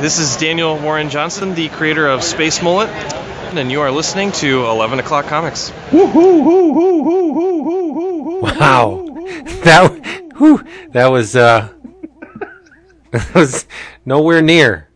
This 0.00 0.18
is 0.18 0.36
Daniel 0.36 0.76
Warren 0.78 1.08
Johnson, 1.08 1.54
the 1.54 1.68
creator 1.68 2.06
of 2.06 2.22
Space 2.22 2.60
Mullet, 2.62 2.90
and 3.54 3.70
you 3.70 3.80
are 3.80 3.90
listening 3.90 4.32
to 4.32 4.66
11 4.66 4.98
O'Clock 4.98 5.26
Comics. 5.26 5.70
Wow, 8.42 9.06
that 9.62 10.32
whew, 10.36 10.64
that 10.90 11.06
was 11.06 11.36
uh, 11.36 11.68
that 13.12 13.34
was 13.34 13.66
nowhere 14.04 14.42
near 14.42 14.88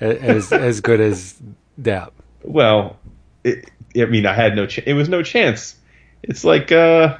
as 0.00 0.52
as 0.52 0.80
good 0.80 1.00
as 1.00 1.40
that. 1.78 2.12
Well, 2.42 2.98
it, 3.44 3.70
I 3.96 4.04
mean, 4.06 4.26
I 4.26 4.34
had 4.34 4.56
no. 4.56 4.66
Ch- 4.66 4.80
it 4.84 4.94
was 4.94 5.08
no 5.08 5.22
chance. 5.22 5.76
It's 6.22 6.44
like, 6.44 6.70
uh, 6.72 7.18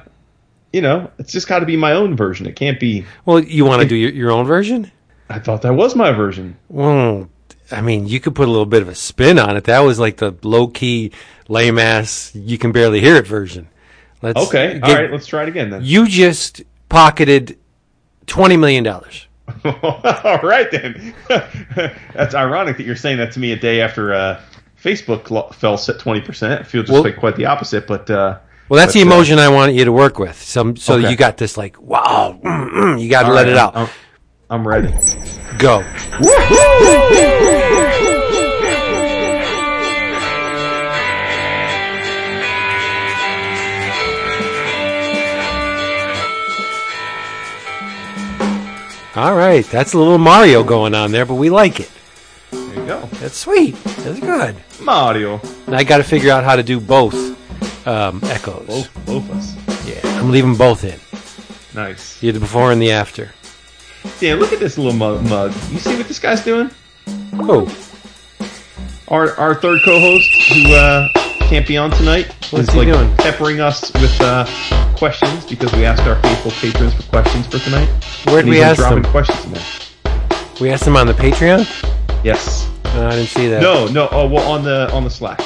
you 0.71 0.81
know, 0.81 1.09
it's 1.17 1.31
just 1.31 1.47
got 1.47 1.59
to 1.59 1.65
be 1.65 1.77
my 1.77 1.93
own 1.93 2.15
version. 2.15 2.45
It 2.45 2.55
can't 2.55 2.79
be. 2.79 3.05
Well, 3.25 3.39
you 3.39 3.65
want 3.65 3.81
to 3.81 3.87
do 3.87 3.95
your, 3.95 4.11
your 4.11 4.31
own 4.31 4.45
version? 4.45 4.91
I 5.31 5.39
thought 5.39 5.61
that 5.63 5.73
was 5.73 5.95
my 5.95 6.11
version. 6.11 6.57
Well, 6.69 7.29
I 7.71 7.81
mean, 7.81 8.07
you 8.07 8.19
could 8.19 8.35
put 8.35 8.47
a 8.47 8.51
little 8.51 8.65
bit 8.65 8.81
of 8.81 8.89
a 8.89 8.95
spin 8.95 9.39
on 9.39 9.55
it. 9.57 9.63
That 9.65 9.79
was 9.79 9.99
like 9.99 10.17
the 10.17 10.35
low 10.43 10.67
key, 10.67 11.11
lame 11.47 11.79
ass, 11.79 12.31
you 12.35 12.57
can 12.57 12.71
barely 12.71 12.99
hear 12.99 13.15
it 13.15 13.25
version. 13.27 13.67
Let's 14.21 14.39
Okay, 14.47 14.73
get- 14.79 14.83
all 14.83 14.93
right, 14.95 15.11
let's 15.11 15.25
try 15.25 15.43
it 15.43 15.49
again 15.49 15.69
then. 15.69 15.81
You 15.83 16.07
just 16.07 16.61
pocketed 16.89 17.57
twenty 18.27 18.57
million 18.57 18.83
dollars. 18.83 19.27
all 19.65 20.39
right 20.43 20.69
then. 20.71 21.13
That's 22.13 22.35
ironic 22.35 22.77
that 22.77 22.85
you're 22.85 22.95
saying 22.95 23.17
that 23.17 23.31
to 23.33 23.39
me 23.39 23.51
a 23.51 23.55
day 23.57 23.81
after 23.81 24.13
uh, 24.13 24.41
Facebook 24.81 25.53
fell 25.55 25.73
at 25.75 25.99
twenty 25.99 26.21
percent. 26.21 26.61
I 26.61 26.63
feel 26.63 26.83
just 26.83 26.91
Well- 26.93 27.03
like 27.03 27.17
quite 27.17 27.35
the 27.35 27.45
opposite, 27.45 27.87
but. 27.87 28.09
Uh, 28.09 28.37
Well, 28.69 28.77
that's 28.77 28.93
but, 28.93 28.99
the 28.99 29.05
uh, 29.09 29.13
emotion 29.13 29.39
I 29.39 29.49
want 29.49 29.73
you 29.73 29.83
to 29.85 29.91
work 29.91 30.17
with. 30.19 30.41
Some, 30.41 30.77
so 30.77 30.95
Okay. 30.95 31.09
you 31.09 31.17
got 31.17 31.35
this 31.37 31.57
like, 31.57 31.81
wow, 31.81 32.39
mm, 32.41 32.69
mm, 32.71 33.01
you 33.01 33.09
got 33.09 33.23
to 33.23 33.33
let 33.33 33.43
right, 33.43 33.49
it 33.51 33.57
out. 33.57 33.75
I'm, 33.75 33.89
I'm 34.51 34.67
ready. 34.67 34.89
Go. 35.57 35.77
All 49.15 49.35
right, 49.35 49.65
that's 49.65 49.93
a 49.93 49.97
little 49.97 50.17
Mario 50.17 50.65
going 50.65 50.93
on 50.95 51.11
there, 51.11 51.25
but 51.25 51.35
we 51.35 51.49
like 51.49 51.79
it. 51.79 51.89
There 52.51 52.61
you 52.61 52.85
go. 52.85 52.99
That's 53.21 53.37
sweet. 53.37 53.75
That's 53.85 54.19
good. 54.19 54.57
Mario. 54.81 55.39
And 55.65 55.77
I 55.77 55.85
got 55.85 55.99
to 55.99 56.03
figure 56.03 56.29
out 56.29 56.43
how 56.43 56.57
to 56.57 56.63
do 56.63 56.81
both 56.81 57.15
um, 57.87 58.19
echoes. 58.25 58.67
Both, 58.67 59.05
both 59.05 59.31
us. 59.31 59.87
Yeah, 59.87 60.01
I'm 60.19 60.29
leaving 60.29 60.55
both 60.55 60.83
in. 60.83 60.99
Nice. 61.73 62.21
Yeah, 62.21 62.33
the 62.33 62.41
before 62.41 62.73
and 62.73 62.81
the 62.81 62.91
after. 62.91 63.31
Dan, 64.19 64.39
look 64.39 64.51
at 64.53 64.59
this 64.59 64.77
little 64.77 64.93
mug. 64.93 65.23
mug. 65.29 65.53
You 65.71 65.79
see 65.79 65.95
what 65.97 66.07
this 66.07 66.19
guy's 66.19 66.43
doing? 66.43 66.69
Oh, 67.33 67.65
Our 69.07 69.35
our 69.37 69.55
third 69.55 69.81
co-host 69.83 70.29
who 70.53 70.73
uh, 70.73 71.09
can't 71.49 71.67
be 71.67 71.77
on 71.77 71.91
tonight 71.91 72.27
What's 72.51 72.67
is 72.67 72.69
he 72.71 72.77
like 72.79 72.87
doing? 72.87 73.15
peppering 73.17 73.59
us 73.59 73.91
with 73.93 74.15
uh, 74.21 74.45
questions 74.97 75.45
because 75.45 75.71
we 75.73 75.85
asked 75.85 76.03
our 76.03 76.21
faithful 76.21 76.51
patrons 76.51 76.93
for 76.93 77.03
questions 77.09 77.47
for 77.47 77.59
tonight. 77.59 77.87
where'd 78.25 78.41
And 78.45 78.49
we 78.49 78.61
ask 78.61 78.77
dropping 78.79 79.01
them? 79.03 79.11
questions 79.11 79.45
in 79.45 79.53
there. 79.53 79.63
We 80.61 80.69
asked 80.69 80.85
them 80.85 80.95
on 80.97 81.07
the 81.07 81.13
Patreon. 81.13 81.65
Yes. 82.23 82.69
Oh, 82.85 83.07
I 83.07 83.11
didn't 83.11 83.27
see 83.29 83.47
that. 83.47 83.61
No, 83.61 83.87
no. 83.87 84.07
Oh, 84.11 84.27
well, 84.27 84.47
on 84.51 84.63
the 84.63 84.91
on 84.93 85.03
the 85.03 85.09
Slack. 85.09 85.41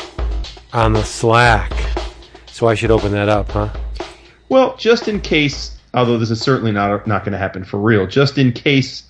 on 0.73 0.93
the 0.93 1.03
Slack. 1.03 1.71
So 2.47 2.67
I 2.67 2.75
should 2.75 2.91
open 2.91 3.11
that 3.13 3.29
up, 3.29 3.51
huh? 3.51 3.69
Well, 4.49 4.75
just 4.77 5.07
in 5.07 5.19
case, 5.21 5.74
although 5.95 6.17
this 6.19 6.29
is 6.29 6.39
certainly 6.41 6.71
not 6.71 7.07
not 7.07 7.23
going 7.23 7.31
to 7.31 7.37
happen 7.39 7.63
for 7.63 7.79
real, 7.79 8.05
just 8.05 8.37
in 8.37 8.51
case 8.51 9.03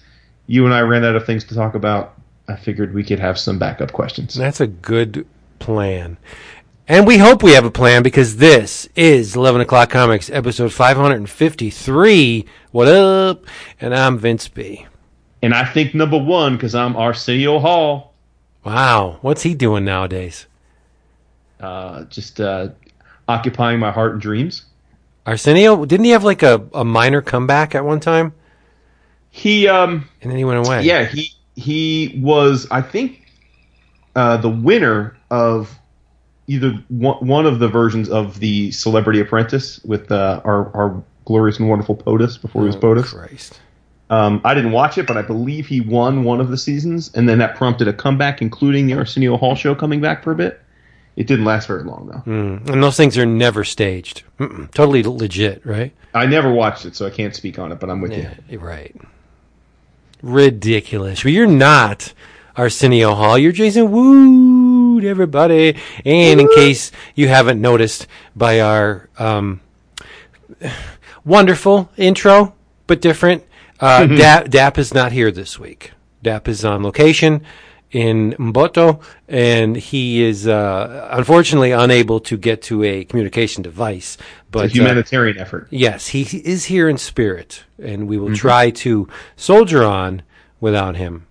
you 0.47 0.63
and 0.65 0.73
I 0.73 0.81
ran 0.81 1.03
out 1.03 1.15
of 1.15 1.25
things 1.25 1.43
to 1.45 1.55
talk 1.55 1.75
about, 1.75 2.13
I 2.47 2.55
figured 2.55 2.93
we 2.93 3.03
could 3.03 3.19
have 3.19 3.37
some 3.37 3.59
backup 3.59 3.91
questions. 3.91 4.35
That's 4.35 4.61
a 4.61 4.67
good 4.67 5.25
plan. 5.59 6.17
And 6.87 7.07
we 7.07 7.17
hope 7.17 7.41
we 7.41 7.53
have 7.53 7.65
a 7.65 7.71
plan 7.71 8.03
because 8.03 8.37
this 8.37 8.87
is 8.95 9.35
11 9.35 9.61
o'clock 9.61 9.89
comics 9.89 10.29
episode 10.29 10.71
553. 10.71 12.45
What 12.71 12.87
up? 12.87 13.45
And 13.81 13.95
I'm 13.95 14.19
Vince 14.19 14.47
B. 14.47 14.85
And 15.41 15.53
I 15.53 15.65
think 15.65 15.95
number 15.95 16.17
one 16.19 16.55
because 16.55 16.75
I'm 16.75 16.95
Arsenio 16.95 17.59
Hall, 17.59 18.13
Wow. 18.63 19.17
What's 19.21 19.43
he 19.43 19.53
doing 19.55 19.85
nowadays? 19.85 20.45
uh, 21.59 22.03
just 22.05 22.39
uh, 22.41 22.69
occupying 23.27 23.79
my 23.79 23.91
heart 23.91 24.13
and 24.13 24.21
dreams. 24.21 24.65
Arsenio, 25.25 25.85
didn't 25.85 26.05
he 26.05 26.11
have 26.11 26.23
like 26.23 26.43
a, 26.43 26.63
a 26.73 26.85
minor 26.85 27.21
comeback 27.21 27.73
at 27.75 27.83
one 27.83 27.99
time? 27.99 28.33
He 29.31 29.67
um 29.67 30.07
And 30.21 30.31
then 30.31 30.37
he 30.37 30.45
went 30.45 30.65
away. 30.65 30.83
yeah 30.83 31.05
he 31.05 31.31
he 31.55 32.19
was 32.21 32.67
I 32.71 32.81
think 32.81 33.21
uh, 34.15 34.37
the 34.37 34.49
winner 34.49 35.17
of 35.29 35.77
either 36.47 36.71
one, 36.89 37.17
one 37.27 37.45
of 37.45 37.59
the 37.59 37.67
versions 37.67 38.09
of 38.09 38.39
the 38.39 38.71
Celebrity 38.71 39.19
Apprentice 39.19 39.81
with 39.83 40.09
uh, 40.11 40.41
our 40.45 40.73
our 40.75 41.03
glorious 41.25 41.59
and 41.59 41.67
wonderful 41.69 41.95
POTUS 41.97 42.37
before 42.41 42.61
he 42.61 42.67
was 42.67 42.75
Oh, 42.77 42.79
POTUS. 42.79 43.11
Christ. 43.13 43.59
Um, 44.11 44.39
I 44.45 44.53
didn't 44.53 44.71
watch 44.71 44.97
it, 44.99 45.07
but 45.07 45.17
I 45.17 45.23
believe 45.23 45.65
he 45.67 45.81
won 45.81 46.23
one 46.23 46.39
of 46.39 46.49
the 46.49 46.57
seasons, 46.57 47.11
and 47.15 47.27
then 47.27 47.39
that 47.39 47.55
prompted 47.55 47.87
a 47.87 47.93
comeback, 47.93 48.39
including 48.41 48.85
the 48.85 48.93
Arsenio 48.93 49.35
Hall 49.35 49.55
show 49.55 49.73
coming 49.73 49.99
back 49.99 50.23
for 50.23 50.31
a 50.31 50.35
bit. 50.35 50.61
It 51.15 51.27
didn't 51.27 51.45
last 51.45 51.67
very 51.67 51.83
long 51.83 52.07
though. 52.07 52.29
Mm. 52.31 52.69
And 52.69 52.83
those 52.83 52.97
things 52.97 53.17
are 53.17 53.25
never 53.25 53.63
staged. 53.63 54.23
Mm-mm. 54.39 54.69
Totally 54.71 55.01
legit, 55.03 55.65
right? 55.65 55.93
I 56.13 56.25
never 56.25 56.51
watched 56.51 56.85
it, 56.85 56.95
so 56.95 57.05
I 57.05 57.09
can't 57.09 57.33
speak 57.35 57.57
on 57.59 57.71
it. 57.71 57.79
But 57.79 57.89
I'm 57.89 58.01
with 58.01 58.11
Yeah, 58.11 58.33
you. 58.49 58.59
right. 58.59 58.95
Ridiculous. 60.21 61.23
But 61.23 61.31
you're 61.31 61.47
not 61.47 62.13
Arsenio 62.57 63.15
Hall. 63.15 63.37
You're 63.37 63.51
Jason 63.51 63.91
Wood, 63.91 65.05
everybody. 65.05 65.77
And 66.03 66.39
in 66.41 66.47
case 66.55 66.91
you 67.15 67.27
haven't 67.27 67.61
noticed 67.61 68.07
by 68.35 68.59
our 68.61 69.09
um, 69.17 69.61
wonderful 71.23 71.89
intro, 71.97 72.53
but 72.87 73.01
different, 73.01 73.43
uh, 73.79 74.05
Dap, 74.07 74.49
Dap 74.49 74.77
is 74.77 74.93
not 74.93 75.11
here 75.11 75.31
this 75.31 75.59
week. 75.59 75.91
Dap 76.23 76.47
is 76.47 76.65
on 76.65 76.81
location 76.83 77.43
in 77.91 78.33
Mboto, 78.33 79.01
and 79.27 79.75
he 79.75 80.23
is 80.23 80.47
uh, 80.47 81.07
unfortunately 81.11 81.71
unable 81.71 82.19
to 82.21 82.37
get 82.37 82.61
to 82.63 82.83
a 82.83 83.05
communication 83.05 83.63
device. 83.63 84.17
But 84.51 84.65
It's 84.65 84.75
a 84.75 84.81
uh, 84.81 84.83
humanitarian 84.83 85.37
effort. 85.37 85.67
Yes, 85.69 86.07
he 86.07 86.23
is 86.23 86.65
here 86.65 86.89
in 86.89 86.97
spirit, 86.97 87.63
and 87.81 88.07
we 88.07 88.17
will 88.17 88.35
try 88.35 88.69
to 88.71 89.07
soldier 89.35 89.83
on 89.83 90.23
without 90.59 90.95
him. 90.95 91.27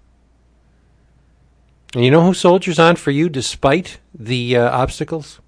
And 1.94 2.04
you 2.04 2.10
know 2.10 2.22
who 2.22 2.34
soldiers 2.34 2.78
on 2.78 2.97
for 2.97 3.10
you 3.10 3.28
despite 3.28 3.98
the 4.12 4.56
uh, 4.56 4.71
obstacles? 4.71 5.41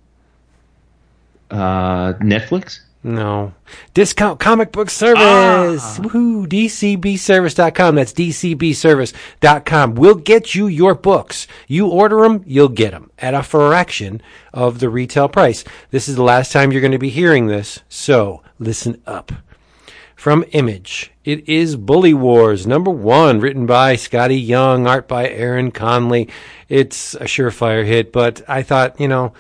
Uh, 1.51 2.15
Netflix. 2.15 2.81
No. 3.07 3.55
Discount 3.95 4.41
Comic 4.41 4.73
Book 4.73 4.91
Service. 4.91 5.23
Ah. 5.23 5.99
Woohoo. 6.01 6.45
DCBService.com. 6.49 7.95
That's 7.95 8.13
DCBService.com. 8.13 9.95
We'll 9.95 10.17
get 10.17 10.57
you 10.57 10.67
your 10.67 10.97
books. 10.97 11.47
You 11.69 11.87
order 11.87 12.23
them, 12.23 12.43
you'll 12.45 12.69
get 12.69 12.91
them 12.91 13.13
at 13.21 13.33
a 13.33 13.45
fraction 13.45 14.21
of 14.53 14.81
the 14.81 14.91
retail 14.91 15.29
price. 15.29 15.63
This 15.93 16.09
is 16.09 16.17
the 16.17 16.25
last 16.25 16.51
time 16.51 16.73
you're 16.73 16.81
going 16.81 16.91
to 16.91 16.99
be 16.99 17.11
hearing 17.11 17.47
this, 17.47 17.79
so 17.89 18.43
listen 18.59 19.01
up. 19.07 19.31
From 20.17 20.45
Image, 20.51 21.13
it 21.25 21.49
is 21.49 21.77
Bully 21.77 22.15
Wars, 22.15 22.67
number 22.67 22.91
one, 22.91 23.39
written 23.39 23.67
by 23.67 23.95
Skottie 23.95 24.45
Young, 24.45 24.89
art 24.89 25.07
by 25.07 25.29
Aaron 25.29 25.71
Conley. 25.71 26.29
It's 26.69 27.15
a 27.15 27.25
surefire 27.25 27.87
hit, 27.87 28.13
but 28.13 28.43
I 28.49 28.63
thought, 28.63 28.99
you 29.01 29.07
know, 29.07 29.33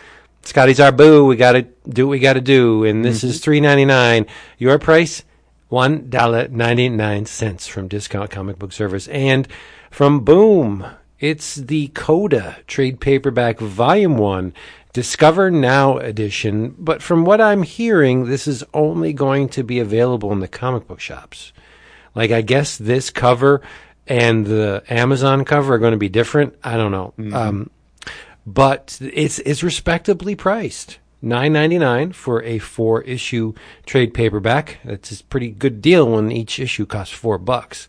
Skottie's 0.46 0.80
our 0.80 0.92
boo. 0.92 1.26
We 1.26 1.36
got 1.36 1.52
to 1.52 1.62
do 1.88 2.06
what 2.06 2.12
we 2.12 2.18
got 2.18 2.34
to 2.34 2.40
do, 2.40 2.84
and 2.84 3.04
this 3.04 3.22
is 3.24 3.40
three 3.40 3.60
ninety 3.60 3.84
nine. 3.84 4.26
Your 4.58 4.78
price 4.78 5.24
one 5.68 6.08
dollar 6.08 6.48
ninety 6.48 6.88
nine 6.88 7.26
cents 7.26 7.66
from 7.66 7.88
Discount 7.88 8.30
Comic 8.30 8.58
Book 8.58 8.72
Service 8.72 9.08
and 9.08 9.48
from 9.90 10.20
Boom. 10.20 10.86
It's 11.18 11.56
the 11.56 11.88
Coda 11.88 12.58
trade 12.66 13.00
paperback 13.00 13.58
volume 13.58 14.16
one. 14.18 14.54
Discover 14.92 15.50
Now 15.50 15.98
edition, 15.98 16.74
but 16.78 17.02
from 17.02 17.24
what 17.24 17.40
I'm 17.40 17.62
hearing, 17.62 18.26
this 18.26 18.48
is 18.48 18.64
only 18.72 19.12
going 19.12 19.48
to 19.50 19.62
be 19.62 19.78
available 19.78 20.32
in 20.32 20.40
the 20.40 20.48
comic 20.48 20.86
book 20.86 21.00
shops. 21.00 21.52
Like, 22.14 22.30
I 22.30 22.40
guess 22.40 22.78
this 22.78 23.10
cover 23.10 23.60
and 24.06 24.46
the 24.46 24.82
Amazon 24.88 25.44
cover 25.44 25.74
are 25.74 25.78
going 25.78 25.92
to 25.92 25.98
be 25.98 26.08
different. 26.08 26.54
I 26.64 26.78
don't 26.78 26.92
know. 26.92 27.12
Um, 27.34 27.70
but 28.46 28.98
it's 29.00 29.40
it's 29.40 29.62
respectably 29.62 30.36
priced. 30.36 30.98
Nine 31.20 31.52
ninety 31.52 31.78
nine 31.78 32.12
for 32.12 32.42
a 32.44 32.58
four 32.58 33.02
issue 33.02 33.54
trade 33.84 34.14
paperback. 34.14 34.78
That's 34.84 35.20
a 35.20 35.24
pretty 35.24 35.50
good 35.50 35.82
deal 35.82 36.08
when 36.08 36.30
each 36.30 36.60
issue 36.60 36.86
costs 36.86 37.14
four 37.14 37.38
bucks. 37.38 37.88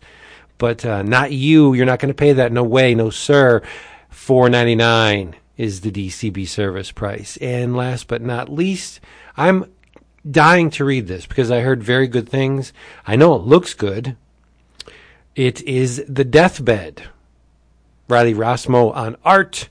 But 0.56 0.84
uh, 0.84 1.02
not 1.02 1.30
you. 1.30 1.72
You're 1.72 1.86
not 1.86 2.00
going 2.00 2.08
to 2.08 2.14
pay 2.14 2.32
that. 2.32 2.50
No 2.50 2.64
way. 2.64 2.94
No 2.94 3.10
sir. 3.10 3.62
Four 4.08 4.48
ninety 4.48 4.74
nine 4.74 5.36
is 5.56 5.82
the 5.82 5.92
DCB 5.92 6.48
service 6.48 6.90
price. 6.90 7.36
And 7.36 7.76
last 7.76 8.08
but 8.08 8.22
not 8.22 8.48
least, 8.48 9.00
I'm 9.36 9.70
dying 10.28 10.70
to 10.70 10.84
read 10.84 11.06
this 11.06 11.26
because 11.26 11.50
I 11.50 11.60
heard 11.60 11.82
very 11.82 12.08
good 12.08 12.28
things. 12.28 12.72
I 13.06 13.16
know 13.16 13.34
it 13.34 13.42
looks 13.42 13.74
good. 13.74 14.16
It 15.36 15.60
is 15.62 16.02
the 16.08 16.24
Deathbed 16.24 17.04
Riley 18.08 18.34
Rossmo 18.34 18.94
on 18.94 19.16
art. 19.24 19.68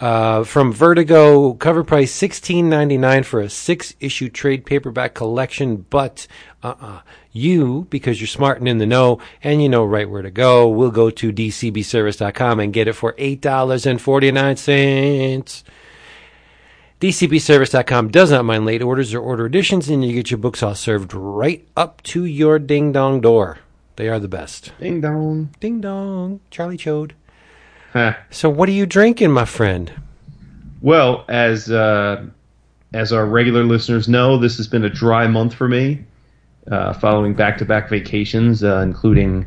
Uh, 0.00 0.44
from 0.44 0.72
Vertigo, 0.72 1.54
cover 1.54 1.82
price 1.82 2.12
sixteen 2.12 2.68
ninety 2.68 2.96
nine 2.96 3.24
for 3.24 3.40
a 3.40 3.50
six 3.50 3.94
issue 3.98 4.28
trade 4.28 4.64
paperback 4.64 5.14
collection. 5.14 5.86
But 5.90 6.28
uh 6.62 6.74
uh 6.80 7.00
you, 7.32 7.86
because 7.90 8.20
you're 8.20 8.28
smart 8.28 8.58
and 8.58 8.68
in 8.68 8.78
the 8.78 8.86
know 8.86 9.18
and 9.42 9.60
you 9.60 9.68
know 9.68 9.84
right 9.84 10.08
where 10.08 10.22
to 10.22 10.30
go, 10.30 10.68
will 10.68 10.92
go 10.92 11.10
to 11.10 11.32
dcbservice.com 11.32 12.60
and 12.60 12.72
get 12.72 12.86
it 12.86 12.92
for 12.92 13.16
eight 13.18 13.40
dollars 13.40 13.86
and 13.86 14.00
forty 14.00 14.30
nine 14.30 14.56
cents. 14.56 15.64
DCBService.com 17.00 18.08
does 18.08 18.32
not 18.32 18.44
mind 18.44 18.66
late 18.66 18.82
orders 18.82 19.14
or 19.14 19.20
order 19.20 19.46
additions, 19.46 19.88
and 19.88 20.04
you 20.04 20.12
get 20.12 20.32
your 20.32 20.38
books 20.38 20.64
all 20.64 20.74
served 20.74 21.14
right 21.14 21.64
up 21.76 22.02
to 22.02 22.24
your 22.24 22.58
ding 22.58 22.90
dong 22.90 23.20
door. 23.20 23.58
They 23.94 24.08
are 24.08 24.18
the 24.18 24.26
best. 24.26 24.72
Ding 24.80 25.00
dong. 25.00 25.54
Ding 25.60 25.80
dong, 25.80 26.40
Charlie 26.50 26.76
Chode. 26.76 27.12
Huh. 27.92 28.14
So, 28.30 28.50
what 28.50 28.68
are 28.68 28.72
you 28.72 28.86
drinking, 28.86 29.30
my 29.30 29.44
friend? 29.44 29.92
Well, 30.80 31.24
as 31.28 31.70
uh, 31.70 32.26
as 32.92 33.12
our 33.12 33.26
regular 33.26 33.64
listeners 33.64 34.08
know, 34.08 34.38
this 34.38 34.56
has 34.58 34.66
been 34.66 34.84
a 34.84 34.90
dry 34.90 35.26
month 35.26 35.54
for 35.54 35.68
me, 35.68 36.04
uh, 36.70 36.92
following 36.94 37.34
back-to-back 37.34 37.88
vacations, 37.88 38.62
uh, 38.62 38.80
including 38.80 39.46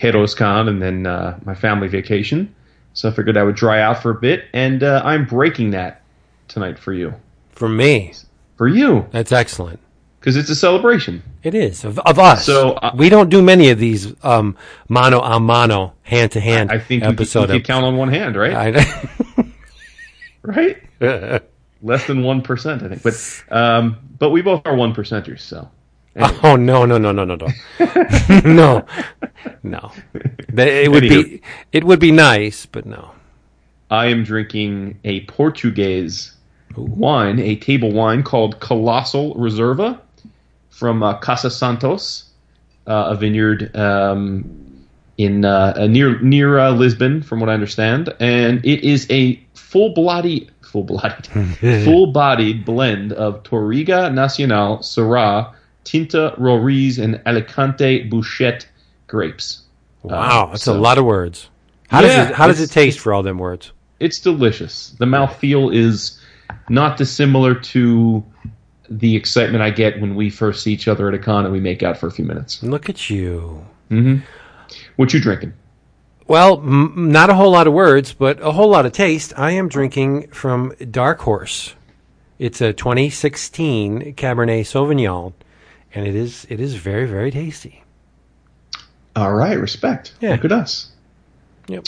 HeroesCon 0.00 0.68
and 0.68 0.82
then 0.82 1.06
uh, 1.06 1.38
my 1.44 1.54
family 1.54 1.88
vacation. 1.88 2.54
So 2.94 3.08
I 3.08 3.12
figured 3.12 3.36
I 3.36 3.42
would 3.42 3.56
dry 3.56 3.80
out 3.80 4.02
for 4.02 4.10
a 4.10 4.14
bit, 4.14 4.44
and 4.52 4.82
uh, 4.82 5.02
I'm 5.04 5.26
breaking 5.26 5.70
that 5.72 6.02
tonight 6.48 6.78
for 6.78 6.92
you. 6.92 7.14
For 7.50 7.68
me, 7.68 8.14
For 8.56 8.68
you, 8.68 9.06
that's 9.10 9.32
excellent. 9.32 9.80
Because 10.26 10.36
it's 10.36 10.50
a 10.50 10.56
celebration. 10.56 11.22
It 11.44 11.54
is 11.54 11.84
of, 11.84 12.00
of 12.00 12.18
us. 12.18 12.44
So, 12.44 12.72
uh, 12.72 12.90
we 12.96 13.08
don't 13.08 13.30
do 13.30 13.40
many 13.40 13.70
of 13.70 13.78
these 13.78 14.12
um, 14.24 14.56
mano 14.88 15.20
a 15.20 15.38
mano, 15.38 15.94
hand 16.02 16.32
to 16.32 16.40
hand 16.40 16.72
I 16.72 16.80
think 16.80 17.04
could, 17.04 17.16
we 17.16 17.26
could 17.26 17.64
count 17.64 17.84
on 17.84 17.96
one 17.96 18.08
hand, 18.08 18.34
right? 18.34 18.76
I, 18.76 19.52
right? 20.42 20.82
Less 21.80 22.08
than 22.08 22.24
one 22.24 22.42
percent, 22.42 22.82
I 22.82 22.88
think. 22.88 23.04
But 23.04 23.44
um, 23.56 23.98
but 24.18 24.30
we 24.30 24.42
both 24.42 24.62
are 24.64 24.74
one 24.74 24.92
percenters, 24.92 25.42
so 25.42 25.70
oh 26.16 26.56
no 26.56 26.84
no 26.84 26.98
no 26.98 27.12
no 27.12 27.24
no 27.24 27.36
no 27.36 27.46
no 28.44 28.84
no. 29.62 29.92
It 30.12 30.90
would 30.90 31.02
be 31.02 31.40
it 31.70 31.84
would 31.84 32.00
be 32.00 32.10
nice, 32.10 32.66
but 32.66 32.84
no. 32.84 33.12
I 33.92 34.06
am 34.06 34.24
drinking 34.24 34.98
a 35.04 35.24
Portuguese 35.26 36.32
wine, 36.74 37.38
a 37.38 37.54
table 37.54 37.92
wine 37.92 38.24
called 38.24 38.58
Colossal 38.58 39.36
Reserva 39.36 40.00
from 40.76 41.02
uh, 41.02 41.14
Casa 41.18 41.50
Santos, 41.50 42.24
uh, 42.86 43.06
a 43.08 43.14
vineyard 43.16 43.74
um, 43.74 44.44
in 45.16 45.44
uh, 45.44 45.72
uh, 45.76 45.86
near 45.86 46.20
near 46.20 46.58
uh, 46.58 46.70
Lisbon, 46.72 47.22
from 47.22 47.40
what 47.40 47.48
I 47.48 47.54
understand, 47.54 48.12
and 48.20 48.64
it 48.64 48.84
is 48.84 49.06
a 49.10 49.40
full 49.54 49.94
bloody 49.94 50.50
full 50.60 50.84
blooded 50.84 51.26
full 51.84 52.12
bodied 52.12 52.64
blend 52.66 53.12
of 53.14 53.42
Touriga 53.42 54.12
Nacional, 54.12 54.78
Syrah, 54.78 55.54
Tinta 55.84 56.34
Roriz, 56.38 56.98
and 57.02 57.20
Alicante 57.24 58.08
Bouschet 58.10 58.66
grapes. 59.06 59.62
Wow, 60.02 60.48
that's 60.52 60.64
so- 60.64 60.76
a 60.76 60.78
lot 60.78 60.98
of 60.98 61.04
words. 61.06 61.48
How 61.88 62.00
Yeah, 62.02 62.06
does 62.08 62.30
it 62.30 62.34
how 62.34 62.46
does 62.48 62.60
it 62.60 62.70
taste 62.70 62.98
for 62.98 63.14
all 63.14 63.22
them 63.22 63.38
words? 63.38 63.72
it's 63.98 64.18
delicious. 64.20 64.94
The 64.98 65.06
mouthfeel 65.06 65.74
is 65.74 66.20
not 66.68 66.98
dissimilar 66.98 67.54
to 67.54 68.22
the 68.88 69.16
excitement 69.16 69.62
I 69.62 69.70
get 69.70 70.00
when 70.00 70.14
we 70.14 70.30
first 70.30 70.62
see 70.62 70.72
each 70.72 70.88
other 70.88 71.08
at 71.08 71.14
a 71.14 71.18
con 71.18 71.44
and 71.44 71.52
we 71.52 71.60
make 71.60 71.82
out 71.82 71.96
for 71.98 72.06
a 72.06 72.10
few 72.10 72.24
minutes. 72.24 72.62
Look 72.62 72.88
at 72.88 73.10
you. 73.10 73.64
Mm-hmm. 73.90 74.24
What 74.96 75.12
you 75.12 75.20
drinking? 75.20 75.52
Well, 76.26 76.58
m- 76.58 77.12
not 77.12 77.30
a 77.30 77.34
whole 77.34 77.52
lot 77.52 77.66
of 77.66 77.72
words, 77.72 78.12
but 78.12 78.40
a 78.40 78.52
whole 78.52 78.68
lot 78.68 78.86
of 78.86 78.92
taste. 78.92 79.32
I 79.36 79.52
am 79.52 79.68
drinking 79.68 80.28
from 80.28 80.74
Dark 80.90 81.20
Horse. 81.20 81.74
It's 82.38 82.60
a 82.60 82.72
2016 82.72 84.14
Cabernet 84.14 84.62
Sauvignon, 84.62 85.32
and 85.94 86.06
it 86.06 86.14
is 86.14 86.46
it 86.50 86.60
is 86.60 86.74
very 86.74 87.06
very 87.06 87.30
tasty. 87.30 87.82
All 89.14 89.32
right, 89.32 89.58
respect. 89.58 90.14
Yeah. 90.20 90.32
Look 90.32 90.44
at 90.44 90.52
us. 90.52 90.90
Yep. 91.68 91.86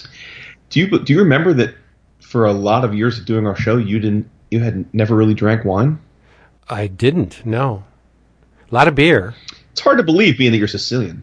Do 0.70 0.80
you 0.80 0.98
do 1.00 1.12
you 1.12 1.18
remember 1.18 1.52
that 1.54 1.74
for 2.20 2.46
a 2.46 2.52
lot 2.52 2.84
of 2.84 2.94
years 2.94 3.18
of 3.18 3.26
doing 3.26 3.46
our 3.46 3.56
show, 3.56 3.76
you 3.76 3.98
didn't 3.98 4.30
you 4.50 4.60
had 4.60 4.92
never 4.94 5.14
really 5.14 5.34
drank 5.34 5.64
wine? 5.64 5.98
I 6.70 6.86
didn't. 6.86 7.44
No. 7.46 7.84
A 8.70 8.74
lot 8.74 8.88
of 8.88 8.94
beer. 8.94 9.34
It's 9.72 9.80
hard 9.80 9.98
to 9.98 10.04
believe, 10.04 10.36
being 10.38 10.52
that 10.52 10.58
you're 10.58 10.68
Sicilian. 10.68 11.22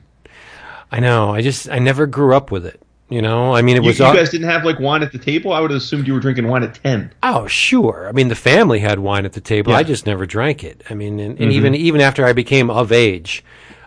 I 0.92 1.00
know. 1.00 1.34
I 1.34 1.42
just 1.42 1.70
I 1.70 1.80
never 1.80 2.08
grew 2.08 2.36
up 2.36 2.52
with 2.52 2.66
it. 2.66 2.82
You 3.10 3.22
know. 3.22 3.54
I 3.54 3.62
mean, 3.62 3.76
it 3.78 3.84
You, 3.84 3.90
was 3.90 4.00
you 4.00 4.06
guys 4.06 4.30
didn't 4.30 4.50
have 4.50 4.64
like 4.64 4.80
wine 4.80 5.04
at 5.04 5.12
the 5.12 5.20
table. 5.20 5.52
I 5.54 5.60
would 5.60 5.72
have 5.72 5.78
assumed 5.78 6.08
you 6.08 6.14
were 6.14 6.20
drinking 6.20 6.48
wine 6.48 6.64
at 6.64 6.76
ten. 6.76 7.14
Oh, 7.22 7.48
sure. 7.48 8.08
I 8.08 8.12
mean, 8.12 8.30
the 8.30 8.36
family 8.36 8.80
had 8.80 9.00
wine 9.00 9.26
at 9.26 9.34
the 9.34 9.42
table. 9.42 9.72
Yeah. 9.72 9.78
I 9.80 9.84
just 9.84 10.06
never 10.06 10.26
drank 10.26 10.64
it. 10.64 10.84
I 10.90 10.94
mean, 10.96 11.20
and, 11.20 11.40
and 11.40 11.52
even 11.52 11.76
even 11.76 12.02
after 12.02 12.26
I 12.26 12.34
became 12.34 12.70
of 12.70 12.92
age, 12.92 13.44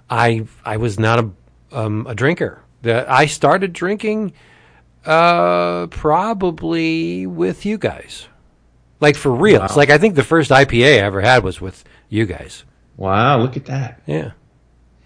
I 0.09 0.45
I 0.65 0.77
was 0.77 0.99
not 0.99 1.19
a 1.19 1.31
um, 1.73 2.07
a 2.07 2.15
drinker. 2.15 2.63
The, 2.83 3.11
I 3.11 3.27
started 3.27 3.73
drinking 3.73 4.35
uh, 5.05 5.89
probably 5.89 7.27
with 7.27 7.67
you 7.67 7.77
guys, 7.79 8.29
like 9.01 9.17
for 9.17 9.33
real. 9.33 9.61
Wow. 9.61 9.69
Like 9.77 9.91
I 9.91 9.99
think 9.99 10.15
the 10.15 10.25
first 10.25 10.51
IPA 10.51 10.85
I 10.85 11.05
ever 11.05 11.21
had 11.21 11.43
was 11.43 11.61
with 11.61 11.85
you 12.09 12.27
guys. 12.27 12.65
Wow, 12.97 13.41
look 13.41 13.57
at 13.57 13.67
that. 13.67 14.03
Yeah, 14.07 14.33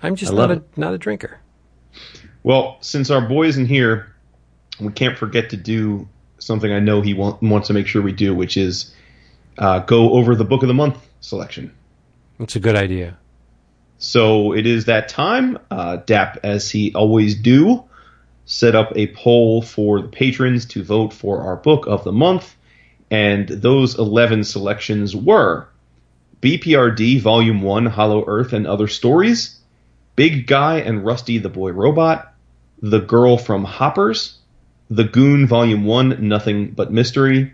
I'm 0.02 0.16
just 0.16 0.32
I 0.32 0.36
not 0.36 0.50
a 0.50 0.62
not 0.76 0.94
a 0.94 0.98
drinker. 0.98 1.40
Well, 2.42 2.78
since 2.80 3.10
our 3.10 3.20
boy 3.20 3.46
isn't 3.46 3.66
here, 3.66 4.14
we 4.80 4.92
can't 4.92 5.16
forget 5.16 5.50
to 5.50 5.56
do 5.56 6.08
something 6.38 6.72
I 6.72 6.80
know 6.80 7.00
he 7.00 7.14
want, 7.14 7.40
wants 7.40 7.68
to 7.68 7.74
make 7.74 7.86
sure 7.86 8.02
we 8.02 8.12
do, 8.12 8.34
which 8.34 8.56
is 8.56 8.94
uh, 9.58 9.80
go 9.80 10.14
over 10.14 10.34
the 10.34 10.44
book 10.44 10.62
of 10.62 10.68
the 10.68 10.74
month 10.74 10.98
selection. 11.20 11.72
That's 12.38 12.56
a 12.56 12.60
good 12.60 12.74
idea. 12.74 13.16
So 13.98 14.52
it 14.52 14.66
is 14.66 14.86
that 14.86 15.08
time. 15.08 15.58
Uh, 15.70 15.96
Dap, 15.96 16.40
as 16.42 16.68
he 16.68 16.92
always 16.94 17.36
do, 17.36 17.84
set 18.46 18.74
up 18.74 18.92
a 18.96 19.06
poll 19.08 19.62
for 19.62 20.02
the 20.02 20.08
patrons 20.08 20.66
to 20.66 20.82
vote 20.82 21.12
for 21.12 21.42
our 21.42 21.56
book 21.56 21.86
of 21.86 22.02
the 22.02 22.10
month, 22.10 22.56
and 23.12 23.46
those 23.46 23.98
eleven 23.98 24.42
selections 24.42 25.14
were 25.14 25.68
BPRD 26.40 27.20
Volume 27.20 27.60
One: 27.60 27.84
Hollow 27.84 28.24
Earth 28.26 28.54
and 28.54 28.66
Other 28.66 28.88
Stories, 28.88 29.60
Big 30.16 30.46
Guy 30.46 30.78
and 30.78 31.04
Rusty 31.04 31.36
the 31.36 31.50
Boy 31.50 31.72
Robot, 31.72 32.34
The 32.80 33.00
Girl 33.00 33.36
from 33.36 33.64
Hoppers, 33.64 34.38
The 34.88 35.04
Goon 35.04 35.46
Volume 35.46 35.84
One: 35.84 36.26
Nothing 36.26 36.70
But 36.70 36.90
Mystery, 36.90 37.52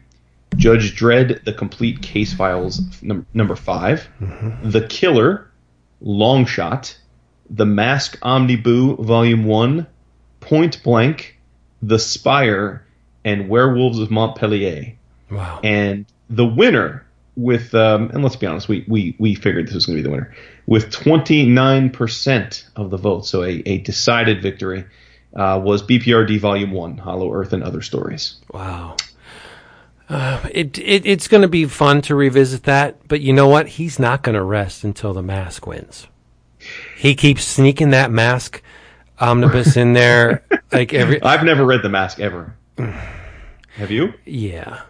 Judge 0.56 0.96
Dredd: 0.96 1.44
The 1.44 1.52
Complete 1.52 2.02
Case 2.02 2.32
Files 2.32 2.80
num- 3.02 3.26
number 3.34 3.56
5 3.56 4.08
mm-hmm. 4.20 4.70
The 4.70 4.86
Killer. 4.86 5.44
Long 6.00 6.46
Shot, 6.46 6.96
The 7.50 7.66
Mask 7.66 8.16
Omnibus 8.22 9.04
Volume 9.04 9.42
1, 9.42 9.86
Point 10.38 10.80
Blank, 10.84 11.40
The 11.82 11.98
Spire, 11.98 12.86
and 13.24 13.48
Werewolves 13.48 13.98
of 13.98 14.08
Montpellier. 14.08 14.97
Wow. 15.30 15.60
And 15.62 16.06
the 16.30 16.46
winner 16.46 17.04
with 17.36 17.74
um, 17.74 18.10
and 18.10 18.22
let's 18.22 18.36
be 18.36 18.46
honest, 18.46 18.68
we, 18.68 18.84
we, 18.88 19.14
we 19.18 19.34
figured 19.34 19.66
this 19.66 19.74
was 19.74 19.86
going 19.86 19.96
to 19.96 20.02
be 20.02 20.08
the 20.08 20.10
winner 20.10 20.34
with 20.68 20.90
29% 20.90 22.64
of 22.76 22.90
the 22.90 22.98
vote, 22.98 23.24
so 23.24 23.42
a, 23.42 23.62
a 23.64 23.78
decided 23.78 24.42
victory, 24.42 24.84
uh, 25.34 25.58
was 25.62 25.82
BPRD 25.82 26.38
Volume 26.40 26.72
1, 26.72 26.98
Hollow 26.98 27.32
Earth 27.32 27.54
and 27.54 27.64
Other 27.64 27.80
Stories. 27.80 28.36
Wow. 28.52 28.96
Uh, 30.10 30.46
it, 30.52 30.78
it 30.78 31.06
it's 31.06 31.26
going 31.26 31.40
to 31.40 31.48
be 31.48 31.64
fun 31.64 32.02
to 32.02 32.14
revisit 32.14 32.64
that, 32.64 33.08
but 33.08 33.22
you 33.22 33.32
know 33.32 33.48
what? 33.48 33.68
He's 33.68 33.98
not 33.98 34.22
going 34.22 34.34
to 34.34 34.42
rest 34.42 34.84
until 34.84 35.14
the 35.14 35.22
mask 35.22 35.66
wins. 35.66 36.06
He 36.96 37.14
keeps 37.14 37.44
sneaking 37.44 37.90
that 37.90 38.10
mask 38.10 38.62
omnibus 39.18 39.76
in 39.76 39.94
there, 39.94 40.44
like 40.72 40.92
every 40.92 41.22
I've 41.22 41.44
never 41.44 41.64
read 41.64 41.82
The 41.82 41.88
Mask 41.88 42.20
ever. 42.20 42.54
Have 42.78 43.90
you? 43.90 44.12
yeah, 44.24 44.82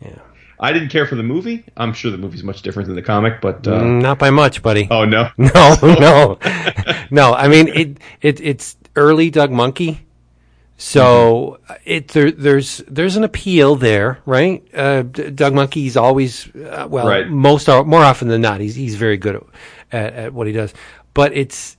yeah. 0.00 0.18
I 0.60 0.72
didn't 0.72 0.88
care 0.88 1.06
for 1.06 1.14
the 1.14 1.22
movie. 1.22 1.64
I'm 1.76 1.92
sure 1.92 2.10
the 2.10 2.18
movie's 2.18 2.42
much 2.42 2.62
different 2.62 2.88
than 2.88 2.96
the 2.96 3.02
comic, 3.02 3.40
but 3.40 3.66
uh, 3.68 3.80
Mm, 3.80 4.02
Not 4.02 4.18
by 4.18 4.30
much, 4.30 4.60
buddy. 4.62 4.88
oh 4.90 5.04
no, 5.04 5.30
No, 5.38 5.76
no, 5.82 6.38
no. 7.10 7.32
I 7.34 7.46
mean, 7.48 7.68
it, 7.68 7.98
it 8.20 8.40
it's 8.40 8.76
early 8.96 9.30
Doug 9.30 9.50
Mahnke, 9.52 9.98
so 10.76 11.58
it 11.84 12.08
there, 12.08 12.32
there's 12.32 12.78
there's 12.88 13.14
an 13.16 13.22
appeal 13.22 13.76
there, 13.76 14.18
right? 14.26 14.64
Uh, 14.74 15.02
Doug 15.02 15.52
Mahnke's 15.52 15.96
always 15.96 16.48
uh, 16.56 16.86
well, 16.90 17.06
Right. 17.06 17.28
most 17.28 17.68
are, 17.68 17.84
more 17.84 18.02
often 18.02 18.26
than 18.28 18.40
not, 18.40 18.60
he's 18.60 18.74
he's 18.74 18.96
very 18.96 19.16
good 19.16 19.36
at, 19.36 19.44
at, 19.92 20.12
at 20.14 20.32
what 20.32 20.46
he 20.48 20.52
does, 20.52 20.74
but 21.14 21.32
it's. 21.36 21.76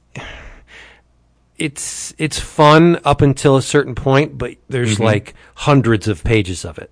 It's 1.57 2.13
it's 2.17 2.39
fun 2.39 2.99
up 3.03 3.21
until 3.21 3.57
a 3.57 3.61
certain 3.61 3.93
point, 3.93 4.37
but 4.37 4.55
there's 4.69 4.97
like 4.97 5.33
hundreds 5.55 6.07
of 6.07 6.23
pages 6.23 6.63
of 6.63 6.77
it, 6.77 6.89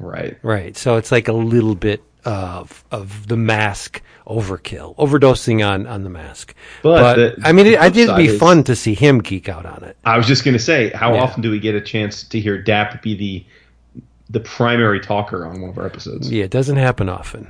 right? 0.00 0.38
right? 0.42 0.76
So 0.76 0.96
it's 0.96 1.12
like 1.12 1.28
a 1.28 1.32
little 1.32 1.74
bit 1.74 2.02
of 2.24 2.84
of 2.90 3.28
the 3.28 3.36
mask 3.36 4.02
overkill, 4.26 4.94
overdosing 4.96 5.66
on 5.66 5.86
on 5.86 6.04
the 6.04 6.10
mask. 6.10 6.54
But 6.82 7.14
the- 7.16 7.38
I 7.44 7.52
mean, 7.52 7.66
it, 7.66 7.78
I 7.80 7.88
did 7.88 8.06
flip 8.06 8.16
be 8.18 8.26
is- 8.28 8.38
fun 8.38 8.64
to 8.64 8.76
see 8.76 8.94
him 8.94 9.18
geek 9.20 9.48
out 9.48 9.66
on 9.66 9.84
it. 9.84 9.96
I 10.04 10.16
was 10.16 10.26
just 10.26 10.44
going 10.44 10.52
to 10.52 10.62
say, 10.62 10.90
how 10.90 11.14
Yeah. 11.14 11.22
often 11.22 11.42
do 11.42 11.50
we 11.50 11.58
get 11.60 11.74
a 11.74 11.80
chance 11.80 12.22
to 12.24 12.40
hear 12.40 12.60
Dap 12.60 13.02
be 13.02 13.14
the 13.16 13.44
the 14.28 14.40
primary 14.40 15.00
talker 15.00 15.44
on 15.46 15.60
one 15.60 15.70
of 15.70 15.78
our 15.78 15.86
episodes? 15.86 16.30
Yeah, 16.30 16.44
it 16.44 16.50
doesn't 16.50 16.76
happen 16.76 17.08
often. 17.08 17.48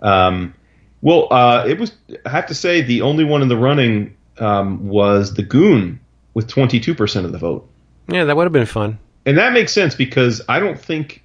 Um, 0.00 0.54
well, 1.02 1.28
uh, 1.32 1.64
it 1.68 1.78
was. 1.78 1.92
I 2.24 2.30
have 2.30 2.46
to 2.46 2.54
say, 2.54 2.80
the 2.82 3.02
only 3.02 3.24
one 3.24 3.42
in 3.42 3.48
the 3.48 3.56
running 3.56 4.16
um, 4.38 4.88
was 4.88 5.34
the 5.34 5.42
Goon 5.42 6.00
with 6.34 6.46
twenty 6.48 6.80
two 6.80 6.94
percent 6.94 7.26
of 7.26 7.32
the 7.32 7.38
vote, 7.38 7.68
Yeah, 8.08 8.24
that 8.24 8.36
would 8.36 8.44
have 8.44 8.52
been 8.52 8.66
fun. 8.66 8.98
and 9.26 9.36
that 9.38 9.52
makes 9.52 9.72
sense 9.72 9.94
because 9.94 10.40
I 10.48 10.60
don't 10.60 10.80
think, 10.80 11.22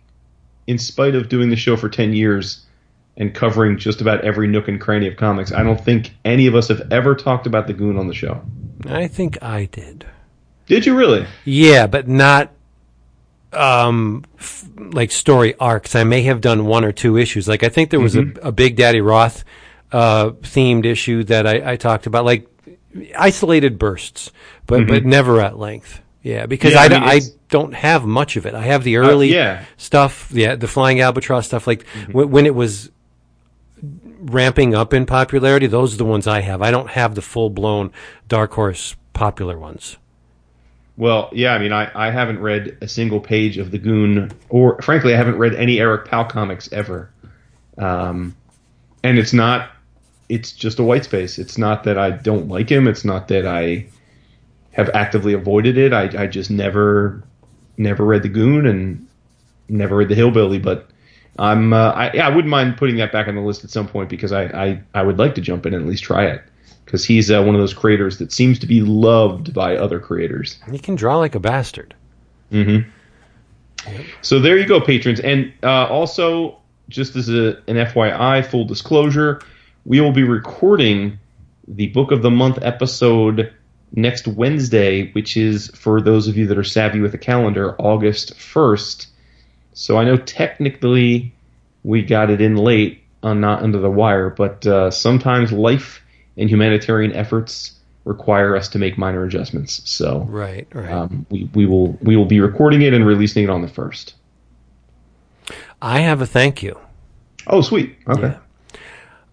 in 0.68 0.78
spite 0.78 1.16
of 1.16 1.30
doing 1.30 1.50
the 1.50 1.56
show 1.56 1.76
for 1.76 1.90
ten 1.90 2.14
years 2.14 2.66
and 3.18 3.34
covering 3.34 3.78
just 3.78 4.02
about 4.02 4.22
every 4.22 4.48
nook 4.48 4.68
and 4.68 4.82
cranny 4.82 5.08
of 5.08 5.16
comics, 5.16 5.52
I 5.52 5.64
don't 5.64 5.80
think 5.80 6.12
any 6.26 6.48
of 6.48 6.56
us 6.56 6.68
have 6.70 6.92
ever 6.92 7.16
talked 7.16 7.46
about 7.46 7.68
the 7.68 7.74
Goon 7.74 7.98
on 7.98 8.08
the 8.08 8.14
show. 8.14 8.42
I 8.88 9.08
think 9.08 9.42
I 9.44 9.66
did. 9.66 10.06
Did 10.66 10.86
you 10.86 10.96
really? 10.96 11.26
Yeah, 11.46 11.88
but 11.88 12.08
not 12.08 12.52
um 13.52 14.26
f- 14.40 14.68
like 14.78 15.12
story 15.12 15.54
arcs. 15.60 15.96
I 15.96 16.04
may 16.04 16.24
have 16.24 16.42
done 16.42 16.66
one 16.66 16.84
or 16.84 16.92
two 16.92 17.18
issues. 17.18 17.48
Like 17.48 17.64
I 17.64 17.70
think 17.70 17.92
there 17.92 18.00
was 18.00 18.16
a, 18.16 18.26
a 18.42 18.52
Big 18.52 18.76
Daddy 18.76 19.02
Roth 19.02 19.44
uh, 19.92 20.32
themed 20.42 20.86
issue 20.86 21.24
that 21.26 21.46
I, 21.46 21.74
I 21.74 21.76
talked 21.76 22.08
about, 22.08 22.26
like 22.26 22.48
isolated 23.18 23.78
bursts, 23.78 24.32
but 24.66 24.88
but 24.88 25.06
never 25.06 25.40
at 25.40 25.58
length. 25.58 26.02
Yeah, 26.24 26.48
because 26.48 26.74
Yeah, 26.74 26.82
I, 26.82 26.86
I 26.86 26.90
mean, 26.90 27.04
I 27.04 27.20
don't 27.54 27.76
have 27.76 28.04
much 28.04 28.36
of 28.36 28.48
it. 28.48 28.56
I 28.56 28.64
have 28.64 28.84
the 28.84 28.98
early 28.98 29.32
yeah. 29.32 29.66
stuff, 29.78 30.32
yeah, 30.32 30.56
the 30.56 30.68
Flying 30.68 31.02
Albatross 31.02 31.46
stuff. 31.46 31.68
Like 31.68 31.86
when, 32.12 32.32
when 32.32 32.46
it 32.48 32.56
was 32.56 32.90
ramping 34.22 34.74
up 34.74 34.92
in 34.92 35.06
popularity, 35.06 35.68
those 35.68 35.94
are 35.94 35.98
the 35.98 36.04
ones 36.06 36.26
I 36.26 36.42
have. 36.42 36.64
I 36.64 36.72
don't 36.72 36.90
have 36.90 37.14
the 37.14 37.22
full 37.22 37.52
blown 37.52 37.92
Dark 38.28 38.54
Horse 38.54 38.96
popular 39.14 39.60
ones. 39.60 39.98
Well, 40.98 41.30
yeah, 41.32 41.54
I 41.54 41.60
mean, 41.60 41.72
I, 41.72 41.92
I 41.94 42.10
haven't 42.10 42.40
read 42.40 42.76
a 42.82 42.88
single 42.88 43.20
page 43.20 43.60
of 43.60 43.70
the 43.70 43.78
Goon, 43.78 44.32
or 44.50 44.82
frankly, 44.82 45.14
I 45.14 45.18
haven't 45.18 45.38
read 45.38 45.54
any 45.54 45.80
Eric 45.80 46.08
Powell 46.08 46.26
comics 46.26 46.74
ever. 46.74 47.12
Um, 47.78 48.36
and 49.04 49.20
it's 49.20 49.34
not, 49.34 49.70
it's 50.28 50.54
just 50.54 50.80
a 50.80 50.84
white 50.84 51.06
space. 51.06 51.38
It's 51.38 51.60
not 51.60 51.84
that 51.84 52.00
I 52.00 52.10
don't 52.10 52.48
like 52.48 52.72
him. 52.72 52.88
It's 52.88 53.06
not 53.06 53.28
that 53.28 53.46
I 53.46 53.86
have 54.72 54.90
actively 54.96 55.34
avoided 55.34 55.78
it. 55.78 55.94
I, 55.94 56.24
I 56.24 56.26
just 56.26 56.50
never, 56.50 57.22
never 57.78 58.04
read 58.04 58.24
the 58.24 58.30
Goon 58.30 58.66
and 58.66 59.08
never 59.70 59.96
read 59.96 60.10
the 60.10 60.16
Hillbilly. 60.16 60.60
But 60.60 60.90
I'm, 61.40 61.74
uh, 61.74 61.92
I, 61.92 62.14
yeah, 62.14 62.28
I 62.28 62.30
wouldn't 62.30 62.50
mind 62.50 62.78
putting 62.78 62.98
that 62.98 63.12
back 63.12 63.28
on 63.28 63.36
the 63.36 63.42
list 63.42 63.64
at 63.64 63.70
some 63.70 63.88
point 63.88 64.10
because 64.10 64.32
I, 64.32 64.44
I, 64.44 64.82
I 64.94 65.04
would 65.04 65.18
like 65.18 65.36
to 65.36 65.42
jump 65.42 65.66
in 65.66 65.74
and 65.74 65.84
at 65.84 65.90
least 65.90 66.04
try 66.04 66.26
it 66.26 66.44
because 66.86 67.06
he's 67.06 67.32
uh, 67.32 67.42
one 67.42 67.56
of 67.56 67.62
those 67.62 67.74
creators 67.74 68.18
that 68.20 68.32
seems 68.32 68.60
to 68.60 68.68
be 68.68 68.82
loved 68.82 69.54
by 69.54 69.76
other 69.76 70.00
creators. 70.00 70.60
He 70.70 70.80
can 70.80 70.96
draw 70.96 71.18
like 71.18 71.36
a 71.36 71.40
bastard. 71.40 71.96
Mm-hmm. 72.52 72.90
So 74.22 74.40
there 74.40 74.58
you 74.58 74.66
go, 74.66 74.80
patrons. 74.80 75.20
And 75.20 75.52
uh, 75.64 75.88
also, 75.88 76.60
just 76.90 77.16
as 77.16 77.30
a, 77.30 77.58
an 77.68 77.76
FYI, 77.76 78.46
full 78.46 78.66
disclosure, 78.66 79.42
we 79.86 80.00
will 80.00 80.12
be 80.12 80.24
recording 80.24 81.20
the 81.68 81.88
Book 81.88 82.12
of 82.12 82.22
the 82.22 82.32
Month 82.32 82.60
episode 82.62 83.54
next 83.94 84.28
Wednesday, 84.28 85.12
which 85.12 85.38
is, 85.38 85.68
for 85.70 86.02
those 86.02 86.28
of 86.28 86.36
you 86.36 86.48
that 86.48 86.58
are 86.58 86.64
savvy 86.64 87.00
with 87.00 87.12
the 87.12 87.18
calendar, 87.18 87.76
August 87.80 88.34
1st. 88.36 89.08
So 89.74 89.98
I 89.98 90.04
know 90.04 90.18
technically 90.18 91.34
we 91.84 92.02
got 92.02 92.30
it 92.30 92.42
in 92.42 92.56
late 92.58 93.04
on 93.22 93.40
Not 93.40 93.62
Under 93.64 93.80
the 93.80 93.90
Wire, 93.90 94.30
but 94.30 94.66
uh, 94.68 94.92
sometimes 94.92 95.52
life 95.52 96.02
and 96.38 96.50
humanitarian 96.50 97.14
efforts 97.14 97.74
require 98.06 98.56
us 98.56 98.68
to 98.70 98.80
make 98.80 98.98
minor 98.98 99.24
adjustments. 99.24 99.82
So 99.90 100.22
Right, 100.30 100.68
right. 100.74 100.92
um, 100.92 101.26
we, 101.30 101.50
we 101.54 101.66
will 101.66 101.98
we 102.02 102.18
will 102.18 102.26
be 102.26 102.42
recording 102.42 102.82
it 102.82 102.94
and 102.94 103.06
releasing 103.06 103.44
it 103.46 103.50
on 103.50 103.62
the 103.62 103.68
first. 103.68 104.16
I 105.82 106.00
have 106.00 106.22
a 106.22 106.26
thank 106.26 106.62
you. 106.64 106.78
Oh, 107.48 107.62
sweet. 107.62 107.96
Okay. 108.08 108.36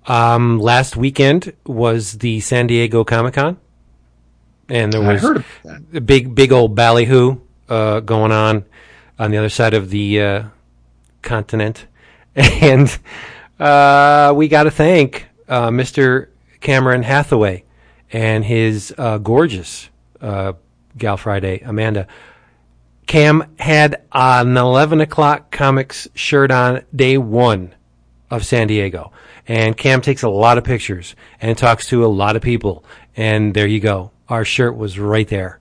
Um, 0.07 0.59
last 0.61 0.97
weekend 0.97 1.53
was 1.67 2.19
the 2.19 2.41
San 2.41 2.67
Diego 2.67 3.05
Comic 3.05 3.35
Con, 3.35 3.57
and 4.71 4.93
there 4.93 5.03
was 5.03 5.21
heard 5.21 5.39
of 5.39 5.47
that. 5.65 5.83
a 5.95 6.01
big, 6.01 6.35
big 6.35 6.53
old 6.53 6.75
ballyhoo 6.75 7.41
uh, 7.69 8.01
going 8.01 8.33
on 8.33 8.65
on 9.19 9.31
the 9.31 9.37
other 9.37 9.49
side 9.49 9.75
of 9.75 9.91
the 9.91 10.21
uh, 10.21 10.45
continent, 11.23 11.87
and 12.35 12.99
uh, 13.59 14.33
we 14.35 14.49
got 14.49 14.65
to 14.65 14.71
thank 14.71 15.27
uh, 15.49 15.69
Mr. 15.69 16.29
Cameron 16.61 17.03
Hathaway 17.03 17.65
and 18.13 18.45
his 18.45 18.95
uh, 18.97 19.19
gorgeous 19.19 19.91
uh, 20.21 20.53
gal 20.97 21.17
Friday 21.17 21.61
Amanda. 21.61 22.07
Cam 23.07 23.55
had 23.59 24.03
an 24.13 24.57
11 24.57 25.01
o'clock 25.01 25.51
comics 25.51 26.07
shirt 26.15 26.53
on 26.53 26.85
day 26.95 27.19
one 27.19 27.75
of 28.31 28.47
San 28.47 28.69
Diego. 28.69 29.13
And 29.49 29.77
Cam 29.77 30.01
takes 30.01 30.23
a 30.23 30.29
lot 30.29 30.59
of 30.59 30.65
pictures 30.65 31.17
and 31.41 31.59
talks 31.59 31.87
to 31.89 32.05
a 32.05 32.07
lot 32.07 32.37
of 32.37 32.43
people. 32.43 32.85
And 33.17 33.53
there 33.53 33.67
you 33.67 33.81
go. 33.81 34.13
Our 34.31 34.45
shirt 34.45 34.77
was 34.77 34.99
right 34.99 35.29
there. 35.29 35.61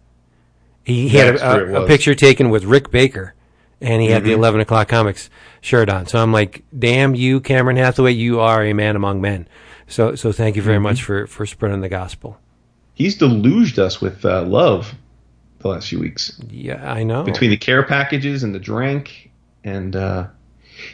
He, 0.84 1.10
he 1.10 1.18
had 1.18 1.36
That's 1.38 1.42
where 1.44 1.70
it 1.70 1.74
a, 1.76 1.82
a, 1.82 1.84
a 1.84 1.88
picture 1.88 2.16
taken 2.16 2.50
with 2.50 2.64
Rick 2.64 2.90
Baker 2.92 3.34
and 3.82 4.02
he 4.02 4.10
had 4.10 4.22
Mm-hmm. 4.24 4.30
the 4.30 4.36
11 4.36 4.62
o'clock 4.62 4.88
comics 4.88 5.30
shirt 5.62 5.90
on. 5.90 6.06
So 6.08 6.22
I'm 6.22 6.32
like, 6.32 6.64
damn 6.78 7.16
you, 7.16 7.40
Cameron 7.42 7.78
Hathaway, 7.78 8.12
you 8.14 8.40
are 8.40 8.64
a 8.64 8.74
man 8.74 8.96
among 8.96 9.22
men. 9.22 9.48
So, 9.88 10.16
so 10.16 10.32
thank 10.32 10.56
you 10.56 10.62
very 10.62 10.78
Mm-hmm. 10.78 10.84
much 10.84 11.04
for, 11.04 11.28
for 11.28 11.46
spreading 11.46 11.82
the 11.82 11.90
gospel. 11.90 12.40
He's 12.94 13.18
deluged 13.18 13.80
us 13.80 14.02
with 14.02 14.24
uh, 14.26 14.44
love 14.44 14.94
the 15.60 15.70
last 15.70 15.90
few 15.90 16.00
weeks 16.00 16.40
Yeah, 16.50 16.90
I 16.92 17.04
know. 17.04 17.24
between 17.24 17.50
the 17.50 17.58
care 17.58 17.84
packages 17.84 18.44
and 18.44 18.54
the 18.54 18.60
drink. 18.60 19.32
And 19.64 19.96
uh, 19.96 20.28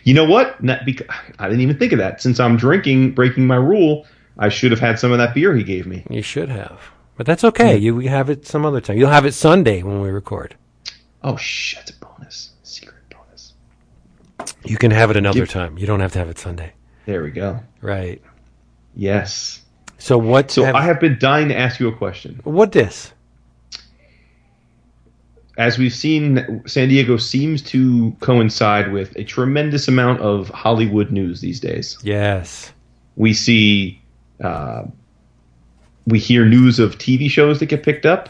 you 0.03 0.13
know 0.13 0.25
what? 0.25 0.63
Not 0.63 0.85
bec- 0.85 1.07
I 1.39 1.47
didn't 1.47 1.61
even 1.61 1.77
think 1.77 1.91
of 1.93 1.99
that. 1.99 2.21
Since 2.21 2.39
I'm 2.39 2.57
drinking, 2.57 3.11
breaking 3.13 3.45
my 3.47 3.55
rule, 3.57 4.05
I 4.37 4.49
should 4.49 4.71
have 4.71 4.79
had 4.79 4.99
some 4.99 5.11
of 5.11 5.17
that 5.19 5.33
beer 5.33 5.55
he 5.55 5.63
gave 5.63 5.85
me. 5.87 6.03
you 6.09 6.21
should 6.21 6.49
have. 6.49 6.79
But 7.17 7.25
that's 7.25 7.43
okay. 7.43 7.77
You 7.77 7.95
we 7.95 8.07
have 8.07 8.29
it 8.29 8.45
some 8.45 8.65
other 8.65 8.81
time. 8.81 8.97
You'll 8.97 9.09
have 9.09 9.25
it 9.25 9.33
Sunday 9.33 9.83
when 9.83 10.01
we 10.01 10.09
record. 10.09 10.55
Oh, 11.23 11.37
shit. 11.37 11.81
It's 11.81 11.91
a 11.91 12.05
bonus. 12.05 12.51
Secret 12.63 13.01
bonus. 13.09 13.53
You 14.63 14.77
can 14.77 14.91
have 14.91 15.11
it 15.11 15.17
another 15.17 15.41
Give- 15.41 15.49
time. 15.49 15.77
You 15.77 15.87
don't 15.87 16.01
have 16.01 16.13
to 16.13 16.19
have 16.19 16.29
it 16.29 16.37
Sunday. 16.37 16.73
There 17.05 17.23
we 17.23 17.31
go. 17.31 17.59
Right. 17.81 18.21
Yes. 18.95 19.61
So 19.97 20.17
what? 20.17 20.51
So 20.51 20.65
I 20.65 20.81
have 20.83 20.99
been 20.99 21.17
dying 21.19 21.49
to 21.49 21.57
ask 21.57 21.79
you 21.79 21.87
a 21.87 21.95
question. 21.95 22.41
what 22.43 22.71
this? 22.71 23.13
as 25.57 25.77
we've 25.77 25.93
seen, 25.93 26.63
San 26.67 26.89
Diego 26.89 27.17
seems 27.17 27.61
to 27.63 28.15
coincide 28.19 28.91
with 28.91 29.15
a 29.15 29.23
tremendous 29.23 29.87
amount 29.87 30.21
of 30.21 30.49
Hollywood 30.49 31.11
news 31.11 31.41
these 31.41 31.59
days. 31.59 31.97
Yes. 32.03 32.71
We 33.15 33.33
see, 33.33 34.01
uh, 34.43 34.83
we 36.05 36.19
hear 36.19 36.45
news 36.45 36.79
of 36.79 36.97
TV 36.97 37.29
shows 37.29 37.59
that 37.59 37.67
get 37.67 37.83
picked 37.83 38.05
up. 38.05 38.29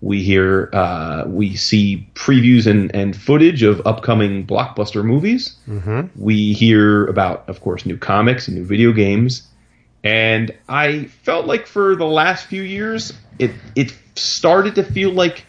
We 0.00 0.22
hear, 0.22 0.70
uh, 0.72 1.24
we 1.26 1.56
see 1.56 2.08
previews 2.14 2.66
and, 2.66 2.94
and 2.94 3.16
footage 3.16 3.62
of 3.62 3.84
upcoming 3.84 4.46
blockbuster 4.46 5.04
movies. 5.04 5.56
Mm-hmm. 5.66 6.22
We 6.22 6.52
hear 6.52 7.06
about, 7.06 7.48
of 7.48 7.60
course, 7.60 7.84
new 7.84 7.96
comics 7.96 8.46
and 8.46 8.56
new 8.56 8.64
video 8.64 8.92
games. 8.92 9.48
And 10.04 10.54
I 10.68 11.04
felt 11.24 11.46
like 11.46 11.66
for 11.66 11.96
the 11.96 12.06
last 12.06 12.46
few 12.46 12.62
years, 12.62 13.12
it 13.40 13.50
it 13.74 13.92
started 14.14 14.76
to 14.76 14.84
feel 14.84 15.10
like 15.10 15.44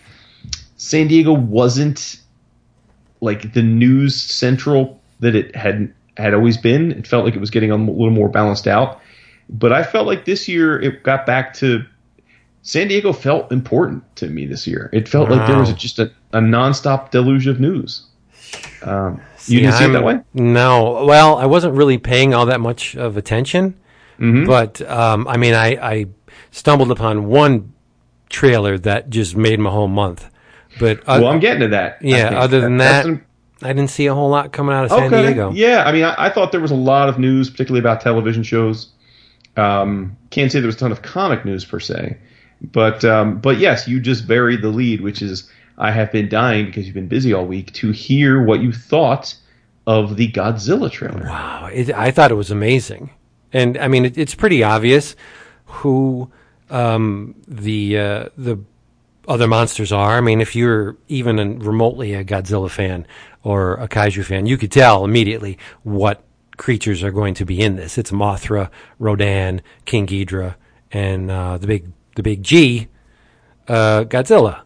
San 0.78 1.08
Diego 1.08 1.34
wasn't 1.34 2.20
like 3.22 3.54
the 3.54 3.62
news 3.62 4.20
central 4.20 5.00
that 5.20 5.36
it 5.36 5.56
had 5.56 5.94
had 6.18 6.34
always 6.34 6.58
been. 6.58 6.92
It 6.92 7.06
felt 7.06 7.26
like 7.26 7.36
it 7.36 7.40
was 7.40 7.52
getting 7.52 7.70
a 7.70 7.76
little 7.76 8.10
more 8.10 8.30
balanced 8.30 8.68
out. 8.68 9.02
But 9.50 9.74
I 9.74 9.84
felt 9.84 10.06
like 10.08 10.26
this 10.26 10.48
year 10.48 10.80
it 10.80 11.04
got 11.04 11.26
back 11.26 11.54
to 11.56 11.84
San 12.62 12.88
Diego 12.88 13.14
felt 13.14 13.52
important 13.52 14.04
to 14.18 14.28
me 14.28 14.46
this 14.46 14.68
year. 14.68 14.90
It 14.94 15.08
felt 15.08 15.30
like 15.30 15.48
there 15.48 15.58
was 15.58 15.74
just 15.74 15.98
a, 15.98 16.12
a 16.34 16.40
nonstop 16.40 17.10
deluge 17.10 17.48
of 17.48 17.60
news. 17.60 18.06
Um, 18.84 19.22
you 19.46 19.62
didn't 19.62 19.76
see 19.76 19.86
it 19.86 19.90
that 19.94 20.04
way? 20.04 20.20
No. 20.34 21.06
Well, 21.06 21.38
I 21.38 21.46
wasn't 21.46 21.74
really 21.76 21.98
paying 21.98 22.34
all 22.34 22.46
that 22.48 22.60
much 22.60 22.96
of 22.96 23.18
attention, 23.18 23.76
Mm-hmm. 24.20 24.48
but 24.48 24.82
um, 24.82 25.28
I 25.30 25.38
mean, 25.38 25.54
I, 25.54 25.68
I 25.82 26.06
stumbled 26.52 26.92
upon 26.92 27.28
one 27.28 27.74
trailer 28.30 28.78
that 28.80 29.10
just 29.10 29.36
made 29.36 29.60
my 29.62 29.70
whole 29.70 29.88
month. 29.88 30.30
But 30.78 31.00
uh, 31.08 31.20
Well, 31.22 31.28
I'm 31.28 31.40
getting 31.40 31.62
to 31.62 31.68
that. 31.70 32.00
Yeah, 32.02 32.38
other 32.38 32.60
than 32.60 32.78
that, 32.78 33.06
an- 33.06 33.24
I 33.62 33.70
didn't 33.70 33.90
see 33.90 34.08
a 34.08 34.14
whole 34.14 34.30
lot 34.30 34.52
coming 34.52 34.76
out 34.76 34.84
of 34.86 34.92
San 34.92 35.04
okay. 35.14 35.22
Diego. 35.28 35.52
Yeah, 35.54 35.84
I 35.86 35.94
mean, 35.94 36.04
I, 36.04 36.16
I 36.26 36.30
thought 36.30 36.52
there 36.52 36.60
was 36.62 36.72
a 36.72 36.76
lot 36.76 37.08
of 37.08 37.18
news, 37.18 37.50
particularly 37.50 37.80
about 37.80 38.02
television 38.02 38.44
shows. 38.44 38.90
Um, 39.60 40.18
can't 40.30 40.52
say 40.52 40.60
there 40.60 40.68
was 40.68 40.76
a 40.76 40.80
ton 40.80 40.92
of 40.92 41.02
comic 41.02 41.46
news 41.46 41.66
per 41.66 41.80
se, 41.80 42.18
but 42.62 43.04
um, 43.06 43.40
but 43.40 43.58
yes, 43.58 43.88
you 43.88 44.00
just 44.00 44.28
buried 44.28 44.62
the 44.62 44.70
lead, 44.70 45.02
which 45.02 45.22
is 45.22 45.50
I 45.78 45.92
have 45.92 46.12
been 46.12 46.30
dying 46.30 46.66
because 46.66 46.86
you've 46.86 46.96
been 46.96 47.08
busy 47.08 47.34
all 47.34 47.46
week 47.46 47.74
to 47.74 47.92
hear 47.92 48.44
what 48.44 48.62
you 48.62 48.72
thought 48.72 49.36
of 49.88 50.18
the 50.18 50.32
Godzilla 50.32 50.92
trailer. 50.92 51.24
Wow, 51.24 51.70
it, 51.72 51.92
I 51.92 52.12
thought 52.12 52.32
it 52.32 52.36
was 52.36 52.52
amazing, 52.52 53.10
and 53.54 53.78
I 53.78 53.88
mean 53.88 54.06
it, 54.06 54.18
it's 54.18 54.36
pretty 54.36 54.64
obvious 54.64 55.16
who 55.66 56.32
um, 56.70 57.36
the 57.48 57.98
uh, 57.98 58.30
the 58.38 58.60
other 59.28 59.48
monsters 59.48 59.92
are. 59.92 60.18
I 60.18 60.22
mean, 60.22 60.42
if 60.42 60.56
you're 60.56 60.98
even 61.08 61.60
remotely 61.60 62.14
a 62.14 62.24
Godzilla 62.24 62.70
fan 62.70 63.06
or 63.44 63.76
a 63.76 63.88
kaiju 63.88 64.26
fan, 64.26 64.46
you 64.46 64.58
could 64.58 64.72
tell 64.72 65.06
immediately 65.06 65.58
what 65.84 66.24
creatures 66.60 67.02
are 67.02 67.10
going 67.10 67.34
to 67.34 67.46
be 67.46 67.62
in 67.62 67.78
this. 67.78 67.98
It's 67.98 68.12
Mothra, 68.12 68.70
Rodan, 69.00 69.62
King 69.86 70.06
Ghidorah, 70.06 70.56
and 70.92 71.32
uh, 71.32 71.58
the 71.58 71.66
big 71.66 71.92
the 72.16 72.22
big 72.22 72.44
G, 72.44 72.88
uh, 73.68 74.04
Godzilla. 74.04 74.62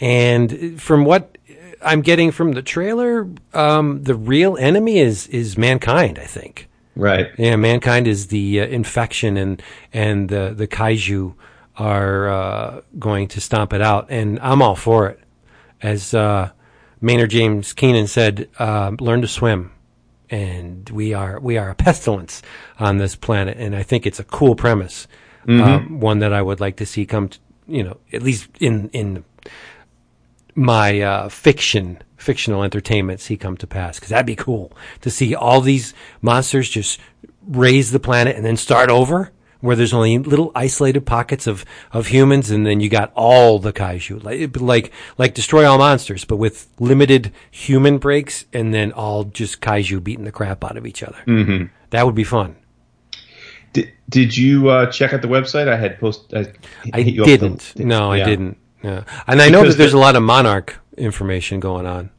And 0.00 0.80
from 0.82 1.04
what 1.04 1.38
I'm 1.82 2.00
getting 2.00 2.32
from 2.32 2.52
the 2.52 2.62
trailer, 2.62 3.28
um, 3.52 4.02
the 4.02 4.16
real 4.16 4.56
enemy 4.56 4.98
is 4.98 5.28
is 5.28 5.56
mankind. 5.56 6.18
I 6.18 6.26
think. 6.26 6.68
Right. 6.96 7.26
Yeah, 7.38 7.56
mankind 7.56 8.06
is 8.06 8.28
the 8.28 8.60
uh, 8.60 8.66
infection, 8.66 9.36
and 9.36 9.62
and 9.92 10.28
the 10.28 10.54
the 10.56 10.66
kaiju 10.66 11.34
are 11.76 12.28
uh, 12.28 12.80
going 12.98 13.28
to 13.28 13.40
stomp 13.40 13.72
it 13.72 13.82
out, 13.82 14.06
and 14.08 14.40
I'm 14.40 14.62
all 14.62 14.76
for 14.76 15.08
it. 15.08 15.20
As 15.82 16.14
uh, 16.14 16.50
Maynard 17.00 17.30
James 17.30 17.72
Keenan 17.74 18.06
said, 18.06 18.48
uh, 18.58 18.92
"Learn 18.98 19.20
to 19.20 19.28
swim." 19.28 19.73
And 20.34 20.90
we 20.90 21.14
are 21.14 21.38
we 21.38 21.58
are 21.58 21.70
a 21.70 21.74
pestilence 21.74 22.42
on 22.78 22.98
this 22.98 23.14
planet, 23.14 23.56
and 23.58 23.76
I 23.76 23.84
think 23.84 24.06
it's 24.06 24.18
a 24.18 24.24
cool 24.24 24.56
premise, 24.56 25.06
um, 25.60 26.00
one 26.00 26.18
that 26.18 26.32
I 26.32 26.42
would 26.42 26.60
like 26.60 26.76
to 26.76 26.86
see 26.86 27.06
come, 27.06 27.28
to, 27.28 27.38
you 27.68 27.84
know, 27.84 27.98
at 28.12 28.22
least 28.22 28.48
in 28.58 28.88
in 28.88 29.24
my 30.54 31.00
uh, 31.00 31.28
fiction 31.28 32.02
fictional 32.16 32.62
entertainment 32.62 33.20
see 33.20 33.36
come 33.36 33.56
to 33.58 33.66
pass 33.66 33.96
because 33.96 34.08
that'd 34.08 34.24
be 34.24 34.36
cool 34.36 34.72
to 35.02 35.10
see 35.10 35.34
all 35.34 35.60
these 35.60 35.92
monsters 36.22 36.70
just 36.70 36.98
raise 37.46 37.90
the 37.90 38.00
planet 38.00 38.34
and 38.34 38.44
then 38.44 38.56
start 38.56 38.88
over 38.88 39.30
where 39.64 39.76
there's 39.76 39.94
only 39.94 40.18
little 40.18 40.52
isolated 40.54 41.06
pockets 41.06 41.46
of, 41.46 41.64
of 41.90 42.08
humans 42.08 42.50
and 42.50 42.66
then 42.66 42.80
you 42.80 42.88
got 42.90 43.10
all 43.14 43.58
the 43.58 43.72
kaiju 43.72 44.22
like 44.22 44.60
like 44.60 44.92
like 45.16 45.32
destroy 45.34 45.64
all 45.66 45.78
monsters 45.78 46.24
but 46.24 46.36
with 46.36 46.68
limited 46.78 47.32
human 47.50 47.96
breaks 47.98 48.44
and 48.52 48.74
then 48.74 48.92
all 48.92 49.24
just 49.24 49.60
kaiju 49.62 50.04
beating 50.04 50.24
the 50.24 50.32
crap 50.32 50.62
out 50.62 50.76
of 50.76 50.86
each 50.86 51.02
other 51.02 51.18
mm-hmm. 51.26 51.64
that 51.90 52.04
would 52.04 52.14
be 52.14 52.24
fun 52.24 52.54
Did, 53.72 53.92
did 54.08 54.36
you 54.36 54.68
uh, 54.68 54.90
check 54.90 55.12
out 55.14 55.22
the 55.22 55.28
website? 55.28 55.66
I 55.66 55.76
had 55.76 55.98
post. 55.98 56.32
I, 56.34 56.52
I 56.92 57.00
hit 57.02 57.14
you 57.14 57.22
up 57.22 57.28
with 57.28 57.40
didn't 57.40 57.72
the- 57.74 57.84
no 57.84 58.12
I 58.12 58.22
didn't 58.22 58.58
yeah. 58.82 59.04
and 59.26 59.40
I 59.40 59.48
know 59.48 59.62
Because 59.62 59.76
that 59.76 59.82
there's 59.82 59.92
the- 59.92 59.98
a 59.98 60.06
lot 60.06 60.14
of 60.14 60.22
monarch 60.22 60.78
information 60.98 61.58
going 61.58 61.86
on 61.86 62.10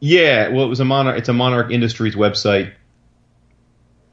Yeah, 0.00 0.48
well, 0.48 0.64
it 0.64 0.68
was 0.68 0.80
a 0.80 0.84
monarch. 0.84 1.18
It's 1.18 1.28
a 1.28 1.32
Monarch 1.34 1.70
Industries 1.70 2.14
website. 2.16 2.72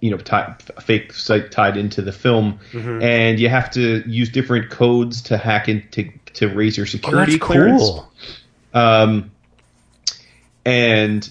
You 0.08 0.12
know, 0.16 0.18
ti- 0.18 0.54
a 0.78 0.82
fake 0.82 1.14
site 1.14 1.52
tied 1.52 1.78
into 1.78 2.02
the 2.02 2.12
film, 2.12 2.60
Mm-hmm. 2.72 3.02
and 3.04 3.40
you 3.40 3.50
have 3.50 3.70
to 3.72 4.04
use 4.10 4.30
different 4.30 4.70
codes 4.70 5.22
to 5.24 5.38
hack 5.38 5.68
into 5.70 6.10
to 6.34 6.48
raise 6.48 6.78
your 6.78 6.86
oh, 6.86 6.90
security 6.90 7.34
that's 7.34 7.44
clearance. 7.46 7.82
cool 7.84 8.12
Um, 8.74 9.32
and 10.66 11.30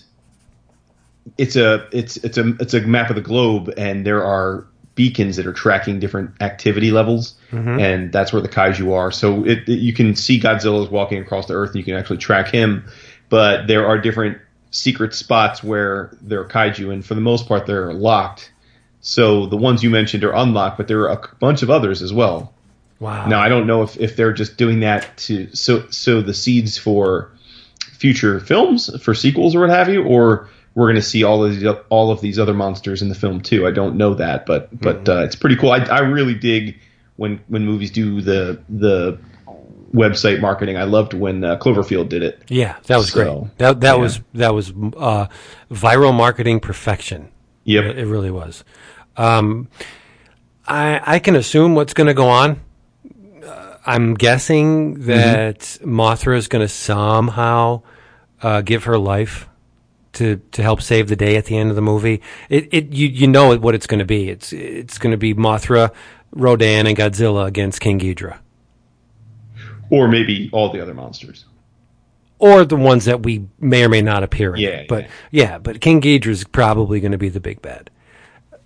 it's 1.39 1.57
a 1.57 1.87
it's 1.93 2.17
it's 2.19 2.39
a 2.39 2.55
it's 2.61 2.75
a 2.75 2.81
map 2.83 3.11
of 3.11 3.17
the 3.17 3.23
globe, 3.23 3.73
and 3.77 4.07
there 4.07 4.25
are 4.25 4.67
beacons 4.95 5.37
that 5.37 5.47
are 5.47 5.53
tracking 5.53 6.01
different 6.01 6.31
activity 6.41 6.91
levels, 6.91 7.35
and 7.81 8.13
that's 8.13 8.33
where 8.33 8.41
the 8.41 8.49
kaiju 8.49 8.93
are. 8.95 9.11
So 9.13 9.45
it, 9.45 9.69
it- 9.69 9.79
you 9.81 9.93
can 9.93 10.15
see 10.17 10.41
Godzilla's 10.41 10.91
walking 10.91 11.19
across 11.21 11.47
the 11.47 11.55
earth, 11.55 11.71
and 11.71 11.77
you 11.79 11.85
can 11.85 11.95
actually 11.95 12.19
track 12.19 12.49
him. 12.49 12.85
But 13.29 13.67
there 13.67 13.87
are 13.87 13.99
different 13.99 14.39
secret 14.71 15.15
spots 15.15 15.63
where 15.63 16.17
there 16.23 16.41
are 16.41 16.45
kaiju, 16.49 16.93
and 16.93 17.05
for 17.05 17.15
the 17.15 17.21
most 17.21 17.47
part, 17.49 17.67
they're 17.67 17.93
locked. 17.93 18.53
So 19.09 19.47
the 19.47 19.57
ones 19.57 19.85
you 19.85 19.91
mentioned 19.91 20.25
are 20.25 20.33
unlocked, 20.35 20.79
but 20.79 20.89
there 20.89 21.03
are 21.03 21.13
a 21.13 21.29
bunch 21.39 21.63
of 21.63 21.71
others 21.71 22.03
as 22.03 22.13
well. 22.13 22.53
wow 22.99 23.29
Now 23.29 23.39
I 23.39 23.49
don't 23.49 23.69
know 23.69 23.83
if, 23.83 23.97
if 23.99 24.17
they're 24.17 24.33
just 24.33 24.57
doing 24.57 24.81
that 24.81 25.17
to 25.19 25.55
sow 25.55 25.89
sow 25.91 26.23
the 26.23 26.35
seeds 26.35 26.77
for 26.77 27.31
future 27.93 28.41
films, 28.41 28.91
for 29.01 29.15
sequels 29.15 29.55
or 29.55 29.61
what 29.61 29.71
have 29.71 29.89
you, 29.89 30.03
or 30.03 30.49
we're 30.75 30.87
going 30.87 30.97
to 30.97 31.03
see 31.03 31.23
all 31.23 31.45
of 31.45 31.53
these, 31.53 31.65
all 31.89 32.11
of 32.11 32.21
these 32.21 32.37
other 32.37 32.53
monsters 32.53 33.01
in 33.01 33.09
the 33.09 33.15
film 33.15 33.41
too. 33.41 33.65
I 33.65 33.71
don't 33.71 33.97
know 33.97 34.15
that, 34.15 34.45
but 34.45 34.77
but 34.77 35.09
uh, 35.09 35.23
it's 35.23 35.37
pretty 35.37 35.55
cool. 35.55 35.71
I, 35.71 35.85
I 35.85 36.01
really 36.01 36.35
dig 36.35 36.77
when 37.15 37.39
when 37.47 37.65
movies 37.65 37.93
do 37.93 38.21
the 38.21 38.61
the 38.69 39.21
website 39.95 40.41
marketing. 40.41 40.77
I 40.77 40.83
loved 40.83 41.15
when 41.15 41.45
uh, 41.45 41.59
Cloverfield 41.59 42.09
did 42.09 42.25
it. 42.25 42.43
Yeah, 42.49 42.75
that 42.87 42.97
was 42.97 43.13
So, 43.13 43.41
great. 43.41 43.59
That 43.59 43.81
that 43.83 43.95
yeah. 43.95 44.03
was 44.03 44.21
that 44.35 44.53
was 44.53 44.71
uh, 44.97 45.29
viral 45.71 46.13
marketing 46.13 46.59
perfection. 46.59 47.31
Yep. 47.63 47.85
It, 47.85 47.99
it 48.01 48.07
really 48.07 48.33
was. 48.33 48.65
Um, 49.17 49.69
I 50.67 51.01
I 51.17 51.19
can 51.19 51.37
assume 51.37 51.75
what's 51.75 51.95
going 51.95 52.09
to 52.09 52.15
go 52.15 52.29
on. 52.29 52.61
Uh, 53.45 53.77
I'm 53.87 54.15
guessing 54.15 55.07
that 55.07 55.61
Mothra 55.83 56.37
is 56.37 56.49
going 56.49 56.63
to 56.65 56.69
somehow 56.69 57.83
uh, 58.43 58.61
give 58.63 58.85
her 58.85 58.99
life 58.99 59.49
to 60.15 60.37
to 60.53 60.63
help 60.63 60.83
save 60.83 61.09
the 61.09 61.17
day 61.17 61.37
at 61.37 61.45
the 61.47 61.57
end 61.57 61.71
of 61.71 61.77
the 61.77 61.83
movie. 61.83 62.21
It 62.49 62.69
it 62.73 62.93
you 62.93 63.07
you 63.09 63.27
know 63.27 63.57
what 63.57 63.75
it's 63.75 63.87
going 63.87 64.01
to 64.01 64.05
be. 64.07 64.29
It's 64.29 64.53
it's 64.53 64.99
going 64.99 65.13
to 65.13 65.17
be 65.19 65.35
Mothra, 65.35 65.93
Rodan, 66.33 66.87
and 66.87 66.97
Godzilla 66.97 67.47
against 67.47 67.81
King 67.81 67.99
Ghidorah. 68.01 68.39
Or 69.89 70.09
maybe 70.09 70.51
all 70.53 70.73
the 70.73 70.81
other 70.81 70.95
monsters. 70.95 71.45
or 72.41 72.65
the 72.65 72.77
ones 72.77 73.05
that 73.05 73.23
we 73.23 73.47
may 73.61 73.85
or 73.85 73.89
may 73.89 74.03
not 74.03 74.23
appear 74.25 74.55
in. 74.55 74.61
Yeah, 74.61 74.83
but 74.89 75.07
yeah, 75.31 75.59
but 75.59 75.81
King 75.81 76.01
Ghidorah 76.01 76.27
is 76.29 76.45
probably 76.45 76.99
going 76.99 77.13
to 77.13 77.19
be 77.19 77.29
the 77.29 77.41
big 77.41 77.63
bad. 77.63 77.89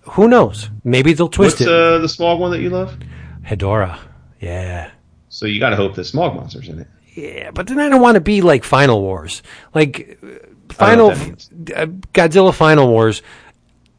Who 0.01 0.27
knows? 0.27 0.69
Maybe 0.83 1.13
they'll 1.13 1.29
twist 1.29 1.59
What's 1.59 1.61
it. 1.61 1.67
uh, 1.69 1.99
the 1.99 2.09
smog 2.09 2.39
one 2.39 2.51
that 2.51 2.61
you 2.61 2.69
love? 2.69 2.97
Hedorah. 3.45 3.99
Yeah. 4.39 4.91
So 5.29 5.45
you 5.45 5.59
got 5.59 5.69
to 5.69 5.75
hope 5.75 5.95
the 5.95 6.03
smog 6.03 6.35
monster's 6.35 6.69
in 6.69 6.79
it. 6.79 6.87
Yeah, 7.13 7.51
but 7.51 7.67
then 7.67 7.79
I 7.79 7.89
don't 7.89 8.01
want 8.01 8.15
to 8.15 8.21
be 8.21 8.41
like 8.41 8.63
Final 8.63 9.01
Wars. 9.01 9.43
Like 9.73 10.17
uh, 10.23 10.27
Final 10.73 11.09
know 11.09 11.15
what 11.15 11.49
that 11.51 11.77
uh, 11.77 11.85
Godzilla 12.13 12.53
Final 12.53 12.87
Wars 12.87 13.21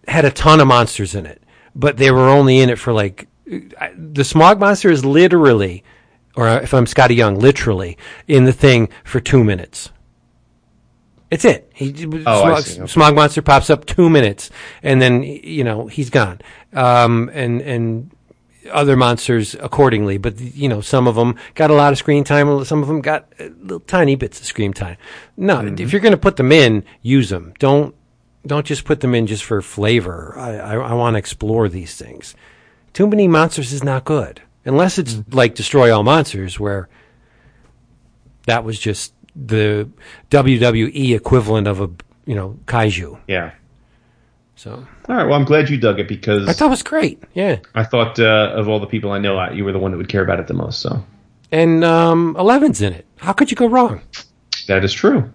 had 0.08 0.24
a 0.24 0.30
ton 0.30 0.60
of 0.60 0.66
monsters 0.66 1.14
in 1.14 1.26
it, 1.26 1.42
but 1.74 1.96
they 1.98 2.10
were 2.10 2.28
only 2.28 2.60
in 2.60 2.70
it 2.70 2.78
for 2.78 2.92
like 2.92 3.28
the 3.46 4.24
smog 4.24 4.58
monster 4.58 4.90
is 4.90 5.04
literally 5.04 5.84
or 6.36 6.48
if 6.48 6.72
I'm 6.72 6.86
Skottie 6.86 7.16
Young, 7.16 7.38
literally 7.38 7.98
in 8.26 8.44
the 8.44 8.52
thing 8.52 8.88
for 9.04 9.20
2 9.20 9.44
minutes. 9.44 9.90
It's 11.30 11.44
it. 11.44 11.70
He, 11.82 12.06
Oh, 12.26 12.58
smog. 12.60 12.60
Okay. 12.80 12.86
smog 12.86 13.14
monster 13.14 13.42
pops 13.42 13.70
up 13.70 13.84
2 13.86 14.08
minutes 14.10 14.50
and 14.82 15.00
then 15.02 15.22
you 15.22 15.64
know, 15.64 15.86
he's 15.88 16.10
gone. 16.10 16.40
Um 16.72 17.30
and 17.34 17.60
and 17.62 18.10
other 18.72 18.96
monsters 18.96 19.54
accordingly. 19.60 20.18
But 20.18 20.40
you 20.40 20.68
know, 20.68 20.80
some 20.80 21.08
of 21.08 21.14
them 21.16 21.34
got 21.54 21.70
a 21.70 21.74
lot 21.74 21.92
of 21.92 21.98
screen 21.98 22.22
time. 22.24 22.64
Some 22.64 22.80
of 22.80 22.88
them 22.88 23.00
got 23.00 23.26
uh, 23.40 23.48
little 23.60 23.80
tiny 23.80 24.14
bits 24.14 24.38
of 24.40 24.46
screen 24.46 24.72
time. 24.72 24.96
No, 25.36 25.56
Mm-hmm. 25.56 25.82
if 25.82 25.92
you're 25.92 26.00
going 26.00 26.12
to 26.12 26.16
put 26.18 26.36
them 26.36 26.52
in, 26.52 26.84
use 27.02 27.28
them. 27.30 27.52
Don't 27.58 27.94
don't 28.46 28.64
just 28.66 28.84
put 28.84 29.00
them 29.00 29.14
in 29.14 29.26
just 29.26 29.44
for 29.44 29.60
flavor. 29.62 30.34
I 30.38 30.56
I, 30.56 30.74
I 30.74 30.92
want 30.94 31.14
to 31.14 31.18
explore 31.18 31.68
these 31.68 31.96
things. 31.96 32.34
Too 32.92 33.06
many 33.08 33.26
monsters 33.26 33.72
is 33.72 33.82
not 33.82 34.04
good 34.04 34.42
unless 34.64 34.96
it's 34.98 35.14
Mm-hmm. 35.14 35.34
like 35.36 35.54
Destroy 35.56 35.92
All 35.94 36.04
Monsters, 36.04 36.60
where 36.60 36.88
that 38.46 38.64
was 38.64 38.78
just 38.78 39.12
the 39.34 39.88
WWE 40.30 41.14
equivalent 41.14 41.66
of 41.66 41.80
a 41.80 41.90
you 42.26 42.34
know 42.34 42.58
kaiju. 42.66 43.18
Yeah. 43.28 43.52
So 44.56 44.86
All 45.08 45.16
right. 45.16 45.24
Well, 45.24 45.34
I'm 45.34 45.44
glad 45.44 45.68
you 45.70 45.76
dug 45.76 45.98
it 45.98 46.06
because 46.06 46.48
I 46.48 46.52
thought 46.52 46.66
it 46.66 46.70
was 46.70 46.82
great. 46.82 47.22
Yeah. 47.34 47.58
I 47.74 47.84
thought 47.84 48.20
uh, 48.20 48.52
of 48.54 48.68
all 48.68 48.78
the 48.78 48.86
people 48.86 49.10
I 49.10 49.18
know, 49.18 49.50
you 49.50 49.64
were 49.64 49.72
the 49.72 49.78
one 49.78 49.90
that 49.90 49.96
would 49.96 50.08
care 50.08 50.22
about 50.22 50.38
it 50.38 50.46
the 50.46 50.54
most. 50.54 50.80
So 50.80 51.04
And 51.50 51.82
um, 51.84 52.36
Eleven's 52.38 52.80
in 52.80 52.92
it. 52.92 53.06
How 53.16 53.32
could 53.32 53.50
you 53.50 53.56
go 53.56 53.66
wrong? 53.66 54.02
that 54.68 54.84
is 54.84 54.92
true. 54.92 55.32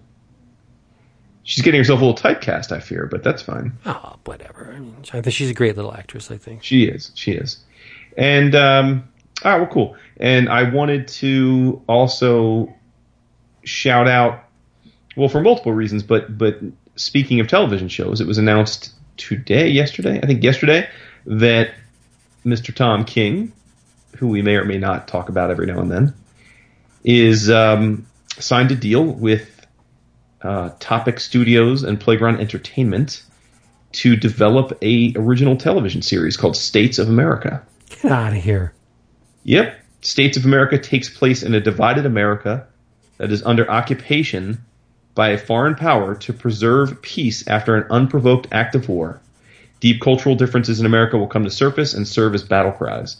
She's 1.42 1.62
getting 1.64 1.78
herself 1.80 2.00
a 2.00 2.04
little 2.04 2.18
typecast, 2.18 2.72
I 2.72 2.80
fear, 2.80 3.06
but 3.06 3.22
that's 3.22 3.40
fine. 3.42 3.72
Oh, 3.86 4.16
whatever. 4.24 4.72
I 4.74 4.80
mean, 4.80 4.96
I 5.12 5.20
think 5.22 5.34
she's 5.34 5.50
a 5.50 5.54
great 5.54 5.76
little 5.76 5.94
actress. 5.94 6.30
I 6.30 6.36
think. 6.36 6.62
She 6.62 6.84
is. 6.84 7.10
She 7.14 7.32
is. 7.32 7.58
And 8.16 8.54
um, 8.54 9.08
all 9.44 9.52
right, 9.52 9.58
well, 9.58 9.70
cool. 9.70 9.96
And 10.18 10.48
I 10.48 10.68
wanted 10.68 11.08
to 11.08 11.82
also 11.86 12.74
shout 13.64 14.08
out, 14.08 14.44
well, 15.16 15.28
for 15.28 15.40
multiple 15.40 15.72
reasons, 15.72 16.02
but 16.02 16.36
but 16.36 16.60
speaking 16.96 17.40
of 17.40 17.48
television 17.48 17.88
shows, 17.88 18.20
it 18.20 18.26
was 18.26 18.38
announced 18.38 18.92
today, 19.16 19.68
yesterday, 19.68 20.20
I 20.22 20.26
think 20.26 20.42
yesterday, 20.42 20.88
that 21.26 21.70
Mr. 22.44 22.74
Tom 22.74 23.04
King, 23.04 23.52
who 24.16 24.28
we 24.28 24.42
may 24.42 24.56
or 24.56 24.64
may 24.64 24.78
not 24.78 25.08
talk 25.08 25.28
about 25.28 25.50
every 25.50 25.66
now 25.66 25.80
and 25.80 25.90
then, 25.90 26.14
is 27.04 27.50
um, 27.50 28.06
signed 28.38 28.70
a 28.70 28.76
deal 28.76 29.04
with 29.04 29.66
uh, 30.42 30.70
Topic 30.78 31.20
Studios 31.20 31.82
and 31.82 32.00
Playground 32.00 32.40
Entertainment 32.40 33.22
to 33.90 34.16
develop 34.16 34.78
a 34.82 35.12
original 35.16 35.56
television 35.56 36.02
series 36.02 36.36
called 36.36 36.56
States 36.56 36.98
of 36.98 37.08
America. 37.08 37.62
Get 37.88 38.12
out 38.12 38.32
of 38.32 38.42
here. 38.42 38.74
Yep, 39.44 39.78
States 40.02 40.36
of 40.36 40.44
America 40.44 40.78
takes 40.78 41.08
place 41.08 41.42
in 41.42 41.54
a 41.54 41.60
divided 41.60 42.06
America 42.06 42.66
that 43.18 43.30
is 43.30 43.42
under 43.42 43.70
occupation 43.70 44.58
by 45.14 45.30
a 45.30 45.38
foreign 45.38 45.74
power 45.74 46.14
to 46.14 46.32
preserve 46.32 47.02
peace 47.02 47.46
after 47.46 47.76
an 47.76 47.90
unprovoked 47.90 48.48
act 48.52 48.74
of 48.74 48.88
war. 48.88 49.20
Deep 49.80 50.00
cultural 50.00 50.34
differences 50.34 50.80
in 50.80 50.86
America 50.86 51.18
will 51.18 51.26
come 51.26 51.44
to 51.44 51.50
surface 51.50 51.94
and 51.94 52.06
serve 52.06 52.34
as 52.34 52.42
battle 52.42 52.72
cries. 52.72 53.16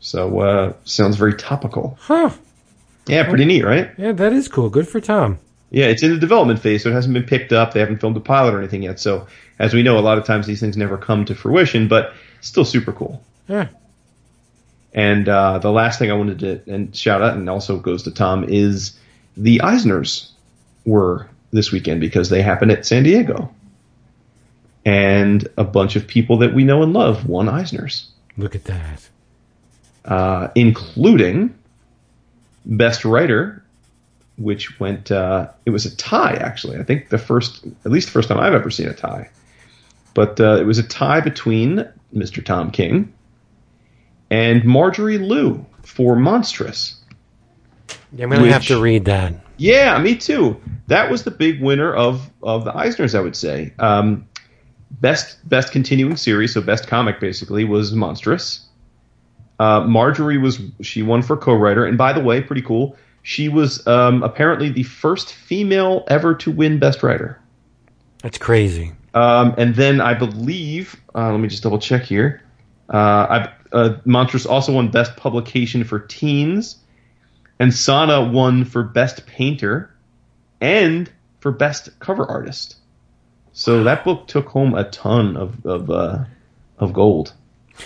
So, 0.00 0.40
uh, 0.40 0.72
sounds 0.84 1.16
very 1.16 1.34
topical. 1.34 1.96
Huh. 2.00 2.30
Yeah, 3.06 3.28
pretty 3.28 3.46
neat, 3.46 3.64
right? 3.64 3.90
Yeah, 3.96 4.12
that 4.12 4.32
is 4.32 4.48
cool. 4.48 4.68
Good 4.68 4.86
for 4.86 5.00
Tom. 5.00 5.38
Yeah, 5.70 5.86
it's 5.86 6.02
in 6.02 6.12
the 6.12 6.18
development 6.18 6.60
phase, 6.60 6.82
so 6.82 6.90
it 6.90 6.92
hasn't 6.92 7.14
been 7.14 7.24
picked 7.24 7.52
up. 7.52 7.72
They 7.72 7.80
haven't 7.80 8.00
filmed 8.00 8.16
a 8.16 8.20
pilot 8.20 8.54
or 8.54 8.58
anything 8.58 8.82
yet. 8.82 9.00
So, 9.00 9.26
as 9.58 9.74
we 9.74 9.82
know, 9.82 9.98
a 9.98 10.00
lot 10.00 10.18
of 10.18 10.24
times 10.24 10.46
these 10.46 10.60
things 10.60 10.76
never 10.76 10.96
come 10.96 11.24
to 11.26 11.34
fruition, 11.34 11.88
but 11.88 12.14
still 12.40 12.64
super 12.64 12.92
cool. 12.92 13.22
Yeah. 13.48 13.68
And 14.94 15.28
uh, 15.28 15.58
the 15.58 15.70
last 15.70 15.98
thing 15.98 16.10
I 16.10 16.14
wanted 16.14 16.38
to 16.40 16.72
and 16.72 16.94
shout 16.96 17.22
out, 17.22 17.36
and 17.36 17.48
also 17.50 17.78
goes 17.78 18.04
to 18.04 18.10
Tom, 18.10 18.44
is 18.44 18.98
the 19.38 19.60
Eisners 19.64 20.30
were 20.84 21.28
this 21.50 21.72
weekend 21.72 22.00
because 22.00 22.28
they 22.28 22.42
happened 22.42 22.72
at 22.72 22.84
San 22.84 23.02
Diego. 23.04 23.54
And 24.84 25.46
a 25.56 25.64
bunch 25.64 25.96
of 25.96 26.06
people 26.06 26.38
that 26.38 26.54
we 26.54 26.64
know 26.64 26.82
and 26.82 26.92
love 26.92 27.26
won 27.26 27.46
Eisners, 27.46 28.06
Look 28.36 28.54
at 28.54 28.64
that. 28.64 29.08
uh, 30.04 30.48
including 30.54 31.54
Best 32.64 33.04
Writer, 33.04 33.62
which 34.38 34.78
went, 34.80 35.10
uh, 35.10 35.48
it 35.66 35.70
was 35.70 35.84
a 35.84 35.94
tie, 35.96 36.34
actually. 36.34 36.78
I 36.78 36.84
think 36.84 37.08
the 37.10 37.18
first, 37.18 37.64
at 37.84 37.90
least 37.90 38.08
the 38.08 38.12
first 38.12 38.28
time 38.28 38.38
I've 38.38 38.54
ever 38.54 38.70
seen 38.70 38.88
a 38.88 38.94
tie. 38.94 39.28
But 40.14 40.40
uh, 40.40 40.56
it 40.60 40.64
was 40.64 40.78
a 40.78 40.82
tie 40.82 41.20
between 41.20 41.86
Mr. 42.14 42.44
Tom 42.44 42.70
King 42.70 43.12
and 44.30 44.64
Marjorie 44.64 45.18
Liu 45.18 45.64
for 45.82 46.16
Monstrous. 46.16 46.97
Yeah, 48.12 48.24
I'm 48.24 48.30
going 48.30 48.44
to 48.44 48.52
have 48.52 48.66
to 48.66 48.80
read 48.80 49.04
that. 49.06 49.34
Yeah, 49.56 49.98
me 50.00 50.16
too. 50.16 50.60
That 50.86 51.10
was 51.10 51.24
the 51.24 51.30
big 51.30 51.60
winner 51.60 51.92
of 51.92 52.30
of 52.42 52.64
the 52.64 52.72
Eisners, 52.72 53.14
I 53.14 53.20
would 53.20 53.36
say. 53.36 53.72
Um, 53.78 54.26
best 54.90 55.46
best 55.48 55.72
continuing 55.72 56.16
series, 56.16 56.54
so 56.54 56.60
best 56.60 56.86
comic 56.86 57.20
basically 57.20 57.64
was 57.64 57.92
Monstrous. 57.92 58.66
Uh, 59.58 59.80
Marjorie 59.80 60.38
was 60.38 60.60
she 60.80 61.02
won 61.02 61.22
for 61.22 61.36
co-writer, 61.36 61.84
and 61.84 61.98
by 61.98 62.12
the 62.12 62.20
way, 62.20 62.40
pretty 62.40 62.62
cool. 62.62 62.96
She 63.22 63.48
was 63.48 63.86
um, 63.86 64.22
apparently 64.22 64.70
the 64.70 64.84
first 64.84 65.32
female 65.32 66.04
ever 66.08 66.34
to 66.36 66.50
win 66.50 66.78
Best 66.78 67.02
Writer. 67.02 67.38
That's 68.22 68.38
crazy. 68.38 68.92
Um, 69.14 69.54
and 69.58 69.74
then 69.74 70.00
I 70.00 70.14
believe, 70.14 70.96
uh, 71.14 71.30
let 71.30 71.40
me 71.40 71.48
just 71.48 71.62
double 71.62 71.78
check 71.78 72.02
here. 72.02 72.42
Uh, 72.92 72.96
I, 72.96 73.52
uh, 73.72 73.96
Monstrous 74.04 74.46
also 74.46 74.72
won 74.72 74.90
Best 74.90 75.16
Publication 75.16 75.84
for 75.84 75.98
Teens, 75.98 76.76
and 77.58 77.72
Sana 77.74 78.22
won 78.30 78.64
for 78.64 78.82
Best 78.82 79.26
Painter 79.26 79.94
and 80.60 81.10
for 81.40 81.52
Best 81.52 81.98
Cover 82.00 82.26
Artist. 82.26 82.76
So 83.52 83.84
that 83.84 84.04
book 84.04 84.26
took 84.28 84.46
home 84.46 84.74
a 84.74 84.84
ton 84.90 85.36
of 85.36 85.64
of, 85.66 85.90
uh, 85.90 86.24
of 86.78 86.92
gold. 86.92 87.32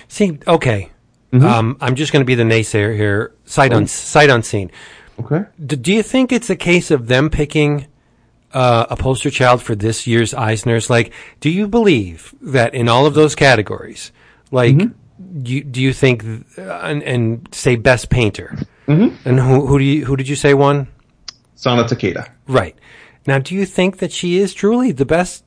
See, 0.08 0.38
okay. 0.46 0.90
Mm-hmm. 1.32 1.46
Um, 1.46 1.76
I'm 1.80 1.94
just 1.94 2.12
going 2.12 2.20
to 2.20 2.26
be 2.26 2.34
the 2.34 2.42
naysayer 2.42 2.94
here, 2.94 3.32
sight, 3.46 3.72
un- 3.72 3.86
sight 3.86 4.28
unseen. 4.28 4.70
Okay. 5.18 5.44
D- 5.64 5.76
do 5.76 5.92
you 5.92 6.02
think 6.02 6.30
it's 6.30 6.50
a 6.50 6.56
case 6.56 6.90
of 6.90 7.06
them 7.08 7.30
picking 7.30 7.86
uh, 8.52 8.84
a 8.90 8.96
poster 8.96 9.30
child 9.30 9.62
for 9.62 9.74
this 9.74 10.06
year's 10.06 10.34
Eisners? 10.34 10.90
Like, 10.90 11.14
do 11.40 11.48
you 11.48 11.68
believe 11.68 12.34
that 12.42 12.74
in 12.74 12.86
all 12.86 13.06
of 13.06 13.14
those 13.14 13.34
categories, 13.34 14.12
like, 14.50 14.74
Mm-hmm. 14.76 15.46
you, 15.46 15.64
do 15.64 15.80
you 15.80 15.94
think, 15.94 16.22
uh, 16.58 16.80
and, 16.82 17.02
and 17.02 17.48
say 17.52 17.76
best 17.76 18.10
painter, 18.10 18.58
Mm-hmm. 18.92 19.28
and 19.28 19.40
who, 19.40 19.66
who 19.66 19.78
do 19.78 19.84
you, 19.84 20.04
who 20.04 20.16
did 20.16 20.28
you 20.28 20.36
say 20.36 20.54
won? 20.54 20.88
Sana 21.54 21.84
Takeda. 21.84 22.28
Right. 22.46 22.76
Now, 23.26 23.38
do 23.38 23.54
you 23.54 23.64
think 23.66 23.98
that 23.98 24.10
she 24.12 24.38
is 24.38 24.52
truly 24.52 24.92
the 24.92 25.04
best 25.06 25.44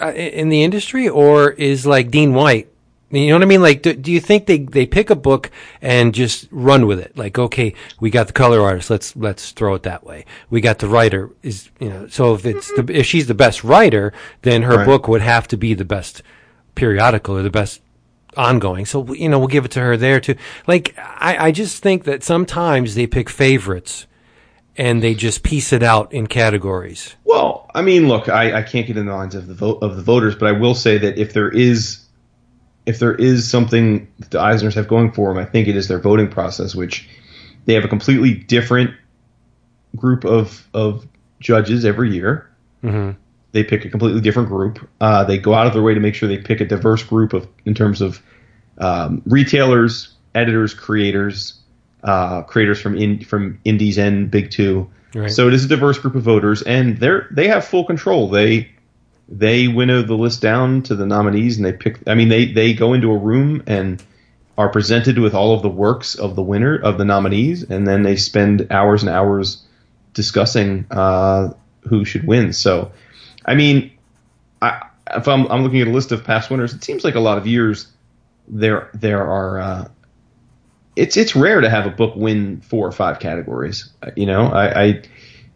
uh, 0.00 0.12
in 0.12 0.48
the 0.48 0.62
industry, 0.62 1.08
or 1.08 1.50
is 1.50 1.84
like 1.86 2.10
Dean 2.10 2.32
White? 2.34 2.68
You 3.10 3.26
know 3.28 3.34
what 3.34 3.42
I 3.42 3.44
mean? 3.46 3.60
Like, 3.60 3.82
do, 3.82 3.92
do 3.92 4.10
you 4.10 4.20
think 4.20 4.46
they, 4.46 4.60
they 4.60 4.86
pick 4.86 5.10
a 5.10 5.14
book 5.14 5.50
and 5.82 6.14
just 6.14 6.48
run 6.50 6.86
with 6.86 6.98
it? 6.98 7.14
Like, 7.14 7.38
okay, 7.38 7.74
we 8.00 8.08
got 8.08 8.26
the 8.28 8.32
color 8.32 8.62
artist. 8.62 8.88
Let's 8.88 9.14
let's 9.14 9.50
throw 9.50 9.74
it 9.74 9.82
that 9.82 10.02
way. 10.04 10.24
We 10.48 10.62
got 10.62 10.78
the 10.78 10.88
writer. 10.88 11.28
Is 11.42 11.68
you 11.78 11.90
know, 11.90 12.08
so 12.08 12.32
if 12.34 12.46
it's 12.46 12.68
the, 12.68 12.86
if 12.90 13.04
she's 13.04 13.26
the 13.26 13.34
best 13.34 13.62
writer, 13.64 14.14
then 14.40 14.62
her 14.62 14.78
Right. 14.78 14.86
book 14.86 15.08
would 15.08 15.20
have 15.20 15.46
to 15.48 15.58
be 15.58 15.74
the 15.74 15.84
best 15.84 16.22
periodical 16.74 17.36
or 17.36 17.42
the 17.42 17.50
best 17.50 17.81
ongoing. 18.36 18.86
So 18.86 19.12
you 19.14 19.28
know, 19.28 19.38
we'll 19.38 19.48
give 19.48 19.64
it 19.64 19.70
to 19.72 19.80
her 19.80 19.96
there 19.96 20.20
too. 20.20 20.36
Like, 20.66 20.94
I, 20.98 21.48
I 21.48 21.52
just 21.52 21.82
think 21.82 22.04
that 22.04 22.22
sometimes 22.22 22.94
they 22.94 23.06
pick 23.06 23.28
favorites 23.28 24.06
and 24.76 25.02
they 25.02 25.14
just 25.14 25.42
piece 25.42 25.72
it 25.72 25.82
out 25.82 26.12
in 26.12 26.26
categories. 26.26 27.14
Well, 27.24 27.70
I 27.74 27.82
mean, 27.82 28.08
look, 28.08 28.28
I, 28.28 28.58
I 28.58 28.62
can't 28.62 28.86
get 28.86 28.96
in 28.96 29.06
the 29.06 29.12
minds 29.12 29.34
of 29.34 29.46
the 29.46 29.54
vote 29.54 29.82
of 29.82 29.96
the 29.96 30.02
voters, 30.02 30.34
but 30.34 30.48
I 30.48 30.52
will 30.52 30.74
say 30.74 30.98
that 30.98 31.18
if 31.18 31.32
there 31.32 31.50
is 31.50 32.04
if 32.86 32.98
there 32.98 33.14
is 33.14 33.48
something 33.48 34.08
that 34.18 34.30
the 34.30 34.38
Eisners 34.38 34.74
have 34.74 34.88
going 34.88 35.12
for 35.12 35.28
them, 35.28 35.38
I 35.38 35.44
think 35.44 35.68
it 35.68 35.76
is 35.76 35.88
their 35.88 36.00
voting 36.00 36.28
process, 36.28 36.74
which 36.74 37.08
they 37.64 37.74
have 37.74 37.84
a 37.84 37.88
completely 37.88 38.34
different 38.34 38.92
group 39.94 40.24
of 40.24 40.66
of 40.74 41.06
judges 41.40 41.84
every 41.84 42.12
year. 42.12 42.50
Mm-hmm. 42.82 43.18
They 43.52 43.62
pick 43.64 43.84
a 43.84 43.90
completely 43.90 44.20
different 44.20 44.48
group. 44.48 44.88
Uh, 45.00 45.24
they 45.24 45.38
go 45.38 45.54
out 45.54 45.66
of 45.66 45.72
their 45.72 45.82
way 45.82 45.94
to 45.94 46.00
make 46.00 46.14
sure 46.14 46.28
they 46.28 46.38
pick 46.38 46.60
a 46.60 46.64
diverse 46.64 47.02
group 47.02 47.32
of 47.32 47.46
in 47.64 47.74
terms 47.74 48.00
of 48.00 48.22
um, 48.78 49.22
retailers, 49.26 50.14
editors, 50.34 50.74
creators, 50.74 51.60
uh, 52.02 52.42
creators 52.42 52.80
from 52.80 52.96
in, 52.96 53.24
from 53.24 53.60
indies 53.64 53.98
and 53.98 54.30
big 54.30 54.50
two. 54.50 54.90
Right. 55.14 55.30
So 55.30 55.48
it 55.48 55.54
is 55.54 55.64
a 55.64 55.68
diverse 55.68 55.98
group 55.98 56.14
of 56.14 56.22
voters, 56.22 56.62
and 56.62 56.98
they're 56.98 57.28
they 57.30 57.48
have 57.48 57.64
full 57.64 57.84
control. 57.84 58.30
They 58.30 58.70
they 59.28 59.68
winnow 59.68 60.02
the 60.02 60.14
list 60.14 60.40
down 60.40 60.82
to 60.84 60.94
the 60.94 61.06
nominees, 61.06 61.56
and 61.56 61.66
they 61.66 61.72
pick. 61.72 61.98
I 62.06 62.14
mean, 62.14 62.28
they 62.28 62.46
they 62.46 62.72
go 62.72 62.94
into 62.94 63.10
a 63.10 63.16
room 63.16 63.62
and 63.66 64.02
are 64.58 64.68
presented 64.68 65.18
with 65.18 65.34
all 65.34 65.54
of 65.54 65.62
the 65.62 65.68
works 65.68 66.14
of 66.14 66.36
the 66.36 66.42
winner 66.42 66.76
of 66.76 66.98
the 66.98 67.04
nominees, 67.04 67.62
and 67.62 67.86
then 67.86 68.02
they 68.02 68.16
spend 68.16 68.66
hours 68.70 69.02
and 69.02 69.10
hours 69.10 69.62
discussing 70.12 70.86
uh, 70.90 71.50
who 71.88 72.04
should 72.04 72.26
win. 72.26 72.52
So, 72.52 72.92
I 73.44 73.54
mean, 73.54 73.92
I, 74.60 74.86
if 75.14 75.26
I'm, 75.28 75.46
I'm 75.48 75.62
looking 75.62 75.80
at 75.80 75.88
a 75.88 75.90
list 75.90 76.12
of 76.12 76.24
past 76.24 76.50
winners, 76.50 76.74
it 76.74 76.84
seems 76.84 77.04
like 77.04 77.14
a 77.14 77.20
lot 77.20 77.38
of 77.38 77.46
years 77.46 77.88
there 78.48 78.90
there 78.94 79.26
are. 79.26 79.60
Uh, 79.60 79.88
it's 80.94 81.16
it's 81.16 81.34
rare 81.34 81.60
to 81.60 81.70
have 81.70 81.86
a 81.86 81.90
book 81.90 82.14
win 82.16 82.60
four 82.60 82.86
or 82.86 82.92
five 82.92 83.18
categories. 83.18 83.90
You 84.16 84.26
know, 84.26 84.46
I, 84.46 84.82
I 84.82 85.02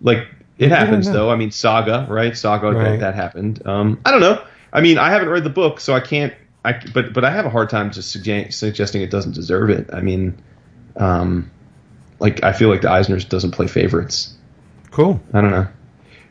like 0.00 0.26
it 0.58 0.70
happens 0.70 1.06
know. 1.06 1.12
though. 1.12 1.30
I 1.30 1.36
mean, 1.36 1.50
Saga, 1.50 2.06
right? 2.08 2.36
Saga 2.36 2.72
Right. 2.72 2.92
that, 2.92 3.00
that 3.00 3.14
happened. 3.14 3.66
Um, 3.66 4.00
I 4.04 4.10
don't 4.10 4.20
know. 4.20 4.42
I 4.72 4.80
mean, 4.80 4.98
I 4.98 5.10
haven't 5.10 5.28
read 5.28 5.44
the 5.44 5.50
book, 5.50 5.80
so 5.80 5.94
I 5.94 6.00
can't. 6.00 6.32
I 6.64 6.80
but 6.92 7.12
but 7.12 7.24
I 7.24 7.30
have 7.30 7.46
a 7.46 7.50
hard 7.50 7.70
time 7.70 7.90
just 7.90 8.16
sugge- 8.16 8.52
suggesting 8.52 9.02
it 9.02 9.10
doesn't 9.10 9.32
deserve 9.32 9.70
it. 9.70 9.90
I 9.92 10.00
mean, 10.00 10.42
um, 10.96 11.50
like 12.18 12.42
I 12.42 12.52
feel 12.52 12.68
like 12.68 12.80
the 12.80 12.88
Eisners 12.88 13.28
doesn't 13.28 13.52
play 13.52 13.66
favorites. 13.66 14.34
Cool. 14.90 15.20
I 15.32 15.40
don't 15.42 15.50
know. 15.50 15.68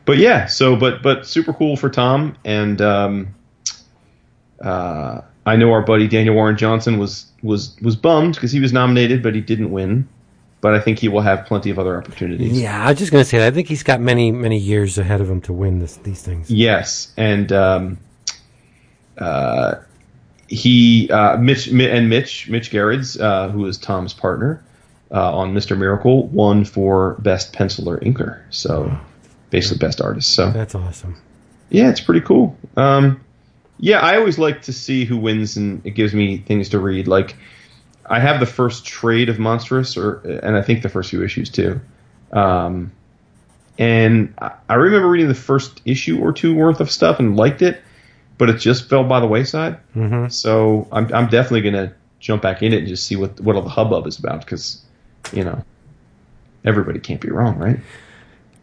But 0.06 0.16
yeah, 0.16 0.46
so 0.46 0.76
but 0.76 1.02
but 1.02 1.26
super 1.26 1.52
cool 1.52 1.76
for 1.76 1.90
Tom 1.90 2.38
and 2.44 2.80
um, 2.80 3.34
uh, 4.62 5.20
I 5.44 5.56
know 5.56 5.72
our 5.72 5.82
buddy 5.82 6.08
Daniel 6.08 6.34
Warren 6.34 6.56
Johnson 6.56 6.98
was 6.98 7.26
was 7.42 7.76
was 7.82 7.96
bummed 7.96 8.34
because 8.34 8.52
he 8.52 8.60
was 8.60 8.72
nominated 8.72 9.22
but 9.22 9.34
he 9.34 9.42
didn't 9.42 9.70
win. 9.70 10.08
But 10.62 10.74
I 10.74 10.80
think 10.80 10.98
he 10.98 11.08
will 11.08 11.20
have 11.20 11.44
plenty 11.44 11.70
of 11.70 11.78
other 11.78 11.98
opportunities. 11.98 12.58
Yeah, 12.58 12.82
I 12.82 12.88
was 12.90 12.98
just 12.98 13.12
going 13.12 13.22
to 13.22 13.28
say 13.28 13.38
that. 13.38 13.46
I 13.46 13.50
think 13.50 13.68
he's 13.68 13.82
got 13.82 14.00
many, 14.00 14.32
many 14.32 14.58
years 14.58 14.96
ahead 14.96 15.20
of 15.20 15.30
him 15.30 15.40
to 15.42 15.52
win 15.52 15.80
this, 15.80 15.96
these 15.98 16.22
things. 16.22 16.50
Yes, 16.50 17.12
and 17.16 17.52
um, 17.52 17.98
uh, 19.18 19.74
he 20.48 21.10
uh, 21.10 21.36
Mitch 21.36 21.68
and 21.68 22.08
Mitch 22.08 22.48
Mitch 22.48 22.70
Gerads, 22.70 23.20
uh, 23.20 23.48
who 23.50 23.66
is 23.66 23.78
Tom's 23.78 24.14
partner 24.14 24.64
uh, 25.12 25.36
on 25.36 25.52
Mister 25.54 25.76
Miracle, 25.76 26.26
won 26.28 26.64
for 26.64 27.14
best 27.20 27.52
penciler 27.52 28.02
inker. 28.02 28.40
So 28.50 28.98
basically, 29.50 29.78
best 29.78 30.00
artist. 30.00 30.34
So 30.34 30.50
That's 30.50 30.74
awesome. 30.74 31.16
Yeah, 31.70 31.90
it's 31.90 32.00
pretty 32.00 32.20
cool. 32.20 32.56
Um, 32.76 33.20
yeah, 33.78 34.00
I 34.00 34.16
always 34.16 34.38
like 34.38 34.62
to 34.62 34.72
see 34.72 35.04
who 35.04 35.16
wins, 35.16 35.56
and 35.56 35.84
it 35.84 35.90
gives 35.90 36.14
me 36.14 36.38
things 36.38 36.70
to 36.70 36.78
read. 36.78 37.08
Like, 37.08 37.36
I 38.08 38.20
have 38.20 38.40
the 38.40 38.46
first 38.46 38.86
trade 38.86 39.28
of 39.28 39.38
Monstrous, 39.38 39.96
or 39.96 40.18
and 40.20 40.56
I 40.56 40.62
think 40.62 40.82
the 40.82 40.88
first 40.88 41.10
few 41.10 41.22
issues 41.22 41.50
too. 41.50 41.80
Um, 42.32 42.92
and 43.78 44.34
I, 44.40 44.52
I 44.68 44.74
remember 44.74 45.08
reading 45.08 45.28
the 45.28 45.34
first 45.34 45.82
issue 45.84 46.20
or 46.20 46.32
two 46.32 46.54
worth 46.54 46.80
of 46.80 46.90
stuff 46.90 47.18
and 47.18 47.36
liked 47.36 47.62
it, 47.62 47.82
but 48.38 48.48
it 48.48 48.58
just 48.58 48.88
fell 48.88 49.04
by 49.04 49.20
the 49.20 49.26
wayside. 49.26 49.78
Mm-hmm. 49.94 50.28
So 50.28 50.88
I'm 50.92 51.12
I'm 51.12 51.28
definitely 51.28 51.62
gonna 51.62 51.94
jump 52.20 52.42
back 52.42 52.62
in 52.62 52.72
it 52.72 52.78
and 52.78 52.88
just 52.88 53.06
see 53.06 53.16
what 53.16 53.40
what 53.40 53.56
all 53.56 53.62
the 53.62 53.68
hubbub 53.68 54.06
is 54.06 54.18
about 54.18 54.40
because, 54.40 54.82
you 55.32 55.44
know, 55.44 55.62
everybody 56.64 56.98
can't 57.00 57.20
be 57.20 57.30
wrong, 57.30 57.58
right? 57.58 57.78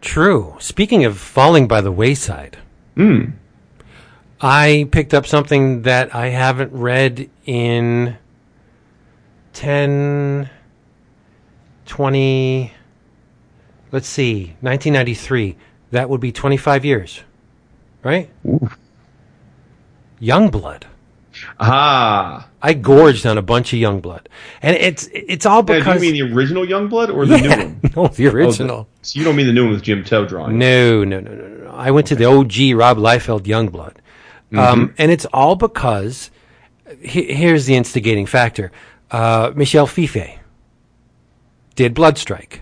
True. 0.04 0.56
Speaking 0.60 1.06
of 1.06 1.18
falling 1.18 1.68
by 1.68 1.80
the 1.80 1.92
wayside, 1.92 2.58
Hmm. 2.96 3.32
I 4.42 4.88
picked 4.92 5.13
up 5.13 5.26
something 5.26 5.84
that 5.84 6.13
I 6.13 6.28
haven't 6.28 6.74
read 6.74 7.30
in 7.46 8.18
10, 9.54 10.50
20, 11.86 12.74
let's 13.94 14.08
see, 14.08 14.56
1993. 14.60 15.56
that 15.92 16.10
would 16.10 16.20
be 16.20 16.32
25 16.34 16.84
years, 16.84 17.22
right? 18.04 18.30
Ooh. 18.46 18.70
Youngblood. 20.22 20.84
Ah. 21.60 22.48
I 22.62 22.74
gorged 22.74 23.26
on 23.26 23.38
a 23.38 23.41
bunch 23.41 23.74
of 23.74 23.80
Youngblood, 23.80 24.28
and 24.62 24.76
it's 24.78 25.10
it's 25.12 25.46
all 25.46 25.63
Now, 25.63 25.80
do 25.84 25.93
you 25.93 26.00
mean 26.00 26.13
the 26.13 26.34
original 26.34 26.65
Youngblood 26.65 27.13
or 27.13 27.26
the 27.26 27.38
new 27.41 27.50
one? 27.50 27.80
no, 27.84 27.89
the 27.89 28.00
Oh, 28.00 28.08
the- 28.08 28.28
original. 28.28 28.88
so 29.02 29.19
you 29.19 29.26
don't 29.26 29.36
mean 29.36 29.48
the 29.48 29.54
new 29.54 29.63
one 29.65 29.74
with 29.74 29.84
Jim 29.84 30.04
Towe 30.04 30.26
drawing? 30.26 30.58
No, 30.58 31.04
no, 31.04 31.19
no, 31.19 31.32
no, 31.32 31.48
no. 31.48 31.72
I 31.72 31.91
went 31.91 32.08
to 32.08 32.15
the 32.15 32.26
OG 32.26 32.74
Rob 32.78 32.98
Liefeld 32.98 33.41
Youngblood. 33.43 33.96
Um, 34.56 34.93
and 35.00 35.12
it's 35.12 35.26
all 35.34 35.56
because 35.56 36.30
he, 37.02 37.34
here's 37.34 37.65
the 37.65 37.76
instigating 37.76 38.28
factor. 38.28 38.72
Uh, 39.10 39.52
Michel 39.56 39.88
Fiffe 39.88 40.39
did 41.76 41.96
Bloodstrike, 41.96 42.60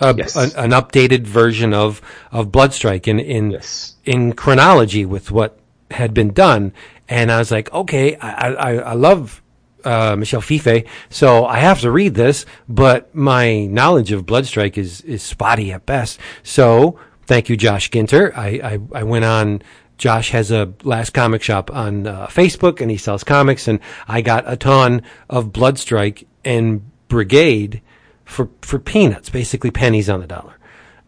uh, 0.00 0.12
Yes. 0.16 0.36
an, 0.36 0.50
an 0.56 0.70
updated 0.72 1.22
version 1.22 1.72
of, 1.72 2.02
of 2.30 2.48
Bloodstrike 2.48 3.08
in, 3.08 3.18
in, 3.18 3.52
Yes. 3.52 3.94
in 4.04 4.34
chronology 4.34 5.06
with 5.06 5.30
what 5.30 5.58
had 5.92 6.12
been 6.12 6.32
done. 6.32 6.72
And 7.10 7.30
I 7.32 7.38
was 7.38 7.50
like, 7.50 7.72
okay, 7.72 8.14
I, 8.16 8.52
I, 8.52 8.74
I 8.76 8.92
love 8.94 9.42
uh, 9.84 10.14
Michel 10.16 10.40
Fiffe, 10.40 10.84
so 11.08 11.44
I 11.44 11.58
have 11.58 11.80
to 11.80 11.90
read 11.90 12.14
this, 12.14 12.46
but 12.68 13.12
my 13.14 13.66
knowledge 13.66 14.12
of 14.12 14.26
Bloodstrike 14.26 14.78
is, 14.78 15.00
is 15.00 15.22
spotty 15.22 15.72
at 15.72 15.84
best. 15.86 16.20
So 16.44 17.00
thank 17.26 17.48
you, 17.48 17.56
Josh 17.56 17.90
Ginter. 17.90 18.36
I, 18.36 18.78
I, 18.92 19.00
I 19.00 19.02
went 19.02 19.24
on. 19.24 19.62
Josh 19.98 20.30
has 20.30 20.50
a 20.50 20.72
last 20.82 21.10
comic 21.10 21.42
shop 21.42 21.70
on 21.70 22.06
uh, 22.06 22.26
Facebook, 22.28 22.80
and 22.80 22.90
he 22.90 22.96
sells 22.96 23.24
comics. 23.24 23.68
And 23.68 23.80
I 24.06 24.22
got 24.22 24.44
a 24.46 24.56
ton 24.56 25.02
of 25.28 25.46
Bloodstrike 25.46 26.26
and 26.44 26.90
Brigade 27.08 27.82
for 28.24 28.48
for 28.62 28.78
peanuts, 28.78 29.28
basically 29.28 29.70
pennies 29.70 30.08
on 30.08 30.20
the 30.20 30.26
dollar. 30.26 30.54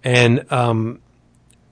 And 0.05 0.51
um, 0.53 1.01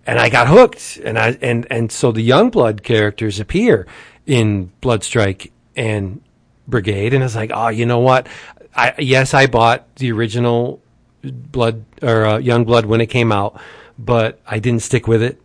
and 0.07 0.19
I 0.19 0.31
got 0.31 0.49
hooked, 0.49 0.99
and 1.05 1.19
I 1.19 1.37
and 1.43 1.67
and 1.71 1.93
so 1.93 2.11
the 2.11 2.27
Youngblood 2.27 2.83
characters 2.83 3.39
appear 3.39 3.87
in 4.31 4.71
Bloodstrike 4.81 5.51
and 5.75 6.23
Brigade, 6.69 7.15
and 7.15 7.25
I 7.25 7.27
was 7.27 7.35
like, 7.35 7.51
oh, 7.53 7.67
you 7.67 7.85
know 7.85 7.99
what? 7.99 8.29
I 8.77 8.95
yes, 8.97 9.35
I 9.35 9.49
bought 9.49 9.97
the 9.97 10.13
original 10.13 10.81
Blood 11.25 11.85
or 12.01 12.25
uh, 12.25 12.39
Youngblood 12.39 12.85
when 12.85 13.01
it 13.01 13.07
came 13.07 13.33
out, 13.33 13.61
but 13.99 14.39
I 14.47 14.61
didn't 14.61 14.83
stick 14.83 15.09
with 15.09 15.21
it. 15.21 15.43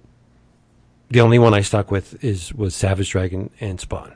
The 1.10 1.22
only 1.22 1.40
one 1.40 1.56
I 1.56 1.62
stuck 1.62 1.90
with 1.90 2.24
is 2.24 2.54
was 2.54 2.76
Savage 2.76 3.10
Dragon 3.10 3.50
and 3.60 3.80
Spawn. 3.80 4.14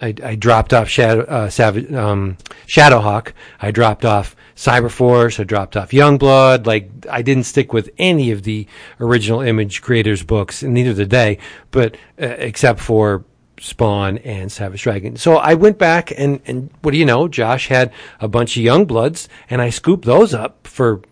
I, 0.00 0.14
I 0.22 0.34
dropped 0.36 0.74
off 0.74 0.88
Shadow, 0.88 1.22
uh, 1.22 1.48
Savage, 1.48 1.90
um, 1.92 2.36
Shadowhawk. 2.66 3.32
I 3.60 3.70
dropped 3.70 4.04
off 4.04 4.36
Cyberforce. 4.56 5.40
I 5.40 5.44
dropped 5.44 5.74
off 5.74 5.90
Youngblood. 5.90 6.66
Like 6.66 6.90
I 7.10 7.22
didn't 7.22 7.44
stick 7.44 7.72
with 7.72 7.88
any 7.96 8.30
of 8.30 8.42
the 8.42 8.66
original 9.00 9.40
Image 9.40 9.80
creators 9.80 10.22
books, 10.22 10.62
and 10.62 10.74
neither 10.74 10.92
did 10.92 11.10
they. 11.10 11.38
But 11.70 11.94
uh, 12.20 12.26
except 12.26 12.80
for 12.80 13.24
Spawn 13.60 14.18
and 14.18 14.50
Savage 14.50 14.82
Dragon. 14.82 15.16
So 15.16 15.36
I 15.36 15.54
went 15.54 15.78
back 15.78 16.12
and 16.16 16.40
and 16.46 16.70
what 16.82 16.92
do 16.92 16.98
you 16.98 17.04
know? 17.04 17.28
Josh 17.28 17.68
had 17.68 17.92
a 18.20 18.28
bunch 18.28 18.56
of 18.56 18.62
Young 18.62 18.84
Bloods 18.84 19.28
and 19.50 19.60
I 19.60 19.70
scooped 19.70 20.04
those 20.04 20.34
up 20.34 20.66
for 20.66 21.02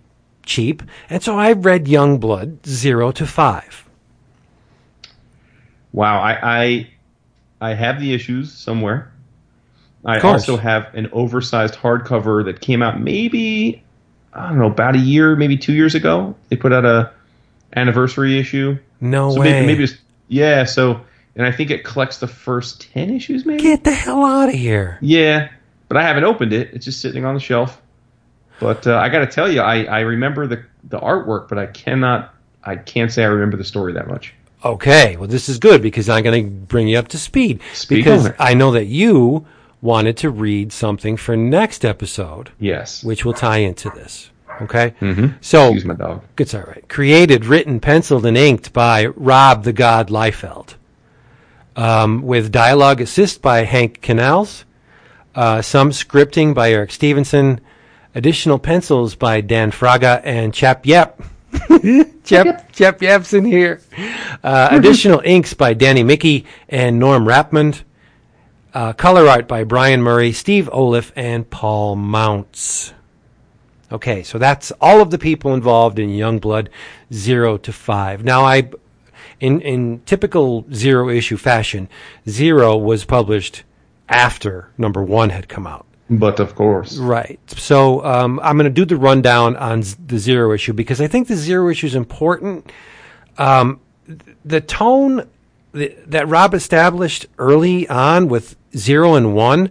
cheap. 0.44 0.82
And 1.10 1.22
so 1.22 1.36
I 1.36 1.52
read 1.52 1.88
Young 1.88 2.18
Blood 2.18 2.66
zero 2.66 3.10
to 3.12 3.26
five. 3.26 3.88
Wow, 5.92 6.20
I, 6.20 6.38
I 6.42 6.90
I 7.60 7.74
have 7.74 8.00
the 8.00 8.12
issues 8.12 8.52
somewhere. 8.52 9.12
I 10.04 10.20
also 10.20 10.56
have 10.56 10.94
an 10.94 11.08
oversized 11.12 11.74
hardcover 11.74 12.44
that 12.44 12.60
came 12.60 12.80
out 12.80 13.00
maybe 13.00 13.82
I 14.36 14.50
don't 14.50 14.58
know 14.58 14.66
about 14.66 14.94
a 14.94 14.98
year, 14.98 15.34
maybe 15.34 15.56
two 15.56 15.72
years 15.72 15.94
ago. 15.94 16.36
They 16.50 16.56
put 16.56 16.72
out 16.72 16.84
a 16.84 17.10
anniversary 17.74 18.38
issue. 18.38 18.78
No 19.00 19.30
so 19.30 19.40
way. 19.40 19.52
maybe, 19.52 19.66
maybe 19.66 19.84
it's 19.84 19.94
yeah. 20.28 20.64
So 20.64 21.00
and 21.36 21.46
I 21.46 21.52
think 21.52 21.70
it 21.70 21.84
collects 21.84 22.18
the 22.18 22.26
first 22.26 22.90
ten 22.92 23.10
issues, 23.10 23.44
maybe. 23.46 23.62
Get 23.62 23.84
the 23.84 23.92
hell 23.92 24.24
out 24.24 24.48
of 24.48 24.54
here. 24.54 24.98
Yeah, 25.00 25.50
but 25.88 25.96
I 25.96 26.02
haven't 26.02 26.24
opened 26.24 26.52
it. 26.52 26.70
It's 26.72 26.84
just 26.84 27.00
sitting 27.00 27.24
on 27.24 27.34
the 27.34 27.40
shelf. 27.40 27.80
But 28.58 28.86
uh, 28.86 28.96
I 28.96 29.10
got 29.10 29.18
to 29.20 29.26
tell 29.26 29.50
you, 29.52 29.60
I, 29.60 29.84
I 29.84 30.00
remember 30.00 30.46
the 30.46 30.64
the 30.84 30.98
artwork, 30.98 31.48
but 31.48 31.58
I 31.58 31.66
cannot 31.66 32.34
I 32.64 32.76
can't 32.76 33.12
say 33.12 33.22
I 33.22 33.26
remember 33.28 33.56
the 33.56 33.64
story 33.64 33.92
that 33.92 34.08
much. 34.08 34.34
Okay, 34.64 35.16
well, 35.16 35.28
this 35.28 35.48
is 35.48 35.58
good 35.58 35.82
because 35.82 36.08
I'm 36.08 36.24
going 36.24 36.44
to 36.44 36.50
bring 36.50 36.88
you 36.88 36.98
up 36.98 37.08
to 37.08 37.18
speed. 37.18 37.60
Speak 37.74 38.04
because. 38.04 38.32
I 38.38 38.54
know 38.54 38.72
that 38.72 38.86
you 38.86 39.46
wanted 39.82 40.16
to 40.16 40.30
read 40.30 40.72
something 40.72 41.16
for 41.18 41.36
next 41.36 41.84
episode, 41.84 42.50
Yes. 42.58 43.04
which 43.04 43.24
will 43.24 43.34
tie 43.34 43.58
into 43.58 43.90
this. 43.90 44.30
Okay? 44.62 44.94
Mhm. 45.00 45.34
So, 45.42 45.66
Excuse 45.66 45.84
my 45.84 45.94
dog. 45.94 46.22
it's 46.38 46.54
all 46.54 46.62
right. 46.62 46.82
Created, 46.88 47.44
written, 47.44 47.78
penciled, 47.78 48.24
and 48.26 48.36
inked 48.38 48.72
by 48.72 49.06
Rob 49.06 49.62
the 49.64 49.74
God 49.74 50.08
Liefeld. 50.08 50.74
Um, 51.76 52.22
with 52.22 52.50
dialogue 52.50 53.00
assist 53.00 53.42
by 53.42 53.60
Hank 53.60 54.00
Kanalz. 54.00 54.64
Uh, 55.34 55.60
some 55.60 55.90
scripting 55.90 56.54
by 56.54 56.72
Eric 56.72 56.90
Stephenson. 56.90 57.60
Additional 58.14 58.58
pencils 58.58 59.14
by 59.14 59.42
Dan 59.42 59.70
Fraga 59.70 60.22
and 60.24 60.54
Chap 60.54 60.84
Yaep. 60.84 61.22
Chap, 62.24 62.72
Chap 62.72 62.98
Yaep's 63.00 63.34
in 63.34 63.44
here. 63.44 63.82
Uh, 64.42 64.68
additional 64.72 65.20
inks 65.24 65.52
by 65.52 65.74
Danny 65.74 66.02
Miki 66.02 66.46
and 66.68 66.98
Norm 66.98 67.26
Rapmund. 67.26 67.82
Uh, 68.72 68.92
color 68.92 69.28
art 69.28 69.46
by 69.46 69.64
Brian 69.64 70.02
Murray, 70.02 70.32
Steve 70.32 70.68
Oliff, 70.72 71.12
and 71.16 71.48
Paul 71.48 71.96
Mounts. 71.96 72.92
Okay, 73.90 74.22
so 74.22 74.38
that's 74.38 74.72
all 74.80 75.00
of 75.00 75.10
the 75.10 75.18
people 75.18 75.54
involved 75.54 75.98
in 75.98 76.10
Youngblood, 76.10 76.68
zero 77.12 77.56
to 77.58 77.72
five. 77.72 78.24
Now, 78.24 78.44
I, 78.44 78.70
in 79.40 79.60
in 79.60 80.00
typical 80.06 80.64
zero 80.72 81.08
issue 81.08 81.36
fashion, 81.36 81.88
zero 82.28 82.76
was 82.76 83.04
published 83.04 83.62
after 84.08 84.68
number 84.78 85.02
one 85.02 85.30
had 85.30 85.48
come 85.48 85.66
out. 85.66 85.84
But 86.08 86.38
of 86.38 86.54
course. 86.54 86.98
Right. 86.98 87.40
So 87.50 88.04
um, 88.04 88.38
I'm 88.42 88.56
going 88.56 88.64
to 88.64 88.70
do 88.70 88.84
the 88.84 88.96
rundown 88.96 89.56
on 89.56 89.82
z- 89.82 89.96
the 90.06 90.18
zero 90.18 90.52
issue 90.52 90.72
because 90.72 91.00
I 91.00 91.08
think 91.08 91.26
the 91.26 91.34
zero 91.34 91.68
issue 91.68 91.86
is 91.88 91.96
important. 91.96 92.70
Um, 93.38 93.80
th- 94.06 94.20
the 94.44 94.60
tone 94.60 95.26
th- 95.74 95.96
that 96.06 96.28
Rob 96.28 96.54
established 96.54 97.26
early 97.38 97.88
on 97.88 98.28
with 98.28 98.54
zero 98.76 99.14
and 99.14 99.34
one 99.34 99.70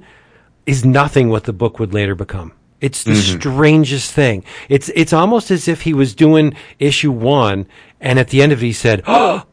is 0.66 0.84
nothing 0.84 1.30
what 1.30 1.46
the 1.46 1.54
book 1.54 1.80
would 1.80 1.94
later 1.94 2.16
become. 2.16 2.52
It's 2.82 3.04
the 3.06 3.16
strangest 3.16 4.12
thing. 4.12 4.44
It's 4.68 4.90
it's 4.94 5.14
almost 5.14 5.50
as 5.50 5.70
if 5.70 5.84
he 5.84 5.94
was 5.94 6.14
doing 6.14 6.54
issue 6.80 7.12
one, 7.12 7.66
and 8.02 8.20
at 8.20 8.28
the 8.28 8.42
end 8.42 8.52
of 8.52 8.62
it, 8.62 8.66
he 8.66 8.74
said, 8.74 9.02
"Oh!" 9.08 9.44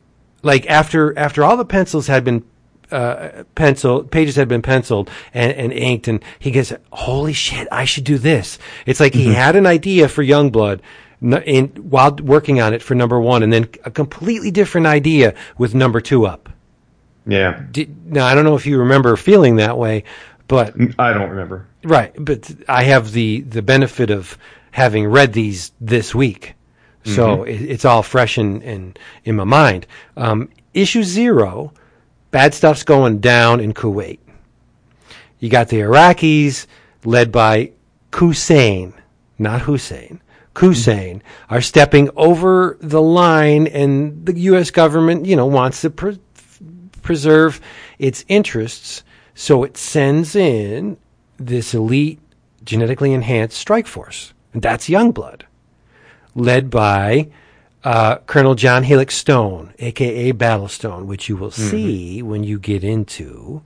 Like 0.42 0.68
after 0.68 1.16
after 1.18 1.44
all 1.44 1.56
the 1.56 1.64
pencils 1.64 2.06
had 2.06 2.24
been 2.24 2.44
uh, 2.90 3.44
pencil 3.54 4.04
pages 4.04 4.36
had 4.36 4.48
been 4.48 4.62
penciled 4.62 5.10
and, 5.32 5.52
and 5.52 5.72
inked, 5.72 6.08
and 6.08 6.22
he 6.38 6.50
goes, 6.50 6.72
"Holy 6.92 7.32
shit, 7.32 7.68
I 7.72 7.84
should 7.84 8.04
do 8.04 8.18
this." 8.18 8.58
It's 8.86 9.00
like 9.00 9.14
he 9.14 9.32
had 9.32 9.56
an 9.56 9.66
idea 9.66 10.08
for 10.08 10.22
Youngblood. 10.22 10.80
In, 11.46 11.68
while 11.68 12.16
working 12.16 12.60
on 12.60 12.74
it 12.74 12.82
for 12.82 12.96
number 12.96 13.20
one, 13.20 13.44
and 13.44 13.52
then 13.52 13.68
a 13.84 13.92
completely 13.92 14.50
different 14.50 14.88
idea 14.88 15.36
with 15.56 15.72
number 15.72 16.00
two 16.00 16.26
up. 16.26 16.48
Yeah. 17.26 17.62
Did, 17.70 18.10
now 18.10 18.26
I 18.26 18.34
don't 18.34 18.42
know 18.44 18.56
if 18.56 18.66
you 18.66 18.78
remember 18.78 19.14
feeling 19.16 19.54
that 19.56 19.78
way, 19.78 20.02
but 20.48 20.74
I 20.98 21.12
don't 21.12 21.30
remember. 21.30 21.68
Right, 21.84 22.12
but 22.18 22.50
I 22.68 22.84
have 22.84 23.12
the 23.12 23.42
the 23.42 23.62
benefit 23.62 24.10
of 24.10 24.36
having 24.72 25.06
read 25.06 25.32
these 25.32 25.72
this 25.80 26.14
week, 26.14 26.54
so 27.04 27.42
it, 27.44 27.60
it's 27.62 27.84
all 27.84 28.02
fresh 28.02 28.38
in 28.38 28.62
in, 28.62 28.94
in 29.24 29.36
my 29.36 29.44
mind. 29.44 29.86
Um, 30.16 30.48
issue 30.74 31.02
zero, 31.02 31.72
bad 32.30 32.54
stuff's 32.54 32.82
going 32.82 33.18
down 33.18 33.60
in 33.60 33.74
Kuwait. 33.74 34.18
You 35.38 35.48
got 35.48 35.68
the 35.68 35.80
Iraqis 35.80 36.66
led 37.04 37.32
by 37.32 37.72
Hussein, 38.14 38.94
not 39.38 39.62
Hussein. 39.62 40.20
Hussein 40.56 41.22
are 41.48 41.60
stepping 41.60 42.10
over 42.14 42.76
the 42.80 43.00
line, 43.00 43.66
and 43.68 44.24
the 44.26 44.38
U.S. 44.40 44.70
government, 44.70 45.24
you 45.26 45.34
know, 45.34 45.46
wants 45.46 45.80
to 45.80 45.90
pre- 45.90 46.20
preserve 47.00 47.60
its 47.98 48.24
interests, 48.28 49.02
so 49.34 49.64
it 49.64 49.76
sends 49.76 50.36
in 50.36 50.98
this 51.38 51.74
elite, 51.74 52.20
genetically 52.64 53.12
enhanced 53.12 53.56
strike 53.56 53.86
force. 53.86 54.34
And 54.52 54.62
that's 54.62 54.88
Youngblood, 54.88 55.42
led 56.34 56.70
by 56.70 57.28
uh, 57.84 58.16
Colonel 58.26 58.54
John 58.54 58.84
Helix 58.84 59.14
Stone, 59.14 59.74
aka 59.78 60.32
Battlestone, 60.32 61.06
which 61.06 61.28
you 61.28 61.36
will 61.36 61.50
see 61.50 62.22
when 62.22 62.44
you 62.44 62.58
get 62.58 62.84
into 62.84 63.62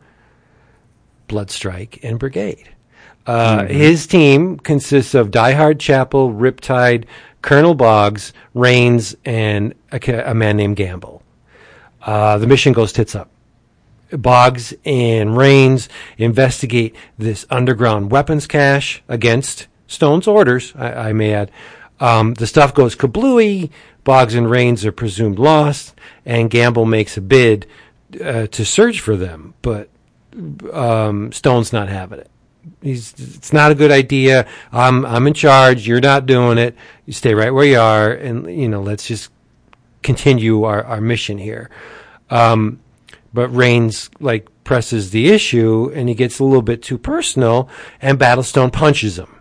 Bloodstrike 1.29 1.99
and 2.03 2.19
Brigade. 2.19 2.71
Uh, 3.27 3.67
His 3.67 4.07
team 4.07 4.59
consists 4.59 5.15
of 5.15 5.31
Diehard 5.31 5.81
Chapel, 5.81 6.33
Riptide, 6.33 7.05
Colonel 7.43 7.75
Boggs, 7.75 8.33
Rains, 8.55 9.17
and 9.25 9.75
a, 9.93 10.31
a 10.31 10.35
man 10.35 10.57
named 10.57 10.77
Gamble. 10.77 11.23
Uh, 12.03 12.39
the 12.39 12.47
mission 12.47 12.73
goes 12.73 12.93
tits 12.93 13.15
up. 13.17 13.29
Boggs 14.13 14.73
and 14.85 15.37
Rains 15.37 15.89
investigate 16.17 16.95
this 17.19 17.45
underground 17.51 18.13
weapons 18.13 18.47
cache 18.47 19.03
against 19.09 19.67
Stone's 19.89 20.29
orders, 20.29 20.73
I, 20.77 21.09
I 21.09 21.13
may 21.13 21.35
add, 21.35 21.51
Um, 22.01 22.35
the 22.35 22.47
stuff 22.47 22.75
goes 22.75 22.95
kablooey. 22.95 23.71
Boggs 24.05 24.35
and 24.35 24.49
Rains 24.49 24.85
are 24.85 24.93
presumed 24.93 25.39
lost, 25.39 25.95
and 26.25 26.49
Gamble 26.49 26.85
makes 26.85 27.17
a 27.17 27.21
bid 27.21 27.67
uh, 28.25 28.47
to 28.47 28.65
search 28.65 29.01
for 29.01 29.17
them, 29.17 29.55
but 29.63 29.89
um, 30.73 31.33
Stone's 31.33 31.73
not 31.73 31.89
having 31.89 32.21
it. 32.21 32.31
He's, 32.83 33.13
it's 33.15 33.53
not 33.53 33.73
a 33.73 33.75
good 33.75 33.91
idea. 33.91 34.47
I'm 34.73 35.05
I'm 35.07 35.27
in 35.27 35.35
charge. 35.35 35.87
You're 35.87 36.01
not 36.01 36.27
doing 36.27 36.59
it. 36.59 36.77
You 37.05 37.13
stay 37.13 37.35
right 37.35 37.51
where 37.51 37.65
you 37.65 37.79
are, 37.79 38.11
and 38.13 38.47
you 38.47 38.69
know 38.69 38.81
let's 38.83 39.07
just 39.07 39.31
continue 40.03 40.65
our, 40.65 40.85
our 40.85 41.01
mission 41.01 41.39
here. 41.39 41.71
Um, 42.31 42.81
but 43.33 43.49
Rains 43.49 44.11
like 44.21 44.49
presses 44.65 45.11
the 45.11 45.29
issue, 45.29 45.91
and 45.95 46.09
he 46.09 46.15
gets 46.15 46.39
a 46.39 46.45
little 46.45 46.63
bit 46.63 46.83
too 46.83 46.99
personal, 46.99 47.69
and 48.01 48.19
Battlestone 48.19 48.71
punches 48.71 49.19
him 49.19 49.35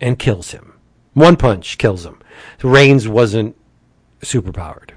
and 0.00 0.18
kills 0.18 0.52
him. 0.52 0.73
One 1.14 1.36
punch 1.36 1.78
kills 1.78 2.04
him. 2.04 2.18
Rains 2.62 3.08
wasn't 3.08 3.56
superpowered. 4.20 4.90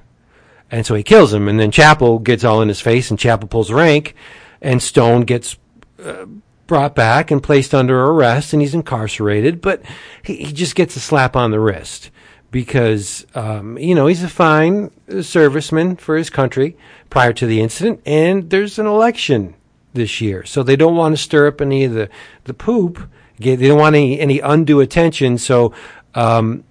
And 0.69 0.86
so 0.86 0.95
he 0.95 1.03
kills 1.03 1.34
him, 1.34 1.47
and 1.47 1.60
then 1.60 1.71
Chapel 1.71 2.19
gets 2.19 2.43
all 2.43 2.62
in 2.62 2.67
his 2.67 2.82
face, 2.82 3.10
and 3.10 3.19
Chapel 3.19 3.47
pulls 3.47 3.71
rank, 3.71 4.15
and 4.62 4.82
Stone 4.84 5.21
gets 5.21 5.58
uh, 6.03 6.25
brought 6.67 6.93
back 6.93 7.32
and 7.32 7.41
placed 7.41 7.73
under 7.73 8.06
arrest, 8.06 8.51
and 8.51 8.62
he's 8.62 8.73
incarcerated. 8.73 9.62
But 9.62 9.82
he, 10.23 10.36
he 10.38 10.51
just 10.51 10.75
gets 10.75 10.95
a 10.95 10.99
slap 10.99 11.36
on 11.36 11.51
the 11.51 11.60
wrist 11.60 12.12
because 12.51 13.25
um, 13.36 13.77
you 13.77 13.95
know 13.95 14.08
he's 14.08 14.23
a 14.23 14.30
fine 14.30 14.89
serviceman 15.08 15.99
for 15.99 16.17
his 16.17 16.30
country 16.30 16.77
prior 17.10 17.34
to 17.34 17.45
the 17.45 17.62
incident, 17.62 18.01
and 18.06 18.49
there's 18.49 18.77
an 18.77 18.86
election 18.86 19.56
this 19.93 20.21
year, 20.21 20.43
so 20.43 20.63
they 20.63 20.75
don't 20.75 20.95
want 20.95 21.15
to 21.15 21.21
stir 21.21 21.47
up 21.47 21.62
any 21.62 21.86
of 21.86 21.93
the 21.93 22.10
the 22.43 22.53
poop. 22.53 23.10
They 23.39 23.56
don't 23.56 23.80
want 23.80 23.95
any 23.95 24.19
any 24.19 24.39
undue 24.39 24.80
attention, 24.82 25.38
so 25.38 25.73
um, 26.17 26.63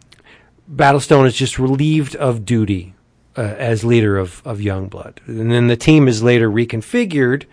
Battlestone 0.67 1.27
is 1.27 1.37
just 1.37 1.59
relieved 1.59 2.17
of 2.17 2.45
duty 2.45 2.95
uh, 3.37 3.43
as 3.43 3.85
leader 3.85 4.19
of 4.19 4.43
of 4.45 4.59
Youngblood, 4.59 5.19
and 5.27 5.51
then 5.53 5.69
the 5.69 5.77
team 5.77 6.09
is 6.09 6.23
later 6.23 6.51
reconfigured. 6.51 7.45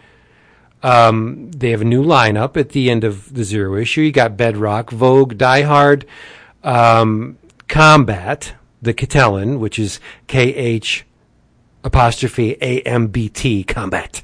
Um, 0.81 1.51
they 1.51 1.69
have 1.69 1.81
a 1.81 1.85
new 1.85 2.03
lineup 2.03 2.57
at 2.57 2.69
the 2.69 2.89
end 2.89 3.03
of 3.03 3.33
the 3.33 3.43
Zero 3.43 3.77
issue. 3.77 4.01
You 4.01 4.11
got 4.11 4.35
Bedrock, 4.35 4.89
Vogue, 4.89 5.37
Die 5.37 5.61
Hard, 5.61 6.05
um, 6.63 7.37
Combat, 7.69 8.53
the 8.81 8.93
Ktellan, 8.93 9.59
which 9.59 9.77
is 9.77 9.99
K 10.27 10.53
H 10.53 11.05
apostrophe 11.83 12.57
A 12.59 12.81
M 12.81 13.07
B 13.07 13.29
T, 13.29 13.63
Combat, 13.63 14.23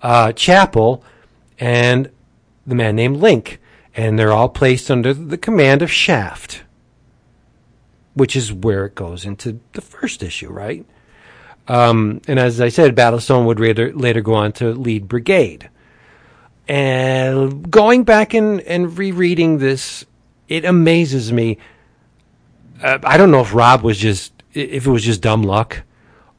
uh, 0.00 0.32
Chapel, 0.32 1.02
and 1.58 2.10
the 2.64 2.76
man 2.76 2.94
named 2.94 3.16
Link, 3.16 3.60
and 3.96 4.16
they're 4.16 4.32
all 4.32 4.48
placed 4.48 4.90
under 4.90 5.12
the 5.12 5.36
command 5.36 5.82
of 5.82 5.90
Shaft 5.90 6.62
which 8.18 8.36
is 8.36 8.52
where 8.52 8.84
it 8.84 8.94
goes 8.94 9.24
into 9.24 9.60
the 9.72 9.80
first 9.80 10.22
issue, 10.22 10.50
right? 10.50 10.84
Um, 11.66 12.20
and 12.26 12.38
as 12.38 12.60
I 12.60 12.68
said, 12.68 12.94
Battlestone 12.94 13.46
would 13.46 13.60
later, 13.60 13.92
later 13.92 14.20
go 14.20 14.34
on 14.34 14.52
to 14.52 14.72
lead 14.72 15.08
Brigade. 15.08 15.70
And 16.66 17.70
going 17.70 18.04
back 18.04 18.34
and, 18.34 18.60
and 18.62 18.96
rereading 18.98 19.58
this, 19.58 20.04
it 20.48 20.64
amazes 20.64 21.32
me. 21.32 21.58
Uh, 22.82 22.98
I 23.04 23.16
don't 23.16 23.30
know 23.30 23.40
if 23.40 23.54
Rob 23.54 23.82
was 23.82 23.98
just, 23.98 24.32
if 24.54 24.86
it 24.86 24.90
was 24.90 25.04
just 25.04 25.22
dumb 25.22 25.42
luck 25.42 25.82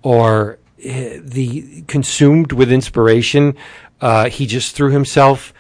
or 0.02 0.60
uh, 0.80 1.20
the 1.22 1.84
consumed 1.88 2.52
with 2.52 2.72
inspiration. 2.72 3.56
Uh, 4.02 4.30
he 4.30 4.46
just 4.46 4.76
threw 4.76 4.92
himself 4.92 5.54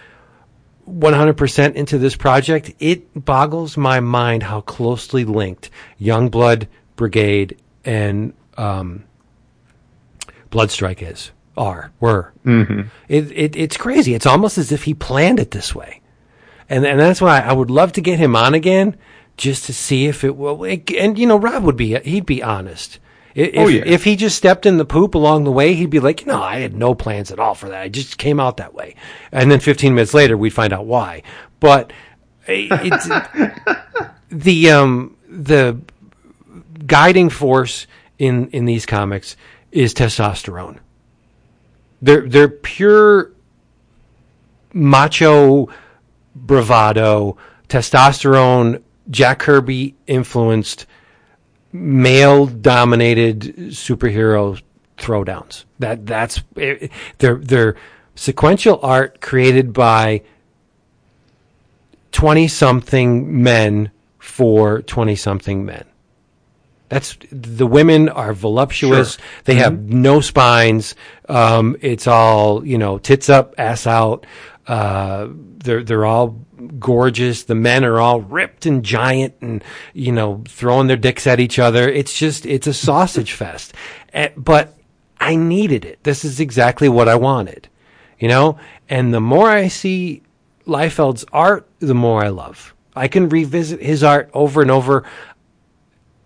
100% 0.89 1.73
into 1.75 1.97
this 1.97 2.15
project, 2.15 2.73
it 2.80 3.25
boggles 3.25 3.78
my 3.78 3.99
mind 3.99 4.43
how 4.43 4.62
closely 4.62 5.23
linked 5.23 5.69
Youngblood 5.99 6.67
Brigade 6.95 7.58
and 7.86 8.34
um, 8.58 9.04
Bloodstrike 10.52 11.02
is, 11.02 11.32
are, 11.56 11.91
were. 11.99 12.34
Mm-hmm. 12.45 12.82
It, 13.08 13.32
it, 13.32 13.56
it's 13.56 13.78
crazy. 13.78 14.13
It's 14.13 14.25
almost 14.25 14.58
as 14.58 14.71
if 14.71 14.84
he 14.84 14.93
planned 14.93 15.39
it 15.39 15.52
this 15.52 15.73
way. 15.73 16.02
And, 16.67 16.86
and 16.86 16.99
that's 16.99 17.21
why 17.21 17.39
I 17.39 17.54
would 17.54 17.71
love 17.71 17.93
to 17.93 18.02
get 18.02 18.19
him 18.19 18.36
on 18.36 18.54
again 18.54 18.97
just 19.38 19.65
to 19.65 19.73
see 19.73 20.08
if 20.08 20.23
it 20.23 20.36
will. 20.36 20.63
And, 20.63 21.17
you 21.17 21.25
know, 21.25 21.38
Rob 21.38 21.63
would 21.63 21.78
be, 21.78 21.97
he'd 21.99 22.25
be 22.25 22.43
honest. 22.43 22.99
If, 23.36 23.52
Oh, 23.58 23.68
yeah. 23.68 23.84
if 23.86 24.04
he 24.04 24.15
just 24.15 24.36
stepped 24.38 24.65
in 24.65 24.78
the 24.78 24.86
poop 24.86 25.15
along 25.15 25.44
the 25.44 25.52
way, 25.52 25.74
he'd 25.76 25.89
be 25.89 26.00
like, 26.00 26.26
no, 26.26 26.42
I 26.42 26.60
had 26.60 26.76
no 26.76 26.96
plans 26.96 27.32
at 27.32 27.39
all 27.39 27.54
for 27.56 27.70
that. 27.70 27.82
I 27.82 27.89
just 27.89 28.18
came 28.18 28.39
out 28.39 28.58
that 28.58 28.74
way. 28.74 28.96
And 29.32 29.52
then 29.52 29.60
15 29.60 29.94
minutes 29.94 30.13
later, 30.13 30.36
we'd 30.38 30.50
find 30.52 30.74
out 30.74 30.86
why. 30.86 31.24
But 31.60 31.94
it's 32.48 33.08
the, 34.30 34.72
um, 34.72 35.15
the 35.28 35.80
guiding 36.86 37.30
force 37.30 37.86
in, 38.18 38.50
in 38.50 38.65
these 38.65 38.86
comics 38.86 39.36
is 39.72 39.94
testosterone. 39.94 40.80
They're, 42.02 42.28
they're 42.28 42.48
pure 42.50 43.32
macho 44.74 45.70
bravado, 46.36 47.38
testosterone, 47.68 48.82
Jack 49.10 49.39
Kirby 49.39 49.96
influenced 50.08 50.86
male 51.71 52.45
dominated 52.45 53.41
superhero 53.69 54.62
throwdowns. 54.97 55.65
That 55.79 56.05
that's 56.05 56.41
they're 57.17 57.36
they're 57.36 57.75
sequential 58.15 58.79
art 58.84 59.21
created 59.21 59.73
by 59.73 60.23
20 62.12 62.47
something 62.47 63.43
men 63.43 63.91
for 64.17 64.82
20 64.82 65.15
something 65.15 65.65
men. 65.65 65.86
That's 66.89 67.17
the 67.32 67.67
women 67.67 68.10
are 68.10 68.34
voluptuous. 68.34 69.13
Sure. 69.13 69.25
They 69.45 69.55
have 69.55 69.79
no 69.79 70.21
spines. 70.21 70.95
Um, 71.27 71.77
it's 71.82 72.08
all 72.08 72.65
you 72.65 72.79
know, 72.79 72.97
tits 72.97 73.29
up, 73.29 73.53
ass 73.60 73.86
out. 73.86 74.25
Uh, 74.69 75.27
they're 75.32 75.84
they're 75.84 76.05
all 76.05 76.45
gorgeous. 76.77 77.43
The 77.43 77.55
men 77.55 77.84
are 77.84 77.99
all 77.99 78.21
ripped 78.21 78.67
and 78.67 78.86
giant, 78.86 79.34
and 79.41 79.63
you 79.93 80.12
know, 80.12 80.43
throwing 80.47 80.86
their 80.86 80.95
dicks 80.95 81.25
at 81.25 81.39
each 81.39 81.58
other. 81.58 81.89
It's 81.89 82.17
just 82.17 82.45
it's 82.45 82.67
a 82.67 82.73
sausage 82.73 83.34
fest. 83.41 83.73
Eh, 84.13 84.29
but 84.38 84.77
I 85.19 85.36
needed 85.36 85.86
it. 85.86 86.03
This 86.03 86.23
is 86.23 86.39
exactly 86.39 86.88
what 86.88 87.10
I 87.10 87.15
wanted, 87.15 87.67
you 88.19 88.27
know. 88.27 88.60
And 88.88 89.12
the 89.12 89.19
more 89.19 89.49
I 89.49 89.69
see 89.69 90.21
Liefeld's 90.67 91.25
art, 91.34 91.67
the 91.79 91.95
more 91.95 92.23
I 92.23 92.29
love. 92.29 92.75
I 92.95 93.08
can 93.08 93.27
revisit 93.27 93.82
his 93.82 94.03
art 94.03 94.29
over 94.36 94.62
and 94.62 94.69
over. 94.69 95.03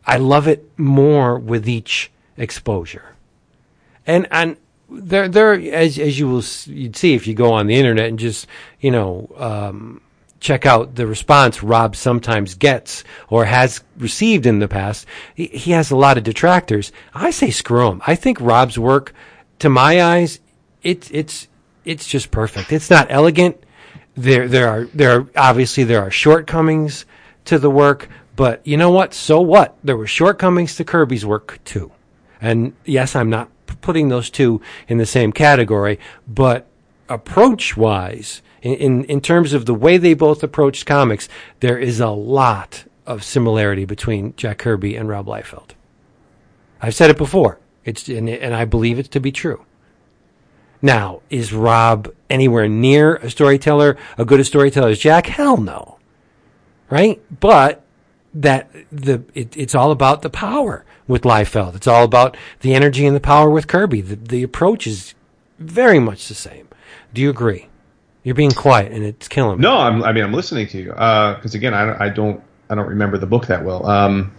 I 0.05 0.17
love 0.17 0.49
it 0.49 0.69
more 0.77 1.39
with 1.39 1.69
each 1.69 2.11
exposure. 2.35 3.15
And 4.05 4.27
and 4.31 4.57
there 4.93 5.27
there 5.27 5.53
as 5.53 5.97
as 5.97 6.19
you 6.19 6.27
will 6.27 6.43
you'd 6.67 6.95
see 6.95 7.13
if 7.13 7.27
you 7.27 7.33
go 7.33 7.51
on 7.53 7.67
the 7.67 7.75
internet 7.75 8.09
and 8.09 8.19
just 8.19 8.47
you 8.79 8.91
know 8.91 9.31
um, 9.37 10.01
check 10.39 10.65
out 10.65 10.95
the 10.95 11.07
response 11.07 11.63
Rob 11.63 11.95
sometimes 11.95 12.53
gets 12.53 13.03
or 13.29 13.45
has 13.45 13.81
received 13.97 14.45
in 14.45 14.59
the 14.59 14.67
past. 14.67 15.07
He, 15.33 15.47
he 15.47 15.71
has 15.71 15.89
a 15.89 15.95
lot 15.95 16.17
of 16.17 16.23
detractors. 16.23 16.91
I 17.13 17.31
say 17.31 17.49
screw 17.49 17.87
him. 17.87 18.01
I 18.05 18.15
think 18.15 18.39
Rob's 18.41 18.77
work, 18.77 19.13
to 19.59 19.69
my 19.69 20.03
eyes, 20.03 20.39
it's 20.83 21.09
it's 21.11 21.47
it's 21.85 22.07
just 22.07 22.29
perfect. 22.29 22.71
It's 22.71 22.89
not 22.89 23.07
elegant. 23.09 23.57
There 24.15 24.47
there 24.47 24.67
are 24.67 24.85
there 24.93 25.19
are 25.19 25.27
obviously 25.35 25.85
there 25.85 26.01
are 26.01 26.11
shortcomings 26.11 27.05
to 27.45 27.57
the 27.57 27.71
work, 27.71 28.09
but 28.35 28.65
you 28.67 28.77
know 28.77 28.91
what? 28.91 29.13
So 29.13 29.41
what? 29.41 29.77
There 29.83 29.97
were 29.97 30.07
shortcomings 30.07 30.75
to 30.75 30.83
Kirby's 30.83 31.25
work 31.25 31.59
too. 31.63 31.91
And 32.41 32.73
yes, 32.83 33.15
I'm 33.15 33.29
not 33.29 33.49
putting 33.81 34.09
those 34.09 34.29
two 34.29 34.61
in 34.87 34.97
the 34.97 35.05
same 35.05 35.31
category, 35.31 35.99
but 36.27 36.67
approach 37.09 37.75
wise, 37.77 38.41
in, 38.61 38.73
in, 38.75 39.03
in 39.05 39.21
terms 39.21 39.53
of 39.53 39.65
the 39.65 39.73
way 39.73 39.97
they 39.97 40.13
both 40.13 40.43
approached 40.43 40.85
comics, 40.85 41.27
there 41.59 41.77
is 41.77 41.99
a 41.99 42.09
lot 42.09 42.85
of 43.05 43.23
similarity 43.23 43.85
between 43.85 44.35
Jack 44.35 44.59
Kirby 44.59 44.95
and 44.95 45.09
Rob 45.09 45.27
Liefeld. 45.27 45.71
I've 46.81 46.95
said 46.95 47.09
it 47.09 47.17
before. 47.17 47.59
It's 47.85 48.07
and, 48.07 48.29
and 48.29 48.53
I 48.53 48.65
believe 48.65 48.99
it 48.99 49.11
to 49.11 49.19
be 49.19 49.31
true. 49.31 49.65
Now, 50.81 51.21
is 51.29 51.53
Rob 51.53 52.13
anywhere 52.29 52.67
near 52.67 53.15
a 53.15 53.29
storyteller, 53.29 53.97
a 54.17 54.25
good 54.25 54.45
storyteller 54.45 54.89
as 54.89 54.99
Jack? 54.99 55.27
Hell 55.27 55.57
no. 55.57 55.97
Right? 56.89 57.21
But 57.39 57.83
that 58.33 58.69
the 58.91 59.23
it, 59.33 59.55
it's 59.55 59.75
all 59.75 59.91
about 59.91 60.21
the 60.21 60.29
power 60.29 60.85
with 61.07 61.23
Liefeld. 61.23 61.75
It's 61.75 61.87
all 61.87 62.03
about 62.03 62.37
the 62.61 62.73
energy 62.73 63.05
and 63.05 63.15
the 63.15 63.19
power 63.19 63.49
with 63.49 63.67
Kirby. 63.67 64.01
The 64.01 64.15
the 64.15 64.43
approach 64.43 64.87
is 64.87 65.13
very 65.59 65.99
much 65.99 66.27
the 66.27 66.35
same. 66.35 66.67
Do 67.13 67.21
you 67.21 67.29
agree? 67.29 67.67
You're 68.23 68.35
being 68.35 68.51
quiet 68.51 68.91
and 68.91 69.03
it's 69.03 69.27
killing 69.27 69.57
me. 69.57 69.63
No, 69.63 69.77
I'm, 69.77 70.03
I 70.03 70.13
mean 70.13 70.23
I'm 70.23 70.33
listening 70.33 70.67
to 70.67 70.77
you 70.77 70.91
because 70.91 71.55
again 71.55 71.73
I, 71.73 71.85
don't- 71.85 72.01
I 72.01 72.09
don't 72.09 72.43
I 72.69 72.75
don't 72.75 72.87
remember 72.87 73.17
the 73.17 73.25
book 73.27 73.47
that 73.47 73.63
well. 73.63 73.85
Um, 73.85 74.33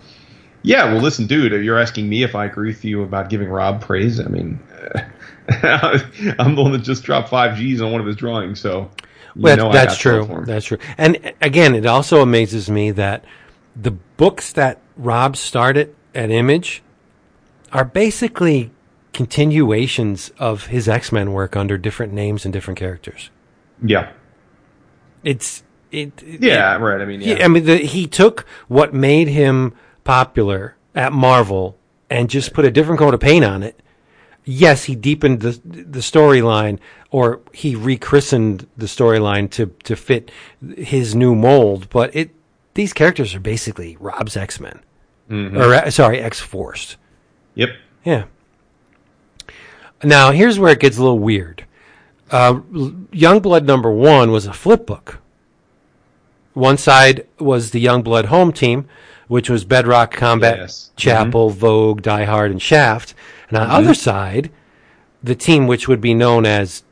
yeah, 0.66 0.86
well, 0.92 1.02
listen, 1.02 1.26
dude, 1.26 1.52
you're 1.62 1.78
asking 1.78 2.08
me 2.08 2.22
if 2.22 2.34
I 2.34 2.46
agree 2.46 2.68
with 2.70 2.86
you 2.86 3.02
about 3.02 3.28
giving 3.28 3.48
Rob 3.50 3.82
praise. 3.82 4.18
I 4.18 4.24
mean, 4.24 4.58
I'm 5.48 6.54
the 6.54 6.62
one 6.62 6.72
that 6.72 6.82
just 6.82 7.04
dropped 7.04 7.28
five 7.28 7.56
G's 7.56 7.82
on 7.82 7.92
one 7.92 8.00
of 8.00 8.06
his 8.06 8.16
drawings, 8.16 8.60
so 8.60 8.90
you 9.36 9.42
Well, 9.42 9.70
that's 9.70 9.92
love 10.04 10.26
true. 10.26 10.44
That's 10.46 10.64
true. 10.64 10.78
And 10.96 11.34
again, 11.42 11.74
it 11.74 11.84
also 11.84 12.22
amazes 12.22 12.70
me 12.70 12.92
that 12.92 13.24
the 13.76 13.90
books 13.90 14.52
that 14.54 14.80
Rob 14.96 15.36
started 15.36 15.94
at 16.14 16.30
Image 16.30 16.82
are 17.72 17.84
basically 17.84 18.70
continuations 19.12 20.30
of 20.38 20.66
his 20.66 20.88
X 20.88 21.10
Men 21.12 21.32
work 21.32 21.56
under 21.56 21.78
different 21.78 22.12
names 22.12 22.44
and 22.44 22.52
different 22.52 22.78
characters. 22.78 23.30
Yeah. 23.82 24.10
It's 25.22 25.62
it. 25.90 26.22
it- 26.22 26.42
Yeah, 26.42 26.76
right. 26.76 27.00
I 27.00 27.04
mean, 27.04 27.20
yeah. 27.20 27.38
Yeah, 27.38 27.44
I 27.44 27.48
mean, 27.48 27.64
the, 27.64 27.76
he 27.78 28.06
took 28.06 28.44
what 28.68 28.92
made 28.92 29.28
him 29.28 29.72
popular 30.04 30.76
at 30.94 31.12
Marvel 31.12 31.76
and 32.10 32.28
just 32.28 32.52
put 32.52 32.64
a 32.64 32.70
different 32.70 32.98
coat 32.98 33.14
of 33.14 33.20
paint 33.20 33.44
on 33.44 33.62
it. 33.62 33.80
Yes, 34.44 34.84
he 34.84 34.94
deepened 34.94 35.40
the 35.40 35.58
the 35.64 36.00
storyline, 36.00 36.78
or 37.10 37.40
he 37.52 37.74
rechristened 37.74 38.66
the 38.76 38.84
storyline 38.86 39.50
to 39.52 39.66
to 39.84 39.96
fit 39.96 40.30
his 40.76 41.14
new 41.14 41.34
mold. 41.34 41.88
But 41.88 42.14
it 42.14 42.30
these 42.74 42.92
characters 42.92 43.34
are 43.34 43.40
basically 43.40 43.96
Rob's 43.98 44.36
X 44.36 44.60
Men, 44.60 44.80
or 45.30 45.74
uh, 45.74 45.90
sorry, 45.90 46.20
X 46.20 46.40
Force. 46.40 46.96
Yep. 47.54 47.70
Yeah. 48.04 48.24
Now 50.02 50.32
here's 50.32 50.58
where 50.58 50.72
it 50.72 50.80
gets 50.80 50.96
a 50.98 51.00
little 51.02 51.18
weird. 51.18 51.64
Uh, 52.30 52.54
Youngblood 52.54 53.64
number 53.64 53.90
one 53.90 54.30
was 54.32 54.46
a 54.46 54.52
flip 54.52 54.86
book. 54.86 55.18
One 56.52 56.76
side 56.78 57.26
was 57.38 57.70
the 57.70 57.84
Youngblood 57.84 58.26
home 58.26 58.52
team, 58.52 58.88
which 59.28 59.50
was 59.50 59.64
Bedrock, 59.64 60.12
Combat, 60.12 60.58
Yes. 60.58 60.90
Chapel, 60.96 61.50
Vogue, 61.50 62.02
Die 62.02 62.24
Hard, 62.24 62.50
and 62.50 62.62
Shaft. 62.62 63.14
And 63.48 63.58
on 63.58 63.68
the 63.68 63.74
other 63.74 63.94
side, 63.94 64.50
the 65.22 65.34
team 65.34 65.66
which 65.66 65.88
would 65.88 66.00
be 66.00 66.14
known 66.14 66.46
as 66.46 66.84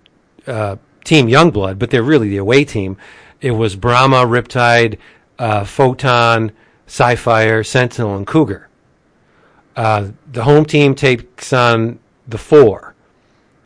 uh, 0.47 0.77
Team 1.05 1.27
Youngblood, 1.29 1.79
but 1.79 1.91
they're 1.91 2.03
really 2.03 2.29
the 2.29 2.37
away 2.39 2.65
team. 2.65 2.97
It 3.41 3.53
was 3.53 3.77
Brahma, 3.77 4.25
Riptide, 4.27 4.99
uh, 5.39 5.65
Photon, 5.65 6.53
Sci-Fire, 6.93 7.65
Sentinel, 7.65 8.15
and 8.17 8.27
Cougar. 8.27 8.69
Uh, 9.75 10.09
the 10.31 10.45
home 10.45 10.67
team 10.67 10.95
takes 10.95 11.51
on 11.51 11.99
the 12.29 12.37
four, 12.37 12.95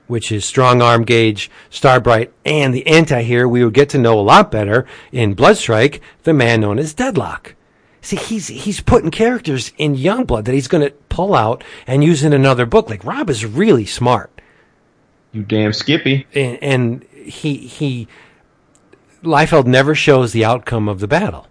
which 0.06 0.30
is 0.30 0.44
Strong 0.44 0.80
Arm 0.80 1.02
Gauge, 1.02 1.50
Starbright, 1.68 2.32
and 2.44 2.72
the 2.72 2.86
anti-hero 2.86 3.48
we 3.48 3.64
would 3.64 3.74
get 3.74 3.88
to 3.88 3.98
know 3.98 4.16
a 4.16 4.22
lot 4.22 4.52
better 4.52 4.86
in 5.10 5.34
Bloodstrike, 5.34 5.98
the 6.22 6.32
man 6.32 6.60
known 6.60 6.78
as 6.78 6.94
Deadlock. 6.94 7.56
See, 8.00 8.14
he's 8.14 8.46
he's 8.46 8.80
putting 8.80 9.10
characters 9.10 9.72
in 9.76 9.96
Youngblood 9.96 10.44
that 10.44 10.54
he's 10.54 10.68
going 10.68 10.86
to 10.86 10.94
pull 11.08 11.34
out 11.34 11.64
and 11.84 12.04
use 12.04 12.22
in 12.22 12.32
another 12.32 12.64
book. 12.64 12.88
Like 12.88 13.04
Rob 13.04 13.28
is 13.28 13.44
really 13.44 13.86
smart 13.86 14.40
You 15.32 15.42
damn 15.42 15.72
Skippy. 15.72 16.28
and, 16.32 16.62
and 16.62 17.02
he 17.12 17.56
he 17.56 18.06
Liefeld 19.24 19.66
never 19.66 19.96
shows 19.96 20.30
the 20.30 20.44
outcome 20.44 20.88
of 20.88 21.00
the 21.00 21.08
battle. 21.08 21.48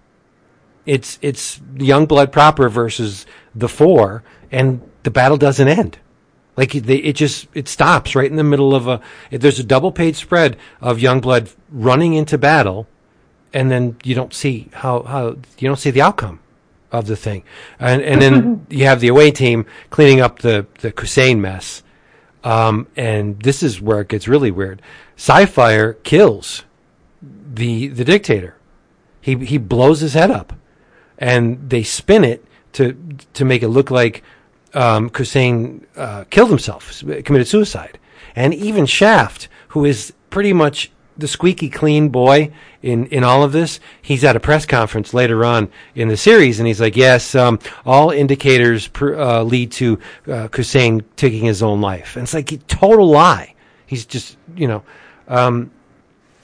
It's 0.86 1.18
it's 1.22 1.60
Youngblood 1.76 2.32
proper 2.32 2.70
versus 2.70 3.26
the 3.54 3.70
four, 3.70 4.24
and 4.52 4.82
the 5.04 5.12
battle 5.12 5.38
doesn't 5.38 5.68
end. 5.68 5.98
Like 6.58 6.72
they, 6.72 6.98
it 6.98 7.16
just 7.16 7.48
it 7.54 7.68
stops 7.68 8.16
right 8.16 8.30
in 8.30 8.38
the 8.38 8.44
middle 8.44 8.74
of 8.74 8.88
a. 8.88 9.02
If 9.32 9.42
there's 9.42 9.60
a 9.60 9.64
double 9.64 9.92
page 9.92 10.16
spread 10.16 10.58
of 10.80 10.98
Youngblood 10.98 11.54
running 11.70 12.14
into 12.14 12.38
battle, 12.38 12.88
and 13.54 13.70
then 13.70 13.98
you 14.04 14.16
don't 14.16 14.34
see 14.34 14.70
how 14.74 15.04
how 15.04 15.28
you 15.58 15.68
don't 15.68 15.80
see 15.80 15.92
the 15.92 16.02
outcome 16.02 16.40
of 16.92 17.08
the 17.08 17.16
thing, 17.16 17.44
and 17.80 18.02
and 18.02 18.22
then 18.22 18.66
you 18.70 18.86
have 18.86 19.02
the 19.02 19.10
away 19.10 19.32
team 19.32 19.66
cleaning 19.90 20.22
up 20.22 20.40
the 20.40 20.66
the 20.80 20.94
Hussein 20.98 21.42
mess. 21.42 21.84
Um, 22.44 22.88
and 22.96 23.42
this 23.42 23.64
is 23.64 23.82
where 23.82 24.02
it 24.02 24.08
gets 24.08 24.28
really 24.28 24.52
weird. 24.52 24.80
Sci-Fire 25.18 25.94
kills 25.94 26.64
the 27.22 27.88
the 27.88 28.06
dictator. 28.06 28.56
He 29.20 29.36
he 29.38 29.58
blows 29.58 30.00
his 30.00 30.14
head 30.14 30.30
up, 30.30 30.54
and 31.18 31.70
they 31.70 31.84
spin 31.84 32.24
it 32.24 32.44
to 32.74 32.98
to 33.34 33.46
make 33.46 33.64
it 33.64 33.70
look 33.70 33.92
like 33.92 34.24
um, 34.74 35.10
Hussein 35.10 35.86
uh, 35.96 36.26
killed 36.30 36.50
himself, 36.50 37.02
committed 37.24 37.48
suicide. 37.48 37.98
And 38.36 38.54
even 38.54 38.86
Shaft, 38.86 39.48
who 39.70 39.86
is 39.86 40.14
pretty 40.30 40.52
much 40.54 40.92
the 41.18 41.28
squeaky 41.28 41.70
clean 41.70 42.10
boy 42.10 42.52
in, 42.82 43.06
in 43.08 43.24
all 43.24 43.44
of 43.44 43.54
this, 43.54 43.80
he's 44.02 44.26
at 44.26 44.36
a 44.36 44.40
press 44.40 44.66
conference 44.66 45.14
later 45.14 45.46
on 45.46 45.70
in 45.96 46.10
the 46.10 46.18
series, 46.18 46.60
and 46.60 46.68
he's 46.68 46.82
like, 46.82 46.98
"Yes, 46.98 47.34
um, 47.36 47.60
all 47.86 48.12
indicators 48.12 48.90
pr- 48.90 49.16
uh, 49.16 49.42
lead 49.44 49.72
to 49.74 50.00
uh, 50.28 50.50
Hussein 50.54 51.04
taking 51.16 51.46
his 51.46 51.64
own 51.64 51.80
life." 51.80 52.18
And 52.18 52.24
it's 52.24 52.34
like 52.34 52.52
a 52.52 52.58
total 52.58 53.10
lie. 53.10 53.56
He's 53.86 54.06
just, 54.06 54.38
you 54.56 54.68
know. 54.68 54.84
Um, 55.28 55.72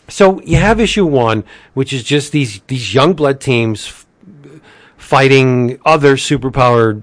so 0.08 0.42
you 0.42 0.58
have 0.58 0.80
issue 0.80 1.06
one, 1.06 1.44
which 1.74 1.92
is 1.92 2.04
just 2.04 2.32
these 2.32 2.62
these 2.68 2.94
Youngblood 2.94 3.40
teams 3.40 4.06
fighting 5.12 5.78
other 5.84 6.16
superpowered 6.16 7.02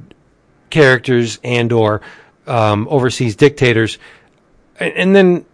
characters 0.70 1.38
and 1.44 1.70
or 1.70 2.00
um, 2.46 2.88
overseas 2.88 3.36
dictators, 3.36 3.98
and, 4.80 4.94
and 4.94 5.14
then 5.14 5.44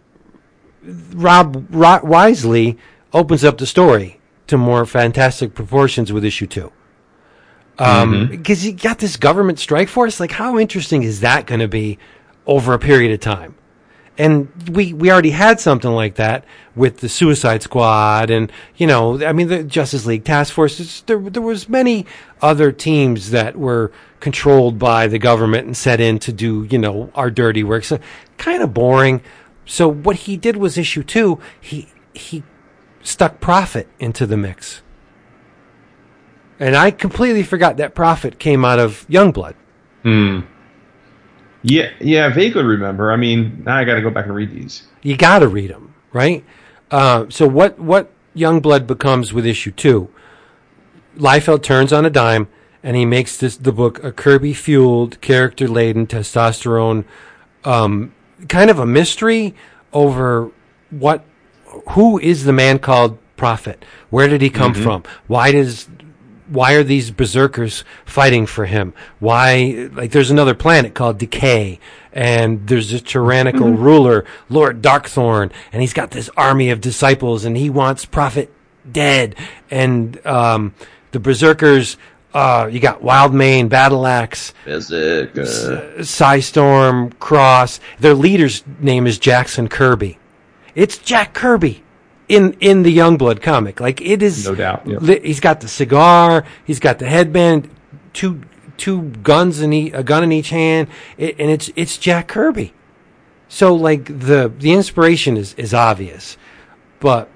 Rob 1.13 1.67
Ro- 1.69 1.99
wisely 2.01 2.77
opens 3.11 3.43
up 3.43 3.57
the 3.57 3.65
story 3.65 4.21
to 4.47 4.57
more 4.57 4.85
fantastic 4.85 5.53
proportions 5.53 6.13
with 6.13 6.23
issue 6.23 6.47
two. 6.47 6.71
Um, 7.77 8.29
because 8.29 8.65
you 8.65 8.71
got 8.71 8.99
this 8.99 9.17
government 9.17 9.59
strike 9.59 9.89
force. 9.89 10.21
Like, 10.21 10.31
how 10.31 10.57
interesting 10.57 11.03
is 11.03 11.19
that 11.19 11.45
going 11.47 11.59
to 11.59 11.67
be 11.67 11.99
over 12.45 12.73
a 12.73 12.79
period 12.79 13.11
of 13.11 13.19
time? 13.19 13.55
And 14.17 14.49
we, 14.69 14.93
we 14.93 15.11
already 15.11 15.31
had 15.31 15.59
something 15.59 15.91
like 15.91 16.15
that 16.15 16.45
with 16.73 16.99
the 16.99 17.09
Suicide 17.09 17.61
Squad, 17.61 18.29
and 18.29 18.51
you 18.77 18.87
know, 18.87 19.23
I 19.25 19.33
mean, 19.33 19.49
the 19.49 19.63
Justice 19.63 20.05
League 20.05 20.23
Task 20.23 20.53
Force. 20.53 21.01
There, 21.01 21.19
there 21.19 21.41
was 21.41 21.67
many 21.67 22.05
other 22.41 22.71
teams 22.71 23.31
that 23.31 23.57
were 23.57 23.91
controlled 24.21 24.79
by 24.79 25.07
the 25.07 25.19
government 25.19 25.65
and 25.65 25.75
set 25.75 25.99
in 25.99 26.19
to 26.19 26.31
do, 26.31 26.65
you 26.69 26.77
know, 26.77 27.11
our 27.13 27.29
dirty 27.29 27.63
work. 27.63 27.83
So, 27.83 27.99
kind 28.37 28.63
of 28.63 28.73
boring. 28.73 29.21
So, 29.65 29.87
what 29.87 30.15
he 30.15 30.37
did 30.37 30.55
was 30.55 30.77
issue 30.77 31.03
two. 31.03 31.39
He 31.59 31.89
he 32.13 32.43
stuck 33.03 33.41
Prophet 33.41 33.89
into 33.99 34.25
the 34.25 34.37
mix, 34.37 34.81
and 36.57 36.75
I 36.77 36.91
completely 36.91 37.43
forgot 37.43 37.75
that 37.77 37.95
Prophet 37.95 38.39
came 38.39 38.63
out 38.63 38.79
of 38.79 39.05
Youngblood. 39.09 39.55
Hmm. 40.03 40.41
Yeah, 41.67 41.89
yeah, 41.99 42.29
vaguely 42.29 42.63
remember. 42.63 43.11
I 43.11 43.15
mean, 43.15 43.63
now 43.65 43.75
I 43.75 43.85
got 43.85 43.95
to 43.95 44.01
go 44.01 44.11
back 44.11 44.25
and 44.25 44.35
read 44.35 44.51
these. 44.51 44.83
You 45.01 45.17
got 45.17 45.39
to 45.39 45.47
read 45.47 45.71
them, 45.71 45.95
right? 46.13 46.43
Uh, 46.91 47.25
so 47.29 47.47
what 47.47 47.79
what 47.79 48.11
Youngblood 48.35 48.85
becomes 48.85 49.33
with 49.33 49.47
issue 49.47 49.71
two? 49.71 50.09
Liefeld 51.17 51.63
turns 51.63 51.91
on 51.91 52.05
a 52.05 52.09
dime 52.11 52.47
and 52.83 52.95
he 52.95 53.03
makes 53.03 53.37
this 53.37 53.57
the 53.57 53.71
book 53.71 54.03
a 54.03 54.11
Kirby 54.11 54.53
fueled, 54.53 55.19
character 55.21 55.67
laden, 55.67 56.05
testosterone, 56.05 57.03
um, 57.63 58.13
kind 58.47 58.69
of 58.69 58.77
a 58.77 58.85
mystery 58.85 59.55
over 59.91 60.51
what 60.91 61.25
who 61.93 62.19
is 62.19 62.43
the 62.43 62.53
man 62.53 62.77
called 62.77 63.17
Prophet? 63.37 63.83
Where 64.11 64.27
did 64.27 64.41
he 64.41 64.51
come 64.51 64.75
from? 64.75 65.03
Why 65.25 65.51
does 65.51 65.89
why 66.47 66.73
are 66.73 66.83
these 66.83 67.11
berserkers 67.11 67.83
fighting 68.05 68.45
for 68.45 68.65
him? 68.65 68.93
Why, 69.19 69.89
like, 69.93 70.11
there's 70.11 70.31
another 70.31 70.53
planet 70.53 70.93
called 70.93 71.17
Decay, 71.17 71.79
and 72.13 72.67
there's 72.67 72.91
a 72.93 72.99
tyrannical 72.99 73.71
ruler, 73.71 74.25
Lord 74.49 74.81
Darkthorn, 74.81 75.51
and 75.71 75.81
he's 75.81 75.93
got 75.93 76.11
this 76.11 76.29
army 76.37 76.69
of 76.69 76.81
disciples, 76.81 77.45
and 77.45 77.57
he 77.57 77.69
wants 77.69 78.05
Prophet 78.05 78.51
dead. 78.89 79.35
And 79.71 80.25
um, 80.25 80.73
the 81.11 81.19
berserkers, 81.19 81.97
uh, 82.33 82.69
you 82.71 82.79
got 82.79 83.01
Wildmane, 83.01 83.69
Battle 83.69 84.05
Axe, 84.05 84.53
Psystorm, 85.99 87.17
Cross. 87.19 87.79
Their 87.99 88.13
leader's 88.13 88.63
name 88.79 89.07
is 89.07 89.17
Jackson 89.17 89.67
Kirby. 89.67 90.19
It's 90.75 90.97
Jack 90.97 91.33
Kirby 91.33 91.84
in 92.27 92.53
in 92.59 92.83
the 92.83 92.95
Youngblood 92.95 93.41
comic. 93.41 93.79
Like 93.79 94.01
it 94.01 94.21
is, 94.21 94.47
No 94.47 94.55
doubt, 94.55 94.87
li- 94.87 95.21
He's 95.23 95.39
got 95.39 95.61
the 95.61 95.67
cigar. 95.67 96.45
He's 96.65 96.79
got 96.79 96.99
the 96.99 97.07
headband. 97.07 97.69
Two 98.13 98.41
two 98.77 99.03
guns 99.23 99.61
in 99.61 99.73
e- 99.73 99.91
a 99.91 100.03
gun 100.03 100.23
in 100.23 100.31
each 100.31 100.49
hand, 100.49 100.87
it, 101.17 101.35
and 101.39 101.49
it's 101.49 101.69
it's 101.75 101.97
Jack 101.97 102.27
Kirby. 102.27 102.73
So 103.47 103.73
like 103.75 104.05
the 104.05 104.51
the 104.57 104.73
inspiration 104.73 105.37
is 105.37 105.53
is 105.55 105.73
obvious, 105.73 106.37
but 106.99 107.29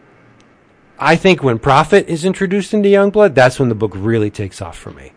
I 0.97 1.15
think 1.15 1.43
when 1.43 1.59
Prophet 1.59 2.07
is 2.07 2.25
introduced 2.25 2.73
into 2.73 2.89
Youngblood, 2.89 3.33
that's 3.35 3.59
when 3.59 3.69
the 3.69 3.75
book 3.75 3.93
really 3.95 4.29
takes 4.29 4.61
off 4.61 4.77
for 4.77 4.91
me. 4.91 5.13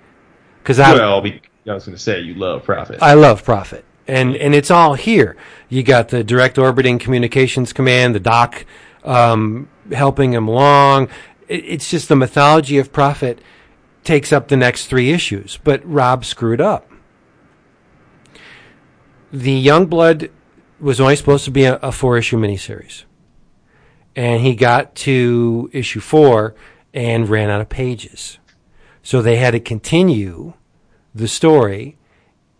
Because 0.62 0.78
I 0.78 0.92
Well, 0.94 1.20
be, 1.20 1.40
I 1.68 1.74
was 1.74 1.84
going 1.84 1.96
to 1.96 2.02
say 2.02 2.20
you 2.20 2.34
love 2.34 2.62
Prophet. 2.64 2.98
I 3.02 3.14
love 3.14 3.44
Prophet, 3.44 3.84
and 4.06 4.36
and 4.36 4.54
it's 4.54 4.70
all 4.70 4.94
here. 4.94 5.36
You 5.68 5.82
got 5.82 6.08
the 6.10 6.22
direct 6.22 6.58
orbiting 6.58 6.98
communications 6.98 7.72
command, 7.72 8.14
the 8.14 8.20
doc 8.20 8.64
um, 9.04 9.68
helping 9.92 10.32
him 10.32 10.48
along. 10.48 11.08
It, 11.48 11.64
it's 11.64 11.90
just 11.90 12.08
the 12.08 12.16
mythology 12.16 12.78
of 12.78 12.92
Prophet 12.92 13.40
takes 14.04 14.32
up 14.32 14.48
the 14.48 14.56
next 14.56 14.86
three 14.86 15.10
issues, 15.10 15.58
but 15.62 15.84
Rob 15.88 16.24
screwed 16.24 16.60
up. 16.60 16.90
The 19.32 19.64
Youngblood 19.64 20.30
was 20.80 21.00
only 21.00 21.16
supposed 21.16 21.44
to 21.44 21.50
be 21.50 21.64
a, 21.64 21.76
a 21.76 21.92
four 21.92 22.18
issue 22.18 22.36
miniseries, 22.36 23.04
and 24.14 24.42
he 24.42 24.54
got 24.54 24.94
to 24.96 25.70
issue 25.72 26.00
four 26.00 26.54
and 26.92 27.28
ran 27.28 27.48
out 27.48 27.60
of 27.60 27.68
pages, 27.68 28.38
so 29.02 29.22
they 29.22 29.36
had 29.36 29.52
to 29.52 29.60
continue 29.60 30.54
the 31.14 31.28
story 31.28 31.96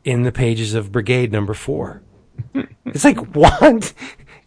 in 0.04 0.22
the 0.22 0.32
pages 0.32 0.74
of 0.74 0.92
Brigade 0.92 1.32
Number 1.32 1.54
Four. 1.54 2.02
it's 2.86 3.04
like 3.04 3.18
what? 3.34 3.92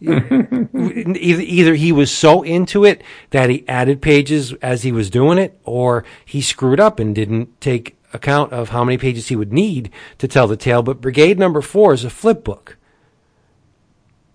either, 0.00 1.42
either 1.42 1.74
he 1.74 1.92
was 1.92 2.10
so 2.10 2.42
into 2.42 2.84
it 2.84 3.02
that 3.30 3.50
he 3.50 3.66
added 3.68 4.02
pages 4.02 4.52
as 4.54 4.82
he 4.82 4.92
was 4.92 5.10
doing 5.10 5.38
it, 5.38 5.58
or 5.64 6.04
he 6.24 6.40
screwed 6.40 6.80
up 6.80 6.98
and 6.98 7.14
didn't 7.14 7.60
take 7.60 7.96
account 8.12 8.52
of 8.52 8.70
how 8.70 8.84
many 8.84 8.98
pages 8.98 9.28
he 9.28 9.36
would 9.36 9.52
need 9.52 9.90
to 10.18 10.28
tell 10.28 10.46
the 10.46 10.56
tale. 10.56 10.82
But 10.82 11.00
Brigade 11.00 11.38
Number 11.38 11.60
Four 11.60 11.94
is 11.94 12.04
a 12.04 12.10
flip 12.10 12.44
book. 12.44 12.76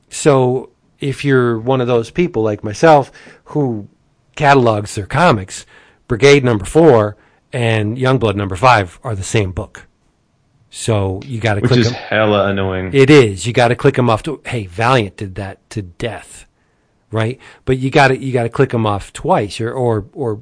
So 0.10 0.72
if 1.00 1.24
you're 1.24 1.60
one 1.60 1.82
of 1.82 1.88
those 1.88 2.12
people 2.12 2.44
like 2.44 2.64
myself 2.64 3.12
who 3.46 3.88
catalogs 4.36 4.96
their 4.96 5.06
comics, 5.06 5.66
Brigade 6.08 6.44
Number 6.44 6.66
Four 6.66 7.18
and 7.54 7.98
Youngblood 7.98 8.36
Number 8.36 8.56
Five 8.56 9.00
are 9.04 9.16
the 9.16 9.24
same 9.24 9.52
book. 9.52 9.88
So 10.74 11.20
you 11.26 11.42
got 11.42 11.56
to 11.56 11.60
click 11.62 11.72
Which 11.72 11.80
is 11.82 11.92
them. 11.92 11.96
hella 11.96 12.48
annoying. 12.48 12.92
It 12.94 13.10
is. 13.10 13.46
You 13.46 13.52
got 13.52 13.68
to 13.68 13.76
click 13.76 13.96
them 13.96 14.10
off. 14.10 14.24
To, 14.24 14.42
hey, 14.46 14.68
Valiant 14.68 15.18
did 15.18 15.36
that 15.36 15.70
to 15.72 15.82
death, 15.82 16.46
right? 17.12 17.40
But 17.66 17.78
you 17.78 17.92
got 17.92 18.08
to 18.08 18.18
you 18.18 18.32
got 18.32 18.44
to 18.44 18.50
click 18.50 18.70
them 18.70 18.86
off 18.86 19.12
twice, 19.12 19.60
or 19.60 19.72
or 19.74 20.06
or 20.14 20.42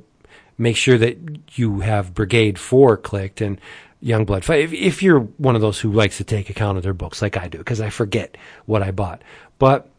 make 0.57 0.77
sure 0.77 0.99
that 0.99 1.17
you 1.57 1.79
have 1.79 2.13
Brigade 2.13 2.59
Four 2.59 2.95
clicked 2.95 3.41
and 3.41 3.59
Youngblood 4.03 4.43
Five. 4.43 4.59
If, 4.65 4.73
if 4.73 5.03
you're 5.03 5.21
one 5.21 5.55
of 5.55 5.61
those 5.61 5.79
who 5.79 5.91
likes 5.91 6.17
to 6.17 6.23
take 6.23 6.47
account 6.51 6.77
of 6.77 6.83
their 6.83 6.93
books, 6.93 7.23
like 7.23 7.35
I 7.35 7.47
do, 7.47 7.57
because 7.57 7.81
I 7.81 7.89
forget 7.89 8.37
what 8.67 8.83
I 8.83 8.91
bought. 8.91 9.23
But 9.57 9.89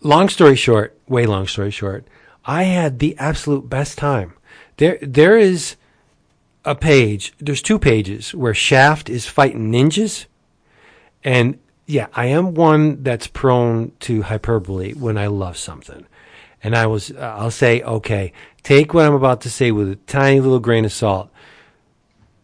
long 0.00 0.28
story 0.28 0.56
short, 0.56 0.98
way 1.06 1.26
long 1.26 1.46
story 1.46 1.70
short, 1.70 2.08
I 2.44 2.64
had 2.64 2.98
the 2.98 3.16
absolute 3.18 3.70
best 3.70 3.98
time. 3.98 4.32
There 4.78 4.98
there 5.00 5.38
is 5.38 5.76
a 6.68 6.74
page, 6.74 7.32
there's 7.38 7.62
two 7.62 7.78
pages 7.78 8.34
where 8.34 8.52
Shaft 8.52 9.08
is 9.08 9.26
fighting 9.26 9.72
ninjas. 9.72 10.26
And 11.24 11.58
yeah, 11.86 12.08
I 12.12 12.26
am 12.26 12.52
one 12.52 13.02
that's 13.02 13.26
prone 13.26 13.92
to 14.00 14.22
hyperbole 14.22 14.92
when 14.92 15.16
I 15.16 15.28
love 15.28 15.56
something. 15.56 16.06
And 16.62 16.76
I 16.76 16.86
was, 16.86 17.10
uh, 17.10 17.36
I'll 17.38 17.50
say, 17.50 17.80
okay, 17.80 18.34
take 18.62 18.92
what 18.92 19.06
I'm 19.06 19.14
about 19.14 19.40
to 19.42 19.50
say 19.50 19.70
with 19.70 19.90
a 19.90 19.96
tiny 19.96 20.40
little 20.40 20.60
grain 20.60 20.84
of 20.84 20.92
salt. 20.92 21.30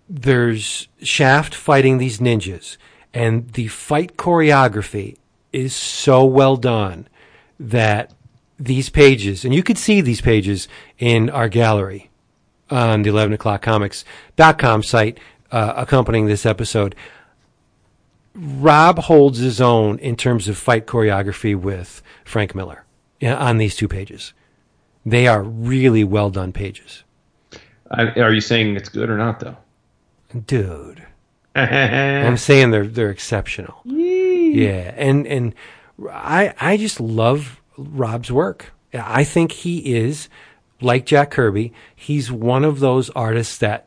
There's 0.09 0.89
Shaft 1.03 1.55
fighting 1.55 1.99
these 1.99 2.19
ninjas, 2.19 2.79
and 3.13 3.51
the 3.53 3.69
fight 3.69 4.17
choreography 4.17 5.17
is 5.53 5.75
so 5.75 6.25
well 6.25 6.57
done 6.57 7.09
that 7.61 8.13
these 8.59 8.89
pages, 8.89 9.45
and 9.45 9.55
you 9.55 9.63
could 9.63 9.79
see 9.79 10.01
these 10.01 10.21
pages 10.21 10.69
in 10.99 11.29
our 11.29 11.49
gallery 11.49 12.11
on 12.71 13.03
the 13.03 13.11
11 13.11 13.33
o'clock 13.33 13.63
comics.com 13.63 14.83
site 14.83 15.19
uh, 15.51 15.73
accompanying 15.77 16.27
this 16.27 16.47
episode. 16.47 16.95
Rob 18.35 18.99
holds 18.99 19.39
his 19.39 19.61
own 19.61 19.99
in 19.99 20.17
terms 20.17 20.49
of 20.49 20.59
fight 20.59 20.87
choreography 20.87 21.55
with 21.55 22.03
Frank 22.25 22.55
Miller 22.55 22.85
on 23.23 23.59
these 23.59 23.77
two 23.77 23.89
pages. 23.89 24.33
They 25.07 25.27
are 25.29 25.43
really 25.43 26.03
well 26.03 26.31
done 26.31 26.53
pages. 26.53 27.05
I, 27.91 28.09
are 28.21 28.33
you 28.33 28.41
saying 28.41 28.77
it's 28.77 28.89
good 28.89 29.11
or 29.11 29.17
not, 29.17 29.41
though? 29.41 29.57
Dude. 30.47 31.07
I'm 31.55 32.37
saying 32.37 32.73
they're 32.73 32.87
they're 32.87 33.11
exceptional. 33.11 33.81
Yeah, 33.85 34.93
and 34.97 35.25
and 35.27 35.55
I 36.11 36.53
I 36.61 36.77
just 36.77 36.99
love 36.99 37.61
Rob's 37.77 38.33
work. 38.33 38.73
I 38.93 39.23
think 39.23 39.53
he 39.53 39.95
is 39.95 40.29
like 40.85 41.07
Jack 41.07 41.31
Kirby. 41.31 41.73
He's 41.95 42.31
one 42.31 42.65
of 42.65 42.81
those 42.81 43.11
artists 43.11 43.59
that 43.59 43.87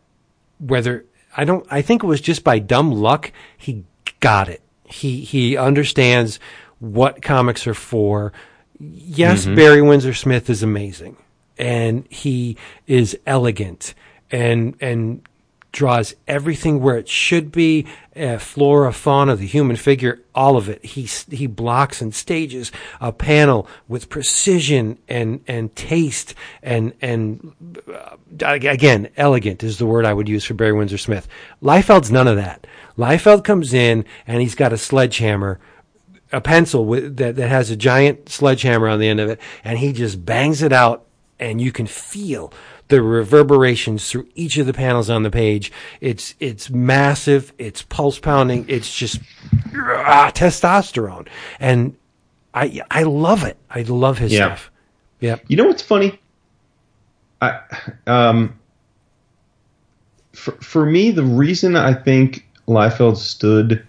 whether 0.60 1.06
I 1.36 1.46
don't 1.46 1.66
I 1.70 1.82
think 1.82 2.04
it 2.04 2.08
was 2.08 2.22
just 2.22 2.44
by 2.44 2.60
dumb 2.60 2.92
luck 2.92 3.32
he 3.58 3.86
got 4.20 4.50
it. 4.50 4.62
He 4.84 5.22
he 5.22 5.56
understands 5.58 6.40
what 6.80 7.22
comics 7.22 7.68
are 7.68 7.74
for. 7.74 8.34
Yes, 8.80 9.46
mm-hmm. 9.46 9.56
Barry 9.56 9.82
Windsor 9.82 10.14
Smith 10.14 10.50
is 10.50 10.64
amazing 10.64 11.18
and 11.58 12.06
he 12.10 12.58
is 12.86 13.18
elegant 13.26 13.94
and 14.32 14.76
and 14.82 15.28
draws 15.72 16.16
everything 16.28 16.82
where 16.82 16.98
it 16.98 17.08
should 17.08 17.52
be 17.52 17.86
uh, 18.16 18.38
flora 18.38 18.92
fauna 18.92 19.36
the 19.36 19.46
human 19.46 19.76
figure 19.76 20.20
all 20.34 20.58
of 20.58 20.70
it. 20.70 20.84
He 20.84 21.08
he 21.30 21.48
blocks 21.48 22.02
and 22.02 22.14
stages 22.14 22.72
a 23.02 23.12
panel 23.12 23.68
with 23.88 24.10
precision 24.10 24.98
and 25.08 25.42
and 25.48 25.76
taste 25.76 26.34
and 26.62 26.94
and 27.02 27.56
uh, 27.94 28.16
again 28.46 29.10
elegant 29.18 29.64
is 29.64 29.78
the 29.78 29.86
word 29.86 30.06
i 30.06 30.14
would 30.14 30.30
use 30.30 30.46
for 30.46 30.54
barry 30.54 30.74
windsor 30.74 30.98
smith. 30.98 31.28
Liefeld's 31.62 32.12
none 32.12 32.28
of 32.28 32.38
that. 32.38 32.66
Liefeld 32.98 33.44
comes 33.44 33.74
in 33.74 34.06
and 34.26 34.42
he's 34.42 34.56
got 34.56 34.74
a 34.74 34.78
sledgehammer 34.78 35.60
a 36.32 36.42
pencil 36.42 36.86
with, 36.86 37.18
that, 37.18 37.36
that 37.38 37.50
has 37.50 37.70
a 37.70 37.76
giant 37.76 38.30
sledgehammer 38.30 38.88
on 38.88 39.00
the 39.00 39.08
end 39.08 39.20
of 39.20 39.30
it 39.30 39.40
and 39.64 39.80
he 39.80 39.94
just 39.94 40.26
bangs 40.26 40.62
it 40.62 40.74
out 40.74 41.06
and 41.40 41.62
you 41.62 41.72
can 41.72 41.88
feel 41.88 42.52
the 42.90 43.02
reverberations 43.02 44.10
through 44.10 44.28
each 44.36 44.58
of 44.58 44.66
the 44.66 44.74
panels 44.74 45.10
on 45.10 45.24
the 45.24 45.32
page. 45.32 45.72
It's 46.02 46.36
it's 46.40 46.70
massive. 46.70 47.54
It's 47.58 47.82
pulse 47.82 48.20
pounding. 48.20 48.66
It's 48.68 48.96
just 48.96 49.20
ah, 49.76 50.32
testosterone, 50.34 51.28
and 51.60 51.96
I 52.54 52.82
I 52.90 53.04
love 53.04 53.44
it. 53.44 53.58
I 53.70 53.82
love 53.84 54.18
his 54.18 54.32
Yeah. 54.34 54.48
stuff. 54.48 54.72
Yep. 55.20 55.44
You 55.48 55.58
know 55.58 55.66
what's 55.66 55.82
funny? 55.82 56.20
I 57.42 57.60
um 58.08 58.58
for 60.34 60.52
for 60.54 60.86
me 60.86 61.12
the 61.12 61.24
reason 61.24 61.76
I 61.76 61.94
think 61.94 62.46
Liefeld 62.68 63.18
stood 63.18 63.86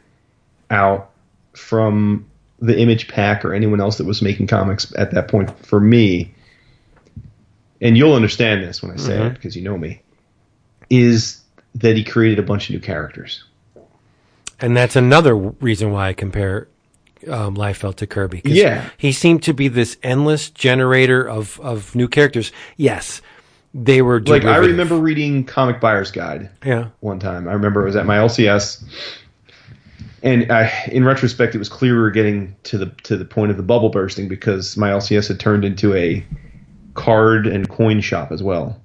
out 0.71 1.11
from 1.55 2.27
the 2.61 2.79
Image 2.79 3.09
Pack 3.09 3.45
or 3.45 3.55
anyone 3.55 3.81
else 3.81 3.99
that 3.99 4.07
was 4.07 4.21
making 4.23 4.47
comics 4.49 4.93
at 4.97 5.13
that 5.13 5.29
point 5.29 5.51
for 5.65 5.81
me, 5.81 6.33
and 7.81 7.97
you'll 7.97 8.15
understand 8.15 8.63
this 8.63 8.83
when 8.83 8.93
I 8.93 8.97
say 8.97 9.27
it 9.27 9.35
because 9.35 9.57
you 9.57 9.63
know 9.63 9.79
me, 9.79 10.03
is 10.91 11.41
that 11.75 11.97
he 11.97 12.05
created 12.05 12.39
a 12.39 12.43
bunch 12.43 12.69
of 12.69 12.75
new 12.75 12.81
characters. 12.81 13.45
And 14.61 14.77
that's 14.77 14.97
another 14.97 15.37
reason 15.37 15.93
why 15.93 16.09
I 16.09 16.13
compare 16.13 16.69
um, 17.29 17.57
Liefeld 17.57 17.97
to 17.97 18.07
Kirby. 18.07 18.43
Yeah. 18.45 18.89
He 18.97 19.13
seemed 19.13 19.43
to 19.45 19.55
be 19.55 19.69
this 19.69 19.97
endless 20.03 20.51
generator 20.51 21.29
of, 21.29 21.61
of 21.61 21.95
new 21.95 22.09
characters. 22.09 22.53
Yes, 22.77 23.23
they 23.75 24.03
were 24.03 24.21
Like 24.21 24.45
I 24.45 24.57
remember 24.57 24.97
reading 24.97 25.45
Comic 25.45 25.81
Buyer's 25.81 26.11
Guide 26.11 26.51
Yeah. 26.65 26.89
one 27.01 27.21
time. 27.21 27.49
I 27.49 27.53
remember 27.53 27.83
it 27.83 27.87
was 27.87 27.97
at 27.97 28.07
my 28.07 28.17
LCS, 28.17 28.83
and 30.23 30.51
I, 30.51 30.73
in 30.91 31.05
retrospect, 31.05 31.55
it 31.55 31.59
was 31.59 31.69
clear 31.69 31.95
we 31.95 32.01
were 32.01 32.11
getting 32.11 32.57
to 32.65 32.79
the 32.79 32.87
to 33.05 33.17
the 33.17 33.25
point 33.25 33.51
of 33.51 33.57
the 33.57 33.63
bubble 33.63 33.91
bursting 33.91 34.27
because 34.27 34.77
my 34.77 34.91
LCS 34.91 35.29
had 35.29 35.39
turned 35.39 35.65
into 35.65 35.95
a 35.95 36.25
card 36.99 37.47
and 37.47 37.69
coin 37.69 38.01
shop 38.01 38.33
as 38.33 38.43
well, 38.43 38.81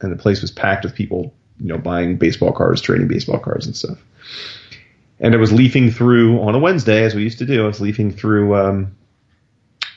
and 0.00 0.10
the 0.10 0.16
place 0.16 0.40
was 0.40 0.50
packed 0.50 0.84
with 0.84 0.94
people, 0.94 1.34
you 1.60 1.66
know, 1.66 1.76
buying 1.78 2.16
baseball 2.16 2.52
cards, 2.52 2.80
trading 2.80 3.06
baseball 3.06 3.38
cards 3.38 3.66
and 3.66 3.76
stuff. 3.76 3.98
And 5.20 5.34
I 5.34 5.36
was 5.36 5.52
leafing 5.52 5.90
through 5.90 6.40
on 6.40 6.54
a 6.54 6.58
Wednesday, 6.58 7.04
as 7.04 7.14
we 7.14 7.22
used 7.22 7.38
to 7.40 7.46
do. 7.46 7.64
I 7.64 7.66
was 7.66 7.80
leafing 7.80 8.10
through 8.10 8.56
um, 8.56 8.96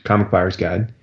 Comic 0.04 0.30
Buyer's 0.30 0.58
Guide, 0.58 0.94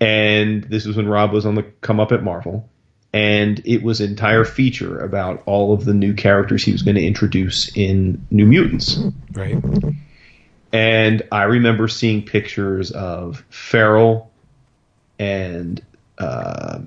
and 0.00 0.64
this 0.64 0.86
was 0.86 0.96
when 0.96 1.06
Rob 1.06 1.32
was 1.32 1.44
on 1.44 1.56
the 1.56 1.64
come 1.82 2.00
up 2.00 2.10
at 2.10 2.22
Marvel, 2.22 2.66
and 3.12 3.60
it 3.66 3.82
was 3.82 4.00
an 4.00 4.08
entire 4.08 4.46
feature 4.46 4.98
about 4.98 5.42
all 5.44 5.74
of 5.74 5.84
the 5.84 5.92
new 5.92 6.14
characters 6.14 6.64
he 6.64 6.72
was 6.72 6.80
going 6.80 6.96
to 6.96 7.04
introduce 7.04 7.76
in 7.76 8.26
New 8.30 8.46
Mutants. 8.46 8.98
Right. 9.32 9.62
And 10.72 11.22
I 11.30 11.42
remember 11.42 11.86
seeing 11.86 12.24
pictures 12.24 12.90
of 12.92 13.44
Feral 13.50 14.31
and 15.22 15.80
uh, 16.18 16.80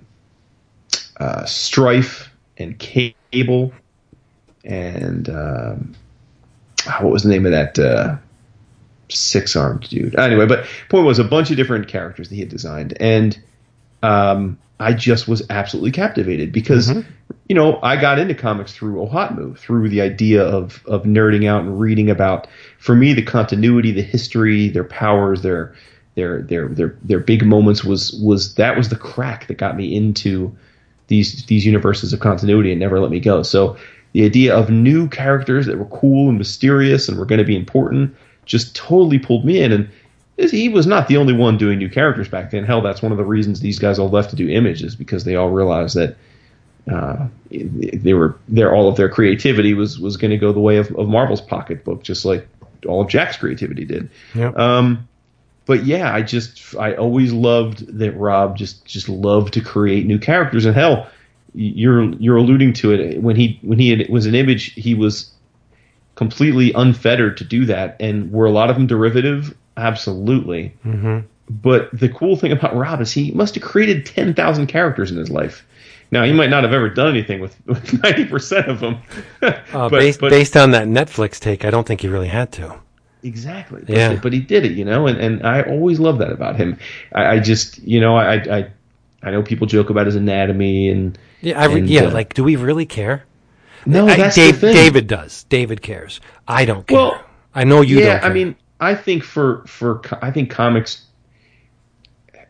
uh, 1.18 1.44
Stryfe 1.44 2.28
and 2.58 2.78
Cable 2.78 3.72
and 4.66 5.30
um, 5.30 5.96
what 7.00 7.12
was 7.14 7.24
the 7.24 7.30
name 7.30 7.46
of 7.46 7.54
that 7.54 7.80
uh, 7.80 8.18
six 9.10 9.56
armed 9.56 9.88
dude? 9.90 10.18
Anyway, 10.18 10.46
but 10.46 10.66
point 10.90 11.06
was 11.06 11.18
a 11.18 11.24
bunch 11.24 11.50
of 11.50 11.56
different 11.56 11.88
characters 11.88 12.28
that 12.28 12.36
he 12.36 12.42
had 12.42 12.50
designed, 12.50 12.98
and 13.00 13.42
um, 14.04 14.58
I 14.82 14.92
just 14.94 15.28
was 15.30 15.44
absolutely 15.50 15.92
captivated 15.92 16.52
because 16.52 16.94
you 17.48 17.56
know 17.56 17.80
I 17.82 17.96
got 17.96 18.20
into 18.20 18.36
comics 18.36 18.74
through 18.74 18.96
OHOTMU, 18.96 19.58
through 19.58 19.88
the 19.90 20.02
idea 20.02 20.44
of 20.44 20.84
of 20.88 21.04
nerding 21.04 21.48
out 21.48 21.62
and 21.62 21.80
reading 21.80 22.10
about 22.10 22.48
for 22.80 22.96
me 22.96 23.14
the 23.14 23.24
continuity, 23.24 23.92
the 23.92 24.02
history, 24.02 24.68
their 24.68 24.84
powers, 24.84 25.42
their 25.42 25.74
their 26.16 26.42
their 26.42 26.68
their 26.70 26.98
their 27.04 27.20
big 27.20 27.46
moments 27.46 27.84
was 27.84 28.14
was 28.14 28.56
that 28.56 28.76
was 28.76 28.90
the 28.90 28.96
crack 28.96 29.48
that 29.48 29.58
got 29.58 29.78
me 29.78 29.96
into 29.96 30.56
these 31.08 31.46
these 31.46 31.66
universes 31.66 32.14
of 32.14 32.20
continuity 32.20 32.72
and 32.72 32.80
never 32.80 33.00
let 33.00 33.12
me 33.12 33.20
go. 33.20 33.44
So 33.44 33.78
the 34.14 34.24
idea 34.26 34.56
of 34.56 34.70
new 34.70 35.08
characters 35.10 35.66
that 35.66 35.78
were 35.78 35.86
cool 35.86 36.30
and 36.30 36.38
mysterious 36.38 37.10
and 37.10 37.18
were 37.18 37.26
going 37.26 37.40
to 37.40 37.46
be 37.46 37.56
important 37.56 38.16
just 38.46 38.76
totally 38.76 39.20
pulled 39.20 39.44
me 39.44 39.62
in 39.62 39.72
and 39.72 39.90
he 40.38 40.70
was 40.70 40.86
not 40.86 41.08
the 41.08 41.18
only 41.18 41.34
one 41.34 41.58
doing 41.58 41.80
new 41.80 41.90
characters 41.90 42.28
back 42.28 42.52
then. 42.52 42.66
Hell, 42.66 42.82
that's 42.82 43.02
one 43.02 43.12
of 43.12 43.18
the 43.18 43.24
reasons 43.24 43.60
these 43.60 43.80
guys 43.80 44.00
all 44.00 44.10
left 44.10 44.32
to 44.32 44.36
do 44.36 44.50
images 44.50 44.96
because 44.96 45.24
they 45.24 45.36
all 45.36 45.50
realized 45.50 45.96
that 45.96 46.18
uh, 46.92 47.28
they 47.50 48.14
were 48.14 48.38
their 48.48 48.76
all 48.76 48.88
of 48.88 48.96
their 48.98 49.10
creativity 49.10 49.74
was 49.74 50.00
was 50.00 50.18
going 50.18 50.32
to 50.32 50.38
go 50.38 50.52
the 50.52 50.60
way 50.60 50.78
of, 50.78 50.92
of 50.96 51.08
Marvel's 51.08 51.42
pocketbook, 51.42 52.04
just 52.04 52.26
like 52.26 52.48
all 52.86 53.02
of 53.02 53.08
Jack's 53.08 53.38
creativity 53.38 53.86
did. 53.86 54.10
Yep. 54.36 54.58
Um, 54.58 55.08
but 55.66 55.86
yeah, 55.86 56.14
I 56.14 56.22
just 56.22 56.76
I 56.76 56.94
always 56.96 57.34
loved 57.34 57.88
that 58.00 58.12
Rob 58.14 58.58
just 58.58 58.86
just 58.86 59.10
loved 59.10 59.54
to 59.56 59.62
create 59.62 60.06
new 60.06 60.20
characters. 60.20 60.66
And 60.66 60.76
hell, 60.76 61.08
you're 61.54 62.12
you're 62.16 62.38
alluding 62.38 62.74
to 62.74 62.92
it 62.94 63.22
when 63.22 63.36
he 63.36 63.60
when 63.62 63.80
he 63.80 63.90
had, 63.90 64.10
was 64.10 64.26
an 64.26 64.36
image, 64.36 64.74
he 64.74 64.94
was 64.94 65.32
completely 66.16 66.72
unfettered 66.74 67.38
to 67.38 67.44
do 67.44 67.66
that. 67.66 67.96
And 68.00 68.32
were 68.32 68.46
a 68.46 68.52
lot 68.52 68.70
of 68.70 68.76
them 68.76 68.88
derivative? 68.88 69.56
Absolutely. 69.78 70.74
Mm-hmm. 70.86 71.20
But 71.50 71.90
the 71.98 72.10
cool 72.10 72.36
thing 72.36 72.52
about 72.52 72.76
Rob 72.76 73.02
is 73.02 73.12
he 73.12 73.32
must 73.32 73.56
have 73.56 73.64
created 73.64 74.06
ten 74.06 74.34
thousand 74.34 74.68
characters 74.68 75.12
in 75.12 75.18
his 75.18 75.30
life. 75.30 75.66
Now 76.12 76.24
he 76.24 76.34
might 76.34 76.50
not 76.52 76.64
have 76.64 76.74
ever 76.74 76.90
done 76.90 77.10
anything 77.10 77.40
with 77.42 77.56
ninety 78.04 78.26
percent 78.26 78.68
of 78.68 78.80
them. 78.80 78.98
Uh, 79.42 79.52
But- 79.72 79.90
based, 79.92 80.20
but- 80.20 80.30
based 80.30 80.56
on 80.56 80.72
that 80.72 80.88
Netflix 80.88 81.40
take, 81.40 81.66
I 81.66 81.72
don't 81.72 81.86
think 81.88 82.02
he 82.02 82.08
really 82.08 82.28
had 82.28 82.52
to. 82.54 82.80
Exactly. 83.26 83.82
But, 83.86 83.96
Yeah. 83.96 84.20
but 84.22 84.32
he 84.34 84.40
did 84.40 84.66
it, 84.66 84.74
you 84.74 84.86
know, 84.86 85.08
and, 85.08 85.18
and 85.20 85.46
I 85.46 85.64
always 85.64 86.00
love 86.00 86.20
that 86.20 86.32
about 86.32 86.56
him. 86.56 86.78
I, 87.14 87.26
I 87.36 87.40
just, 87.40 87.80
you 87.82 88.00
know, 88.00 88.16
I, 88.16 88.36
I 88.36 88.68
I 89.24 89.32
know 89.32 89.42
people 89.42 89.66
joke 89.66 89.90
about 89.90 90.06
his 90.06 90.16
anatomy 90.16 90.90
and 90.90 91.18
Yeah, 91.42 91.60
I 91.60 91.66
And, 91.68 91.90
yeah. 91.90 92.04
uh, 92.04 92.12
like, 92.12 92.36
do 92.36 92.44
we 92.44 92.56
really 92.56 92.86
care? 92.86 93.26
no, 93.88 94.08
I- 94.08 94.16
that's 94.16 94.36
Dave, 94.36 94.56
the 94.62 94.68
thing. 94.68 94.76
David 94.76 95.08
does. 95.08 95.44
David 95.50 95.82
cares. 95.82 96.22
I 96.48 96.66
don't 96.66 96.86
care. 96.86 96.98
Well, 96.98 97.24
I 97.56 97.64
know 97.64 97.82
you 97.82 98.00
yeah. 98.00 98.20
I 98.22 98.30
mean, 98.30 98.56
I 98.80 98.94
think 98.94 99.24
for 99.24 99.64
for 99.66 100.02
I 100.22 100.30
think 100.30 100.52
comics, 100.52 101.02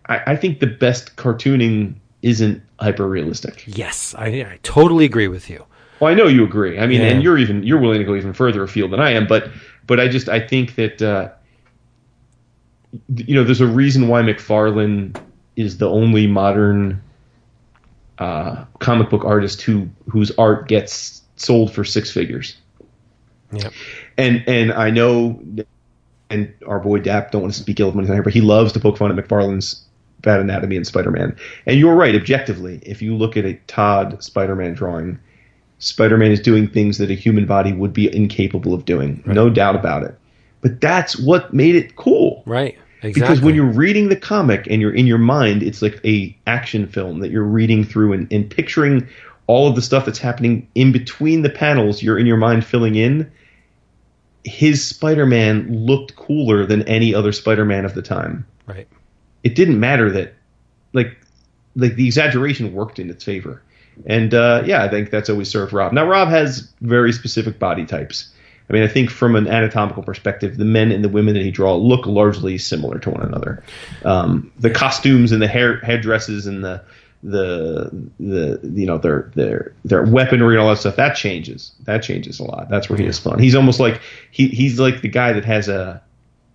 I, 0.08 0.34
I 0.34 0.36
think 0.36 0.60
the 0.60 0.68
best 0.68 1.16
cartooning 1.16 1.96
isn't 2.22 2.62
hyper 2.80 3.08
realistic. 3.08 3.64
yes, 3.68 4.14
I, 4.18 4.28
I 4.28 4.60
totally 4.64 5.06
agree 5.06 5.28
with 5.28 5.50
you. 5.50 5.64
Well, 6.00 6.12
I 6.12 6.16
know 6.16 6.28
you 6.28 6.44
agree. 6.44 6.78
I 6.80 6.88
mean, 6.88 7.00
Yeah. 7.02 7.08
and 7.08 7.24
you're 7.24 7.38
even 7.38 7.64
you're 7.64 7.80
willing 7.80 8.00
to 8.00 8.04
go 8.04 8.16
even 8.16 8.34
further 8.34 8.64
afield 8.64 8.92
than 8.92 9.00
I 9.00 9.12
am, 9.12 9.28
but 9.28 9.50
but 9.88 10.00
I 10.00 10.08
just 10.08 10.30
I 10.30 10.40
think 10.40 10.76
that 10.76 11.02
uh, 11.02 11.30
you 13.16 13.36
know 13.36 13.44
there's 13.44 13.62
a 13.62 13.68
reason 13.68 14.08
why 14.08 14.22
McFarlane 14.22 15.20
is 15.56 15.78
the 15.78 15.90
only 15.90 16.28
modern 16.28 17.02
uh, 18.20 18.66
comic 18.80 19.10
book 19.10 19.24
artist 19.26 19.62
who 19.62 19.90
whose 20.10 20.32
art 20.38 20.68
gets 20.68 21.22
sold 21.36 21.74
for 21.74 21.84
six 21.84 22.12
figures. 22.12 22.58
Yep. 23.52 23.74
And 24.18 24.44
and 24.48 24.74
I 24.74 24.90
know, 24.90 25.40
and 26.30 26.54
our 26.66 26.80
boy 26.80 27.00
Dap 27.00 27.32
don't 27.32 27.42
want 27.42 27.54
to 27.54 27.60
speak 27.60 27.80
ill 27.80 27.90
of 27.90 28.08
here, 28.08 28.24
but 28.24 28.34
he 28.34 28.42
loves 28.42 28.74
to 28.74 28.80
poke 28.80 28.98
fun 28.98 29.18
at 29.18 29.24
McFarlane's 29.24 29.86
Bad 30.22 30.40
Anatomy 30.40 30.76
and 30.76 30.88
Spider 30.88 31.12
Man. 31.12 31.36
And 31.66 31.80
you're 31.80 31.96
right, 31.96 32.16
objectively, 32.16 32.80
if 32.84 33.02
you 33.02 33.16
look 33.16 33.38
at 33.38 33.46
a 33.46 33.54
Todd 33.68 34.24
Spider 34.24 34.56
Man 34.56 34.74
drawing, 34.74 35.20
Spider 35.86 36.18
Man 36.18 36.32
is 36.32 36.40
doing 36.40 36.68
things 36.68 36.98
that 36.98 37.12
a 37.12 37.14
human 37.14 37.46
body 37.46 37.72
would 37.72 37.94
be 37.94 38.14
incapable 38.14 38.74
of 38.74 38.86
doing, 38.86 39.22
no 39.26 39.50
doubt 39.50 39.76
about 39.76 40.04
it. 40.04 40.18
But 40.62 40.82
that's 40.82 41.18
what 41.20 41.54
made 41.54 41.76
it 41.76 41.96
cool. 41.96 42.42
Right. 42.46 42.78
Exactly. 43.04 43.22
Because 43.22 43.42
when 43.42 43.54
you're 43.54 43.66
reading 43.72 44.10
the 44.10 44.16
comic 44.16 44.66
and 44.68 44.82
you're 44.82 44.94
in 44.94 45.06
your 45.06 45.20
mind, 45.20 45.62
it's 45.62 45.84
like 45.84 46.00
a 46.04 46.36
action 46.48 46.88
film 46.88 47.20
that 47.20 47.30
you're 47.30 47.44
reading 47.44 47.84
through 47.84 48.14
and, 48.14 48.32
and 48.34 48.50
picturing 48.50 49.08
all 49.46 49.68
of 49.68 49.76
the 49.76 49.82
stuff 49.82 50.06
that's 50.06 50.18
happening 50.18 50.68
in 50.74 50.92
between 50.92 51.44
the 51.44 51.52
panels. 51.52 52.02
You're 52.02 52.18
in 52.18 52.26
your 52.26 52.38
mind 52.38 52.66
filling 52.66 52.96
in. 52.96 53.32
His 54.44 54.84
Spider-Man 54.84 55.86
looked 55.86 56.16
cooler 56.16 56.66
than 56.66 56.82
any 56.88 57.14
other 57.14 57.32
Spider-Man 57.32 57.86
of 57.86 57.94
the 57.94 58.02
time. 58.02 58.48
right. 58.66 58.88
It 59.44 59.54
didn't 59.54 59.80
matter 59.80 60.10
that, 60.10 60.34
like, 60.94 61.16
like 61.76 61.96
the 61.96 62.06
exaggeration 62.06 62.74
worked 62.74 63.00
in 63.00 63.10
its 63.10 63.24
favor. 63.24 63.62
And 64.06 64.34
uh, 64.34 64.64
yeah, 64.66 64.84
I 64.84 64.90
think 64.90 65.10
that's 65.10 65.30
always 65.30 65.50
served 65.50 65.74
Rob. 65.74 65.94
Now 65.94 66.06
Rob 66.06 66.30
has 66.30 66.72
very 66.82 67.14
specific 67.14 67.60
body 67.60 67.86
types. 67.86 68.32
I 68.70 68.74
mean, 68.74 68.84
I 68.84 68.88
think 68.88 69.12
from 69.12 69.36
an 69.36 69.48
anatomical 69.48 70.02
perspective, 70.02 70.58
the 70.58 70.66
men 70.66 70.92
and 70.92 71.04
the 71.04 71.10
women 71.10 71.36
that 71.36 71.44
he 71.44 71.52
draw 71.52 71.76
look 71.76 72.06
largely 72.08 72.58
similar 72.58 72.98
to 73.00 73.10
one 73.12 73.22
another. 73.22 73.64
Um, 74.04 74.52
the 74.58 74.72
costumes 74.72 75.32
and 75.32 75.42
the 75.42 75.48
hair 75.48 75.80
headdresses 75.82 76.48
and 76.48 76.64
the 76.64 76.84
the 77.24 77.90
the 78.20 78.60
you 78.64 78.86
know 78.86 78.98
their 78.98 79.32
their 79.36 79.74
their 79.84 80.04
weaponry 80.04 80.56
and 80.56 80.62
all 80.62 80.70
that 80.70 80.78
stuff 80.78 80.96
that 80.96 81.16
changes. 81.16 81.74
That 81.84 82.04
changes 82.04 82.40
a 82.40 82.44
lot. 82.44 82.70
That's 82.70 82.90
where 82.90 82.98
he 82.98 83.06
is 83.06 83.20
fun. 83.20 83.40
He's 83.40 83.56
almost 83.56 83.80
like 83.80 84.02
he 84.32 84.48
he's 84.48 84.80
like 84.80 85.02
the 85.02 85.10
guy 85.10 85.34
that 85.34 85.46
has 85.46 85.68
a 85.68 86.02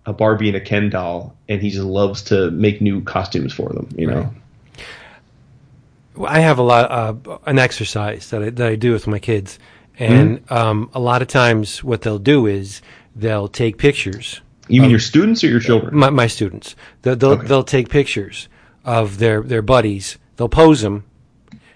a 0.05 0.13
Barbie 0.13 0.47
and 0.47 0.57
a 0.57 0.61
Ken 0.61 0.89
doll, 0.89 1.35
and 1.47 1.61
he 1.61 1.69
just 1.69 1.85
loves 1.85 2.23
to 2.23 2.51
make 2.51 2.81
new 2.81 3.01
costumes 3.01 3.53
for 3.53 3.69
them. 3.69 3.87
You 3.95 4.07
know. 4.07 4.33
I 6.27 6.39
have 6.39 6.59
a 6.59 6.63
lot 6.63 6.91
uh, 6.91 7.37
an 7.45 7.57
exercise 7.59 8.29
that 8.29 8.43
I, 8.43 8.49
that 8.49 8.67
I 8.67 8.75
do 8.75 8.91
with 8.93 9.07
my 9.07 9.19
kids, 9.19 9.59
and 9.97 10.39
Mm-hmm. 10.45 10.53
um, 10.53 10.89
a 10.93 10.99
lot 10.99 11.21
of 11.21 11.27
times 11.27 11.83
what 11.83 12.01
they'll 12.01 12.19
do 12.19 12.45
is 12.47 12.81
they'll 13.15 13.47
take 13.47 13.77
pictures. 13.77 14.41
You 14.67 14.81
mean 14.81 14.89
your 14.89 14.99
students 14.99 15.43
or 15.43 15.47
your 15.47 15.59
children? 15.59 15.95
My, 15.95 16.09
my 16.09 16.27
students 16.27 16.75
they'll 17.01 17.15
they'll, 17.15 17.31
Okay. 17.31 17.47
they'll 17.47 17.63
take 17.63 17.89
pictures 17.89 18.47
of 18.85 19.17
their 19.17 19.41
their 19.41 19.61
buddies. 19.61 20.17
They'll 20.37 20.49
pose 20.49 20.81
them, 20.81 21.03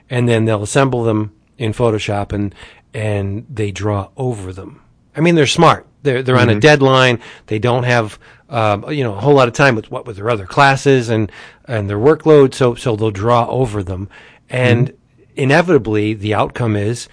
and 0.10 0.28
then 0.30 0.46
they'll 0.46 0.64
assemble 0.64 1.04
them 1.04 1.32
in 1.58 1.74
Photoshop, 1.74 2.32
and 2.34 2.54
and 2.94 3.46
they 3.50 3.72
draw 3.72 4.10
over 4.18 4.54
them. 4.54 4.82
I 5.16 5.22
mean, 5.22 5.36
they're 5.36 5.48
smart. 5.48 5.86
They're 6.04 6.22
they're 6.24 6.38
on 6.40 6.50
a 6.50 6.60
deadline. 6.60 7.20
They 7.48 7.60
don't 7.60 7.84
have 7.84 8.18
um, 8.50 8.90
you 8.92 9.04
know 9.04 9.16
a 9.16 9.20
whole 9.20 9.34
lot 9.34 9.48
of 9.48 9.54
time 9.54 9.76
with 9.76 9.90
what 9.92 10.06
with 10.06 10.18
their 10.18 10.30
other 10.30 10.46
classes 10.46 11.10
and 11.10 11.32
and 11.66 11.90
their 11.90 11.98
workload. 11.98 12.54
So 12.54 12.76
so 12.76 12.96
they'll 12.96 13.12
draw 13.12 13.48
over 13.48 13.84
them, 13.84 14.10
and 14.50 14.94
inevitably 15.36 16.14
the 16.14 16.34
outcome 16.34 16.76
is 16.76 17.08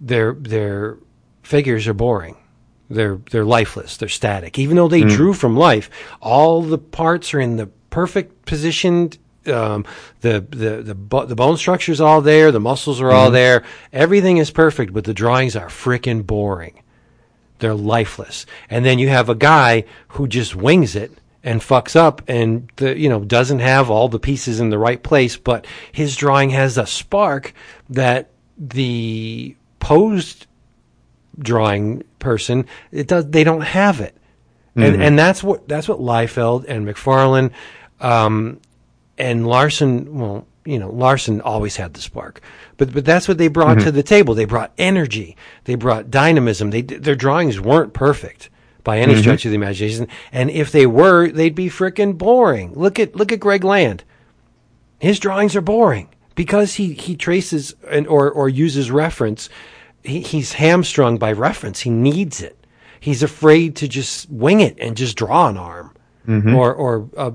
their 0.00 0.32
their 0.34 0.98
figures 1.42 1.86
are 1.86 1.94
boring. 1.94 2.36
They're 2.88 3.20
they're 3.30 3.44
lifeless. 3.44 3.96
They're 3.96 4.08
static. 4.08 4.58
Even 4.58 4.76
though 4.76 4.88
they 4.88 5.02
drew 5.02 5.32
from 5.32 5.56
life, 5.56 5.90
all 6.20 6.62
the 6.62 6.78
parts 6.78 7.32
are 7.34 7.40
in 7.40 7.56
the 7.56 7.66
perfect 7.90 8.46
positioned. 8.46 9.18
Um, 9.46 9.84
the 10.20 10.44
the 10.50 10.82
the 10.82 10.94
bo- 10.94 11.24
the 11.24 11.34
bone 11.36 11.56
structure's 11.56 12.00
all 12.00 12.20
there. 12.20 12.50
The 12.52 12.60
muscles 12.60 13.00
are 13.00 13.10
all 13.10 13.30
there. 13.30 13.62
Everything 13.92 14.36
is 14.38 14.50
perfect, 14.50 14.92
but 14.92 15.04
the 15.04 15.14
drawings 15.14 15.56
are 15.56 15.68
freaking 15.68 16.26
boring. 16.26 16.82
They're 17.60 17.74
lifeless. 17.74 18.46
And 18.68 18.84
then 18.84 18.98
you 18.98 19.08
have 19.08 19.28
a 19.28 19.34
guy 19.34 19.84
who 20.08 20.26
just 20.26 20.56
wings 20.56 20.96
it 20.96 21.12
and 21.42 21.60
fucks 21.60 21.96
up 21.96 22.22
and 22.28 22.70
the, 22.76 22.98
you 22.98 23.08
know 23.08 23.20
doesn't 23.24 23.60
have 23.60 23.90
all 23.90 24.08
the 24.08 24.18
pieces 24.18 24.60
in 24.60 24.70
the 24.70 24.78
right 24.78 25.02
place, 25.02 25.36
but 25.36 25.66
his 25.92 26.16
drawing 26.16 26.50
has 26.50 26.76
a 26.76 26.86
spark 26.86 27.54
that 27.88 28.30
the 28.58 29.56
posed 29.78 30.46
drawing 31.38 32.02
person 32.18 32.66
it 32.92 33.06
does 33.06 33.30
they 33.30 33.44
don't 33.44 33.62
have 33.62 34.00
it. 34.00 34.16
And 34.76 35.02
and 35.02 35.18
that's 35.18 35.42
what 35.42 35.68
that's 35.68 35.88
what 35.88 35.98
Liefeld 35.98 36.64
and 36.68 36.86
McFarlane 36.86 37.50
um, 38.00 38.60
and 39.18 39.46
Larsen, 39.46 40.18
well, 40.18 40.46
you 40.64 40.78
know, 40.78 40.90
Larsen 40.90 41.40
always 41.40 41.76
had 41.76 41.94
the 41.94 42.00
spark, 42.00 42.40
but 42.76 42.92
but 42.92 43.04
that's 43.04 43.28
what 43.28 43.38
they 43.38 43.48
brought 43.48 43.74
to 43.74 43.86
mm-hmm. 43.86 43.96
the 43.96 44.02
table. 44.02 44.34
They 44.34 44.44
brought 44.44 44.72
energy, 44.78 45.36
they 45.64 45.74
brought 45.74 46.10
dynamism. 46.10 46.70
They 46.70 46.82
their 46.82 47.14
drawings 47.14 47.60
weren't 47.60 47.92
perfect 47.92 48.50
by 48.84 48.98
any 48.98 49.12
mm-hmm. 49.12 49.22
stretch 49.22 49.44
of 49.44 49.50
the 49.50 49.56
imagination, 49.56 50.08
and 50.32 50.50
if 50.50 50.72
they 50.72 50.86
were, 50.86 51.30
they'd 51.30 51.54
be 51.54 51.68
frickin' 51.68 52.18
boring. 52.18 52.72
Look 52.74 52.98
at 52.98 53.16
look 53.16 53.32
at 53.32 53.40
Greg 53.40 53.64
Land. 53.64 54.04
His 54.98 55.18
drawings 55.18 55.56
are 55.56 55.62
boring 55.62 56.08
because 56.34 56.74
he 56.74 56.92
he 56.92 57.16
traces 57.16 57.74
and 57.90 58.06
or 58.06 58.30
or 58.30 58.48
uses 58.48 58.90
reference. 58.90 59.48
He, 60.02 60.20
he's 60.20 60.54
hamstrung 60.54 61.18
by 61.18 61.32
reference. 61.32 61.80
He 61.80 61.90
needs 61.90 62.42
it. 62.42 62.56
He's 63.00 63.22
afraid 63.22 63.76
to 63.76 63.88
just 63.88 64.30
wing 64.30 64.60
it 64.60 64.78
and 64.78 64.96
just 64.96 65.16
draw 65.16 65.48
an 65.48 65.56
arm 65.56 65.94
mm-hmm. 66.26 66.54
or 66.54 66.74
or 66.74 67.08
uh, 67.16 67.32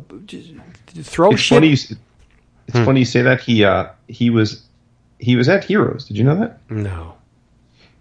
throw 0.87 1.31
It's 1.31 1.41
shit. 1.41 1.55
funny. 1.55 1.69
You, 1.69 1.97
it's 2.67 2.79
funny 2.79 3.01
you 3.01 3.05
say 3.05 3.21
that. 3.21 3.41
He 3.41 3.63
uh, 3.63 3.89
he 4.07 4.29
was 4.29 4.63
he 5.19 5.35
was 5.35 5.49
at 5.49 5.63
Heroes. 5.63 6.05
Did 6.07 6.17
you 6.17 6.23
know 6.23 6.35
that? 6.37 6.59
No. 6.69 7.15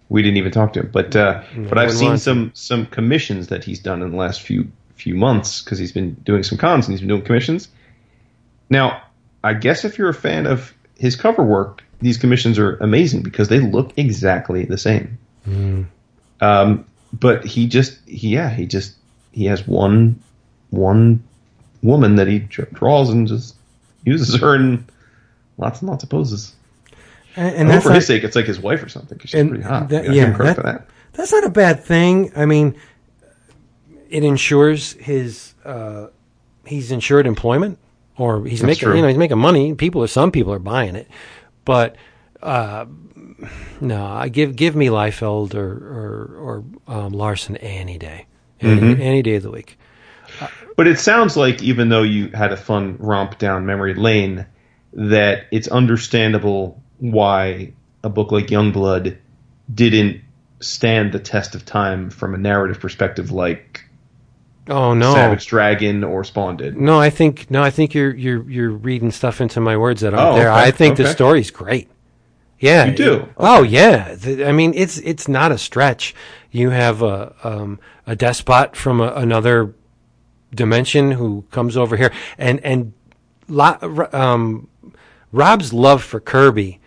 We 0.09 0.21
didn't 0.21 0.37
even 0.37 0.51
talk 0.51 0.73
to 0.73 0.81
him, 0.81 0.89
but 0.91 1.15
uh, 1.15 1.43
but 1.57 1.77
I've 1.77 1.91
seen 1.91 2.09
want 2.09 2.19
to. 2.19 2.23
some 2.23 2.51
some 2.53 2.85
commissions 2.87 3.47
that 3.47 3.63
he's 3.63 3.79
done 3.79 4.01
in 4.01 4.11
the 4.11 4.17
last 4.17 4.41
few 4.41 4.67
few 4.95 5.15
months 5.15 5.61
because 5.61 5.77
he's 5.77 5.91
been 5.91 6.13
doing 6.23 6.43
some 6.43 6.57
cons 6.57 6.87
and 6.87 6.93
he's 6.93 7.01
been 7.01 7.09
doing 7.09 7.23
commissions. 7.23 7.67
Now, 8.69 9.01
I 9.43 9.53
guess 9.53 9.83
if 9.83 9.97
you're 9.97 10.09
a 10.09 10.13
fan 10.13 10.45
of 10.45 10.73
his 10.97 11.15
cover 11.15 11.43
work, 11.43 11.83
these 12.01 12.17
commissions 12.17 12.59
are 12.59 12.77
amazing 12.77 13.23
because 13.23 13.49
they 13.49 13.59
look 13.59 13.93
exactly 13.97 14.65
the 14.65 14.77
same. 14.77 15.17
Um, 16.41 16.85
but 17.13 17.45
he 17.45 17.67
just 17.67 17.99
he, 18.07 18.29
yeah 18.29 18.49
he 18.49 18.65
just 18.65 18.95
he 19.31 19.45
has 19.45 19.67
one 19.67 20.21
one 20.69 21.23
woman 21.81 22.15
that 22.15 22.27
he 22.27 22.39
dr- 22.39 22.71
draws 22.71 23.09
and 23.09 23.27
just 23.27 23.55
uses 24.05 24.39
her 24.39 24.55
in 24.55 24.85
lots 25.57 25.81
and 25.81 25.89
lots 25.89 26.03
of 26.03 26.09
poses. 26.09 26.53
And, 27.35 27.53
And 27.55 27.69
that's 27.69 27.83
for 27.83 27.89
not, 27.89 27.95
his 27.95 28.07
sake, 28.07 28.23
it's 28.23 28.35
like 28.35 28.45
his 28.45 28.59
wife 28.59 28.81
or 28.81 28.87
something 28.89 29.17
because 29.17 29.31
she's 29.31 29.45
pretty 29.47 29.63
hot. 29.63 29.89
that- 29.89 30.05
Yeah, 30.05 30.11
yeah, 30.11 30.13
give 30.21 30.29
him 30.29 30.35
credit 30.35 30.55
that- 30.57 30.63
that. 30.65 30.87
that's 31.13 31.31
not 31.33 31.43
a 31.43 31.49
bad 31.49 31.83
thing. 31.83 32.31
I 32.35 32.45
mean, 32.45 32.75
it 34.09 34.23
ensures 34.23 34.93
his 34.93 35.53
uh, 35.65 36.07
he's 36.65 36.91
insured 36.91 37.27
employment, 37.27 37.77
or 38.17 38.45
he's 38.45 38.59
That's 38.61 38.67
making 38.67 38.85
true. 38.87 38.95
you 38.95 39.01
know 39.01 39.07
he's 39.09 39.17
making 39.17 39.37
money. 39.39 39.73
People, 39.73 40.01
or 40.01 40.07
some 40.07 40.31
people 40.31 40.53
are 40.53 40.59
buying 40.59 40.95
it, 40.95 41.09
but 41.65 41.95
uh, 42.41 42.85
no, 43.81 44.05
I 44.05 44.29
give 44.29 44.55
give 44.55 44.75
me 44.75 44.87
Liefeld 44.87 45.55
or 45.55 45.67
or, 45.73 46.63
or 46.87 46.95
um, 46.95 47.11
Larsen 47.13 47.57
any 47.57 47.97
day, 47.97 48.27
any, 48.61 48.79
Mhm. 48.79 48.99
any 49.01 49.21
day 49.21 49.35
of 49.35 49.43
the 49.43 49.51
week. 49.51 49.77
But 50.75 50.87
it 50.87 50.99
sounds 50.99 51.37
like 51.37 51.61
even 51.63 51.89
though 51.89 52.03
you 52.03 52.29
had 52.29 52.51
a 52.51 52.57
fun 52.57 52.97
romp 52.99 53.37
down 53.37 53.65
memory 53.65 53.93
lane, 53.93 54.45
that 54.93 55.45
it's 55.51 55.67
understandable 55.67 56.81
why 56.99 57.73
a 58.03 58.09
book 58.09 58.31
like 58.31 58.47
Youngblood 58.47 59.17
didn't 59.73 60.21
stand 60.59 61.11
the 61.11 61.19
test 61.19 61.55
of 61.55 61.65
time 61.65 62.09
from 62.09 62.33
a 62.33 62.37
narrative 62.37 62.79
perspective 62.79 63.31
like 63.31 63.81
Oh 64.67 64.93
no, 64.95 65.13
Savage 65.13 65.45
Dragon 65.45 66.03
or 66.03 66.23
Spawn 66.23 66.57
did. 66.57 66.75
no, 66.75 66.99
I 66.99 67.09
think 67.11 67.51
no, 67.51 67.61
I 67.61 67.69
think 67.69 67.93
you're 67.93 68.13
you're 68.15 68.49
you're 68.49 68.71
reading 68.71 69.11
stuff 69.11 69.39
into 69.39 69.59
my 69.61 69.77
words 69.77 70.01
that 70.01 70.13
aren't 70.15 70.33
Oh, 70.33 70.39
there. 70.39 70.49
okay, 70.51 70.59
I 70.61 70.71
think 70.71 70.97
the 70.97 71.07
story's 71.07 71.51
great. 71.51 71.87
Yeah, 72.59 72.85
You 72.85 72.95
do? 72.95 73.13
it- 73.15 73.29
oh 73.37 73.61
yeah, 73.63 74.15
The- 74.15 74.45
I 74.47 74.51
mean 74.51 74.73
it's 74.75 74.97
it's 74.99 75.27
not 75.27 75.51
a 75.51 75.57
stretch. 75.57 76.15
You 76.51 76.71
have 76.71 77.03
a 77.03 77.35
um, 77.43 77.79
a 78.07 78.15
despot 78.15 78.75
from 78.75 79.01
a, 79.01 79.07
another 79.13 79.73
dimension 80.55 81.11
who 81.11 81.45
comes 81.51 81.77
over 81.77 81.97
here, 81.97 82.11
and 82.37 82.59
and 82.61 82.93
um, 84.13 84.67
Rob's 85.31 85.73
love 85.73 86.03
for 86.03 86.19
Kirby 86.19 86.79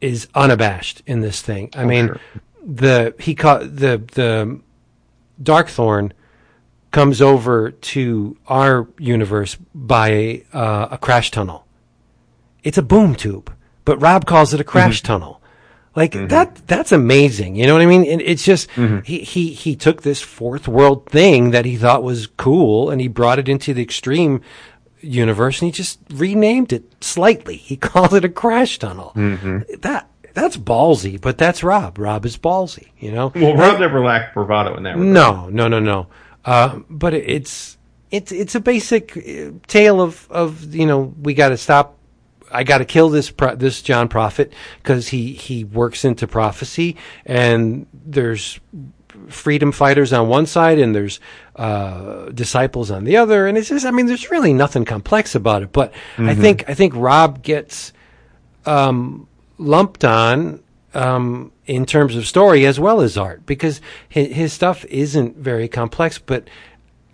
is 0.00 0.28
unabashed 0.34 1.02
in 1.06 1.20
this 1.20 1.42
thing. 1.42 1.70
I 1.74 1.84
mean, 1.84 2.08
sure. 2.08 2.20
the 2.64 3.14
he 3.18 3.34
caught 3.34 3.76
the 3.76 4.02
the 4.12 4.60
Darkthorn 5.42 6.12
comes 6.90 7.22
over 7.22 7.70
to 7.70 8.36
our 8.46 8.86
universe 8.98 9.56
by 9.74 10.44
uh, 10.52 10.88
a 10.90 10.98
crash 10.98 11.30
tunnel. 11.30 11.66
It's 12.62 12.78
a 12.78 12.82
boom 12.82 13.14
tube, 13.14 13.52
but 13.84 14.00
Rob 14.00 14.26
calls 14.26 14.54
it 14.54 14.60
a 14.60 14.64
crash 14.64 15.02
tunnel. 15.02 15.41
Like 15.94 16.12
that 16.28 16.66
that's 16.66 16.90
amazing. 16.92 17.56
You 17.56 17.66
know 17.66 17.74
what 17.74 17.82
I 17.82 17.86
mean? 17.86 18.04
And 18.04 18.22
it's 18.22 18.44
just 18.44 18.70
he, 18.70 19.20
he 19.20 19.52
he 19.52 19.76
took 19.76 20.02
this 20.02 20.20
fourth 20.22 20.66
world 20.66 21.06
thing 21.06 21.50
that 21.50 21.64
he 21.66 21.76
thought 21.76 22.02
was 22.02 22.26
cool 22.26 22.90
and 22.90 23.00
he 23.00 23.08
brought 23.08 23.38
it 23.38 23.48
into 23.48 23.74
the 23.74 23.82
extreme 23.82 24.40
universe 25.00 25.60
and 25.60 25.66
he 25.66 25.72
just 25.72 25.98
renamed 26.14 26.72
it 26.72 26.84
slightly. 27.04 27.56
He 27.56 27.76
called 27.88 28.14
it 28.14 28.24
a 28.24 28.28
crash 28.30 28.78
tunnel. 28.78 29.12
That 29.14 30.08
that's 30.34 30.56
ballsy, 30.56 31.20
but 31.20 31.36
that's 31.36 31.62
Rob. 31.62 31.98
Rob 31.98 32.24
is 32.24 32.38
ballsy, 32.38 32.88
you 32.98 33.12
know? 33.12 33.30
Well, 33.34 33.54
Rob 33.54 33.78
never 33.78 34.02
lacked 34.02 34.32
bravado 34.32 34.74
in 34.76 34.84
that 34.84 34.96
regard. 34.96 35.08
No, 35.12 35.48
no, 35.50 35.68
no, 35.68 35.78
no. 35.78 36.06
Uh, 36.44 36.80
but 36.88 37.12
it's 37.12 37.76
it's 38.10 38.32
it's 38.32 38.54
a 38.54 38.60
basic 38.60 39.16
uh, 39.16 39.50
tale 39.66 40.00
of 40.00 40.26
of 40.30 40.74
you 40.74 40.86
know 40.86 41.14
we 41.20 41.34
got 41.34 41.50
to 41.50 41.56
stop. 41.58 41.98
I 42.52 42.64
got 42.64 42.78
to 42.78 42.84
kill 42.84 43.08
this 43.08 43.30
pro- 43.30 43.56
this 43.56 43.82
John 43.82 44.08
Prophet 44.08 44.52
because 44.78 45.08
he 45.08 45.32
he 45.32 45.64
works 45.64 46.04
into 46.04 46.26
prophecy, 46.26 46.96
and 47.24 47.86
there's 47.92 48.60
freedom 49.28 49.72
fighters 49.72 50.12
on 50.12 50.28
one 50.28 50.46
side 50.46 50.78
and 50.78 50.94
there's 50.94 51.20
uh, 51.56 52.26
disciples 52.30 52.90
on 52.90 53.04
the 53.04 53.16
other, 53.16 53.46
and 53.46 53.58
it's 53.58 53.68
just 53.68 53.86
I 53.86 53.90
mean 53.90 54.06
there's 54.06 54.30
really 54.30 54.52
nothing 54.52 54.84
complex 54.84 55.34
about 55.34 55.62
it. 55.62 55.72
But 55.72 55.92
I 56.18 56.34
think 56.34 56.68
I 56.68 56.74
think 56.74 56.94
Rob 56.94 57.42
gets 57.42 57.92
um, 58.66 59.28
lumped 59.58 60.04
on 60.04 60.62
um, 60.94 61.52
in 61.66 61.86
terms 61.86 62.16
of 62.16 62.26
story 62.26 62.66
as 62.66 62.78
well 62.78 63.00
as 63.00 63.16
art 63.16 63.46
because 63.46 63.80
his, 64.08 64.34
his 64.34 64.52
stuff 64.52 64.84
isn't 64.86 65.36
very 65.36 65.68
complex, 65.68 66.18
but 66.18 66.48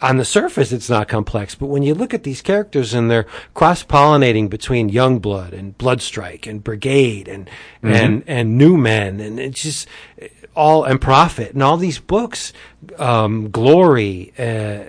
on 0.01 0.17
the 0.17 0.25
surface 0.25 0.73
it's 0.73 0.89
not 0.89 1.09
complex. 1.09 1.55
But 1.55 1.67
when 1.67 1.83
you 1.83 1.95
look 1.95 2.15
at 2.15 2.23
these 2.23 2.43
characters 2.43 2.95
and 2.95 3.11
they're 3.11 3.27
cross 3.55 3.83
pollinating 3.85 4.49
between 4.49 4.91
Youngblood 4.91 5.53
and 5.53 5.77
Bloodstrike 5.77 6.47
and 6.47 6.63
Brigade 6.63 7.29
and 7.29 7.51
and 7.83 8.23
and 8.27 8.59
Newmen 8.59 9.21
and 9.21 9.41
it's 9.41 9.63
just 9.63 9.89
all 10.55 10.85
and 10.85 11.01
Prophet 11.01 11.53
and 11.53 11.63
all 11.63 11.77
these 11.77 11.99
books, 11.99 12.53
um, 12.99 13.51
Glory. 13.51 14.33
Uh, 14.39 14.85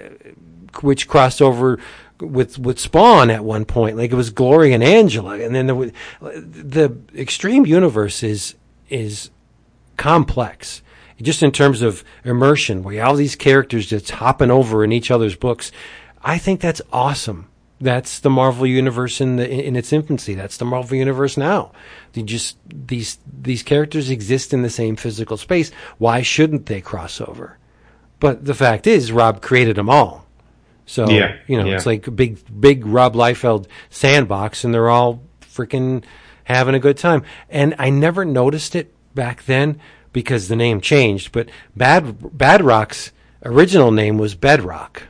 which 0.82 1.08
crossed 1.08 1.42
over 1.42 1.80
with 2.20 2.60
with 2.60 2.80
Spawn 2.80 3.30
at 3.30 3.44
one 3.44 3.66
point. 3.66 3.98
Like 3.98 4.12
it 4.12 4.16
was 4.16 4.30
Glory 4.30 4.74
and 4.74 4.84
Angela, 4.84 5.40
and 5.40 5.54
then 5.54 5.68
there 5.68 5.76
was 5.76 5.92
the 6.22 6.98
Extreme 7.16 7.66
Universe 7.66 8.24
is 8.24 8.56
is 8.90 9.30
complex. 9.98 10.82
Just 11.22 11.44
in 11.44 11.52
terms 11.52 11.82
of 11.82 12.04
immersion, 12.24 12.84
where 12.84 12.94
you 12.94 13.00
have 13.02 13.10
all 13.10 13.16
these 13.16 13.36
characters 13.36 13.88
just 13.88 14.10
hopping 14.10 14.52
over 14.52 14.84
in 14.84 14.92
each 14.92 15.12
other's 15.12 15.36
books, 15.36 15.72
I 16.24 16.38
think 16.38 16.62
that's 16.62 16.82
awesome. 16.94 17.50
That's 17.82 18.20
the 18.20 18.30
Marvel 18.30 18.68
universe 18.68 19.22
in 19.22 19.38
the 19.38 19.50
in 19.50 19.76
its 19.76 19.94
infancy. 19.94 20.34
That's 20.34 20.58
the 20.58 20.66
Marvel 20.66 20.98
universe 20.98 21.38
now. 21.38 21.72
They 22.12 22.24
just 22.24 22.58
these 22.68 23.20
these 23.26 23.64
characters 23.64 24.10
exist 24.10 24.54
in 24.54 24.64
the 24.64 24.70
same 24.70 24.98
physical 24.98 25.38
space. 25.38 25.72
Why 25.98 26.22
shouldn't 26.22 26.66
they 26.66 26.82
cross 26.82 27.22
over? 27.22 27.58
But 28.20 28.44
the 28.44 28.54
fact 28.54 28.86
is, 28.86 29.12
Rob 29.14 29.42
created 29.42 29.78
them 29.78 29.90
all. 29.90 30.26
So 30.86 31.10
Yeah, 31.10 31.38
you 31.48 31.58
know, 31.58 31.66
yeah. 31.66 31.76
it's 31.76 31.86
like 31.86 32.08
a 32.08 32.12
big, 32.12 32.40
big 32.60 32.86
Rob 32.86 33.14
Liefeld 33.14 33.68
sandbox, 33.90 34.64
and 34.64 34.74
they're 34.74 34.90
all 34.90 35.22
freaking 35.42 36.04
having 36.44 36.76
a 36.76 36.80
good 36.80 36.98
time. 36.98 37.24
And 37.50 37.76
I 37.78 37.92
never 37.92 38.26
noticed 38.26 38.76
it 38.76 38.94
back 39.14 39.44
then 39.46 39.80
because 40.14 40.48
the 40.48 40.56
name 40.56 40.82
changed. 40.82 41.32
But 41.32 41.50
Bad 41.76 42.20
Badrock's 42.20 43.12
original 43.46 43.92
name 43.92 44.18
was 44.18 44.36
Bedrock, 44.36 45.04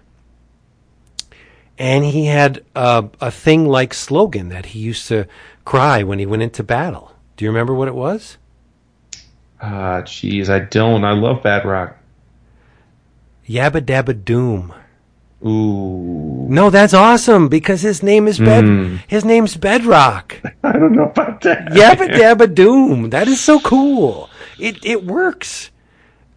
and 1.77 2.03
he 2.05 2.25
had 2.25 2.63
a, 2.75 3.09
a 3.21 3.31
thing 3.31 3.67
like 3.67 3.93
slogan 3.93 4.49
that 4.49 4.67
he 4.67 4.79
used 4.79 5.07
to 5.07 5.27
cry 5.65 6.03
when 6.03 6.19
he 6.19 6.25
went 6.25 6.43
into 6.43 6.63
battle. 6.63 7.13
Do 7.37 7.45
you 7.45 7.51
remember 7.51 7.73
what 7.73 7.87
it 7.87 7.95
was? 7.95 8.37
Ah, 9.61 10.01
jeez, 10.03 10.49
I 10.49 10.59
don't. 10.59 11.03
I 11.03 11.11
love 11.11 11.43
Bad 11.43 11.65
Rock. 11.65 11.97
Yabba 13.47 13.81
Dabba 13.81 14.23
Doom. 14.23 14.73
Ooh, 15.45 16.47
No, 16.49 16.69
that's 16.69 16.93
awesome 16.93 17.47
because 17.47 17.81
his 17.81 18.03
name 18.03 18.27
is 18.27 18.39
Bed. 18.39 18.65
Hmm. 18.65 18.97
His 19.07 19.23
name's 19.23 19.55
Bedrock. 19.55 20.35
I 20.63 20.73
don't 20.73 20.91
know 20.93 21.05
about 21.05 21.41
that. 21.41 21.69
Yabba 21.69 22.09
Dabba 22.09 22.53
Doom. 22.53 23.09
That 23.09 23.27
is 23.29 23.39
so 23.39 23.59
cool. 23.61 24.29
It 24.59 24.85
it 24.85 25.05
works. 25.05 25.71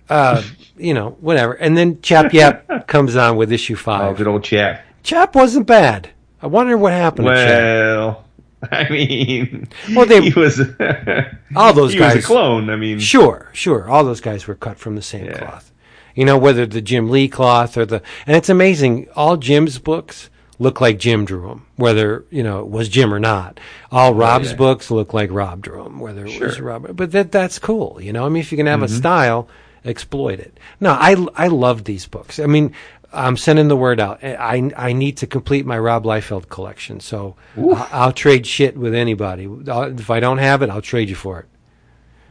Uh, 0.08 0.42
you 0.76 0.92
know, 0.94 1.16
whatever. 1.20 1.52
And 1.54 1.76
then 1.76 2.00
Chap 2.02 2.32
Yaep 2.32 2.86
comes 2.86 3.16
on 3.16 3.36
with 3.36 3.50
issue 3.52 3.74
Oh, 3.74 3.76
five. 3.76 4.16
good 4.16 4.26
old 4.26 4.44
chap. 4.44 4.84
Chap 5.02 5.34
wasn't 5.34 5.66
bad. 5.66 6.10
I 6.42 6.48
wonder 6.48 6.76
what 6.76 6.92
happened 6.92 7.28
to 7.28 7.34
Chap. 7.34 7.62
Well, 7.62 8.24
I 8.70 8.88
mean, 8.90 9.68
Well, 9.94 10.06
they- 10.06 10.20
he 10.30 10.38
was 10.38 10.60
All 11.56 11.72
those 11.72 11.92
he 11.94 12.00
was 12.00 12.14
guys- 12.14 12.24
a 12.24 12.26
clone. 12.26 12.68
I 12.70 12.76
mean, 12.76 12.98
Sure, 12.98 13.48
sure. 13.52 13.88
All 13.88 14.04
those 14.04 14.20
guys 14.20 14.46
were 14.46 14.54
cut 14.54 14.78
from 14.78 14.96
the 14.96 15.02
same 15.02 15.26
Yeah. 15.26 15.38
cloth. 15.38 15.72
You 16.14 16.26
know, 16.26 16.36
whether 16.36 16.66
the 16.66 16.82
Jim 16.82 17.08
Lee 17.08 17.26
cloth 17.28 17.76
or 17.78 17.86
the, 17.86 18.02
and 18.26 18.36
it's 18.36 18.50
amazing. 18.50 19.08
All 19.16 19.36
Jim's 19.38 19.78
books 19.78 20.28
look 20.62 20.80
like 20.80 20.98
Jim 20.98 21.24
drew 21.24 21.48
them, 21.48 21.66
whether 21.76 22.24
you 22.30 22.42
know 22.42 22.60
it 22.60 22.68
was 22.68 22.88
Jim 22.88 23.12
or 23.12 23.20
not. 23.20 23.58
All 23.90 24.14
Rob's 24.14 24.48
Oh, 24.48 24.50
yeah. 24.52 24.56
books 24.56 24.90
look 24.90 25.12
like 25.12 25.30
Rob 25.30 25.60
drew 25.62 25.82
them, 25.84 26.00
whether 26.00 26.24
it 26.26 26.40
was 26.40 26.60
Rob. 26.60 26.96
But 26.96 27.12
that 27.12 27.32
that's 27.32 27.58
cool. 27.58 27.98
You 28.00 28.12
know, 28.12 28.24
I 28.24 28.28
mean, 28.28 28.40
if 28.40 28.52
you 28.52 28.56
can 28.56 28.66
have 28.66 28.80
Mm-hmm. 28.80 28.94
a 28.94 28.96
style, 28.96 29.48
exploit 29.84 30.40
it. 30.40 30.58
No, 30.80 30.92
I 30.92 31.16
I 31.36 31.48
love 31.48 31.84
these 31.84 32.06
books. 32.06 32.38
I 32.38 32.46
mean. 32.46 32.72
I'm 33.14 33.36
sending 33.36 33.68
the 33.68 33.76
word 33.76 34.00
out. 34.00 34.24
I, 34.24 34.70
I 34.74 34.94
need 34.94 35.18
to 35.18 35.26
complete 35.26 35.66
my 35.66 35.78
Rob 35.78 36.04
Liefeld 36.04 36.48
collection, 36.48 36.98
so 36.98 37.36
I'll, 37.58 37.88
I'll 37.92 38.12
trade 38.14 38.46
shit 38.46 38.74
with 38.74 38.94
anybody. 38.94 39.44
I'll, 39.68 39.82
if 40.00 40.08
I 40.08 40.18
don't 40.18 40.38
have 40.38 40.62
it, 40.62 40.70
I'll 40.70 40.80
trade 40.80 41.10
you 41.10 41.14
for 41.14 41.40
it. 41.40 41.46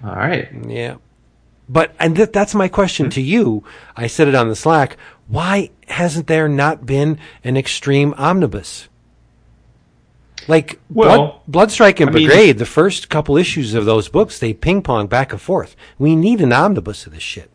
all 0.03 0.15
right. 0.15 0.49
Yeah. 0.67 0.95
But 1.69 1.93
and 1.99 2.15
th- 2.15 2.31
that's 2.31 2.55
my 2.55 2.67
question 2.67 3.11
to 3.11 3.21
you. 3.21 3.63
I 3.95 4.07
said 4.07 4.27
it 4.27 4.33
on 4.33 4.49
the 4.49 4.55
Slack. 4.55 4.97
Why 5.27 5.69
hasn't 5.91 6.27
there 6.27 6.47
not 6.47 6.85
been 6.85 7.19
an 7.43 7.57
extreme 7.57 8.13
omnibus? 8.17 8.87
Like 10.47 10.79
Well, 10.89 11.41
Blood, 11.45 11.69
Bloodstrike 11.69 11.99
and 11.99 12.09
I 12.09 12.13
mean- 12.13 12.27
Brigade, 12.27 12.57
the 12.57 12.65
first 12.65 13.09
couple 13.09 13.37
issues 13.37 13.73
of 13.73 13.85
those 13.85 14.09
books, 14.09 14.39
they 14.39 14.53
ping 14.53 14.81
pong 14.81 15.07
back 15.07 15.31
and 15.31 15.41
forth. 15.41 15.75
We 15.99 16.15
need 16.15 16.41
an 16.41 16.51
omnibus 16.51 17.05
of 17.05 17.13
this 17.13 17.21
shit. 17.23 17.51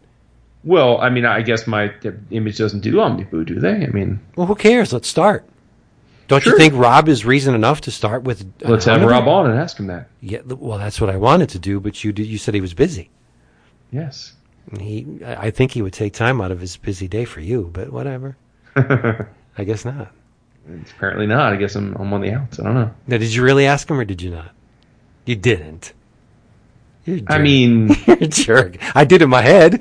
Well, 0.62 0.98
I 1.00 1.10
mean, 1.10 1.24
I 1.24 1.42
guess 1.42 1.66
my 1.66 1.92
image 2.30 2.58
doesn't 2.58 2.80
do 2.80 3.00
omnibus, 3.00 3.46
do 3.46 3.60
they? 3.60 3.84
I 3.84 3.86
mean, 3.88 4.20
Well, 4.36 4.46
who 4.46 4.54
cares? 4.54 4.92
Let's 4.92 5.08
start. 5.08 5.44
Don't 6.28 6.44
you 6.44 6.56
think 6.56 6.74
Rob 6.74 7.08
is 7.08 7.24
reason 7.24 7.54
enough 7.54 7.80
to 7.82 7.92
start 7.92 8.24
with? 8.24 8.44
let's 8.62 8.84
have 8.86 8.94
omnibus? 8.96 9.12
Rob 9.12 9.28
on 9.28 9.50
and 9.50 9.58
ask 9.60 9.78
him 9.78 9.86
that. 9.86 10.08
Yeah, 10.20 10.40
well, 10.44 10.78
that's 10.78 11.00
what 11.00 11.08
I 11.10 11.16
wanted 11.16 11.48
to 11.50 11.58
do, 11.60 11.78
but 11.78 12.02
you 12.02 12.12
did, 12.12 12.26
you 12.26 12.36
said 12.38 12.54
he 12.54 12.60
was 12.60 12.74
busy. 12.74 13.10
Yes. 13.92 14.32
He, 14.80 15.06
I 15.24 15.50
think 15.50 15.72
he 15.72 15.82
would 15.82 15.92
take 15.92 16.12
time 16.12 16.40
out 16.40 16.50
of 16.50 16.60
his 16.60 16.76
busy 16.76 17.06
day 17.06 17.24
for 17.24 17.40
you, 17.40 17.70
but 17.72 17.92
whatever. 17.92 18.36
I 18.76 19.64
guess 19.64 19.84
not. 19.84 20.12
Apparently 20.96 21.26
not. 21.26 21.52
I 21.52 21.56
guess 21.56 21.76
I'm, 21.76 21.94
I'm 21.96 22.12
on 22.12 22.20
the 22.20 22.32
outs. 22.32 22.58
I 22.58 22.64
don't 22.64 22.74
know. 22.74 22.90
Now, 23.06 23.18
did 23.18 23.32
you 23.32 23.42
really 23.42 23.66
ask 23.66 23.88
him 23.88 23.98
or 23.98 24.04
did 24.04 24.20
you 24.20 24.30
not? 24.30 24.50
You 25.24 25.36
didn't. 25.36 25.92
You're 27.04 27.20
I 27.28 27.38
mean, 27.38 27.88
you're 28.06 28.16
a 28.16 28.26
jerk. 28.26 28.76
I 28.96 29.04
did 29.04 29.22
in 29.22 29.30
my 29.30 29.42
head. 29.42 29.80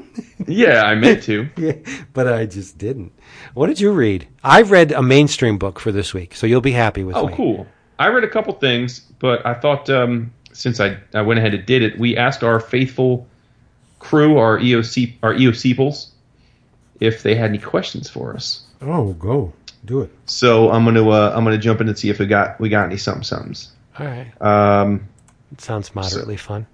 yeah, 0.46 0.82
I 0.82 0.94
meant 0.94 1.22
to. 1.24 1.48
yeah, 1.56 1.72
but 2.12 2.28
I 2.28 2.44
just 2.44 2.76
didn't. 2.76 3.12
What 3.54 3.68
did 3.68 3.80
you 3.80 3.90
read? 3.92 4.28
I 4.44 4.62
read 4.62 4.92
a 4.92 5.02
mainstream 5.02 5.56
book 5.56 5.80
for 5.80 5.92
this 5.92 6.12
week, 6.12 6.34
so 6.34 6.46
you'll 6.46 6.60
be 6.60 6.72
happy 6.72 7.04
with 7.04 7.16
it. 7.16 7.18
Oh, 7.18 7.28
me. 7.28 7.34
cool. 7.34 7.66
I 7.98 8.08
read 8.08 8.24
a 8.24 8.28
couple 8.28 8.52
things, 8.54 9.00
but 9.18 9.44
I 9.46 9.54
thought 9.54 9.88
um, 9.88 10.32
since 10.52 10.78
I, 10.78 10.98
I 11.14 11.22
went 11.22 11.38
ahead 11.38 11.54
and 11.54 11.64
did 11.64 11.82
it, 11.82 11.98
we 11.98 12.16
asked 12.16 12.44
our 12.44 12.60
faithful 12.60 13.26
crew, 13.98 14.38
our 14.38 14.58
EOC, 14.58 15.14
our 15.22 15.34
EOCPles, 15.34 16.08
if 17.00 17.22
they 17.22 17.34
had 17.34 17.50
any 17.50 17.58
questions 17.58 18.08
for 18.08 18.34
us. 18.34 18.64
Oh, 18.80 19.12
go 19.14 19.52
do 19.84 20.00
it. 20.02 20.10
So 20.26 20.70
I'm 20.70 20.84
gonna 20.84 21.08
uh, 21.08 21.32
I'm 21.34 21.44
gonna 21.44 21.58
jump 21.58 21.80
in 21.80 21.88
and 21.88 21.98
see 21.98 22.10
if 22.10 22.18
we 22.18 22.26
got 22.26 22.58
we 22.60 22.68
got 22.68 22.86
any 22.86 22.96
something 22.96 23.22
somethings. 23.24 23.70
All 23.98 24.06
right. 24.06 24.32
Um, 24.42 25.08
It 25.52 25.60
sounds 25.60 25.94
moderately 25.94 26.36
fun. 26.36 26.66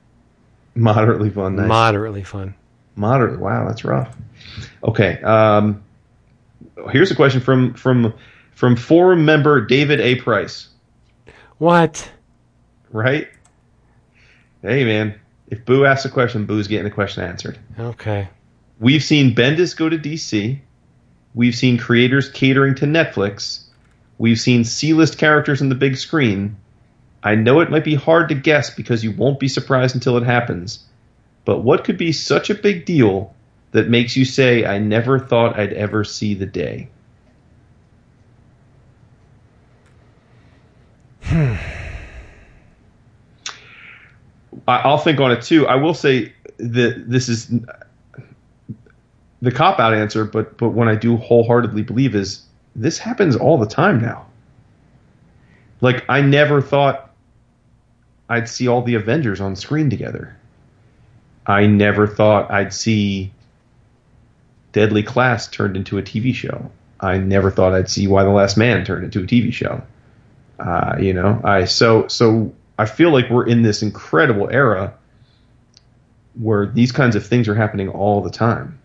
moderately 0.74 1.30
fun. 1.30 1.56
Nice. 1.56 1.68
Moderately 1.68 2.24
fun. 2.24 2.54
Moderately. 2.96 3.38
Wow, 3.38 3.66
that's 3.66 3.84
rough. 3.84 4.14
Okay. 4.82 5.20
Um, 5.22 5.82
here's 6.90 7.10
a 7.10 7.14
question 7.14 7.40
from 7.40 7.74
from 7.74 8.12
from 8.52 8.76
forum 8.76 9.24
member 9.24 9.60
David 9.60 10.00
A. 10.00 10.16
Price. 10.16 10.68
What? 11.58 12.10
Right? 12.90 13.28
Hey 14.62 14.84
man, 14.84 15.18
if 15.54 15.64
Boo 15.64 15.84
asks 15.84 16.04
a 16.04 16.10
question, 16.10 16.46
Boo's 16.46 16.66
getting 16.66 16.82
the 16.82 16.90
question 16.90 17.22
answered. 17.22 17.56
Okay. 17.78 18.28
We've 18.80 19.04
seen 19.04 19.36
Bendis 19.36 19.76
go 19.76 19.88
to 19.88 19.96
DC. 19.96 20.58
We've 21.32 21.54
seen 21.54 21.78
creators 21.78 22.28
catering 22.28 22.74
to 22.76 22.86
Netflix. 22.86 23.62
We've 24.18 24.40
seen 24.40 24.64
C-list 24.64 25.16
characters 25.16 25.62
on 25.62 25.68
the 25.68 25.76
big 25.76 25.96
screen. 25.96 26.56
I 27.22 27.36
know 27.36 27.60
it 27.60 27.70
might 27.70 27.84
be 27.84 27.94
hard 27.94 28.30
to 28.30 28.34
guess 28.34 28.74
because 28.74 29.04
you 29.04 29.12
won't 29.12 29.38
be 29.38 29.46
surprised 29.46 29.94
until 29.94 30.16
it 30.16 30.24
happens. 30.24 30.84
But 31.44 31.60
what 31.60 31.84
could 31.84 31.98
be 31.98 32.10
such 32.10 32.50
a 32.50 32.54
big 32.56 32.84
deal 32.84 33.32
that 33.70 33.88
makes 33.88 34.16
you 34.16 34.24
say, 34.24 34.66
I 34.66 34.78
never 34.78 35.20
thought 35.20 35.56
I'd 35.56 35.72
ever 35.72 36.02
see 36.02 36.34
the 36.34 36.46
day? 36.46 36.88
I- 44.66 44.78
I'll 44.78 44.98
think 44.98 45.20
on 45.20 45.30
it 45.32 45.42
too. 45.42 45.66
I 45.66 45.76
will 45.76 45.94
say 45.94 46.32
that 46.58 47.04
this 47.08 47.28
is 47.28 47.50
the 49.42 49.50
cop 49.52 49.78
out 49.78 49.94
answer, 49.94 50.24
but 50.24 50.56
but 50.56 50.70
when 50.70 50.88
I 50.88 50.94
do 50.94 51.16
wholeheartedly 51.16 51.82
believe 51.82 52.14
is 52.14 52.42
this 52.76 52.98
happens 52.98 53.36
all 53.36 53.58
the 53.58 53.66
time 53.66 54.00
now. 54.00 54.26
Like 55.80 56.04
I 56.08 56.20
never 56.22 56.62
thought 56.62 57.10
I'd 58.28 58.48
see 58.48 58.68
all 58.68 58.82
the 58.82 58.94
Avengers 58.94 59.40
on 59.40 59.54
screen 59.54 59.90
together. 59.90 60.36
I 61.46 61.66
never 61.66 62.06
thought 62.06 62.50
I'd 62.50 62.72
see 62.72 63.32
Deadly 64.72 65.02
Class 65.02 65.46
turned 65.46 65.76
into 65.76 65.98
a 65.98 66.02
TV 66.02 66.34
show. 66.34 66.70
I 67.00 67.18
never 67.18 67.50
thought 67.50 67.74
I'd 67.74 67.90
see 67.90 68.08
Y 68.08 68.24
the 68.24 68.30
Last 68.30 68.56
Man 68.56 68.84
turned 68.84 69.04
into 69.04 69.20
a 69.20 69.26
TV 69.26 69.52
show. 69.52 69.82
Uh, 70.58 70.96
you 70.98 71.12
know, 71.12 71.40
I 71.44 71.66
so 71.66 72.08
so 72.08 72.52
I 72.78 72.86
feel 72.86 73.10
like 73.10 73.30
we're 73.30 73.46
in 73.46 73.62
this 73.62 73.82
incredible 73.82 74.48
era 74.50 74.94
where 76.34 76.66
these 76.66 76.90
kinds 76.92 77.14
of 77.16 77.24
things 77.26 77.48
are 77.48 77.54
happening 77.54 77.88
all 77.88 78.20
the 78.20 78.30
time, 78.30 78.78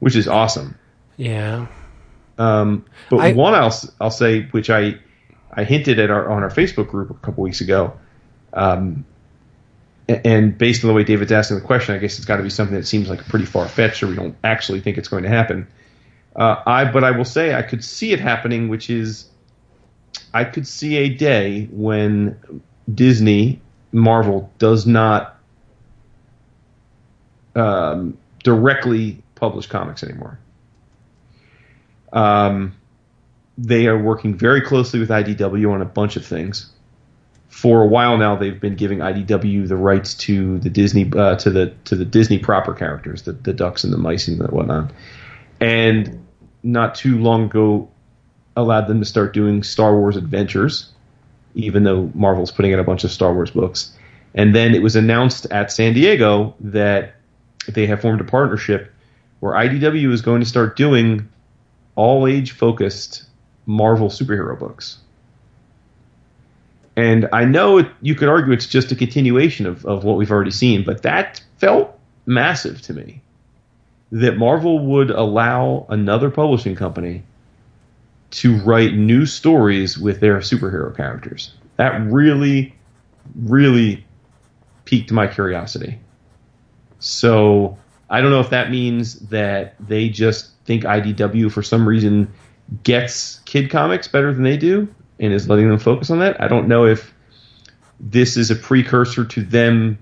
which 0.00 0.16
is 0.16 0.26
awesome. 0.26 0.78
Yeah. 1.16 1.66
Um, 2.38 2.84
but 3.10 3.18
I- 3.18 3.32
one 3.32 3.54
I'll 3.54 3.74
I'll 4.00 4.10
say, 4.10 4.42
which 4.46 4.70
I 4.70 4.98
I 5.52 5.64
hinted 5.64 5.98
at 5.98 6.10
our 6.10 6.28
on 6.30 6.42
our 6.42 6.50
Facebook 6.50 6.88
group 6.88 7.10
a 7.10 7.14
couple 7.14 7.44
weeks 7.44 7.60
ago, 7.60 7.92
um, 8.52 9.04
and 10.08 10.56
based 10.58 10.82
on 10.84 10.88
the 10.88 10.94
way 10.94 11.04
David's 11.04 11.32
asking 11.32 11.58
the 11.58 11.64
question, 11.64 11.94
I 11.94 11.98
guess 11.98 12.16
it's 12.16 12.26
got 12.26 12.38
to 12.38 12.42
be 12.42 12.50
something 12.50 12.76
that 12.76 12.86
seems 12.86 13.08
like 13.08 13.24
pretty 13.28 13.44
far 13.46 13.68
fetched, 13.68 14.02
or 14.02 14.08
we 14.08 14.16
don't 14.16 14.36
actually 14.42 14.80
think 14.80 14.98
it's 14.98 15.08
going 15.08 15.22
to 15.22 15.28
happen. 15.28 15.66
Uh, 16.34 16.56
I 16.66 16.84
but 16.90 17.04
I 17.04 17.12
will 17.12 17.24
say 17.24 17.54
I 17.54 17.62
could 17.62 17.84
see 17.84 18.12
it 18.12 18.18
happening, 18.20 18.68
which 18.68 18.90
is 18.90 19.28
I 20.32 20.44
could 20.44 20.66
see 20.66 20.96
a 20.96 21.08
day 21.10 21.68
when 21.70 22.62
Disney 22.92 23.60
Marvel 23.92 24.52
does 24.58 24.86
not 24.86 25.38
um, 27.54 28.18
directly 28.42 29.22
publish 29.34 29.66
comics 29.66 30.02
anymore. 30.02 30.38
Um, 32.12 32.74
they 33.56 33.86
are 33.86 33.98
working 33.98 34.36
very 34.36 34.60
closely 34.60 35.00
with 35.00 35.10
IDW 35.10 35.72
on 35.72 35.82
a 35.82 35.86
bunch 35.86 36.16
of 36.16 36.26
things. 36.26 36.70
For 37.48 37.82
a 37.82 37.86
while 37.86 38.18
now, 38.18 38.34
they've 38.34 38.60
been 38.60 38.74
giving 38.74 38.98
IDW 38.98 39.68
the 39.68 39.76
rights 39.76 40.14
to 40.14 40.58
the 40.58 40.70
Disney 40.70 41.10
uh, 41.16 41.36
to 41.36 41.50
the 41.50 41.72
to 41.84 41.94
the 41.94 42.04
Disney 42.04 42.40
proper 42.40 42.74
characters, 42.74 43.22
the 43.22 43.32
the 43.32 43.52
ducks 43.52 43.84
and 43.84 43.92
the 43.92 43.96
mice 43.96 44.26
and 44.26 44.40
the 44.40 44.48
whatnot. 44.48 44.92
And 45.60 46.26
not 46.64 46.96
too 46.96 47.18
long 47.18 47.44
ago, 47.44 47.88
allowed 48.56 48.88
them 48.88 48.98
to 48.98 49.04
start 49.04 49.34
doing 49.34 49.62
Star 49.62 49.96
Wars 49.96 50.16
adventures, 50.16 50.90
even 51.54 51.84
though 51.84 52.10
Marvel's 52.14 52.50
putting 52.50 52.72
out 52.72 52.80
a 52.80 52.84
bunch 52.84 53.04
of 53.04 53.10
Star 53.10 53.32
Wars 53.32 53.50
books. 53.50 53.96
And 54.34 54.54
then 54.54 54.74
it 54.74 54.82
was 54.82 54.96
announced 54.96 55.46
at 55.50 55.70
San 55.70 55.94
Diego 55.94 56.54
that 56.60 57.14
they 57.68 57.86
have 57.86 58.00
formed 58.00 58.20
a 58.20 58.24
partnership 58.24 58.92
where 59.40 59.54
IDW 59.54 60.10
is 60.12 60.22
going 60.22 60.40
to 60.40 60.46
start 60.46 60.76
doing 60.76 61.28
all 61.94 62.26
age 62.26 62.52
focused 62.52 63.24
Marvel 63.66 64.08
superhero 64.08 64.58
books. 64.58 64.98
And 66.96 67.28
I 67.32 67.44
know 67.44 67.78
it, 67.78 67.88
you 68.00 68.14
could 68.14 68.28
argue 68.28 68.52
it's 68.52 68.66
just 68.66 68.92
a 68.92 68.96
continuation 68.96 69.66
of, 69.66 69.84
of 69.84 70.04
what 70.04 70.16
we've 70.16 70.30
already 70.30 70.50
seen, 70.50 70.84
but 70.84 71.02
that 71.02 71.42
felt 71.58 71.98
massive 72.26 72.80
to 72.82 72.92
me. 72.92 73.20
That 74.12 74.36
Marvel 74.36 74.78
would 74.78 75.10
allow 75.10 75.86
another 75.88 76.30
publishing 76.30 76.76
company 76.76 77.24
to 78.34 78.56
write 78.58 78.94
new 78.94 79.26
stories 79.26 79.96
with 79.96 80.18
their 80.18 80.38
superhero 80.38 80.94
characters. 80.94 81.54
That 81.76 82.00
really, 82.10 82.74
really 83.36 84.04
piqued 84.84 85.12
my 85.12 85.28
curiosity. 85.28 86.00
So 86.98 87.78
I 88.10 88.20
don't 88.20 88.30
know 88.30 88.40
if 88.40 88.50
that 88.50 88.70
means 88.70 89.20
that 89.28 89.76
they 89.78 90.08
just 90.08 90.50
think 90.64 90.82
IDW 90.82 91.52
for 91.52 91.62
some 91.62 91.86
reason 91.86 92.32
gets 92.82 93.38
kid 93.40 93.70
comics 93.70 94.08
better 94.08 94.32
than 94.32 94.42
they 94.42 94.56
do 94.56 94.92
and 95.20 95.32
is 95.32 95.48
letting 95.48 95.68
them 95.68 95.78
focus 95.78 96.10
on 96.10 96.18
that. 96.18 96.40
I 96.40 96.48
don't 96.48 96.66
know 96.66 96.86
if 96.86 97.14
this 98.00 98.36
is 98.36 98.50
a 98.50 98.56
precursor 98.56 99.24
to 99.24 99.42
them 99.42 99.98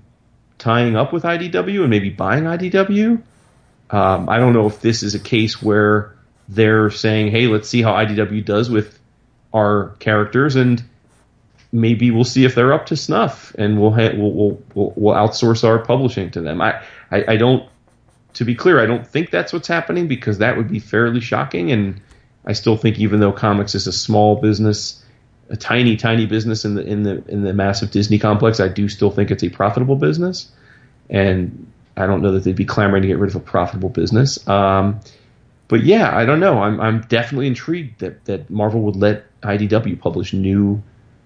tying 0.56 0.96
up 0.96 1.12
with 1.12 1.24
IDW 1.24 1.80
and 1.80 1.90
maybe 1.90 2.08
buying 2.08 2.44
IDW. 2.44 3.22
Um, 3.90 4.28
I 4.30 4.38
don't 4.38 4.54
know 4.54 4.66
if 4.66 4.80
this 4.80 5.02
is 5.02 5.14
a 5.14 5.18
case 5.18 5.60
where 5.60 6.11
they're 6.48 6.90
saying, 6.90 7.30
"Hey, 7.30 7.46
let's 7.46 7.68
see 7.68 7.82
how 7.82 7.92
IDW 7.92 8.44
does 8.44 8.70
with 8.70 8.98
our 9.52 9.90
characters," 9.98 10.56
and 10.56 10.82
maybe 11.72 12.10
we'll 12.10 12.24
see 12.24 12.44
if 12.44 12.54
they're 12.54 12.72
up 12.72 12.86
to 12.86 12.96
snuff, 12.96 13.54
and 13.56 13.80
we'll 13.80 13.92
ha- 13.92 14.12
we'll, 14.14 14.32
we'll 14.32 14.62
we'll 14.74 14.92
we'll 14.96 15.14
outsource 15.14 15.64
our 15.64 15.78
publishing 15.78 16.30
to 16.32 16.40
them. 16.40 16.60
I, 16.60 16.82
I 17.10 17.24
I 17.28 17.36
don't. 17.36 17.68
To 18.34 18.44
be 18.46 18.54
clear, 18.54 18.80
I 18.80 18.86
don't 18.86 19.06
think 19.06 19.30
that's 19.30 19.52
what's 19.52 19.68
happening 19.68 20.08
because 20.08 20.38
that 20.38 20.56
would 20.56 20.68
be 20.68 20.78
fairly 20.78 21.20
shocking, 21.20 21.70
and 21.70 22.00
I 22.46 22.52
still 22.54 22.76
think 22.76 22.98
even 22.98 23.20
though 23.20 23.32
comics 23.32 23.74
is 23.74 23.86
a 23.86 23.92
small 23.92 24.36
business, 24.36 25.04
a 25.50 25.56
tiny 25.56 25.96
tiny 25.96 26.26
business 26.26 26.64
in 26.64 26.74
the 26.74 26.82
in 26.82 27.02
the 27.02 27.22
in 27.28 27.42
the 27.42 27.52
massive 27.52 27.90
Disney 27.90 28.18
complex, 28.18 28.58
I 28.58 28.68
do 28.68 28.88
still 28.88 29.10
think 29.10 29.30
it's 29.30 29.44
a 29.44 29.50
profitable 29.50 29.96
business, 29.96 30.50
and 31.10 31.66
I 31.96 32.06
don't 32.06 32.22
know 32.22 32.32
that 32.32 32.44
they'd 32.44 32.56
be 32.56 32.64
clamoring 32.64 33.02
to 33.02 33.08
get 33.08 33.18
rid 33.18 33.30
of 33.30 33.36
a 33.36 33.40
profitable 33.40 33.90
business. 33.90 34.46
Um, 34.48 35.00
but 35.72 35.84
yeah, 35.84 36.14
I 36.14 36.26
don't 36.26 36.38
know. 36.38 36.58
I'm 36.58 36.78
I'm 36.82 37.00
definitely 37.08 37.46
intrigued 37.46 38.00
that 38.00 38.26
that 38.26 38.50
Marvel 38.50 38.82
would 38.82 38.94
let 38.96 39.24
IDW 39.40 39.98
publish 39.98 40.34
new 40.34 40.82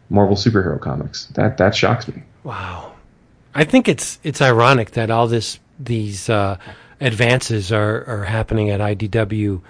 Marvel 0.09 0.37
superhero 0.37 0.81
comics. 0.81 1.27
That 1.35 1.57
that 1.59 1.75
shocks 1.75 2.07
me. 2.07 2.23
Wow. 2.45 2.93
I 3.57 3.65
think 3.65 3.89
it's 3.89 4.21
it's 4.23 4.41
ironic 4.41 4.93
that 4.93 5.11
all 5.11 5.27
this 5.27 5.59
these 5.81 6.31
uh, 6.31 6.59
advances 7.01 7.73
are, 7.73 8.05
are 8.05 8.23
happening 8.23 8.71
at 8.71 8.79
IDW 8.79 9.63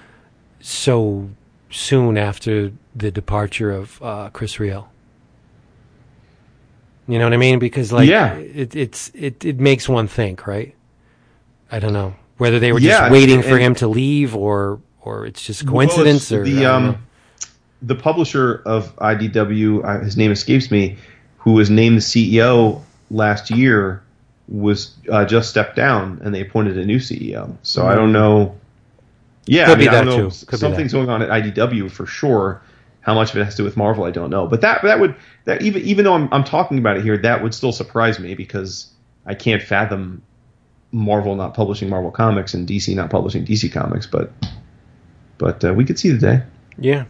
so 0.61 1.31
soon 1.71 2.19
after 2.19 2.71
the 2.95 3.11
departure 3.11 3.71
of 3.71 4.03
uh, 4.03 4.29
Chris 4.29 4.57
Ryall. 4.57 4.89
You 7.09 7.19
know 7.19 7.25
what 7.25 7.33
I 7.33 7.39
mean? 7.39 7.59
Because 7.59 7.93
like 7.93 8.11
Yeah. 8.11 8.35
it, 8.35 8.77
it's 8.77 9.11
it, 9.15 9.43
it 9.43 9.59
makes 9.59 9.89
one 9.89 10.07
think, 10.07 10.47
right? 10.47 10.75
I 11.73 11.79
don't 11.79 11.95
know 11.95 12.15
whether 12.39 12.59
they 12.59 12.73
were 12.73 12.81
Yeah, 12.81 12.81
just 12.81 13.11
waiting 13.11 13.43
for 13.43 13.59
him 13.59 13.75
to 13.77 13.89
leave 13.89 14.37
or 14.37 14.81
or 15.01 15.27
it's 15.27 15.45
just 15.45 15.67
coincidence 15.67 16.31
Well, 16.31 16.41
or 16.41 16.43
it's 16.45 16.45
I 16.45 16.53
the 16.53 16.67
um 16.67 16.99
the 17.83 17.95
publisher 17.95 18.63
of 18.67 18.95
IDW, 18.97 19.85
uh, 19.85 20.01
his 20.05 20.17
name 20.17 20.33
escapes 20.33 20.71
me, 20.71 20.99
who 21.39 21.53
was 21.53 21.71
named 21.71 21.99
the 21.99 22.03
CEO 22.03 22.83
last 23.11 23.51
year, 23.51 24.03
was 24.49 24.95
uh, 25.11 25.25
just 25.25 25.51
stepped 25.51 25.77
down, 25.77 26.21
and 26.25 26.35
they 26.35 26.41
appointed 26.41 26.79
a 26.79 26.85
new 26.85 26.99
CEO. 26.99 27.57
So 27.63 27.87
I 27.87 27.95
don't 27.95 28.13
know. 28.13 28.57
Yeah, 29.47 29.67
Could 29.67 29.73
I 29.73 29.79
mean, 29.79 29.87
be 29.87 29.89
I 29.89 29.97
don't 29.97 30.07
that 30.07 30.07
know. 30.07 30.31
Something's 30.31 30.93
going 30.93 31.09
on 31.09 31.23
at 31.23 31.29
IDW 31.31 31.91
for 31.91 32.07
sure. 32.07 32.63
How 33.01 33.15
much 33.15 33.31
of 33.31 33.37
it 33.37 33.45
has 33.45 33.55
to 33.55 33.59
do 33.59 33.65
with 33.65 33.77
Marvel, 33.77 34.05
I 34.05 34.11
don't 34.11 34.31
know. 34.31 34.49
But 34.49 34.63
that 34.63 34.83
that 34.83 34.99
would 34.99 35.15
that 35.45 35.63
even 35.63 35.83
even 35.83 36.05
though 36.05 36.15
I'm 36.15 36.29
I'm 36.33 36.45
talking 36.45 36.79
about 36.79 36.97
it 36.97 37.05
here, 37.05 37.17
that 37.19 37.43
would 37.43 37.55
still 37.55 37.73
surprise 37.73 38.19
me 38.19 38.35
because 38.35 38.93
I 39.27 39.35
can't 39.35 39.63
fathom 39.63 40.23
Marvel 40.93 41.35
not 41.35 41.55
publishing 41.55 41.89
Marvel 41.89 42.11
comics 42.11 42.55
and 42.55 42.67
DC 42.69 42.95
not 42.95 43.11
publishing 43.11 43.45
DC 43.45 43.73
comics. 43.73 44.07
But 44.07 44.33
but 45.39 45.65
uh, 45.65 45.75
we 45.75 45.85
could 45.85 45.99
see 45.99 46.11
the 46.11 46.19
day. 46.19 46.43
Yeah. 46.79 47.05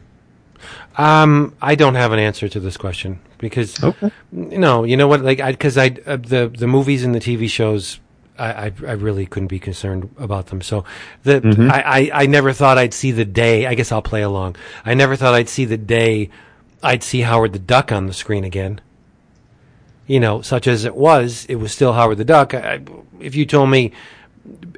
Um, 0.97 1.55
I 1.61 1.75
don't 1.75 1.95
have 1.97 2.13
an 2.13 2.19
answer 2.19 2.49
to 2.49 2.59
this 2.61 2.77
question, 2.79 3.21
because 3.39 3.83
Okay. 3.85 4.11
no, 4.33 4.85
you 4.85 4.97
know 4.97 5.07
what? 5.07 5.21
Like, 5.21 5.45
because 5.45 5.77
I, 5.77 5.95
uh, 6.07 6.17
the 6.17 6.51
the 6.57 6.67
movies 6.67 7.05
and 7.05 7.15
the 7.15 7.21
TV 7.21 7.49
shows, 7.49 8.01
I, 8.39 8.53
I 8.53 8.73
I 8.87 8.93
really 8.93 9.27
couldn't 9.27 9.49
be 9.49 9.59
concerned 9.59 10.09
about 10.19 10.47
them. 10.47 10.63
So 10.63 10.85
the 11.25 11.43
I, 11.71 12.01
I 12.01 12.23
I 12.23 12.27
never 12.27 12.53
thought 12.55 12.79
I'd 12.79 12.95
see 12.95 13.13
the 13.13 13.27
day. 13.27 13.67
I 13.67 13.75
guess 13.75 13.93
I'll 13.93 14.03
play 14.03 14.23
along. 14.23 14.57
I 14.85 14.95
never 14.95 15.15
thought 15.15 15.35
I'd 15.35 15.51
see 15.51 15.67
the 15.67 15.77
day 15.77 16.31
I'd 16.83 17.03
see 17.03 17.21
Howard 17.21 17.53
the 17.53 17.59
Duck 17.59 17.93
on 17.93 18.07
the 18.07 18.15
screen 18.15 18.43
again. 18.45 18.81
You 20.07 20.21
know, 20.21 20.41
such 20.43 20.67
as 20.69 20.85
it 20.85 20.95
was, 20.95 21.47
it 21.49 21.57
was 21.57 21.73
still 21.73 21.93
Howard 21.95 22.19
the 22.19 22.25
Duck. 22.25 22.55
I, 22.55 22.59
I- 22.75 22.81
if 23.19 23.35
you 23.35 23.47
told 23.47 23.71
me 23.71 23.93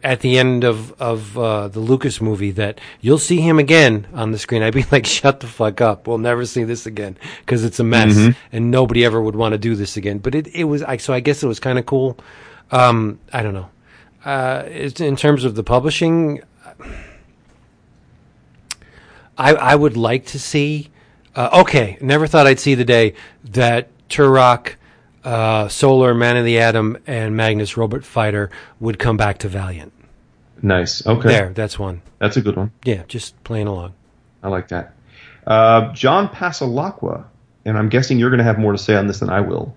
at 0.03 0.21
the 0.21 0.39
end 0.39 0.63
of 0.65 0.93
of 1.01 1.37
uh, 1.37 1.67
the 1.69 1.81
Lucas 1.81 2.21
movie 2.21 2.53
that 2.53 2.81
you'll 3.01 3.19
see 3.19 3.41
him 3.41 3.59
again 3.59 4.07
on 4.15 4.31
the 4.31 4.39
screen, 4.39 4.63
I'd 4.63 4.73
be 4.73 4.85
like, 4.93 5.05
"Shut 5.07 5.41
the 5.41 5.49
fuck 5.49 5.81
up! 5.81 6.07
We'll 6.07 6.19
never 6.19 6.47
see 6.47 6.63
this 6.65 6.87
again 6.87 7.17
because 7.41 7.65
it's 7.65 7.81
a 7.81 7.85
mess, 7.85 8.17
and 8.53 8.71
nobody 8.71 9.05
ever 9.05 9.21
would 9.21 9.35
want 9.37 9.53
to 9.53 9.59
do 9.59 9.75
this 9.75 9.97
again." 9.97 10.19
But 10.19 10.35
it 10.37 10.47
it 10.55 10.65
was 10.65 10.83
I 10.85 10.97
so 10.99 11.13
I 11.13 11.21
guess 11.21 11.43
it 11.43 11.47
was 11.49 11.59
kind 11.61 11.79
of 11.79 11.85
cool. 11.85 12.17
Um, 12.71 13.19
I 13.33 13.43
don't 13.43 13.55
know. 13.55 13.69
Uh, 14.25 14.63
in 14.69 15.17
terms 15.17 15.45
of 15.45 15.55
the 15.57 15.65
publishing, 15.65 16.41
I 19.37 19.55
I 19.55 19.75
would 19.75 19.97
like 19.97 20.27
to 20.27 20.39
see. 20.39 20.91
Uh, 21.35 21.61
okay, 21.63 21.99
never 22.01 22.27
thought 22.27 22.47
I'd 22.47 22.59
see 22.61 22.75
the 22.75 22.85
day 22.85 23.15
that 23.45 23.89
Turok, 24.09 24.75
uh, 25.25 25.69
Solar, 25.69 26.15
Man 26.15 26.37
of 26.37 26.45
the 26.45 26.59
Atom, 26.59 26.99
and 27.07 27.37
Magnus 27.37 27.77
Robot 27.77 28.05
Fighter 28.05 28.51
would 28.81 28.99
come 28.99 29.17
back 29.17 29.39
to 29.39 29.49
Valiant. 29.49 29.93
Nice. 30.63 31.07
Okay. 31.07 31.29
There, 31.29 31.51
that's 31.51 31.79
one. 31.79 32.03
That's 32.19 32.37
a 32.37 32.41
good 32.41 32.57
one. 32.57 32.73
Yeah, 32.85 33.03
just 33.09 33.43
playing 33.45 33.67
along. 33.67 33.95
I 34.43 34.49
like 34.49 34.69
that. 34.69 34.95
Uh, 35.47 35.93
John 35.93 36.29
Pasalacqua, 36.29 37.25
and 37.65 37.79
I'm 37.79 37.89
guessing 37.89 38.19
you're 38.19 38.31
going 38.31 38.39
to 38.39 38.45
have 38.45 38.59
more 38.59 38.73
to 38.73 38.79
say 38.79 38.95
on 38.95 39.07
this 39.07 39.21
than 39.21 39.31
I 39.31 39.41
will, 39.41 39.77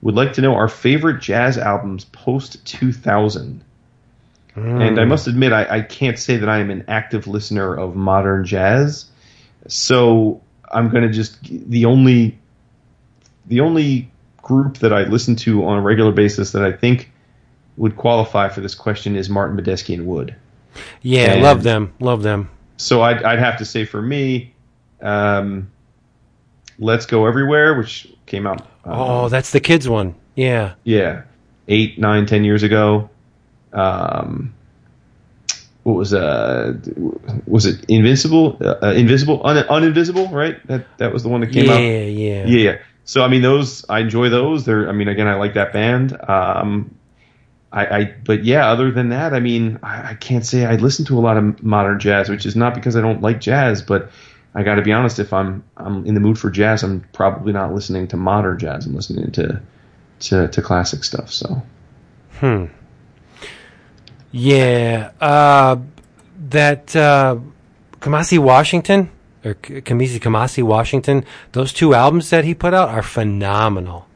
would 0.00 0.14
like 0.14 0.34
to 0.34 0.40
know 0.42 0.54
our 0.54 0.68
favorite 0.68 1.20
jazz 1.20 1.56
albums 1.56 2.04
post 2.04 2.64
2000. 2.66 3.64
And 4.54 5.00
I 5.00 5.06
must 5.06 5.28
admit, 5.28 5.54
I, 5.54 5.78
I 5.78 5.80
can't 5.80 6.18
say 6.18 6.36
that 6.36 6.48
I 6.48 6.58
am 6.58 6.70
an 6.70 6.84
active 6.86 7.26
listener 7.26 7.74
of 7.74 7.96
modern 7.96 8.44
jazz. 8.44 9.06
So 9.66 10.42
I'm 10.70 10.90
going 10.90 11.04
to 11.04 11.08
just 11.08 11.42
the 11.42 11.86
only 11.86 12.38
the 13.46 13.60
only 13.60 14.11
group 14.42 14.78
that 14.78 14.92
I 14.92 15.04
listen 15.04 15.36
to 15.36 15.64
on 15.64 15.78
a 15.78 15.80
regular 15.80 16.12
basis 16.12 16.52
that 16.52 16.62
I 16.64 16.72
think 16.72 17.10
would 17.76 17.96
qualify 17.96 18.48
for 18.48 18.60
this 18.60 18.74
question 18.74 19.16
is 19.16 19.30
Martin 19.30 19.56
Medeski 19.56 19.94
and 19.94 20.06
Wood. 20.06 20.34
Yeah, 21.00 21.32
And- 21.32 21.42
love 21.42 21.62
them, 21.62 21.92
love 22.00 22.22
them. 22.22 22.50
So 22.76 23.00
I'd, 23.02 23.22
I'd 23.22 23.38
have 23.38 23.58
to 23.58 23.64
say 23.64 23.84
for 23.84 24.02
me, 24.02 24.52
um, 25.00 25.70
Let's 26.78 27.06
Go 27.06 27.26
Everywhere, 27.26 27.76
which 27.78 28.08
came 28.26 28.46
out, 28.46 28.62
uh, 28.84 29.24
Oh, 29.24 29.28
that's 29.28 29.50
the 29.52 29.60
kids 29.60 29.88
one. 29.88 30.14
Yeah, 30.34 30.74
yeah, 30.82 31.22
eight, 31.68 31.98
nine, 31.98 32.26
ten 32.26 32.42
years 32.44 32.62
ago. 32.62 33.10
Um, 33.72 34.54
what 35.84 35.94
was 35.94 36.14
uh, 36.14 36.74
was 37.46 37.66
it 37.66 37.84
Invincible? 37.88 38.56
Uh, 38.60 38.74
uh, 38.82 38.92
Invisible, 38.92 39.40
Un- 39.44 39.64
Uninvisible, 39.64 40.30
right? 40.32 40.64
That 40.66 40.86
that 40.98 41.12
was 41.12 41.22
the 41.22 41.28
one 41.28 41.40
that 41.42 41.52
came 41.52 41.66
yeah, 41.66 41.72
out. 41.74 41.80
yeah, 41.80 42.00
Yeah, 42.00 42.44
yeah. 42.46 42.78
So 43.04 43.22
I 43.22 43.28
mean, 43.28 43.42
those 43.42 43.84
I 43.88 44.00
enjoy 44.00 44.28
those. 44.28 44.64
They're 44.64 44.88
I 44.88 44.92
mean, 44.92 45.08
again, 45.08 45.28
I 45.28 45.34
like 45.34 45.54
that 45.54 45.72
band. 45.72 46.16
Um, 46.28 46.94
I, 47.72 47.86
I 47.86 48.14
but 48.24 48.44
yeah, 48.44 48.68
other 48.68 48.90
than 48.90 49.08
that, 49.08 49.34
I 49.34 49.40
mean, 49.40 49.78
I, 49.82 50.10
I 50.10 50.14
can't 50.14 50.44
say 50.44 50.64
I 50.66 50.76
listen 50.76 51.04
to 51.06 51.18
a 51.18 51.20
lot 51.20 51.36
of 51.36 51.62
modern 51.62 51.98
jazz, 51.98 52.28
which 52.28 52.46
is 52.46 52.54
not 52.54 52.74
because 52.74 52.96
I 52.96 53.00
don't 53.00 53.22
like 53.22 53.40
jazz, 53.40 53.82
but 53.82 54.10
I 54.54 54.62
got 54.62 54.74
to 54.74 54.82
be 54.82 54.92
honest. 54.92 55.18
If 55.18 55.32
I'm 55.32 55.64
I'm 55.76 56.04
in 56.06 56.14
the 56.14 56.20
mood 56.20 56.38
for 56.38 56.50
jazz, 56.50 56.82
I'm 56.82 57.04
probably 57.12 57.52
not 57.52 57.74
listening 57.74 58.08
to 58.08 58.16
modern 58.16 58.58
jazz. 58.58 58.86
I'm 58.86 58.94
listening 58.94 59.30
to 59.32 59.60
to, 60.20 60.48
to 60.48 60.62
classic 60.62 61.04
stuff. 61.04 61.32
So 61.32 61.62
hmm, 62.38 62.66
Yeah, 64.30 65.10
uh, 65.20 65.76
that 66.50 66.94
uh, 66.94 67.38
Kamasi 68.00 68.38
Washington 68.38 69.10
or 69.44 69.54
Kamisi 69.54 70.20
Kamasi 70.20 70.62
Washington, 70.62 71.24
those 71.52 71.72
two 71.72 71.94
albums 71.94 72.30
that 72.30 72.44
he 72.44 72.54
put 72.54 72.74
out 72.74 72.88
are 72.88 73.02
phenomenal. 73.02 74.06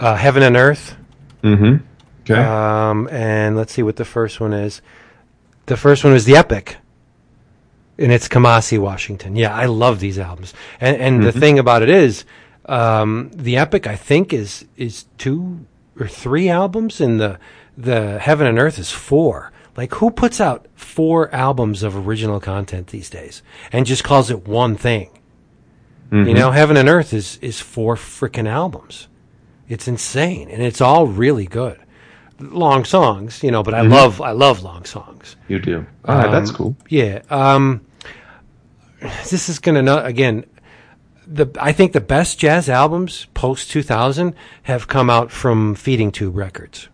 Uh, 0.00 0.16
Heaven 0.16 0.42
and 0.42 0.56
Earth, 0.56 0.96
mm-hmm. 1.42 1.76
okay, 2.22 2.42
um, 2.42 3.08
and 3.12 3.56
let's 3.56 3.72
see 3.72 3.82
what 3.82 3.96
the 3.96 4.04
first 4.04 4.40
one 4.40 4.52
is. 4.52 4.82
The 5.66 5.76
first 5.76 6.04
one 6.04 6.14
is 6.14 6.24
the 6.24 6.36
Epic, 6.36 6.78
and 7.96 8.10
it's 8.10 8.28
Kamasi 8.28 8.78
Washington. 8.78 9.36
Yeah, 9.36 9.54
I 9.54 9.66
love 9.66 10.00
these 10.00 10.18
albums, 10.18 10.52
and 10.80 10.96
and 10.96 11.22
the 11.22 11.32
thing 11.32 11.58
about 11.58 11.82
it 11.82 11.90
is, 11.90 12.24
um, 12.66 13.30
the 13.32 13.56
Epic 13.56 13.86
I 13.86 13.94
think 13.94 14.32
is 14.32 14.64
is 14.76 15.04
two 15.16 15.64
or 15.98 16.08
three 16.08 16.48
albums, 16.48 17.00
and 17.00 17.20
the 17.20 17.38
the 17.78 18.18
Heaven 18.18 18.46
and 18.46 18.58
Earth 18.58 18.78
is 18.78 18.90
four. 18.90 19.52
Like 19.76 19.94
who 19.94 20.10
puts 20.10 20.40
out 20.40 20.66
four 20.74 21.32
albums 21.34 21.82
of 21.82 21.96
original 21.96 22.38
content 22.40 22.88
these 22.88 23.10
days 23.10 23.42
and 23.72 23.86
just 23.86 24.04
calls 24.04 24.30
it 24.30 24.46
one 24.46 24.76
thing? 24.76 25.10
You 26.12 26.32
know, 26.32 26.52
Heaven 26.52 26.76
and 26.76 26.88
Earth 26.88 27.12
is 27.12 27.38
is 27.42 27.58
four 27.58 27.96
freaking 27.96 28.46
albums. 28.48 29.08
It's 29.68 29.88
insane, 29.88 30.48
and 30.48 30.62
it's 30.62 30.80
all 30.80 31.08
really 31.08 31.46
good. 31.46 31.76
Long 32.38 32.84
songs, 32.84 33.42
you 33.42 33.50
know, 33.50 33.64
but 33.64 33.74
I 33.74 33.80
love 33.80 34.20
I 34.20 34.30
love 34.30 34.62
long 34.62 34.84
songs. 34.84 35.34
you 35.48 35.58
do. 35.58 35.84
All 36.04 36.16
right, 36.16 36.30
that's 36.30 36.50
Um, 36.50 36.56
cool. 36.56 36.76
Yeah. 36.88 37.22
Um, 37.30 37.80
this 39.00 39.48
is 39.48 39.58
going 39.58 39.84
to 39.84 40.04
again. 40.04 40.44
The 41.26 41.48
I 41.60 41.72
think 41.72 41.92
the 41.92 42.00
best 42.00 42.38
jazz 42.38 42.68
albums 42.68 43.26
post 43.34 43.70
two 43.72 43.82
thousand 43.82 44.34
have 44.64 44.86
come 44.86 45.10
out 45.10 45.32
from 45.32 45.74
Feeding 45.74 46.12
Tube 46.12 46.36
Records. 46.36 46.88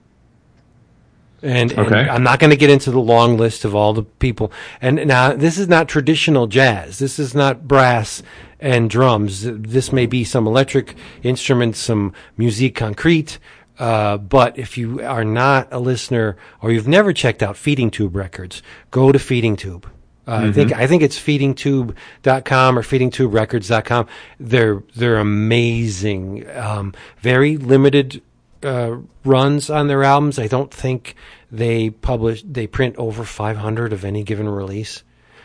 And, 1.42 1.72
and 1.72 1.94
I'm 1.94 2.22
not 2.22 2.38
going 2.38 2.50
to 2.50 2.56
get 2.56 2.70
into 2.70 2.90
the 2.90 3.00
long 3.00 3.38
list 3.38 3.64
of 3.64 3.74
all 3.74 3.92
the 3.94 4.02
people. 4.02 4.52
And 4.80 5.06
now 5.06 5.32
this 5.32 5.58
is 5.58 5.68
not 5.68 5.88
traditional 5.88 6.46
jazz. 6.46 6.98
This 6.98 7.18
is 7.18 7.34
not 7.34 7.66
brass 7.66 8.22
and 8.58 8.90
drums. 8.90 9.42
This 9.44 9.92
may 9.92 10.06
be 10.06 10.24
some 10.24 10.46
electric 10.46 10.94
instruments, 11.22 11.78
some 11.78 12.12
musique 12.36 12.74
concrete. 12.74 13.38
Uh, 13.78 14.18
but 14.18 14.58
if 14.58 14.76
you 14.76 15.00
are 15.00 15.24
not 15.24 15.66
a 15.70 15.78
listener 15.78 16.36
or 16.60 16.70
you've 16.70 16.88
never 16.88 17.14
checked 17.14 17.42
out 17.42 17.56
Feeding 17.56 17.90
Tube 17.90 18.14
Records, 18.14 18.62
go 18.90 19.10
to 19.10 19.18
Feeding 19.18 19.56
Tube. 19.56 19.90
Uh, 20.28 20.48
I 20.48 20.52
think 20.52 20.72
I 20.72 20.86
think 20.86 21.02
it's 21.02 21.18
feedingtube.com 21.18 22.78
or 22.78 22.82
feedingtuberecords.com. 22.82 24.06
They're 24.38 24.82
they're 24.94 25.16
amazing. 25.16 26.48
Um, 26.56 26.94
very 27.20 27.56
limited 27.56 28.22
uh, 28.62 28.96
runs 29.24 29.70
on 29.70 29.88
their 29.88 30.02
albums. 30.04 30.38
I 30.38 30.46
don't 30.46 30.72
think 30.72 31.14
they 31.50 31.90
publish 31.90 32.42
they 32.42 32.66
print 32.66 32.96
over 32.96 33.24
500 33.24 33.92
of 33.92 34.04
any 34.04 34.22
given 34.22 34.48
release. 34.48 35.02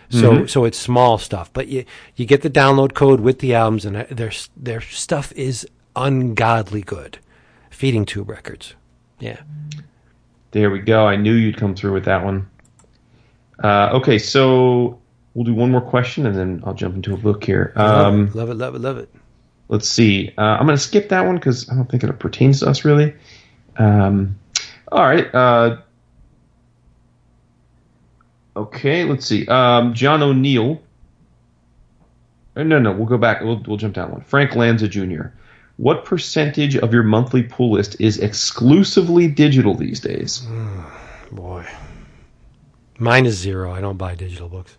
So 0.10 0.46
so 0.46 0.66
it's 0.66 0.78
small 0.78 1.18
stuff, 1.18 1.52
but 1.52 1.68
you 1.68 1.84
you 2.16 2.26
get 2.26 2.44
the 2.44 2.50
download 2.50 2.94
code 2.94 3.20
with 3.20 3.40
the 3.40 3.56
albums, 3.56 3.86
and 3.86 3.98
uh, 3.98 4.06
their 4.10 4.32
their 4.56 4.80
stuff 4.80 5.32
is 5.34 5.68
ungodly 5.96 6.82
good. 6.82 7.18
Feeding 7.72 8.06
Tube 8.06 8.30
Records, 8.30 8.76
yeah. 9.20 9.42
There 10.52 10.70
we 10.70 10.80
go. 10.80 11.06
I 11.06 11.16
knew 11.16 11.34
you'd 11.34 11.58
come 11.58 11.76
through 11.76 11.94
with 11.94 12.06
that 12.06 12.24
one. 12.24 12.50
Uh, 13.62 13.90
okay, 13.94 14.18
so 14.18 15.02
we'll 15.34 15.44
do 15.44 15.54
one 15.54 15.72
more 15.72 15.82
question 15.82 16.26
and 16.26 16.36
then 16.36 16.64
I'll 16.66 16.74
jump 16.74 16.96
into 16.96 17.14
a 17.14 17.18
book 17.18 17.44
here. 17.44 17.74
Um, 17.76 18.32
love 18.34 18.50
it, 18.50 18.56
love 18.56 18.76
it, 18.76 18.80
love 18.80 18.98
it. 18.98 19.14
Let's 19.68 19.88
see. 19.88 20.32
Uh, 20.38 20.42
I'm 20.42 20.66
going 20.66 20.78
to 20.78 20.82
skip 20.84 21.10
that 21.10 21.26
one 21.26 21.36
because 21.36 21.70
I 21.70 21.76
don't 21.76 21.90
think 21.90 22.04
it 22.04 22.20
pertains 22.20 22.60
to 22.60 22.70
us 22.70 22.86
really. 22.86 23.16
Um, 23.78 24.38
all 24.92 25.04
right. 25.04 25.34
Uh, 25.34 25.78
okay, 28.56 29.04
let's 29.06 29.26
see. 29.26 29.48
Um, 29.48 29.94
John 29.94 30.22
O'Neill. 30.22 30.82
uh, 32.56 32.64
No, 32.64 32.80
no, 32.80 32.92
we'll 32.92 33.08
go 33.08 33.18
back. 33.18 33.42
We'll, 33.42 33.64
we'll 33.66 33.78
jump 33.78 33.96
down 33.96 34.12
one. 34.12 34.22
Frank 34.22 34.56
Lanza 34.56 34.88
Jr. 34.88 35.28
What 35.78 36.06
percentage 36.06 36.78
of 36.78 36.94
your 36.94 37.04
monthly 37.04 37.44
pull 37.44 37.72
list 37.72 38.00
is 38.00 38.20
exclusively 38.20 39.28
digital 39.28 39.74
these 39.74 40.00
days? 40.00 40.46
Boy, 41.32 41.66
mine 43.00 43.26
is 43.26 43.36
zero. 43.36 43.74
I 43.74 43.82
don't 43.82 43.98
buy 43.98 44.14
digital 44.16 44.48
books. 44.48 44.78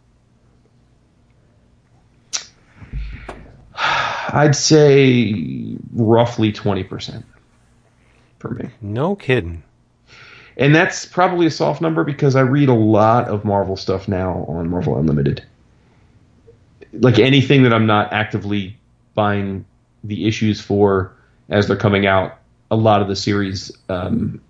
I'd 4.28 4.56
say 4.56 5.76
roughly 5.92 6.52
20% 6.52 7.22
for 8.38 8.50
me. 8.50 8.70
No 8.80 9.16
kidding. 9.16 9.62
And 10.56 10.74
that's 10.74 11.04
probably 11.04 11.46
a 11.46 11.50
soft 11.50 11.80
number 11.80 12.02
because 12.04 12.34
I 12.34 12.40
read 12.40 12.68
a 12.68 12.74
lot 12.74 13.28
of 13.28 13.44
Marvel 13.44 13.76
stuff 13.76 14.08
now 14.08 14.44
on 14.48 14.70
Marvel 14.70 14.98
Unlimited. 14.98 15.44
Like 16.92 17.18
anything 17.18 17.62
that 17.64 17.74
I'm 17.74 17.86
not 17.86 18.12
actively 18.12 18.76
buying 19.14 19.66
the 20.02 20.26
issues 20.26 20.60
for 20.60 21.12
as 21.48 21.66
they're 21.66 21.76
coming 21.76 22.06
out, 22.06 22.38
a 22.70 22.76
lot 22.76 23.02
of 23.02 23.08
the 23.08 23.16
series 23.16 23.70
um, 23.88 24.40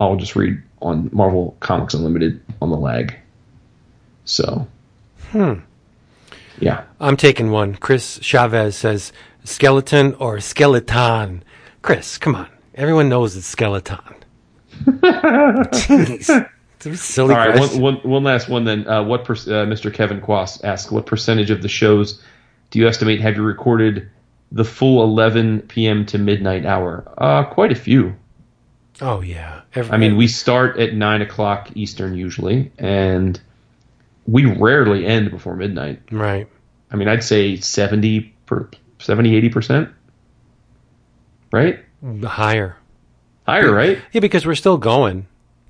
I'll 0.00 0.16
just 0.16 0.36
read 0.36 0.62
on 0.82 1.08
Marvel 1.12 1.56
Comics 1.60 1.94
Unlimited 1.94 2.40
on 2.60 2.70
the 2.70 2.76
lag. 2.76 3.16
So, 4.24 4.66
Hmm. 5.30 5.54
Yeah. 6.64 6.84
I'm 7.00 7.16
taking 7.16 7.50
one. 7.50 7.74
Chris 7.74 8.18
Chavez 8.22 8.76
says 8.76 9.12
skeleton 9.44 10.14
or 10.14 10.40
skeleton. 10.40 11.44
Chris, 11.82 12.18
come 12.18 12.34
on. 12.34 12.48
Everyone 12.74 13.08
knows 13.08 13.36
it's 13.36 13.46
skeleton. 13.46 13.98
Jeez. 14.84 16.50
Silly 16.96 17.34
All 17.34 17.40
right, 17.40 17.54
question. 17.56 17.80
one, 17.80 17.94
one, 17.96 18.10
one 18.10 18.24
last 18.24 18.48
one 18.48 18.64
then. 18.64 18.86
Uh, 18.86 19.02
what 19.02 19.24
per, 19.24 19.32
uh, 19.34 19.64
Mr. 19.66 19.92
Kevin 19.92 20.20
Quast 20.20 20.64
asks, 20.64 20.90
what 20.90 21.06
percentage 21.06 21.50
of 21.50 21.62
the 21.62 21.68
shows 21.68 22.22
do 22.70 22.78
you 22.78 22.86
estimate 22.88 23.20
have 23.20 23.36
you 23.36 23.42
recorded 23.42 24.10
the 24.52 24.64
full 24.64 25.02
11 25.02 25.62
p.m. 25.62 26.04
to 26.06 26.18
midnight 26.18 26.66
hour? 26.66 27.04
Uh, 27.16 27.44
quite 27.44 27.72
a 27.72 27.74
few. 27.74 28.14
oh, 29.00 29.20
yeah. 29.20 29.62
Every, 29.74 29.92
I 29.92 29.96
mean, 29.96 30.16
we 30.16 30.28
start 30.28 30.78
at 30.78 30.94
9 30.94 31.22
o'clock 31.22 31.70
Eastern 31.74 32.14
usually, 32.14 32.70
and 32.78 33.40
we 34.26 34.44
rarely 34.44 35.06
end 35.06 35.30
before 35.30 35.56
midnight. 35.56 36.00
Right. 36.10 36.48
I 36.94 36.96
mean, 36.96 37.08
I'd 37.08 37.24
say 37.24 37.56
70, 37.56 38.20
per, 38.46 38.68
70 39.00 39.50
80%. 39.50 39.92
Right? 41.52 41.80
Higher. 42.22 42.76
Higher, 43.48 43.72
right? 43.72 43.98
Yeah, 44.12 44.20
because 44.20 44.46
we're 44.46 44.54
still 44.54 44.78
going 44.78 45.26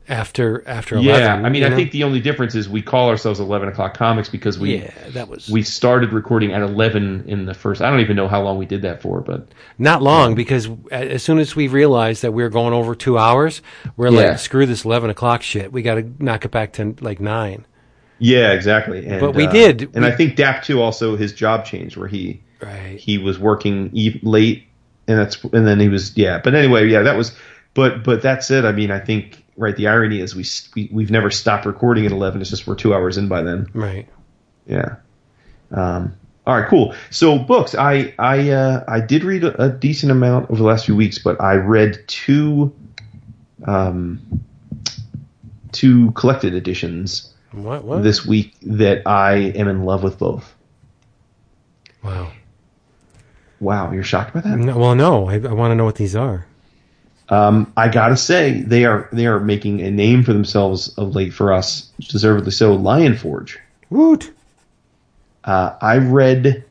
after 0.07 0.63
after 0.69 0.97
11. 0.97 1.15
Yeah, 1.23 1.35
I 1.35 1.49
mean, 1.49 1.65
I 1.65 1.69
know? 1.71 1.77
think 1.77 1.91
the 1.93 2.05
only 2.05 2.21
difference 2.21 2.55
is 2.55 2.69
we 2.69 2.83
call 2.83 3.09
ourselves 3.09 3.41
11 3.41 3.69
o'clock 3.71 3.97
comics 3.97 4.29
because 4.29 4.59
we 4.59 4.77
Yeah, 4.77 4.93
that 5.13 5.29
was 5.29 5.49
we 5.49 5.63
started 5.63 6.13
recording 6.13 6.53
at 6.53 6.61
11 6.61 7.25
in 7.27 7.47
the 7.47 7.55
first. 7.55 7.81
I 7.81 7.89
don't 7.91 8.01
even 8.01 8.15
know 8.17 8.29
how 8.29 8.43
long 8.43 8.59
we 8.59 8.67
did 8.67 8.83
that 8.83 9.01
for, 9.01 9.23
but 9.23 9.49
not 9.79 10.03
long 10.03 10.35
because 10.35 10.69
as 10.91 11.23
soon 11.23 11.39
as 11.39 11.57
we 11.57 11.69
realized 11.69 12.21
that 12.21 12.33
we 12.33 12.43
were 12.43 12.51
going 12.51 12.75
over 12.75 12.95
two 12.95 13.17
hours, 13.17 13.63
we're 13.97 14.11
Yeah. 14.11 14.29
like, 14.33 14.39
screw 14.41 14.67
this 14.67 14.85
11 14.85 15.09
o'clock 15.09 15.41
shit. 15.41 15.73
We 15.73 15.81
got 15.81 15.95
to 15.95 16.05
knock 16.19 16.45
it 16.45 16.51
back 16.51 16.75
to 16.75 16.95
like 17.01 17.19
nine. 17.19 17.65
Yeah, 18.19 18.53
exactly. 18.53 19.07
And, 19.07 19.21
But 19.21 19.35
we 19.35 19.47
uh, 19.47 19.51
did. 19.53 19.83
and 19.95 20.05
We- 20.05 20.07
I 20.07 20.13
think 20.13 20.37
Dap 20.37 20.63
too. 20.63 20.81
Also, 20.83 21.17
his 21.17 21.33
job 21.33 21.65
changed 21.65 21.97
where 21.97 22.09
he 22.09 22.41
Right. 22.63 22.99
he 22.99 23.19
was 23.19 23.39
working 23.39 23.91
eve- 23.93 24.21
late, 24.23 24.65
and 25.09 25.19
that's 25.19 25.43
and 25.45 25.67
then 25.67 25.81
he 25.81 25.89
was 25.89 26.17
yeah. 26.17 26.41
But 26.43 26.55
anyway, 26.55 26.89
yeah, 26.89 27.03
that 27.03 27.17
was. 27.17 27.37
But 27.75 28.05
but 28.05 28.23
that's 28.23 28.51
it. 28.51 28.65
I 28.65 28.73
mean, 28.73 28.91
I 28.91 29.01
think 29.01 29.43
right. 29.57 29.77
The 29.77 29.89
irony 29.89 30.21
is 30.21 30.35
we, 30.35 30.45
we 30.77 30.89
we've 30.93 31.11
never 31.11 31.31
stopped 31.31 31.67
recording 31.67 32.07
at 32.07 32.13
11. 32.13 32.41
It's 32.41 32.49
just 32.51 32.67
we're 32.67 32.77
two 32.77 32.95
hours 32.95 33.19
in 33.19 33.27
by 33.29 33.43
then. 33.43 33.67
Right. 33.75 34.09
Yeah. 34.67 34.97
Um, 35.73 36.15
all 36.47 36.59
right, 36.59 36.69
cool. 36.69 36.95
So 37.11 37.39
books, 37.39 37.75
I 37.75 38.15
I 38.19 38.51
uh, 38.51 38.85
I 38.87 39.01
did 39.01 39.25
read 39.25 39.43
a, 39.45 39.65
a 39.65 39.69
decent 39.71 40.13
amount 40.13 40.51
over 40.51 40.59
the 40.59 40.65
last 40.67 40.87
few 40.87 40.95
weeks, 40.95 41.19
but 41.19 41.41
I 41.41 41.55
read 41.57 41.99
two 42.07 42.73
um, 43.67 44.21
two 45.73 46.13
collected 46.13 46.55
editions 46.55 47.34
What? 47.55 47.85
What? 47.85 48.03
this 48.03 48.27
week 48.27 48.55
that 48.63 49.07
I 49.07 49.35
am 49.35 49.69
in 49.69 49.85
love 49.85 50.03
with 50.03 50.19
both. 50.19 50.55
Wow. 52.03 52.33
Wow, 53.61 53.93
you're 53.93 54.03
shocked 54.03 54.35
by 54.35 54.41
that? 54.41 54.59
No, 54.59 54.77
well, 54.77 54.95
no. 54.95 55.29
I, 55.29 55.35
I 55.35 55.53
want 55.53 55.71
to 55.71 55.75
know 55.75 55.85
what 55.85 55.97
these 55.97 56.17
are. 56.17 56.47
Um, 57.29 57.73
I 57.77 57.89
gotta 57.89 58.17
say 58.17 58.61
they 58.61 58.85
are 58.85 59.09
they 59.11 59.27
are 59.27 59.41
making 59.41 59.81
a 59.81 59.91
name 59.91 60.25
for 60.25 60.35
themselves 60.35 60.89
of 60.99 61.15
late 61.15 61.33
for 61.33 61.53
us, 61.53 61.91
deservedly 61.99 62.51
so. 62.51 62.75
Lion 62.75 63.17
Forge. 63.17 63.59
Woot. 63.89 64.31
Uh, 65.43 65.75
I 65.81 65.99
read 65.99 66.65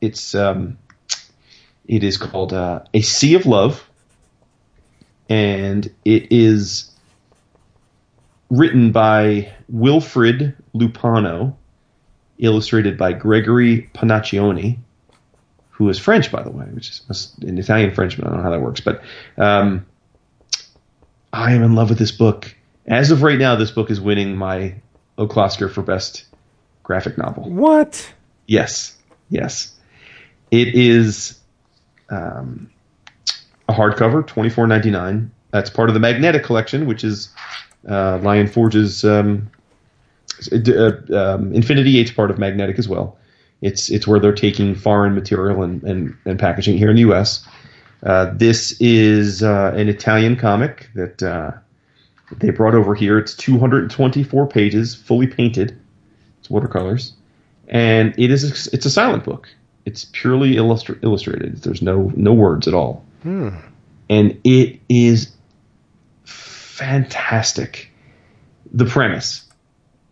it's 0.00 0.34
um, 0.34 0.78
it 1.86 2.04
is 2.04 2.16
called 2.16 2.52
uh, 2.52 2.84
A 2.92 3.00
Sea 3.00 3.34
of 3.34 3.46
Love, 3.46 3.88
and 5.28 5.92
it 6.04 6.30
is 6.30 6.93
written 8.50 8.92
by 8.92 9.52
Wilfrid 9.68 10.54
Lupano, 10.74 11.54
illustrated 12.38 12.98
by 12.98 13.12
Gregory 13.12 13.90
Panaccione, 13.94 14.78
who 15.70 15.88
is 15.88 15.98
French, 15.98 16.30
by 16.30 16.42
the 16.42 16.50
way, 16.50 16.66
which 16.66 16.88
is 16.88 17.32
an 17.42 17.58
Italian 17.58 17.92
Frenchman. 17.92 18.26
I 18.26 18.30
don't 18.30 18.38
know 18.38 18.44
how 18.44 18.50
that 18.50 18.60
works, 18.60 18.80
but 18.80 19.02
um, 19.38 19.86
I 21.32 21.52
am 21.52 21.62
in 21.62 21.74
love 21.74 21.88
with 21.88 21.98
this 21.98 22.12
book. 22.12 22.54
As 22.86 23.10
of 23.10 23.22
right 23.22 23.38
now, 23.38 23.56
this 23.56 23.70
book 23.70 23.90
is 23.90 24.00
winning 24.00 24.36
my 24.36 24.74
O'Closker 25.18 25.70
for 25.70 25.82
best 25.82 26.26
graphic 26.82 27.18
novel. 27.18 27.50
What? 27.50 28.12
Yes, 28.46 28.96
yes. 29.30 29.74
It 30.50 30.74
is 30.74 31.40
um, 32.10 32.70
a 33.68 33.72
hardcover, 33.72 34.24
twenty 34.26 34.50
four 34.50 34.66
ninety 34.66 34.90
nine. 34.90 35.32
That's 35.50 35.70
part 35.70 35.88
of 35.88 35.94
the 35.94 36.00
Magnetic 36.00 36.44
collection, 36.44 36.86
which 36.86 37.02
is 37.04 37.30
uh, 37.88 38.18
Lion 38.18 38.46
Forge's 38.46 39.04
um, 39.04 39.50
uh, 40.52 40.92
um, 41.12 41.52
Infinity 41.52 41.98
Eight's 41.98 42.10
part 42.10 42.30
of 42.30 42.38
Magnetic 42.38 42.78
as 42.78 42.88
well. 42.88 43.16
It's 43.60 43.90
it's 43.90 44.06
where 44.06 44.20
they're 44.20 44.32
taking 44.32 44.74
foreign 44.74 45.14
material 45.14 45.62
and, 45.62 45.82
and, 45.84 46.16
and 46.24 46.38
packaging 46.38 46.76
here 46.76 46.90
in 46.90 46.96
the 46.96 47.00
U.S. 47.00 47.46
Uh, 48.02 48.30
this 48.34 48.78
is 48.80 49.42
uh, 49.42 49.72
an 49.74 49.88
Italian 49.88 50.36
comic 50.36 50.90
that 50.94 51.22
uh, 51.22 51.52
they 52.38 52.50
brought 52.50 52.74
over 52.74 52.94
here. 52.94 53.18
It's 53.18 53.34
224 53.34 54.46
pages, 54.48 54.94
fully 54.94 55.26
painted. 55.26 55.78
It's 56.40 56.50
watercolors 56.50 57.14
and 57.68 58.14
it 58.18 58.30
is 58.30 58.44
a, 58.44 58.74
it's 58.74 58.86
a 58.86 58.90
silent 58.90 59.24
book. 59.24 59.48
It's 59.84 60.06
purely 60.12 60.54
illustra- 60.54 61.02
illustrated. 61.02 61.58
There's 61.58 61.82
no 61.82 62.12
no 62.16 62.32
words 62.32 62.66
at 62.66 62.74
all, 62.74 63.04
and 64.08 64.38
it 64.44 64.80
is 64.88 65.30
fantastic. 66.74 67.90
The 68.72 68.84
premise: 68.84 69.44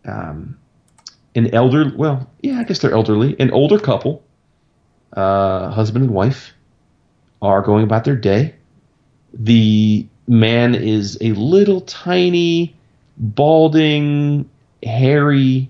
um, 0.05 0.59
an 1.35 1.53
elder, 1.55 1.93
well, 1.97 2.31
yeah, 2.41 2.61
I 2.61 2.65
guess 2.65 2.79
they're 2.79 2.93
elderly, 2.93 3.37
an 3.41 3.51
older 3.51 3.79
couple, 3.79 4.23
uh, 5.13 5.71
husband 5.71 6.05
and 6.05 6.15
wife, 6.15 6.53
are 7.41 7.63
going 7.63 7.85
about 7.85 8.05
their 8.05 8.17
day. 8.17 8.55
The 9.35 10.07
man 10.29 10.75
is 10.75 11.19
a 11.21 11.33
little 11.33 11.81
tiny, 11.81 12.77
balding, 13.17 14.49
hairy 14.83 15.69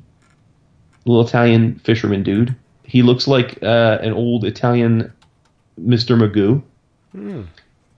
little 1.04 1.26
Italian 1.26 1.78
fisherman 1.80 2.22
dude. 2.22 2.54
He 2.84 3.02
looks 3.02 3.26
like 3.26 3.62
uh, 3.62 3.98
an 4.02 4.12
old 4.12 4.44
Italian 4.44 5.12
Mr. 5.80 6.16
Magoo. 6.16 6.62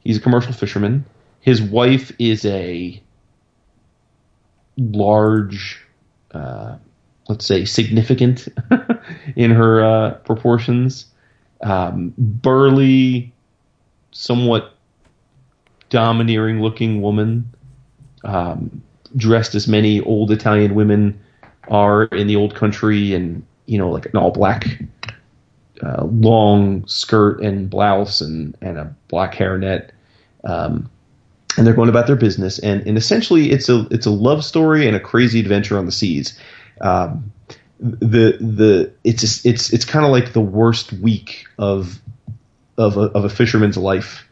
He's 0.04 0.18
a 0.18 0.20
commercial 0.20 0.52
fisherman. 0.52 1.04
His 1.44 1.60
wife 1.60 2.10
is 2.18 2.46
a 2.46 3.02
large, 4.78 5.78
uh, 6.30 6.76
let's 7.28 7.44
say, 7.44 7.66
significant 7.66 8.48
in 9.36 9.50
her 9.50 9.84
uh, 9.84 10.14
proportions, 10.24 11.04
um, 11.60 12.14
burly, 12.16 13.30
somewhat 14.10 14.74
domineering 15.90 16.62
looking 16.62 17.02
woman, 17.02 17.52
um, 18.24 18.82
dressed 19.14 19.54
as 19.54 19.68
many 19.68 20.00
old 20.00 20.30
Italian 20.30 20.74
women 20.74 21.20
are 21.68 22.04
in 22.04 22.26
the 22.26 22.36
old 22.36 22.54
country 22.54 23.12
and 23.12 23.44
you 23.66 23.76
know 23.76 23.90
like 23.90 24.06
an 24.06 24.16
all 24.16 24.30
black 24.30 24.82
uh, 25.82 26.04
long 26.04 26.86
skirt 26.86 27.42
and 27.42 27.68
blouse 27.68 28.22
and 28.22 28.56
and 28.62 28.78
a 28.78 28.96
black 29.08 29.34
hairnet. 29.34 29.90
Um, 30.44 30.90
and 31.56 31.66
they're 31.66 31.74
going 31.74 31.88
about 31.88 32.06
their 32.06 32.16
business. 32.16 32.58
And 32.58 32.86
and 32.86 32.96
essentially 32.96 33.50
it's 33.50 33.68
a 33.68 33.86
it's 33.90 34.06
a 34.06 34.10
love 34.10 34.44
story 34.44 34.86
and 34.86 34.96
a 34.96 35.00
crazy 35.00 35.40
adventure 35.40 35.78
on 35.78 35.86
the 35.86 35.92
seas. 35.92 36.38
Um, 36.80 37.32
the 37.78 38.36
the 38.40 38.92
it's 39.04 39.44
it's 39.44 39.72
it's 39.72 39.84
kind 39.84 40.04
of 40.04 40.12
like 40.12 40.32
the 40.32 40.40
worst 40.40 40.92
week 40.92 41.46
of 41.58 42.00
of 42.76 42.96
a, 42.96 43.02
of 43.02 43.24
a 43.24 43.28
fisherman's 43.28 43.76
life 43.76 44.26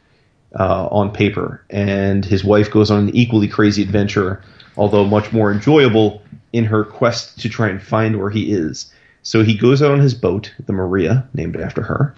uh, 0.58 0.86
on 0.86 1.12
paper. 1.12 1.64
And 1.70 2.24
his 2.24 2.44
wife 2.44 2.70
goes 2.70 2.90
on 2.90 3.08
an 3.08 3.16
equally 3.16 3.48
crazy 3.48 3.82
adventure 3.82 4.42
although 4.76 5.04
much 5.04 5.32
more 5.32 5.52
enjoyable 5.52 6.22
in 6.52 6.64
her 6.64 6.84
quest 6.84 7.40
to 7.40 7.48
try 7.48 7.68
and 7.68 7.82
find 7.82 8.18
where 8.18 8.30
he 8.30 8.52
is. 8.52 8.92
So 9.22 9.44
he 9.44 9.56
goes 9.56 9.82
out 9.82 9.92
on 9.92 10.00
his 10.00 10.14
boat, 10.14 10.52
the 10.64 10.72
Maria, 10.72 11.28
named 11.34 11.56
after 11.56 11.82
her, 11.82 12.14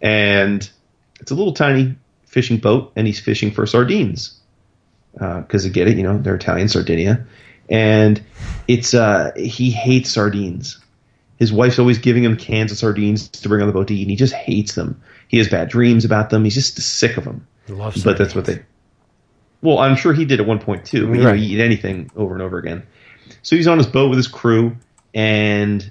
and 0.00 0.68
it's 1.20 1.30
a 1.30 1.34
little 1.34 1.54
tiny 1.54 1.96
fishing 2.26 2.58
boat, 2.58 2.92
and 2.96 3.06
he's 3.06 3.18
fishing 3.20 3.50
for 3.50 3.66
sardines 3.66 4.38
because 5.12 5.64
I 5.64 5.70
get 5.70 5.88
it, 5.88 5.96
you 5.96 6.02
know, 6.02 6.18
they're 6.18 6.34
Italian 6.34 6.68
Sardinia, 6.68 7.26
and 7.70 8.22
it's 8.68 8.92
uh, 8.94 9.32
he 9.36 9.70
hates 9.70 10.10
sardines. 10.10 10.78
His 11.38 11.52
wife's 11.52 11.78
always 11.78 11.98
giving 11.98 12.24
him 12.24 12.36
cans 12.36 12.72
of 12.72 12.78
sardines 12.78 13.28
to 13.28 13.48
bring 13.48 13.60
on 13.62 13.66
the 13.66 13.72
boat 13.72 13.88
to 13.88 13.94
eat, 13.94 14.02
and 14.02 14.10
he 14.10 14.16
just 14.16 14.34
hates 14.34 14.74
them. 14.74 15.00
He 15.28 15.38
has 15.38 15.48
bad 15.48 15.68
dreams 15.68 16.04
about 16.04 16.30
them. 16.30 16.44
He's 16.44 16.54
just 16.54 16.78
sick 16.80 17.16
of 17.16 17.24
them. 17.24 17.46
Love 17.68 17.96
But 18.04 18.16
that's 18.18 18.34
what 18.34 18.44
they. 18.44 18.62
Well, 19.62 19.78
I'm 19.78 19.96
sure 19.96 20.12
he 20.12 20.24
did 20.24 20.40
at 20.40 20.46
one 20.46 20.58
point 20.60 20.84
too. 20.84 21.06
But, 21.08 21.14
you 21.14 21.22
know, 21.22 21.30
Right. 21.30 21.40
you 21.40 21.58
eat 21.58 21.62
anything 21.62 22.10
over 22.14 22.34
and 22.34 22.42
over 22.42 22.58
again. 22.58 22.84
So 23.42 23.56
he's 23.56 23.66
on 23.66 23.78
his 23.78 23.86
boat 23.86 24.08
with 24.08 24.18
his 24.18 24.28
crew, 24.28 24.76
and 25.14 25.90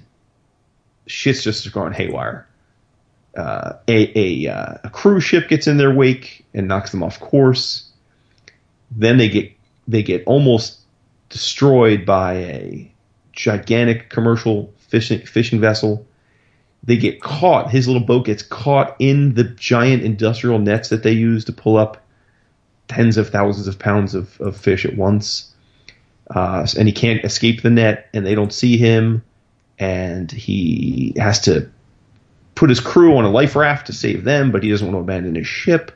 shit's 1.06 1.42
just 1.42 1.70
going 1.72 1.92
haywire. 1.92 2.46
Uh, 3.36 3.74
a 3.86 4.12
a, 4.18 4.50
uh, 4.50 4.74
a 4.84 4.90
cruise 4.90 5.22
ship 5.22 5.48
gets 5.48 5.66
in 5.66 5.76
their 5.76 5.92
wake 5.92 6.44
and 6.54 6.66
knocks 6.68 6.90
them 6.90 7.02
off 7.02 7.20
course. 7.20 7.90
Then 8.90 9.18
they 9.18 9.28
get 9.28 9.52
they 9.86 10.02
get 10.02 10.24
almost 10.26 10.80
destroyed 11.28 12.06
by 12.06 12.34
a 12.34 12.92
gigantic 13.32 14.08
commercial 14.08 14.72
fishing 14.78 15.20
fishing 15.26 15.60
vessel. 15.60 16.06
they 16.86 16.96
get 16.96 17.20
caught. 17.20 17.70
His 17.70 17.86
little 17.86 18.02
boat 18.06 18.26
gets 18.26 18.42
caught 18.42 18.96
in 18.98 19.34
the 19.34 19.44
giant 19.44 20.02
industrial 20.02 20.58
nets 20.58 20.88
that 20.88 21.02
they 21.02 21.12
use 21.12 21.44
to 21.46 21.52
pull 21.52 21.76
up 21.76 22.02
tens 22.88 23.16
of 23.16 23.28
thousands 23.28 23.66
of 23.66 23.78
pounds 23.78 24.14
of, 24.14 24.40
of 24.40 24.56
fish 24.56 24.86
at 24.86 24.96
once. 24.96 25.52
Uh, 26.30 26.66
and 26.78 26.88
he 26.88 26.92
can't 26.92 27.24
escape 27.24 27.62
the 27.62 27.70
net, 27.70 28.08
and 28.14 28.24
they 28.24 28.34
don't 28.34 28.52
see 28.52 28.76
him, 28.76 29.22
and 29.78 30.30
he 30.30 31.12
has 31.16 31.40
to 31.40 31.70
put 32.56 32.70
his 32.70 32.80
crew 32.80 33.16
on 33.16 33.24
a 33.24 33.30
life 33.30 33.54
raft 33.54 33.86
to 33.86 33.92
save 33.92 34.24
them, 34.24 34.50
but 34.50 34.64
he 34.64 34.70
doesn't 34.70 34.86
want 34.86 34.96
to 34.96 35.00
abandon 35.00 35.36
his 35.36 35.46
ship. 35.46 35.92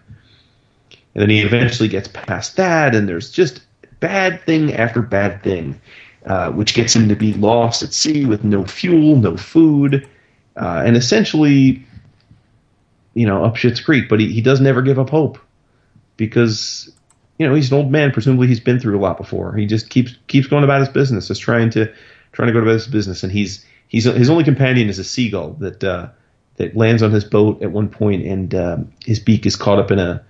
And 1.15 1.23
then 1.23 1.31
he 1.31 1.41
eventually 1.41 1.89
gets 1.89 2.07
past 2.07 2.57
that, 2.57 2.95
and 2.95 3.09
there's 3.09 3.33
just 3.33 3.63
bad 3.99 4.41
thing 4.43 4.73
after 4.75 5.03
bad 5.03 5.43
thing, 5.43 5.81
uh, 6.27 6.53
which 6.53 6.75
gets 6.75 6.95
him 6.95 7.09
to 7.09 7.17
be 7.17 7.33
lost 7.35 7.83
at 7.83 7.93
sea 7.93 8.25
with 8.25 8.45
no 8.45 8.65
fuel, 8.65 9.17
no 9.17 9.37
food, 9.37 10.07
uh, 10.57 10.83
and 10.85 10.97
essentially, 10.97 11.85
you 13.15 13.27
know, 13.27 13.45
up 13.45 13.57
shit's 13.57 13.81
creek. 13.81 14.09
But 14.09 14.21
he, 14.21 14.33
he 14.33 14.41
does 14.41 14.61
never 14.61 14.83
give 14.83 14.99
up 15.01 15.11
hope 15.11 15.39
because 16.17 16.93
you 17.39 17.49
know 17.49 17.55
he's 17.55 17.73
an 17.73 17.79
old 17.79 17.91
man. 17.91 18.13
Presumably, 18.13 18.47
he's 18.47 18.61
been 18.61 18.79
through 18.79 18.97
a 18.97 19.01
lot 19.01 19.17
before. 19.17 19.55
He 19.55 19.67
just 19.67 19.91
keeps 19.91 20.15
keeps 20.29 20.47
going 20.47 20.63
about 20.63 20.81
his 20.81 20.91
business, 20.91 21.27
just 21.27 21.41
trying 21.41 21.71
to 21.71 21.93
trying 22.33 22.47
to 22.47 22.53
go 22.53 22.61
about 22.61 22.75
his 22.75 22.87
business. 22.87 23.25
And 23.25 23.33
he's 23.33 23.65
he's 23.89 24.05
his 24.05 24.31
only 24.31 24.45
companion 24.45 24.89
is 24.89 24.99
a 25.01 25.05
seagull 25.05 25.55
that 25.55 25.83
uh, 25.83 26.11
that 26.61 26.77
lands 26.77 27.03
on 27.03 27.11
his 27.11 27.25
boat 27.25 27.63
at 27.63 27.73
one 27.73 27.89
point, 27.89 28.27
and 28.27 28.55
um, 28.55 28.93
his 29.05 29.19
beak 29.19 29.47
is 29.47 29.57
caught 29.57 29.79
up 29.79 29.91
in 29.91 29.99
a 29.99 30.23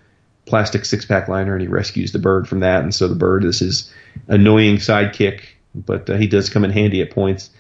plastic 0.47 0.85
six 0.85 1.05
pack 1.05 1.27
liner, 1.27 1.55
and 1.55 1.61
he 1.61 1.67
rescues 1.67 2.13
the 2.13 2.21
bird 2.21 2.49
from 2.49 2.61
that. 2.61 2.83
And 2.83 2.95
so 2.95 3.09
the 3.09 3.17
bird 3.17 3.45
is 3.45 3.59
his 3.59 3.93
annoying 4.29 4.77
sidekick, 4.77 5.43
but 5.75 6.09
uh, 6.09 6.17
he 6.17 6.29
does 6.29 6.49
come 6.49 6.65
in 6.65 6.71
handy 6.71 7.03
at 7.03 7.11
points. 7.11 7.51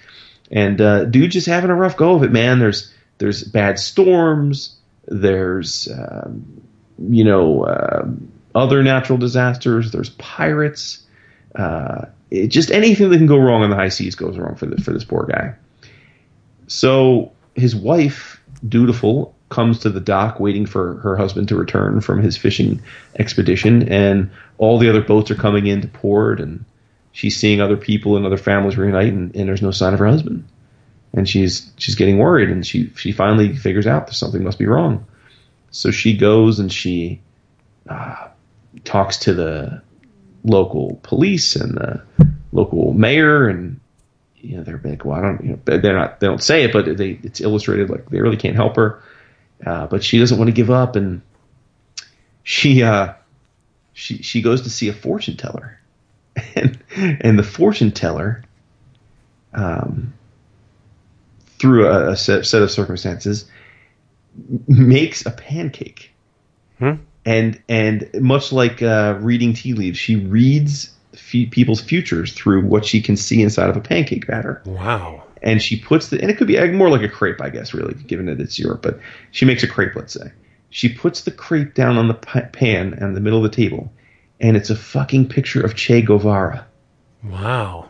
And 0.53 0.81
uh, 0.81 1.05
dude, 1.05 1.33
just 1.33 1.49
having 1.49 1.71
a 1.71 1.75
rough 1.75 1.97
go 1.97 2.15
of 2.15 2.23
it, 2.23 2.31
man. 2.31 2.61
There's 2.61 2.95
there's 3.19 3.43
bad 3.43 3.81
storms. 3.81 4.77
There's 5.07 5.89
um, 5.89 6.63
you 7.09 7.25
know 7.25 7.65
uh, 7.65 8.09
other 8.55 8.85
natural 8.85 9.19
disasters. 9.19 9.91
There's 9.91 10.11
pirates. 10.11 11.05
Uh, 11.57 12.07
it, 12.31 12.49
just 12.49 12.71
anything 12.71 13.11
that 13.11 13.17
can 13.17 13.27
go 13.27 13.39
wrong 13.39 13.63
on 13.63 13.71
the 13.71 13.77
high 13.77 13.89
seas 13.89 14.15
goes 14.15 14.39
wrong 14.39 14.55
for 14.55 14.67
the, 14.67 14.81
for 14.81 14.93
this 14.93 15.05
poor 15.05 15.27
guy. 15.27 15.57
So 16.69 17.33
his 17.55 17.75
wife, 17.75 18.40
dutiful, 18.69 19.35
comes 19.49 19.81
to 19.81 19.91
the 19.91 20.01
dock 20.01 20.39
waiting 20.41 20.65
for 20.65 20.99
her 20.99 21.17
husband 21.17 21.49
to 21.49 21.57
return 21.57 22.01
from 22.01 22.23
his 22.23 22.37
fishing 22.37 22.81
expedition, 23.19 23.89
and 23.89 24.31
all 24.59 24.79
the 24.79 24.89
other 24.89 25.03
boats 25.03 25.31
are 25.31 25.37
coming 25.37 25.67
in 25.67 25.81
to 25.81 25.89
port, 25.89 26.41
and 26.41 26.65
she's 27.13 27.37
seeing 27.37 27.61
other 27.61 27.77
people 27.77 28.17
and 28.17 28.25
other 28.25 28.37
families 28.37 28.77
reunite, 28.77 29.13
and, 29.13 29.35
and 29.35 29.49
there's 29.49 29.63
no 29.63 29.71
sign 29.71 29.93
of 29.93 29.99
her 29.99 30.07
husband, 30.07 30.47
and 31.13 31.29
she's 31.29 31.71
she's 31.77 31.95
getting 31.95 32.19
worried, 32.19 32.49
and 32.49 32.67
she 32.67 32.91
she 32.97 33.13
finally 33.13 33.55
figures 33.55 33.87
out 33.87 34.07
that 34.07 34.15
something 34.15 34.45
must 34.45 34.59
be 34.59 34.67
wrong, 34.67 35.05
so 35.71 35.91
she 35.91 36.17
goes 36.17 36.59
and 36.59 36.73
she 36.73 37.21
uh, 37.89 38.29
talks 38.85 39.17
to 39.19 39.35
the 39.35 39.83
local 40.45 40.99
police 41.03 41.57
and 41.57 41.75
the 41.77 42.03
local 42.53 42.93
mayor 42.95 43.49
and 43.49 43.81
you 44.41 44.57
know 44.57 44.63
they're 44.63 44.81
like 44.83 45.05
well 45.05 45.19
I 45.19 45.23
don't 45.23 45.45
you 45.45 45.51
know 45.51 45.79
they're 45.79 45.99
not 45.99 46.21
they 46.21 46.27
don't 46.27 46.43
say 46.43 46.65
it 46.65 46.73
but 46.73 46.97
they 46.97 47.19
it's 47.23 47.41
illustrated 47.41 47.91
like 47.91 48.09
they 48.11 48.21
really 48.21 48.37
can't 48.37 48.57
help 48.57 48.77
her. 48.77 49.03
Uh, 49.65 49.87
but 49.87 50.03
she 50.03 50.19
doesn't 50.19 50.39
want 50.39 50.49
to 50.49 50.53
give 50.53 50.71
up, 50.71 50.97
and 50.97 51.21
she 52.43 52.83
uh, 52.83 53.13
she 53.93 54.23
she 54.23 54.41
goes 54.41 54.63
to 54.63 54.71
see 54.71 54.89
a 54.89 54.93
fortune 54.93 55.37
teller, 55.37 55.79
and 56.55 56.79
and 56.97 57.39
the 57.39 57.43
fortune 57.43 57.91
teller, 57.91 58.43
um, 59.53 60.15
through 61.59 61.89
a, 61.89 62.13
a 62.13 62.17
set, 62.17 62.47
set 62.47 62.63
of 62.63 62.71
circumstances, 62.71 63.51
makes 64.67 65.27
a 65.27 65.31
pancake, 65.31 66.11
Hmm? 66.79 66.95
and 67.27 67.61
and 67.69 68.09
much 68.15 68.53
like 68.53 68.81
uh, 68.81 69.19
reading 69.21 69.53
tea 69.53 69.75
leaves, 69.75 69.99
she 69.99 70.17
reads 70.17 70.91
f- 71.33 71.51
people's 71.51 71.81
futures 71.81 72.33
through 72.33 72.65
what 72.67 72.85
she 72.85 73.01
can 73.03 73.17
see 73.17 73.43
inside 73.43 73.71
of 73.71 73.77
a 73.77 73.81
pancake 73.81 74.27
batter 74.27 74.63
Wow. 74.65 75.25
and 75.43 75.63
she 75.63 75.79
puts 75.79 76.09
the 76.09 76.21
and 76.21 76.31
it 76.31 76.37
could 76.37 76.47
be 76.47 76.59
more 76.73 76.91
like 76.91 77.03
a 77.03 77.09
crepe, 77.09 77.41
I 77.41 77.51
guess, 77.51 77.73
really, 77.75 77.95
given 77.95 78.27
that 78.27 78.41
it's 78.41 78.59
Europe. 78.59 78.83
But 78.83 79.01
she 79.31 79.45
makes 79.45 79.63
a 79.63 79.69
crepe, 79.69 79.95
let's 79.97 80.13
say. 80.15 80.33
She 80.71 80.89
puts 80.89 81.23
the 81.23 81.31
crepe 81.31 81.75
down 81.75 81.97
on 81.97 82.09
the 82.09 82.15
pa- 82.15 82.49
pan 82.53 82.95
in 82.95 83.15
the 83.15 83.21
middle 83.21 83.45
of 83.45 83.51
the 83.51 83.57
table, 83.57 83.93
and 84.41 84.57
it's 84.57 84.71
a 84.71 84.77
fucking 84.77 85.29
picture 85.29 85.61
of 85.65 85.75
Che 85.75 86.03
Guevara. 86.03 86.67
Wow. 87.25 87.89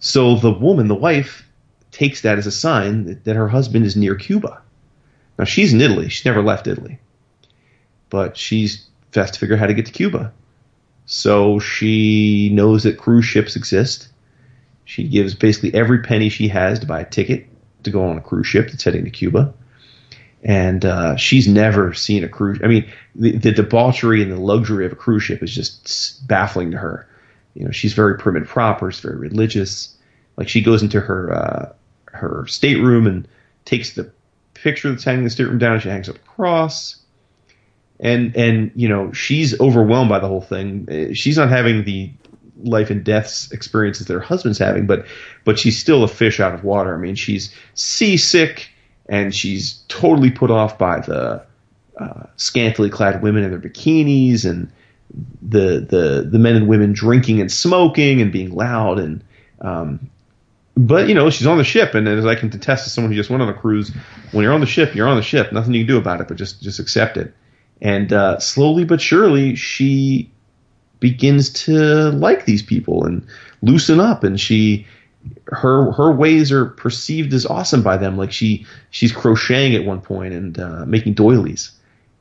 So 0.00 0.36
the 0.36 0.50
woman, 0.52 0.88
the 0.88 0.94
wife, 0.94 1.46
takes 1.90 2.22
that 2.22 2.38
as 2.38 2.46
a 2.46 2.50
sign 2.52 3.04
that, 3.04 3.24
that 3.24 3.36
her 3.36 3.48
husband 3.48 3.84
is 3.84 3.96
near 3.96 4.14
Cuba. 4.14 4.62
Now 5.38 5.44
she's 5.44 5.72
in 5.72 5.80
Italy; 5.80 6.08
she's 6.08 6.24
never 6.24 6.42
left 6.42 6.66
Italy, 6.66 6.98
but 8.10 8.36
she's 8.36 8.86
has 9.14 9.30
to 9.32 9.38
figure 9.38 9.56
out 9.56 9.60
how 9.60 9.66
to 9.66 9.74
get 9.74 9.86
to 9.86 9.92
Cuba. 9.92 10.32
So 11.08 11.58
she 11.58 12.50
knows 12.52 12.82
that 12.82 12.98
cruise 12.98 13.24
ships 13.24 13.56
exist. 13.56 14.08
She 14.84 15.08
gives 15.08 15.34
basically 15.34 15.72
every 15.72 16.02
penny 16.02 16.28
she 16.28 16.48
has 16.48 16.78
to 16.80 16.86
buy 16.86 17.00
a 17.00 17.08
ticket 17.08 17.46
to 17.84 17.90
go 17.90 18.04
on 18.04 18.18
a 18.18 18.20
cruise 18.20 18.46
ship 18.46 18.68
that's 18.68 18.84
heading 18.84 19.04
to 19.04 19.10
Cuba. 19.10 19.54
And 20.42 20.84
uh, 20.84 21.16
she's 21.16 21.48
never 21.48 21.94
seen 21.94 22.24
a 22.24 22.28
cruise. 22.28 22.60
I 22.62 22.66
mean, 22.66 22.92
the, 23.14 23.32
the 23.38 23.52
debauchery 23.52 24.22
and 24.22 24.30
the 24.30 24.38
luxury 24.38 24.84
of 24.84 24.92
a 24.92 24.96
cruise 24.96 25.22
ship 25.22 25.42
is 25.42 25.52
just 25.52 26.28
baffling 26.28 26.72
to 26.72 26.76
her. 26.76 27.08
You 27.54 27.64
know, 27.64 27.70
she's 27.70 27.94
very 27.94 28.18
prim 28.18 28.36
and 28.36 28.46
proper. 28.46 28.92
She's 28.92 29.00
very 29.00 29.16
religious. 29.16 29.96
Like 30.36 30.50
she 30.50 30.60
goes 30.60 30.82
into 30.82 31.00
her 31.00 31.32
uh, 31.32 31.72
her 32.12 32.46
stateroom 32.46 33.06
and 33.06 33.26
takes 33.64 33.94
the 33.94 34.12
picture 34.52 34.90
that's 34.90 35.04
hanging 35.04 35.20
in 35.20 35.24
the 35.24 35.30
stateroom 35.30 35.58
down. 35.58 35.72
And 35.72 35.82
she 35.82 35.88
hangs 35.88 36.10
up 36.10 36.16
a 36.16 36.18
cross 36.18 36.97
and 38.00 38.34
and 38.36 38.70
you 38.74 38.88
know 38.88 39.12
she's 39.12 39.58
overwhelmed 39.60 40.08
by 40.08 40.18
the 40.18 40.28
whole 40.28 40.40
thing. 40.40 40.88
Uh, 40.90 41.14
She's 41.14 41.36
not 41.36 41.48
having 41.48 41.84
the 41.84 42.10
life 42.62 42.90
and 42.90 43.04
deaths 43.04 43.50
experiences 43.52 44.06
that 44.06 44.14
her 44.14 44.20
husband's 44.20 44.58
having, 44.58 44.86
but 44.86 45.06
but 45.44 45.58
she's 45.58 45.78
still 45.78 46.02
a 46.04 46.08
fish 46.08 46.40
out 46.40 46.54
of 46.54 46.64
water. 46.64 46.94
I 46.94 46.98
mean, 46.98 47.14
she's 47.14 47.54
seasick 47.74 48.70
and 49.08 49.34
she's 49.34 49.82
totally 49.88 50.30
put 50.30 50.50
off 50.50 50.78
by 50.78 51.00
the 51.00 51.44
uh, 51.98 52.24
scantily 52.36 52.90
clad 52.90 53.22
women 53.22 53.42
in 53.42 53.50
their 53.50 53.60
bikinis 53.60 54.48
and 54.48 54.70
the 55.42 55.80
the 55.80 56.28
the 56.30 56.38
men 56.38 56.54
and 56.56 56.68
women 56.68 56.92
drinking 56.92 57.40
and 57.40 57.50
smoking 57.50 58.20
and 58.20 58.30
being 58.30 58.54
loud 58.54 58.98
and 58.98 59.24
um, 59.60 60.10
but 60.76 61.08
you 61.08 61.14
know 61.14 61.30
she's 61.30 61.46
on 61.46 61.58
the 61.58 61.64
ship 61.64 61.94
and 61.94 62.06
as 62.06 62.26
I 62.26 62.34
can 62.34 62.48
attest 62.54 62.84
to 62.84 62.90
someone 62.90 63.10
who 63.10 63.16
just 63.16 63.30
went 63.30 63.42
on 63.42 63.48
a 63.48 63.54
cruise, 63.54 63.90
when 64.32 64.44
you're 64.44 64.52
on 64.52 64.60
the 64.60 64.66
ship, 64.66 64.94
you're 64.94 65.08
on 65.08 65.16
the 65.16 65.22
ship. 65.22 65.52
Nothing 65.52 65.74
you 65.74 65.80
can 65.80 65.88
do 65.88 65.98
about 65.98 66.20
it, 66.20 66.28
but 66.28 66.36
just 66.36 66.62
just 66.62 66.78
accept 66.78 67.16
it. 67.16 67.34
And 67.80 68.12
uh, 68.12 68.38
slowly 68.38 68.84
but 68.84 69.00
surely, 69.00 69.54
she 69.54 70.30
begins 71.00 71.50
to 71.50 72.10
like 72.10 72.44
these 72.44 72.62
people 72.62 73.04
and 73.04 73.24
loosen 73.62 74.00
up, 74.00 74.24
and 74.24 74.40
she 74.40 74.86
her 75.46 75.92
her 75.92 76.12
ways 76.12 76.50
are 76.52 76.66
perceived 76.66 77.32
as 77.32 77.46
awesome 77.46 77.82
by 77.82 77.96
them. 77.96 78.16
Like 78.16 78.32
she 78.32 78.66
she's 78.90 79.12
crocheting 79.12 79.74
at 79.74 79.84
one 79.84 80.00
point 80.00 80.34
and 80.34 80.58
uh, 80.58 80.84
making 80.86 81.14
doilies, 81.14 81.70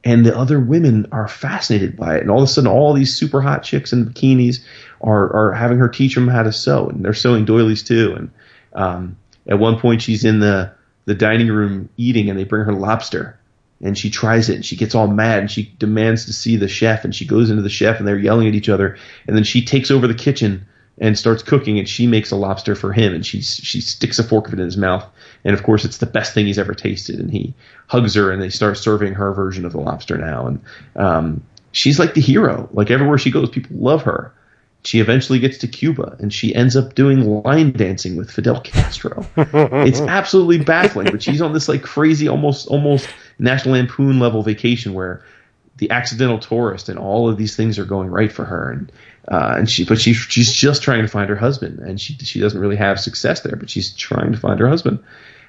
and 0.03 0.25
the 0.25 0.37
other 0.37 0.59
women 0.59 1.07
are 1.11 1.27
fascinated 1.27 1.97
by 1.97 2.17
it. 2.17 2.21
And 2.21 2.31
all 2.31 2.39
of 2.39 2.43
a 2.43 2.47
sudden, 2.47 2.69
all 2.69 2.93
these 2.93 3.15
super 3.15 3.41
hot 3.41 3.63
chicks 3.63 3.91
in 3.93 4.05
bikinis 4.05 4.63
are 5.01 5.33
are 5.33 5.53
having 5.53 5.77
her 5.77 5.89
teach 5.89 6.15
them 6.15 6.27
how 6.27 6.43
to 6.43 6.51
sew, 6.51 6.89
and 6.89 7.03
they're 7.03 7.13
sewing 7.13 7.45
doilies 7.45 7.83
too. 7.83 8.13
And 8.15 8.31
um, 8.73 9.17
at 9.47 9.59
one 9.59 9.79
point, 9.79 10.01
she's 10.01 10.23
in 10.23 10.39
the 10.39 10.71
the 11.05 11.15
dining 11.15 11.47
room 11.47 11.89
eating, 11.97 12.29
and 12.29 12.37
they 12.37 12.43
bring 12.43 12.65
her 12.65 12.73
lobster, 12.73 13.39
and 13.81 13.97
she 13.97 14.09
tries 14.09 14.49
it, 14.49 14.55
and 14.55 14.65
she 14.65 14.75
gets 14.75 14.95
all 14.95 15.07
mad, 15.07 15.39
and 15.39 15.51
she 15.51 15.73
demands 15.79 16.25
to 16.25 16.33
see 16.33 16.55
the 16.55 16.67
chef, 16.67 17.03
and 17.03 17.15
she 17.15 17.25
goes 17.25 17.49
into 17.49 17.61
the 17.61 17.69
chef, 17.69 17.99
and 17.99 18.07
they're 18.07 18.17
yelling 18.17 18.47
at 18.47 18.55
each 18.55 18.69
other, 18.69 18.97
and 19.27 19.35
then 19.35 19.43
she 19.43 19.63
takes 19.63 19.91
over 19.91 20.07
the 20.07 20.13
kitchen 20.13 20.65
and 20.99 21.17
starts 21.17 21.43
cooking, 21.43 21.77
and 21.77 21.87
she 21.87 22.07
makes 22.07 22.31
a 22.31 22.35
lobster 22.35 22.75
for 22.75 22.91
him, 22.91 23.13
and 23.13 23.25
she 23.25 23.41
she 23.41 23.81
sticks 23.81 24.19
a 24.19 24.23
fork 24.23 24.47
of 24.47 24.53
it 24.53 24.59
in 24.59 24.65
his 24.65 24.77
mouth, 24.77 25.05
and 25.43 25.53
of 25.53 25.63
course, 25.63 25.85
it's 25.85 25.99
the 25.99 26.05
best 26.05 26.33
thing 26.33 26.45
he's 26.45 26.59
ever 26.59 26.73
tasted, 26.73 27.19
and 27.19 27.31
he 27.31 27.53
hugs 27.87 28.15
her, 28.15 28.31
and 28.31 28.41
they 28.41 28.49
start 28.49 28.77
serving 28.77 29.13
her 29.13 29.33
version 29.33 29.65
of 29.65 29.71
the 29.71 29.79
lobster 29.79 30.17
now, 30.17 30.47
and 30.47 30.61
um, 30.95 31.43
she's 31.71 31.99
like 31.99 32.13
the 32.13 32.21
hero, 32.21 32.67
like 32.73 32.89
everywhere 32.89 33.17
she 33.17 33.31
goes, 33.31 33.49
people 33.49 33.77
love 33.77 34.03
her. 34.03 34.33
She 34.83 34.99
eventually 34.99 35.39
gets 35.39 35.57
to 35.59 35.67
Cuba 35.67 36.15
and 36.19 36.31
she 36.31 36.55
ends 36.55 36.77
up 36.77 36.95
doing 36.95 37.41
line 37.43 37.73
dancing 37.73 38.15
with 38.15 38.31
Fidel 38.31 38.61
Castro. 38.61 39.25
it's 39.35 39.99
absolutely 39.99 40.59
baffling, 40.59 41.11
but 41.11 41.21
she's 41.21 41.41
on 41.41 41.51
this 41.51 41.67
like 41.67 41.83
crazy, 41.83 42.29
almost 42.29 42.67
almost 42.67 43.09
National 43.39 43.75
Lampoon 43.75 44.19
level 44.19 44.43
vacation 44.43 44.93
where 44.93 45.23
the 45.77 45.91
accidental 45.91 46.39
tourist 46.39 46.89
and 46.89 46.97
all 46.97 47.29
of 47.29 47.37
these 47.37 47.55
things 47.55 47.77
are 47.77 47.85
going 47.85 48.09
right 48.09 48.31
for 48.31 48.45
her, 48.45 48.71
and 48.71 48.91
uh, 49.27 49.55
and 49.57 49.69
she 49.69 49.85
but 49.85 49.99
she 49.99 50.13
she's 50.13 50.51
just 50.51 50.81
trying 50.81 51.03
to 51.03 51.07
find 51.07 51.29
her 51.29 51.35
husband, 51.35 51.79
and 51.79 52.01
she 52.01 52.15
she 52.15 52.39
doesn't 52.39 52.59
really 52.59 52.75
have 52.75 52.99
success 52.99 53.41
there, 53.41 53.55
but 53.55 53.69
she's 53.69 53.93
trying 53.93 54.31
to 54.31 54.37
find 54.37 54.59
her 54.59 54.67
husband, 54.67 55.03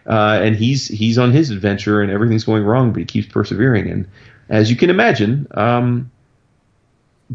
uh, 0.06 0.38
and 0.42 0.56
he's 0.56 0.86
he's 0.88 1.18
on 1.18 1.32
his 1.32 1.50
adventure 1.50 2.02
and 2.02 2.10
everything's 2.10 2.44
going 2.44 2.64
wrong, 2.64 2.92
but 2.92 3.00
he 3.00 3.04
keeps 3.06 3.28
persevering, 3.28 3.90
and 3.90 4.08
as 4.48 4.70
you 4.70 4.76
can 4.76 4.90
imagine, 4.90 5.46
um, 5.52 6.10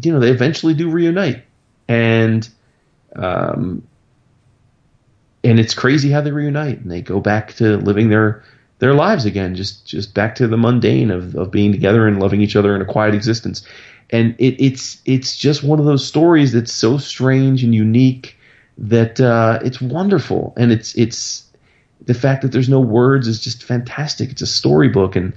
you 0.00 0.12
know 0.12 0.20
they 0.20 0.30
eventually 0.30 0.74
do 0.74 0.88
reunite. 0.88 1.44
And 1.86 2.48
um, 3.14 3.86
and 5.44 5.60
it's 5.60 5.74
crazy 5.74 6.10
how 6.10 6.22
they 6.22 6.32
reunite 6.32 6.80
and 6.80 6.90
they 6.90 7.02
go 7.02 7.20
back 7.20 7.54
to 7.54 7.76
living 7.76 8.08
their 8.08 8.42
their 8.78 8.94
lives 8.94 9.24
again, 9.24 9.54
just 9.54 9.86
just 9.86 10.14
back 10.14 10.34
to 10.36 10.48
the 10.48 10.56
mundane 10.56 11.10
of, 11.10 11.34
of 11.36 11.50
being 11.50 11.72
together 11.72 12.06
and 12.06 12.20
loving 12.20 12.40
each 12.40 12.56
other 12.56 12.74
in 12.74 12.82
a 12.82 12.84
quiet 12.84 13.14
existence. 13.14 13.66
And 14.10 14.34
it, 14.38 14.62
it's 14.62 15.00
it's 15.04 15.36
just 15.36 15.62
one 15.62 15.78
of 15.78 15.86
those 15.86 16.06
stories 16.06 16.52
that's 16.52 16.72
so 16.72 16.98
strange 16.98 17.64
and 17.64 17.74
unique 17.74 18.36
that 18.78 19.20
uh, 19.20 19.60
it's 19.62 19.80
wonderful, 19.80 20.52
and 20.56 20.72
it's 20.72 20.94
it's 20.96 21.44
the 22.04 22.14
fact 22.14 22.42
that 22.42 22.52
there's 22.52 22.68
no 22.68 22.80
words 22.80 23.26
is 23.28 23.40
just 23.40 23.62
fantastic. 23.62 24.30
It's 24.30 24.42
a 24.42 24.46
storybook, 24.46 25.16
and 25.16 25.32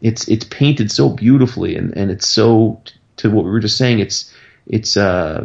it's 0.00 0.26
it's 0.28 0.44
painted 0.44 0.90
so 0.90 1.10
beautifully, 1.10 1.76
and, 1.76 1.96
and 1.96 2.10
it's 2.10 2.26
so 2.26 2.80
to 3.18 3.30
what 3.30 3.44
we 3.44 3.50
were 3.50 3.60
just 3.60 3.76
saying. 3.76 4.00
It's 4.00 4.32
it's 4.66 4.96
uh, 4.96 5.44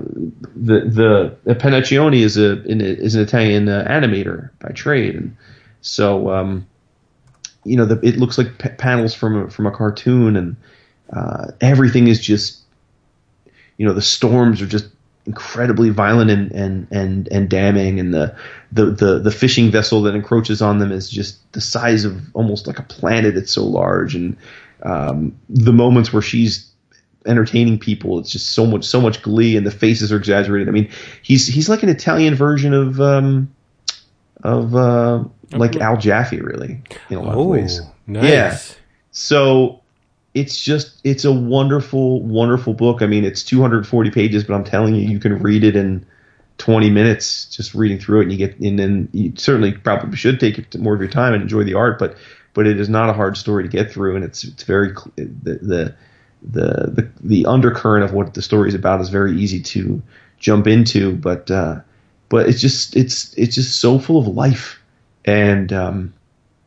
the 0.55 1.35
the 1.45 1.55
Panaccione 1.55 2.21
is 2.21 2.37
a 2.37 2.63
is 2.65 3.15
an 3.15 3.21
Italian 3.21 3.69
uh, 3.69 3.85
animator 3.87 4.49
by 4.59 4.69
trade, 4.69 5.15
and 5.15 5.37
so 5.81 6.31
um, 6.31 6.65
you 7.65 7.77
know 7.77 7.85
the, 7.85 7.99
it 8.05 8.17
looks 8.17 8.37
like 8.37 8.57
p- 8.57 8.69
panels 8.69 9.13
from 9.13 9.43
a, 9.43 9.49
from 9.49 9.65
a 9.65 9.71
cartoon, 9.71 10.35
and 10.35 10.55
uh, 11.11 11.47
everything 11.61 12.07
is 12.07 12.19
just 12.19 12.59
you 13.77 13.85
know 13.85 13.93
the 13.93 14.01
storms 14.01 14.61
are 14.61 14.67
just 14.67 14.87
incredibly 15.25 15.89
violent 15.89 16.29
and 16.29 16.51
and 16.51 16.87
and, 16.91 17.27
and 17.31 17.49
damning, 17.49 17.99
and 17.99 18.13
the, 18.13 18.35
the 18.71 18.85
the 18.85 19.19
the 19.19 19.31
fishing 19.31 19.71
vessel 19.71 20.01
that 20.03 20.15
encroaches 20.15 20.61
on 20.61 20.79
them 20.79 20.91
is 20.91 21.09
just 21.09 21.51
the 21.53 21.61
size 21.61 22.05
of 22.05 22.21
almost 22.33 22.67
like 22.67 22.79
a 22.79 22.83
planet. 22.83 23.37
It's 23.37 23.51
so 23.51 23.63
large, 23.63 24.15
and 24.15 24.37
um, 24.83 25.37
the 25.49 25.73
moments 25.73 26.11
where 26.11 26.21
she's 26.21 26.69
entertaining 27.25 27.79
people. 27.79 28.19
It's 28.19 28.29
just 28.29 28.51
so 28.51 28.65
much 28.65 28.83
so 28.85 28.99
much 28.99 29.21
glee, 29.21 29.55
and 29.55 29.65
the 29.65 29.71
faces 29.71 30.11
are 30.11 30.17
exaggerated. 30.17 30.67
I 30.67 30.71
mean, 30.71 30.89
he's 31.21 31.47
he's 31.47 31.69
like 31.69 31.83
an 31.83 31.89
Italian 31.89 32.35
version 32.35 32.73
of 32.73 32.99
um, 32.99 33.53
of 34.43 34.75
uh, 34.75 35.23
like 35.57 35.75
Al 35.77 35.97
Jaffee, 35.97 36.41
really, 36.41 36.81
in 37.09 37.17
a 37.17 37.21
lot 37.21 37.35
Oh, 37.35 37.41
of 37.41 37.47
ways. 37.47 37.81
nice. 38.07 38.29
Yeah. 38.29 38.57
So 39.11 39.79
it's 40.33 40.59
just 40.61 40.99
it's 41.03 41.25
a 41.25 41.31
wonderful 41.31 42.21
wonderful 42.21 42.73
book. 42.73 43.01
I 43.01 43.05
mean, 43.07 43.23
it's 43.23 43.43
240 43.43 44.11
pages, 44.11 44.43
but 44.43 44.53
I'm 44.55 44.63
telling 44.63 44.95
you, 44.95 45.01
you 45.07 45.19
can 45.19 45.37
read 45.41 45.63
it 45.63 45.75
in 45.75 46.05
20 46.57 46.89
minutes 46.89 47.45
just 47.45 47.73
reading 47.75 47.99
through 47.99 48.19
it, 48.21 48.23
and 48.23 48.31
you 48.31 48.37
get 48.37 48.57
and 48.59 48.77
then 48.79 49.09
you 49.11 49.33
certainly 49.35 49.73
probably 49.73 50.15
should 50.17 50.39
take 50.39 50.73
more 50.79 50.93
of 50.95 51.01
your 51.01 51.09
time 51.09 51.33
and 51.33 51.43
enjoy 51.43 51.63
the 51.63 51.73
art, 51.75 51.99
but 51.99 52.15
but 52.53 52.67
it 52.67 52.79
is 52.79 52.89
not 52.89 53.09
a 53.09 53.13
hard 53.13 53.37
story 53.37 53.63
to 53.63 53.69
get 53.69 53.91
through, 53.91 54.15
and 54.15 54.23
it's 54.25 54.43
it's 54.43 54.63
very 54.63 54.93
the 55.15 55.59
the 55.61 55.95
the 56.43 56.91
the, 56.91 57.09
the 57.21 57.45
undercurrent 57.45 58.03
of 58.03 58.13
what 58.13 58.33
the 58.33 58.41
story 58.41 58.67
is 58.69 58.75
about 58.75 58.99
is 59.01 59.09
very 59.09 59.35
easy 59.37 59.61
to 59.61 60.01
jump 60.39 60.67
into, 60.67 61.15
but 61.15 61.49
uh, 61.51 61.79
but 62.29 62.47
it's 62.49 62.59
just 62.61 62.95
it's 62.95 63.33
it's 63.35 63.55
just 63.55 63.79
so 63.79 63.97
full 63.99 64.19
of 64.19 64.27
life, 64.27 64.79
and 65.25 65.71
um, 65.71 66.13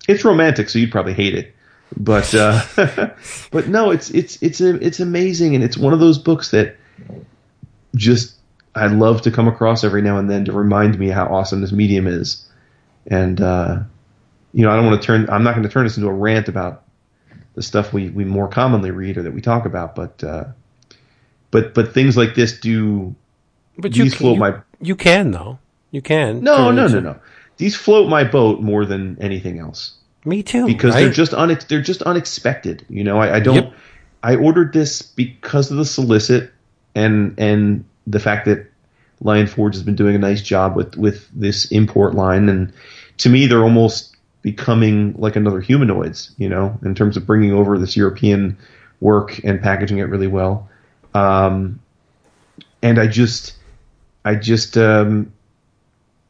it's 0.08 0.24
romantic, 0.24 0.68
so 0.68 0.78
you'd 0.78 0.92
probably 0.92 1.14
hate 1.14 1.34
it. 1.34 1.54
But 1.96 2.34
uh, 2.34 2.62
but 3.50 3.68
no, 3.68 3.90
it's 3.90 4.10
it's 4.10 4.42
it's 4.42 4.60
it's 4.60 5.00
amazing, 5.00 5.54
and 5.54 5.62
it's 5.62 5.76
one 5.76 5.92
of 5.92 6.00
those 6.00 6.18
books 6.18 6.50
that 6.50 6.76
just 7.94 8.34
I 8.74 8.88
love 8.88 9.22
to 9.22 9.30
come 9.30 9.48
across 9.48 9.84
every 9.84 10.02
now 10.02 10.18
and 10.18 10.28
then 10.28 10.44
to 10.46 10.52
remind 10.52 10.98
me 10.98 11.08
how 11.08 11.26
awesome 11.26 11.60
this 11.60 11.72
medium 11.72 12.06
is. 12.06 12.46
And 13.06 13.40
uh, 13.40 13.78
you 14.52 14.62
know, 14.62 14.70
I 14.70 14.76
don't 14.76 14.86
want 14.86 15.00
to 15.00 15.06
turn. 15.06 15.30
I'm 15.30 15.44
not 15.44 15.52
going 15.54 15.62
to 15.62 15.68
turn 15.68 15.84
this 15.84 15.96
into 15.96 16.08
a 16.08 16.12
rant 16.12 16.48
about 16.48 16.82
the 17.54 17.62
stuff 17.62 17.92
we 17.92 18.10
we 18.10 18.24
more 18.24 18.48
commonly 18.48 18.90
read 18.90 19.16
or 19.16 19.22
that 19.22 19.32
we 19.32 19.40
talk 19.40 19.64
about, 19.64 19.94
but 19.94 20.22
uh, 20.24 20.44
but 21.50 21.72
but 21.72 21.94
things 21.94 22.16
like 22.16 22.34
this 22.34 22.58
do. 22.58 23.14
But 23.78 23.94
you, 23.94 24.10
float 24.10 24.34
you, 24.34 24.40
my- 24.40 24.60
you 24.80 24.96
can 24.96 25.30
though. 25.30 25.58
You 25.90 26.02
can. 26.02 26.42
No, 26.42 26.70
no, 26.70 26.88
no, 26.88 27.00
no. 27.00 27.16
These 27.56 27.76
float 27.76 28.08
my 28.08 28.24
boat 28.24 28.60
more 28.60 28.84
than 28.84 29.16
anything 29.20 29.58
else. 29.58 29.94
Me 30.24 30.42
too. 30.42 30.66
because 30.66 30.94
right? 30.94 31.02
they're 31.02 31.12
just 31.12 31.32
unex- 31.32 31.68
they're 31.68 31.80
just 31.80 32.02
unexpected. 32.02 32.84
You 32.88 33.04
know, 33.04 33.18
I, 33.18 33.36
I 33.36 33.40
don't. 33.40 33.54
Yep. 33.56 33.74
I 34.22 34.34
ordered 34.34 34.72
this 34.72 35.02
because 35.02 35.70
of 35.70 35.76
the 35.76 35.84
solicit 35.84 36.50
and 36.94 37.34
and 37.38 37.84
the 38.06 38.18
fact 38.18 38.46
that 38.46 38.66
Lion 39.20 39.46
Forge 39.46 39.74
has 39.74 39.84
been 39.84 39.94
doing 39.94 40.16
a 40.16 40.18
nice 40.18 40.42
job 40.42 40.74
with 40.74 40.96
with 40.96 41.28
this 41.32 41.66
import 41.66 42.14
line, 42.14 42.48
and 42.48 42.72
to 43.18 43.28
me, 43.28 43.46
they're 43.46 43.62
almost 43.62 44.16
becoming 44.42 45.14
like 45.16 45.36
another 45.36 45.60
humanoids. 45.60 46.34
You 46.38 46.48
know, 46.48 46.76
in 46.82 46.94
terms 46.94 47.16
of 47.16 47.24
bringing 47.24 47.52
over 47.52 47.78
this 47.78 47.96
European 47.96 48.58
work 49.00 49.38
and 49.44 49.60
packaging 49.60 49.98
it 49.98 50.04
really 50.04 50.26
well. 50.26 50.68
Um, 51.14 51.80
and 52.82 52.98
I 52.98 53.06
just, 53.06 53.54
I 54.24 54.34
just, 54.34 54.76
um, 54.76 55.32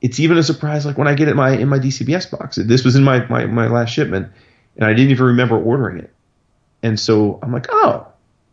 it's 0.06 0.20
even 0.20 0.38
a 0.38 0.42
surprise 0.44 0.86
like 0.86 0.96
when 0.96 1.08
I 1.08 1.14
get 1.14 1.26
it 1.26 1.32
in 1.32 1.36
my 1.36 1.50
in 1.50 1.68
my 1.68 1.80
DCBS 1.80 2.30
box. 2.30 2.54
This 2.62 2.84
was 2.84 2.94
in 2.94 3.02
my, 3.02 3.26
my 3.26 3.44
my 3.46 3.66
last 3.66 3.90
shipment, 3.90 4.28
and 4.76 4.84
I 4.84 4.94
didn't 4.94 5.10
even 5.10 5.26
remember 5.26 5.60
ordering 5.60 5.98
it. 5.98 6.14
And 6.80 7.00
so 7.00 7.40
I'm 7.42 7.52
like, 7.52 7.66
oh, 7.70 8.06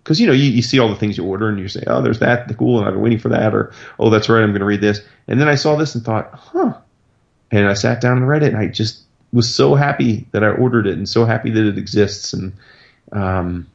because 0.03 0.19
you 0.19 0.25
know 0.25 0.33
you, 0.33 0.49
you 0.49 0.63
see 0.63 0.79
all 0.79 0.89
the 0.89 0.95
things 0.95 1.15
you 1.15 1.23
order 1.23 1.47
and 1.49 1.59
you 1.59 1.67
say, 1.67 1.83
oh, 1.85 2.01
there's 2.01 2.17
that, 2.19 2.47
the 2.47 2.55
cool, 2.55 2.79
and 2.79 2.87
I've 2.87 2.95
been 2.95 3.03
waiting 3.03 3.19
for 3.19 3.29
that, 3.29 3.53
or 3.53 3.71
oh, 3.99 4.09
that's 4.09 4.29
right, 4.29 4.41
I'm 4.41 4.49
going 4.49 4.61
to 4.61 4.65
read 4.65 4.81
this. 4.81 5.01
And 5.27 5.39
then 5.39 5.47
I 5.47 5.53
saw 5.53 5.75
this 5.75 5.93
and 5.93 6.03
thought, 6.03 6.31
huh. 6.33 6.73
And 7.51 7.67
I 7.67 7.75
sat 7.75 8.01
down 8.01 8.17
and 8.17 8.27
read 8.27 8.41
it, 8.41 8.47
and 8.47 8.57
I 8.57 8.65
just 8.65 9.03
was 9.31 9.53
so 9.53 9.75
happy 9.75 10.25
that 10.31 10.43
I 10.43 10.47
ordered 10.47 10.87
it, 10.87 10.97
and 10.97 11.07
so 11.07 11.23
happy 11.23 11.51
that 11.51 11.67
it 11.67 11.77
exists. 11.77 12.33
And 12.33 12.53
um, 13.11 13.67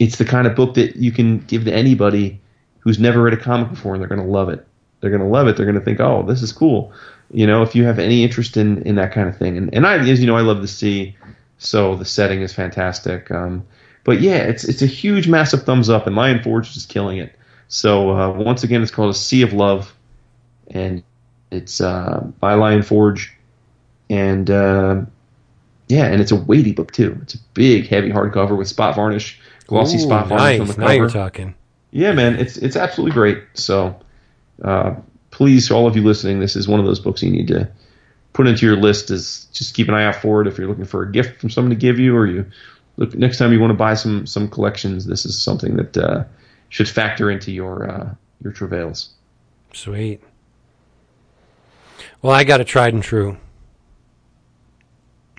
it's 0.00 0.18
the 0.18 0.24
kind 0.24 0.48
of 0.48 0.56
book 0.56 0.74
that 0.74 0.96
you 0.96 1.12
can 1.12 1.38
give 1.38 1.66
to 1.66 1.72
anybody 1.72 2.40
who's 2.80 2.98
never 2.98 3.22
read 3.22 3.34
a 3.34 3.36
comic 3.36 3.70
before, 3.70 3.94
and 3.94 4.00
they're 4.00 4.08
going 4.08 4.20
to 4.20 4.26
love 4.26 4.48
it. 4.48 4.65
They're 5.00 5.10
going 5.10 5.22
to 5.22 5.28
love 5.28 5.46
it. 5.48 5.56
They're 5.56 5.66
going 5.66 5.78
to 5.78 5.84
think, 5.84 6.00
oh, 6.00 6.22
this 6.22 6.42
is 6.42 6.52
cool. 6.52 6.92
You 7.30 7.46
know, 7.46 7.62
if 7.62 7.74
you 7.74 7.84
have 7.84 7.98
any 7.98 8.22
interest 8.22 8.56
in, 8.56 8.82
in 8.82 8.94
that 8.96 9.12
kind 9.12 9.28
of 9.28 9.36
thing. 9.36 9.56
And, 9.56 9.72
and 9.74 9.86
I, 9.86 9.98
as 9.98 10.20
you 10.20 10.26
know, 10.26 10.36
I 10.36 10.42
love 10.42 10.62
the 10.62 10.68
sea, 10.68 11.16
so 11.58 11.96
the 11.96 12.04
setting 12.04 12.42
is 12.42 12.52
fantastic. 12.52 13.30
Um, 13.30 13.66
but 14.04 14.20
yeah, 14.20 14.36
it's 14.36 14.62
it's 14.64 14.82
a 14.82 14.86
huge, 14.86 15.26
massive 15.26 15.64
thumbs 15.64 15.90
up, 15.90 16.06
and 16.06 16.14
Lion 16.14 16.42
Forge 16.42 16.68
is 16.68 16.74
just 16.74 16.88
killing 16.88 17.18
it. 17.18 17.36
So 17.68 18.10
uh, 18.10 18.30
once 18.30 18.62
again, 18.62 18.80
it's 18.80 18.92
called 18.92 19.10
A 19.10 19.14
Sea 19.14 19.42
of 19.42 19.52
Love, 19.52 19.92
and 20.70 21.02
it's 21.50 21.80
uh, 21.80 22.24
by 22.38 22.54
Lion 22.54 22.82
Forge, 22.82 23.36
and 24.08 24.48
uh, 24.48 25.02
yeah, 25.88 26.06
and 26.06 26.20
it's 26.20 26.30
a 26.30 26.36
weighty 26.36 26.72
book 26.72 26.92
too. 26.92 27.18
It's 27.22 27.34
a 27.34 27.38
big, 27.54 27.88
heavy 27.88 28.10
hardcover 28.10 28.56
with 28.56 28.68
spot 28.68 28.94
varnish, 28.94 29.40
glossy 29.66 29.96
Ooh, 29.96 30.02
spot 30.02 30.28
varnish 30.28 30.60
on 30.60 30.66
nice. 30.66 30.76
the 30.76 30.80
Now 30.80 30.90
you're 30.92 31.10
talking. 31.10 31.54
Yeah, 31.90 32.12
man, 32.12 32.36
it's 32.36 32.56
it's 32.56 32.76
absolutely 32.76 33.14
great. 33.14 33.42
So, 33.54 33.98
uh, 34.62 34.94
please, 35.30 35.70
all 35.70 35.86
of 35.86 35.96
you 35.96 36.02
listening, 36.02 36.40
this 36.40 36.56
is 36.56 36.68
one 36.68 36.80
of 36.80 36.86
those 36.86 37.00
books 37.00 37.22
you 37.22 37.30
need 37.30 37.48
to 37.48 37.68
put 38.32 38.46
into 38.46 38.66
your 38.66 38.76
list. 38.76 39.10
Is 39.10 39.46
just 39.52 39.74
keep 39.74 39.88
an 39.88 39.94
eye 39.94 40.04
out 40.04 40.16
for 40.16 40.40
it 40.40 40.48
if 40.48 40.58
you're 40.58 40.68
looking 40.68 40.84
for 40.84 41.02
a 41.02 41.12
gift 41.12 41.40
from 41.40 41.50
someone 41.50 41.70
to 41.70 41.76
give 41.76 41.98
you, 41.98 42.16
or 42.16 42.26
you 42.26 42.46
look 42.96 43.14
next 43.14 43.38
time 43.38 43.52
you 43.52 43.60
want 43.60 43.70
to 43.70 43.76
buy 43.76 43.94
some 43.94 44.26
some 44.26 44.48
collections. 44.48 45.06
This 45.06 45.26
is 45.26 45.40
something 45.40 45.76
that 45.76 45.96
uh, 45.96 46.24
should 46.68 46.88
factor 46.88 47.30
into 47.30 47.52
your 47.52 47.90
uh, 47.90 48.14
your 48.42 48.52
travails. 48.52 49.10
Sweet. 49.72 50.22
Well, 52.22 52.32
I 52.32 52.44
got 52.44 52.60
a 52.60 52.64
tried 52.64 52.94
and 52.94 53.02
true. 53.02 53.36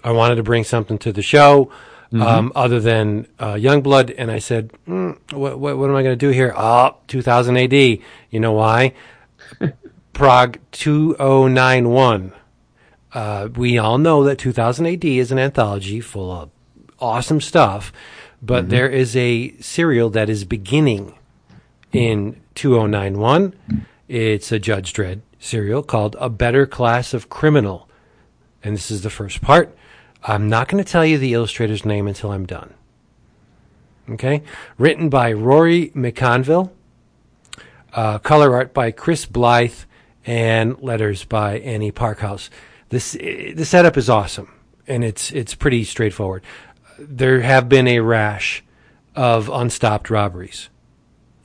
I 0.04 0.12
wanted 0.12 0.36
to 0.36 0.44
bring 0.44 0.64
something 0.64 0.98
to 1.00 1.12
the 1.12 1.22
show 1.22 1.72
um, 2.14 2.52
other 2.56 2.80
than 2.80 3.28
uh, 3.40 3.54
Youngblood, 3.54 4.14
and 4.18 4.32
I 4.32 4.40
said, 4.40 4.72
mm, 4.88 5.18
what, 5.34 5.60
what, 5.60 5.78
what 5.78 5.90
am 5.90 5.96
I 5.96 6.04
going 6.04 6.18
to 6.18 6.26
do 6.26 6.30
here? 6.30 6.54
Oh, 6.56 6.98
2000 7.08 7.58
AD. 7.58 7.74
You 7.74 8.40
know 8.40 8.54
why? 8.54 8.94
Prog 10.14 10.60
2091. 10.72 12.34
Uh, 13.14 13.50
we 13.56 13.78
all 13.78 13.98
know 13.98 14.24
that 14.24 14.38
2000 14.38 14.86
AD 14.86 15.06
is 15.06 15.32
an 15.32 15.40
anthology 15.40 16.00
full 16.00 16.32
of 16.32 16.50
awesome 17.00 17.42
stuff, 17.42 17.92
but 18.42 18.70
there 18.70 18.90
is 18.90 19.16
a 19.16 19.56
serial 19.60 20.10
that 20.10 20.30
is 20.30 20.44
beginning 20.46 21.16
in 21.92 22.40
2091. 22.56 23.54
It's 24.08 24.52
a 24.52 24.60
Judge 24.60 24.94
Dredd 24.94 25.22
serial 25.40 25.84
called 25.84 26.16
A 26.20 26.30
Better 26.30 26.66
Class 26.66 27.14
of 27.14 27.30
Criminal. 27.30 27.90
And 28.64 28.76
this 28.76 28.92
is 28.92 29.02
the 29.02 29.10
first 29.10 29.42
part. 29.42 29.76
I'm 30.24 30.50
not 30.50 30.68
going 30.68 30.84
to 30.84 30.90
tell 30.90 31.06
you 31.06 31.18
the 31.18 31.34
illustrator's 31.34 31.86
name 31.86 32.08
until 32.08 32.32
I'm 32.32 32.46
done. 32.46 32.74
Okay? 34.10 34.44
Written 34.78 35.10
by 35.10 35.32
Rory 35.34 35.90
McConville, 35.90 36.72
uh, 37.94 38.20
color 38.20 38.54
art 38.54 38.74
by 38.74 38.92
Chris 38.92 39.26
Blythe, 39.26 39.74
and 40.28 40.80
letters 40.82 41.24
by 41.24 41.60
Annie 41.60 41.92
Parkhouse. 41.92 42.50
This 42.90 43.14
the 43.14 43.66
setup 43.66 43.98
is 43.98 44.10
awesome, 44.10 44.54
and 44.86 45.04
it's 45.04 45.32
it's 45.32 45.56
pretty 45.56 45.84
straightforward. 45.86 46.44
There 47.00 47.42
have 47.42 47.70
been 47.70 47.88
a 47.88 48.02
rash 48.02 48.64
of 49.16 49.50
unstopped 49.50 50.10
robberies 50.10 50.70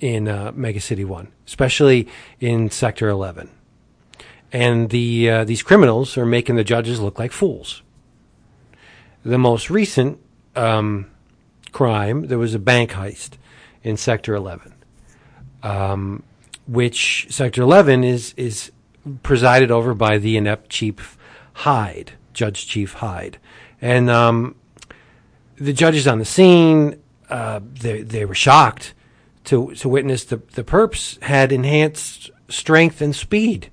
in 0.00 0.28
uh, 0.28 0.52
Mega 0.54 0.80
City 0.80 1.04
One, 1.04 1.28
especially 1.46 2.08
in 2.40 2.70
Sector 2.70 3.08
Eleven, 3.08 3.50
and 4.52 4.90
the 4.90 5.30
uh, 5.30 5.44
these 5.44 5.62
criminals 5.62 6.18
are 6.18 6.26
making 6.26 6.56
the 6.56 6.64
judges 6.64 7.00
look 7.00 7.18
like 7.18 7.32
fools. 7.32 7.82
The 9.24 9.38
most 9.38 9.70
recent 9.70 10.18
um, 10.56 11.10
crime 11.72 12.26
there 12.26 12.38
was 12.38 12.54
a 12.54 12.58
bank 12.58 12.92
heist 12.92 13.32
in 13.82 13.96
Sector 13.96 14.34
Eleven, 14.34 14.74
um, 15.62 16.22
which 16.66 17.26
Sector 17.30 17.62
Eleven 17.62 18.04
is 18.04 18.34
is 18.36 18.72
presided 19.22 19.70
over 19.70 19.94
by 19.94 20.18
the 20.18 20.36
inept 20.36 20.70
Chief 20.70 21.16
Hyde, 21.54 22.12
Judge 22.32 22.66
Chief 22.66 22.94
Hyde, 22.94 23.38
And 23.80 24.08
um, 24.08 24.54
the 25.56 25.72
judges 25.72 26.06
on 26.06 26.18
the 26.18 26.24
scene, 26.24 27.00
uh, 27.28 27.60
they 27.62 28.02
they 28.02 28.24
were 28.24 28.34
shocked 28.34 28.94
to 29.44 29.74
to 29.74 29.88
witness 29.88 30.24
the 30.24 30.38
the 30.54 30.64
perps 30.64 31.20
had 31.22 31.52
enhanced 31.52 32.30
strength 32.48 33.00
and 33.00 33.14
speed. 33.14 33.70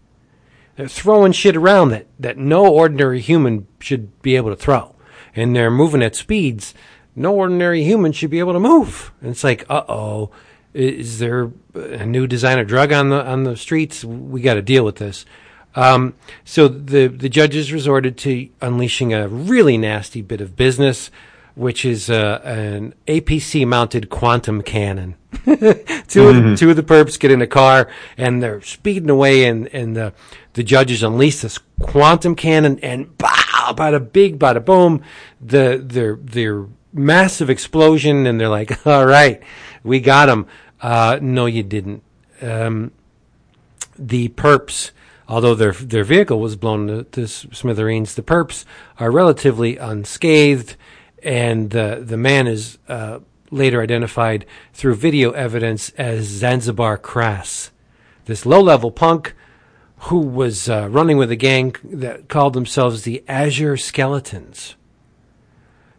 They're 0.76 0.88
throwing 0.88 1.32
shit 1.32 1.56
around 1.56 1.90
that 1.90 2.08
that 2.20 2.38
no 2.38 2.66
ordinary 2.68 3.20
human 3.20 3.68
should 3.80 4.22
be 4.22 4.36
able 4.36 4.50
to 4.50 4.56
throw, 4.56 4.96
and 5.36 5.56
they're 5.56 5.72
moving 5.72 6.02
at 6.02 6.16
speeds 6.16 6.74
no 7.20 7.36
ordinary 7.36 7.84
human 7.84 8.12
should 8.14 8.30
be 8.30 8.40
able 8.40 8.54
to 8.54 8.60
move. 8.60 9.12
And 9.22 9.32
it's 9.32 9.44
like, 9.44 9.66
uh 9.70 9.84
oh, 9.90 10.32
is 10.74 11.20
there 11.20 11.52
a 11.74 12.06
new 12.06 12.28
designer 12.28 12.64
drug 12.64 12.94
on 12.94 13.10
the 13.10 13.24
on 13.26 13.44
the 13.44 13.58
streets? 13.58 14.04
We 14.04 14.42
got 14.42 14.54
to 14.56 14.62
deal 14.62 14.86
with 14.86 14.96
this. 14.96 15.26
Um, 15.76 16.14
so 16.46 16.68
the 16.68 17.08
the 17.08 17.30
judges 17.30 17.74
resorted 17.74 18.18
to 18.20 18.50
unleashing 18.62 19.14
a 19.14 19.28
really 19.28 19.78
nasty 19.78 20.22
bit 20.22 20.42
of 20.42 20.56
business, 20.56 21.12
which 21.56 21.84
is 21.84 22.10
uh, 22.10 22.42
an 22.44 22.94
APC 23.08 23.68
mounted 23.68 24.10
quantum 24.10 24.62
cannon. 24.62 25.16
two 25.46 25.52
mm-hmm. 25.52 26.56
two 26.56 26.70
of 26.70 26.76
the 26.76 26.84
perps 26.84 27.20
get 27.20 27.32
in 27.32 27.42
a 27.42 27.48
car 27.48 27.88
and 28.18 28.42
they're 28.42 28.62
speeding 28.62 29.10
away, 29.10 29.46
and 29.46 29.68
and 29.68 29.96
the 29.96 30.14
the 30.54 30.64
judges 30.64 31.04
unleash 31.04 31.42
this 31.42 31.60
quantum 31.82 32.36
cannon, 32.36 32.80
and 32.80 33.18
bada 33.74 34.12
big, 34.12 34.40
bada 34.40 34.64
boom, 34.64 35.04
the 35.42 35.82
their 35.84 36.16
their 36.16 36.66
massive 36.94 37.50
explosion, 37.50 38.26
and 38.26 38.40
they're 38.40 38.50
like, 38.50 38.86
"All 38.88 39.06
right, 39.06 39.42
we 39.84 40.00
got 40.00 40.30
him." 40.30 40.46
Uh, 40.82 41.20
no, 41.22 41.46
you 41.46 41.64
didn't. 41.64 42.04
Um, 42.42 42.92
the 43.98 44.30
perps, 44.30 44.92
although 45.28 45.56
their 45.56 45.74
their 45.74 46.04
vehicle 46.04 46.40
was 46.40 46.56
blown 46.56 46.88
to, 46.88 47.04
to, 47.04 47.28
smithereens, 47.28 48.16
the 48.16 48.24
perps 48.24 48.66
are 49.00 49.12
relatively 49.12 49.78
unscathed, 49.78 50.76
and 51.22 51.72
the 51.72 52.02
the 52.06 52.18
man 52.18 52.48
is 52.48 52.78
uh, 52.88 53.20
later 53.52 53.82
identified 53.82 54.46
through 54.74 54.96
video 54.96 55.32
evidence 55.32 55.90
as 55.92 56.26
Zanzibar 56.26 56.98
Crass, 56.98 57.72
this 58.26 58.46
low 58.46 58.62
level 58.62 58.92
punk 58.92 59.36
who 60.04 60.20
was 60.20 60.70
uh, 60.70 60.88
running 60.90 61.18
with 61.18 61.32
a 61.32 61.36
gang 61.36 61.76
that 61.84 62.30
called 62.30 62.54
themselves 62.54 63.04
the 63.04 63.24
Azure 63.28 63.78
Skeletons. 63.78 64.76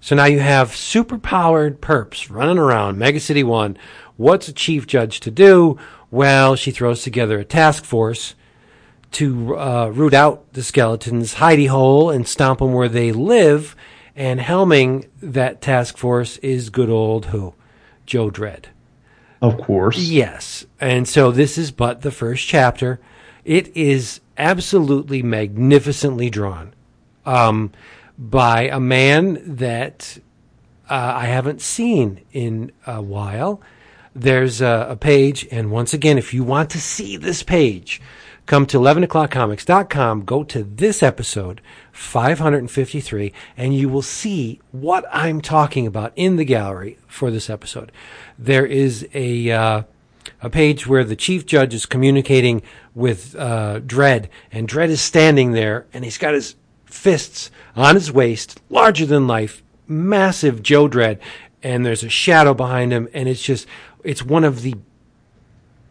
So 0.01 0.17
now 0.17 0.25
you 0.25 0.41
have 0.41 0.71
superpowered 0.71 1.79
perps 1.79 2.31
running 2.31 2.59
around 2.59 2.99
Mega 2.99 3.21
City 3.21 3.45
1. 3.45 3.77
What's 4.17 4.49
a 4.49 4.53
chief 4.55 4.87
judge 4.87 5.21
to 5.21 5.31
do? 5.31 5.79
Well, 6.11 6.57
she 6.57 6.71
throws 6.71 7.03
together 7.03 7.39
a 7.39 7.45
task 7.45 7.85
force 7.85 8.35
to 9.13 9.59
uh, 9.59 9.89
root 9.89 10.15
out 10.15 10.51
the 10.55 10.63
skeletons, 10.63 11.35
hidey 11.35 11.69
hole, 11.69 12.11
and 12.11 12.27
stomp 12.27 12.61
them 12.61 12.73
where 12.73 12.89
they 12.89 13.13
live. 13.13 13.77
And 14.17 14.41
helming 14.41 15.09
that 15.21 15.61
task 15.61 15.99
force 15.99 16.39
is 16.39 16.71
good 16.71 16.91
old 16.91 17.27
who? 17.27 17.55
Joe 18.07 18.31
Dredd. 18.31 18.67
Of 19.43 19.59
course. 19.59 19.99
Yes. 19.99 20.67
And 20.81 21.07
so 21.09 21.31
this 21.31 21.57
is 21.59 21.71
but 21.71 22.03
the 22.03 22.11
first 22.11 22.47
chapter. 22.47 23.01
It 23.45 23.77
is 23.77 24.21
absolutely 24.37 25.23
magnificently 25.23 26.31
drawn. 26.31 26.75
Um, 27.25 27.73
by 28.21 28.63
a 28.65 28.79
man 28.79 29.41
that 29.57 30.19
uh, 30.91 31.15
I 31.17 31.27
haven't 31.27 31.63
seen 31.63 32.21
in 32.33 32.73
a 32.87 33.01
while. 33.01 33.63
There's 34.15 34.61
a, 34.61 34.89
a, 34.91 34.97
page, 34.97 35.47
and 35.53 35.71
once 35.71 35.95
again, 35.95 36.19
if 36.19 36.35
you 36.35 36.43
want 36.43 36.69
to 36.71 36.81
see 36.81 37.17
this 37.17 37.45
page, 37.45 38.03
come 38.45 38.67
to 38.67 38.79
11o'clockcomics.com, 38.79 40.25
go 40.25 40.43
to 40.43 40.65
this 40.65 41.01
episode, 41.01 41.61
553, 41.93 43.33
and 43.57 43.73
you 43.73 43.89
will 43.89 44.03
see 44.03 44.61
what 44.73 45.05
I'm 45.13 45.41
talking 45.41 45.87
about 45.87 46.13
in 46.17 46.37
the 46.37 46.45
gallery 46.45 46.99
for 47.07 47.31
this 47.31 47.49
episode. 47.49 47.93
There 48.39 48.67
is 48.67 49.09
a. 49.15 49.51
Uh, 49.51 49.83
a 50.43 50.51
page 50.51 50.87
where 50.87 51.05
the 51.05 51.17
chief 51.17 51.47
judge 51.47 51.75
is 51.75 51.87
communicating 51.87 52.63
with 52.95 53.37
uh, 53.37 53.81
Dredd, 53.81 54.29
and 54.51 54.69
Dredd 54.69 54.89
is 54.89 55.01
standing 55.01 55.53
there, 55.53 55.87
and 55.93 56.05
he's 56.05 56.19
got 56.19 56.35
his 56.35 56.57
fists 56.85 57.51
on 57.77 57.95
his 57.95 58.13
waist, 58.13 58.61
larger 58.69 59.07
than 59.07 59.27
life, 59.27 59.63
massive 59.87 60.63
Joe 60.63 60.89
Dredd, 60.89 61.19
and 61.63 61.85
there's 61.85 62.03
a 62.03 62.09
shadow 62.09 62.55
behind 62.55 62.93
him, 62.93 63.09
and 63.13 63.29
it's 63.29 63.43
just 63.43 63.67
it's 64.03 64.25
one 64.25 64.45
of 64.45 64.63
the 64.63 64.75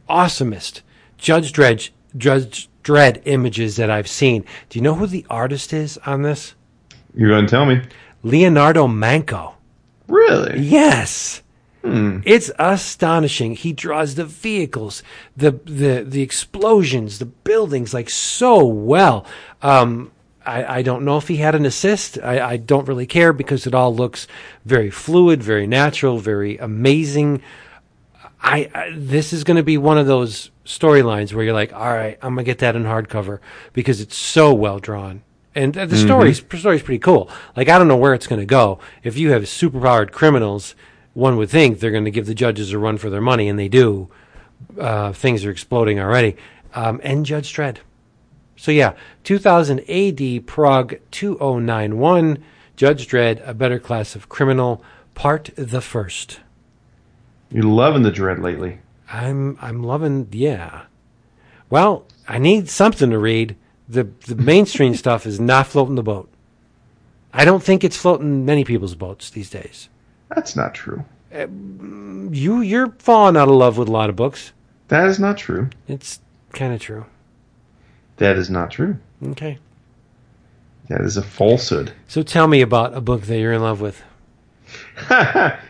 awesomest 0.10 0.82
Judge 1.18 1.54
Dredd 1.54 1.90
Judge 2.18 2.70
Dredd 2.84 3.22
images 3.26 3.76
that 3.76 3.90
I've 3.90 4.08
seen. 4.08 4.44
Do 4.70 4.80
you 4.80 4.84
know 4.84 4.96
who 4.96 5.06
the 5.06 5.26
artist 5.30 5.74
is 5.74 5.98
on 6.06 6.24
this? 6.24 6.56
You're 7.14 7.30
going 7.30 7.46
to 7.46 7.50
tell 7.50 7.66
me. 7.66 7.82
Leonardo 8.24 8.88
Manco. 8.88 9.56
Really? 10.08 10.60
Yes. 10.60 11.44
Hmm. 11.82 12.20
It's 12.26 12.52
astonishing. 12.60 13.56
He 13.56 13.72
draws 13.72 14.16
the 14.16 14.26
vehicles, 14.26 15.02
the 15.38 15.52
the 15.52 16.04
the 16.06 16.22
explosions, 16.22 17.20
the 17.20 17.26
buildings 17.26 17.94
like 17.94 18.10
so 18.10 18.66
well. 18.66 19.26
Um, 19.62 20.12
I, 20.46 20.80
I, 20.80 20.82
don't 20.82 21.06
know 21.06 21.18
if 21.18 21.28
he 21.28 21.38
had 21.38 21.56
an 21.56 21.66
assist. 21.66 22.18
I, 22.22 22.52
I, 22.54 22.58
don't 22.58 22.88
really 22.88 23.06
care 23.06 23.34
because 23.34 23.68
it 23.68 23.76
all 23.76 23.94
looks 23.94 24.26
very 24.66 24.90
fluid, 24.90 25.44
very 25.44 25.68
natural, 25.68 26.18
very 26.18 26.58
amazing. 26.58 27.42
I, 28.42 28.70
I 28.74 28.92
this 28.96 29.32
is 29.32 29.44
going 29.44 29.58
to 29.58 29.64
be 29.64 29.78
one 29.78 29.98
of 29.98 30.08
those 30.08 30.50
storylines 30.66 31.34
where 31.34 31.44
you're 31.44 31.54
like, 31.54 31.74
all 31.74 31.94
right, 31.94 32.18
I'm 32.22 32.36
gonna 32.36 32.44
get 32.44 32.60
that 32.60 32.76
in 32.76 32.84
hardcover 32.84 33.40
because 33.74 34.02
it's 34.02 34.16
so 34.16 34.54
well 34.54 34.80
drawn. 34.80 35.24
And 35.56 35.74
the 35.74 35.82
mm-hmm. 35.82 36.06
story's 36.06 36.44
story's 36.58 36.84
pretty 36.84 37.00
cool. 37.00 37.30
Like 37.56 37.70
I 37.70 37.78
don't 37.78 37.88
know 37.88 37.98
where 37.98 38.14
it's 38.14 38.28
going 38.28 38.40
to 38.40 38.46
go. 38.46 38.80
If 39.04 39.18
you 39.18 39.32
have 39.32 39.44
superpowered 39.44 40.12
criminals, 40.12 40.76
one 41.14 41.38
would 41.38 41.50
think 41.50 41.80
they're 41.80 41.92
going 41.92 42.06
to 42.06 42.12
give 42.12 42.26
the 42.26 42.36
judges 42.36 42.72
a 42.72 42.80
run 42.80 42.98
for 42.98 43.10
their 43.10 43.22
money, 43.22 43.48
and 43.48 43.58
they 43.58 43.68
do. 43.68 44.10
Uh, 44.80 45.14
things 45.14 45.46
are 45.46 45.52
exploding 45.52 46.00
already. 46.00 46.36
Um, 46.74 47.00
and 47.04 47.26
Judge 47.26 47.54
Dredd. 47.54 47.78
So 48.56 48.72
yeah, 48.72 48.94
2000 49.24 49.80
AD 49.90 50.46
Prog 50.46 51.00
2091, 51.12 52.44
Judge 52.76 53.08
Dredd, 53.08 53.42
A 53.48 53.54
Better 53.54 53.80
Class 53.80 54.16
of 54.16 54.30
Criminal, 54.30 54.84
Part 55.16 55.50
the 55.56 55.82
First. 55.82 56.42
You're 57.52 57.64
loving 57.64 58.04
the 58.04 58.12
Dredd 58.12 58.42
lately. 58.42 58.80
I'm 59.12 59.58
I'm 59.62 59.82
loving 59.82 60.28
yeah. 60.32 60.84
Well, 61.70 62.06
I 62.28 62.38
need 62.38 62.70
something 62.70 63.10
to 63.10 63.18
read. 63.18 63.56
The 63.88 64.04
the 64.28 64.36
mainstream 64.36 64.94
stuff 65.04 65.26
is 65.26 65.40
not 65.40 65.68
floating 65.68 65.96
the 65.96 66.04
boat. 66.04 66.30
I 67.34 67.46
don't 67.46 67.64
think 67.64 67.84
it's 67.84 67.98
floating 67.98 68.46
many 68.46 68.64
people's 68.64 68.96
boats 68.96 69.30
these 69.30 69.50
days. 69.50 69.90
That's 70.30 70.56
not 70.56 70.74
true. 70.74 71.04
Uh, 71.34 71.48
you 72.32 72.62
you're 72.62 72.92
falling 73.00 73.38
out 73.38 73.48
of 73.48 73.56
love 73.56 73.78
with 73.78 73.88
a 73.88 73.92
lot 73.92 74.10
of 74.10 74.16
books. 74.16 74.52
That 74.88 75.08
is 75.08 75.20
not 75.20 75.38
true. 75.38 75.70
It's 75.88 76.20
kind 76.54 76.74
of 76.74 76.82
true. 76.82 77.06
That 78.18 78.38
is 78.38 78.50
not 78.50 78.72
true. 78.72 78.98
Okay. 79.24 79.60
That 80.88 81.02
is 81.02 81.18
a 81.18 81.22
falsehood. 81.22 81.94
So 82.08 82.24
tell 82.24 82.48
me 82.48 82.62
about 82.62 82.96
a 82.96 83.02
book 83.02 83.22
that 83.24 83.38
you're 83.38 83.54
in 83.54 83.62
love 83.62 83.80
with. 83.80 84.04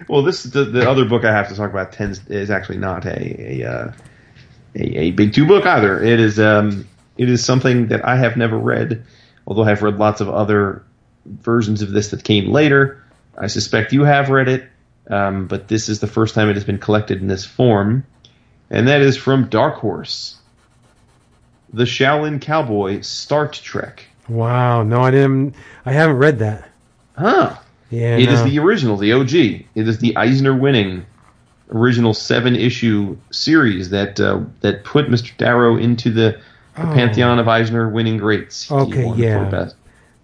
well, 0.07 0.23
this 0.23 0.43
the, 0.43 0.65
the, 0.65 0.89
other 0.89 1.05
book 1.05 1.23
I 1.23 1.31
have 1.31 1.47
to 1.49 1.55
talk 1.55 1.69
about 1.69 1.91
tends 1.91 2.25
is 2.27 2.49
actually 2.49 2.77
not 2.77 3.05
a 3.05 3.61
a, 3.61 3.69
uh, 3.69 3.91
a, 4.75 4.99
a 4.99 5.11
big 5.11 5.33
two 5.33 5.45
book 5.45 5.65
either. 5.65 6.01
It 6.01 6.19
is 6.19 6.39
um 6.39 6.87
it 7.17 7.29
is 7.29 7.43
something 7.43 7.87
that 7.87 8.05
I 8.05 8.15
have 8.15 8.37
never 8.37 8.57
read, 8.57 9.05
although 9.45 9.63
I 9.63 9.69
have 9.69 9.83
read 9.83 9.97
lots 9.97 10.21
of 10.21 10.29
other 10.29 10.83
versions 11.25 11.81
of 11.81 11.91
this 11.91 12.11
that 12.11 12.23
came 12.23 12.51
later. 12.51 13.03
I 13.39 13.47
suspect 13.47 13.93
you 13.93 14.03
have 14.03 14.29
read 14.29 14.49
it, 14.49 14.67
um, 15.09 15.47
but 15.47 15.67
this 15.67 15.89
is 15.89 15.99
the 15.99 16.07
first 16.07 16.35
time 16.35 16.49
it 16.49 16.55
has 16.55 16.65
been 16.65 16.79
collected 16.79 17.21
in 17.21 17.27
this 17.27 17.45
form, 17.45 18.05
and 18.69 18.87
that 18.87 19.01
is 19.01 19.17
from 19.17 19.49
Dark 19.49 19.75
Horse 19.75 20.39
the 21.73 21.83
Shaolin 21.83 22.41
Cowboy 22.41 23.01
Start 23.01 23.53
Trek. 23.53 24.05
Wow, 24.27 24.83
no, 24.83 25.01
I 25.01 25.11
didn't. 25.11 25.55
I 25.85 25.91
haven't 25.91 26.17
read 26.17 26.39
that. 26.39 26.69
Huh? 27.17 27.55
Yeah, 27.89 28.17
it 28.17 28.27
no. 28.27 28.33
is 28.33 28.43
the 28.43 28.59
original, 28.59 28.97
the 28.97 29.13
OG. 29.13 29.33
It 29.33 29.67
is 29.75 29.97
the 29.99 30.15
Eisner-winning 30.15 31.05
original 31.71 32.13
seven-issue 32.13 33.17
series 33.31 33.89
that 33.89 34.19
uh, 34.19 34.41
that 34.61 34.83
put 34.83 35.07
Mr. 35.07 35.35
Darrow 35.37 35.77
into 35.77 36.11
the, 36.11 36.39
the 36.75 36.89
oh. 36.89 36.93
pantheon 36.93 37.39
of 37.39 37.47
Eisner-winning 37.47 38.17
greats. 38.17 38.71
Okay, 38.71 39.11
yeah. 39.15 39.49
best, 39.49 39.75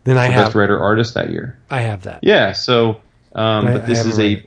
then 0.03 0.17
I 0.17 0.25
have 0.25 0.45
best 0.47 0.55
writer 0.55 0.79
artist 0.79 1.15
that 1.15 1.31
year. 1.31 1.57
I 1.69 1.81
have 1.81 2.03
that. 2.03 2.19
Yeah, 2.21 2.51
so 2.51 3.01
um, 3.35 3.65
but 3.65 3.85
this 3.85 4.05
is 4.05 4.19
a 4.19 4.43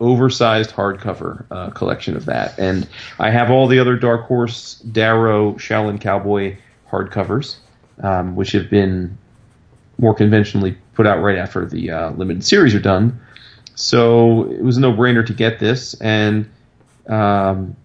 oversized 0.00 0.70
hardcover 0.70 1.44
uh, 1.50 1.70
collection 1.70 2.16
of 2.16 2.24
that. 2.26 2.58
And 2.58 2.88
I 3.18 3.30
have 3.30 3.50
all 3.50 3.68
the 3.68 3.78
other 3.78 3.96
Dark 3.96 4.26
Horse, 4.26 4.74
Darrow, 4.80 5.52
Shaolin 5.54 6.00
Cowboy 6.00 6.56
hardcovers, 6.90 7.56
um, 8.02 8.34
which 8.34 8.52
have 8.52 8.68
been 8.68 9.16
more 9.98 10.14
conventionally 10.14 10.76
put 10.94 11.06
out 11.06 11.22
right 11.22 11.38
after 11.38 11.66
the 11.66 11.90
uh, 11.90 12.10
limited 12.12 12.44
series 12.44 12.74
are 12.74 12.80
done. 12.80 13.20
So 13.74 14.50
it 14.50 14.62
was 14.62 14.76
a 14.76 14.80
no-brainer 14.80 15.24
to 15.26 15.32
get 15.32 15.60
this. 15.60 15.94
And 16.00 16.50
um, 17.08 17.76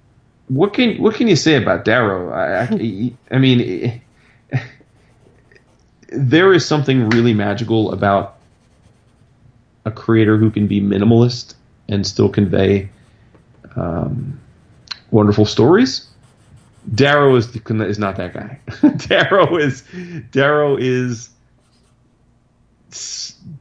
what 0.48 0.74
can 0.74 1.02
what 1.02 1.16
can 1.16 1.28
you 1.28 1.36
say 1.36 1.56
about 1.56 1.86
Darrow? 1.86 2.32
I, 2.32 2.64
I, 2.64 3.14
I 3.32 3.38
mean, 3.38 3.60
it, 3.62 4.02
there 6.10 6.54
is 6.54 6.66
something 6.66 7.10
really 7.10 7.34
magical 7.34 7.92
about 7.92 8.37
a 9.88 9.92
creator 9.92 10.38
who 10.38 10.52
can 10.52 10.68
be 10.68 10.82
minimalist 10.82 11.56
and 11.88 12.06
still 12.06 12.30
convey 12.30 12.90
um, 13.76 14.40
wonderful 15.12 15.46
stories. 15.46 16.08
Darrow 16.94 17.36
is 17.36 17.52
the, 17.52 17.86
is 17.86 17.98
not 17.98 18.18
that 18.18 18.34
guy. 18.34 18.60
Darrow 19.08 19.58
is 19.58 19.84
Darrow 20.32 20.78
is 20.78 21.30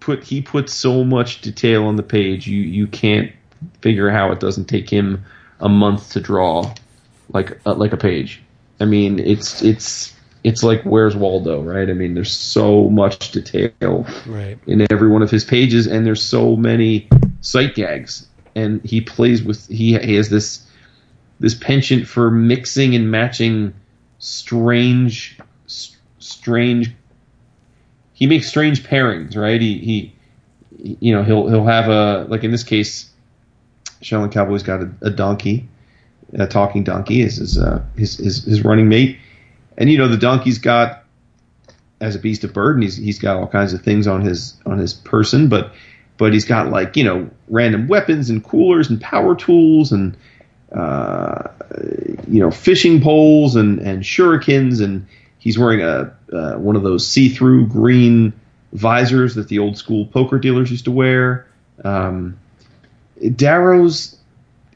put 0.01 0.23
he 0.23 0.43
puts 0.43 0.73
so 0.73 1.05
much 1.05 1.41
detail 1.41 1.85
on 1.85 1.97
the 1.97 2.03
page. 2.03 2.47
You 2.47 2.61
you 2.61 2.87
can't 2.87 3.33
figure 3.81 4.11
how 4.11 4.33
it 4.33 4.41
doesn't 4.41 4.67
take 4.67 4.91
him 4.91 5.25
a 5.61 5.69
month 5.69 6.13
to 6.13 6.21
draw 6.21 6.73
like 7.33 7.59
uh, 7.67 7.75
like 7.75 7.93
a 7.93 7.97
page. 7.97 8.43
I 8.81 8.85
mean, 8.85 9.19
it's 9.19 9.63
it's 9.63 10.16
it's 10.47 10.63
like 10.63 10.81
where's 10.85 11.17
Waldo, 11.17 11.61
right? 11.61 11.91
I 11.91 11.93
mean, 11.93 12.15
there's 12.15 12.33
so 12.33 12.89
much 12.89 13.33
detail 13.33 14.07
right. 14.27 14.57
in 14.69 14.87
every 14.93 15.09
one 15.09 15.21
of 15.21 15.29
his 15.29 15.45
pages, 15.45 15.89
and 15.89 16.07
there's 16.07 16.23
so 16.23 16.55
many 16.55 17.09
sight 17.41 17.75
gags, 17.75 18.29
and 18.55 18.81
he 18.85 19.01
plays 19.01 19.43
with 19.43 19.67
he, 19.67 19.99
he 19.99 20.15
has 20.15 20.31
this 20.31 20.65
this 21.41 21.53
penchant 21.53 22.07
for 22.07 22.31
mixing 22.31 22.95
and 22.95 23.11
matching 23.11 23.75
strange 24.19 25.37
strange 26.19 26.93
he 28.15 28.27
makes 28.27 28.47
strange 28.47 28.83
pairings 28.83 29.37
right 29.37 29.61
he 29.61 29.79
he 29.79 30.97
you 31.01 31.15
know 31.15 31.23
he'll 31.23 31.49
he'll 31.49 31.67
have 31.67 31.89
a 31.89 32.25
like 32.31 32.43
in 32.45 32.51
this 32.51 32.65
case 32.65 33.11
Shaolin 34.01 34.33
Cowboy's 34.33 34.63
got 34.63 34.81
a, 34.81 34.91
a 35.03 35.11
donkey 35.11 35.69
a 36.33 36.47
talking 36.47 36.83
donkey 36.83 37.21
is 37.21 37.37
his, 37.37 37.59
uh, 37.59 37.85
his 37.97 38.17
his 38.17 38.45
his 38.45 38.65
running 38.65 38.89
mate 38.89 39.19
and 39.79 39.91
you 39.91 39.99
know 39.99 40.09
the 40.09 40.17
donkey's 40.17 40.59
got 40.59 41.05
as 42.01 42.15
a 42.15 42.19
beast 42.19 42.45
of 42.45 42.53
burden 42.53 42.83
he's 42.83 42.97
he's 42.97 43.19
got 43.19 43.37
all 43.37 43.47
kinds 43.47 43.73
of 43.73 43.83
things 43.83 44.07
on 44.07 44.21
his 44.21 44.55
on 44.67 44.79
his 44.79 44.93
person 44.93 45.49
but 45.49 45.73
but 46.19 46.33
he's 46.33 46.45
got 46.45 46.69
like 46.69 46.97
you 46.97 47.05
know 47.05 47.29
random 47.49 47.89
weapons 47.89 48.31
and 48.31 48.45
coolers 48.45 48.89
and 48.91 49.01
power 49.01 49.35
tools 49.35 49.93
and 49.93 50.17
uh, 50.73 51.49
you 52.29 52.41
know 52.41 52.51
fishing 52.51 53.01
poles 53.01 53.57
and 53.57 53.79
and 53.81 54.03
shurikens 54.03 54.83
and 54.83 55.07
he's 55.39 55.59
wearing 55.59 55.81
a 55.81 56.13
uh, 56.33 56.57
one 56.57 56.77
of 56.77 56.83
those 56.83 57.07
see-through 57.07 57.67
green 57.69 58.33
visors 58.73 59.37
that 59.37 59.49
the 59.49 59.59
old 59.59 59.77
school 59.77 60.07
poker 60.07 60.39
dealers 60.39 60.71
used 60.71 60.85
to 60.85 60.91
wear. 60.91 61.47
Um, 61.85 62.39
Darrow's 63.35 64.19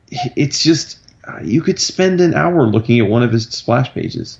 it's 0.09 0.63
just 0.63 0.99
you 1.43 1.61
could 1.61 1.79
spend 1.79 2.21
an 2.21 2.35
hour 2.35 2.67
looking 2.67 3.01
at 3.01 3.09
one 3.09 3.23
of 3.23 3.33
his 3.33 3.49
splash 3.49 3.93
pages. 3.93 4.39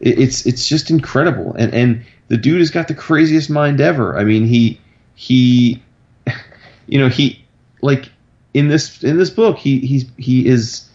It's 0.00 0.46
it's 0.46 0.66
just 0.66 0.90
incredible, 0.90 1.54
and 1.54 1.74
and 1.74 2.04
the 2.28 2.38
dude 2.38 2.60
has 2.60 2.70
got 2.70 2.88
the 2.88 2.94
craziest 2.94 3.50
mind 3.50 3.80
ever. 3.80 4.18
I 4.18 4.24
mean, 4.24 4.46
he 4.46 4.80
he, 5.14 5.82
you 6.86 6.98
know, 6.98 7.08
he 7.08 7.44
like 7.82 8.10
in 8.54 8.68
this 8.68 9.04
in 9.04 9.18
this 9.18 9.28
book, 9.28 9.58
he 9.58 9.80
he's 9.80 10.06
he 10.16 10.46
is 10.46 10.88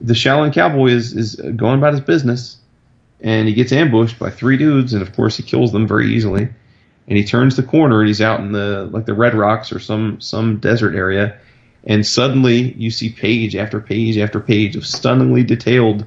the 0.00 0.14
Shaolin 0.14 0.52
Cowboy 0.52 0.90
is 0.90 1.14
is 1.14 1.34
going 1.34 1.78
about 1.78 1.94
his 1.94 2.00
business, 2.00 2.58
and 3.20 3.48
he 3.48 3.54
gets 3.54 3.72
ambushed 3.72 4.18
by 4.20 4.30
three 4.30 4.56
dudes, 4.56 4.92
and 4.92 5.02
of 5.02 5.14
course 5.16 5.36
he 5.36 5.42
kills 5.42 5.72
them 5.72 5.88
very 5.88 6.14
easily. 6.14 6.48
And 7.08 7.16
he 7.16 7.24
turns 7.24 7.56
the 7.56 7.62
corner, 7.62 8.00
and 8.00 8.06
he's 8.06 8.20
out 8.20 8.40
in 8.40 8.52
the 8.52 8.88
like 8.92 9.06
the 9.06 9.14
Red 9.14 9.34
Rocks 9.34 9.72
or 9.72 9.80
some 9.80 10.20
some 10.20 10.58
desert 10.58 10.94
area, 10.94 11.38
and 11.84 12.06
suddenly 12.06 12.72
you 12.74 12.90
see 12.90 13.08
page 13.08 13.56
after 13.56 13.80
page 13.80 14.16
after 14.16 14.38
page 14.38 14.76
of 14.76 14.86
stunningly 14.86 15.42
detailed 15.42 16.04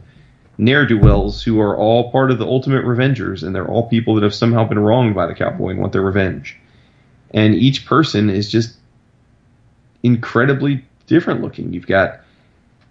ne'er 0.57 0.86
do 0.86 0.98
wells 0.98 1.41
who 1.44 1.60
are 1.60 1.78
all 1.78 2.11
part 2.11 2.32
of 2.32 2.38
the 2.38 2.45
Ultimate 2.45 2.86
Revengers, 2.86 3.44
and 3.44 3.56
they're 3.56 3.68
all 3.68 3.90
people 3.90 4.15
that 4.15 4.23
have 4.23 4.36
somehow 4.36 4.65
been 4.65 4.80
wronged 4.80 5.15
by 5.15 5.28
the 5.28 5.36
cowboy 5.36 5.69
and 5.69 5.80
want 5.80 5.94
their 5.94 6.02
revenge. 6.02 6.57
And 7.32 7.56
each 7.56 7.86
person 7.86 8.30
is 8.30 8.49
just 8.49 8.76
incredibly 10.03 10.86
different 11.07 11.41
looking. 11.41 11.73
You've 11.73 11.88
got 11.88 12.22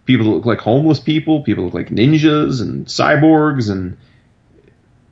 people 0.04 0.26
that 0.26 0.32
look 0.32 0.46
like 0.46 0.60
homeless 0.60 1.00
people, 1.00 1.42
people 1.42 1.64
look 1.64 1.74
like 1.74 1.88
ninjas 1.88 2.60
and 2.60 2.86
cyborgs 2.86 3.70
and 3.70 3.96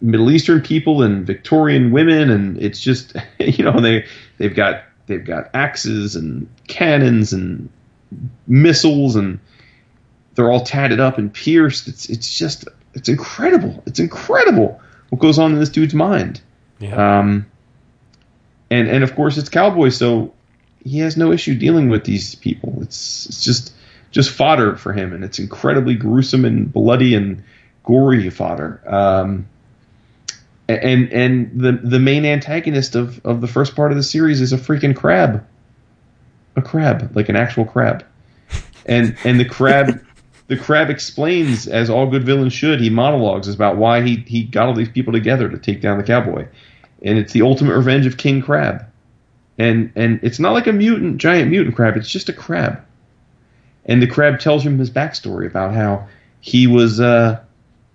Middle 0.01 0.31
Eastern 0.31 0.61
people 0.61 1.03
and 1.03 1.27
Victorian 1.27 1.91
women, 1.91 2.31
and 2.31 2.57
it's 2.59 2.81
just 2.81 3.17
you 3.39 3.65
know 3.65 3.81
they 3.81 4.05
they've 4.39 4.55
got 4.55 4.85
they've 5.07 5.25
got 5.25 5.51
axes 5.55 6.17
and 6.17 6.49
cannons 6.69 7.33
and 7.33 7.69
missiles 8.47 9.17
and 9.17 9.41
they're 10.39 10.53
all 10.53 10.61
tatted 10.61 11.01
up 11.01 11.19
and 11.19 11.35
pierced. 11.35 11.89
It's 11.89 12.09
it's 12.09 12.39
just 12.39 12.69
it's 12.95 13.09
incredible. 13.09 13.83
It's 13.87 13.99
incredible 13.99 14.81
what 15.09 15.21
goes 15.21 15.37
on 15.37 15.53
in 15.53 15.59
this 15.59 15.69
dude's 15.69 15.95
mind. 15.95 16.41
Yeah. 16.79 17.19
Um, 17.19 17.47
and 18.71 18.87
and 18.89 19.03
of 19.03 19.17
course 19.17 19.37
it's 19.37 19.49
cowboy, 19.49 19.89
so 19.89 20.33
he 20.85 21.01
has 21.01 21.17
no 21.17 21.33
issue 21.33 21.57
dealing 21.57 21.89
with 21.89 22.05
these 22.05 22.37
people. 22.37 22.79
It's 22.83 23.27
it's 23.27 23.43
just 23.43 23.73
just 24.13 24.31
fodder 24.31 24.77
for 24.77 24.93
him, 24.93 25.13
and 25.13 25.25
it's 25.25 25.41
incredibly 25.41 25.97
gruesome 25.97 26.45
and 26.45 26.73
bloody 26.73 27.17
and 27.17 27.43
gory 27.83 28.31
fodder. 28.31 28.81
Um, 28.87 29.49
and 30.69 31.13
and 31.13 31.61
the 31.61 31.73
the 31.73 31.99
main 31.99 32.25
antagonist 32.25 32.95
of 32.95 33.21
of 33.27 33.41
the 33.41 33.49
first 33.49 33.75
part 33.75 33.91
of 33.91 33.97
the 33.97 34.05
series 34.05 34.41
is 34.41 34.53
a 34.53 34.57
freaking 34.57 34.95
crab, 34.95 35.45
a 36.55 36.63
crab 36.63 37.11
like 37.17 37.29
an 37.29 37.35
actual 37.35 37.65
crab, 37.65 38.05
and 38.87 39.17
and 39.25 39.41
the 39.41 39.45
crab. 39.45 40.05
the 40.49 40.57
crab 40.57 40.91
explains, 40.91 41.69
as 41.69 41.91
all 41.91 42.07
good 42.07 42.25
villains 42.25 42.55
should, 42.55 42.81
he 42.81 42.91
monologues 42.91 43.49
about 43.49 43.77
why 43.77 44.03
he, 44.03 44.17
he 44.27 44.43
got 44.43 44.67
all 44.67 44.75
these 44.75 44.89
people 44.89 45.13
together 45.13 45.49
to 45.49 45.59
take 45.59 45.81
down 45.81 45.99
the 45.99 46.05
cowboy. 46.05 46.49
And 47.03 47.19
it's 47.19 47.33
the 47.33 47.43
ultimate 47.43 47.77
revenge 47.77 48.07
of 48.07 48.17
King 48.17 48.43
Crab. 48.43 48.85
And 49.59 49.93
and 49.95 50.21
it's 50.23 50.39
not 50.39 50.53
like 50.53 50.67
a 50.67 50.73
mutant 50.73 51.19
giant 51.19 51.51
mutant 51.51 51.77
crab, 51.77 51.97
it's 51.97 52.11
just 52.11 52.29
a 52.29 52.33
crab. 52.33 52.81
And 53.85 54.01
the 54.01 54.07
crab 54.07 54.39
tells 54.39 54.65
him 54.65 54.79
his 54.79 54.91
backstory 54.91 55.47
about 55.47 55.75
how 55.75 56.07
he 56.41 56.67
was 56.67 57.01
uh, 57.01 57.41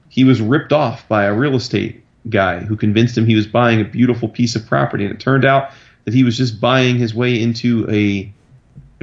he 0.09 0.23
was 0.23 0.41
ripped 0.41 0.73
off 0.73 1.07
by 1.07 1.23
a 1.23 1.33
real 1.33 1.55
estate 1.55 2.03
guy 2.29 2.59
who 2.59 2.75
convinced 2.75 3.17
him 3.17 3.25
he 3.25 3.35
was 3.35 3.47
buying 3.47 3.81
a 3.81 3.85
beautiful 3.85 4.27
piece 4.27 4.55
of 4.55 4.65
property, 4.65 5.05
and 5.05 5.13
it 5.13 5.19
turned 5.19 5.45
out 5.45 5.71
that 6.03 6.13
he 6.13 6.23
was 6.23 6.37
just 6.37 6.59
buying 6.59 6.97
his 6.97 7.15
way 7.15 7.41
into 7.41 7.89
a 7.89 8.31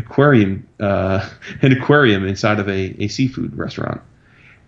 aquarium, 0.00 0.66
uh, 0.80 1.28
an 1.62 1.72
aquarium 1.72 2.26
inside 2.26 2.58
of 2.58 2.68
a, 2.68 3.04
a 3.04 3.08
seafood 3.08 3.56
restaurant. 3.56 4.00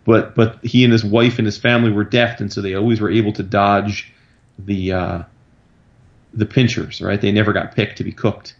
But 0.04 0.34
but 0.34 0.64
he 0.64 0.84
and 0.84 0.92
his 0.92 1.04
wife 1.04 1.38
and 1.38 1.46
his 1.46 1.58
family 1.58 1.90
were 1.90 2.04
deaf, 2.04 2.40
and 2.40 2.52
so 2.52 2.60
they 2.60 2.74
always 2.74 3.00
were 3.00 3.10
able 3.10 3.32
to 3.34 3.42
dodge 3.42 4.12
the 4.58 4.92
uh, 4.92 5.22
the 6.34 6.46
pinchers. 6.46 7.00
Right, 7.00 7.20
they 7.20 7.32
never 7.32 7.52
got 7.52 7.74
picked 7.74 7.98
to 7.98 8.04
be 8.04 8.12
cooked, 8.12 8.56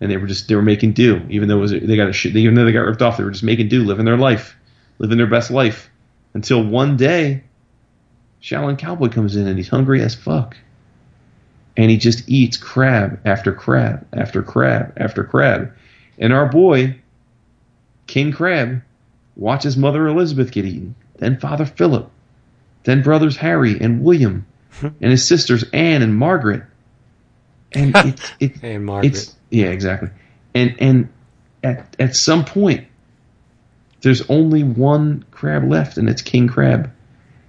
and 0.00 0.10
they 0.10 0.16
were 0.16 0.26
just 0.26 0.48
they 0.48 0.56
were 0.56 0.62
making 0.62 0.92
do. 0.92 1.24
Even 1.28 1.48
though 1.48 1.58
was 1.58 1.70
they 1.70 1.96
got 1.96 2.08
a 2.08 2.28
even 2.28 2.54
though 2.54 2.64
they 2.64 2.72
got 2.72 2.80
ripped 2.80 3.02
off, 3.02 3.18
they 3.18 3.24
were 3.24 3.30
just 3.30 3.44
making 3.44 3.68
do, 3.68 3.84
living 3.84 4.04
their 4.04 4.16
life, 4.16 4.56
living 4.98 5.16
their 5.16 5.28
best 5.28 5.52
life, 5.52 5.90
until 6.34 6.64
one 6.64 6.96
day, 6.96 7.44
Shaolin 8.42 8.76
Cowboy 8.76 9.10
comes 9.10 9.36
in 9.36 9.46
and 9.46 9.56
he's 9.56 9.68
hungry 9.68 10.02
as 10.02 10.16
fuck, 10.16 10.56
and 11.76 11.88
he 11.88 11.98
just 11.98 12.28
eats 12.28 12.56
crab 12.56 13.20
after 13.24 13.52
crab 13.52 14.04
after 14.12 14.42
crab 14.42 14.92
after 14.96 15.22
crab 15.22 15.72
and 16.20 16.32
our 16.34 16.46
boy, 16.46 16.96
King 18.06 18.32
Crab, 18.32 18.82
watches 19.36 19.76
Mother 19.76 20.06
Elizabeth 20.06 20.52
get 20.52 20.66
eaten, 20.66 20.94
then 21.16 21.40
Father 21.40 21.64
Philip, 21.64 22.10
then 22.84 23.02
brothers 23.02 23.36
Harry 23.38 23.80
and 23.80 24.04
William, 24.04 24.46
and 24.82 24.94
his 25.00 25.26
sisters 25.26 25.64
Anne 25.72 26.02
and 26.02 26.14
Margaret. 26.14 26.62
And 27.72 27.92
it's 27.96 28.32
it, 28.38 28.62
and 28.62 28.84
Margaret. 28.84 29.12
It's, 29.12 29.36
yeah, 29.48 29.66
exactly. 29.66 30.10
And 30.54 30.76
and 30.78 31.08
at 31.64 31.96
at 31.98 32.14
some 32.14 32.44
point, 32.44 32.86
there's 34.02 34.28
only 34.28 34.62
one 34.62 35.24
crab 35.30 35.64
left, 35.64 35.96
and 35.96 36.08
it's 36.08 36.22
King 36.22 36.48
Crab, 36.48 36.90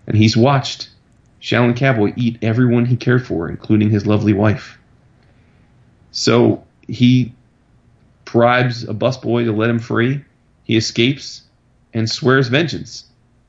and 0.07 0.15
he's 0.15 0.37
watched 0.37 0.89
Shaolin 1.41 1.75
Cowboy 1.75 2.13
eat 2.15 2.37
everyone 2.41 2.85
he 2.85 2.95
cared 2.95 3.25
for, 3.25 3.49
including 3.49 3.89
his 3.89 4.05
lovely 4.05 4.33
wife. 4.33 4.77
So 6.11 6.63
he 6.87 7.33
bribes 8.31 8.83
a 8.83 8.93
busboy 8.93 9.45
to 9.45 9.51
let 9.51 9.69
him 9.69 9.79
free. 9.79 10.23
He 10.63 10.77
escapes 10.77 11.43
and 11.93 12.09
swears 12.09 12.47
vengeance. 12.47 13.05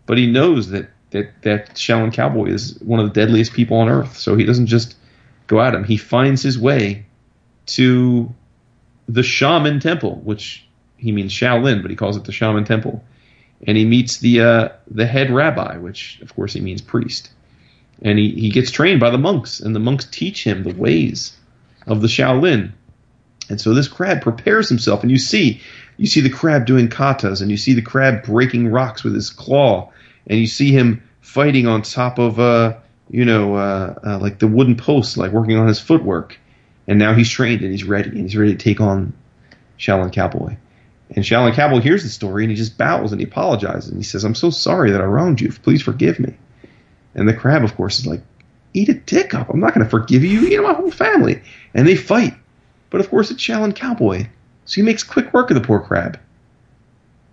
But 0.06 0.18
he 0.18 0.26
knows 0.26 0.70
that, 0.70 0.90
that, 1.10 1.42
that 1.42 1.74
Shaolin 1.74 2.12
Cowboy 2.12 2.46
is 2.46 2.78
one 2.80 3.00
of 3.00 3.06
the 3.06 3.20
deadliest 3.20 3.52
people 3.52 3.76
on 3.76 3.88
earth, 3.88 4.16
so 4.16 4.36
he 4.36 4.44
doesn't 4.44 4.66
just 4.66 4.96
go 5.46 5.60
at 5.60 5.74
him. 5.74 5.84
He 5.84 5.96
finds 5.96 6.42
his 6.42 6.58
way 6.58 7.06
to 7.66 8.32
the 9.08 9.22
Shaman 9.22 9.80
Temple, 9.80 10.16
which 10.24 10.66
he 10.96 11.12
means 11.12 11.32
Shaolin, 11.32 11.82
but 11.82 11.90
he 11.90 11.96
calls 11.96 12.16
it 12.16 12.24
the 12.24 12.32
Shaman 12.32 12.64
Temple. 12.64 13.02
And 13.66 13.76
he 13.76 13.84
meets 13.84 14.18
the 14.18 14.40
uh, 14.40 14.68
the 14.90 15.06
head 15.06 15.30
rabbi, 15.30 15.76
which 15.76 16.18
of 16.20 16.34
course 16.34 16.52
he 16.52 16.60
means 16.60 16.80
priest. 16.80 17.30
And 18.02 18.18
he, 18.18 18.30
he 18.30 18.50
gets 18.50 18.72
trained 18.72 18.98
by 18.98 19.10
the 19.10 19.18
monks, 19.18 19.60
and 19.60 19.74
the 19.74 19.80
monks 19.80 20.04
teach 20.04 20.44
him 20.44 20.64
the 20.64 20.74
ways 20.74 21.36
of 21.86 22.00
the 22.00 22.08
Shaolin. 22.08 22.72
And 23.52 23.60
so 23.60 23.74
this 23.74 23.86
crab 23.86 24.22
prepares 24.22 24.70
himself, 24.70 25.02
and 25.02 25.10
you 25.10 25.18
see, 25.18 25.60
you 25.98 26.06
see 26.06 26.22
the 26.22 26.30
crab 26.30 26.64
doing 26.64 26.88
katas, 26.88 27.42
and 27.42 27.50
you 27.50 27.58
see 27.58 27.74
the 27.74 27.82
crab 27.82 28.22
breaking 28.24 28.68
rocks 28.68 29.04
with 29.04 29.14
his 29.14 29.28
claw, 29.28 29.92
and 30.26 30.40
you 30.40 30.46
see 30.46 30.72
him 30.72 31.02
fighting 31.20 31.66
on 31.66 31.82
top 31.82 32.18
of, 32.18 32.40
uh, 32.40 32.74
you 33.10 33.26
know, 33.26 33.54
uh, 33.56 33.94
uh, 34.06 34.18
like 34.18 34.38
the 34.38 34.48
wooden 34.48 34.74
posts, 34.74 35.18
like 35.18 35.32
working 35.32 35.58
on 35.58 35.68
his 35.68 35.78
footwork. 35.78 36.38
and 36.88 36.98
now 36.98 37.12
he's 37.12 37.28
trained 37.28 37.60
and 37.60 37.70
he's 37.70 37.84
ready 37.84 38.08
and 38.08 38.22
he's 38.22 38.36
ready 38.36 38.56
to 38.56 38.58
take 38.58 38.80
on 38.80 39.12
Shaolin 39.78 40.10
Cowboy. 40.10 40.56
And 41.14 41.22
Shaolin 41.22 41.52
Cowboy 41.52 41.80
hears 41.80 42.02
the 42.02 42.08
story 42.08 42.44
and 42.44 42.50
he 42.50 42.56
just 42.56 42.78
bows 42.78 43.12
and 43.12 43.20
he 43.20 43.26
apologizes 43.26 43.90
and 43.90 43.98
he 43.98 44.02
says, 44.02 44.24
"I'm 44.24 44.34
so 44.34 44.48
sorry 44.48 44.92
that 44.92 45.02
I 45.02 45.04
wronged 45.04 45.42
you. 45.42 45.52
Please 45.52 45.82
forgive 45.82 46.18
me." 46.18 46.34
And 47.14 47.28
the 47.28 47.34
crab, 47.34 47.64
of 47.64 47.76
course, 47.76 47.98
is 47.98 48.06
like, 48.06 48.22
"Eat 48.72 48.88
a 48.88 48.94
dick 48.94 49.34
up. 49.34 49.50
I'm 49.50 49.60
not 49.60 49.74
going 49.74 49.84
to 49.84 49.90
forgive 49.90 50.24
you. 50.24 50.40
You 50.40 50.48
eat 50.48 50.62
my 50.62 50.72
whole 50.72 50.90
family." 50.90 51.42
And 51.74 51.86
they 51.86 51.96
fight, 51.96 52.34
but 52.92 53.00
of 53.00 53.10
course 53.10 53.30
it's 53.30 53.42
Shaolin 53.42 53.74
Cowboy, 53.74 54.28
so 54.66 54.74
he 54.74 54.82
makes 54.82 55.02
quick 55.02 55.32
work 55.34 55.50
of 55.50 55.54
the 55.54 55.66
poor 55.66 55.80
crab. 55.80 56.20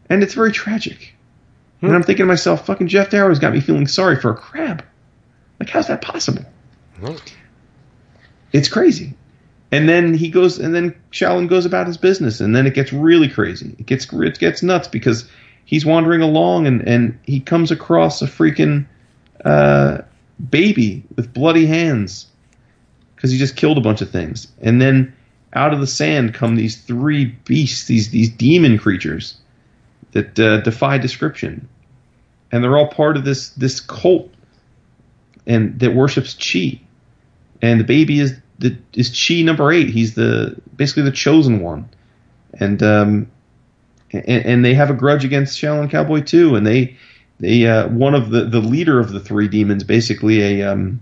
And 0.09 0.23
it's 0.23 0.33
very 0.33 0.51
tragic. 0.51 1.13
Hmm. 1.81 1.87
And 1.87 1.95
I'm 1.95 2.03
thinking 2.03 2.23
to 2.23 2.27
myself, 2.27 2.65
"Fucking 2.65 2.87
Geof 2.87 3.11
Darrow's 3.11 3.37
got 3.37 3.53
me 3.53 3.59
feeling 3.59 3.85
sorry 3.85 4.15
for 4.15 4.31
a 4.31 4.35
crab. 4.35 4.83
Like, 5.59 5.69
how's 5.69 5.87
that 5.87 6.01
possible?" 6.01 6.45
Hmm. 6.99 7.15
It's 8.51 8.69
crazy. 8.69 9.13
And 9.71 9.87
then 9.87 10.15
he 10.15 10.29
goes, 10.29 10.57
and 10.57 10.73
then 10.73 10.95
Shaolin 11.11 11.47
goes 11.47 11.65
about 11.65 11.85
his 11.85 11.97
business, 11.97 12.39
and 12.39 12.55
then 12.55 12.65
it 12.65 12.73
gets 12.73 12.91
really 12.91 13.29
crazy. 13.29 13.75
It 13.77 13.85
gets 13.85 14.11
it 14.11 14.39
gets 14.39 14.63
nuts 14.63 14.87
because 14.87 15.29
he's 15.65 15.85
wandering 15.85 16.21
along, 16.21 16.65
and 16.65 16.87
and 16.87 17.19
he 17.23 17.39
comes 17.39 17.69
across 17.69 18.21
a 18.21 18.25
freaking 18.25 18.87
uh, 19.45 19.99
baby 20.49 21.03
with 21.15 21.33
bloody 21.33 21.67
hands 21.67 22.27
because 23.15 23.29
he 23.29 23.37
just 23.37 23.55
killed 23.55 23.77
a 23.77 23.81
bunch 23.81 24.01
of 24.01 24.09
things, 24.09 24.47
and 24.61 24.81
then 24.81 25.13
out 25.53 25.73
of 25.73 25.79
the 25.79 25.87
sand 25.87 26.33
come 26.33 26.55
these 26.55 26.77
three 26.81 27.25
beasts, 27.25 27.85
these 27.85 28.09
these 28.09 28.29
demon 28.29 28.77
creatures 28.77 29.37
that 30.11 30.39
uh, 30.39 30.61
defy 30.61 30.97
description, 30.97 31.67
and 32.51 32.63
they're 32.63 32.77
all 32.77 32.87
part 32.87 33.17
of 33.17 33.25
this 33.25 33.49
this 33.51 33.79
cult, 33.79 34.31
and 35.47 35.79
that 35.79 35.93
worships 35.93 36.35
chi, 36.35 36.79
and 37.61 37.79
the 37.79 37.83
baby 37.83 38.19
is 38.19 38.35
the 38.59 38.77
is 38.93 39.25
Chi 39.27 39.41
number 39.41 39.71
eight. 39.71 39.89
He's 39.89 40.15
the 40.15 40.55
basically 40.75 41.03
the 41.03 41.11
chosen 41.11 41.61
one, 41.61 41.89
and 42.53 42.83
um, 42.83 43.31
and, 44.11 44.45
and 44.45 44.65
they 44.65 44.73
have 44.73 44.89
a 44.89 44.93
grudge 44.93 45.25
against 45.25 45.59
Shaolin 45.59 45.89
Cowboy 45.89 46.21
too. 46.21 46.55
And 46.55 46.67
they 46.67 46.97
they 47.39 47.65
uh, 47.65 47.87
one 47.87 48.13
of 48.13 48.29
the 48.29 48.45
the 48.45 48.59
leader 48.59 48.99
of 48.99 49.11
the 49.11 49.19
three 49.19 49.47
demons, 49.47 49.83
basically 49.83 50.41
a 50.41 50.71
um, 50.71 50.99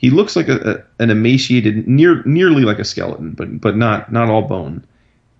he 0.00 0.10
looks 0.10 0.34
like 0.34 0.48
a, 0.48 0.84
a, 0.98 1.02
an 1.02 1.10
emaciated, 1.10 1.86
near 1.86 2.22
nearly 2.24 2.62
like 2.62 2.78
a 2.78 2.84
skeleton, 2.84 3.32
but 3.32 3.60
but 3.60 3.76
not 3.76 4.10
not 4.10 4.30
all 4.30 4.42
bone, 4.42 4.84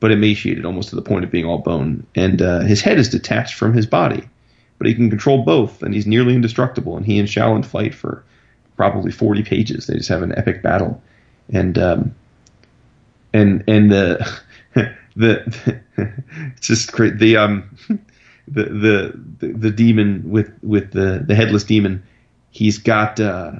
but 0.00 0.12
emaciated 0.12 0.66
almost 0.66 0.90
to 0.90 0.96
the 0.96 1.02
point 1.02 1.24
of 1.24 1.30
being 1.30 1.46
all 1.46 1.58
bone. 1.58 2.06
And 2.14 2.42
uh, 2.42 2.60
his 2.60 2.82
head 2.82 2.98
is 2.98 3.08
detached 3.08 3.54
from 3.54 3.72
his 3.72 3.86
body, 3.86 4.28
but 4.78 4.86
he 4.86 4.94
can 4.94 5.08
control 5.08 5.44
both, 5.44 5.82
and 5.82 5.94
he's 5.94 6.06
nearly 6.06 6.34
indestructible. 6.34 6.96
And 6.96 7.06
he 7.06 7.18
and 7.18 7.28
Shaolin 7.28 7.64
fight 7.64 7.94
for 7.94 8.22
probably 8.76 9.10
40 9.10 9.42
pages. 9.44 9.86
They 9.86 9.94
just 9.94 10.08
have 10.10 10.22
an 10.22 10.36
epic 10.36 10.62
battle 10.62 11.02
and 11.52 11.78
um, 11.78 12.14
and 13.32 13.64
and 13.66 13.90
the 13.90 14.40
the, 15.16 15.80
it's 16.56 16.60
just 16.66 16.92
great. 16.92 17.18
The 17.18 17.36
um 17.36 17.76
the, 18.48 18.64
the 18.64 19.20
the 19.38 19.52
the 19.52 19.70
demon 19.70 20.30
with 20.30 20.52
with 20.62 20.92
the 20.92 21.22
the 21.26 21.34
headless 21.34 21.64
demon, 21.64 22.02
he's 22.50 22.78
got 22.78 23.20
uh, 23.20 23.52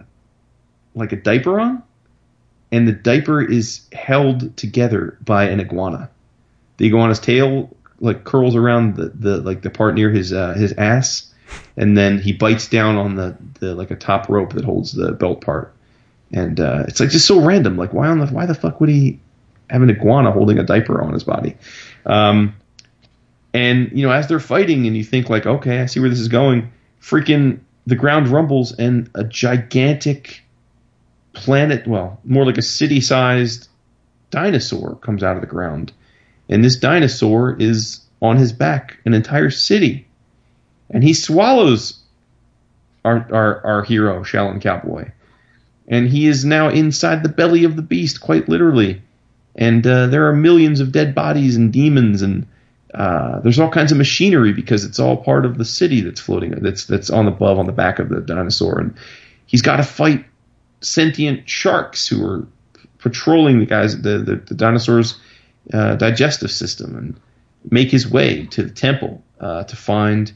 like 0.94 1.12
a 1.12 1.16
diaper 1.16 1.60
on, 1.60 1.82
and 2.72 2.86
the 2.86 2.92
diaper 2.92 3.42
is 3.42 3.82
held 3.92 4.56
together 4.56 5.16
by 5.24 5.44
an 5.44 5.60
iguana. 5.60 6.10
The 6.78 6.86
iguana's 6.86 7.20
tail 7.20 7.74
like 8.00 8.24
curls 8.24 8.56
around 8.56 8.96
the, 8.96 9.08
the 9.08 9.36
like 9.38 9.62
the 9.62 9.70
part 9.70 9.94
near 9.94 10.10
his 10.10 10.32
uh, 10.32 10.54
his 10.54 10.72
ass, 10.72 11.32
and 11.76 11.96
then 11.96 12.18
he 12.18 12.32
bites 12.32 12.68
down 12.68 12.96
on 12.96 13.16
the, 13.16 13.36
the 13.60 13.74
like 13.74 13.90
a 13.90 13.96
top 13.96 14.28
rope 14.28 14.54
that 14.54 14.64
holds 14.64 14.92
the 14.92 15.12
belt 15.12 15.40
part 15.42 15.74
and 16.32 16.60
uh, 16.60 16.84
it's 16.86 17.00
like 17.00 17.10
just 17.10 17.26
so 17.26 17.40
random. 17.40 17.76
Like 17.76 17.92
why 17.92 18.08
on 18.08 18.18
the 18.18 18.26
why 18.26 18.46
the 18.46 18.54
fuck 18.54 18.80
would 18.80 18.88
he 18.88 19.18
have 19.68 19.82
an 19.82 19.90
iguana 19.90 20.32
holding 20.32 20.58
a 20.58 20.62
diaper 20.62 21.02
on 21.02 21.12
his 21.12 21.24
body? 21.24 21.56
Um, 22.06 22.54
and 23.52 23.90
you 23.92 24.06
know, 24.06 24.12
as 24.12 24.28
they're 24.28 24.40
fighting, 24.40 24.86
and 24.86 24.96
you 24.96 25.04
think 25.04 25.28
like, 25.28 25.46
okay, 25.46 25.80
I 25.80 25.86
see 25.86 26.00
where 26.00 26.08
this 26.08 26.20
is 26.20 26.28
going. 26.28 26.72
Freaking 27.00 27.60
the 27.86 27.96
ground 27.96 28.28
rumbles, 28.28 28.72
and 28.72 29.10
a 29.14 29.24
gigantic 29.24 30.42
planet, 31.32 31.86
well, 31.86 32.20
more 32.24 32.44
like 32.44 32.58
a 32.58 32.62
city-sized 32.62 33.68
dinosaur 34.30 34.96
comes 34.96 35.22
out 35.22 35.36
of 35.36 35.40
the 35.40 35.46
ground, 35.46 35.92
and 36.48 36.64
this 36.64 36.76
dinosaur 36.76 37.56
is 37.58 38.00
on 38.22 38.36
his 38.36 38.52
back, 38.52 38.98
an 39.04 39.14
entire 39.14 39.50
city, 39.50 40.06
and 40.90 41.02
he 41.02 41.14
swallows 41.14 42.00
our 43.04 43.26
our, 43.32 43.66
our 43.66 43.82
hero, 43.82 44.22
Shaolin 44.22 44.60
Cowboy. 44.60 45.10
And 45.88 46.08
he 46.08 46.28
is 46.28 46.44
now 46.44 46.68
inside 46.68 47.22
the 47.22 47.28
belly 47.28 47.64
of 47.64 47.74
the 47.74 47.82
beast, 47.82 48.20
quite 48.20 48.48
literally. 48.48 49.02
And 49.56 49.84
uh, 49.84 50.06
there 50.06 50.28
are 50.28 50.32
millions 50.32 50.78
of 50.78 50.92
dead 50.92 51.16
bodies 51.16 51.56
and 51.56 51.72
demons, 51.72 52.22
and 52.22 52.46
uh, 52.94 53.40
there's 53.40 53.58
all 53.58 53.70
kinds 53.70 53.90
of 53.90 53.98
machinery 53.98 54.52
because 54.52 54.84
it's 54.84 55.00
all 55.00 55.16
part 55.16 55.44
of 55.44 55.58
the 55.58 55.64
city 55.64 56.00
that's 56.00 56.20
floating, 56.20 56.52
that's 56.52 56.86
that's 56.86 57.10
on 57.10 57.26
above 57.26 57.58
on 57.58 57.66
the 57.66 57.72
back 57.72 57.98
of 57.98 58.08
the 58.08 58.20
dinosaur, 58.20 58.78
and 58.78 58.94
he's 59.46 59.62
got 59.62 59.76
to 59.76 59.82
fight 59.82 60.24
sentient 60.80 61.48
sharks 61.48 62.06
who 62.06 62.24
are 62.26 62.46
patrolling 62.98 63.60
the 63.60 63.66
guys, 63.66 64.00
the 64.00 64.18
the, 64.18 64.36
the 64.36 64.54
dinosaur's 64.54 65.18
uh, 65.72 65.96
digestive 65.96 66.50
system, 66.50 66.96
and 66.96 67.20
make 67.70 67.90
his 67.90 68.10
way 68.10 68.46
to 68.46 68.62
the 68.62 68.70
temple 68.70 69.22
uh, 69.40 69.64
to 69.64 69.76
find 69.76 70.32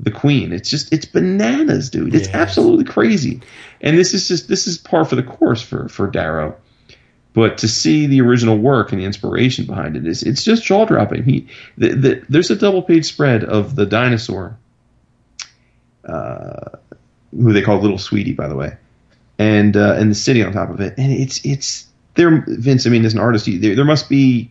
the 0.00 0.10
queen. 0.10 0.52
It's 0.52 0.70
just 0.70 0.92
it's 0.92 1.06
bananas, 1.06 1.90
dude. 1.90 2.14
It's 2.14 2.28
absolutely 2.28 2.84
crazy. 2.84 3.40
And 3.80 3.98
this 3.98 4.14
is 4.14 4.28
just 4.28 4.48
this 4.48 4.66
is 4.66 4.78
par 4.78 5.04
for 5.04 5.16
the 5.16 5.22
course 5.22 5.62
for 5.62 5.88
for 5.88 6.08
Darrow. 6.08 6.56
But 7.34 7.58
to 7.58 7.68
see 7.68 8.06
the 8.06 8.20
original 8.20 8.56
work 8.56 8.90
and 8.90 9.00
the 9.00 9.04
inspiration 9.04 9.66
behind 9.66 9.96
it 9.96 10.06
is 10.06 10.22
it's 10.22 10.44
just 10.44 10.64
jaw 10.64 10.84
dropping. 10.84 11.24
He 11.24 11.48
the, 11.76 11.88
the, 11.94 12.24
there's 12.28 12.50
a 12.50 12.56
double 12.56 12.82
page 12.82 13.06
spread 13.06 13.44
of 13.44 13.76
the 13.76 13.86
dinosaur, 13.86 14.56
uh, 16.04 16.70
who 17.30 17.52
they 17.52 17.62
call 17.62 17.80
Little 17.80 17.98
Sweetie, 17.98 18.32
by 18.32 18.48
the 18.48 18.56
way, 18.56 18.76
and 19.38 19.76
uh, 19.76 19.94
and 19.98 20.10
the 20.10 20.14
city 20.14 20.42
on 20.42 20.52
top 20.52 20.70
of 20.70 20.80
it. 20.80 20.94
And 20.98 21.12
it's 21.12 21.44
it's 21.44 21.86
there, 22.14 22.44
Vince. 22.46 22.86
I 22.86 22.90
mean, 22.90 23.04
as 23.04 23.14
an 23.14 23.20
artist, 23.20 23.46
there, 23.46 23.76
there 23.76 23.84
must 23.84 24.08
be 24.08 24.50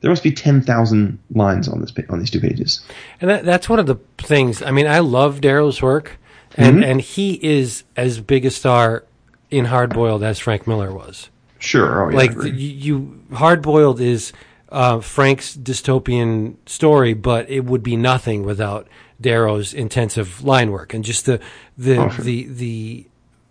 there 0.00 0.10
must 0.10 0.22
be 0.22 0.30
10,000 0.30 1.18
lines 1.34 1.68
on 1.68 1.80
this 1.80 1.92
on 2.08 2.20
these 2.20 2.30
two 2.30 2.40
pages. 2.40 2.80
And 3.20 3.30
that, 3.30 3.44
that's 3.44 3.68
one 3.68 3.78
of 3.78 3.86
the 3.86 3.96
things. 4.18 4.62
I 4.62 4.70
mean, 4.70 4.86
I 4.86 5.00
love 5.00 5.40
Darrow's 5.40 5.82
work, 5.82 6.18
and 6.56 6.76
mm-hmm. 6.76 6.90
and 6.90 7.00
he 7.00 7.34
is 7.44 7.84
as 7.96 8.20
big 8.20 8.44
a 8.44 8.50
star 8.50 9.04
in 9.50 9.66
Hardboiled 9.66 10.22
as 10.22 10.38
Frank 10.38 10.66
Miller 10.66 10.92
was. 10.92 11.30
Sure, 11.58 12.06
oh, 12.06 12.10
yeah, 12.10 12.16
like 12.16 12.36
the, 12.36 12.50
you, 12.50 13.20
Hardboiled 13.32 13.98
is 14.00 14.32
uh, 14.68 15.00
Frank's 15.00 15.56
dystopian 15.56 16.54
story, 16.66 17.14
but 17.14 17.50
it 17.50 17.64
would 17.64 17.82
be 17.82 17.96
nothing 17.96 18.44
without 18.44 18.86
Darrow's 19.20 19.74
intensive 19.74 20.44
line 20.44 20.70
work 20.70 20.94
and 20.94 21.04
just 21.04 21.26
the 21.26 21.40
the 21.76 21.96
oh, 21.96 22.08
sure. 22.08 22.24
the 22.24 22.44
the 22.44 23.06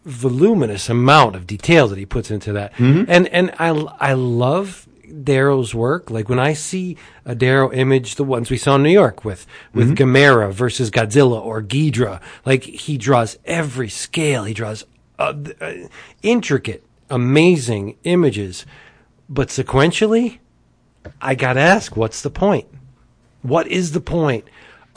voluminous 0.06 0.90
amount 0.90 1.36
of 1.36 1.46
detail 1.46 1.88
that 1.90 1.98
he 1.98 2.06
puts 2.06 2.32
into 2.32 2.54
that. 2.54 2.74
Mm-hmm. 2.74 3.10
And 3.10 3.28
and 3.28 3.52
I 3.60 3.70
I 4.00 4.14
love 4.14 4.88
Darrow's 5.24 5.76
work. 5.76 6.10
Like 6.10 6.30
when 6.30 6.40
I 6.40 6.54
see 6.54 6.98
a 7.26 7.36
Darrow 7.36 7.72
image, 7.72 8.16
the 8.16 8.24
ones 8.24 8.50
we 8.50 8.58
saw 8.58 8.76
in 8.76 8.84
New 8.84 8.90
York 8.90 9.26
with 9.26 9.46
with 9.74 9.96
mm-hmm. 9.96 10.12
Gamera 10.12 10.52
versus 10.52 10.90
Godzilla 10.90 11.40
or 11.40 11.62
Ghidra, 11.62 12.22
like 12.46 12.64
he 12.64 12.98
draws 12.98 13.38
every 13.46 13.90
scale. 13.90 14.46
He 14.46 14.54
draws 14.54 14.86
uh, 15.20 15.34
uh, 15.60 15.74
intricate, 16.24 16.86
amazing 17.10 17.98
images, 18.04 18.66
but 19.28 19.50
sequentially, 19.50 20.40
I 21.22 21.36
gotta 21.36 21.60
ask, 21.60 21.98
what's 21.98 22.22
the 22.22 22.30
point? 22.30 22.68
What 23.42 23.68
is 23.68 23.92
the 23.92 24.02
point 24.02 24.46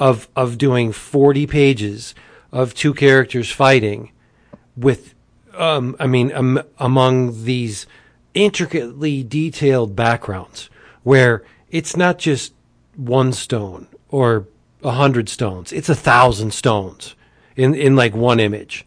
of 0.01 0.29
of 0.35 0.59
doing 0.59 0.91
forty 0.91 1.47
pages 1.47 2.15
of 2.51 2.75
two 2.75 2.93
characters 2.93 3.53
fighting 3.53 4.11
with, 4.77 5.15
um, 5.55 5.95
I 6.01 6.09
mean, 6.09 6.33
um, 6.33 6.61
among 6.79 7.45
these 7.45 7.87
intricately 8.35 9.23
detailed 9.23 9.95
backgrounds 9.95 10.71
where 11.03 11.45
it's 11.71 11.97
not 11.97 12.19
just 12.19 12.53
one 12.97 13.33
stone 13.33 13.87
or 14.09 14.49
a 14.83 14.93
hundred 14.93 15.29
stones. 15.29 15.73
It's 15.73 15.89
a 15.89 15.95
thousand 15.95 16.53
stones 16.55 17.15
in, 17.57 17.75
in 17.75 17.95
like 17.95 18.15
one 18.15 18.41
image. 18.41 18.87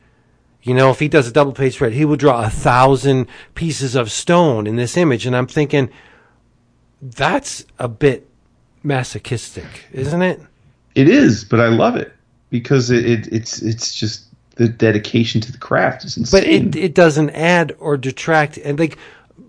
You 0.62 0.74
know, 0.74 0.90
if 0.92 1.00
he 1.00 1.08
does 1.08 1.28
a 1.28 1.32
double 1.32 1.52
page 1.52 1.76
spread, 1.76 1.94
he 1.94 2.06
will 2.06 2.16
draw 2.16 2.44
a 2.44 2.50
thousand 2.50 3.28
pieces 3.54 3.96
of 3.96 4.12
stone 4.12 4.66
in 4.66 4.78
this 4.78 4.96
image. 4.98 5.26
And 5.26 5.36
I'm 5.36 5.48
thinking, 5.48 5.90
that's 7.02 7.66
a 7.78 7.88
bit 7.88 8.30
masochistic, 8.82 9.86
isn't 9.92 10.22
it? 10.22 10.42
It 10.96 11.10
is, 11.10 11.44
but 11.44 11.60
I 11.60 11.68
love 11.68 11.96
it 11.96 12.14
because 12.50 12.92
it, 12.92 13.06
it 13.06 13.28
it's 13.32 13.62
it's 13.62 13.96
just 13.96 14.26
the 14.56 14.68
dedication 14.70 15.42
to 15.42 15.52
the 15.52 15.58
craft 15.58 16.06
is 16.06 16.18
insane. 16.18 16.42
But 16.70 16.78
it 16.78 16.84
it 16.84 16.94
doesn't 16.94 17.32
add 17.32 17.76
or 17.80 17.98
detract. 17.98 18.58
And 18.58 18.78
like 18.80 18.98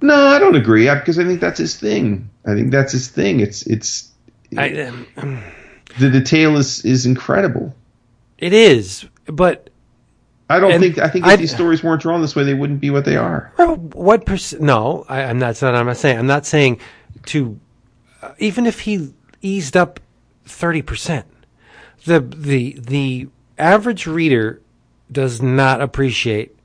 no, 0.00 0.14
I 0.28 0.38
don't 0.38 0.56
agree 0.56 0.88
because 0.88 1.18
I 1.18 1.24
think 1.24 1.40
that's 1.40 1.58
his 1.58 1.76
thing. 1.76 2.28
I 2.46 2.54
think 2.54 2.70
that's 2.70 2.92
his 2.92 3.08
thing. 3.08 3.40
It's 3.40 3.66
it's 3.66 4.10
I, 4.56 4.90
um, 5.16 5.42
the 5.98 6.10
detail 6.10 6.56
is 6.56 6.84
is 6.84 7.06
incredible. 7.06 7.74
It 8.38 8.52
is, 8.52 9.06
but 9.26 9.70
I 10.50 10.60
don't 10.60 10.80
think 10.80 10.98
I 10.98 11.08
think 11.08 11.24
if 11.26 11.32
I- 11.32 11.36
these 11.36 11.54
stories 11.54 11.82
weren't 11.82 12.02
drawn 12.02 12.20
this 12.20 12.34
way, 12.36 12.44
they 12.44 12.54
wouldn't 12.54 12.80
be 12.80 12.90
what 12.90 13.04
they 13.04 13.16
are. 13.16 13.52
Well, 13.58 13.76
What 13.76 14.26
percent? 14.26 14.62
No, 14.62 15.04
I, 15.08 15.22
I'm 15.24 15.38
not. 15.38 15.46
That's 15.48 15.62
not. 15.62 15.74
I'm 15.74 15.86
not 15.86 15.96
saying. 15.96 16.18
I'm 16.18 16.26
not 16.26 16.46
saying 16.46 16.80
to. 17.26 17.58
Uh, 18.22 18.32
even 18.38 18.66
if 18.66 18.80
he 18.80 19.12
eased 19.42 19.76
up 19.76 20.00
thirty 20.44 20.82
percent, 20.82 21.26
the 22.04 22.20
the 22.20 22.76
the 22.80 23.28
average 23.58 24.06
reader 24.06 24.60
does 25.10 25.40
not 25.42 25.80
appreciate 25.80 26.56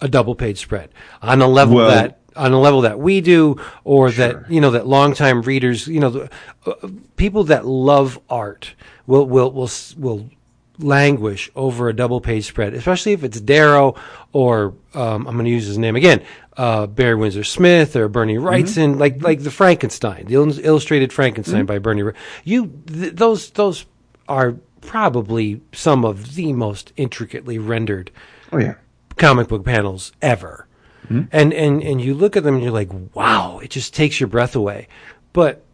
a 0.00 0.08
double 0.08 0.34
page 0.34 0.58
spread 0.58 0.90
on 1.22 1.40
a 1.42 1.48
level 1.48 1.76
Well- 1.76 1.90
that 1.90 2.14
on 2.36 2.52
a 2.52 2.60
level 2.60 2.82
that 2.82 3.00
we 3.00 3.20
do, 3.20 3.56
or 3.82 4.12
Sure. 4.12 4.28
that 4.28 4.50
you 4.50 4.60
know 4.60 4.70
that 4.70 4.86
longtime 4.86 5.42
readers, 5.42 5.88
you 5.88 5.98
know, 5.98 6.10
the, 6.10 6.30
uh, 6.66 6.72
people 7.16 7.42
that 7.44 7.66
love 7.66 8.20
art 8.30 8.74
will 9.08 9.26
will 9.26 9.50
will 9.50 9.70
will 9.96 10.30
languish 10.78 11.50
over 11.56 11.88
a 11.88 11.92
double 11.96 12.20
page 12.20 12.46
spread, 12.46 12.74
especially 12.74 13.12
if 13.12 13.24
it's 13.24 13.40
Darrow 13.40 13.96
or 14.32 14.74
um, 14.94 15.26
I'm 15.26 15.34
going 15.34 15.46
to 15.46 15.50
use 15.50 15.66
his 15.66 15.78
name 15.78 15.96
again, 15.96 16.22
uh, 16.56 16.86
Barry 16.86 17.16
Windsor 17.16 17.42
Smith 17.42 17.96
or 17.96 18.06
Bernie 18.08 18.36
Wrightson, 18.36 19.00
like 19.00 19.20
like 19.20 19.42
the 19.42 19.50
Frankenstein, 19.50 20.26
the 20.28 20.34
illustrated 20.34 21.12
Frankenstein 21.12 21.66
by 21.66 21.78
Bernie. 21.80 22.04
You 22.44 22.70
th- 22.86 23.14
those 23.14 23.50
those 23.50 23.84
are 24.28 24.56
probably 24.80 25.60
some 25.72 26.04
of 26.04 26.34
the 26.34 26.52
most 26.52 26.92
intricately 26.96 27.58
rendered 27.58 28.10
Oh 28.52 28.58
yeah. 28.58 28.74
comic 29.16 29.48
book 29.48 29.64
panels 29.64 30.12
ever. 30.22 30.66
Hmm? 31.08 31.22
And, 31.32 31.52
and 31.54 31.82
and 31.82 32.00
you 32.00 32.14
look 32.14 32.36
at 32.36 32.42
them 32.44 32.54
and 32.56 32.62
you're 32.62 32.72
like, 32.72 32.90
wow, 33.14 33.58
it 33.62 33.70
just 33.70 33.94
takes 33.94 34.20
your 34.20 34.26
breath 34.28 34.54
away. 34.54 34.88
But 35.32 35.64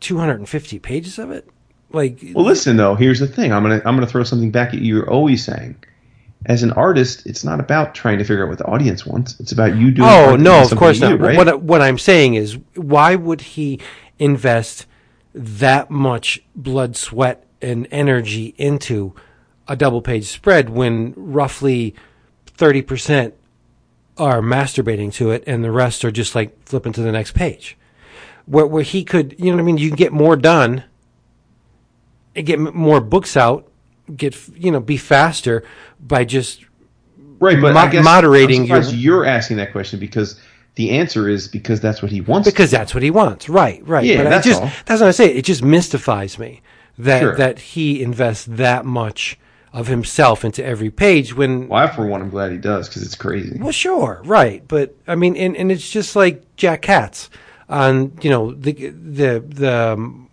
250 0.00 0.78
pages 0.78 1.18
of 1.18 1.30
it, 1.30 1.48
like, 1.90 2.20
Well, 2.34 2.44
listen 2.44 2.76
though. 2.76 2.94
Here's 2.94 3.18
the 3.20 3.26
thing. 3.26 3.52
I'm 3.52 3.62
gonna 3.62 3.80
I'm 3.84 3.94
gonna 3.96 4.06
throw 4.06 4.24
something 4.24 4.50
back 4.50 4.68
at 4.74 4.80
you. 4.80 4.96
You're 4.96 5.10
always 5.10 5.44
saying, 5.44 5.76
as 6.46 6.62
an 6.62 6.72
artist, 6.72 7.26
it's 7.26 7.44
not 7.44 7.58
about 7.60 7.94
trying 7.94 8.18
to 8.18 8.24
figure 8.24 8.44
out 8.44 8.48
what 8.50 8.58
the 8.58 8.66
audience 8.66 9.06
wants. 9.06 9.38
It's 9.40 9.52
about 9.52 9.76
you 9.76 9.90
doing. 9.90 10.08
oh 10.08 10.36
no, 10.36 10.62
of 10.62 10.70
course 10.76 11.00
not. 11.00 11.10
you, 11.12 11.16
right? 11.16 11.36
What 11.36 11.62
what 11.62 11.80
I'm 11.80 11.98
saying 11.98 12.34
is, 12.34 12.58
why 12.76 13.14
would 13.16 13.40
he 13.40 13.80
invest 14.18 14.86
that 15.34 15.90
much 15.90 16.42
blood, 16.54 16.96
sweat, 16.96 17.44
and 17.60 17.86
energy 17.90 18.54
into 18.56 19.14
a 19.66 19.76
double 19.76 20.00
page 20.00 20.26
spread 20.26 20.70
when 20.70 21.12
roughly 21.16 21.94
30 22.46 22.82
percent 22.82 23.34
are 24.16 24.40
masturbating 24.40 25.12
to 25.12 25.30
it 25.30 25.44
and 25.46 25.62
the 25.62 25.70
rest 25.70 26.04
are 26.04 26.10
just 26.10 26.34
like 26.34 26.56
flipping 26.66 26.92
to 26.92 27.02
the 27.02 27.12
next 27.12 27.32
page? 27.32 27.76
Where 28.46 28.66
where 28.66 28.82
he 28.82 29.04
could, 29.04 29.34
you 29.38 29.46
know 29.46 29.52
what 29.56 29.60
I 29.60 29.64
mean? 29.64 29.78
You 29.78 29.88
can 29.90 29.96
get 29.96 30.12
more 30.12 30.36
done 30.36 30.84
and 32.34 32.46
get 32.46 32.58
more 32.58 33.00
books 33.00 33.36
out, 33.36 33.70
get 34.16 34.36
you 34.56 34.70
know, 34.70 34.80
be 34.80 34.96
faster 34.96 35.64
by 36.00 36.24
just 36.24 36.64
right, 37.40 37.60
but 37.60 37.74
mo- 37.74 37.80
I 37.80 37.88
guess 37.88 38.04
moderating 38.04 38.62
I'm 38.72 38.82
your- 38.82 38.92
you're 38.94 39.24
asking 39.26 39.58
that 39.58 39.72
question 39.72 40.00
because 40.00 40.40
the 40.78 40.90
answer 40.90 41.28
is 41.28 41.48
because 41.48 41.80
that's 41.80 42.02
what 42.02 42.12
he 42.12 42.20
wants. 42.20 42.48
because 42.48 42.70
that's 42.70 42.94
what 42.94 43.02
he 43.02 43.10
wants. 43.10 43.48
Right, 43.48 43.84
right. 43.84 44.04
Yeah, 44.04 44.22
but 44.22 44.30
that's 44.30 44.46
just 44.46 44.62
all. 44.62 44.70
that's 44.86 45.00
what 45.00 45.08
I 45.08 45.10
say. 45.10 45.34
It 45.34 45.44
just 45.44 45.60
mystifies 45.60 46.38
me 46.38 46.62
that 46.98 47.20
Sure. 47.20 47.36
that 47.36 47.58
he 47.58 48.00
invests 48.00 48.46
that 48.46 48.84
much 48.84 49.36
of 49.72 49.88
himself 49.88 50.44
into 50.44 50.64
every 50.64 50.88
page 50.90 51.34
when 51.34 51.66
well, 51.66 51.84
I 51.84 51.88
for 51.88 52.06
one, 52.06 52.22
I'm 52.22 52.30
glad 52.30 52.52
he 52.52 52.58
does 52.58 52.88
because 52.88 53.02
it's 53.02 53.16
crazy. 53.16 53.58
well 53.58 53.72
sure, 53.72 54.22
right. 54.24 54.62
But 54.68 54.94
I 55.08 55.16
mean 55.16 55.36
and, 55.36 55.56
and 55.56 55.72
it's 55.72 55.90
just 55.90 56.14
like 56.14 56.44
Jack 56.54 56.82
Katz 56.82 57.28
on, 57.68 58.16
you 58.22 58.30
know, 58.30 58.52
the 58.52 58.72
the 58.72 59.44
the 59.46 59.92
um, 59.94 60.30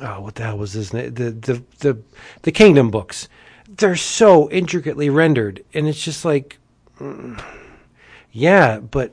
oh 0.00 0.22
what 0.22 0.36
the 0.36 0.44
hell 0.44 0.56
was 0.56 0.72
his 0.72 0.94
name? 0.94 1.12
The 1.12 1.32
the 1.32 1.62
the 1.80 1.98
the 2.42 2.52
Kingdom 2.52 2.90
books. 2.90 3.28
They're 3.68 3.94
so 3.96 4.50
intricately 4.50 5.10
rendered 5.10 5.62
and 5.74 5.86
it's 5.86 6.02
just 6.02 6.24
like 6.24 6.56
mm, 6.98 7.38
yeah, 8.32 8.80
but 8.80 9.12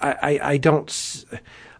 I, 0.00 0.12
I, 0.22 0.40
I 0.52 0.56
don't 0.58 1.24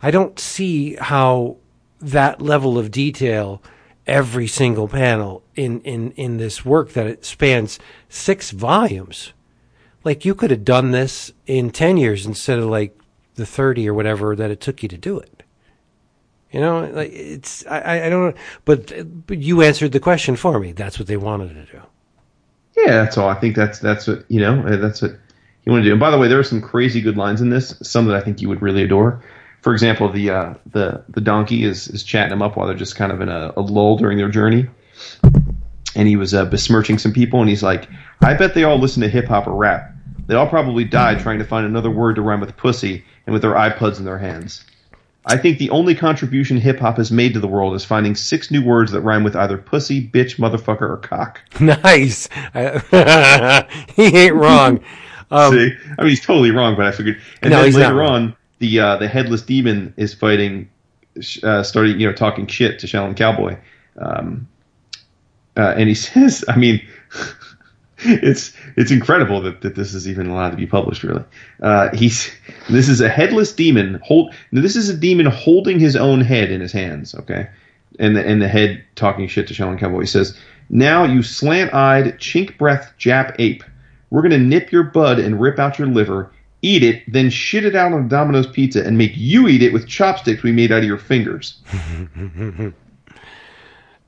I 0.02 0.10
don't 0.10 0.38
see 0.38 0.94
how 0.94 1.56
that 2.00 2.40
level 2.40 2.78
of 2.78 2.90
detail 2.90 3.62
every 4.06 4.46
single 4.46 4.88
panel 4.88 5.42
in, 5.54 5.80
in, 5.82 6.12
in 6.12 6.36
this 6.38 6.64
work 6.64 6.92
that 6.92 7.06
it 7.06 7.24
spans 7.24 7.78
six 8.08 8.50
volumes. 8.52 9.32
Like 10.04 10.24
you 10.24 10.34
could 10.34 10.50
have 10.50 10.64
done 10.64 10.92
this 10.92 11.32
in 11.46 11.70
ten 11.70 11.96
years 11.96 12.24
instead 12.24 12.58
of 12.58 12.66
like 12.66 12.98
the 13.34 13.44
thirty 13.46 13.88
or 13.88 13.94
whatever 13.94 14.34
that 14.36 14.50
it 14.50 14.60
took 14.60 14.82
you 14.82 14.88
to 14.88 14.96
do 14.98 15.18
it. 15.18 15.42
You 16.50 16.60
know, 16.60 16.90
like 16.92 17.10
it's 17.12 17.66
I, 17.66 18.06
I- 18.06 18.08
don't 18.08 18.34
know, 18.34 18.40
but 18.64 19.26
but 19.26 19.38
you 19.38 19.60
answered 19.62 19.92
the 19.92 20.00
question 20.00 20.34
for 20.36 20.58
me. 20.58 20.72
That's 20.72 20.98
what 20.98 21.08
they 21.08 21.16
wanted 21.18 21.54
to 21.54 21.72
do. 21.72 21.82
Yeah, 22.76 23.02
that's 23.02 23.18
all. 23.18 23.28
I 23.28 23.34
think 23.34 23.54
that's 23.56 23.80
that's 23.80 24.06
what 24.06 24.24
you 24.28 24.40
know. 24.40 24.62
That's 24.76 25.02
what 25.02 25.18
you 25.68 25.72
want 25.72 25.84
to 25.84 25.88
do. 25.90 25.92
And 25.92 26.00
by 26.00 26.10
the 26.10 26.16
way, 26.16 26.28
there 26.28 26.38
are 26.38 26.44
some 26.44 26.62
crazy 26.62 27.02
good 27.02 27.18
lines 27.18 27.42
in 27.42 27.50
this. 27.50 27.76
Some 27.82 28.06
that 28.06 28.16
I 28.16 28.22
think 28.22 28.40
you 28.40 28.48
would 28.48 28.62
really 28.62 28.82
adore. 28.82 29.22
For 29.60 29.74
example, 29.74 30.10
the 30.10 30.30
uh, 30.30 30.54
the 30.72 31.04
the 31.10 31.20
donkey 31.20 31.64
is 31.64 31.88
is 31.88 32.02
chatting 32.02 32.30
them 32.30 32.40
up 32.40 32.56
while 32.56 32.66
they're 32.66 32.74
just 32.74 32.96
kind 32.96 33.12
of 33.12 33.20
in 33.20 33.28
a, 33.28 33.52
a 33.54 33.60
lull 33.60 33.98
during 33.98 34.16
their 34.16 34.30
journey, 34.30 34.66
and 35.94 36.08
he 36.08 36.16
was 36.16 36.32
uh, 36.32 36.46
besmirching 36.46 36.96
some 36.96 37.12
people, 37.12 37.40
and 37.40 37.50
he's 37.50 37.62
like, 37.62 37.86
"I 38.22 38.32
bet 38.32 38.54
they 38.54 38.64
all 38.64 38.78
listen 38.78 39.02
to 39.02 39.10
hip 39.10 39.26
hop 39.26 39.46
or 39.46 39.54
rap. 39.54 39.92
They 40.26 40.34
all 40.34 40.48
probably 40.48 40.84
died 40.84 41.20
trying 41.20 41.38
to 41.38 41.44
find 41.44 41.66
another 41.66 41.90
word 41.90 42.16
to 42.16 42.22
rhyme 42.22 42.40
with 42.40 42.56
pussy, 42.56 43.04
and 43.26 43.34
with 43.34 43.42
their 43.42 43.52
iPods 43.54 43.98
in 43.98 44.06
their 44.06 44.18
hands." 44.18 44.64
I 45.26 45.36
think 45.36 45.58
the 45.58 45.68
only 45.68 45.94
contribution 45.94 46.56
hip 46.56 46.78
hop 46.78 46.96
has 46.96 47.12
made 47.12 47.34
to 47.34 47.40
the 47.40 47.48
world 47.48 47.74
is 47.74 47.84
finding 47.84 48.14
six 48.14 48.50
new 48.50 48.64
words 48.64 48.92
that 48.92 49.02
rhyme 49.02 49.22
with 49.22 49.36
either 49.36 49.58
pussy, 49.58 50.08
bitch, 50.08 50.38
motherfucker, 50.38 50.88
or 50.88 50.96
cock. 50.96 51.42
Nice. 51.60 52.30
he 53.94 54.16
ain't 54.16 54.34
wrong. 54.34 54.80
Um, 55.30 55.52
See, 55.52 55.72
I 55.98 56.02
mean, 56.02 56.10
he's 56.10 56.24
totally 56.24 56.50
wrong, 56.50 56.76
but 56.76 56.86
I 56.86 56.92
figured. 56.92 57.20
And 57.42 57.50
No, 57.50 57.62
then 57.62 57.72
later 57.72 58.02
on, 58.02 58.36
the 58.58 58.80
uh, 58.80 58.96
the 58.96 59.08
headless 59.08 59.42
demon 59.42 59.94
is 59.96 60.14
fighting, 60.14 60.70
uh, 61.42 61.62
starting 61.62 62.00
you 62.00 62.06
know 62.06 62.12
talking 62.12 62.46
shit 62.46 62.78
to 62.80 62.86
Shaolin 62.86 63.16
Cowboy, 63.16 63.56
um, 63.98 64.48
uh, 65.56 65.74
and 65.76 65.88
he 65.88 65.94
says, 65.94 66.44
I 66.48 66.56
mean, 66.56 66.86
it's 67.98 68.52
it's 68.76 68.90
incredible 68.90 69.42
that, 69.42 69.60
that 69.62 69.74
this 69.74 69.94
is 69.94 70.08
even 70.08 70.28
allowed 70.28 70.50
to 70.50 70.56
be 70.56 70.66
published. 70.66 71.02
Really, 71.02 71.24
uh, 71.62 71.94
he's 71.94 72.30
this 72.70 72.88
is 72.88 73.00
a 73.00 73.08
headless 73.08 73.52
demon. 73.52 74.00
Hold 74.04 74.34
this 74.52 74.76
is 74.76 74.88
a 74.88 74.96
demon 74.96 75.26
holding 75.26 75.78
his 75.78 75.96
own 75.96 76.20
head 76.20 76.50
in 76.50 76.60
his 76.60 76.72
hands. 76.72 77.14
Okay, 77.14 77.48
and 77.98 78.16
the 78.16 78.26
and 78.26 78.40
the 78.40 78.48
head 78.48 78.84
talking 78.94 79.28
shit 79.28 79.48
to 79.48 79.54
Shaolin 79.54 79.78
Cowboy. 79.78 80.00
He 80.00 80.06
says, 80.06 80.36
"Now 80.70 81.04
you 81.04 81.22
slant-eyed, 81.22 82.18
chink-breath 82.18 82.92
Jap 82.98 83.36
ape." 83.38 83.64
We're 84.10 84.22
going 84.22 84.32
to 84.32 84.38
nip 84.38 84.72
your 84.72 84.84
bud 84.84 85.18
and 85.18 85.40
rip 85.40 85.58
out 85.58 85.78
your 85.78 85.88
liver, 85.88 86.32
eat 86.62 86.82
it, 86.82 87.02
then 87.12 87.30
shit 87.30 87.64
it 87.64 87.74
out 87.76 87.92
on 87.92 88.08
Domino's 88.08 88.46
pizza 88.46 88.82
and 88.84 88.96
make 88.96 89.12
you 89.14 89.48
eat 89.48 89.62
it 89.62 89.72
with 89.72 89.86
chopsticks 89.86 90.42
we 90.42 90.52
made 90.52 90.72
out 90.72 90.78
of 90.78 90.84
your 90.84 90.98
fingers. 90.98 91.58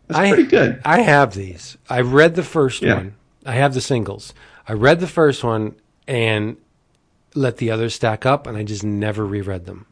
That's 0.09 0.19
I- 0.19 0.29
pretty 0.29 0.45
good. 0.49 0.81
I 0.85 1.03
have 1.03 1.35
these. 1.35 1.77
I 1.89 2.01
read 2.01 2.35
the 2.35 2.43
first 2.43 2.83
Yeah. 2.83 2.95
one. 2.95 3.15
I 3.47 3.53
have 3.53 3.75
the 3.75 3.81
singles. 3.81 4.35
I 4.69 4.73
read 4.75 5.01
the 5.01 5.07
first 5.07 5.43
one 5.45 5.77
and 6.07 6.57
let 7.35 7.57
the 7.59 7.71
others 7.71 7.95
stack 7.95 8.27
up, 8.27 8.47
and 8.47 8.57
I 8.57 8.65
just 8.65 8.85
never 8.85 9.25
reread 9.25 9.67
them. 9.67 9.87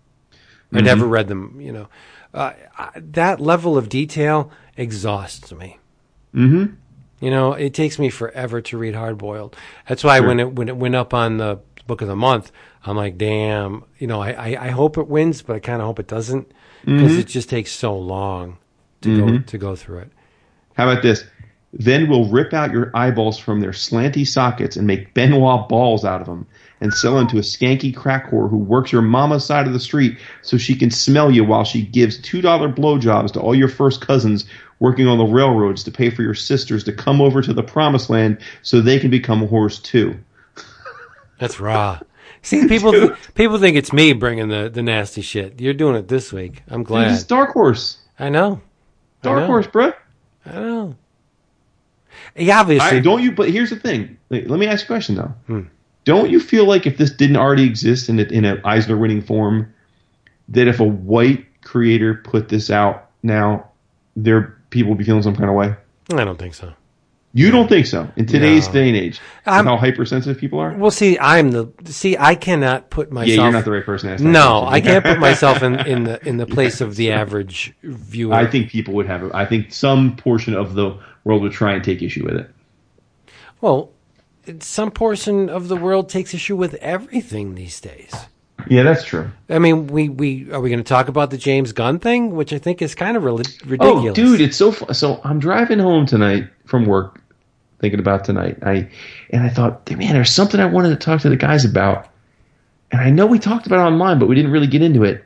I 0.72 0.80
never 0.82 1.06
read 1.06 1.28
them. 1.28 1.58
You 1.60 1.72
know, 1.72 1.88
uh, 2.34 2.52
I, 2.76 2.90
that 2.96 3.40
level 3.40 3.78
of 3.78 3.88
detail 3.88 4.50
exhausts 4.76 5.50
me. 5.52 5.78
Mm-hmm. 6.34 6.74
You 7.20 7.30
know, 7.30 7.52
it 7.52 7.74
takes 7.74 7.98
me 7.98 8.10
forever 8.10 8.60
to 8.62 8.78
read 8.78 8.94
Hard 8.94 9.18
Boiled. 9.18 9.56
That's 9.88 10.04
why 10.04 10.20
when 10.20 10.38
it 10.38 10.52
when 10.52 10.68
it 10.68 10.76
went 10.76 10.94
up 10.94 11.12
on 11.12 11.38
the 11.38 11.58
book 11.86 12.00
of 12.00 12.08
the 12.08 12.16
month, 12.16 12.52
I'm 12.84 12.96
like, 12.96 13.18
damn. 13.18 13.84
You 13.98 14.06
know, 14.06 14.20
I 14.20 14.30
I, 14.30 14.66
I 14.66 14.68
hope 14.70 14.98
it 14.98 15.08
wins, 15.08 15.42
but 15.42 15.56
I 15.56 15.58
kind 15.58 15.80
of 15.80 15.86
hope 15.86 15.98
it 15.98 16.06
doesn't 16.06 16.52
because 16.84 17.12
mm-hmm. 17.12 17.20
it 17.20 17.26
just 17.26 17.50
takes 17.50 17.72
so 17.72 17.96
long 17.96 18.58
to 19.00 19.16
go 19.16 19.24
mm-hmm. 19.24 19.44
to 19.44 19.58
go 19.58 19.74
through 19.74 19.98
it. 19.98 20.12
How 20.74 20.88
about 20.88 21.02
this? 21.02 21.24
Then 21.72 22.08
we'll 22.08 22.28
rip 22.30 22.54
out 22.54 22.72
your 22.72 22.90
eyeballs 22.94 23.38
from 23.38 23.60
their 23.60 23.72
slanty 23.72 24.26
sockets 24.26 24.76
and 24.76 24.86
make 24.86 25.12
ben 25.12 25.38
wa 25.38 25.66
balls 25.66 26.04
out 26.04 26.20
of 26.20 26.26
them 26.26 26.46
and 26.80 26.94
sell 26.94 27.16
them 27.16 27.26
to 27.28 27.38
a 27.38 27.42
skanky 27.42 27.94
crack 27.94 28.30
whore 28.30 28.48
who 28.48 28.56
works 28.56 28.92
your 28.92 29.02
mama's 29.02 29.44
side 29.44 29.66
of 29.66 29.72
the 29.72 29.80
street 29.80 30.16
so 30.42 30.56
she 30.56 30.74
can 30.74 30.90
smell 30.90 31.30
you 31.30 31.44
while 31.44 31.64
she 31.64 31.82
gives 31.82 32.18
$2 32.20 32.42
blowjobs 32.74 33.32
to 33.32 33.40
all 33.40 33.54
your 33.54 33.68
first 33.68 34.00
cousins 34.00 34.46
working 34.80 35.06
on 35.08 35.18
the 35.18 35.24
railroads 35.24 35.82
to 35.84 35.90
pay 35.90 36.10
for 36.10 36.22
your 36.22 36.34
sisters 36.34 36.84
to 36.84 36.92
come 36.92 37.20
over 37.20 37.42
to 37.42 37.52
the 37.52 37.62
promised 37.62 38.10
land 38.10 38.38
so 38.62 38.80
they 38.80 38.98
can 38.98 39.10
become 39.10 39.46
whores 39.46 39.82
too. 39.82 40.18
That's 41.38 41.60
raw. 41.60 42.00
See, 42.42 42.68
people 42.68 42.92
people 43.34 43.58
think 43.58 43.76
it's 43.76 43.92
me 43.92 44.12
bringing 44.12 44.48
the, 44.48 44.68
the 44.68 44.82
nasty 44.82 45.22
shit. 45.22 45.60
You're 45.60 45.74
doing 45.74 45.96
it 45.96 46.08
this 46.08 46.32
week. 46.32 46.62
I'm 46.68 46.84
Dude, 46.84 47.04
this 47.06 47.18
is 47.18 47.24
glad. 47.24 47.38
Dark 47.38 47.52
Horse. 47.52 47.98
I 48.18 48.28
know. 48.28 48.60
I 49.22 49.24
Dark 49.24 49.40
know. 49.40 49.46
Horse, 49.46 49.66
bruh. 49.66 49.94
I 50.46 50.52
know. 50.52 50.96
Yeah, 52.36 52.60
obviously. 52.60 52.98
I, 52.98 53.00
don't 53.00 53.22
you? 53.22 53.32
But 53.32 53.50
here's 53.50 53.70
the 53.70 53.76
thing. 53.76 54.16
Let 54.30 54.48
me 54.48 54.66
ask 54.66 54.82
you 54.82 54.86
a 54.86 54.96
question 54.96 55.16
though. 55.16 55.34
Hmm. 55.46 55.62
Don't 56.04 56.30
you 56.30 56.40
feel 56.40 56.64
like 56.64 56.86
if 56.86 56.96
this 56.96 57.10
didn't 57.10 57.36
already 57.36 57.64
exist 57.64 58.08
in 58.08 58.18
a, 58.18 58.22
in 58.22 58.44
an 58.44 58.60
Eisner 58.64 58.96
winning 58.96 59.20
form, 59.20 59.72
that 60.48 60.66
if 60.66 60.80
a 60.80 60.84
white 60.84 61.44
creator 61.62 62.14
put 62.14 62.48
this 62.48 62.70
out 62.70 63.10
now, 63.22 63.68
there 64.16 64.57
people 64.70 64.90
would 64.90 64.98
be 64.98 65.04
feeling 65.04 65.22
some 65.22 65.36
kind 65.36 65.48
of 65.50 65.56
way? 65.56 65.74
I 66.12 66.24
don't 66.24 66.38
think 66.38 66.54
so. 66.54 66.72
You 67.34 67.50
don't 67.50 67.68
think 67.68 67.84
so 67.86 68.10
in 68.16 68.24
today's 68.24 68.66
No. 68.68 68.72
day 68.72 68.88
and 68.88 68.96
age? 68.96 69.20
How 69.44 69.76
hypersensitive 69.76 70.38
people 70.40 70.58
are. 70.60 70.72
Well, 70.72 70.90
see, 70.90 71.18
I'm 71.18 71.50
the 71.50 71.68
see. 71.84 72.16
I 72.18 72.34
cannot 72.34 72.88
put 72.88 73.12
myself. 73.12 73.28
Yeah, 73.28 73.42
you're 73.42 73.52
not 73.52 73.66
the 73.66 73.70
right 73.70 73.84
person 73.84 74.08
to 74.08 74.14
ask. 74.14 74.22
that 74.22 74.28
No. 74.28 74.64
I 74.66 74.80
can't 74.80 75.04
put 75.04 75.18
myself 75.20 75.62
in, 75.62 75.78
in 75.86 76.04
the 76.04 76.26
in 76.26 76.38
the 76.38 76.46
place 76.46 76.80
of 76.80 76.96
the 76.96 77.12
average 77.22 77.74
viewer. 77.82 78.32
I 78.34 78.46
think 78.46 78.70
people 78.70 78.94
would 78.94 79.06
have. 79.06 79.30
I 79.34 79.44
think 79.44 79.72
some 79.74 80.16
portion 80.16 80.54
of 80.54 80.74
the 80.74 80.98
world 81.24 81.42
would 81.42 81.52
try 81.52 81.74
and 81.74 81.84
take 81.84 82.00
issue 82.02 82.24
with 82.24 82.34
it. 82.36 82.50
well, 83.60 83.90
some 84.60 84.90
portion 84.90 85.50
of 85.50 85.68
the 85.68 85.76
world 85.76 86.08
takes 86.08 86.32
issue 86.32 86.56
with 86.56 86.74
everything 86.76 87.54
these 87.54 87.78
days. 87.78 88.10
Yeah, 88.66 88.82
that's 88.82 89.04
true. 89.04 89.30
I 89.48 89.58
mean, 89.58 89.86
we, 89.86 90.08
we 90.08 90.50
are 90.52 90.60
we 90.60 90.68
going 90.68 90.82
to 90.82 90.88
talk 90.88 91.08
about 91.08 91.30
the 91.30 91.38
James 91.38 91.72
Gunn 91.72 91.98
thing, 92.00 92.34
which 92.34 92.52
I 92.52 92.58
think 92.58 92.82
is 92.82 92.94
kind 92.94 93.16
of 93.16 93.24
ri- 93.24 93.78
Oh, 93.80 94.12
dude, 94.12 94.40
it's 94.40 94.56
so. 94.56 94.72
Fu- 94.72 94.92
so 94.92 95.20
I'm 95.24 95.38
driving 95.38 95.78
home 95.78 96.06
tonight 96.06 96.48
from 96.66 96.84
work, 96.84 97.20
thinking 97.80 98.00
about 98.00 98.24
tonight. 98.24 98.58
I 98.62 98.90
and 99.30 99.42
I 99.44 99.48
thought, 99.48 99.88
man, 99.90 100.12
there's 100.12 100.32
something 100.32 100.60
I 100.60 100.66
wanted 100.66 100.90
to 100.90 100.96
talk 100.96 101.20
to 101.22 101.28
the 101.28 101.36
guys 101.36 101.64
about, 101.64 102.08
and 102.90 103.00
I 103.00 103.10
know 103.10 103.26
we 103.26 103.38
talked 103.38 103.66
about 103.66 103.78
it 103.78 103.92
online, 103.92 104.18
but 104.18 104.26
we 104.26 104.34
didn't 104.34 104.50
really 104.50 104.66
get 104.66 104.82
into 104.82 105.04
it, 105.04 105.24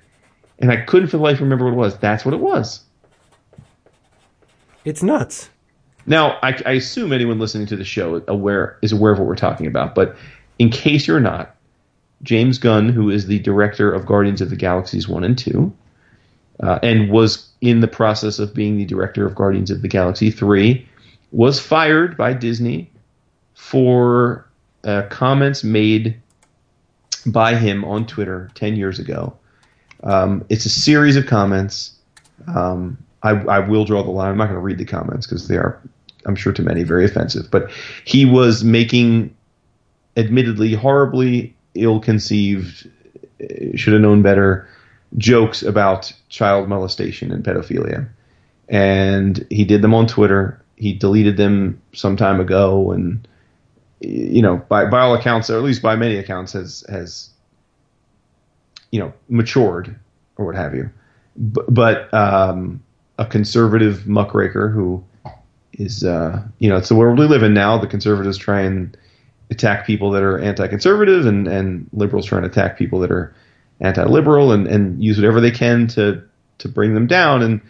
and 0.59 0.71
I 0.71 0.77
couldn't 0.77 1.09
for 1.09 1.17
the 1.17 1.23
life 1.23 1.41
remember 1.41 1.65
what 1.65 1.73
it 1.73 1.77
was. 1.79 1.97
That's 1.99 2.25
what 2.25 2.35
it 2.35 2.41
was. 2.41 2.83
it's 4.85 5.03
nuts. 5.03 5.49
Now, 6.05 6.39
I, 6.43 6.61
I 6.67 6.73
assume 6.73 7.13
anyone 7.13 7.39
listening 7.39 7.67
to 7.69 7.77
the 7.77 7.85
show 7.85 8.23
aware 8.27 8.79
is 8.83 8.93
aware 8.93 9.13
of 9.13 9.19
what 9.19 9.29
we're 9.29 9.37
talking 9.37 9.67
about, 9.67 9.95
but 9.95 10.17
in 10.59 10.69
case 10.69 11.07
you're 11.07 11.21
not, 11.21 11.55
James 12.23 12.59
Gunn, 12.59 12.89
who 12.89 13.11
is 13.11 13.27
the 13.27 13.39
director 13.41 13.93
of 13.93 14.07
Guardians 14.07 14.41
of 14.41 14.51
the 14.51 14.57
Galaxies 14.57 15.09
one 15.09 15.25
and 15.25 15.37
two, 15.37 15.73
uh, 16.61 16.79
and 16.83 17.11
was 17.11 17.49
in 17.61 17.81
the 17.81 17.89
process 17.89 18.39
of 18.39 18.55
being 18.55 18.77
the 18.77 18.85
director 18.85 19.27
of 19.27 19.35
Guardians 19.35 19.71
of 19.71 19.83
the 19.83 19.89
Galaxy 19.89 20.31
three, 20.31 20.87
was 21.33 21.59
fired 21.59 22.17
by 22.17 22.33
Disney 22.33 22.91
for 23.55 24.47
uh, 24.85 25.03
comments 25.11 25.65
made 25.65 26.21
by 27.27 27.55
him 27.55 27.85
on 27.85 28.07
Twitter 28.07 28.51
ten 28.55 28.77
years 28.77 28.99
ago. 28.99 29.37
Um, 30.05 30.45
it's 30.49 30.67
a 30.67 30.71
series 30.71 31.17
of 31.17 31.27
comments. 31.27 31.93
Um, 32.49 32.99
I, 33.23 33.31
I 33.31 33.59
will 33.61 33.85
draw 33.85 34.03
the 34.03 34.11
line. 34.11 34.31
I'm 34.31 34.37
not 34.37 34.47
going 34.47 34.57
to 34.57 34.61
read 34.61 34.79
the 34.79 34.85
comments 34.85 35.27
because 35.27 35.47
they 35.47 35.57
are, 35.57 35.81
I'm 36.27 36.35
sure, 36.35 36.53
to 36.53 36.63
many 36.63 36.83
very 36.83 37.05
offensive. 37.05 37.49
But 37.51 37.71
he 38.05 38.25
was 38.25 38.65
making, 38.65 39.35
admittedly, 40.17 40.75
horribly 40.75 41.55
ill-conceived, 41.75 42.91
uh, 43.43 43.77
should 43.77 43.93
have 43.93 44.03
known 44.03 44.23
better, 44.23 44.69
jokes 45.19 45.63
about 45.63 46.13
child 46.29 46.69
molestation 46.69 47.33
and 47.33 47.45
pedophilia, 47.45 48.09
and 48.69 49.47
he 49.51 49.65
did 49.65 49.83
them 49.83 49.95
on 49.95 50.07
Twitter. 50.07 50.63
He 50.77 50.93
deleted 50.93 51.37
them 51.37 51.81
some 51.93 52.17
time 52.17 52.41
ago, 52.41 52.93
and 52.93 53.27
you 54.01 54.43
know, 54.43 54.57
by 54.57 54.87
by 54.87 55.01
all 55.01 55.15
accounts, 55.15 55.51
or 55.51 55.57
at 55.57 55.63
least 55.63 55.83
by 55.83 55.97
many 55.97 56.17
accounts, 56.17 56.53
has 56.53 56.85
has 56.89 57.31
you 58.91 59.01
know 59.01 59.13
matured 59.29 59.99
or 60.37 60.47
what 60.47 60.55
have 60.55 60.75
you. 60.75 60.91
B- 61.53 61.63
but 61.69 62.13
um, 62.13 62.83
a 63.19 63.27
conservative 63.27 64.07
muckraker 64.07 64.69
who 64.69 65.05
is, 65.75 66.05
uh, 66.05 66.43
you 66.59 66.69
know, 66.69 66.77
it's 66.77 66.89
the 66.89 66.95
world 66.95 67.19
we 67.19 67.27
live 67.27 67.43
in 67.43 67.55
now. 67.55 67.79
The 67.79 67.87
conservatives 67.87 68.39
try 68.39 68.61
and 68.61 68.97
attack 69.53 69.87
people 69.87 70.11
that 70.11 70.23
are 70.23 70.39
anti-conservative, 70.39 71.27
and, 71.27 71.47
and 71.47 71.89
liberals 71.93 72.27
try 72.27 72.39
and 72.39 72.47
attack 72.47 72.77
people 72.77 73.01
that 73.01 73.13
are 73.13 73.35
anti-liberal, 73.81 74.53
and, 74.53 74.67
and 74.67 75.03
use 75.03 75.17
whatever 75.17 75.41
they 75.41 75.51
can 75.51 75.87
to 75.89 76.23
to 76.59 76.69
bring 76.69 76.95
them 76.95 77.07
down. 77.07 77.43
And 77.43 77.61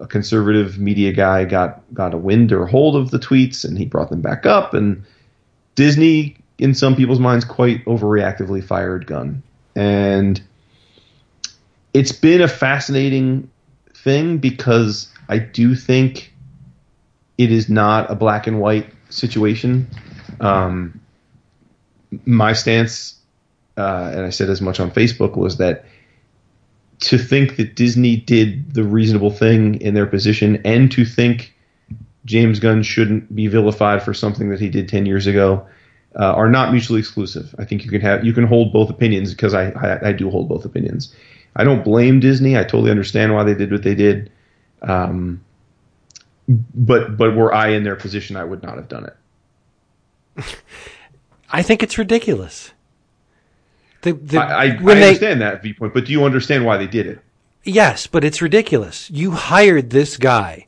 a 0.00 0.06
conservative 0.06 0.78
media 0.78 1.12
guy 1.12 1.44
got 1.44 1.82
got 1.92 2.14
a 2.14 2.18
wind 2.18 2.52
or 2.52 2.66
hold 2.66 2.96
of 2.96 3.10
the 3.10 3.18
tweets, 3.18 3.64
and 3.64 3.76
he 3.76 3.84
brought 3.84 4.10
them 4.10 4.20
back 4.20 4.46
up. 4.46 4.74
And 4.74 5.04
Disney, 5.74 6.36
in 6.58 6.74
some 6.74 6.94
people's 6.94 7.20
minds, 7.20 7.44
quite 7.44 7.84
overreactively 7.84 8.62
fired 8.62 9.06
Gunn, 9.06 9.42
and 9.74 10.40
it's 11.92 12.12
been 12.12 12.40
a 12.40 12.48
fascinating 12.48 13.50
thing 13.94 14.38
because 14.38 15.08
I 15.28 15.38
do 15.38 15.74
think 15.74 16.32
it 17.36 17.50
is 17.50 17.68
not 17.68 18.10
a 18.10 18.14
black 18.14 18.46
and 18.46 18.60
white 18.60 18.92
situation. 19.08 19.88
Um, 20.40 21.00
my 22.24 22.52
stance, 22.52 23.14
uh, 23.76 24.12
and 24.14 24.26
I 24.26 24.30
said 24.30 24.50
as 24.50 24.60
much 24.60 24.80
on 24.80 24.90
Facebook, 24.90 25.36
was 25.36 25.58
that 25.58 25.84
to 27.00 27.18
think 27.18 27.56
that 27.56 27.76
Disney 27.76 28.16
did 28.16 28.74
the 28.74 28.84
reasonable 28.84 29.30
thing 29.30 29.80
in 29.80 29.94
their 29.94 30.06
position, 30.06 30.60
and 30.64 30.90
to 30.92 31.04
think 31.04 31.54
James 32.24 32.58
Gunn 32.60 32.82
shouldn't 32.82 33.34
be 33.34 33.46
vilified 33.46 34.02
for 34.02 34.12
something 34.12 34.50
that 34.50 34.60
he 34.60 34.68
did 34.68 34.88
ten 34.88 35.06
years 35.06 35.26
ago, 35.26 35.66
uh, 36.18 36.32
are 36.32 36.50
not 36.50 36.72
mutually 36.72 37.00
exclusive. 37.00 37.54
I 37.58 37.64
think 37.64 37.84
you 37.84 37.90
can 37.90 38.00
have 38.00 38.24
you 38.24 38.32
can 38.32 38.44
hold 38.44 38.72
both 38.72 38.90
opinions 38.90 39.32
because 39.32 39.54
I, 39.54 39.70
I 39.70 40.08
I 40.08 40.12
do 40.12 40.30
hold 40.30 40.48
both 40.48 40.64
opinions. 40.64 41.14
I 41.56 41.64
don't 41.64 41.84
blame 41.84 42.20
Disney. 42.20 42.56
I 42.56 42.62
totally 42.64 42.90
understand 42.90 43.34
why 43.34 43.44
they 43.44 43.54
did 43.54 43.72
what 43.72 43.82
they 43.82 43.94
did. 43.94 44.30
Um, 44.82 45.42
but 46.48 47.16
but 47.16 47.36
were 47.36 47.54
I 47.54 47.68
in 47.68 47.84
their 47.84 47.96
position, 47.96 48.36
I 48.36 48.44
would 48.44 48.62
not 48.62 48.76
have 48.76 48.88
done 48.88 49.04
it. 49.04 49.16
I 51.50 51.62
think 51.62 51.82
it's 51.82 51.98
ridiculous. 51.98 52.72
The, 54.02 54.12
the, 54.12 54.38
I, 54.38 54.44
I, 54.44 54.62
I 54.62 54.68
they- 54.68 55.08
understand 55.08 55.40
that 55.42 55.62
viewpoint, 55.62 55.94
but 55.94 56.06
do 56.06 56.12
you 56.12 56.24
understand 56.24 56.64
why 56.64 56.76
they 56.76 56.86
did 56.86 57.06
it? 57.06 57.20
Yes, 57.62 58.06
but 58.06 58.24
it's 58.24 58.40
ridiculous. 58.40 59.10
You 59.10 59.32
hired 59.32 59.90
this 59.90 60.16
guy 60.16 60.66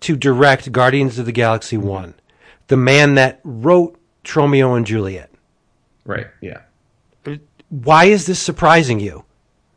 to 0.00 0.16
direct 0.16 0.72
Guardians 0.72 1.18
of 1.18 1.26
the 1.26 1.32
Galaxy 1.32 1.76
mm-hmm. 1.76 1.88
1, 1.88 2.14
the 2.68 2.76
man 2.76 3.14
that 3.16 3.40
wrote 3.44 3.98
Tromeo 4.24 4.76
and 4.76 4.86
Juliet. 4.86 5.30
Right. 6.04 6.26
Yeah. 6.40 6.62
Why 7.68 8.06
is 8.06 8.26
this 8.26 8.38
surprising 8.38 9.00
you? 9.00 9.24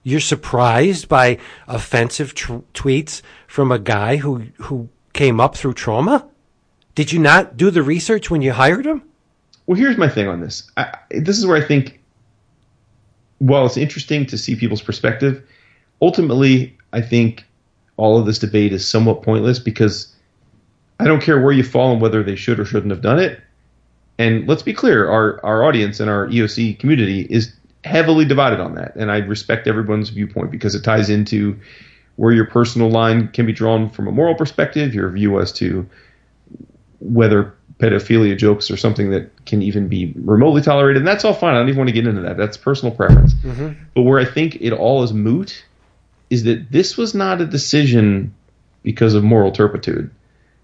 You're 0.04 0.20
surprised 0.20 1.08
by 1.08 1.40
offensive 1.68 2.36
tr- 2.36 2.60
tweets 2.74 3.22
from 3.48 3.72
a 3.72 3.80
guy 3.80 4.18
who, 4.18 4.48
who 4.58 4.90
came 5.14 5.40
up 5.40 5.56
through 5.56 5.74
Troma? 5.74 6.30
Did 6.94 7.12
you 7.12 7.20
not 7.20 7.58
do 7.58 7.72
the 7.72 7.84
research 7.84 8.30
when 8.30 8.42
you 8.42 8.54
hired 8.54 8.86
him? 8.86 9.04
Well, 9.68 9.78
here's 9.78 9.98
my 9.98 10.10
thing 10.10 10.28
on 10.28 10.42
this. 10.42 10.70
I, 10.78 10.96
this 11.10 11.38
is 11.38 11.46
where 11.46 11.58
I 11.58 11.66
think, 11.66 12.00
while 13.40 13.66
it's 13.66 13.78
interesting 13.78 14.26
to 14.28 14.38
see 14.38 14.56
people's 14.56 14.82
perspective, 14.82 15.46
ultimately, 16.02 16.78
I 16.94 17.02
think 17.02 17.46
all 17.98 18.18
of 18.18 18.26
this 18.26 18.40
debate 18.40 18.74
is 18.74 18.88
somewhat 18.88 19.24
pointless 19.24 19.60
because 19.60 20.14
I 21.00 21.06
don't 21.06 21.22
care 21.22 21.42
where 21.42 21.52
you 21.52 21.64
fall 21.64 21.92
and 21.92 22.02
whether 22.02 22.24
they 22.24 22.36
should 22.36 22.60
or 22.60 22.66
shouldn't 22.66 22.92
have 22.92 23.02
done 23.02 23.20
it. 23.20 23.42
And 24.18 24.48
let's 24.48 24.64
be 24.64 24.74
clear, 24.74 25.10
our, 25.10 25.44
our 25.44 25.64
audience 25.64 26.00
and 26.00 26.10
our 26.10 26.28
EOC 26.28 26.80
community 26.80 27.22
is 27.22 27.54
heavily 27.84 28.26
divided 28.26 28.60
on 28.60 28.76
that. 28.76 28.96
And 28.96 29.12
I 29.12 29.18
respect 29.18 29.68
everyone's 29.68 30.10
viewpoint 30.10 30.52
because 30.52 30.74
it 30.76 30.84
ties 30.84 31.10
into 31.10 31.60
where 32.16 32.32
your 32.32 32.46
personal 32.46 32.90
line 32.90 33.28
can 33.30 33.46
be 33.46 33.52
drawn 33.52 33.90
from 33.90 34.08
a 34.08 34.12
moral 34.12 34.36
perspective, 34.36 34.94
your 34.94 35.10
view 35.10 35.40
as 35.40 35.52
to 35.54 35.88
whether 37.00 37.54
pedophilia 37.80 38.38
jokes 38.38 38.72
are 38.72 38.78
something 38.78 39.12
that 39.12 39.46
can 39.46 39.62
even 39.62 39.88
be 39.88 40.14
remotely 40.16 40.62
tolerated. 40.62 41.02
And 41.02 41.08
that's 41.08 41.26
all 41.26 41.34
fine. 41.34 41.56
I 41.56 41.60
don't 41.60 41.68
even 41.68 41.80
want 41.80 41.90
to 41.90 41.94
get 41.94 42.08
into 42.08 42.22
that. 42.22 42.38
That's 42.38 42.58
personal 42.58 42.96
preference. 42.96 43.34
Mm-hmm. 43.34 43.84
But 43.94 44.04
where 44.04 44.20
I 44.20 44.26
think 44.26 44.58
it 44.62 44.72
all 44.72 45.04
is 45.04 45.14
moot 45.14 45.66
is 46.30 46.44
that 46.44 46.72
this 46.72 46.98
was 46.98 47.14
not 47.14 47.42
a 47.42 47.46
decision 47.46 48.34
because 48.84 49.14
of 49.14 49.24
moral 49.24 49.52
turpitude. 49.52 50.10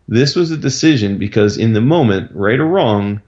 This 0.07 0.35
was 0.35 0.51
a 0.51 0.57
decision 0.57 1.17
because 1.17 1.57
in 1.57 1.73
the 1.73 1.81
moment, 1.81 2.31
right 2.33 2.59
or 2.59 2.65
wrong, 2.65 3.21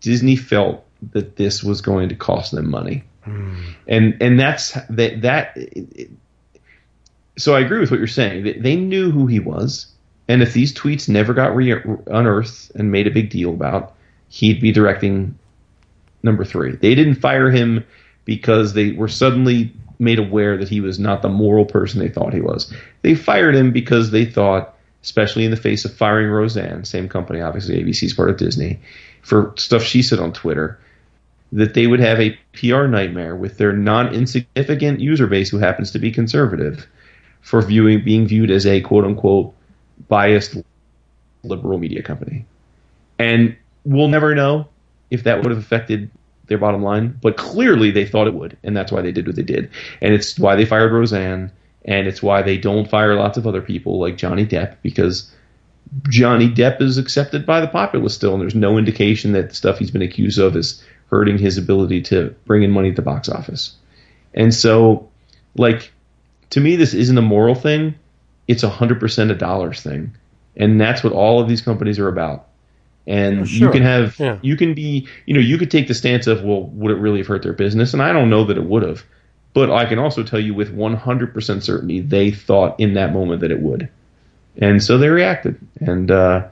Disney 0.00 0.36
felt 0.36 0.84
that 1.12 1.36
this 1.36 1.62
was 1.62 1.80
going 1.80 2.08
to 2.10 2.14
cost 2.14 2.52
them 2.52 2.70
money. 2.70 3.04
Hmm. 3.24 3.54
And 3.86 4.16
and 4.20 4.38
that's 4.38 4.72
that 4.90 5.22
that 5.22 5.52
it, 5.56 6.10
so 7.36 7.54
I 7.54 7.60
agree 7.60 7.80
with 7.80 7.90
what 7.90 7.98
you're 7.98 8.06
saying. 8.06 8.62
They 8.62 8.76
knew 8.76 9.10
who 9.10 9.26
he 9.26 9.40
was, 9.40 9.86
and 10.30 10.42
if 10.44 10.52
these 10.52 10.72
tweets 10.72 11.08
never 11.08 11.34
got 11.34 11.56
re- 11.56 11.82
unearthed 12.06 12.70
and 12.76 12.92
made 12.92 13.08
a 13.08 13.10
big 13.10 13.30
deal 13.30 13.50
about, 13.50 13.94
he'd 14.28 14.60
be 14.60 14.70
directing 14.70 15.36
number 16.22 16.44
three. 16.44 16.76
They 16.76 16.94
didn't 16.94 17.16
fire 17.16 17.50
him 17.50 17.84
because 18.26 18.72
they 18.72 18.92
were 18.92 19.08
suddenly 19.08 19.72
made 19.98 20.20
aware 20.20 20.56
that 20.56 20.68
he 20.68 20.80
was 20.80 21.00
not 21.00 21.22
the 21.22 21.28
moral 21.28 21.64
person 21.64 21.98
they 21.98 22.08
thought 22.08 22.32
he 22.32 22.40
was. 22.40 22.72
They 23.02 23.16
fired 23.16 23.56
him 23.56 23.72
because 23.72 24.12
they 24.12 24.24
thought, 24.24 24.76
especially 25.02 25.44
in 25.44 25.50
the 25.50 25.56
face 25.56 25.84
of 25.84 25.96
firing 25.96 26.28
Roseanne, 26.28 26.84
same 26.84 27.08
company, 27.08 27.40
obviously 27.40 27.82
ABC's 27.82 28.14
part 28.14 28.30
of 28.30 28.36
Disney, 28.36 28.78
for 29.22 29.52
stuff 29.56 29.82
she 29.82 30.00
said 30.00 30.20
on 30.20 30.32
Twitter, 30.32 30.78
that 31.50 31.74
they 31.74 31.88
would 31.88 31.98
have 31.98 32.20
a 32.20 32.38
PR 32.52 32.86
nightmare 32.86 33.34
with 33.34 33.58
their 33.58 33.72
non 33.72 34.14
insignificant 34.14 35.00
user 35.00 35.26
base 35.26 35.50
who 35.50 35.58
happens 35.58 35.90
to 35.90 35.98
be 35.98 36.12
conservative 36.12 36.86
for 37.40 37.60
viewing 37.60 38.04
being 38.04 38.28
viewed 38.28 38.52
as 38.52 38.64
a 38.64 38.80
quote 38.80 39.04
unquote 39.04 39.56
biased 40.08 40.56
liberal 41.42 41.78
media 41.78 42.02
company. 42.02 42.46
And 43.18 43.56
we'll 43.84 44.08
never 44.08 44.34
know 44.34 44.68
if 45.10 45.24
that 45.24 45.42
would 45.42 45.50
have 45.50 45.58
affected 45.58 46.10
their 46.46 46.58
bottom 46.58 46.82
line, 46.82 47.16
but 47.22 47.36
clearly 47.36 47.90
they 47.90 48.04
thought 48.04 48.26
it 48.26 48.34
would, 48.34 48.56
and 48.62 48.76
that's 48.76 48.90
why 48.90 49.00
they 49.00 49.12
did 49.12 49.26
what 49.26 49.36
they 49.36 49.42
did. 49.42 49.70
And 50.02 50.12
it's 50.12 50.38
why 50.38 50.56
they 50.56 50.64
fired 50.64 50.92
Roseanne, 50.92 51.52
and 51.84 52.06
it's 52.06 52.22
why 52.22 52.42
they 52.42 52.58
don't 52.58 52.90
fire 52.90 53.14
lots 53.14 53.38
of 53.38 53.46
other 53.46 53.62
people 53.62 53.98
like 54.00 54.16
Johnny 54.16 54.44
Depp 54.44 54.76
because 54.82 55.32
Johnny 56.08 56.48
Depp 56.48 56.80
is 56.82 56.98
accepted 56.98 57.46
by 57.46 57.60
the 57.60 57.68
populace 57.68 58.14
still, 58.14 58.32
and 58.32 58.42
there's 58.42 58.54
no 58.54 58.78
indication 58.78 59.32
that 59.32 59.50
the 59.50 59.54
stuff 59.54 59.78
he's 59.78 59.90
been 59.90 60.02
accused 60.02 60.38
of 60.38 60.56
is 60.56 60.82
hurting 61.06 61.38
his 61.38 61.56
ability 61.56 62.02
to 62.02 62.34
bring 62.46 62.62
in 62.62 62.70
money 62.70 62.90
at 62.90 62.96
the 62.96 63.02
box 63.02 63.28
office. 63.28 63.74
And 64.34 64.54
so, 64.54 65.08
like, 65.56 65.92
to 66.50 66.60
me, 66.60 66.76
this 66.76 66.94
isn't 66.94 67.18
a 67.18 67.22
moral 67.22 67.54
thing; 67.54 67.94
it's 68.50 68.64
a 68.64 68.68
hundred 68.68 68.98
percent 68.98 69.30
a 69.30 69.34
dollars 69.34 69.80
thing, 69.80 70.16
and 70.56 70.80
that's 70.80 71.04
what 71.04 71.12
all 71.12 71.40
of 71.40 71.48
these 71.48 71.62
companies 71.62 72.00
are 72.00 72.08
about. 72.08 72.48
And 73.06 73.48
sure. 73.48 73.68
you 73.68 73.72
can 73.72 73.82
have, 73.82 74.18
Yeah. 74.18 74.38
you 74.42 74.56
can 74.56 74.74
be, 74.74 75.06
you 75.24 75.34
know, 75.34 75.40
you 75.40 75.56
could 75.56 75.70
take 75.70 75.88
the 75.88 75.94
stance 75.94 76.26
of, 76.26 76.42
well, 76.42 76.64
would 76.64 76.90
it 76.92 76.98
really 77.00 77.18
have 77.18 77.28
hurt 77.28 77.42
their 77.42 77.52
business? 77.52 77.92
And 77.92 78.02
I 78.02 78.12
don't 78.12 78.28
know 78.28 78.44
that 78.44 78.58
it 78.58 78.64
would 78.64 78.82
have, 78.82 79.04
but 79.54 79.70
I 79.70 79.84
can 79.86 79.98
also 79.98 80.22
tell 80.22 80.40
you 80.40 80.52
with 80.52 80.76
100% 80.76 81.62
certainty 81.62 82.00
they 82.00 82.30
thought 82.30 82.78
in 82.78 82.94
that 82.94 83.12
moment 83.12 83.40
that 83.40 83.52
it 83.52 83.60
would, 83.60 83.88
and 84.58 84.82
so 84.82 84.98
they 84.98 85.08
reacted. 85.08 85.56
And 85.80 86.10
uh, 86.10 86.48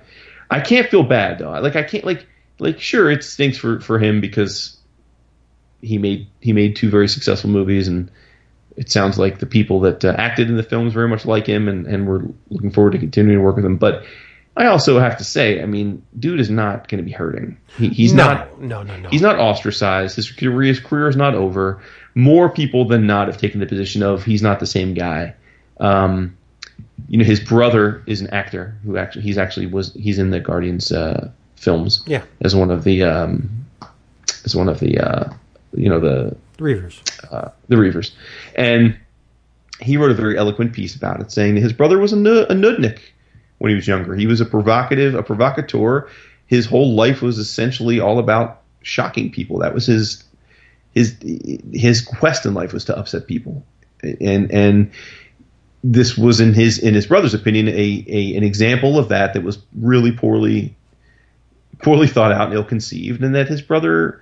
I 0.51 0.61
can't 0.61 0.89
feel 0.89 1.03
bad 1.03 1.41
though. 1.41 1.51
Like 1.51 1.75
I 1.77 1.83
can't 1.83 2.05
like 2.05 2.27
like 2.61 2.81
sure 2.81 3.11
it 3.11 3.25
stinks 3.25 3.59
for 3.59 3.81
for 3.81 3.99
him 3.99 4.21
because 4.21 4.77
he 5.83 5.99
made 5.99 6.29
he 6.41 6.53
made 6.53 6.77
two 6.77 6.91
very 6.91 7.09
successful 7.09 7.51
movies 7.51 7.89
and 7.89 8.11
it 8.79 8.91
sounds 8.91 9.19
like 9.19 9.41
the 9.41 9.47
people 9.47 9.81
that 9.81 10.05
uh, 10.05 10.15
acted 10.17 10.49
in 10.49 10.57
the 10.57 10.63
films 10.63 10.95
very 10.95 11.09
much 11.09 11.27
like 11.27 11.47
him 11.47 11.69
and 11.69 11.87
and 11.87 12.07
we're 12.07 12.23
looking 12.51 12.71
forward 12.71 12.93
to 12.93 12.99
continuing 12.99 13.39
to 13.41 13.45
work 13.45 13.57
with 13.57 13.65
him. 13.65 13.77
But 13.77 14.05
I 14.57 14.67
also 14.67 14.99
have 15.01 15.19
to 15.19 15.25
say, 15.25 15.61
I 15.61 15.67
mean, 15.67 16.03
dude 16.19 16.41
is 16.41 16.49
not 16.49 16.89
going 16.89 16.99
to 16.99 17.05
be 17.05 17.11
hurting. 17.11 17.59
He, 17.77 17.89
he's 17.89 18.15
no, 18.15 18.25
not 18.25 18.61
no, 18.61 18.83
no, 18.85 18.97
no. 18.97 19.09
He's 19.09 19.21
not 19.21 19.39
ostracized. 19.39 20.15
His 20.17 20.31
career, 20.31 20.63
his 20.63 20.81
career 20.81 21.09
is 21.09 21.17
not 21.17 21.35
over. 21.35 21.83
More 22.15 22.49
people 22.49 22.87
than 22.87 23.07
not 23.07 23.27
have 23.27 23.37
taken 23.37 23.59
the 23.59 23.67
position 23.67 24.03
of 24.03 24.25
he's 24.25 24.43
not 24.43 24.61
the 24.61 24.67
same 24.67 24.95
guy. 24.95 25.35
Um, 25.81 26.37
you 27.09 27.19
know, 27.19 27.25
his 27.25 27.41
brother 27.41 28.03
is 28.07 28.21
an 28.21 28.29
actor 28.31 28.77
who 28.85 28.97
actually 28.97 29.23
he's 29.23 29.39
actually 29.39 29.67
was 29.67 29.93
he's 29.95 30.19
in 30.19 30.31
the 30.31 30.41
Guardians 30.41 30.93
uh, 30.93 31.31
films 31.57 32.03
Yeah, 32.07 32.23
as 32.41 32.55
one 32.55 32.71
of 32.71 32.85
the 32.85 33.03
um, 33.03 33.67
as 34.45 34.55
one 34.55 34.69
of 34.69 34.79
the 34.79 34.99
uh, 34.99 35.33
you 35.75 35.89
know 35.89 35.99
the 36.01 36.37
Reavers. 36.59 37.01
uh, 37.33 37.51
the 37.69 37.77
Reavers, 37.77 38.13
and 38.57 38.99
he 39.81 39.97
wrote 39.97 40.11
a 40.11 40.15
very 40.15 40.37
eloquent 40.37 40.73
piece 40.73 40.95
about 40.95 41.21
it, 41.21 41.31
saying 41.31 41.55
that 41.55 41.61
his 41.61 41.73
brother 41.73 41.99
was 41.99 42.13
a, 42.13 42.17
a 42.17 42.55
nudnik 42.55 42.99
when 43.59 43.71
he 43.71 43.77
was 43.77 43.87
younger. 43.87 44.15
He 44.15 44.27
was 44.27 44.41
a 44.41 44.45
provocative, 44.45 45.15
a 45.15 45.23
provocateur. 45.23 46.09
His 46.47 46.67
whole 46.67 46.95
life 46.95 47.23
was 47.23 47.39
essentially 47.39 48.01
all 48.01 48.19
about 48.19 48.63
shocking 48.83 49.31
people. 49.31 49.59
That 49.59 49.75
was 49.75 49.87
his 49.87 50.25
his 50.95 51.17
his 51.73 52.01
quest 52.01 52.47
in 52.47 52.55
life 52.55 52.73
was 52.73 52.85
to 52.87 52.99
upset 52.99 53.27
people, 53.27 53.65
and 54.03 54.51
and 54.51 54.91
this 55.85 56.19
was 56.19 56.41
in 56.41 56.55
his 56.55 56.79
in 56.79 56.95
his 56.95 57.07
brother's 57.07 57.35
opinion 57.35 57.69
a, 57.69 58.05
a 58.09 58.37
an 58.37 58.43
example 58.43 58.99
of 58.99 59.09
that 59.11 59.35
that 59.35 59.43
was 59.43 59.59
really 59.77 60.13
poorly 60.13 60.75
poorly 61.83 62.09
thought 62.09 62.33
out 62.33 62.47
and 62.47 62.55
ill 62.55 62.65
conceived, 62.65 63.23
and 63.23 63.35
that 63.35 63.47
his 63.49 63.63
brother 63.63 64.21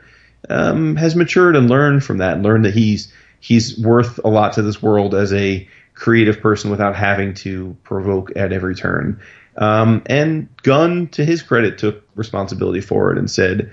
um, 0.49 0.97
has 0.97 1.17
matured 1.17 1.57
and 1.57 1.69
learned 1.69 2.05
from 2.05 2.19
that, 2.19 2.35
and 2.35 2.43
learned 2.43 2.65
that 2.65 2.75
he's 2.75 3.13
he's 3.41 3.79
worth 3.79 4.19
a 4.25 4.29
lot 4.29 4.55
to 4.55 4.63
this 4.63 4.83
world 4.83 5.15
as 5.15 5.33
a 5.33 5.69
creative 5.95 6.41
person 6.41 6.71
without 6.71 6.95
having 6.95 7.35
to 7.35 7.77
provoke 7.83 8.37
at 8.37 8.53
every 8.53 8.75
turn. 8.75 9.21
Um, 9.57 10.03
and 10.07 10.49
Gunn, 10.63 11.09
to 11.09 11.25
his 11.25 11.43
credit, 11.43 11.79
took 11.79 12.03
responsibility 12.15 12.81
for 12.81 13.13
it 13.13 13.19
and 13.19 13.31
said. 13.31 13.71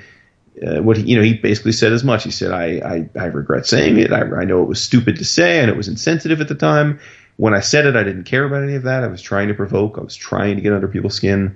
Uh, 0.63 0.83
what 0.83 0.97
he, 0.97 1.03
you 1.05 1.17
know, 1.17 1.23
he 1.23 1.33
basically 1.33 1.71
said 1.71 1.91
as 1.91 2.03
much. 2.03 2.23
He 2.23 2.29
said, 2.29 2.51
I, 2.51 2.65
I, 2.77 3.09
I 3.19 3.25
regret 3.25 3.65
saying 3.65 3.97
it. 3.97 4.13
I, 4.13 4.19
I 4.21 4.45
know 4.45 4.61
it 4.61 4.69
was 4.69 4.79
stupid 4.79 5.15
to 5.15 5.25
say 5.25 5.59
and 5.59 5.67
it 5.67 5.75
was 5.75 5.87
insensitive 5.87 6.41
at 6.41 6.47
the 6.47 6.53
time. 6.53 6.99
When 7.37 7.55
I 7.55 7.61
said 7.61 7.87
it, 7.87 7.95
I 7.95 8.03
didn't 8.03 8.25
care 8.25 8.45
about 8.45 8.61
any 8.61 8.75
of 8.75 8.83
that. 8.83 9.03
I 9.03 9.07
was 9.07 9.21
trying 9.21 9.47
to 9.47 9.55
provoke. 9.55 9.97
I 9.97 10.01
was 10.01 10.15
trying 10.15 10.57
to 10.57 10.61
get 10.61 10.71
under 10.71 10.87
people's 10.87 11.15
skin. 11.15 11.55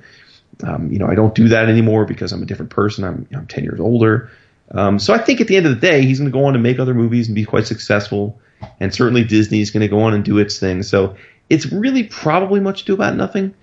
Um, 0.63 0.91
you 0.91 0.97
know, 0.97 1.05
I 1.05 1.13
don't 1.13 1.35
do 1.35 1.49
that 1.49 1.69
anymore 1.69 2.05
because 2.05 2.31
I'm 2.31 2.41
a 2.41 2.45
different 2.47 2.71
person. 2.71 3.03
I'm, 3.03 3.27
I'm 3.35 3.45
10 3.45 3.63
years 3.63 3.79
older. 3.79 4.31
Um, 4.71 4.99
so 4.99 5.13
I 5.13 5.17
think 5.17 5.39
at 5.41 5.47
the 5.47 5.55
end 5.55 5.65
of 5.65 5.73
the 5.73 5.87
day, 5.87 6.03
he's 6.03 6.19
going 6.19 6.29
to 6.29 6.37
go 6.37 6.45
on 6.45 6.53
and 6.53 6.63
make 6.63 6.79
other 6.79 6.93
movies 6.93 7.27
and 7.27 7.35
be 7.35 7.45
quite 7.45 7.67
successful. 7.67 8.39
And 8.79 8.93
certainly 8.93 9.23
Disney 9.23 9.61
is 9.61 9.71
going 9.71 9.81
to 9.81 9.87
go 9.87 9.99
on 9.99 10.13
and 10.13 10.23
do 10.23 10.37
its 10.39 10.59
thing. 10.59 10.83
So 10.83 11.15
it's 11.49 11.65
really 11.71 12.03
probably 12.03 12.59
much 12.59 12.81
ado 12.83 12.93
about 12.93 13.15
nothing. 13.15 13.53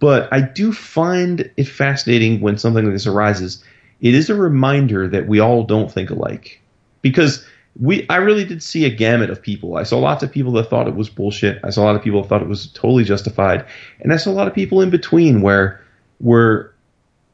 But 0.00 0.32
I 0.32 0.40
do 0.40 0.72
find 0.72 1.50
it 1.56 1.64
fascinating 1.64 2.40
when 2.40 2.56
something 2.56 2.84
like 2.84 2.94
this 2.94 3.06
arises. 3.06 3.62
It 4.00 4.14
is 4.14 4.30
a 4.30 4.34
reminder 4.34 5.08
that 5.08 5.26
we 5.26 5.40
all 5.40 5.64
don't 5.64 5.90
think 5.90 6.10
alike. 6.10 6.60
Because 7.02 7.44
we, 7.80 8.06
I 8.08 8.16
really 8.16 8.44
did 8.44 8.62
see 8.62 8.84
a 8.84 8.90
gamut 8.90 9.30
of 9.30 9.42
people. 9.42 9.76
I 9.76 9.82
saw 9.82 9.98
lots 9.98 10.22
of 10.22 10.32
people 10.32 10.52
that 10.52 10.70
thought 10.70 10.88
it 10.88 10.94
was 10.94 11.08
bullshit. 11.08 11.60
I 11.64 11.70
saw 11.70 11.82
a 11.82 11.86
lot 11.86 11.96
of 11.96 12.02
people 12.02 12.22
that 12.22 12.28
thought 12.28 12.42
it 12.42 12.48
was 12.48 12.68
totally 12.68 13.04
justified. 13.04 13.66
And 14.00 14.12
I 14.12 14.16
saw 14.16 14.30
a 14.30 14.32
lot 14.32 14.48
of 14.48 14.54
people 14.54 14.80
in 14.80 14.90
between 14.90 15.42
where, 15.42 15.84
where 16.18 16.72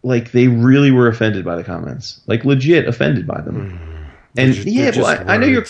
like 0.04 0.32
they 0.32 0.48
really 0.48 0.90
were 0.90 1.08
offended 1.08 1.44
by 1.44 1.56
the 1.56 1.64
comments, 1.64 2.20
like 2.26 2.44
legit 2.44 2.86
offended 2.86 3.26
by 3.26 3.40
them. 3.40 3.78
And 4.36 4.52
They're 4.54 4.68
yeah, 4.68 4.92
well, 4.94 5.06
I, 5.06 5.34
I 5.34 5.36
know 5.38 5.46
you're. 5.46 5.64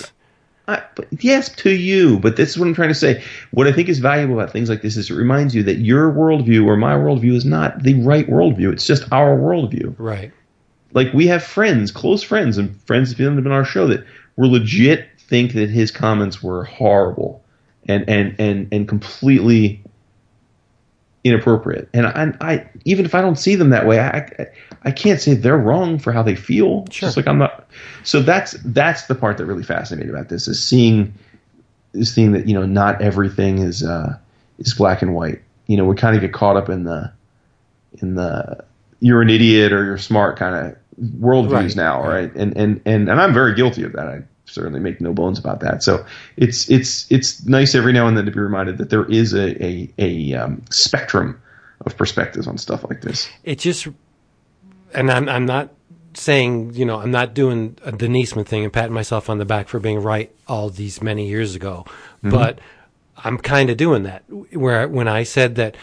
I, 0.66 0.82
but 0.96 1.06
yes, 1.22 1.54
to 1.56 1.70
you, 1.70 2.18
but 2.18 2.36
this 2.36 2.50
is 2.50 2.58
what 2.58 2.66
I'm 2.66 2.74
trying 2.74 2.88
to 2.88 2.94
say. 2.94 3.22
What 3.50 3.66
I 3.66 3.72
think 3.72 3.88
is 3.88 3.98
valuable 3.98 4.40
about 4.40 4.50
things 4.50 4.70
like 4.70 4.82
this 4.82 4.96
is 4.96 5.10
it 5.10 5.14
reminds 5.14 5.54
you 5.54 5.62
that 5.64 5.76
your 5.76 6.10
worldview 6.10 6.66
or 6.66 6.76
my 6.76 6.94
worldview 6.94 7.34
is 7.34 7.44
not 7.44 7.82
the 7.82 7.94
right 8.02 8.26
worldview. 8.26 8.72
It's 8.72 8.86
just 8.86 9.10
our 9.12 9.36
worldview. 9.36 9.94
Right. 9.98 10.32
Like 10.94 11.12
we 11.12 11.26
have 11.26 11.44
friends, 11.44 11.90
close 11.90 12.22
friends, 12.22 12.56
and 12.56 12.80
friends 12.82 13.10
that 13.14 13.22
have 13.22 13.36
been 13.36 13.46
on 13.46 13.52
our 13.52 13.64
show 13.64 13.86
that 13.88 14.04
were 14.36 14.46
legit 14.46 15.08
think 15.18 15.52
that 15.52 15.68
his 15.68 15.90
comments 15.90 16.42
were 16.42 16.64
horrible 16.64 17.44
and 17.86 18.08
and 18.08 18.34
and 18.38 18.68
and 18.72 18.88
completely 18.88 19.82
inappropriate. 21.24 21.88
And 21.94 22.06
I, 22.06 22.32
I 22.40 22.68
even 22.84 23.04
if 23.06 23.14
I 23.14 23.20
don't 23.22 23.38
see 23.38 23.56
them 23.56 23.70
that 23.70 23.86
way, 23.86 23.98
I 23.98 24.18
I, 24.18 24.46
I 24.84 24.90
can't 24.90 25.20
say 25.20 25.34
they're 25.34 25.56
wrong 25.58 25.98
for 25.98 26.12
how 26.12 26.22
they 26.22 26.36
feel. 26.36 26.84
Sure. 26.90 27.08
Just 27.08 27.16
like 27.16 27.26
I'm 27.26 27.38
not. 27.38 27.68
So 28.04 28.22
that's 28.22 28.52
that's 28.64 29.06
the 29.06 29.14
part 29.14 29.38
that 29.38 29.46
really 29.46 29.64
fascinated 29.64 30.10
about 30.10 30.28
this 30.28 30.46
is 30.46 30.62
seeing 30.62 31.14
is 31.94 32.12
seeing 32.12 32.32
that 32.32 32.46
you 32.46 32.54
know 32.54 32.66
not 32.66 33.00
everything 33.00 33.58
is 33.58 33.82
uh, 33.82 34.16
is 34.58 34.74
black 34.74 35.02
and 35.02 35.14
white. 35.14 35.40
You 35.66 35.78
know, 35.78 35.86
we 35.86 35.96
kind 35.96 36.14
of 36.14 36.20
get 36.20 36.32
caught 36.34 36.56
up 36.56 36.68
in 36.68 36.84
the 36.84 37.10
in 38.00 38.14
the 38.14 38.62
you're 39.00 39.22
an 39.22 39.30
idiot 39.30 39.72
or 39.72 39.84
you're 39.84 39.98
smart 39.98 40.38
kind 40.38 40.54
of 40.54 40.76
worldviews 41.20 41.52
Right, 41.52 41.76
now, 41.76 42.02
right. 42.02 42.08
right? 42.08 42.34
And 42.34 42.56
and 42.56 42.80
and 42.84 43.08
and 43.08 43.20
I'm 43.20 43.32
very 43.32 43.54
guilty 43.54 43.82
of 43.82 43.92
that. 43.92 44.06
I 44.06 44.22
certainly 44.46 44.80
make 44.80 45.00
no 45.00 45.12
bones 45.12 45.38
about 45.38 45.60
that. 45.60 45.82
So 45.82 46.04
it's 46.36 46.68
it's 46.70 47.10
it's 47.10 47.44
nice 47.46 47.74
every 47.74 47.92
now 47.92 48.06
and 48.06 48.16
then 48.16 48.24
to 48.26 48.30
be 48.30 48.40
reminded 48.40 48.78
that 48.78 48.90
there 48.90 49.04
is 49.04 49.32
a 49.32 49.64
a, 49.64 49.92
a 49.98 50.34
um, 50.34 50.62
spectrum 50.70 51.40
of 51.84 51.96
perspectives 51.96 52.46
on 52.46 52.58
stuff 52.58 52.84
like 52.88 53.02
this. 53.02 53.28
it 53.42 53.58
just 53.58 53.88
and 54.92 55.10
I'm 55.10 55.28
I'm 55.28 55.46
not 55.46 55.70
saying 56.14 56.74
you 56.74 56.84
know 56.84 57.00
I'm 57.00 57.10
not 57.10 57.34
doing 57.34 57.76
a 57.84 57.92
Deniseman 57.92 58.46
thing 58.46 58.64
and 58.64 58.72
patting 58.72 58.92
myself 58.92 59.28
on 59.28 59.38
the 59.38 59.44
back 59.44 59.68
for 59.68 59.80
being 59.80 60.00
right 60.00 60.32
all 60.46 60.70
these 60.70 61.02
many 61.02 61.26
years 61.28 61.54
ago, 61.54 61.84
but 62.22 62.58
I'm 63.16 63.38
kind 63.38 63.70
of 63.70 63.76
doing 63.76 64.04
that 64.04 64.24
where 64.28 64.88
when 64.88 65.08
I 65.08 65.22
said 65.22 65.56
that 65.56 65.76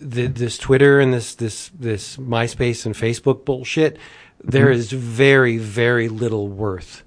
the, 0.00 0.26
this 0.26 0.58
Twitter 0.58 1.00
and 1.00 1.12
this 1.12 1.34
this 1.34 1.70
this 1.78 2.16
MySpace 2.16 2.86
and 2.86 2.94
Facebook 2.94 3.44
bullshit, 3.44 3.98
there 4.42 4.70
is 4.70 4.92
very 4.92 5.58
very 5.58 6.08
little 6.08 6.48
worth 6.48 7.02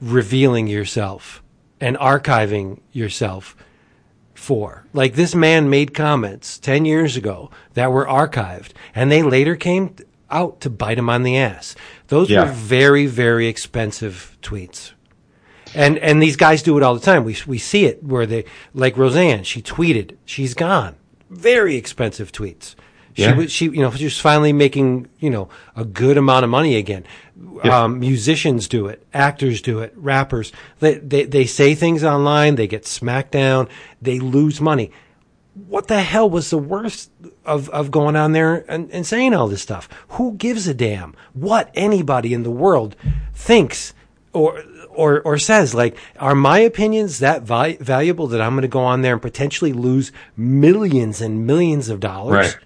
revealing 0.00 0.66
yourself 0.66 1.42
and 1.80 1.96
archiving 1.98 2.80
yourself 2.92 3.56
for. 4.34 4.84
Like 4.92 5.14
this 5.14 5.34
man 5.34 5.68
made 5.70 5.94
comments 5.94 6.58
10 6.58 6.84
years 6.84 7.16
ago 7.16 7.50
that 7.74 7.92
were 7.92 8.06
archived 8.06 8.70
and 8.94 9.10
they 9.10 9.22
later 9.22 9.56
came 9.56 9.94
out 10.30 10.60
to 10.60 10.70
bite 10.70 10.98
him 10.98 11.08
on 11.10 11.22
the 11.22 11.36
ass. 11.36 11.74
Those 12.08 12.30
Yeah. 12.30 12.44
were 12.44 12.52
very, 12.52 13.06
very 13.06 13.46
expensive 13.48 14.36
tweets. 14.42 14.92
And, 15.74 15.98
and 15.98 16.22
these 16.22 16.36
guys 16.36 16.62
do 16.62 16.76
it 16.78 16.82
all 16.82 16.94
the 16.94 17.00
time. 17.00 17.24
We, 17.24 17.36
we 17.46 17.58
see 17.58 17.84
it 17.84 18.02
where 18.02 18.26
they, 18.26 18.44
like 18.72 18.96
Roseanne, 18.96 19.44
she 19.44 19.60
tweeted, 19.60 20.16
she's 20.24 20.54
gone. 20.54 20.96
Very 21.28 21.76
expensive 21.76 22.32
tweets. 22.32 22.74
She 23.14 23.22
Yeah. 23.22 23.34
was, 23.36 23.52
she, 23.52 23.64
you 23.66 23.80
know, 23.82 23.90
she 23.90 24.04
was 24.04 24.18
finally 24.18 24.52
making, 24.52 25.08
you 25.18 25.28
know, 25.28 25.48
a 25.76 25.84
good 25.84 26.16
amount 26.16 26.44
of 26.44 26.50
money 26.50 26.76
again. 26.76 27.04
Yeah. 27.64 27.84
Um, 27.84 28.00
musicians 28.00 28.68
do 28.68 28.86
it, 28.86 29.06
actors 29.14 29.62
do 29.62 29.80
it, 29.80 29.92
rappers. 29.96 30.52
They, 30.80 30.94
they, 30.94 31.24
they 31.24 31.44
say 31.44 31.74
things 31.74 32.04
online, 32.04 32.56
they 32.56 32.66
get 32.66 32.86
smacked 32.86 33.32
down, 33.32 33.68
they 34.02 34.18
lose 34.18 34.60
money. 34.60 34.90
What 35.54 35.88
the 35.88 36.02
hell 36.02 36.30
was 36.30 36.50
the 36.50 36.58
worst 36.58 37.10
of, 37.44 37.68
of 37.70 37.90
going 37.90 38.14
on 38.16 38.32
there 38.32 38.64
and, 38.70 38.90
and 38.92 39.06
saying 39.06 39.34
all 39.34 39.48
this 39.48 39.62
stuff? 39.62 39.88
Who 40.10 40.34
gives 40.34 40.68
a 40.68 40.74
damn 40.74 41.14
what 41.32 41.70
anybody 41.74 42.32
in 42.32 42.44
the 42.44 42.50
world 42.50 42.94
thinks 43.34 43.92
or, 44.32 44.62
or, 44.90 45.20
or 45.22 45.38
says? 45.38 45.74
Like, 45.74 45.96
are 46.18 46.36
my 46.36 46.60
opinions 46.60 47.18
that 47.20 47.42
val- 47.42 47.76
valuable 47.80 48.28
that 48.28 48.40
I'm 48.40 48.52
going 48.52 48.62
to 48.62 48.68
go 48.68 48.80
on 48.82 49.02
there 49.02 49.14
and 49.14 49.22
potentially 49.22 49.72
lose 49.72 50.12
millions 50.36 51.20
and 51.20 51.46
millions 51.46 51.88
of 51.88 51.98
dollars? 51.98 52.54
Right. 52.54 52.64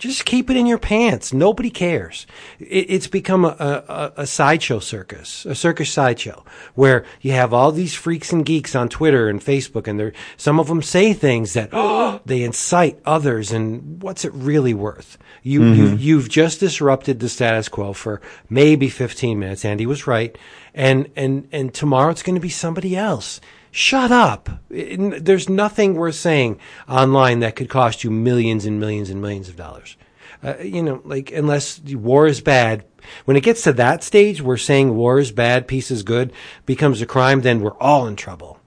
Just 0.00 0.24
keep 0.24 0.48
it 0.48 0.56
in 0.56 0.64
your 0.64 0.78
pants. 0.78 1.30
Nobody 1.30 1.68
cares. 1.68 2.26
It, 2.58 2.86
it's 2.88 3.06
become 3.06 3.44
a, 3.44 3.48
a, 3.50 4.12
a 4.22 4.26
sideshow 4.26 4.78
circus, 4.78 5.44
a 5.44 5.54
circus 5.54 5.92
sideshow, 5.92 6.42
where 6.74 7.04
you 7.20 7.32
have 7.32 7.52
all 7.52 7.70
these 7.70 7.92
freaks 7.92 8.32
and 8.32 8.44
geeks 8.44 8.74
on 8.74 8.88
Twitter 8.88 9.28
and 9.28 9.42
Facebook, 9.42 9.86
and 9.86 10.00
they're, 10.00 10.14
some 10.38 10.58
of 10.58 10.68
them 10.68 10.80
say 10.80 11.12
things 11.12 11.52
that 11.52 11.68
oh, 11.74 12.18
they 12.24 12.42
incite 12.42 12.98
others. 13.04 13.52
And 13.52 14.02
what's 14.02 14.24
it 14.24 14.32
really 14.32 14.72
worth? 14.72 15.18
You, 15.42 15.64
you 15.64 15.84
mm-hmm. 15.84 15.96
you've 15.98 16.30
just 16.30 16.60
disrupted 16.60 17.20
the 17.20 17.28
status 17.28 17.68
quo 17.68 17.92
for 17.92 18.22
maybe 18.48 18.88
15 18.88 19.38
minutes. 19.38 19.66
Andy 19.66 19.84
was 19.84 20.06
right, 20.06 20.36
and 20.72 21.10
and 21.14 21.46
and 21.52 21.74
tomorrow 21.74 22.10
it's 22.10 22.22
going 22.22 22.36
to 22.36 22.40
be 22.40 22.48
somebody 22.48 22.96
else. 22.96 23.38
Shut 23.70 24.10
up. 24.10 24.48
It- 24.70 25.24
There's 25.24 25.48
nothing 25.48 25.94
worth 25.94 26.16
saying 26.16 26.58
online 26.88 27.40
that 27.40 27.56
could 27.56 27.68
cost 27.68 28.02
you 28.04 28.10
millions 28.10 28.64
and 28.66 28.80
millions 28.80 29.10
and 29.10 29.20
millions 29.20 29.48
of 29.48 29.56
dollars. 29.56 29.96
Uh, 30.42 30.54
you 30.62 30.82
know, 30.82 31.02
like, 31.04 31.30
unless 31.32 31.80
war 31.80 32.26
is 32.26 32.40
bad. 32.40 32.84
When 33.26 33.36
it 33.36 33.42
gets 33.42 33.62
to 33.62 33.72
that 33.74 34.02
stage 34.02 34.40
where 34.42 34.56
saying 34.56 34.94
war 34.94 35.18
is 35.18 35.32
bad, 35.32 35.68
peace 35.68 35.90
is 35.90 36.02
good 36.02 36.32
becomes 36.66 37.00
a 37.02 37.06
crime, 37.06 37.42
then 37.42 37.60
we're 37.60 37.76
all 37.78 38.06
in 38.06 38.16
trouble. 38.16 38.58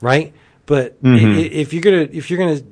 Right? 0.00 0.32
But 0.66 0.96
i- 1.04 1.08
if 1.40 1.72
you're 1.72 1.82
to, 1.82 2.16
if 2.16 2.30
you're 2.30 2.38
going 2.38 2.58
to 2.58 2.64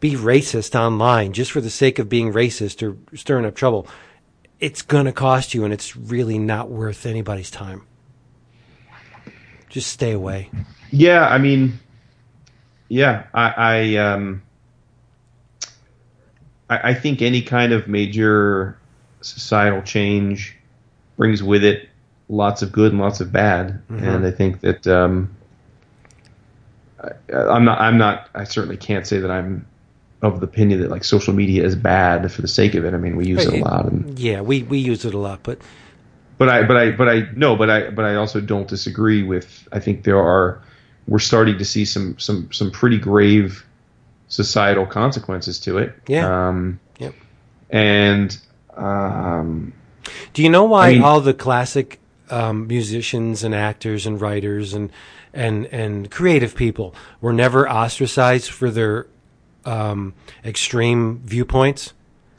be 0.00 0.12
racist 0.12 0.78
online 0.78 1.32
just 1.32 1.50
for 1.52 1.60
the 1.60 1.70
sake 1.70 1.98
of 1.98 2.08
being 2.08 2.32
racist 2.32 2.82
or 2.86 2.96
stirring 3.16 3.44
up 3.44 3.54
trouble, 3.54 3.86
it's 4.60 4.82
going 4.82 5.06
to 5.06 5.12
cost 5.12 5.52
you 5.54 5.64
and 5.64 5.72
it's 5.72 5.96
really 5.96 6.38
not 6.38 6.70
worth 6.70 7.06
anybody's 7.06 7.50
time. 7.50 7.82
Just 9.68 9.90
stay 9.90 10.12
away. 10.12 10.50
Yeah, 10.94 11.26
I 11.26 11.38
mean, 11.38 11.78
yeah, 12.88 13.24
I, 13.34 13.54
I 13.56 13.96
um, 13.96 14.42
I, 16.70 16.90
I 16.90 16.94
think 16.94 17.22
any 17.22 17.42
kind 17.42 17.72
of 17.72 17.88
major 17.88 18.78
societal 19.20 19.82
change 19.82 20.56
brings 21.16 21.42
with 21.42 21.64
it 21.64 21.88
lots 22.28 22.62
of 22.62 22.72
good 22.72 22.92
and 22.92 23.00
lots 23.00 23.20
of 23.20 23.32
bad, 23.32 23.82
and 23.88 24.26
I 24.26 24.30
think 24.30 24.60
that 24.60 24.86
um, 24.86 25.34
I, 27.02 27.10
I'm 27.32 27.64
not, 27.64 27.80
I'm 27.80 27.98
not, 27.98 28.28
I 28.34 28.44
certainly 28.44 28.76
can't 28.76 29.06
say 29.06 29.18
that 29.18 29.30
I'm 29.30 29.66
of 30.22 30.40
the 30.40 30.46
opinion 30.46 30.80
that 30.80 30.90
like 30.90 31.04
social 31.04 31.34
media 31.34 31.64
is 31.64 31.76
bad 31.76 32.30
for 32.32 32.40
the 32.40 32.48
sake 32.48 32.74
of 32.74 32.84
it. 32.84 32.94
I 32.94 32.96
mean, 32.96 33.16
we 33.16 33.26
use 33.26 33.44
it 33.44 33.60
a 33.60 33.64
lot, 33.64 33.86
and 33.86 34.18
Yeah, 34.18 34.40
we, 34.40 34.62
we 34.62 34.78
use 34.78 35.04
it 35.04 35.12
a 35.12 35.18
lot, 35.18 35.40
but 35.42 35.58
but 36.38 36.48
I, 36.48 36.62
but 36.62 36.76
I, 36.76 36.90
but 36.92 37.08
I, 37.08 37.28
no, 37.36 37.56
but 37.56 37.70
I, 37.70 37.90
but 37.90 38.04
I 38.04 38.14
also 38.16 38.40
don't 38.40 38.66
disagree 38.68 39.22
with. 39.22 39.68
I 39.72 39.80
think 39.80 40.04
there 40.04 40.18
are, 40.18 40.62
we're 41.06 41.18
starting 41.18 41.58
to 41.58 41.64
see 41.64 41.84
some, 41.84 42.18
some, 42.18 42.50
some 42.52 42.70
pretty 42.70 42.98
grave 42.98 43.64
societal 44.28 44.86
consequences 44.86 45.60
to 45.60 45.78
it. 45.78 45.94
Yeah. 46.06 46.48
Um, 46.48 46.80
Yep. 46.98 47.14
And 47.70 48.38
um, 48.76 49.72
do 50.32 50.42
you 50.42 50.48
know 50.48 50.64
why 50.64 50.88
I 50.88 50.92
mean- 50.92 51.02
all 51.02 51.20
the 51.20 51.34
classic 51.34 51.98
um, 52.30 52.66
musicians 52.66 53.44
and 53.44 53.54
actors 53.54 54.06
and 54.06 54.20
writers 54.20 54.74
and 54.74 54.90
and 55.32 55.66
and 55.66 56.10
creative 56.10 56.54
people 56.54 56.94
were 57.20 57.32
never 57.32 57.68
ostracized 57.68 58.50
for 58.50 58.70
their 58.70 59.06
um, 59.64 60.14
extreme 60.44 61.20
viewpoints? 61.24 61.92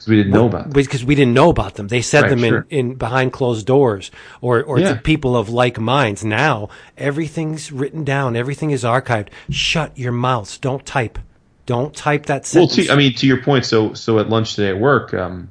'Cause 0.06 0.10
we 0.10 0.16
didn't 0.16 0.32
know 0.32 0.46
about. 0.46 0.66
It. 0.68 0.72
because 0.72 1.04
we 1.04 1.14
didn't 1.16 1.34
know 1.34 1.50
about 1.50 1.74
them. 1.74 1.88
They 1.88 2.00
said 2.00 2.22
Right, 2.22 2.30
them 2.30 2.38
sure. 2.40 2.66
in, 2.70 2.90
in 2.90 2.94
behind 2.94 3.32
closed 3.32 3.66
doors 3.66 4.10
or, 4.40 4.62
or 4.62 4.78
Yeah. 4.78 4.94
to 4.94 5.00
people 5.00 5.36
of 5.36 5.48
like 5.48 5.80
minds. 5.80 6.24
Now 6.24 6.68
everything's 6.96 7.72
written 7.72 8.04
down. 8.04 8.36
Everything 8.36 8.70
is 8.70 8.84
archived. 8.84 9.28
Shut 9.50 9.90
your 9.98 10.12
mouths. 10.12 10.58
Don't 10.58 10.86
type. 10.86 11.18
Don't 11.66 11.94
type 11.94 12.26
that 12.26 12.48
Well, 12.54 12.68
sentence. 12.68 12.86
to, 12.86 12.92
I 12.92 12.96
mean, 12.96 13.14
to 13.14 13.26
your 13.26 13.42
point. 13.42 13.64
So, 13.64 13.92
so 13.94 14.18
at 14.20 14.28
lunch 14.28 14.54
today 14.54 14.68
at 14.68 14.78
work, 14.78 15.12
um, 15.12 15.48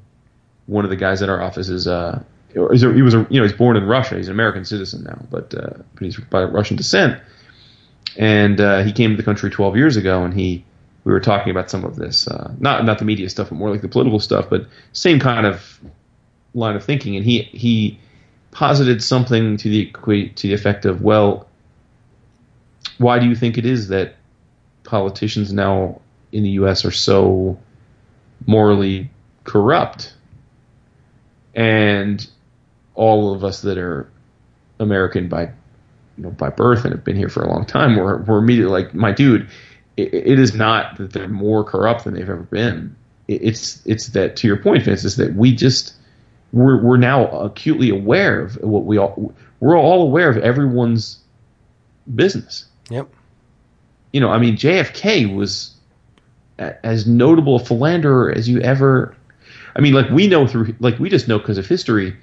one 0.68 0.86
of 0.86 0.90
the 0.90 0.95
guys 0.95 1.22
at 1.22 1.27
our 1.30 1.41
office 1.41 1.68
is, 1.68 1.88
uh, 1.88 2.22
he 2.53 2.60
was, 2.60 2.84
a, 2.84 2.88
you 3.30 3.40
know, 3.41 3.44
he's 3.44 3.52
born 3.52 3.76
in 3.76 3.84
Russia. 3.86 4.15
He's 4.15 4.27
an 4.30 4.34
American 4.34 4.64
citizen 4.64 5.03
now, 5.03 5.19
but, 5.30 5.53
uh, 5.53 5.68
but 5.94 6.02
he's 6.03 6.15
by 6.18 6.44
Russian 6.45 6.77
descent. 6.77 7.19
And 8.18 8.61
uh, 8.61 8.84
he 8.84 8.94
came 8.94 9.10
to 9.11 9.18
the 9.18 9.23
country 9.23 9.49
12 9.49 9.76
years 9.76 9.98
ago, 9.98 10.23
and 10.23 10.34
he, 10.34 10.64
we 11.06 11.14
were 11.14 11.19
talking 11.19 11.52
about 11.52 11.69
some 11.69 11.86
of 11.86 11.95
this, 11.95 12.27
uh, 12.27 12.52
not 12.60 12.84
not 12.84 12.99
the 12.99 13.06
media 13.06 13.30
stuff, 13.30 13.49
but 13.49 13.56
more 13.56 13.69
like 13.69 13.82
the 13.82 13.88
political 13.88 14.19
stuff, 14.19 14.49
but 14.49 14.68
same 14.91 15.19
kind 15.19 15.45
of 15.45 15.80
line 16.53 16.76
of 16.76 16.84
thinking. 16.84 17.15
And 17.15 17.23
he 17.23 17.44
he 17.44 17.99
posited 18.52 19.02
something 19.03 19.57
to 19.57 19.69
the 19.69 19.86
to 20.36 20.48
the 20.48 20.53
effect 20.53 20.86
of, 20.86 21.02
well, 21.02 21.48
why 22.98 23.19
do 23.19 23.27
you 23.27 23.36
think 23.36 23.57
it 23.57 23.65
is 23.68 23.90
that 23.90 24.15
politicians 24.84 25.53
now 25.53 26.02
in 26.32 26.44
the 26.44 26.49
U.S. 26.52 26.86
are 26.86 26.91
so 26.91 27.60
morally 28.48 29.11
corrupt, 29.44 30.11
and 31.53 32.27
all 32.95 33.32
of 33.32 33.44
us 33.44 33.61
that 33.61 33.77
are 33.77 34.10
American 34.80 35.30
by 35.30 35.52
you 36.18 36.23
know 36.23 36.32
by 36.32 36.49
birth 36.49 36.84
and 36.84 36.94
have 36.94 37.03
been 37.03 37.15
here 37.15 37.30
for 37.30 37.44
a 37.44 37.48
long 37.48 37.64
time, 37.64 37.95
we're 37.95 38.18
we're 38.23 38.40
immediately 38.40 38.72
like, 38.72 38.95
my 38.95 39.11
dude, 39.11 39.49
it, 39.97 40.13
it 40.13 40.39
is 40.39 40.55
not 40.55 40.97
that 40.97 41.13
they're 41.13 41.27
more 41.27 41.63
corrupt 41.63 42.03
than 42.03 42.13
they've 42.13 42.30
ever 42.30 42.43
been. 42.43 42.95
It, 43.27 43.41
it's 43.43 43.85
it's 43.85 44.07
that 44.09 44.35
to 44.38 44.47
your 44.47 44.57
point, 44.57 44.84
Vince, 44.84 45.03
is 45.03 45.17
that 45.17 45.35
we 45.35 45.55
just 45.55 45.93
we're 46.53 46.81
we're 46.81 46.97
now 46.97 47.27
acutely 47.27 47.89
aware 47.89 48.41
of 48.41 48.55
what 48.61 48.85
we 48.85 48.97
all 48.97 49.34
we're 49.59 49.77
all 49.77 50.01
aware 50.01 50.30
of 50.30 50.38
everyone's 50.38 51.19
business 52.13 52.65
yep. 52.89 53.07
you 54.11 54.19
know, 54.19 54.30
I 54.30 54.38
mean, 54.38 54.55
JFK 54.55 55.34
was 55.34 55.76
as 56.57 57.05
notable 57.05 57.57
a 57.57 57.59
philanderer 57.59 58.31
as 58.31 58.47
you 58.47 58.61
ever. 58.61 59.15
I 59.76 59.81
mean, 59.81 59.93
like 59.93 60.09
we 60.09 60.27
know 60.27 60.47
through, 60.47 60.76
like 60.80 60.99
we 60.99 61.09
just 61.09 61.27
know 61.27 61.39
because 61.39 61.57
of 61.57 61.67
history 61.67 62.15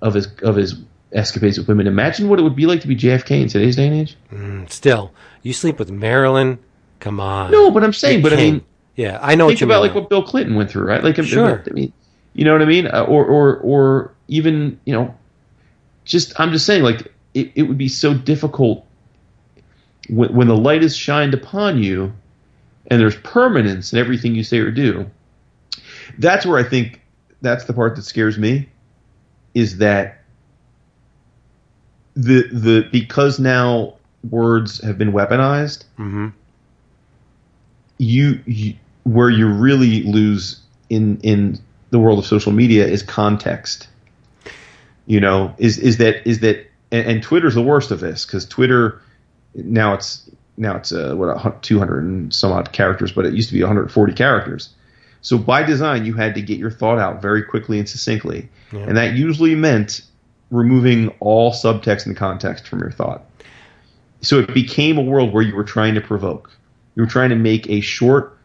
of 0.00 0.14
his 0.14 0.28
of 0.42 0.56
his 0.56 0.76
escapades 1.12 1.58
with 1.58 1.68
women. 1.68 1.86
Imagine 1.86 2.28
what 2.28 2.38
it 2.38 2.42
would 2.42 2.56
be 2.56 2.66
like 2.66 2.80
to 2.82 2.88
be 2.88 2.96
JFK 2.96 3.42
in 3.42 3.48
today's 3.48 3.76
day 3.76 3.86
and 3.88 3.96
age. 3.96 4.16
Mm, 4.32 4.70
still, 4.70 5.12
you 5.42 5.52
sleep 5.52 5.78
with 5.78 5.90
Marilyn. 5.90 6.58
Come 7.00 7.20
on. 7.20 7.50
No, 7.50 7.70
but 7.70 7.84
I'm 7.84 7.92
saying, 7.92 8.20
You're 8.20 8.30
but 8.30 8.32
I 8.32 8.36
mean, 8.36 8.62
yeah, 8.96 9.18
I 9.22 9.34
know 9.34 9.46
think 9.48 9.56
what 9.56 9.60
you 9.60 9.66
about 9.66 9.82
mean. 9.82 9.88
like 9.88 9.94
what 9.94 10.08
Bill 10.10 10.22
Clinton 10.22 10.54
went 10.54 10.70
through, 10.70 10.84
right? 10.86 11.02
Like, 11.04 11.16
Sure. 11.22 11.62
I 11.68 11.70
mean, 11.72 11.92
you 12.34 12.44
know 12.44 12.52
what 12.52 12.62
I 12.62 12.66
mean? 12.66 12.86
Uh, 12.86 13.02
or 13.04 13.24
or 13.24 13.56
or 13.58 14.14
even 14.28 14.78
you 14.84 14.92
know, 14.94 15.14
just 16.04 16.38
I'm 16.40 16.52
just 16.52 16.66
saying, 16.66 16.82
like 16.82 17.12
it, 17.34 17.52
it 17.54 17.62
would 17.64 17.78
be 17.78 17.88
so 17.88 18.14
difficult 18.14 18.84
when 20.08 20.32
when 20.34 20.48
the 20.48 20.56
light 20.56 20.82
is 20.82 20.96
shined 20.96 21.34
upon 21.34 21.82
you, 21.82 22.12
and 22.88 23.00
there's 23.00 23.16
permanence 23.16 23.92
in 23.92 23.98
everything 23.98 24.34
you 24.34 24.44
say 24.44 24.58
or 24.58 24.70
do. 24.70 25.10
That's 26.18 26.46
where 26.46 26.58
I 26.58 26.62
think 26.62 27.00
that's 27.42 27.64
the 27.64 27.72
part 27.74 27.96
that 27.96 28.02
scares 28.02 28.38
me, 28.38 28.68
is 29.54 29.78
that 29.78 30.22
the 32.14 32.48
the 32.50 32.88
because 32.92 33.38
now 33.38 33.94
words 34.30 34.80
have 34.82 34.98
been 34.98 35.12
weaponized 35.12 35.84
Mhm. 35.98 36.32
You, 37.98 38.40
you 38.46 38.74
where 39.04 39.30
you 39.30 39.48
really 39.48 40.02
lose 40.02 40.60
in 40.90 41.20
in 41.20 41.58
the 41.90 41.98
world 41.98 42.18
of 42.18 42.26
social 42.26 42.52
media 42.52 42.86
is 42.86 43.02
context. 43.02 43.88
You 45.06 45.20
know, 45.20 45.54
is 45.58 45.78
is 45.78 45.98
that 45.98 46.26
is 46.26 46.40
that 46.40 46.66
and, 46.90 47.06
and 47.06 47.22
Twitter's 47.22 47.54
the 47.54 47.62
worst 47.62 47.90
of 47.90 48.00
this 48.00 48.26
because 48.26 48.46
Twitter 48.46 49.00
now 49.54 49.94
it's 49.94 50.28
now 50.56 50.76
it's 50.76 50.92
uh, 50.92 51.14
what 51.14 51.62
two 51.62 51.78
hundred 51.78 52.04
and 52.04 52.34
some 52.34 52.52
odd 52.52 52.72
characters, 52.72 53.12
but 53.12 53.24
it 53.24 53.34
used 53.34 53.48
to 53.48 53.54
be 53.54 53.62
one 53.62 53.68
hundred 53.68 53.92
forty 53.92 54.12
characters. 54.12 54.70
So 55.22 55.38
by 55.38 55.62
design, 55.62 56.04
you 56.04 56.14
had 56.14 56.34
to 56.34 56.42
get 56.42 56.58
your 56.58 56.70
thought 56.70 56.98
out 56.98 57.22
very 57.22 57.42
quickly 57.42 57.78
and 57.78 57.88
succinctly, 57.88 58.48
and 58.88 58.96
that 58.96 59.14
usually 59.14 59.54
meant 59.54 60.02
removing 60.50 61.08
all 61.20 61.52
subtext 61.52 62.06
and 62.06 62.16
context 62.16 62.68
from 62.68 62.80
your 62.80 62.92
thought. 62.92 63.24
So 64.20 64.38
it 64.38 64.54
became 64.54 64.98
a 64.98 65.02
world 65.02 65.32
where 65.32 65.42
you 65.42 65.54
were 65.54 65.64
trying 65.64 65.94
to 65.94 66.00
provoke. 66.00 66.50
You 66.96 67.02
were 67.02 67.08
trying 67.08 67.30
to 67.30 67.36
make 67.36 67.68
a 67.70 67.80
short, 67.80 68.36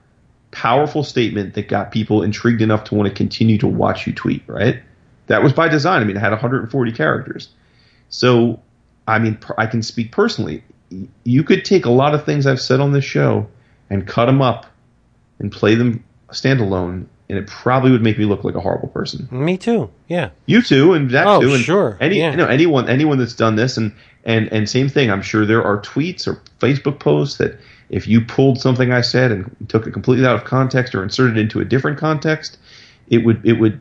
powerful 0.52 1.04
statement 1.04 1.54
that 1.56 1.68
got 1.68 1.92
people 1.92 2.22
intrigued 2.22 2.62
enough 2.62 2.84
to 2.86 2.96
want 2.96 3.08
to 3.10 3.16
continue 3.16 3.58
to 3.60 3.68
watch 3.68 4.06
you 4.06 4.14
tweet, 4.14 4.44
right? 4.48 4.82
That 5.28 5.42
was 5.44 5.54
by 5.54 5.70
design. 5.70 6.02
I 6.02 6.06
mean, 6.06 6.18
it 6.18 6.20
had 6.20 6.32
140 6.32 6.92
characters. 6.92 7.50
So, 8.10 8.60
I 9.08 9.20
mean, 9.20 9.38
I 9.58 9.66
can 9.66 9.82
speak 9.82 10.12
personally. 10.12 10.64
You 11.24 11.44
could 11.44 11.64
take 11.64 11.86
a 11.86 11.90
lot 11.90 12.14
of 12.14 12.26
things 12.26 12.46
I've 12.46 12.60
said 12.62 12.82
on 12.82 12.92
this 12.92 13.06
show 13.06 13.48
and 13.90 14.06
cut 14.06 14.26
them 14.26 14.42
up 14.42 14.66
and 15.40 15.50
play 15.52 15.76
them 15.76 16.04
standalone, 16.32 17.06
and 17.30 17.38
it 17.38 17.48
probably 17.48 17.92
would 17.92 18.02
make 18.02 18.18
me 18.18 18.26
look 18.26 18.44
like 18.44 18.56
a 18.56 18.60
horrible 18.60 18.90
person. 18.90 19.30
Me 19.32 19.58
too. 19.58 19.90
Yeah. 20.10 20.32
You 20.46 20.62
too, 20.62 20.92
and 20.94 21.10
that 21.12 21.26
Oh, 21.28 21.40
too. 21.40 21.54
And 21.54 21.64
sure. 21.64 21.98
Any, 22.02 22.18
Yeah. 22.20 22.32
you 22.32 22.38
know, 22.38 22.48
anyone, 22.48 22.90
anyone 22.90 23.18
that's 23.18 23.34
done 23.36 23.56
this, 23.56 23.78
and 23.78 23.94
and 24.26 24.52
and 24.54 24.70
same 24.70 24.88
thing. 24.90 25.10
I'm 25.10 25.22
sure 25.24 25.46
there 25.46 25.64
are 25.64 25.82
tweets 25.82 26.28
or 26.28 26.42
Facebook 26.60 27.00
posts 27.00 27.38
that 27.38 27.58
if 27.92 28.08
you 28.08 28.22
pulled 28.22 28.60
something 28.60 28.92
I 28.92 29.02
said 29.02 29.32
and 29.32 29.56
took 29.70 29.86
it 29.86 29.92
completely 29.92 30.26
out 30.26 30.36
of 30.36 30.44
context 30.46 30.96
or 30.96 31.04
inserted 31.04 31.38
it 31.38 31.42
into 31.42 31.60
a 31.60 31.66
different 31.66 32.00
context, 32.00 32.58
it 33.10 33.20
would 33.20 33.46
it 33.46 33.54
would 33.54 33.80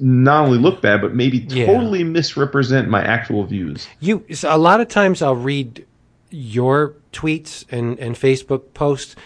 not 0.00 0.44
only 0.46 0.58
look 0.58 0.80
bad, 0.80 1.00
but 1.02 1.14
maybe 1.14 1.38
Yeah. 1.38 1.66
totally 1.66 2.04
misrepresent 2.04 2.88
my 2.88 3.02
actual 3.02 3.44
views. 3.44 3.86
You 4.00 4.24
so 4.32 4.54
a 4.54 4.56
lot 4.56 4.80
of 4.80 4.88
times 4.88 5.20
I'll 5.20 5.34
read 5.34 5.84
your 6.30 6.94
tweets 7.12 7.64
and, 7.70 7.98
and 7.98 8.14
Facebook 8.14 8.72
posts 8.74 9.16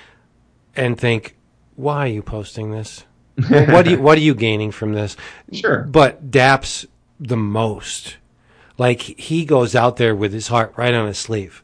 and 0.75 0.99
think, 0.99 1.37
why 1.77 2.05
are 2.07 2.09
you 2.09 2.23
posting 2.23 2.71
this? 2.71 3.05
Well, 3.51 3.67
what 3.67 3.85
do 3.85 3.93
you, 3.93 4.01
what 4.01 4.17
are 4.19 4.23
you 4.23 4.35
gaining 4.35 4.71
from 4.73 4.93
this? 4.93 5.17
Sure. 5.53 5.83
But 5.83 6.31
Dap's 6.31 6.87
the 7.21 7.37
most. 7.37 8.17
Like 8.79 9.03
he 9.03 9.45
goes 9.45 9.75
out 9.75 9.97
there 9.97 10.15
with 10.15 10.33
his 10.33 10.49
heart 10.49 10.73
right 10.77 10.95
on 10.95 11.07
his 11.07 11.19
sleeve. 11.19 11.63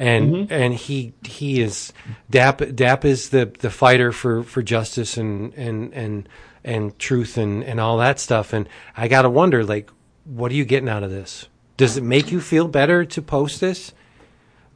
And 0.00 0.32
Mm-hmm. 0.32 0.52
and 0.52 0.74
he 0.74 1.12
he 1.26 1.60
is 1.60 1.92
Dap 2.30 2.62
Dap 2.74 3.04
is 3.04 3.28
the, 3.28 3.52
the 3.58 3.68
fighter 3.70 4.12
for, 4.12 4.42
for 4.42 4.62
justice 4.62 5.16
and, 5.18 5.52
and, 5.54 5.92
and 5.92 6.28
and 6.64 6.98
truth 6.98 7.36
and, 7.36 7.62
and 7.62 7.78
all 7.78 7.98
that 7.98 8.18
stuff. 8.18 8.54
And 8.54 8.66
I 8.96 9.08
gotta 9.08 9.28
wonder, 9.28 9.62
like, 9.62 9.90
what 10.24 10.50
are 10.52 10.54
you 10.54 10.64
getting 10.64 10.88
out 10.88 11.02
of 11.02 11.10
this? 11.10 11.48
Does 11.76 11.98
it 11.98 12.02
make 12.02 12.32
you 12.32 12.40
feel 12.40 12.66
better 12.66 13.04
to 13.04 13.20
post 13.22 13.60
this? 13.60 13.92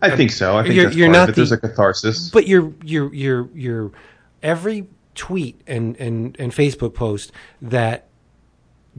I 0.02 0.14
think 0.14 0.30
so. 0.30 0.58
I 0.58 0.62
think 0.62 0.74
You're- 0.74 0.84
that's 0.86 0.96
you're 0.96 1.06
part 1.08 1.16
not 1.16 1.22
of 1.30 1.34
it. 1.34 1.36
There's 1.36 1.52
a 1.52 1.58
catharsis. 1.58 2.28
But 2.30 2.46
your 2.46 2.74
your 2.84 3.14
your 3.14 3.48
your 3.54 3.92
every 4.42 4.86
tweet 5.14 5.58
and, 5.66 5.96
and, 5.96 6.36
and 6.38 6.52
Facebook 6.52 6.92
post 6.92 7.32
that 7.62 8.08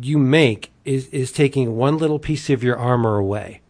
you 0.02 0.18
make 0.18 0.72
is, 0.85 1.07
is 1.10 1.31
taking 1.31 1.76
one 1.76 1.97
little 1.99 2.18
piece 2.19 2.49
of 2.49 2.64
your 2.64 2.77
armor 2.77 3.18
away. 3.18 3.61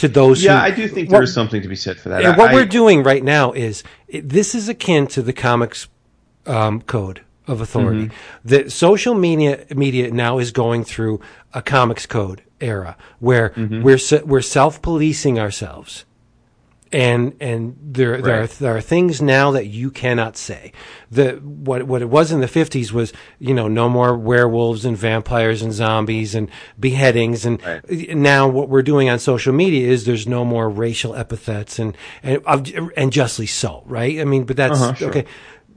To 0.00 0.08
those 0.08 0.42
yeah, 0.42 0.58
who, 0.60 0.66
I 0.66 0.70
do 0.70 0.88
think 0.88 1.08
what- 1.08 1.16
there 1.16 1.22
is 1.22 1.32
something 1.34 1.62
to 1.62 1.68
be 1.68 1.76
said 1.76 1.96
for 1.98 2.08
that. 2.10 2.24
and 2.24 2.34
I- 2.34 2.36
what 2.36 2.52
we're 2.52 2.66
doing 2.66 3.02
right 3.02 3.22
now 3.24 3.52
is 3.52 3.82
it, 4.08 4.28
this 4.28 4.54
is 4.54 4.68
akin 4.68 5.06
to 5.08 5.22
the 5.22 5.32
comics 5.32 5.88
um, 6.46 6.82
code 6.82 7.20
of 7.46 7.60
authority. 7.60 8.06
Mm-hmm. 8.06 8.48
The 8.48 8.70
social 8.70 9.14
media 9.14 9.64
media 9.74 10.10
now 10.10 10.38
is 10.38 10.52
going 10.52 10.84
through 10.84 11.20
a 11.52 11.62
comics 11.62 12.06
code 12.06 12.42
era 12.60 12.96
where 13.18 13.50
Mm-hmm. 13.50 13.82
we're 13.82 13.98
we're 14.24 14.40
self 14.42 14.80
policing 14.82 15.38
ourselves. 15.38 16.04
And 16.92 17.36
and 17.40 17.76
there 17.80 18.20
there 18.20 18.42
are 18.42 18.46
there 18.48 18.76
are 18.76 18.80
things 18.80 19.22
now 19.22 19.52
that 19.52 19.66
you 19.68 19.92
cannot 19.92 20.36
say. 20.36 20.72
The 21.08 21.34
what 21.34 21.84
what 21.84 22.02
it 22.02 22.08
was 22.08 22.32
in 22.32 22.40
the 22.40 22.48
fifties 22.48 22.92
was 22.92 23.12
you 23.38 23.54
know 23.54 23.68
no 23.68 23.88
more 23.88 24.16
werewolves 24.16 24.84
and 24.84 24.96
vampires 24.96 25.62
and 25.62 25.72
zombies 25.72 26.34
and 26.34 26.50
beheadings 26.80 27.46
and 27.46 27.62
Right. 27.62 28.16
now 28.16 28.48
what 28.48 28.68
we're 28.68 28.82
doing 28.82 29.08
on 29.08 29.20
social 29.20 29.52
media 29.52 29.88
is 29.88 30.04
there's 30.04 30.26
no 30.26 30.44
more 30.44 30.68
racial 30.68 31.14
epithets 31.14 31.78
and 31.78 31.96
and 32.24 32.42
and 32.96 33.12
justly 33.12 33.46
so, 33.46 33.84
right? 33.86 34.18
I 34.20 34.24
mean, 34.24 34.42
but 34.42 34.56
that's 34.56 34.80
Uh-huh, 34.80 34.94
sure. 34.94 35.08
okay. 35.10 35.26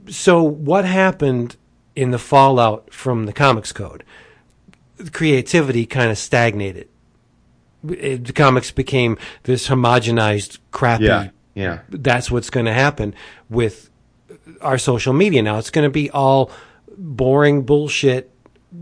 So 0.08 0.42
what 0.42 0.84
happened 0.84 1.54
in 1.94 2.10
the 2.10 2.18
fallout 2.18 2.92
from 2.92 3.26
the 3.26 3.32
comics 3.32 3.70
code? 3.70 4.02
Creativity 5.12 5.86
kind 5.86 6.10
of 6.10 6.18
stagnated. 6.18 6.88
It, 7.88 8.24
the 8.24 8.32
comics 8.32 8.70
became 8.70 9.18
this 9.44 9.68
homogenized, 9.68 10.58
crappy. 10.70 11.04
Yeah, 11.04 11.30
yeah. 11.54 11.80
That's 11.88 12.30
what's 12.30 12.50
going 12.50 12.66
to 12.66 12.72
happen 12.72 13.14
with 13.48 13.90
our 14.60 14.78
social 14.78 15.12
media 15.12 15.42
now. 15.42 15.58
It's 15.58 15.70
going 15.70 15.86
to 15.86 15.90
be 15.90 16.10
all 16.10 16.50
boring 16.96 17.62
bullshit. 17.62 18.30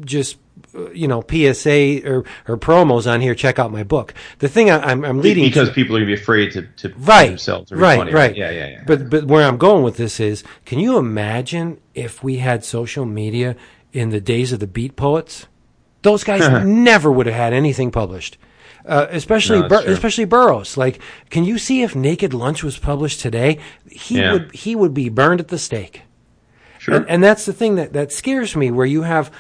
Just 0.01 0.39
uh, 0.75 0.91
you 0.93 1.07
know, 1.07 1.23
PSA 1.23 2.01
or, 2.09 2.25
or 2.49 2.57
promos 2.57 3.11
on 3.11 3.21
here. 3.21 3.35
Check 3.35 3.59
out 3.59 3.71
my 3.71 3.83
book. 3.83 4.15
The 4.39 4.49
thing 4.49 4.71
I, 4.71 4.79
I'm, 4.79 5.05
I'm 5.05 5.21
leading 5.21 5.45
because 5.45 5.69
to, 5.69 5.75
people 5.75 5.97
are 5.97 6.01
going 6.01 6.09
to 6.09 6.17
be 6.17 6.21
afraid 6.21 6.53
to, 6.53 6.63
to 6.63 6.95
right, 6.97 7.29
themselves. 7.29 7.71
Or 7.73 7.77
right, 7.77 7.99
funny, 7.99 8.13
right. 8.13 8.35
Yeah, 8.35 8.51
yeah, 8.51 8.69
yeah. 8.69 8.85
But 8.87 9.11
but 9.11 9.25
where 9.25 9.47
I'm 9.47 9.59
going 9.59 9.83
with 9.83 9.97
this 9.99 10.19
is, 10.19 10.43
can 10.65 10.79
you 10.79 10.97
imagine 10.97 11.81
if 11.95 12.23
we 12.23 12.39
had 12.39 12.65
social 12.65 13.05
media 13.05 13.55
in 13.93 14.11
the 14.11 14.21
days 14.21 14.53
of 14.53 14.61
the 14.61 14.67
Beat 14.67 14.97
Poets? 14.97 15.47
Those 16.03 16.25
guys 16.25 16.65
never 16.67 17.13
would 17.13 17.27
have 17.27 17.35
had 17.35 17.53
anything 17.53 17.91
published. 17.91 18.39
Uh, 18.85 19.07
especially, 19.11 19.61
No, 19.61 19.69
Bur- 19.69 19.85
especially 19.87 20.25
Burroughs. 20.25 20.77
Like, 20.77 21.01
can 21.31 21.45
you 21.45 21.57
see 21.59 21.83
if 21.83 21.95
Naked 21.95 22.35
Lunch 22.35 22.65
was 22.65 22.79
published 22.79 23.21
today? 23.21 23.59
He 23.89 24.19
Yeah. 24.19 24.33
would 24.33 24.53
he 24.55 24.75
would 24.75 24.93
be 24.95 25.09
burned 25.09 25.41
at 25.41 25.49
the 25.49 25.59
stake. 25.59 26.03
sure. 26.79 26.97
And, 26.97 27.09
and 27.09 27.23
that's 27.23 27.45
the 27.47 27.53
thing 27.53 27.77
that, 27.77 27.93
that 27.93 28.11
scares 28.13 28.57
me, 28.57 28.71
where 28.73 28.87
you 28.87 29.03
have 29.03 29.31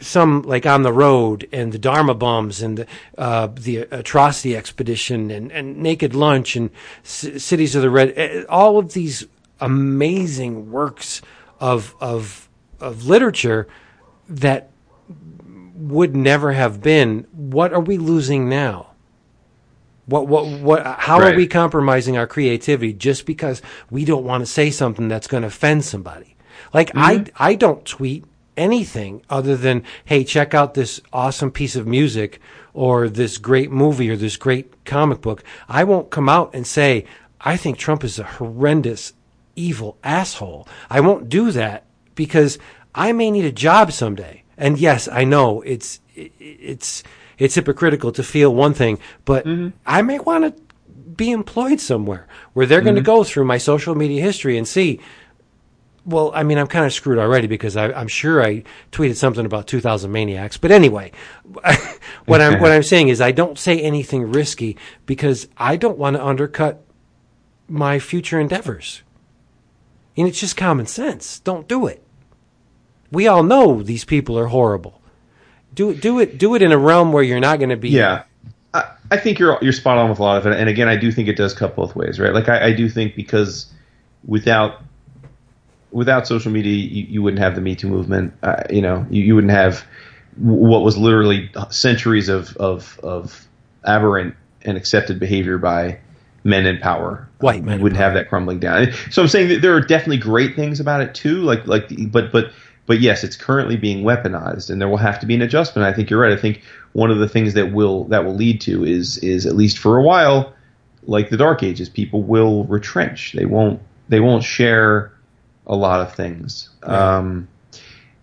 some 0.00 0.42
like 0.42 0.66
on 0.66 0.82
the 0.82 0.92
road 0.92 1.48
and 1.52 1.72
the 1.72 1.78
Dharma 1.78 2.14
Bums 2.14 2.62
and 2.62 2.78
the 2.78 2.86
uh, 3.18 3.48
the 3.54 3.78
atrocity 3.90 4.56
exhibition 4.56 5.30
and, 5.30 5.50
and 5.52 5.76
Naked 5.78 6.14
Lunch 6.14 6.56
and 6.56 6.70
C- 7.02 7.38
Cities 7.38 7.74
of 7.74 7.82
the 7.82 7.90
Red, 7.90 8.12
eh, 8.16 8.44
all 8.48 8.78
of 8.78 8.92
these 8.92 9.26
amazing 9.60 10.70
works 10.70 11.22
of 11.60 11.94
of 12.00 12.48
of 12.80 13.06
literature 13.06 13.66
that 14.28 14.70
would 15.76 16.16
never 16.16 16.52
have 16.52 16.82
been. 16.82 17.26
What 17.32 17.72
are 17.72 17.80
we 17.80 17.98
losing 17.98 18.48
now? 18.48 18.90
What 20.06 20.28
what 20.28 20.46
what? 20.46 20.86
How 20.86 21.20
are 21.20 21.34
we 21.34 21.46
compromising 21.46 22.16
our 22.16 22.26
creativity 22.26 22.92
just 22.92 23.26
because 23.26 23.60
we 23.90 24.04
don't 24.04 24.24
want 24.24 24.42
to 24.42 24.46
say 24.46 24.70
something 24.70 25.08
that's 25.08 25.26
going 25.26 25.42
to 25.42 25.48
offend 25.48 25.84
somebody? 25.84 26.36
Like 26.72 26.96
I 26.96 27.16
mm-hmm. 27.16 27.42
I 27.42 27.54
don't 27.54 27.84
tweet 27.84 28.24
anything 28.56 29.22
other 29.28 29.56
than 29.56 29.82
hey 30.04 30.24
check 30.24 30.54
out 30.54 30.74
this 30.74 31.00
awesome 31.12 31.50
piece 31.50 31.76
of 31.76 31.86
music 31.86 32.40
or 32.72 33.08
this 33.08 33.36
great 33.36 33.70
movie 33.70 34.08
or 34.08 34.16
this 34.16 34.36
great 34.36 34.84
comic 34.84 35.20
book. 35.20 35.42
I 35.68 35.84
won't 35.84 36.10
come 36.10 36.28
out 36.28 36.54
and 36.54 36.66
say 36.66 37.04
I 37.40 37.56
think 37.56 37.76
Trump 37.76 38.04
is 38.04 38.18
a 38.18 38.24
horrendous 38.24 39.12
evil 39.56 39.98
asshole. 40.04 40.68
I 40.88 41.00
won't 41.00 41.28
do 41.28 41.50
that 41.50 41.84
because 42.14 42.58
I 42.94 43.12
may 43.12 43.30
need 43.30 43.44
a 43.44 43.52
job 43.52 43.92
someday. 43.92 44.42
And 44.58 44.78
yes, 44.78 45.08
I 45.08 45.24
know 45.24 45.60
it's 45.62 46.00
it's 46.14 47.02
it's 47.38 47.54
hypocritical 47.54 48.12
to 48.12 48.22
feel 48.22 48.54
one 48.54 48.74
thing, 48.74 48.98
but 49.24 49.44
mm-hmm. 49.44 49.76
I 49.84 50.02
may 50.02 50.18
want 50.18 50.44
to 50.44 50.62
be 51.16 51.30
employed 51.30 51.80
somewhere 51.80 52.26
where 52.52 52.66
they're 52.66 52.80
going 52.80 52.94
to 52.94 53.00
mm-hmm. 53.00 53.06
go 53.06 53.24
through 53.24 53.44
my 53.44 53.58
social 53.58 53.94
media 53.94 54.22
history 54.22 54.56
and 54.56 54.66
see. 54.66 55.00
Well, 56.04 56.30
I 56.36 56.44
mean, 56.44 56.56
I'm 56.56 56.68
kind 56.68 56.86
of 56.86 56.92
screwed 56.92 57.18
already 57.18 57.48
because 57.48 57.76
I, 57.76 57.90
I'm 57.90 58.06
sure 58.06 58.40
I 58.40 58.62
tweeted 58.92 59.16
something 59.16 59.44
about 59.44 59.66
2,000 59.66 60.12
maniacs. 60.12 60.56
But 60.56 60.70
anyway, 60.70 61.10
what 62.26 62.40
I'm 62.40 62.60
what 62.60 62.70
I'm 62.70 62.84
saying 62.84 63.08
is 63.08 63.20
I 63.20 63.32
don't 63.32 63.58
say 63.58 63.80
anything 63.80 64.30
risky 64.30 64.76
because 65.04 65.48
I 65.56 65.76
don't 65.76 65.98
want 65.98 66.14
to 66.14 66.24
undercut 66.24 66.84
my 67.68 67.98
future 67.98 68.38
endeavors. 68.38 69.02
And 70.16 70.28
it's 70.28 70.38
just 70.38 70.56
common 70.56 70.86
sense. 70.86 71.40
Don't 71.40 71.66
do 71.66 71.88
it. 71.88 72.05
We 73.10 73.28
all 73.28 73.42
know 73.42 73.82
these 73.82 74.04
people 74.04 74.38
are 74.38 74.46
horrible. 74.46 75.00
Do 75.74 75.90
it. 75.90 76.00
Do 76.00 76.18
it. 76.20 76.38
Do 76.38 76.54
it 76.54 76.62
in 76.62 76.72
a 76.72 76.78
realm 76.78 77.12
where 77.12 77.22
you're 77.22 77.40
not 77.40 77.58
going 77.58 77.70
to 77.70 77.76
be. 77.76 77.90
Yeah, 77.90 78.24
I, 78.72 78.90
I 79.10 79.16
think 79.18 79.38
you're 79.38 79.58
you're 79.62 79.72
spot 79.72 79.98
on 79.98 80.10
with 80.10 80.18
a 80.18 80.22
lot 80.22 80.38
of 80.38 80.46
it, 80.46 80.58
and 80.58 80.68
again, 80.68 80.88
I 80.88 80.96
do 80.96 81.12
think 81.12 81.28
it 81.28 81.36
does 81.36 81.54
cut 81.54 81.76
both 81.76 81.94
ways, 81.94 82.18
right? 82.18 82.32
Like 82.32 82.48
I, 82.48 82.66
I 82.66 82.72
do 82.72 82.88
think 82.88 83.14
because 83.14 83.66
without 84.24 84.82
without 85.90 86.26
social 86.26 86.52
media, 86.52 86.74
you, 86.74 87.04
you 87.04 87.22
wouldn't 87.22 87.40
have 87.40 87.54
the 87.54 87.60
Me 87.60 87.74
Too 87.74 87.88
movement. 87.88 88.34
Uh, 88.42 88.62
you 88.70 88.82
know, 88.82 89.06
you, 89.10 89.22
you 89.22 89.34
wouldn't 89.34 89.52
have 89.52 89.84
what 90.36 90.82
was 90.82 90.96
literally 90.96 91.50
centuries 91.70 92.28
of 92.28 92.56
of 92.56 92.98
of 93.02 93.46
aberrant 93.84 94.34
and 94.62 94.76
accepted 94.76 95.18
behavior 95.18 95.58
by 95.58 95.98
men 96.44 96.66
in 96.66 96.78
power. 96.78 97.28
White 97.40 97.64
men 97.64 97.80
wouldn't 97.82 97.98
have 97.98 98.14
that 98.14 98.28
crumbling 98.28 98.60
down. 98.60 98.92
So 99.10 99.22
I'm 99.22 99.28
saying 99.28 99.48
that 99.48 99.62
there 99.62 99.74
are 99.74 99.80
definitely 99.80 100.18
great 100.18 100.54
things 100.54 100.80
about 100.80 101.00
it 101.00 101.14
too. 101.14 101.42
Like 101.42 101.66
like 101.66 101.90
but 102.10 102.32
but 102.32 102.52
but 102.86 103.00
yes, 103.00 103.24
it's 103.24 103.36
currently 103.36 103.76
being 103.76 104.04
weaponized, 104.04 104.70
and 104.70 104.80
there 104.80 104.88
will 104.88 104.96
have 104.96 105.20
to 105.20 105.26
be 105.26 105.34
an 105.34 105.42
adjustment. 105.42 105.86
I 105.86 105.92
think 105.92 106.08
you're 106.08 106.20
right. 106.20 106.32
I 106.32 106.40
think 106.40 106.62
one 106.92 107.10
of 107.10 107.18
the 107.18 107.28
things 107.28 107.54
that 107.54 107.72
will 107.72 108.04
that 108.04 108.24
will 108.24 108.34
lead 108.34 108.60
to 108.62 108.84
is 108.84 109.18
is 109.18 109.46
at 109.46 109.56
least 109.56 109.78
for 109.78 109.98
a 109.98 110.02
while, 110.02 110.54
like 111.04 111.30
the 111.30 111.36
Dark 111.36 111.62
Ages, 111.62 111.88
people 111.88 112.22
will 112.22 112.64
retrench. 112.64 113.32
They 113.32 113.46
won't 113.46 113.80
they 114.08 114.20
won't 114.20 114.44
share 114.44 115.12
a 115.66 115.74
lot 115.74 116.00
of 116.00 116.14
things. 116.14 116.70
Um, 116.82 117.48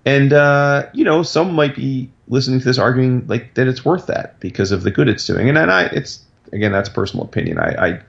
and 0.05 0.33
uh, 0.33 0.87
you 0.93 1.03
know, 1.03 1.23
some 1.23 1.53
might 1.53 1.75
be 1.75 2.09
listening 2.27 2.59
to 2.59 2.65
this 2.65 2.77
arguing 2.77 3.27
like 3.27 3.53
that 3.55 3.67
it's 3.67 3.83
worth 3.83 4.07
that 4.07 4.39
because 4.39 4.71
of 4.71 4.83
the 4.83 4.91
good 4.91 5.09
it's 5.09 5.25
doing. 5.25 5.49
And 5.49 5.57
then 5.57 5.69
I, 5.69 5.85
it's 5.85 6.23
again, 6.51 6.71
that's 6.71 6.89
personal 6.89 7.25
opinion. 7.25 7.59
I, 7.59 7.87
I 7.87 8.01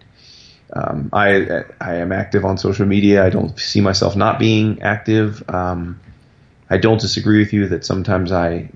um, 0.72 1.10
I 1.12 1.64
I 1.80 1.96
am 1.96 2.12
active 2.12 2.44
on 2.44 2.58
social 2.58 2.86
media. 2.86 3.24
I 3.24 3.30
don't 3.30 3.58
see 3.58 3.80
myself 3.80 4.16
not 4.16 4.38
being 4.38 4.82
active. 4.82 5.42
Um, 5.48 6.00
I 6.74 6.78
don't 6.78 7.00
disagree 7.00 7.38
with 7.38 7.52
you 7.52 7.68
that 7.68 7.84
sometimes 7.84 8.32
I 8.32 8.68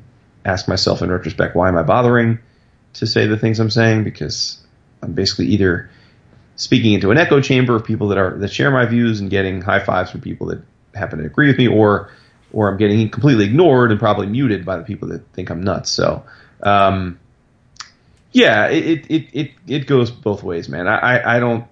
ask 0.45 0.69
myself 0.69 1.03
in 1.03 1.11
retrospect, 1.11 1.57
why 1.57 1.69
am 1.69 1.77
I 1.77 1.83
bothering 1.83 2.39
to 2.95 3.07
say 3.07 3.27
the 3.27 3.37
things 3.37 3.59
I'm 3.59 3.71
saying? 3.71 4.05
Because 4.05 4.59
I'm 5.03 5.13
basically 5.13 5.47
either 5.47 5.91
speaking 6.55 6.93
into 6.93 7.11
an 7.11 7.19
echo 7.19 7.41
chamber 7.41 7.75
of 7.75 7.85
people 7.85 8.09
that 8.09 8.19
are 8.19 8.39
that 8.39 8.53
share 8.53 8.71
my 8.71 8.87
views 8.87 9.19
and 9.21 9.31
getting 9.31 9.61
high 9.63 9.81
fives 9.81 10.13
from 10.13 10.21
people 10.21 10.47
that 10.47 10.63
happen 10.95 11.19
to 11.19 11.25
agree 11.25 11.49
with 11.49 11.59
me, 11.59 11.67
or 11.67 12.11
or 12.53 12.71
I'm 12.71 12.77
getting 12.77 13.11
completely 13.11 13.47
ignored 13.47 13.91
and 13.91 13.99
probably 13.99 14.27
muted 14.27 14.65
by 14.65 14.77
the 14.77 14.85
people 14.85 15.09
that 15.09 15.27
think 15.33 15.51
I'm 15.51 15.63
nuts. 15.63 15.91
So. 15.91 16.25
Um, 16.63 17.19
yeah, 18.33 18.67
it, 18.67 19.11
it, 19.11 19.29
it, 19.33 19.51
it 19.67 19.87
goes 19.87 20.11
both 20.11 20.43
ways, 20.43 20.69
man. 20.69 20.87
I, 20.87 20.99
I, 20.99 21.37
I 21.37 21.41
don't. 21.41 21.65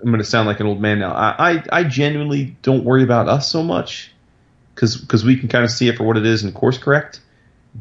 I'm 0.00 0.06
going 0.06 0.18
to 0.18 0.24
sound 0.24 0.46
like 0.46 0.60
an 0.60 0.66
old 0.66 0.80
man 0.80 0.98
now. 0.98 1.12
I, 1.12 1.52
I, 1.52 1.62
I 1.72 1.84
genuinely 1.84 2.56
don't 2.62 2.84
worry 2.84 3.02
about 3.02 3.28
us 3.28 3.50
so 3.50 3.62
much 3.62 4.12
because 4.74 5.24
we 5.24 5.36
can 5.36 5.48
kind 5.48 5.64
of 5.64 5.70
see 5.70 5.88
it 5.88 5.96
for 5.96 6.04
what 6.04 6.16
it 6.16 6.24
is 6.24 6.44
and 6.44 6.54
course 6.54 6.78
correct. 6.78 7.20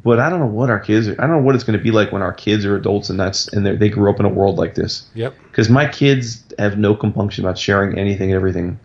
But 0.03 0.19
I 0.19 0.29
don't 0.29 0.39
know 0.39 0.47
what 0.47 0.69
our 0.69 0.79
kids. 0.79 1.07
Are, 1.07 1.13
I 1.13 1.25
don't 1.27 1.37
know 1.37 1.41
what 1.43 1.55
it's 1.55 1.63
going 1.63 1.77
to 1.77 1.83
be 1.83 1.91
like 1.91 2.11
when 2.11 2.21
our 2.21 2.33
kids 2.33 2.65
are 2.65 2.75
adults 2.75 3.09
and 3.09 3.19
that's 3.19 3.47
and 3.53 3.65
they 3.65 3.75
they 3.75 3.89
grew 3.89 4.09
up 4.09 4.19
in 4.19 4.25
a 4.25 4.29
world 4.29 4.57
like 4.57 4.75
this. 4.75 5.07
Yep. 5.15 5.35
Because 5.43 5.69
my 5.69 5.87
kids 5.87 6.43
have 6.59 6.77
no 6.77 6.93
compunction 6.93 7.45
about 7.45 7.57
sharing 7.57 7.97
anything 7.97 8.31
and 8.31 8.35
everything 8.35 8.79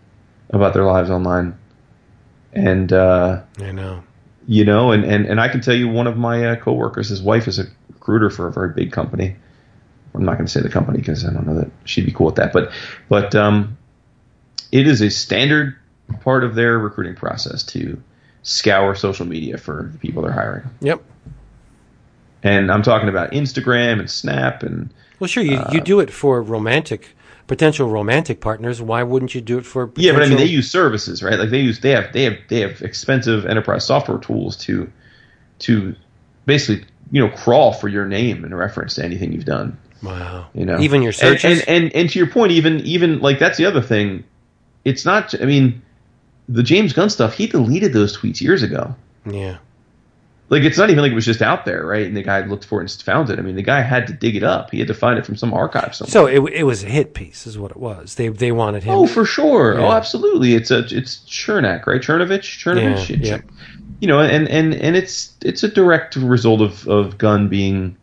about 0.49 0.73
their 0.73 0.85
lives 0.85 1.09
online, 1.09 1.57
and 2.53 2.93
uh, 2.93 3.41
I 3.59 3.71
know. 3.71 4.03
you 4.47 4.63
know, 4.63 4.91
and, 4.91 5.03
and, 5.03 5.25
and 5.25 5.41
I 5.41 5.49
can 5.49 5.61
tell 5.61 5.75
you 5.75 5.87
one 5.87 6.07
of 6.07 6.17
my 6.17 6.45
uh, 6.45 6.55
coworkers, 6.55 7.09
his 7.09 7.21
wife 7.21 7.47
is 7.47 7.59
a 7.59 7.65
recruiter 7.89 8.29
for 8.29 8.47
a 8.47 8.51
very 8.51 8.73
big 8.73 8.91
company. 8.91 9.35
I'm 10.15 10.25
not 10.25 10.33
going 10.33 10.45
to 10.45 10.51
say 10.51 10.61
the 10.61 10.69
company 10.69 10.99
because 10.99 11.25
I 11.25 11.33
don't 11.33 11.47
know 11.47 11.55
that 11.55 11.71
she'd 11.85 12.05
be 12.05 12.11
cool 12.11 12.27
with 12.27 12.35
that, 12.35 12.53
but 12.53 12.71
but 13.09 13.33
um, 13.35 13.77
it 14.71 14.87
is 14.87 15.01
a 15.01 15.09
standard 15.09 15.75
part 16.21 16.43
of 16.43 16.55
their 16.55 16.77
recruiting 16.77 17.15
process 17.15 17.63
to 17.63 18.01
scour 18.43 18.93
social 18.95 19.25
media 19.25 19.57
for 19.57 19.89
the 19.91 19.97
people 19.97 20.21
they're 20.21 20.31
hiring. 20.31 20.65
Yep. 20.81 21.01
And 22.43 22.71
I'm 22.71 22.83
talking 22.83 23.07
about 23.09 23.31
Instagram 23.31 23.99
and 23.99 24.09
Snap 24.09 24.63
and 24.63 24.89
Well, 25.19 25.27
sure. 25.27 25.43
You, 25.43 25.57
Uh, 25.57 25.69
you 25.71 25.79
do 25.79 26.01
it 26.01 26.11
for 26.11 26.41
romantic, 26.41 27.15
potential 27.47 27.89
romantic 27.89 28.41
partners. 28.41 28.81
Why 28.81 29.01
wouldn't 29.03 29.33
you 29.33 29.41
do 29.41 29.57
it 29.57 29.65
for? 29.65 29.89
yeah, 29.95 30.11
but 30.11 30.23
I 30.23 30.27
mean 30.27 30.37
they 30.37 30.45
use 30.45 30.69
services, 30.69 31.23
right? 31.23 31.39
Like 31.39 31.49
they 31.49 31.61
use 31.61 31.79
they 31.79 31.91
have 31.91 32.11
they 32.11 32.23
have 32.23 32.37
they 32.49 32.59
have 32.59 32.81
expensive 32.81 33.45
enterprise 33.45 33.85
software 33.85 34.17
tools 34.17 34.57
to 34.57 34.91
to 35.59 35.95
basically 36.45 36.85
you 37.11 37.25
know 37.25 37.33
crawl 37.33 37.71
for 37.71 37.87
your 37.87 38.05
name 38.05 38.43
in 38.43 38.53
reference 38.53 38.95
to 38.95 39.05
anything 39.05 39.31
you've 39.31 39.45
done. 39.45 39.77
Wow. 40.03 40.47
You 40.53 40.65
know, 40.65 40.79
even 40.79 41.01
your 41.01 41.09
And- 41.09 41.15
searches. 41.15 41.61
And, 41.61 41.83
and 41.85 41.95
and 41.95 42.09
to 42.09 42.19
your 42.19 42.27
point, 42.27 42.51
even 42.51 42.79
even 42.81 43.19
like 43.19 43.39
that's 43.39 43.57
the 43.57 43.65
other 43.65 43.81
thing. 43.81 44.23
It's 44.85 45.05
not. 45.05 45.33
I 45.41 45.45
mean, 45.45 45.81
the 46.49 46.61
James 46.63 46.91
Gunn 46.93 47.09
stuff. 47.09 47.33
He 47.35 47.47
deleted 47.47 47.93
those 47.93 48.17
tweets 48.17 48.41
years 48.41 48.63
ago. 48.63 48.95
yeah. 49.25 49.57
Like 50.49 50.63
it's 50.63 50.77
not 50.77 50.91
even 50.91 51.01
like 51.01 51.13
it 51.13 51.15
was 51.15 51.25
just 51.25 51.41
out 51.41 51.65
there, 51.65 51.83
right? 51.83 52.05
And 52.05 52.15
the 52.15 52.21
guy 52.21 52.45
looked 52.45 52.65
for 52.65 52.79
it 52.79 52.91
and 52.91 53.01
found 53.01 53.29
it. 53.31 53.39
I 53.39 53.41
mean, 53.41 53.55
the 53.55 53.63
guy 53.63 53.81
had 53.81 54.05
to 54.07 54.13
dig 54.13 54.35
it 54.35 54.43
up. 54.43 54.69
He 54.69 54.77
had 54.77 54.87
to 54.89 54.93
find 54.93 55.17
it 55.17 55.25
from 55.25 55.35
some 55.35 55.51
archive 55.51 55.95
somewhere. 55.95 56.11
So 56.11 56.27
it, 56.27 56.53
it 56.53 56.63
was 56.63 56.83
a 56.83 56.87
hit 56.87 57.15
piece, 57.15 57.47
is 57.47 57.57
what 57.57 57.71
it 57.71 57.77
was. 57.77 58.15
They 58.15 58.27
they 58.27 58.51
wanted 58.51 58.83
him. 58.83 58.93
oh, 58.93 59.07
for 59.07 59.25
sure. 59.25 59.79
Oh, 59.79 59.91
absolutely. 59.91 60.53
It's 60.53 60.69
a 60.69 60.79
it's 60.91 61.19
Chernak, 61.27 61.87
right? 61.87 62.01
Cernovich, 62.01 62.59
Cernovich. 62.61 63.09
Yeah, 63.09 63.35
yeah. 63.37 63.41
You 63.99 64.07
know, 64.07 64.19
and 64.19 64.47
and 64.49 64.75
and 64.75 64.95
it's 64.95 65.33
it's 65.41 65.63
a 65.63 65.69
direct 65.69 66.17
result 66.17 66.61
of 66.61 66.87
of 66.87 67.17
Gunn 67.17 67.47
being 67.47 67.95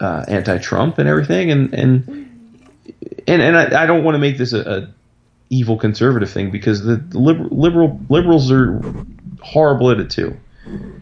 uh, 0.00 0.24
anti-Trump 0.28 0.98
and 0.98 1.08
everything, 1.08 1.50
and 1.50 1.72
and 1.74 2.08
and 3.28 3.42
and 3.42 3.56
I, 3.56 3.82
I 3.82 3.86
don't 3.86 4.04
want 4.04 4.14
to 4.14 4.18
make 4.18 4.38
this 4.38 4.52
a, 4.52 4.60
a 4.60 4.88
evil 5.50 5.76
conservative 5.76 6.30
thing 6.30 6.50
because 6.50 6.82
the 6.84 6.96
liberal, 7.12 7.48
liberal 7.50 8.00
liberals 8.08 8.50
are 8.52 8.80
horrible 9.42 9.90
at 9.90 9.98
it 10.00 10.10
too. 10.10 10.36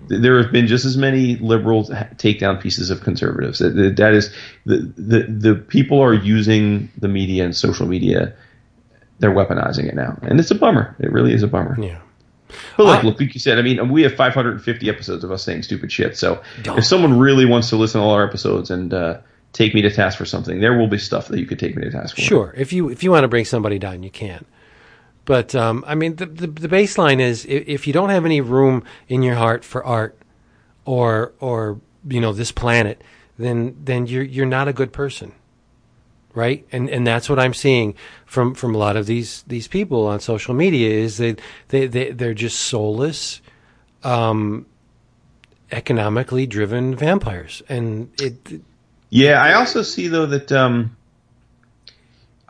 There 0.09 0.43
have 0.43 0.51
been 0.53 0.67
just 0.67 0.85
as 0.87 0.97
many 0.97 1.37
liberals 1.37 1.91
take 2.17 2.39
down 2.41 2.57
pieces 2.59 2.89
of 2.91 3.03
conservatives. 3.03 3.59
That, 3.59 3.71
that- 3.71 3.97
that 3.97 4.15
is 4.15 4.33
the, 4.65 4.79
the 4.97 5.23
the 5.29 5.55
people 5.55 6.01
are 6.01 6.15
using 6.15 6.91
the 6.97 7.09
media 7.09 7.45
and 7.45 7.55
social 7.55 7.87
media. 7.87 8.35
They're 9.19 9.33
weaponizing 9.35 9.85
it 9.89 9.95
now, 9.95 10.17
and 10.23 10.39
it's 10.41 10.51
a 10.51 10.55
bummer. 10.55 10.95
It 11.01 11.11
really 11.13 11.33
is 11.35 11.43
a 11.43 11.49
bummer. 11.49 11.77
yeah. 11.83 11.99
But 12.77 12.87
I- 12.87 13.03
look, 13.03 13.21
like 13.21 13.35
you 13.35 13.41
said, 13.41 13.59
I 13.59 13.63
mean, 13.63 13.89
we 13.89 14.03
have 14.03 14.15
550 14.15 14.89
episodes 14.89 15.25
of 15.25 15.31
us 15.31 15.43
saying 15.43 15.63
stupid 15.63 15.91
shit. 15.93 16.17
So 16.17 16.43
Don't. 16.63 16.79
if 16.79 16.85
someone 16.85 17.19
really 17.19 17.45
wants 17.45 17.69
to 17.71 17.77
listen 17.77 18.01
to 18.01 18.05
all 18.05 18.13
our 18.13 18.25
episodes 18.25 18.71
and 18.71 18.93
uh, 18.95 19.19
take 19.53 19.75
me 19.75 19.83
to 19.83 19.91
task 19.91 20.19
for 20.19 20.25
something, 20.25 20.61
there 20.61 20.77
will 20.79 20.89
be 20.89 20.99
stuff 20.99 21.29
that 21.29 21.39
you 21.39 21.47
could 21.47 21.59
take 21.59 21.77
me 21.77 21.83
to 21.85 21.91
task 21.91 22.17
for. 22.17 22.23
Sure. 22.23 22.55
If 22.57 22.73
you 22.73 22.89
if 22.89 23.03
you 23.03 23.11
want 23.11 23.25
to 23.25 23.29
bring 23.29 23.45
somebody 23.45 23.79
down, 23.79 24.03
you 24.03 24.11
can. 24.11 24.45
But 25.25 25.55
um, 25.55 25.85
I 25.87 25.95
mean, 25.95 26.17
the, 26.17 26.27
the 26.27 26.47
the 26.47 26.69
baseline 26.69 27.21
is 27.21 27.45
if, 27.45 27.69
if 27.69 27.87
you 27.87 27.93
don't 27.93 28.09
have 28.09 28.25
any 28.25 28.41
room 28.41 28.83
in 29.09 29.23
your 29.23 29.35
heart 29.35 29.63
for 29.63 29.85
art, 29.85 30.19
or 30.87 31.33
or 31.39 31.81
you 32.09 32.21
know 32.21 32.33
this 32.33 32.51
planet, 32.51 33.03
then 33.39 33.77
then 33.85 34.07
you're 34.07 34.23
you're 34.23 34.47
not 34.47 34.69
a 34.69 34.73
good 34.73 34.91
person, 34.91 35.35
right? 36.35 36.67
And 36.73 36.89
and 36.89 37.07
that's 37.07 37.29
what 37.29 37.39
I'm 37.39 37.55
seeing 37.55 37.95
from 38.27 38.55
from 38.55 38.75
a 38.75 38.79
lot 38.79 38.97
of 38.97 39.07
these 39.07 39.43
these 39.47 39.69
people 39.69 40.07
on 40.07 40.21
social 40.21 40.55
media 40.55 40.91
is 40.91 41.19
that 41.19 41.41
they 41.69 41.87
they 41.87 42.11
they're 42.13 42.35
just 42.35 42.59
soulless, 42.59 43.41
um, 44.03 44.67
economically 45.71 46.47
driven 46.47 46.95
vampires, 46.95 47.63
and 47.69 48.11
it 48.21 48.61
Yeah, 49.11 49.43
I 49.43 49.55
also 49.55 49.83
see 49.83 50.09
though 50.09 50.27
that 50.27 50.53
um, 50.53 50.97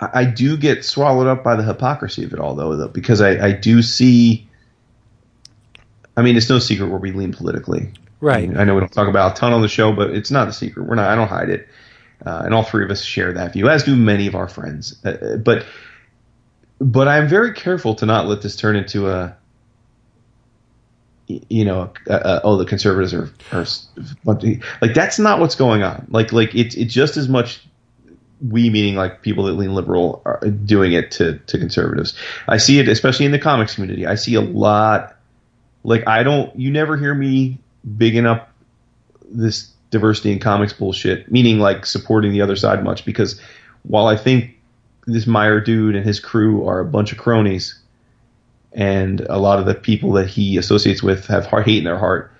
I, 0.01 0.21
I 0.21 0.25
do 0.25 0.57
get 0.57 0.85
swallowed 0.85 1.27
up 1.27 1.45
by 1.45 1.57
the 1.57 1.63
hypocrisy 1.63 2.25
of 2.25 2.33
it 2.33 2.39
all, 2.39 2.55
though, 2.55 2.77
though 2.77 2.89
because 2.89 3.21
I, 3.21 3.47
I 3.47 3.53
do 3.53 3.83
see. 3.83 4.47
I 6.17 6.23
mean, 6.23 6.37
it's 6.37 6.51
no 6.51 6.59
secret 6.59 6.89
where 6.89 6.99
we 6.99 7.13
lean 7.13 7.33
politically. 7.33 7.93
right. 8.21 8.43
I, 8.43 8.47
mean, 8.47 8.57
I 8.57 8.65
know 8.65 8.75
we 8.75 8.81
don't 8.81 8.93
talk 8.93 9.09
about 9.09 9.37
a 9.37 9.41
ton 9.41 9.53
on 9.53 9.63
the 9.63 9.69
show, 9.69 9.93
but 9.93 10.11
it's 10.11 10.33
not 10.33 10.49
a 10.49 10.53
secret. 10.53 10.87
We're 10.87 10.97
not. 10.97 11.09
I 11.09 11.15
don't 11.15 11.29
hide 11.29 11.49
it, 11.49 11.69
uh, 12.25 12.43
and 12.45 12.55
all 12.55 12.63
three 12.63 12.85
of 12.85 12.91
us 12.91 13.03
share 13.03 13.33
that 13.33 13.53
view, 13.53 13.69
as 13.69 13.85
do 13.85 13.97
many 13.97 14.27
of 14.27 14.35
our 14.35 14.49
friends. 14.49 14.99
Uh, 15.05 15.11
Uh, 15.11 15.37
but 15.37 15.67
but 16.81 17.09
I'm 17.09 17.29
very 17.29 17.53
careful 17.53 17.97
to 17.97 18.07
not 18.07 18.27
let 18.27 18.43
this 18.43 18.55
turn 18.55 18.77
into 18.77 19.11
a 19.11 19.37
you 21.29 21.65
know, 21.65 21.93
uh, 22.09 22.13
uh, 22.13 22.41
oh, 22.43 22.57
the 22.57 22.65
conservatives 22.65 23.13
are, 23.13 23.31
are 23.53 23.67
like 24.81 24.95
that's 24.95 25.19
not 25.19 25.41
what's 25.41 25.57
going 25.57 25.83
on. 25.83 26.07
Like, 26.11 26.33
like 26.33 26.55
it's 26.55 26.75
it's 26.75 26.93
just 26.93 27.17
as 27.17 27.29
much 27.29 27.61
we 28.47 28.71
meaning 28.71 28.95
like 28.95 29.21
people 29.21 29.45
that 29.45 29.55
lean 29.55 29.75
liberal 29.75 30.23
are 30.25 30.41
doing 30.41 30.93
it 30.93 31.11
to 31.13 31.39
to 31.39 31.59
conservatives. 31.59 32.15
I 32.47 32.57
see 32.57 32.79
it 32.79 32.89
especially 32.89 33.27
in 33.27 33.33
the 33.33 33.39
comics 33.39 33.75
community. 33.75 34.07
I 34.07 34.15
see 34.15 34.35
a 34.35 34.41
lot. 34.41 35.17
Like 35.85 36.07
I 36.09 36.23
don't, 36.23 36.59
you 36.59 36.71
never 36.71 36.97
hear 36.97 37.15
me 37.15 37.59
bigging 37.97 38.27
up 38.27 38.51
this 39.31 39.71
diversity 39.91 40.33
in 40.33 40.39
comics 40.39 40.73
bullshit, 40.73 41.31
meaning 41.31 41.59
like 41.61 41.87
supporting 41.87 42.33
the 42.33 42.41
other 42.43 42.57
side 42.57 42.85
much 42.85 43.05
because 43.05 43.41
while 43.83 44.07
I 44.07 44.17
think 44.17 44.55
this 45.07 45.27
Meyer 45.27 45.61
dude 45.61 45.97
and 45.97 46.05
his 46.05 46.21
crew 46.21 46.67
are 46.69 46.81
a 46.81 46.85
bunch 46.85 47.13
of 47.13 47.19
cronies, 47.19 47.79
and 48.73 49.23
a 49.31 49.39
lot 49.39 49.59
of 49.59 49.65
the 49.67 49.75
people 49.75 50.13
that 50.13 50.27
he 50.29 50.59
associates 50.59 51.03
with 51.03 51.27
have 51.27 51.47
heart 51.47 51.67
hate 51.67 51.79
in 51.79 51.85
their 51.85 51.99
heart. 51.99 52.31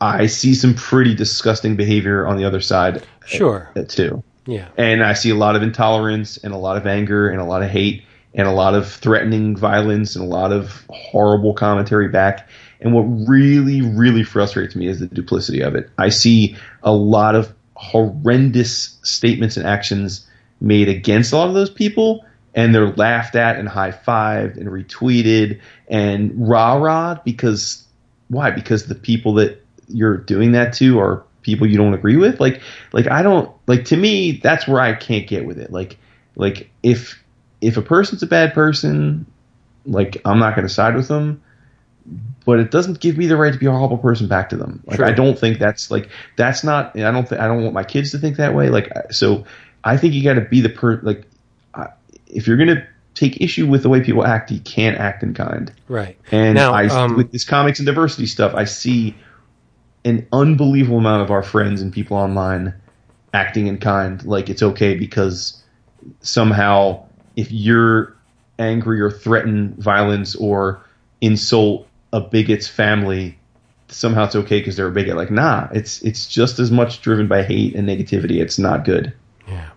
I 0.00 0.26
see 0.26 0.54
some 0.54 0.74
pretty 0.74 1.14
disgusting 1.14 1.76
behavior 1.76 2.26
on 2.26 2.36
the 2.36 2.44
other 2.44 2.60
side 2.60 3.02
Sure. 3.26 3.68
uh, 3.76 3.82
too, 3.88 4.22
Yeah. 4.46 4.66
and 4.76 5.02
I 5.02 5.14
see 5.14 5.30
a 5.30 5.34
lot 5.34 5.56
of 5.56 5.62
intolerance 5.62 6.36
and 6.38 6.52
a 6.52 6.56
lot 6.58 6.76
of 6.76 6.86
anger 6.86 7.28
and 7.28 7.40
a 7.40 7.44
lot 7.44 7.62
of 7.62 7.70
hate 7.70 8.04
and 8.34 8.46
a 8.46 8.52
lot 8.52 8.74
of 8.74 8.86
threatening 8.88 9.56
violence 9.56 10.14
and 10.14 10.24
a 10.24 10.28
lot 10.28 10.52
of 10.52 10.84
horrible 10.90 11.54
commentary 11.54 12.08
back. 12.08 12.48
And 12.84 12.92
what 12.92 13.02
really, 13.02 13.80
really 13.80 14.22
frustrates 14.22 14.76
me 14.76 14.86
is 14.86 15.00
the 15.00 15.06
duplicity 15.06 15.62
of 15.62 15.74
it. 15.74 15.90
I 15.96 16.10
see 16.10 16.56
a 16.82 16.92
lot 16.92 17.34
of 17.34 17.52
horrendous 17.74 18.98
statements 19.02 19.56
and 19.56 19.66
actions 19.66 20.26
made 20.60 20.88
against 20.88 21.32
a 21.32 21.36
lot 21.38 21.48
of 21.48 21.54
those 21.54 21.70
people, 21.70 22.26
and 22.54 22.74
they're 22.74 22.92
laughed 22.92 23.36
at 23.36 23.56
and 23.56 23.66
high 23.66 23.90
fived 23.90 24.58
and 24.58 24.68
retweeted 24.68 25.60
and 25.88 26.48
rah 26.48 26.74
rah 26.74 27.16
because 27.24 27.84
why? 28.28 28.50
Because 28.50 28.86
the 28.86 28.94
people 28.94 29.34
that 29.34 29.64
you're 29.88 30.18
doing 30.18 30.52
that 30.52 30.74
to 30.74 31.00
are 31.00 31.24
people 31.40 31.66
you 31.66 31.78
don't 31.78 31.94
agree 31.94 32.16
with. 32.16 32.38
Like, 32.38 32.60
like 32.92 33.10
I 33.10 33.22
don't 33.22 33.50
like. 33.66 33.86
To 33.86 33.96
me, 33.96 34.32
that's 34.32 34.68
where 34.68 34.80
I 34.80 34.92
can't 34.94 35.26
get 35.26 35.46
with 35.46 35.58
it. 35.58 35.72
Like, 35.72 35.98
like 36.36 36.70
if 36.82 37.22
if 37.62 37.78
a 37.78 37.82
person's 37.82 38.22
a 38.22 38.26
bad 38.26 38.52
person, 38.52 39.24
like 39.86 40.20
I'm 40.24 40.38
not 40.38 40.54
going 40.54 40.68
to 40.68 40.72
side 40.72 40.94
with 40.94 41.08
them. 41.08 41.42
But 42.44 42.60
it 42.60 42.70
doesn't 42.70 43.00
give 43.00 43.16
me 43.16 43.26
the 43.26 43.36
right 43.36 43.52
to 43.52 43.58
be 43.58 43.66
a 43.66 43.72
horrible 43.72 43.98
person 43.98 44.28
back 44.28 44.50
to 44.50 44.56
them. 44.56 44.82
Like 44.86 44.96
Sure. 44.96 45.06
I 45.06 45.12
don't 45.12 45.38
think 45.38 45.58
that's 45.58 45.90
like 45.90 46.10
that's 46.36 46.62
not. 46.62 46.98
I 46.98 47.10
don't. 47.10 47.28
Th- 47.28 47.40
I 47.40 47.46
don't 47.46 47.62
want 47.62 47.74
my 47.74 47.84
kids 47.84 48.10
to 48.10 48.18
think 48.18 48.36
that 48.36 48.54
way. 48.54 48.68
Like 48.68 48.90
so, 49.10 49.44
I 49.82 49.96
think 49.96 50.14
you 50.14 50.22
got 50.22 50.34
to 50.34 50.42
be 50.42 50.60
the 50.60 50.68
per. 50.68 51.00
Like, 51.02 51.24
I 51.74 51.88
if 52.26 52.46
you're 52.46 52.56
gonna 52.56 52.86
take 53.14 53.40
issue 53.40 53.66
with 53.66 53.82
the 53.82 53.88
way 53.88 54.02
people 54.02 54.24
act, 54.24 54.50
you 54.50 54.60
can't 54.60 54.98
act 54.98 55.22
in 55.22 55.34
kind. 55.34 55.72
Right. 55.88 56.18
And 56.32 56.54
Now, 56.54 56.72
I, 56.72 56.86
um, 56.88 57.16
with 57.16 57.30
this 57.32 57.44
comics 57.44 57.78
and 57.78 57.86
diversity 57.86 58.26
stuff, 58.26 58.54
I 58.54 58.64
see 58.64 59.14
an 60.04 60.26
unbelievable 60.32 60.98
amount 60.98 61.22
of 61.22 61.30
our 61.30 61.42
friends 61.42 61.80
and 61.80 61.92
people 61.92 62.16
online 62.16 62.74
acting 63.32 63.66
in 63.66 63.78
kind, 63.78 64.24
like 64.24 64.48
it's 64.48 64.62
okay 64.62 64.94
because 64.94 65.62
somehow 66.20 67.04
if 67.36 67.50
you're 67.50 68.16
angry 68.58 69.00
or 69.00 69.10
threaten 69.10 69.74
violence 69.78 70.36
or 70.36 70.84
insult 71.20 71.88
a 72.14 72.20
bigot's 72.20 72.68
family, 72.68 73.36
somehow 73.88 74.24
it's 74.24 74.36
okay 74.36 74.60
because 74.60 74.76
they're 74.76 74.86
a 74.86 74.92
bigot. 74.92 75.16
Like, 75.16 75.32
nah, 75.32 75.68
it's 75.72 76.00
it's 76.02 76.28
just 76.28 76.60
as 76.60 76.70
much 76.70 77.02
driven 77.02 77.26
by 77.26 77.42
hate 77.42 77.74
and 77.74 77.88
negativity. 77.88 78.40
It's 78.40 78.56
not 78.56 78.84
good. 78.84 79.12
Yeah. 79.48 79.70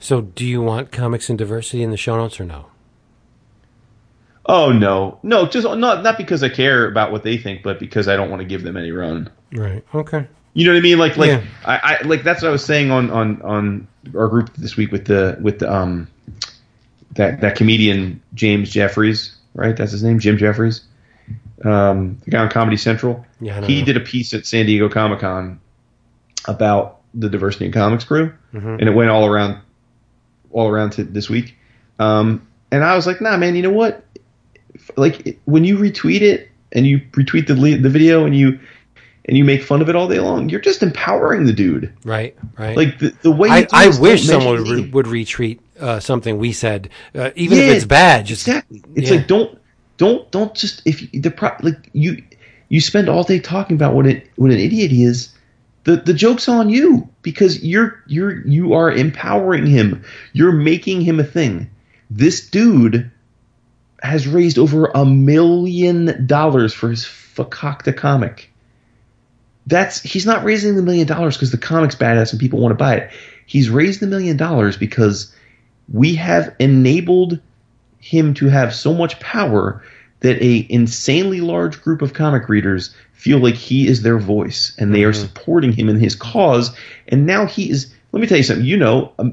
So, 0.00 0.20
do 0.20 0.44
you 0.44 0.60
want 0.60 0.90
comics 0.90 1.30
and 1.30 1.38
diversity 1.38 1.84
in 1.84 1.92
the 1.92 1.96
show 1.96 2.16
notes 2.16 2.40
or 2.40 2.44
no? 2.44 2.66
Oh 4.46 4.72
no, 4.72 5.20
no, 5.22 5.46
just 5.46 5.64
not 5.64 6.02
not 6.02 6.18
because 6.18 6.42
I 6.42 6.48
care 6.48 6.88
about 6.88 7.12
what 7.12 7.22
they 7.22 7.38
think, 7.38 7.62
but 7.62 7.78
because 7.78 8.08
I 8.08 8.16
don't 8.16 8.30
want 8.30 8.42
to 8.42 8.46
give 8.46 8.64
them 8.64 8.76
any 8.76 8.90
run. 8.90 9.30
Right. 9.52 9.84
Okay. 9.94 10.26
You 10.54 10.64
know 10.64 10.72
what 10.72 10.78
I 10.78 10.82
mean? 10.82 10.98
Like, 10.98 11.16
like 11.16 11.28
Yeah. 11.28 11.42
I, 11.64 11.98
I 12.02 12.02
like 12.06 12.24
that's 12.24 12.42
what 12.42 12.48
I 12.48 12.52
was 12.52 12.64
saying 12.64 12.90
on 12.90 13.10
on 13.10 13.42
on 13.42 13.88
our 14.16 14.28
group 14.28 14.54
this 14.56 14.76
week 14.76 14.90
with 14.90 15.06
the 15.06 15.38
with 15.40 15.60
the 15.60 15.72
um 15.72 16.08
that 17.12 17.40
that 17.42 17.56
comedian 17.56 18.22
James 18.34 18.70
Jeffries, 18.70 19.36
right? 19.54 19.76
That's 19.76 19.92
his 19.92 20.02
name, 20.02 20.18
Jim 20.18 20.36
Jeffries. 20.36 20.82
Um, 21.64 22.18
the 22.24 22.30
guy 22.30 22.38
on 22.42 22.50
Comedy 22.50 22.76
Central. 22.76 23.24
Yeah, 23.40 23.64
he 23.66 23.80
know. 23.80 23.86
did 23.86 23.96
a 23.96 24.00
piece 24.00 24.34
at 24.34 24.46
San 24.46 24.66
Diego 24.66 24.88
Comic 24.88 25.20
Con 25.20 25.58
about 26.46 27.00
the 27.14 27.28
diversity 27.28 27.66
in 27.66 27.72
comics 27.72 28.04
crew, 28.04 28.32
Mhm. 28.54 28.78
and 28.78 28.82
it 28.82 28.92
went 28.94 29.10
all 29.10 29.26
around 29.26 29.58
all 30.52 30.68
around 30.68 30.90
to 30.90 31.04
this 31.04 31.28
week. 31.28 31.56
Um, 31.98 32.46
and 32.70 32.84
I 32.84 32.94
was 32.94 33.06
like, 33.06 33.20
nah, 33.20 33.36
man, 33.36 33.56
you 33.56 33.62
know 33.62 33.70
what? 33.70 34.04
Like 34.96 35.38
when 35.46 35.64
you 35.64 35.78
retweet 35.78 36.20
it 36.20 36.50
and 36.72 36.86
you 36.86 37.00
retweet 37.12 37.46
the 37.46 37.54
the 37.54 37.88
video 37.88 38.26
and 38.26 38.36
you 38.36 38.58
and 39.24 39.36
you 39.36 39.44
make 39.44 39.62
fun 39.62 39.82
of 39.82 39.88
it 39.88 39.96
all 39.96 40.06
day 40.08 40.20
long, 40.20 40.48
you're 40.48 40.60
just 40.60 40.82
empowering 40.82 41.46
the 41.46 41.52
dude. 41.52 41.92
Right, 42.04 42.36
right. 42.58 42.76
Like 42.76 42.98
the, 42.98 43.12
the 43.22 43.30
way 43.30 43.48
I, 43.50 43.66
I 43.72 43.98
wish 43.98 44.24
someone 44.24 44.58
would, 44.62 44.68
re- 44.68 44.90
would 44.90 45.06
retweet 45.06 45.58
uh, 45.80 45.98
something 46.00 46.38
we 46.38 46.52
said, 46.52 46.90
uh, 47.14 47.30
even 47.34 47.58
yeah, 47.58 47.64
if 47.64 47.76
it's 47.76 47.84
bad. 47.84 48.26
Just 48.26 48.46
exactly. 48.46 48.82
It's 48.94 49.10
yeah. 49.10 49.16
like 49.16 49.26
don't 49.26 49.58
don't 49.96 50.30
don't 50.30 50.54
just 50.54 50.82
if 50.84 51.10
the 51.12 51.30
pro, 51.30 51.50
like 51.60 51.90
you 51.92 52.22
you 52.68 52.80
spend 52.80 53.08
all 53.08 53.22
day 53.22 53.38
talking 53.38 53.76
about 53.76 53.94
what 53.94 54.06
it 54.06 54.28
what 54.36 54.50
an 54.50 54.58
idiot 54.58 54.90
he 54.90 55.04
is. 55.04 55.32
The 55.84 55.96
the 55.96 56.14
joke's 56.14 56.48
on 56.48 56.68
you 56.68 57.08
because 57.22 57.62
you're 57.62 58.02
you're 58.06 58.46
you 58.46 58.74
are 58.74 58.90
empowering 58.90 59.66
him. 59.66 60.04
You're 60.32 60.52
making 60.52 61.02
him 61.02 61.20
a 61.20 61.24
thing. 61.24 61.70
This 62.10 62.48
dude 62.48 63.10
has 64.02 64.28
raised 64.28 64.58
over 64.58 64.86
a 64.94 65.04
million 65.04 66.26
dollars 66.26 66.74
for 66.74 66.90
his 66.90 67.04
fakakta 67.04 67.96
comic. 67.96 68.50
That's 69.66 70.00
he's 70.02 70.26
not 70.26 70.44
raising 70.44 70.76
the 70.76 70.82
million 70.82 71.06
dollars 71.06 71.36
because 71.36 71.50
the 71.50 71.58
comic's 71.58 71.96
badass 71.96 72.32
and 72.32 72.40
people 72.40 72.60
want 72.60 72.72
to 72.72 72.76
buy 72.76 72.96
it. 72.96 73.10
He's 73.46 73.70
raised 73.70 74.00
the 74.00 74.06
million 74.06 74.36
dollars 74.36 74.76
because 74.76 75.34
we 75.92 76.14
have 76.16 76.54
enabled 76.58 77.40
him 78.06 78.34
to 78.34 78.46
have 78.46 78.74
so 78.74 78.94
much 78.94 79.18
power 79.20 79.82
that 80.20 80.40
a 80.42 80.66
insanely 80.70 81.40
large 81.40 81.82
group 81.82 82.02
of 82.02 82.14
comic 82.14 82.48
readers 82.48 82.94
feel 83.12 83.38
like 83.38 83.54
he 83.54 83.86
is 83.86 84.02
their 84.02 84.18
voice 84.18 84.74
and 84.78 84.94
they 84.94 85.00
mm-hmm. 85.00 85.10
are 85.10 85.12
supporting 85.12 85.72
him 85.72 85.88
in 85.88 85.98
his 85.98 86.14
cause. 86.14 86.74
And 87.08 87.26
now 87.26 87.46
he 87.46 87.70
is. 87.70 87.92
Let 88.12 88.20
me 88.20 88.26
tell 88.26 88.38
you 88.38 88.44
something. 88.44 88.64
You 88.64 88.76
know, 88.76 89.12
a, 89.18 89.30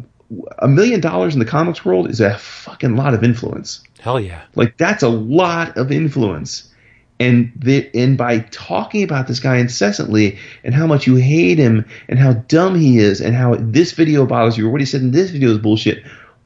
a 0.60 0.68
million 0.68 1.00
dollars 1.00 1.34
in 1.34 1.40
the 1.40 1.45
comics 1.45 1.86
world 1.86 2.10
is 2.10 2.20
a 2.20 2.38
fucking 2.38 2.95
lot 2.95 3.14
of 3.14 3.24
influence. 3.24 3.84
Hell 4.00 4.20
yeah! 4.20 4.41
Like 4.56 4.78
that's 4.78 5.04
a 5.04 5.10
lot 5.10 5.78
of 5.78 5.91
influence. 5.91 6.70
And 7.20 7.54
the, 7.56 7.90
and 7.94 8.18
by 8.18 8.40
talking 8.40 9.04
about 9.04 9.28
this 9.28 9.40
guy 9.40 9.58
incessantly 9.58 10.40
and 10.64 10.74
how 10.74 10.88
much 10.88 11.08
you 11.08 11.16
hate 11.16 11.58
him 11.58 11.86
and 12.10 12.20
how 12.20 12.34
dumb 12.34 12.76
he 12.76 12.98
is 12.98 13.22
and 13.22 13.36
how 13.36 13.56
this 13.56 13.94
video 13.94 14.26
bothers 14.26 14.58
you 14.58 14.68
or 14.68 14.72
what 14.72 14.82
he 14.82 14.86
said 14.86 15.02
in 15.02 15.12
this 15.12 15.30
video 15.30 15.52
is 15.52 15.60
bullshit, 15.60 16.04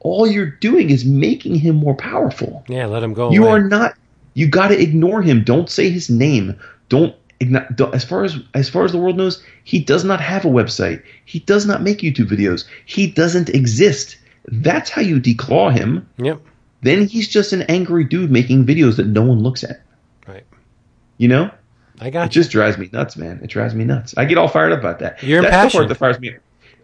all 0.08 0.28
you're 0.28 0.46
doing 0.52 0.90
is 0.90 1.06
making 1.06 1.56
him 1.56 1.76
more 1.76 1.96
powerful. 1.96 2.64
Yeah, 2.68 2.86
let 2.86 3.04
him 3.04 3.14
go. 3.14 3.32
You 3.32 3.44
away. 3.44 3.52
are 3.52 3.62
not. 3.62 3.96
You 4.34 4.48
got 4.48 4.70
to 4.70 4.80
ignore 4.80 5.22
him. 5.22 5.44
Don't 5.44 5.70
say 5.70 5.90
his 5.90 6.10
name. 6.10 6.60
Don't. 6.90 7.16
As 7.94 8.04
far 8.04 8.24
as 8.24 8.38
as 8.56 8.68
far 8.70 8.84
as 8.84 8.92
the 8.92 8.98
world 8.98 9.18
knows, 9.18 9.44
he 9.64 9.80
does 9.80 10.04
not 10.04 10.20
have 10.22 10.46
a 10.46 10.48
website. 10.48 11.04
He 11.26 11.40
does 11.40 11.66
not 11.66 11.84
make 11.84 12.00
YouTube 12.00 12.30
videos. 12.30 12.66
He 12.86 13.08
doesn't 13.08 13.50
exist. 13.50 14.18
That's 14.46 14.90
how 14.90 15.02
you 15.02 15.20
declaw 15.20 15.72
him. 15.72 16.08
Yep. 16.18 16.42
Then 16.82 17.08
he's 17.08 17.28
just 17.28 17.54
an 17.54 17.64
angry 17.64 18.06
dude 18.06 18.32
making 18.32 18.66
videos 18.66 18.96
that 18.98 19.08
no 19.08 19.24
one 19.24 19.44
looks 19.44 19.64
at. 19.64 19.82
Right. 20.28 20.46
You 21.18 21.28
know. 21.28 21.52
I 22.00 22.10
got. 22.10 22.24
It 22.28 22.36
you. 22.36 22.42
just 22.42 22.52
drives 22.52 22.78
me 22.78 22.90
nuts, 22.94 23.18
man. 23.18 23.40
It 23.44 23.48
drives 23.48 23.76
me 23.76 23.84
nuts. 23.84 24.14
I 24.18 24.26
get 24.26 24.38
all 24.38 24.48
fired 24.48 24.72
up 24.72 24.80
about 24.80 25.00
that. 25.00 25.22
You're 25.22 25.42
That's 25.42 25.54
impassioned. 25.54 25.72
the 25.72 25.78
part 25.78 25.90
that 25.90 25.96
fires 25.96 26.20
me. 26.20 26.36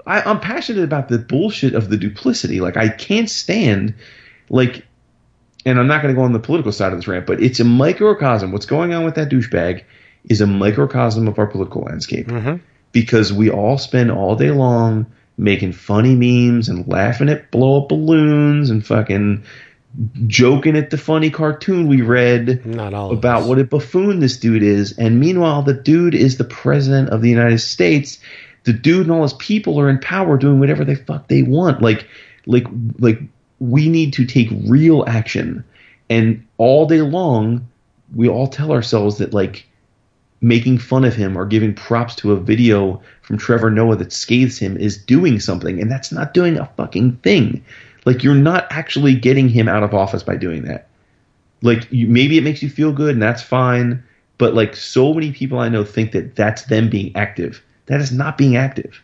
I, 0.06 0.22
I'm 0.22 0.40
passionate 0.40 0.84
about 0.84 1.10
the 1.10 1.18
bullshit 1.18 1.76
of 1.76 1.90
the 1.90 1.98
duplicity. 1.98 2.60
Like 2.60 2.78
I 2.78 2.90
can't 2.90 3.30
stand, 3.30 3.96
like, 4.50 4.86
and 5.66 5.80
I'm 5.80 5.88
not 5.88 6.02
going 6.02 6.14
to 6.14 6.20
go 6.20 6.26
on 6.26 6.34
the 6.34 6.40
political 6.40 6.72
side 6.72 6.92
of 6.92 6.98
this 6.98 7.08
rant, 7.08 7.26
but 7.26 7.42
it's 7.42 7.60
a 7.60 7.64
microcosm. 7.64 8.52
What's 8.52 8.66
going 8.66 8.94
on 8.94 9.06
with 9.06 9.16
that 9.16 9.30
douchebag 9.30 9.84
is 10.30 10.42
a 10.42 10.48
microcosm 10.48 11.28
of 11.28 11.40
our 11.40 11.48
political 11.48 11.82
landscape 11.82 12.28
mm-hmm. 12.28 12.58
because 12.92 13.32
we 13.32 13.50
all 13.50 13.78
spend 13.78 14.12
all 14.12 14.36
day 14.36 14.52
long 14.52 15.06
making 15.38 15.74
funny 15.74 16.16
memes 16.16 16.70
and 16.70 16.88
laughing 16.88 17.30
at 17.30 17.50
blow 17.50 17.82
up 17.82 17.90
balloons 17.90 18.70
and 18.70 18.86
fucking 18.86 19.44
joking 20.28 20.76
at 20.76 20.90
the 20.90 20.98
funny 20.98 21.30
cartoon 21.30 21.88
we 21.88 22.02
read 22.02 22.62
about 22.66 23.48
what 23.48 23.60
a 23.60 23.64
buffoon 23.64 24.20
this 24.20 24.38
dude 24.38 24.64
is. 24.64 24.98
And 24.98 25.20
meanwhile, 25.20 25.62
the 25.62 25.74
dude 25.74 26.16
is 26.16 26.38
the 26.38 26.44
president 26.44 27.10
of 27.10 27.22
the 27.22 27.30
United 27.30 27.60
States 27.60 28.20
the 28.64 28.74
dude 28.74 29.02
and 29.02 29.12
all 29.12 29.24
his 29.24 29.34
people 29.34 29.80
are 29.80 29.90
in 29.90 30.00
power 30.00 30.38
doing 30.38 30.60
whatever 30.60 30.86
the 30.86 30.96
fuck 30.96 31.28
they 31.28 31.44
want. 31.44 31.82
Like, 31.82 32.08
like, 32.46 32.66
like 33.00 33.20
we 33.60 33.90
need 33.90 34.14
to 34.14 34.26
take 34.26 34.50
real 34.66 35.06
action. 35.08 35.64
And 36.10 36.46
all 36.58 36.86
day 36.86 37.02
long, 37.02 37.68
we 38.14 38.30
all 38.30 38.48
tell 38.48 38.72
ourselves 38.72 39.18
that 39.18 39.34
like 39.34 39.68
making 40.42 40.78
fun 40.78 41.06
of 41.06 41.16
him 41.16 41.38
or 41.38 41.46
giving 41.46 41.74
props 41.74 42.16
to 42.16 42.34
a 42.34 42.40
video 42.40 43.02
from 43.22 43.38
Trevor 43.38 43.72
Noah 43.72 43.96
that 43.96 44.12
scathes 44.12 44.58
him 44.58 44.78
is 44.78 44.98
doing 44.98 45.40
something, 45.40 45.82
and 45.82 45.90
that's 45.90 46.12
not 46.12 46.34
doing 46.34 46.58
a 46.58 46.70
fucking 46.78 47.16
thing. 47.18 47.64
Like 48.06 48.24
you're 48.24 48.36
not 48.36 48.68
actually 48.70 49.16
getting 49.16 49.48
him 49.48 49.68
out 49.70 49.84
of 49.84 49.94
office 49.94 50.24
by 50.24 50.36
doing 50.36 50.66
that. 50.66 50.90
Like 51.62 51.90
you, 51.92 52.08
maybe 52.08 52.38
it 52.38 52.44
makes 52.44 52.62
you 52.62 52.70
feel 52.70 52.92
good, 52.92 53.14
and 53.16 53.24
that's 53.24 53.42
fine. 53.42 54.04
But 54.38 54.54
like 54.54 54.76
so 54.76 55.14
many 55.14 55.32
people 55.32 55.60
I 55.60 55.70
know 55.70 55.86
think 55.86 56.12
that 56.12 56.36
that's 56.36 56.64
them 56.64 56.90
being 56.90 57.16
active. 57.16 57.64
That 57.88 58.02
is 58.02 58.12
not 58.12 58.38
being 58.38 58.56
active. 58.56 59.02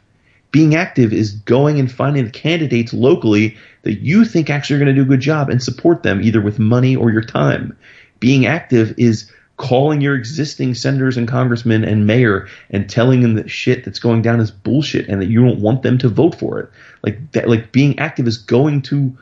Being 0.51 0.75
active 0.75 1.13
is 1.13 1.33
going 1.33 1.79
and 1.79 1.91
finding 1.91 2.29
candidates 2.31 2.93
locally 2.93 3.55
that 3.83 3.99
you 3.99 4.25
think 4.25 4.49
actually 4.49 4.77
are 4.77 4.79
going 4.85 4.95
to 4.95 5.01
do 5.01 5.03
a 5.03 5.15
good 5.15 5.19
job 5.19 5.49
and 5.49 5.61
support 5.61 6.03
them 6.03 6.21
either 6.21 6.41
with 6.41 6.57
money 6.57 6.95
or 6.95 7.11
your 7.11 7.21
time. 7.21 7.77
Being 8.19 8.45
active 8.45 8.95
is 8.97 9.31
calling 9.57 10.01
your 10.01 10.15
existing 10.15 10.73
senators 10.73 11.17
and 11.17 11.27
congressmen 11.27 11.83
and 11.83 12.07
mayor 12.07 12.47
and 12.71 12.89
telling 12.89 13.21
them 13.21 13.35
that 13.35 13.51
shit 13.51 13.83
that's 13.83 13.99
going 13.99 14.21
down 14.21 14.39
is 14.39 14.51
bullshit 14.51 15.07
and 15.07 15.21
that 15.21 15.27
you 15.27 15.43
don't 15.43 15.59
want 15.59 15.83
them 15.83 15.97
to 15.97 16.09
vote 16.09 16.33
for 16.33 16.59
it. 16.59 16.69
Like 17.03 17.31
that, 17.33 17.49
like 17.49 17.71
being 17.71 17.99
active 17.99 18.27
is 18.27 18.37
going 18.37 18.81
to 18.83 19.15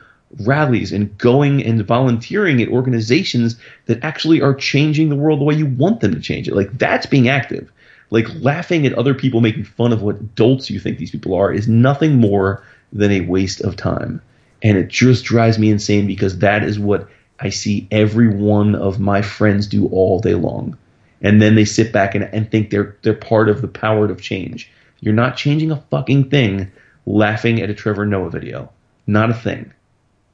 rallies 0.44 0.92
and 0.92 1.16
going 1.18 1.64
and 1.64 1.84
volunteering 1.84 2.62
at 2.62 2.68
organizations 2.68 3.56
that 3.86 4.02
actually 4.04 4.40
are 4.40 4.54
changing 4.54 5.08
the 5.08 5.16
world 5.16 5.40
the 5.40 5.44
way 5.44 5.54
you 5.54 5.66
want 5.66 6.00
them 6.00 6.14
to 6.14 6.20
change 6.20 6.48
it. 6.48 6.54
Like 6.54 6.78
that's 6.78 7.06
being 7.06 7.28
active 7.28 7.70
like 8.10 8.26
laughing 8.40 8.86
at 8.86 8.94
other 8.94 9.14
people 9.14 9.40
making 9.40 9.64
fun 9.64 9.92
of 9.92 10.02
what 10.02 10.34
dolts 10.34 10.70
you 10.70 10.80
think 10.80 10.98
these 10.98 11.10
people 11.10 11.34
are 11.34 11.52
is 11.52 11.68
nothing 11.68 12.16
more 12.16 12.64
than 12.92 13.10
a 13.12 13.20
waste 13.20 13.60
of 13.60 13.76
time. 13.76 14.22
And 14.62 14.76
it 14.76 14.88
just 14.88 15.24
drives 15.24 15.58
me 15.58 15.70
insane 15.70 16.06
because 16.06 16.38
that 16.38 16.64
is 16.64 16.78
what 16.78 17.08
I 17.38 17.50
see 17.50 17.86
every 17.90 18.28
one 18.28 18.74
of 18.74 18.98
my 18.98 19.22
friends 19.22 19.66
do 19.66 19.86
all 19.88 20.20
day 20.20 20.34
long. 20.34 20.76
And 21.20 21.40
then 21.42 21.54
they 21.54 21.64
sit 21.64 21.92
back 21.92 22.14
and, 22.14 22.24
and 22.24 22.50
think 22.50 22.70
they're 22.70 22.96
they're 23.02 23.14
part 23.14 23.48
of 23.48 23.60
the 23.60 23.68
power 23.68 24.06
of 24.06 24.20
change. 24.20 24.70
You're 25.00 25.14
not 25.14 25.36
changing 25.36 25.70
a 25.70 25.82
fucking 25.90 26.30
thing 26.30 26.70
laughing 27.06 27.60
at 27.60 27.70
a 27.70 27.74
Trevor 27.74 28.06
Noah 28.06 28.30
video. 28.30 28.70
Not 29.06 29.30
a 29.30 29.34
thing. 29.34 29.72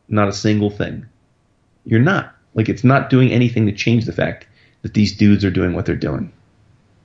Not 0.09 0.29
a 0.29 0.33
single 0.33 0.71
thing. 0.71 1.07
You're 1.85 2.01
not. 2.01 2.35
Like 2.55 2.69
it's 2.69 2.85
not 2.85 3.11
doing 3.11 3.31
anything 3.31 3.67
to 3.67 3.73
change 3.73 4.05
the 4.05 4.13
fact 4.13 4.47
that 4.83 4.95
these 4.95 5.17
dudes 5.17 5.45
are 5.45 5.51
doing 5.51 5.75
what 5.75 5.87
they're 5.87 5.97
doing. 5.97 6.33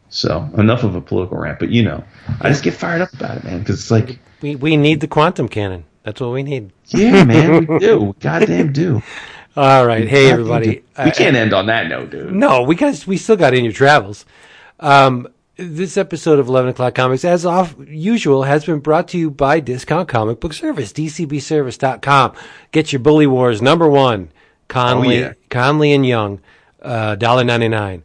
So 0.10 0.50
enough 0.58 0.84
of 0.84 0.96
a 0.96 1.02
political 1.02 1.38
rant, 1.38 1.60
but 1.60 1.70
you 1.70 1.84
know, 1.84 2.04
I 2.42 2.50
just 2.50 2.64
get 2.64 2.74
fired 2.74 3.02
up 3.02 3.14
about 3.14 3.38
it, 3.38 3.44
man, 3.44 3.60
because 3.60 3.80
it's 3.80 3.92
like 3.92 4.20
we 4.42 4.56
we 4.56 4.76
need 4.76 5.02
the 5.02 5.08
quantum 5.08 5.48
cannon. 5.48 5.86
That's 6.04 6.20
what 6.20 6.32
we 6.32 6.44
need. 6.44 6.72
Yeah, 6.88 7.24
man, 7.24 7.68
we 7.68 7.80
do. 7.80 8.16
Goddamn 8.20 8.74
do. 8.74 9.04
All 9.56 9.86
right, 9.86 10.04
we 10.04 10.10
hey 10.10 10.32
everybody. 10.32 10.84
We 11.04 11.12
can't 11.12 11.36
end 11.36 11.54
on 11.54 11.68
that 11.68 11.88
note, 11.88 12.10
dude. 12.10 12.34
No, 12.34 12.64
we 12.64 12.76
guys 12.76 13.06
we 13.06 13.18
still 13.18 13.36
got 13.36 13.54
in 13.54 13.64
your 13.64 13.74
travels. 13.74 14.26
Um, 14.80 15.28
this 15.60 15.98
episode 15.98 16.40
of 16.40 16.48
11 16.48 16.70
o'clock 16.72 16.96
comics 16.96 17.26
as 17.26 17.46
off 17.46 17.76
usual 17.86 18.44
has 18.44 18.64
been 18.64 18.80
brought 18.80 19.10
to 19.10 19.18
you 19.18 19.30
by 19.30 19.60
discount 19.60 20.08
comic 20.08 20.40
book 20.40 20.54
service 20.54 20.94
dcbservice.com 20.94 22.34
get 22.72 22.94
your 22.94 23.02
bully 23.02 23.28
wars 23.28 23.62
number 23.62 23.90
one 23.90 24.32
conley 24.70 25.18
oh, 25.18 25.28
yeah. 25.28 25.34
conley 25.50 25.92
and 25.92 26.06
young 26.06 26.40
uh, 26.82 27.18
$1.99 27.18 28.04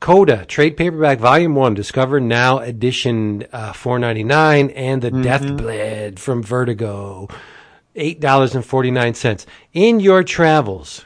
Coda 0.00 0.44
trade 0.44 0.76
paperback 0.76 1.18
volume 1.18 1.54
one, 1.56 1.74
Discover 1.74 2.20
Now 2.20 2.58
edition, 2.58 3.44
uh, 3.52 3.72
four 3.72 3.98
ninety 3.98 4.22
nine, 4.22 4.70
and 4.70 5.02
the 5.02 5.10
mm-hmm. 5.10 5.22
Deathblade 5.22 6.18
from 6.18 6.42
Vertigo, 6.42 7.28
eight 7.96 8.20
dollars 8.20 8.54
and 8.54 8.64
forty 8.64 8.92
nine 8.92 9.14
cents. 9.14 9.44
In 9.72 9.98
your 9.98 10.22
travels, 10.22 11.04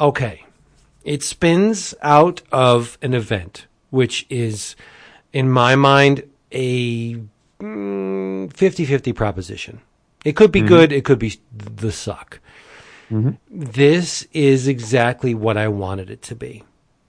okay, 0.00 0.44
it 1.04 1.22
spins 1.22 1.94
out 2.00 2.40
of 2.50 2.96
an 3.02 3.12
event, 3.12 3.66
which 3.90 4.26
is, 4.30 4.74
in 5.32 5.50
my 5.50 5.76
mind, 5.76 6.22
a 6.52 7.14
mm, 7.60 8.52
50-50 8.52 9.14
proposition. 9.14 9.80
It 10.24 10.36
could 10.36 10.50
be 10.50 10.60
mm-hmm. 10.60 10.68
good, 10.68 10.92
it 10.92 11.04
could 11.04 11.18
be 11.18 11.38
the 11.52 11.92
suck. 11.92 12.40
Mm-hmm. 13.10 13.32
This 13.50 14.26
is 14.32 14.66
exactly 14.66 15.34
what 15.34 15.56
I 15.56 15.68
wanted 15.68 16.10
it 16.10 16.22
to 16.22 16.34
be 16.34 16.64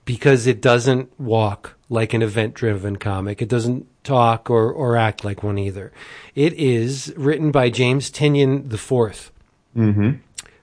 because 0.08 0.46
it 0.46 0.62
doesn't 0.62 1.20
walk 1.20 1.76
like 1.90 2.14
an 2.14 2.22
event 2.22 2.54
driven 2.54 2.96
comic. 2.96 3.42
It 3.42 3.48
doesn't 3.50 3.86
talk 4.04 4.48
or, 4.48 4.72
or 4.72 4.96
act 4.96 5.22
like 5.22 5.42
one 5.42 5.58
either. 5.58 5.92
It 6.34 6.54
is 6.54 7.12
written 7.14 7.50
by 7.50 7.68
James 7.68 8.10
Tynion 8.10 8.72
IV. 8.72 9.30
Mm-hmm. 9.76 10.12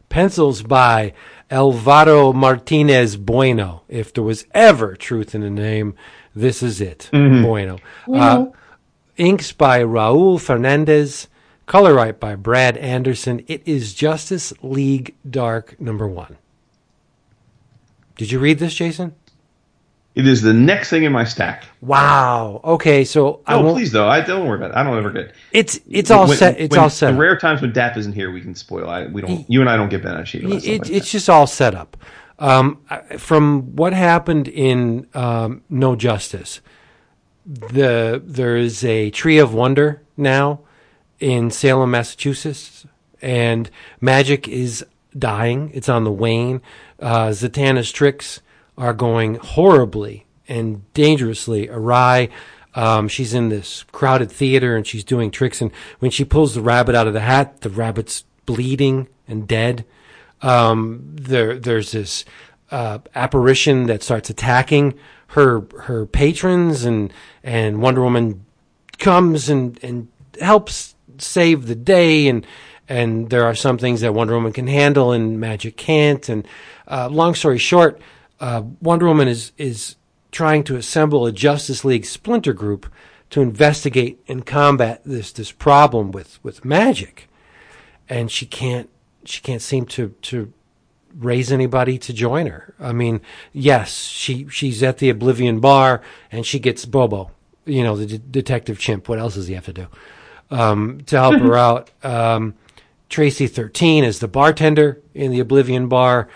Pencils 0.09 0.63
by 0.63 1.13
Alvaro 1.51 2.33
Martinez 2.33 3.17
Bueno. 3.17 3.83
If 3.87 4.11
there 4.15 4.23
was 4.23 4.47
ever 4.55 4.95
truth 4.95 5.35
in 5.35 5.43
a 5.43 5.51
name, 5.51 5.93
this 6.33 6.63
is 6.63 6.81
it. 6.81 7.11
Mm-hmm. 7.13 7.43
Bueno. 7.43 7.77
Uh, 8.11 8.47
inks 9.15 9.51
by 9.51 9.83
Raul 9.83 10.41
Fernandez. 10.41 11.27
color 11.67 11.93
right 11.93 12.19
by 12.19 12.33
Brad 12.33 12.77
Anderson. 12.77 13.45
It 13.45 13.61
is 13.67 13.93
Justice 13.93 14.53
League 14.63 15.13
Dark 15.29 15.79
number 15.79 16.07
one. 16.07 16.37
Did 18.15 18.31
you 18.31 18.39
read 18.39 18.57
this, 18.57 18.73
Jason? 18.73 19.13
It 20.15 20.25
is 20.27 20.41
the 20.41 20.53
next 20.53 20.89
thing 20.89 21.03
in 21.03 21.11
my 21.11 21.25
stack. 21.25 21.65
Wow. 21.81 22.61
Okay, 22.63 23.03
so 23.03 23.41
I 23.45 23.55
Oh, 23.55 23.73
please 23.73 23.91
though. 23.91 24.07
I 24.07 24.21
don't 24.21 24.47
worry 24.47 24.57
about 24.57 24.71
it. 24.71 24.77
I 24.77 24.83
don't 24.83 24.97
ever 24.97 25.11
get. 25.11 25.33
It's 25.51 25.77
it's 25.89 26.09
all 26.09 26.27
When- 26.27 26.37
set. 26.37 26.57
It's 26.57 26.71
when- 26.71 26.79
all 26.79 26.89
set. 26.89 27.11
The 27.11 27.17
rare 27.17 27.37
times 27.37 27.61
when 27.61 27.73
Dap 27.73 27.97
isn't 27.97 28.13
here, 28.13 28.31
we 28.31 28.39
can 28.41 28.55
spoil. 28.55 28.89
I, 28.89 29.07
we 29.07 29.21
don't. 29.21 29.45
You 29.49 29.59
and 29.59 29.69
I 29.69 29.75
don't 29.75 29.89
get 29.89 30.03
bent 30.03 30.15
out 30.15 30.21
of 30.21 30.27
shape. 30.27 30.43
It, 30.45 30.49
like 30.49 30.89
it's 30.89 31.11
just 31.11 31.29
all 31.29 31.47
set 31.47 31.75
up. 31.75 31.97
Um, 32.39 32.79
from 33.17 33.75
what 33.75 33.93
happened 33.93 34.47
in 34.47 35.07
um, 35.13 35.61
No 35.69 35.95
Justice, 35.97 36.61
the 37.45 38.21
there 38.25 38.55
is 38.55 38.83
a 38.85 39.09
Tree 39.11 39.37
of 39.37 39.53
Wonder 39.53 40.01
now 40.17 40.59
in 41.19 41.51
Salem, 41.51 41.91
Massachusetts, 41.91 42.85
and 43.21 43.69
magic 44.01 44.47
is 44.47 44.85
dying. 45.17 45.71
It's 45.73 45.89
on 45.89 46.03
the 46.05 46.11
wane. 46.11 46.61
Uh, 46.99 47.27
Zatanna's 47.29 47.91
tricks 47.91 48.41
are 48.77 48.93
going 48.93 49.35
horribly 49.35 50.25
and 50.47 50.91
dangerously 50.93 51.69
awry. 51.69 52.29
Um, 52.73 53.07
she's 53.07 53.33
in 53.33 53.49
this 53.49 53.83
crowded 53.91 54.31
theater 54.31 54.75
and 54.75 54.85
she's 54.85 55.03
doing 55.03 55.31
tricks. 55.31 55.61
And 55.61 55.71
when 55.99 56.11
she 56.11 56.25
pulls 56.25 56.55
the 56.55 56.61
rabbit 56.61 56.95
out 56.95 57.07
of 57.07 57.13
the 57.13 57.21
hat, 57.21 57.61
the 57.61 57.69
rabbit's 57.69 58.25
bleeding 58.45 59.07
and 59.27 59.47
dead. 59.47 59.85
Um, 60.41 61.01
there, 61.13 61.57
there's 61.57 61.91
this 61.91 62.25
uh, 62.71 62.99
apparition 63.15 63.85
that 63.87 64.03
starts 64.03 64.29
attacking 64.29 64.95
her 65.27 65.65
her 65.81 66.05
patrons, 66.05 66.85
and 66.85 67.11
and 67.43 67.81
Wonder 67.81 68.01
Woman 68.01 68.45
comes 68.97 69.49
and 69.49 69.79
and 69.83 70.07
helps 70.39 70.95
save 71.17 71.67
the 71.67 71.75
day 71.75 72.27
and 72.27 72.45
and 72.87 73.29
there 73.29 73.45
are 73.45 73.55
some 73.55 73.77
things 73.77 74.01
that 74.01 74.13
Wonder 74.13 74.33
Woman 74.35 74.53
can 74.53 74.67
handle 74.67 75.11
and 75.11 75.39
Magic 75.39 75.77
can't 75.77 76.27
and 76.29 76.47
uh, 76.87 77.07
long 77.09 77.33
story 77.33 77.57
short 77.57 77.99
uh, 78.39 78.63
Wonder 78.81 79.07
Woman 79.07 79.27
is 79.27 79.51
is 79.57 79.95
trying 80.31 80.63
to 80.65 80.75
assemble 80.75 81.25
a 81.25 81.31
Justice 81.31 81.85
League 81.85 82.05
splinter 82.05 82.53
group 82.53 82.91
to 83.29 83.41
investigate 83.41 84.19
and 84.27 84.45
combat 84.45 85.01
this 85.05 85.31
this 85.31 85.51
problem 85.51 86.11
with 86.11 86.43
with 86.43 86.65
magic 86.65 87.29
and 88.09 88.31
she 88.31 88.45
can't 88.45 88.89
she 89.23 89.41
can't 89.41 89.61
seem 89.61 89.85
to 89.85 90.09
to 90.21 90.53
raise 91.17 91.51
anybody 91.51 91.97
to 91.97 92.13
join 92.13 92.47
her. 92.47 92.73
I 92.79 92.91
mean, 92.91 93.21
yes, 93.53 94.03
she 94.03 94.47
she's 94.49 94.83
at 94.83 94.97
the 94.97 95.09
Oblivion 95.09 95.59
bar 95.59 96.01
and 96.31 96.45
she 96.45 96.59
gets 96.59 96.85
Bobo, 96.85 97.31
you 97.65 97.83
know, 97.83 97.95
the 97.95 98.05
de- 98.05 98.17
detective 98.17 98.79
chimp. 98.79 99.07
What 99.07 99.19
else 99.19 99.35
does 99.35 99.47
he 99.47 99.53
have 99.53 99.65
to 99.65 99.73
do 99.73 99.87
um, 100.51 101.01
to 101.07 101.19
help 101.19 101.35
her 101.41 101.57
out? 101.57 101.91
Um, 102.03 102.55
Traci 103.09 103.49
thirteen 103.49 104.03
is 104.03 104.19
the 104.19 104.27
bartender 104.27 105.01
in 105.13 105.31
the 105.31 105.39
Oblivion 105.39 105.87
bar. 105.87 106.27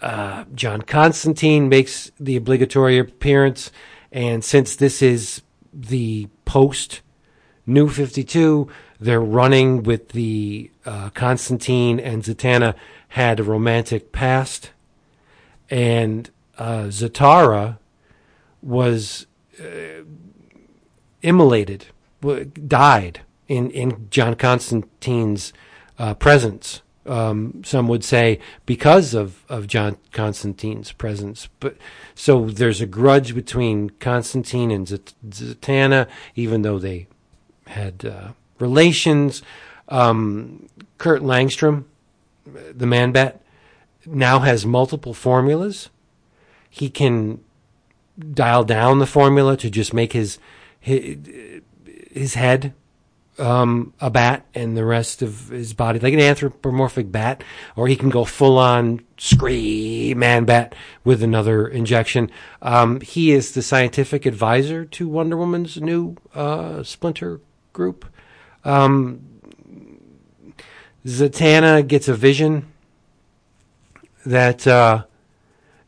Uh, 0.00 0.44
John 0.54 0.82
Constantine 0.82 1.68
makes 1.68 2.10
the 2.20 2.36
obligatory 2.36 2.98
appearance, 2.98 3.70
and 4.12 4.44
since 4.44 4.76
this 4.76 5.02
is 5.02 5.42
the 5.72 6.28
post 6.44 7.00
New 7.66 7.88
52, 7.88 8.68
they're 9.00 9.20
running 9.20 9.82
with 9.82 10.10
the 10.10 10.70
uh, 10.84 11.10
Constantine 11.10 11.98
and 11.98 12.22
Zatanna 12.22 12.74
had 13.08 13.40
a 13.40 13.42
romantic 13.42 14.12
past, 14.12 14.70
and 15.68 16.30
uh, 16.58 16.84
Zatara 16.84 17.78
was 18.62 19.26
uh, 19.60 20.04
immolated, 21.22 21.86
died 22.68 23.20
in, 23.48 23.70
in 23.70 24.08
John 24.10 24.34
Constantine's 24.34 25.52
uh, 25.98 26.14
presence. 26.14 26.82
Um, 27.06 27.62
some 27.64 27.86
would 27.88 28.02
say 28.02 28.40
because 28.64 29.14
of, 29.14 29.44
of 29.48 29.66
John 29.66 29.96
Constantine's 30.12 30.92
presence, 30.92 31.48
but 31.60 31.76
so 32.14 32.46
there's 32.46 32.80
a 32.80 32.86
grudge 32.86 33.34
between 33.34 33.90
Constantine 33.90 34.70
and 34.70 34.86
Zatanna, 34.86 36.08
even 36.34 36.62
though 36.62 36.78
they 36.78 37.06
had 37.68 38.04
uh, 38.04 38.28
relations. 38.58 39.42
Um, 39.88 40.68
Kirk 40.98 41.22
Langstrom, 41.22 41.84
the 42.44 42.86
man 42.86 43.12
bat, 43.12 43.40
now 44.04 44.40
has 44.40 44.66
multiple 44.66 45.14
formulas. 45.14 45.90
He 46.68 46.90
can 46.90 47.40
dial 48.32 48.64
down 48.64 48.98
the 48.98 49.06
formula 49.06 49.56
to 49.58 49.70
just 49.70 49.92
make 49.92 50.12
his 50.12 50.38
his, 50.80 51.18
his 52.10 52.34
head 52.34 52.72
um, 53.38 53.92
a 54.00 54.10
bat 54.10 54.46
and 54.54 54.76
the 54.76 54.84
rest 54.84 55.22
of 55.22 55.48
his 55.48 55.72
body 55.72 55.98
like 55.98 56.14
an 56.14 56.20
anthropomorphic 56.20 57.10
bat, 57.10 57.42
or 57.76 57.88
he 57.88 57.96
can 57.96 58.10
go 58.10 58.24
full 58.24 58.58
on 58.58 59.00
scream 59.18 60.18
man 60.18 60.44
bat 60.44 60.74
with 61.04 61.22
another 61.22 61.66
injection. 61.66 62.30
Um, 62.62 63.00
he 63.00 63.32
is 63.32 63.52
the 63.52 63.62
scientific 63.62 64.26
advisor 64.26 64.84
to 64.84 65.08
Wonder 65.08 65.36
Woman's 65.36 65.80
new 65.80 66.16
uh, 66.34 66.82
splinter 66.82 67.40
group. 67.72 68.06
Um, 68.64 69.20
Zatanna 71.04 71.86
gets 71.86 72.08
a 72.08 72.14
vision 72.14 72.72
that 74.24 74.66
uh, 74.66 75.04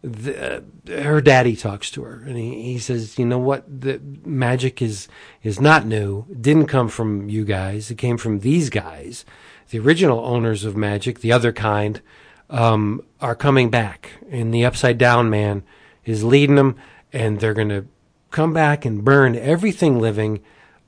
the, 0.03 0.63
her 0.87 1.21
daddy 1.21 1.57
talks 1.57 1.91
to 1.91 2.05
her, 2.05 2.23
and 2.25 2.37
he, 2.37 2.63
he 2.63 2.79
says, 2.79 3.19
"You 3.19 3.27
know 3.27 3.39
what? 3.39 3.65
The 3.81 4.01
magic 4.25 4.81
is 4.81 5.09
is 5.43 5.61
not 5.61 5.87
new. 5.87 6.25
It 6.31 6.41
didn't 6.41 6.67
come 6.67 6.89
from 6.89 7.29
you 7.29 7.45
guys. 7.45 7.91
It 7.91 7.99
came 7.99 8.17
from 8.17 8.41
these 8.41 8.71
guys, 8.71 9.25
the 9.71 9.81
original 9.81 10.25
owners 10.25 10.65
of 10.65 10.77
magic, 10.77 11.19
the 11.19 11.33
other 11.33 11.53
kind, 11.53 12.01
um, 12.49 13.03
are 13.21 13.35
coming 13.35 13.71
back, 13.71 14.13
and 14.31 14.55
the 14.55 14.65
Upside 14.65 14.99
Down 14.99 15.31
Man 15.31 15.65
is 16.05 16.23
leading 16.23 16.57
them, 16.57 16.77
and 17.13 17.41
they're 17.41 17.55
going 17.55 17.69
to 17.69 17.87
come 18.31 18.53
back 18.53 18.85
and 18.85 19.05
burn 19.05 19.35
everything 19.35 20.01
living, 20.01 20.41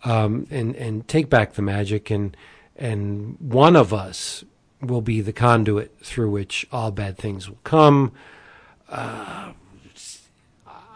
um, 0.05 0.47
and 0.51 0.77
and 0.77 1.09
take 1.09 1.29
back 1.29 1.55
the 1.55 1.63
magic, 1.63 2.11
and 2.11 2.37
and 2.77 3.37
one 3.41 3.75
of 3.77 3.93
us." 3.93 4.45
Will 4.83 5.03
be 5.03 5.21
the 5.21 5.35
conduit 5.35 5.95
through 6.03 6.31
which 6.31 6.67
all 6.73 6.91
bad 6.91 7.19
things 7.19 7.51
will 7.51 7.59
come. 7.65 8.13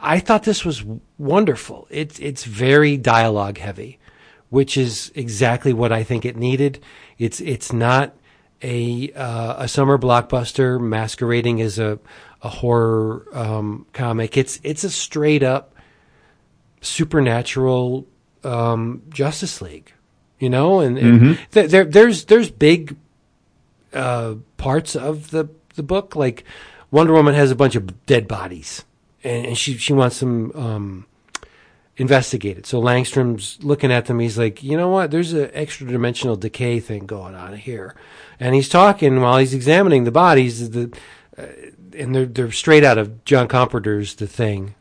I 0.04 0.20
thought 0.20 0.42
this 0.42 0.64
was 0.64 0.84
wonderful. 1.18 1.86
It's 1.90 2.18
it's 2.18 2.44
very 2.44 2.96
dialogue 2.96 3.58
heavy, 3.58 3.98
which 4.50 4.76
is 4.76 5.10
exactly 5.14 5.72
what 5.72 5.92
I 5.92 6.02
think 6.04 6.24
it 6.24 6.36
needed. 6.36 6.82
It's 7.18 7.40
it's 7.40 7.72
not 7.72 8.14
a 8.62 9.12
uh, 9.12 9.64
a 9.64 9.68
summer 9.68 9.96
blockbuster 9.96 10.80
masquerading 10.80 11.60
as 11.62 11.78
a 11.78 11.98
a 12.42 12.48
horror 12.48 13.26
um, 13.32 13.86
comic. 13.92 14.36
It's 14.36 14.60
it's 14.62 14.84
a 14.84 14.90
straight 14.90 15.42
up 15.42 15.74
supernatural 16.82 18.06
um, 18.42 19.02
Justice 19.08 19.62
League, 19.62 19.92
you 20.38 20.50
know, 20.50 20.80
and, 20.80 20.98
and 20.98 21.38
th- 21.52 21.70
there 21.70 21.84
there's 21.84 22.26
there's 22.26 22.50
big 22.50 22.96
uh, 23.94 24.34
parts 24.58 24.94
of 24.94 25.30
the 25.30 25.48
the 25.76 25.82
book. 25.82 26.14
Like 26.14 26.44
Wonder 26.94 27.12
Woman 27.12 27.34
has 27.34 27.50
a 27.50 27.56
bunch 27.56 27.74
of 27.74 28.06
dead 28.06 28.28
bodies, 28.28 28.84
and, 29.24 29.46
and 29.46 29.58
she 29.58 29.76
she 29.78 29.92
wants 29.92 30.20
them 30.20 30.52
um, 30.54 31.06
investigated. 31.96 32.66
So 32.66 32.80
Langstrom's 32.80 33.58
looking 33.64 33.90
at 33.90 34.06
them. 34.06 34.20
He's 34.20 34.38
like, 34.38 34.62
you 34.62 34.76
know 34.76 34.88
what? 34.88 35.10
There's 35.10 35.32
an 35.32 35.50
extra 35.54 35.88
dimensional 35.88 36.36
decay 36.36 36.78
thing 36.78 37.06
going 37.06 37.34
on 37.34 37.56
here, 37.56 37.96
and 38.38 38.54
he's 38.54 38.68
talking 38.68 39.20
while 39.20 39.38
he's 39.38 39.54
examining 39.54 40.04
the 40.04 40.12
bodies. 40.12 40.70
The 40.70 40.96
uh, 41.36 41.46
and 41.98 42.14
they're 42.14 42.26
they're 42.26 42.52
straight 42.52 42.84
out 42.84 42.96
of 42.96 43.24
John 43.24 43.48
Carpenter's 43.48 44.14
The 44.14 44.28
Thing. 44.28 44.76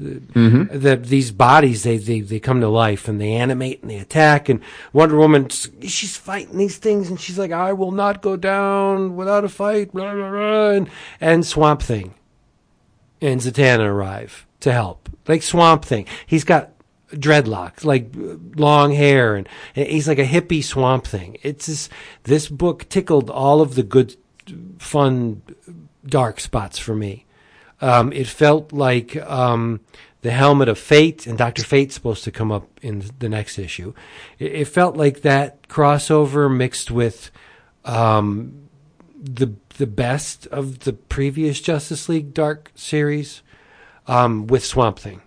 Mm-hmm. 0.00 0.76
That 0.76 1.04
these 1.04 1.30
bodies 1.30 1.84
they, 1.84 1.98
they 1.98 2.20
they 2.20 2.40
come 2.40 2.60
to 2.60 2.68
life 2.68 3.06
and 3.06 3.20
they 3.20 3.32
animate 3.32 3.82
and 3.82 3.90
they 3.90 3.98
attack. 3.98 4.48
And 4.48 4.60
Wonder 4.92 5.16
Woman 5.16 5.48
she's 5.50 6.16
fighting 6.16 6.58
these 6.58 6.78
things 6.78 7.08
and 7.08 7.20
she's 7.20 7.38
like 7.38 7.52
I 7.52 7.72
will 7.72 7.92
not 7.92 8.20
go 8.20 8.36
down 8.36 9.14
without 9.14 9.44
a 9.44 9.48
fight 9.48 9.92
blah, 9.92 10.12
blah, 10.12 10.30
blah, 10.30 10.70
and, 10.70 10.90
and 11.20 11.46
Swamp 11.46 11.80
Thing 11.80 12.14
and 13.20 13.40
Zatanna 13.40 13.86
arrive 13.86 14.46
to 14.60 14.72
help. 14.72 15.08
Like 15.28 15.44
Swamp 15.44 15.84
Thing. 15.84 16.06
He's 16.26 16.44
got 16.44 16.70
dreadlocks 17.10 17.84
like 17.84 18.10
long 18.56 18.90
hair 18.90 19.36
and, 19.36 19.48
and 19.76 19.86
he's 19.86 20.08
like 20.08 20.18
a 20.18 20.26
hippie 20.26 20.64
Swamp 20.64 21.06
Thing. 21.06 21.36
It's 21.44 21.66
this 21.66 21.88
this 22.24 22.48
book 22.48 22.88
tickled 22.88 23.30
all 23.30 23.60
of 23.60 23.76
the 23.76 23.84
good 23.84 24.16
fun 24.78 25.42
dark 26.04 26.40
spots 26.40 26.80
for 26.80 26.96
me 26.96 27.23
um, 27.84 28.12
it 28.14 28.26
felt 28.26 28.72
like 28.72 29.14
um, 29.16 29.80
the 30.22 30.30
helmet 30.30 30.70
of 30.70 30.78
fate, 30.78 31.26
and 31.26 31.36
Doctor 31.36 31.62
Fate's 31.62 31.94
supposed 31.94 32.24
to 32.24 32.30
come 32.30 32.50
up 32.50 32.66
in 32.80 33.04
the 33.18 33.28
next 33.28 33.58
issue. 33.58 33.92
It, 34.38 34.52
it 34.52 34.64
felt 34.68 34.96
like 34.96 35.20
that 35.20 35.68
crossover 35.68 36.54
mixed 36.54 36.90
with 36.90 37.30
um, 37.84 38.68
the 39.22 39.52
the 39.76 39.86
best 39.86 40.46
of 40.46 40.80
the 40.80 40.94
previous 40.94 41.60
Justice 41.60 42.08
League 42.08 42.32
Dark 42.32 42.70
series 42.74 43.42
um, 44.06 44.46
with 44.46 44.64
Swamp 44.64 44.98
Thing. 44.98 45.20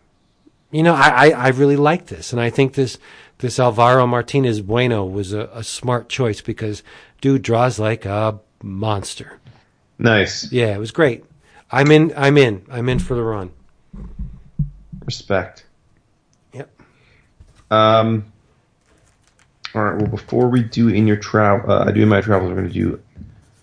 You 0.72 0.82
know, 0.82 0.96
I, 0.96 1.28
I, 1.28 1.30
I 1.30 1.48
really 1.50 1.76
like 1.76 2.08
this, 2.08 2.34
and 2.34 2.42
I 2.42 2.50
think 2.50 2.74
this 2.74 2.98
this 3.38 3.60
Alvaro 3.60 4.08
Martinez 4.08 4.62
Bueno 4.62 5.06
was 5.06 5.32
a, 5.32 5.48
a 5.54 5.64
smart 5.64 6.10
choice 6.10 6.42
because 6.42 6.82
dude 7.22 7.44
draws 7.44 7.78
like 7.78 8.06
a 8.06 8.40
monster. 8.64 9.40
Nice. 10.00 10.52
Yeah, 10.52 10.74
it 10.74 10.80
was 10.80 10.92
great. 10.92 11.24
I'm 11.72 11.92
in. 11.92 12.14
I'm 12.16 12.38
in. 12.38 12.66
I'm 12.72 12.90
in 12.90 13.00
for 13.00 13.16
the 13.16 13.24
run. 13.24 13.52
Respect. 15.06 15.66
Yep. 16.54 16.70
Um. 17.72 18.32
All 19.76 19.84
right. 19.84 20.02
Well, 20.02 20.12
before 20.12 20.48
we 20.48 20.64
do 20.64 20.88
in 20.90 21.08
your 21.08 21.18
travel, 21.18 21.70
uh, 21.72 21.92
do 21.92 22.02
in 22.02 22.10
my 22.10 22.22
travels, 22.22 22.50
we're 22.50 22.56
going 22.56 22.68
to 22.68 22.74
do 22.74 23.02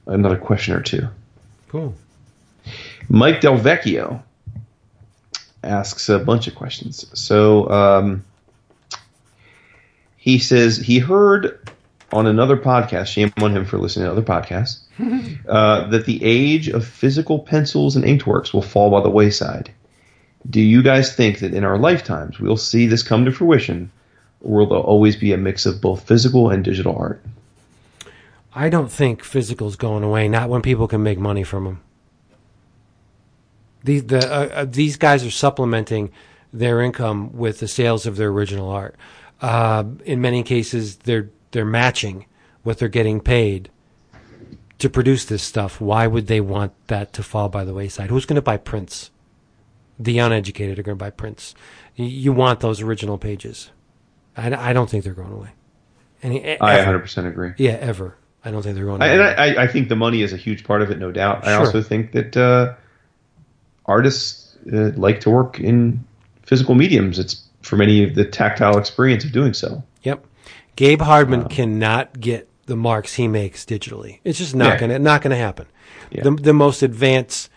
another 0.06 0.36
question 0.36 0.74
or 0.74 0.82
two. 0.82 1.08
Cool. 1.68 1.94
Mike 3.08 3.40
Del 3.40 3.58
Vecchio 3.58 4.22
asks 5.62 6.08
a 6.08 6.18
bunch 6.18 6.46
of 6.46 6.54
questions. 6.54 7.06
So 7.18 7.68
um, 7.70 8.24
he 10.16 10.38
says 10.38 10.76
he 10.76 10.98
heard 10.98 11.70
on 12.12 12.26
another 12.26 12.56
podcast, 12.56 13.06
shame 13.06 13.32
on 13.38 13.56
him 13.56 13.64
for 13.64 13.78
listening 13.78 14.06
to 14.06 14.12
other 14.12 14.22
podcasts, 14.22 14.80
uh, 15.48 15.88
that 15.88 16.06
the 16.06 16.22
age 16.22 16.68
of 16.68 16.86
physical 16.86 17.40
pencils 17.40 17.96
and 17.96 18.04
inkworks 18.04 18.52
will 18.52 18.62
fall 18.62 18.90
by 18.90 19.00
the 19.00 19.10
wayside. 19.10 19.72
Do 20.48 20.60
you 20.60 20.82
guys 20.82 21.14
think 21.14 21.38
that 21.40 21.54
in 21.54 21.64
our 21.64 21.78
lifetimes 21.78 22.38
we'll 22.38 22.56
see 22.56 22.86
this 22.86 23.02
come 23.02 23.24
to 23.24 23.32
fruition, 23.32 23.90
or 24.42 24.58
will 24.58 24.66
there 24.66 24.78
always 24.78 25.16
be 25.16 25.32
a 25.32 25.38
mix 25.38 25.64
of 25.66 25.80
both 25.80 26.06
physical 26.06 26.50
and 26.50 26.62
digital 26.62 26.96
art? 26.96 27.22
I 28.54 28.68
don't 28.68 28.92
think 28.92 29.24
physical's 29.24 29.76
going 29.76 30.04
away. 30.04 30.28
Not 30.28 30.48
when 30.48 30.62
people 30.62 30.86
can 30.86 31.02
make 31.02 31.18
money 31.18 31.42
from 31.42 31.64
them. 31.64 31.80
These 33.82 34.06
the 34.06 34.18
uh, 34.18 34.44
uh, 34.46 34.64
these 34.64 34.96
guys 34.96 35.24
are 35.24 35.30
supplementing 35.30 36.10
their 36.52 36.80
income 36.80 37.36
with 37.36 37.58
the 37.58 37.68
sales 37.68 38.06
of 38.06 38.16
their 38.16 38.28
original 38.28 38.70
art. 38.70 38.96
Uh, 39.40 39.84
in 40.04 40.20
many 40.20 40.42
cases, 40.42 40.96
they're 40.98 41.30
they're 41.54 41.64
matching 41.64 42.26
what 42.64 42.78
they're 42.78 42.88
getting 42.88 43.20
paid 43.20 43.70
to 44.78 44.90
produce 44.90 45.24
this 45.24 45.42
stuff. 45.42 45.80
Why 45.80 46.06
would 46.06 46.26
they 46.26 46.40
want 46.40 46.72
that 46.88 47.12
to 47.14 47.22
fall 47.22 47.48
by 47.48 47.64
the 47.64 47.72
wayside? 47.72 48.10
Who's 48.10 48.26
going 48.26 48.36
to 48.36 48.42
buy 48.42 48.56
prints? 48.56 49.10
The 49.98 50.18
uneducated 50.18 50.78
are 50.78 50.82
going 50.82 50.98
to 50.98 51.02
buy 51.02 51.10
prints. 51.10 51.54
You 51.94 52.32
want 52.32 52.58
those 52.58 52.80
original 52.80 53.18
pages. 53.18 53.70
I, 54.36 54.70
I 54.70 54.72
don't 54.72 54.90
think 54.90 55.04
they're 55.04 55.14
going 55.14 55.32
away. 55.32 55.50
Any, 56.24 56.58
I 56.58 56.80
ever. 56.80 56.98
100% 56.98 57.28
agree. 57.28 57.52
Yeah, 57.56 57.78
ever. 57.80 58.16
I 58.44 58.50
don't 58.50 58.62
think 58.62 58.74
they're 58.74 58.84
going 58.84 59.00
I, 59.00 59.06
away. 59.06 59.34
and 59.36 59.58
I, 59.58 59.62
I 59.62 59.66
think 59.68 59.88
the 59.88 59.96
money 59.96 60.22
is 60.22 60.32
a 60.32 60.36
huge 60.36 60.64
part 60.64 60.82
of 60.82 60.90
it, 60.90 60.98
no 60.98 61.12
doubt. 61.12 61.46
I 61.46 61.54
also 61.54 61.82
think 61.82 62.12
that 62.12 62.36
uh, 62.36 62.74
artists 63.86 64.56
uh, 64.72 64.90
like 64.96 65.20
to 65.20 65.30
work 65.30 65.60
in 65.60 66.04
physical 66.42 66.74
mediums. 66.74 67.20
It's 67.20 67.42
for 67.62 67.76
many 67.76 68.02
of 68.02 68.16
the 68.16 68.24
tactile 68.24 68.76
experience 68.76 69.24
of 69.24 69.30
doing 69.30 69.54
so. 69.54 69.84
Gabe 70.76 71.00
Hardman 71.00 71.48
cannot 71.48 72.18
get 72.18 72.48
the 72.66 72.76
marks 72.76 73.14
he 73.14 73.28
makes 73.28 73.64
digitally. 73.64 74.20
It's 74.24 74.38
just 74.38 74.54
not 74.54 74.74
Yeah. 74.74 74.80
gonna 74.80 74.98
not 74.98 75.22
gonna 75.22 75.36
happen. 75.36 75.66
Yeah. 76.10 76.22
The 76.24 76.30
the 76.32 76.52
most 76.52 76.82
advanced 76.82 77.50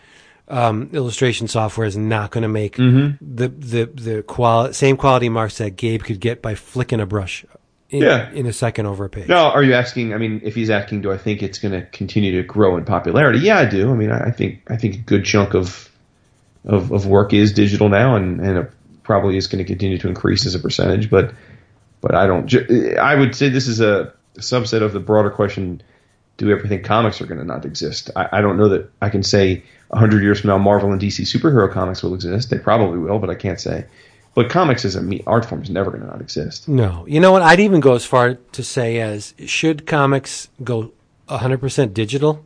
um, 0.48 0.88
illustration 0.94 1.46
software 1.46 1.86
is 1.86 1.96
not 1.96 2.30
going 2.30 2.42
to 2.42 2.48
make 2.48 2.76
Mm-hmm. 2.76 3.22
the 3.36 3.48
the 3.48 3.84
the 3.84 4.22
quali- 4.22 4.72
same 4.72 4.96
quality 4.96 5.28
marks 5.28 5.58
that 5.58 5.76
Gabe 5.76 6.02
could 6.02 6.20
get 6.20 6.40
by 6.40 6.54
flicking 6.54 7.00
a 7.00 7.06
brush 7.06 7.44
in, 7.90 8.00
Yeah. 8.02 8.30
in 8.32 8.46
a 8.46 8.52
second 8.54 8.86
over 8.86 9.04
a 9.04 9.10
page. 9.10 9.28
Now, 9.28 9.50
are 9.50 9.62
you 9.62 9.74
asking? 9.74 10.14
I 10.14 10.16
mean, 10.16 10.40
if 10.44 10.54
he's 10.54 10.70
asking, 10.70 11.02
do 11.02 11.12
I 11.12 11.18
think 11.18 11.42
it's 11.42 11.58
going 11.58 11.72
to 11.72 11.82
continue 11.90 12.40
to 12.40 12.46
grow 12.48 12.78
in 12.78 12.84
popularity? 12.86 13.40
Yeah, 13.40 13.58
I 13.58 13.66
do. 13.66 13.90
I 13.90 13.94
mean, 13.94 14.10
I 14.10 14.30
think 14.30 14.62
I 14.70 14.76
think 14.76 14.94
a 14.94 14.98
good 14.98 15.24
chunk 15.26 15.52
of 15.54 15.90
of, 16.64 16.92
of 16.92 17.06
work 17.06 17.34
is 17.34 17.52
digital 17.52 17.88
now, 17.90 18.16
and 18.16 18.40
and 18.40 18.68
probably 19.02 19.36
is 19.36 19.46
going 19.48 19.58
to 19.62 19.64
continue 19.64 19.98
to 19.98 20.08
increase 20.08 20.46
as 20.46 20.54
a 20.54 20.58
percentage. 20.58 21.10
But 21.10 21.32
but 22.00 22.14
I 22.14 22.26
don't. 22.26 22.52
I 22.98 23.14
would 23.14 23.34
say 23.34 23.48
this 23.48 23.66
is 23.66 23.80
a 23.80 24.12
subset 24.38 24.82
of 24.82 24.92
the 24.92 25.00
broader 25.00 25.30
question: 25.30 25.82
Do 26.36 26.46
we 26.46 26.52
ever 26.52 26.66
think 26.66 26.84
comics 26.84 27.20
are 27.20 27.26
going 27.26 27.40
to 27.40 27.44
not 27.44 27.64
exist? 27.64 28.10
I, 28.16 28.28
I 28.32 28.40
don't 28.40 28.56
know 28.56 28.68
that 28.68 28.90
I 29.02 29.08
can 29.08 29.22
say 29.22 29.62
hundred 29.92 30.22
years 30.22 30.40
from 30.40 30.48
now 30.48 30.58
Marvel 30.58 30.92
and 30.92 31.00
DC 31.00 31.22
superhero 31.22 31.70
comics 31.72 32.02
will 32.02 32.14
exist. 32.14 32.50
They 32.50 32.58
probably 32.58 32.98
will, 32.98 33.18
but 33.18 33.30
I 33.30 33.34
can't 33.34 33.60
say. 33.60 33.86
But 34.34 34.50
comics 34.50 34.84
as 34.84 34.94
a 34.94 35.20
art 35.26 35.44
form 35.46 35.62
is 35.62 35.70
never 35.70 35.90
going 35.90 36.02
to 36.02 36.06
not 36.06 36.20
exist. 36.20 36.68
No. 36.68 37.04
You 37.08 37.18
know 37.18 37.32
what? 37.32 37.42
I'd 37.42 37.58
even 37.58 37.80
go 37.80 37.94
as 37.94 38.04
far 38.04 38.34
to 38.34 38.62
say 38.62 39.00
as 39.00 39.34
should 39.46 39.86
comics 39.86 40.48
go 40.62 40.92
100% 41.28 41.92
digital, 41.92 42.44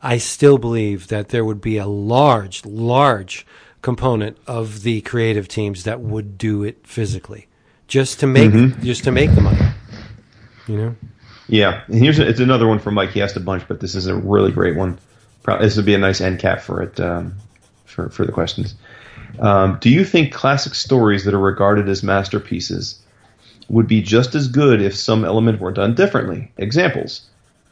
I 0.00 0.18
still 0.18 0.58
believe 0.58 1.08
that 1.08 1.30
there 1.30 1.44
would 1.44 1.60
be 1.60 1.76
a 1.76 1.86
large, 1.86 2.64
large 2.64 3.44
component 3.82 4.38
of 4.46 4.82
the 4.82 5.00
creative 5.00 5.48
teams 5.48 5.84
that 5.84 6.00
would 6.00 6.38
do 6.38 6.62
it 6.62 6.86
physically 6.86 7.47
just 7.88 8.20
to 8.20 8.26
make 8.26 8.52
just 8.80 9.04
to 9.04 9.10
make 9.10 9.34
the 9.34 9.40
money. 9.40 9.58
You 10.68 10.76
know? 10.76 10.96
Yeah, 11.48 11.82
and 11.86 11.96
here's 11.96 12.18
it's 12.18 12.40
another 12.40 12.68
one 12.68 12.78
from 12.78 12.94
Mike. 12.94 13.10
He 13.10 13.22
asked 13.22 13.36
a 13.36 13.40
bunch, 13.40 13.66
but 13.66 13.80
this 13.80 13.94
is 13.94 14.06
a 14.06 14.14
really 14.14 14.52
great 14.52 14.76
one. 14.76 14.98
Pro- 15.42 15.58
This 15.60 15.76
would 15.76 15.86
be 15.86 15.94
a 15.94 15.98
nice 15.98 16.20
end 16.20 16.38
cap 16.38 16.60
for 16.60 16.82
it 16.82 17.00
um, 17.00 17.34
for 17.86 18.10
for 18.10 18.26
the 18.26 18.32
questions. 18.32 18.74
Um, 19.40 19.78
do 19.80 19.88
you 19.90 20.04
think 20.04 20.32
classic 20.32 20.74
stories 20.74 21.24
that 21.24 21.34
are 21.34 21.38
regarded 21.38 21.88
as 21.88 22.02
masterpieces 22.02 23.00
would 23.68 23.86
be 23.86 24.02
just 24.02 24.34
as 24.34 24.48
good 24.48 24.80
if 24.80 24.94
some 24.94 25.24
element 25.24 25.60
were 25.60 25.72
done 25.72 25.94
differently? 25.94 26.52
Examples: 26.58 27.22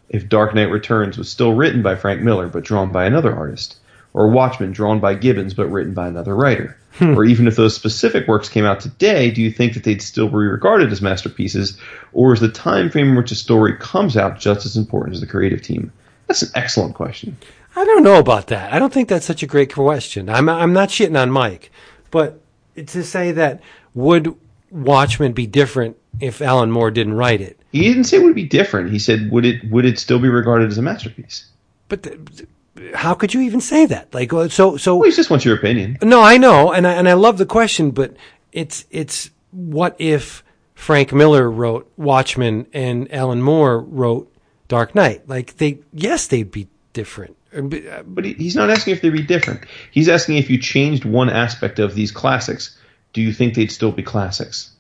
If 0.09 0.28
Dark 0.28 0.55
Knight 0.55 0.70
Returns 0.70 1.19
was 1.19 1.28
still 1.28 1.53
written 1.53 1.83
by 1.83 1.97
Frank 1.97 2.23
Miller 2.23 2.49
but 2.49 2.65
drawn 2.65 2.91
by 2.91 3.05
another 3.05 3.35
artist, 3.36 3.77
or 4.15 4.28
Watchmen 4.31 4.73
drawn 4.73 5.01
by 5.01 5.15
Gibbons 5.15 5.53
but 5.53 5.67
written 5.70 5.93
by 5.93 6.09
another 6.09 6.35
writer, 6.35 6.78
Hmm. 6.99 7.16
or 7.16 7.25
even 7.25 7.47
if 7.47 7.57
those 7.57 7.75
specific 7.75 8.26
works 8.26 8.49
came 8.49 8.65
out 8.65 8.81
today, 8.81 9.31
do 9.31 9.42
you 9.42 9.50
think 9.50 9.75
that 9.75 9.84
they'd 9.84 10.00
still 10.00 10.28
be 10.28 10.36
regarded 10.36 10.91
as 10.91 11.02
masterpieces, 11.02 11.78
or 12.15 12.33
is 12.33 12.41
the 12.41 12.49
time 12.49 12.89
frame 12.89 13.10
in 13.10 13.16
which 13.16 13.31
a 13.31 13.34
story 13.34 13.76
comes 13.76 14.16
out 14.16 14.39
just 14.39 14.65
as 14.65 14.76
important 14.76 15.15
as 15.15 15.20
the 15.20 15.26
creative 15.26 15.60
team? 15.60 15.92
That's 16.26 16.42
an 16.42 16.50
excellent 16.55 16.94
question. 16.94 17.36
I 17.76 17.84
don't 17.84 18.02
know 18.02 18.18
about 18.18 18.47
that. 18.47 18.73
I 18.73 18.78
don't 18.78 18.92
think 18.92 19.08
that's 19.08 19.26
such 19.26 19.42
a 19.42 19.47
great 19.47 19.73
question. 19.73 20.31
I'm 20.31 20.49
I'm 20.49 20.73
not 20.73 20.89
shitting 20.89 21.20
on 21.20 21.31
Mike, 21.31 21.70
but 22.10 22.41
to 22.75 23.05
say 23.05 23.33
that 23.33 23.60
would 23.94 24.34
Watchmen 24.70 25.33
be 25.33 25.47
different 25.47 25.97
if 26.18 26.41
Alan 26.41 26.70
Moore 26.70 26.91
didn't 26.91 27.15
write 27.15 27.42
it? 27.42 27.60
He 27.73 27.83
didn't 27.83 28.05
say 28.05 28.16
it 28.16 28.23
would 28.23 28.34
be 28.34 28.49
different. 28.49 28.91
He 28.91 28.99
said 28.99 29.31
would 29.31 29.44
it 29.44 29.70
would 29.70 29.84
it 29.84 29.99
still 29.99 30.18
be 30.18 30.28
regarded 30.28 30.70
as 30.70 30.78
a 30.78 30.83
masterpiece? 30.83 31.47
But 31.89 32.02
th- 32.02 32.47
how 32.95 33.15
could 33.15 33.35
you 33.35 33.41
even 33.43 33.61
say 33.61 33.87
that? 33.87 34.13
Like 34.15 34.33
uh, 34.33 34.49
so 34.49 34.77
so 34.77 34.97
Well, 34.97 35.09
he 35.09 35.15
just 35.15 35.31
wants 35.31 35.45
your 35.45 35.57
opinion. 35.57 35.99
No, 36.03 36.23
I 36.23 36.39
know, 36.39 36.73
and 36.73 36.87
I 36.87 36.93
and 36.93 37.09
I 37.09 37.15
love 37.15 37.39
the 37.39 37.47
question, 37.47 37.91
but 37.91 38.17
it's 38.53 38.85
it's 38.91 39.31
what 39.51 39.97
if 39.99 40.45
Frank 40.75 41.13
Miller 41.13 41.51
wrote 41.51 41.91
Watchmen 41.97 42.67
and 42.73 43.13
Alan 43.13 43.43
Moore 43.43 43.81
wrote 43.81 44.33
Dark 44.69 44.95
Knight? 44.95 45.29
Like 45.29 45.57
they, 45.57 45.81
yes, 45.93 46.27
they'd 46.27 46.51
be 46.51 46.69
different. 46.93 47.37
Uh, 47.57 47.63
but, 47.63 47.87
uh, 47.87 48.03
But 48.07 48.25
he, 48.25 48.35
he's 48.35 48.57
not 48.57 48.71
asking 48.71 48.95
if 48.95 49.03
they'd 49.03 49.11
be 49.11 49.23
different. 49.23 49.65
He's 49.91 50.09
asking 50.09 50.37
if 50.37 50.51
you 50.51 50.59
changed 50.59 51.05
one 51.05 51.31
aspect 51.31 51.79
of 51.79 51.95
these 51.95 52.13
classics, 52.13 52.79
do 53.13 53.23
you 53.23 53.33
think 53.33 53.55
they'd 53.55 53.73
still 53.73 53.93
be 53.93 54.03
classics? 54.03 54.71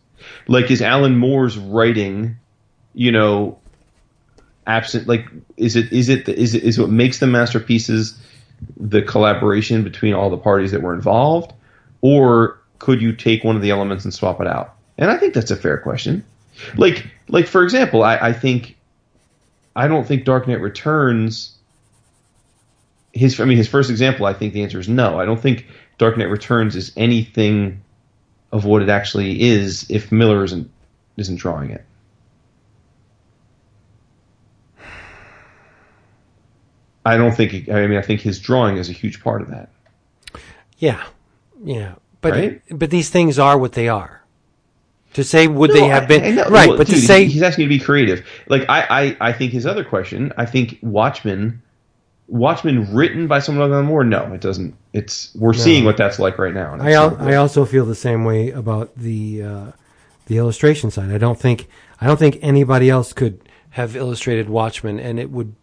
Like 0.48 0.70
is 0.70 0.82
Alan 0.82 1.16
Moore's 1.16 1.56
writing, 1.56 2.36
you 2.94 3.12
know, 3.12 3.58
absent? 4.66 5.06
Like 5.06 5.26
is 5.56 5.76
it 5.76 5.92
is 5.92 6.08
it 6.08 6.28
is 6.28 6.54
it 6.54 6.64
is 6.64 6.78
what 6.78 6.90
makes 6.90 7.18
the 7.18 7.26
masterpieces 7.26 8.18
the 8.76 9.02
collaboration 9.02 9.84
between 9.84 10.14
all 10.14 10.30
the 10.30 10.38
parties 10.38 10.72
that 10.72 10.82
were 10.82 10.94
involved, 10.94 11.52
or 12.00 12.58
could 12.78 13.02
you 13.02 13.14
take 13.14 13.44
one 13.44 13.56
of 13.56 13.62
the 13.62 13.70
elements 13.70 14.04
and 14.04 14.12
swap 14.12 14.40
it 14.40 14.46
out? 14.46 14.74
And 14.98 15.10
I 15.10 15.18
think 15.18 15.34
that's 15.34 15.50
a 15.50 15.56
fair 15.56 15.78
question. 15.78 16.24
Like 16.76 17.06
like 17.28 17.46
for 17.46 17.62
example, 17.62 18.02
I, 18.02 18.16
I 18.16 18.32
think 18.32 18.76
I 19.74 19.88
don't 19.88 20.06
think 20.06 20.24
Dark 20.24 20.48
Knight 20.48 20.60
Returns 20.60 21.56
his 23.12 23.40
I 23.40 23.44
mean 23.44 23.56
his 23.56 23.68
first 23.68 23.90
example 23.90 24.26
I 24.26 24.34
think 24.34 24.52
the 24.52 24.62
answer 24.62 24.78
is 24.78 24.88
no. 24.88 25.18
I 25.18 25.24
don't 25.24 25.40
think 25.40 25.66
Dark 25.98 26.16
Knight 26.18 26.30
Returns 26.30 26.76
is 26.76 26.92
anything 26.96 27.82
of 28.52 28.64
what 28.64 28.82
it 28.82 28.88
actually 28.88 29.42
is 29.42 29.86
if 29.90 30.12
Miller 30.12 30.44
isn't 30.44 30.70
isn't 31.16 31.36
drawing 31.36 31.70
it. 31.70 31.84
I 37.06 37.16
don't 37.16 37.34
think 37.34 37.68
I 37.70 37.86
mean 37.86 37.98
I 37.98 38.02
think 38.02 38.20
his 38.20 38.38
drawing 38.40 38.76
is 38.76 38.88
a 38.88 38.92
huge 38.92 39.22
part 39.22 39.40
of 39.42 39.48
that. 39.48 39.68
yeah, 40.78 41.04
yeah, 41.64 41.94
but 42.20 42.32
Right? 42.32 42.62
but 42.70 42.90
these 42.90 43.08
things 43.10 43.38
are 43.38 43.56
what 43.58 43.72
they 43.72 43.88
are. 43.88 44.22
To 45.14 45.24
say 45.24 45.46
would 45.46 45.70
they 45.70 45.86
have 45.86 46.08
been 46.08 46.22
I 46.24 46.30
know. 46.32 46.44
right, 46.50 46.68
Well, 46.68 46.76
but 46.78 46.88
to 46.88 46.96
say 46.96 47.24
he's 47.24 47.42
asking 47.42 47.62
you 47.64 47.68
to 47.70 47.78
be 47.78 47.82
creative. 47.84 48.26
Like 48.48 48.66
I, 48.68 48.80
I, 49.20 49.28
I 49.28 49.32
think 49.32 49.52
his 49.52 49.64
other 49.64 49.82
question, 49.84 50.32
I 50.36 50.44
think 50.44 50.78
Watchmen, 50.82 51.62
Watchmen 52.28 52.92
written 52.94 53.26
by 53.26 53.38
someone 53.38 53.64
other 53.64 53.76
than 53.76 53.86
Moore. 53.86 54.04
No, 54.04 54.30
it 54.34 54.42
doesn't. 54.42 54.76
It's 54.92 55.34
we're 55.34 55.54
seeing 55.54 55.84
what 55.86 55.96
that's 55.96 56.18
like 56.18 56.36
right 56.38 56.52
now. 56.52 56.76
I 56.78 56.92
al- 56.92 57.16
I 57.18 57.36
also 57.36 57.64
feel 57.64 57.86
the 57.86 57.94
same 57.94 58.24
way 58.24 58.50
about 58.50 58.94
the 58.96 59.42
uh, 59.42 59.72
the 60.26 60.36
illustration 60.36 60.90
side. 60.90 61.10
I 61.10 61.18
don't 61.18 61.40
think 61.40 61.66
I 62.00 62.06
don't 62.06 62.18
think 62.18 62.38
anybody 62.42 62.90
else 62.90 63.14
could 63.14 63.40
have 63.70 63.96
illustrated 63.96 64.50
Watchmen, 64.50 65.00
and 65.00 65.18
it 65.18 65.30
would 65.30 65.54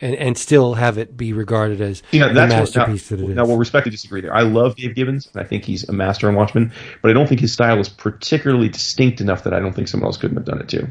and, 0.00 0.14
and 0.14 0.38
still 0.38 0.74
have 0.74 0.98
it 0.98 1.16
be 1.16 1.32
regarded 1.32 1.80
as 1.80 2.02
Yeah, 2.10 2.28
the 2.28 2.34
that's 2.34 2.52
what, 2.52 2.58
masterpiece 2.60 3.10
now, 3.10 3.16
that 3.16 3.22
it 3.24 3.30
is. 3.30 3.36
now 3.36 3.46
we'll 3.46 3.56
respectfully 3.58 3.90
disagree 3.92 4.20
there. 4.20 4.34
I 4.34 4.42
love 4.42 4.76
Dave 4.76 4.94
Gibbons, 4.94 5.28
and 5.32 5.42
I 5.42 5.44
think 5.46 5.64
he's 5.64 5.88
a 5.88 5.92
master 5.92 6.28
on 6.28 6.34
Watchmen, 6.34 6.72
but 7.02 7.10
I 7.10 7.14
don't 7.14 7.28
think 7.28 7.40
his 7.40 7.52
style 7.52 7.78
is 7.78 7.88
particularly 7.88 8.68
distinct 8.68 9.20
enough 9.20 9.44
that 9.44 9.54
I 9.54 9.60
don't 9.60 9.72
think 9.74 9.88
someone 9.88 10.06
else 10.08 10.16
couldn't 10.16 10.36
have 10.36 10.46
done 10.46 10.60
it 10.60 10.68
too. 10.68 10.86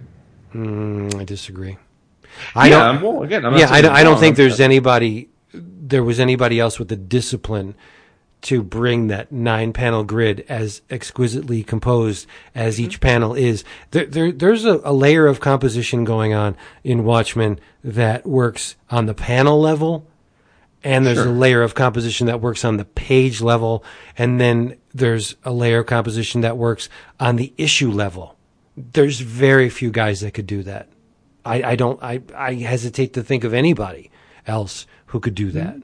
Mm, 0.54 1.16
I 1.20 1.24
disagree. 1.24 1.78
I 2.56 2.70
yeah, 2.70 2.94
don't. 2.94 3.02
Well, 3.02 3.24
again, 3.24 3.46
I'm 3.46 3.54
not 3.54 3.60
yeah, 3.60 3.72
I 3.72 3.82
don't, 3.82 3.94
I 3.94 4.04
don't 4.04 4.20
think 4.20 4.36
there's 4.36 4.60
anybody. 4.60 5.30
There 5.54 6.04
was 6.04 6.20
anybody 6.20 6.60
else 6.60 6.78
with 6.78 6.90
the 6.90 6.96
discipline 6.96 7.76
to 8.44 8.62
bring 8.62 9.08
that 9.08 9.32
nine 9.32 9.74
panel 9.74 10.04
grid 10.04 10.46
as 10.48 10.82
exquisitely 10.90 11.64
composed 11.64 12.28
as 12.54 12.76
Mm-hmm. 12.76 12.86
each 12.86 13.00
panel 13.02 13.34
is. 13.34 13.64
There, 13.92 14.06
there 14.06 14.32
there's 14.32 14.64
a, 14.66 14.80
a 14.84 14.94
layer 14.94 15.26
of 15.28 15.40
composition 15.40 16.04
going 16.04 16.34
on 16.34 16.56
in 16.84 17.04
Watchmen 17.04 17.60
that 17.84 18.26
works 18.26 18.76
on 18.92 19.06
the 19.08 19.14
panel 19.16 19.60
level, 19.60 20.06
and 20.84 21.06
there's 21.06 21.18
Sure. 21.18 21.28
a 21.28 21.32
layer 21.32 21.64
of 21.64 21.74
composition 21.74 22.28
that 22.28 22.40
works 22.40 22.64
on 22.64 22.78
the 22.78 22.86
page 22.86 23.42
level, 23.42 23.84
and 24.18 24.40
then 24.40 24.78
there's 24.94 25.36
a 25.44 25.52
layer 25.52 25.80
of 25.80 25.88
composition 25.88 26.42
that 26.42 26.58
works 26.58 26.90
on 27.20 27.36
the 27.38 27.54
issue 27.58 27.92
level. 27.92 28.36
There's 28.78 29.20
very 29.20 29.70
few 29.70 29.90
guys 29.90 30.22
that 30.22 30.36
could 30.36 30.48
do 30.48 30.62
that. 30.64 30.88
I, 31.44 31.64
I 31.72 31.76
don't. 31.76 32.02
I, 32.04 32.22
I 32.36 32.54
hesitate 32.54 33.14
to 33.14 33.24
think 33.24 33.44
of 33.44 33.54
anybody 33.54 34.12
else 34.46 34.86
who 35.08 35.20
could 35.20 35.34
do 35.36 35.50
that. 35.52 35.78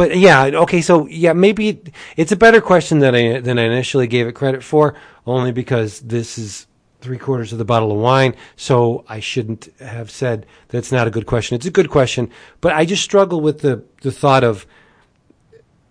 But 0.00 0.16
yeah, 0.16 0.44
okay. 0.44 0.80
So 0.80 1.06
yeah, 1.08 1.34
maybe 1.34 1.68
it, 1.68 1.90
it's 2.16 2.32
a 2.32 2.36
better 2.36 2.62
question 2.62 3.00
than 3.00 3.14
I 3.14 3.40
than 3.40 3.58
I 3.58 3.64
initially 3.64 4.06
gave 4.06 4.26
it 4.26 4.32
credit 4.32 4.64
for, 4.64 4.94
only 5.26 5.52
because 5.52 6.00
this 6.00 6.38
is 6.38 6.66
three 7.02 7.18
quarters 7.18 7.52
of 7.52 7.58
the 7.58 7.66
bottle 7.66 7.92
of 7.92 7.98
wine. 7.98 8.34
So 8.56 9.04
I 9.10 9.20
shouldn't 9.20 9.68
have 9.78 10.10
said 10.10 10.46
that's 10.68 10.90
not 10.90 11.06
a 11.06 11.10
good 11.10 11.26
question. 11.26 11.54
It's 11.54 11.66
a 11.66 11.70
good 11.70 11.90
question, 11.90 12.30
but 12.62 12.72
I 12.72 12.86
just 12.86 13.04
struggle 13.04 13.42
with 13.42 13.60
the 13.60 13.84
the 14.00 14.10
thought 14.10 14.42
of 14.42 14.66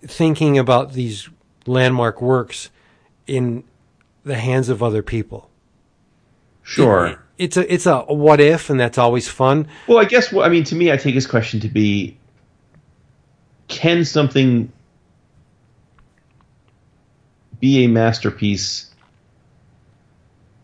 thinking 0.01 0.57
about 0.57 0.93
these 0.93 1.29
landmark 1.67 2.19
works 2.19 2.71
in 3.27 3.63
the 4.23 4.37
hands 4.37 4.69
of 4.69 4.81
other 4.81 5.03
people. 5.03 5.51
Sure. 6.63 7.23
It's 7.37 7.57
a 7.57 7.71
it's 7.71 7.85
a 7.85 7.99
what 8.05 8.41
if, 8.41 8.71
and 8.71 8.79
that's 8.79 8.97
always 8.97 9.27
fun. 9.27 9.67
Well, 9.85 9.99
I 9.99 10.05
guess 10.05 10.31
what 10.31 10.47
I 10.47 10.49
mean 10.49 10.63
to 10.63 10.75
me, 10.75 10.91
I 10.91 10.97
take 10.97 11.13
his 11.13 11.27
question 11.27 11.59
to 11.59 11.67
be: 11.67 12.17
Can 13.69 14.03
something 14.03 14.71
be 17.59 17.85
a 17.85 17.87
masterpiece 17.87 18.89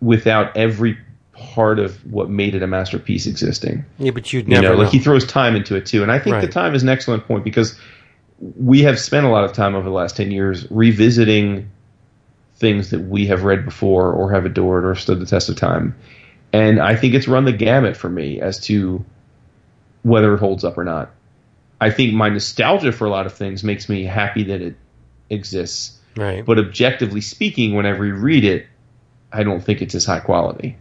without 0.02 0.56
every 0.58 0.98
part 1.34 1.80
of 1.80 1.96
what 2.12 2.30
made 2.30 2.56
it 2.56 2.64
a 2.64 2.68
masterpiece 2.68 3.26
existing? 3.28 3.86
Yeah, 4.00 4.12
but 4.12 4.32
you'd 4.34 4.48
You 4.48 4.56
never 4.56 4.68
know, 4.70 4.74
know. 4.76 4.84
like 4.84 4.92
he 4.92 5.00
throws 5.00 5.26
time 5.26 5.56
into 5.56 5.76
it 5.76 5.86
too, 5.86 6.04
and 6.04 6.12
I 6.12 6.20
think 6.20 6.42
the 6.42 6.48
time 6.48 6.76
is 6.76 6.84
an 6.84 6.90
excellent 6.90 7.26
point 7.26 7.44
because 7.44 7.78
we 8.40 8.82
have 8.82 9.00
spent 9.00 9.26
a 9.26 9.30
lot 9.30 9.44
of 9.46 9.54
time 9.54 9.76
over 9.76 9.88
the 9.88 9.96
last 9.96 10.18
ten 10.18 10.32
years 10.32 10.70
revisiting 10.70 11.70
things 12.56 12.90
that 12.90 13.02
we 13.02 13.28
have 13.28 13.44
read 13.44 13.66
before 13.66 14.12
or 14.12 14.32
have 14.32 14.46
adored 14.46 14.86
or 14.86 14.96
stood 14.96 15.20
the 15.20 15.26
test 15.26 15.48
of 15.50 15.56
time, 15.58 15.96
and 16.54 16.80
I 16.80 16.96
think 16.96 17.14
it's 17.14 17.28
run 17.28 17.46
the 17.46 17.54
gamut 17.54 17.96
for 17.98 18.10
me 18.10 18.42
as 18.42 18.60
to 18.62 19.04
whether 20.04 20.34
it 20.34 20.40
holds 20.40 20.64
up 20.64 20.78
or 20.78 20.84
not. 20.84 21.12
I 21.82 21.92
think 21.92 22.14
my 22.14 22.30
nostalgia 22.30 22.92
for 22.92 23.06
a 23.06 23.10
lot 23.10 23.26
of 23.26 23.34
things 23.34 23.64
makes 23.64 23.90
me 23.90 24.04
happy 24.04 24.44
that 24.44 24.62
it 24.62 24.76
exists, 25.30 26.00
right. 26.16 26.46
but 26.46 26.58
objectively 26.58 27.22
speaking, 27.22 27.76
when 27.76 27.86
I 27.86 27.90
reread 27.90 28.44
it, 28.46 28.68
I 29.32 29.44
don't 29.44 29.62
think 29.62 29.82
it's 29.82 29.96
as 29.96 30.06
high 30.06 30.22
quality. 30.22 30.78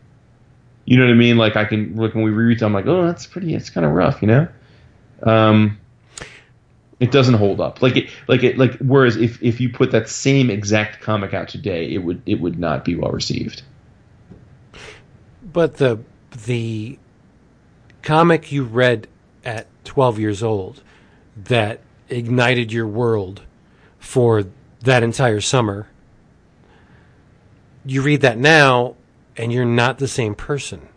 You 0.85 0.99
know 0.99 1.05
what 1.05 1.13
I 1.13 1.17
mean? 1.17 1.37
Like 1.37 1.57
I 1.57 1.65
can 1.65 1.97
like 1.97 2.15
when 2.15 2.25
we 2.25 2.31
reread 2.31 2.61
it, 2.61 2.65
I'm 2.65 2.73
like, 2.73 2.87
oh, 2.87 3.07
that's 3.07 3.27
pretty. 3.27 3.55
It's 3.55 3.71
kind 3.71 3.87
of 3.87 3.93
rough, 3.93 4.23
you 4.23 4.29
know. 4.29 4.49
Um, 5.23 5.79
it 7.01 7.11
doesn't 7.11 7.35
hold 7.35 7.61
up. 7.61 7.83
Like 7.83 7.97
it, 7.97 8.11
like 8.29 8.43
it, 8.43 8.59
like. 8.59 8.77
Whereas 8.79 9.17
if 9.17 9.43
if 9.43 9.61
you 9.61 9.71
put 9.71 9.91
that 9.93 10.09
same 10.09 10.51
exact 10.51 11.01
comic 11.01 11.35
out 11.35 11.49
today, 11.49 11.93
it 11.93 11.99
would 11.99 12.23
it 12.27 12.41
would 12.41 12.59
not 12.59 12.85
be 12.85 12.95
well 12.95 13.11
received. 13.11 13.63
But 15.43 15.79
the 15.79 16.01
the 16.47 16.99
comic 18.03 18.53
you 18.53 18.65
read 18.65 19.09
at 19.45 19.67
12 19.85 20.19
years 20.19 20.43
old 20.43 20.83
that 21.37 21.81
ignited 22.09 22.73
your 22.73 22.87
world 22.87 23.43
for 23.99 24.45
that 24.83 25.03
entire 25.03 25.41
summer, 25.41 25.89
you 27.85 28.03
read 28.03 28.21
that 28.23 28.39
now 28.39 28.97
and 29.37 29.53
you're 29.53 29.65
not 29.65 29.99
the 29.99 30.09
same 30.09 30.35
person. 30.35 30.89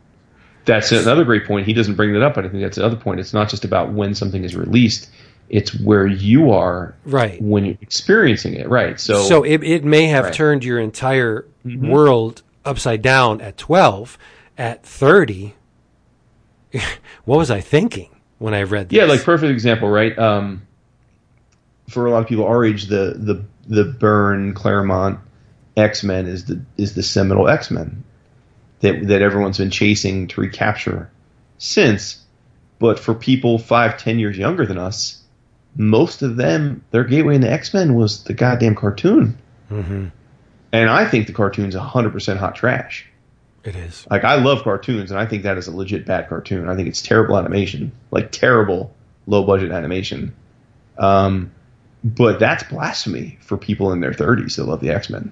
That's 0.65 0.91
another 0.91 1.23
great 1.23 1.45
point. 1.45 1.65
He 1.65 1.73
doesn't 1.73 1.95
bring 1.95 2.11
that 2.13 2.21
up, 2.21 2.35
but 2.35 2.45
I 2.45 2.49
think 2.49 2.61
that's 2.61 2.77
another 2.77 2.97
point. 2.97 3.19
It's 3.21 3.33
not 3.33 3.49
just 3.49 3.63
about 3.63 3.93
when 3.93 4.13
something 4.13 4.43
is 4.43 4.53
released; 4.53 5.09
it's 5.47 5.73
where 5.79 6.05
you 6.05 6.51
are 6.51 6.93
Right. 7.05 7.41
when 7.41 7.63
you're 7.63 7.77
experiencing 7.81 8.53
it. 8.55 8.67
Right. 8.67 8.99
So, 8.99 9.23
So 9.23 9.43
it, 9.43 9.63
it 9.63 9.85
may 9.85 10.07
have 10.07 10.25
Right. 10.25 10.33
Mm-hmm. 10.33 10.37
turned 10.37 10.63
your 10.65 10.79
entire 10.79 11.45
world 11.63 12.41
upside 12.65 13.01
down 13.01 13.39
at 13.39 13.57
12. 13.57 14.17
At 14.57 14.83
30, 14.83 15.55
what 17.25 17.37
was 17.37 17.49
I 17.51 17.61
thinking 17.61 18.09
when 18.39 18.53
I 18.53 18.63
read 18.63 18.89
this? 18.89 18.97
Yeah, 18.97 19.05
like 19.05 19.23
perfect 19.23 19.51
example, 19.51 19.89
right? 19.89 20.17
Um, 20.17 20.67
for 21.89 22.05
a 22.05 22.11
lot 22.11 22.21
of 22.21 22.27
people 22.27 22.45
our 22.45 22.63
age, 22.65 22.85
the 22.85 23.13
the 23.17 23.45
the 23.67 23.83
Byrne 23.83 24.53
Claremont 24.53 25.19
X 25.75 26.03
Men 26.03 26.27
is 26.27 26.45
the 26.45 26.61
is 26.77 26.95
the 26.95 27.03
seminal 27.03 27.47
X 27.47 27.71
Men 27.71 28.03
that 28.79 29.07
that 29.07 29.21
everyone's 29.21 29.57
been 29.57 29.71
chasing 29.71 30.27
to 30.29 30.41
recapture 30.41 31.09
since. 31.57 32.23
But 32.79 32.99
for 32.99 33.15
people 33.15 33.57
five, 33.57 33.97
ten 33.97 34.19
years 34.19 34.37
younger 34.37 34.65
than 34.65 34.77
us, 34.77 35.23
most 35.75 36.21
of 36.21 36.35
them 36.35 36.83
their 36.91 37.03
gateway 37.03 37.35
into 37.35 37.51
X 37.51 37.73
Men 37.73 37.95
was 37.95 38.23
the 38.23 38.33
goddamn 38.33 38.75
cartoon, 38.75 39.37
hmm 39.69 40.07
and 40.73 40.89
I 40.89 41.05
think 41.05 41.27
the 41.27 41.33
cartoon's 41.33 41.75
hundred 41.75 42.11
percent 42.11 42.39
hot 42.39 42.55
trash. 42.55 43.07
It 43.63 43.75
is. 43.75 44.07
Like 44.09 44.23
I 44.23 44.35
love 44.35 44.63
cartoons, 44.63 45.11
and 45.11 45.19
I 45.19 45.25
think 45.25 45.43
that 45.43 45.57
is 45.57 45.67
a 45.67 45.75
legit 45.75 46.05
bad 46.05 46.29
cartoon. 46.29 46.69
I 46.69 46.75
think 46.75 46.87
it's 46.87 47.01
terrible 47.01 47.37
animation, 47.37 47.91
like 48.11 48.31
terrible 48.31 48.93
low 49.25 49.43
budget 49.43 49.71
animation. 49.71 50.33
Um, 50.97 51.51
but 52.03 52.39
that's 52.39 52.63
blasphemy 52.63 53.37
for 53.41 53.57
people 53.57 53.91
in 53.91 53.99
their 53.99 54.13
30s 54.13 54.55
that 54.55 54.65
love 54.65 54.79
the 54.79 54.89
X 54.89 55.09
Men. 55.09 55.31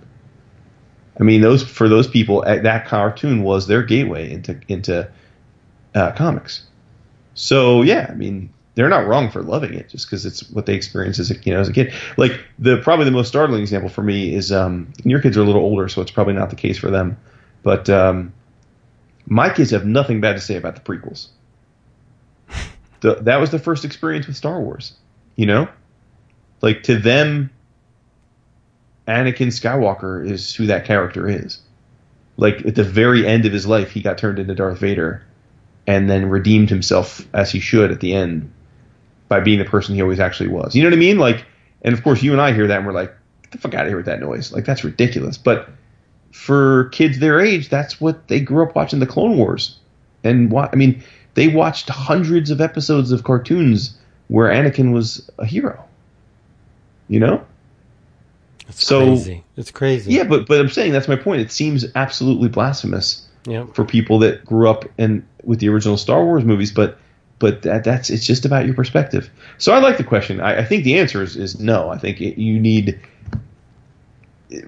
I 1.20 1.24
mean, 1.24 1.42
those 1.42 1.64
for 1.64 1.88
those 1.88 2.08
people, 2.08 2.44
eh, 2.46 2.60
that 2.62 2.88
cartoon 2.88 3.44
was 3.44 3.68
their 3.68 3.84
gateway 3.84 4.32
into 4.32 4.60
into 4.68 5.10
uh, 5.94 6.12
comics. 6.12 6.66
So 7.36 7.82
yeah, 7.82 8.08
I 8.10 8.16
mean, 8.16 8.54
they're 8.76 8.90
not 8.90 9.08
wrong 9.08 9.32
for 9.32 9.42
loving 9.42 9.74
it 9.74 9.90
just 9.90 10.08
because 10.08 10.26
it's 10.26 10.50
what 10.50 10.66
they 10.66 10.76
experienced 10.76 11.20
as 11.20 11.32
a 11.32 11.36
you 11.44 11.54
know 11.54 11.62
as 11.62 11.70
a 11.70 11.74
kid. 11.74 11.94
Like 12.18 12.34
the 12.60 12.78
probably 12.78 13.06
the 13.06 13.12
most 13.12 13.30
startling 13.30 13.62
example 13.62 13.90
for 13.90 14.04
me 14.04 14.36
is 14.36 14.52
um, 14.52 14.92
your 15.04 15.22
kids 15.22 15.38
are 15.38 15.42
a 15.42 15.46
little 15.46 15.62
older, 15.62 15.88
so 15.88 16.02
it's 16.02 16.12
probably 16.12 16.34
not 16.34 16.50
the 16.50 16.56
case 16.56 16.78
for 16.78 16.92
them. 16.92 17.18
But 17.66 17.90
um, 17.90 18.32
my 19.26 19.50
kids 19.50 19.72
have 19.72 19.88
nothing 19.88 20.22
bad 20.22 20.34
to 20.34 20.40
say 20.40 20.56
about 20.56 20.76
the 20.76 20.82
prequels. 20.82 21.28
The, 23.02 23.16
that 23.16 23.42
was 23.42 23.52
the 23.52 23.60
first 23.60 23.84
experience 23.84 24.26
with 24.26 24.38
Star 24.38 24.60
Wars. 24.60 24.94
You 25.36 25.46
know, 25.46 25.68
like 26.62 26.84
to 26.84 26.98
them, 26.98 27.52
Anakin 29.06 29.50
Skywalker 29.50 30.26
is 30.28 30.56
who 30.56 30.68
that 30.68 30.86
character 30.86 31.28
is. 31.30 31.60
Like 32.38 32.66
at 32.66 32.74
the 32.74 32.86
very 32.86 33.28
end 33.28 33.46
of 33.46 33.52
his 33.52 33.68
life, 33.68 33.92
he 33.92 34.02
got 34.02 34.18
turned 34.18 34.40
into 34.40 34.56
Darth 34.56 34.80
Vader, 34.80 35.24
and 35.86 36.10
then 36.10 36.30
redeemed 36.30 36.70
himself 36.70 37.28
as 37.34 37.52
he 37.52 37.60
should 37.60 37.92
at 37.92 38.00
the 38.00 38.16
end 38.16 38.52
by 39.28 39.42
being 39.42 39.60
the 39.60 39.66
person 39.66 39.94
he 39.94 40.02
always 40.02 40.22
actually 40.22 40.50
was. 40.50 40.74
You 40.74 40.82
know 40.82 40.90
what 40.90 40.96
I 40.96 41.00
mean? 41.00 41.20
Like, 41.20 41.46
and 41.82 41.94
of 41.94 42.02
course, 42.02 42.24
you 42.24 42.32
and 42.32 42.42
I 42.42 42.54
hear 42.54 42.68
that 42.68 42.78
and 42.78 42.88
we're 42.88 42.94
like, 42.94 43.14
"Get 43.44 43.52
the 43.52 43.58
fuck 43.58 43.74
out 43.74 43.86
of 43.86 43.90
here 43.90 43.98
with 43.98 44.08
that 44.08 44.22
noise!" 44.22 44.54
Like 44.54 44.66
that's 44.66 44.86
ridiculous. 44.86 45.38
But 45.38 45.70
for 46.36 46.86
kids 46.90 47.20
their 47.20 47.40
age, 47.40 47.70
that's 47.70 48.02
what 48.02 48.28
they 48.28 48.42
grew 48.42 48.64
up 48.68 48.76
watching 48.76 49.00
the 49.00 49.06
Clone 49.08 49.38
Wars, 49.38 49.78
and 50.24 50.52
wa- 50.52 50.70
I 50.72 50.76
mean, 50.76 51.02
they 51.36 51.48
watched 51.48 51.88
hundreds 51.90 52.52
of 52.52 52.60
episodes 52.60 53.12
of 53.14 53.24
cartoons 53.24 53.98
where 54.28 54.50
Anakin 54.52 54.92
was 54.92 55.28
a 55.40 55.46
hero. 55.46 55.82
You 57.08 57.20
know? 57.22 57.42
It's 58.68 58.86
So- 58.86 59.00
crazy. 59.06 59.44
It's 59.56 59.72
crazy. 59.72 60.12
Yeah, 60.14 60.24
but 60.24 60.46
but 60.48 60.60
I'm 60.60 60.70
saying 60.70 60.92
that's 60.92 61.08
my 61.08 61.16
point. 61.16 61.40
It 61.42 61.52
seems 61.52 61.86
absolutely 61.96 62.50
blasphemous 62.50 63.22
Yeah. 63.48 63.66
for 63.74 63.86
people 63.86 64.20
that 64.20 64.44
grew 64.44 64.70
up 64.70 64.86
in 64.98 65.24
with 65.44 65.60
the 65.60 65.70
original 65.70 65.98
Star 65.98 66.24
Wars 66.26 66.44
movies, 66.44 66.72
but 66.72 66.98
but 67.40 67.62
that 67.62 67.84
that's 67.86 68.10
it's 68.10 68.26
just 68.26 68.44
about 68.46 68.66
your 68.66 68.74
perspective. 68.76 69.30
So 69.58 69.74
I 69.74 69.80
like 69.80 69.98
the 69.98 70.04
question. 70.04 70.42
I, 70.42 70.60
I 70.60 70.66
think 70.66 70.84
the 70.84 71.00
answer 71.00 71.22
is, 71.24 71.36
is 71.38 71.60
no. 71.60 71.90
I 71.90 71.98
think 71.98 72.20
it, 72.22 72.40
you 72.42 72.60
need 72.60 73.00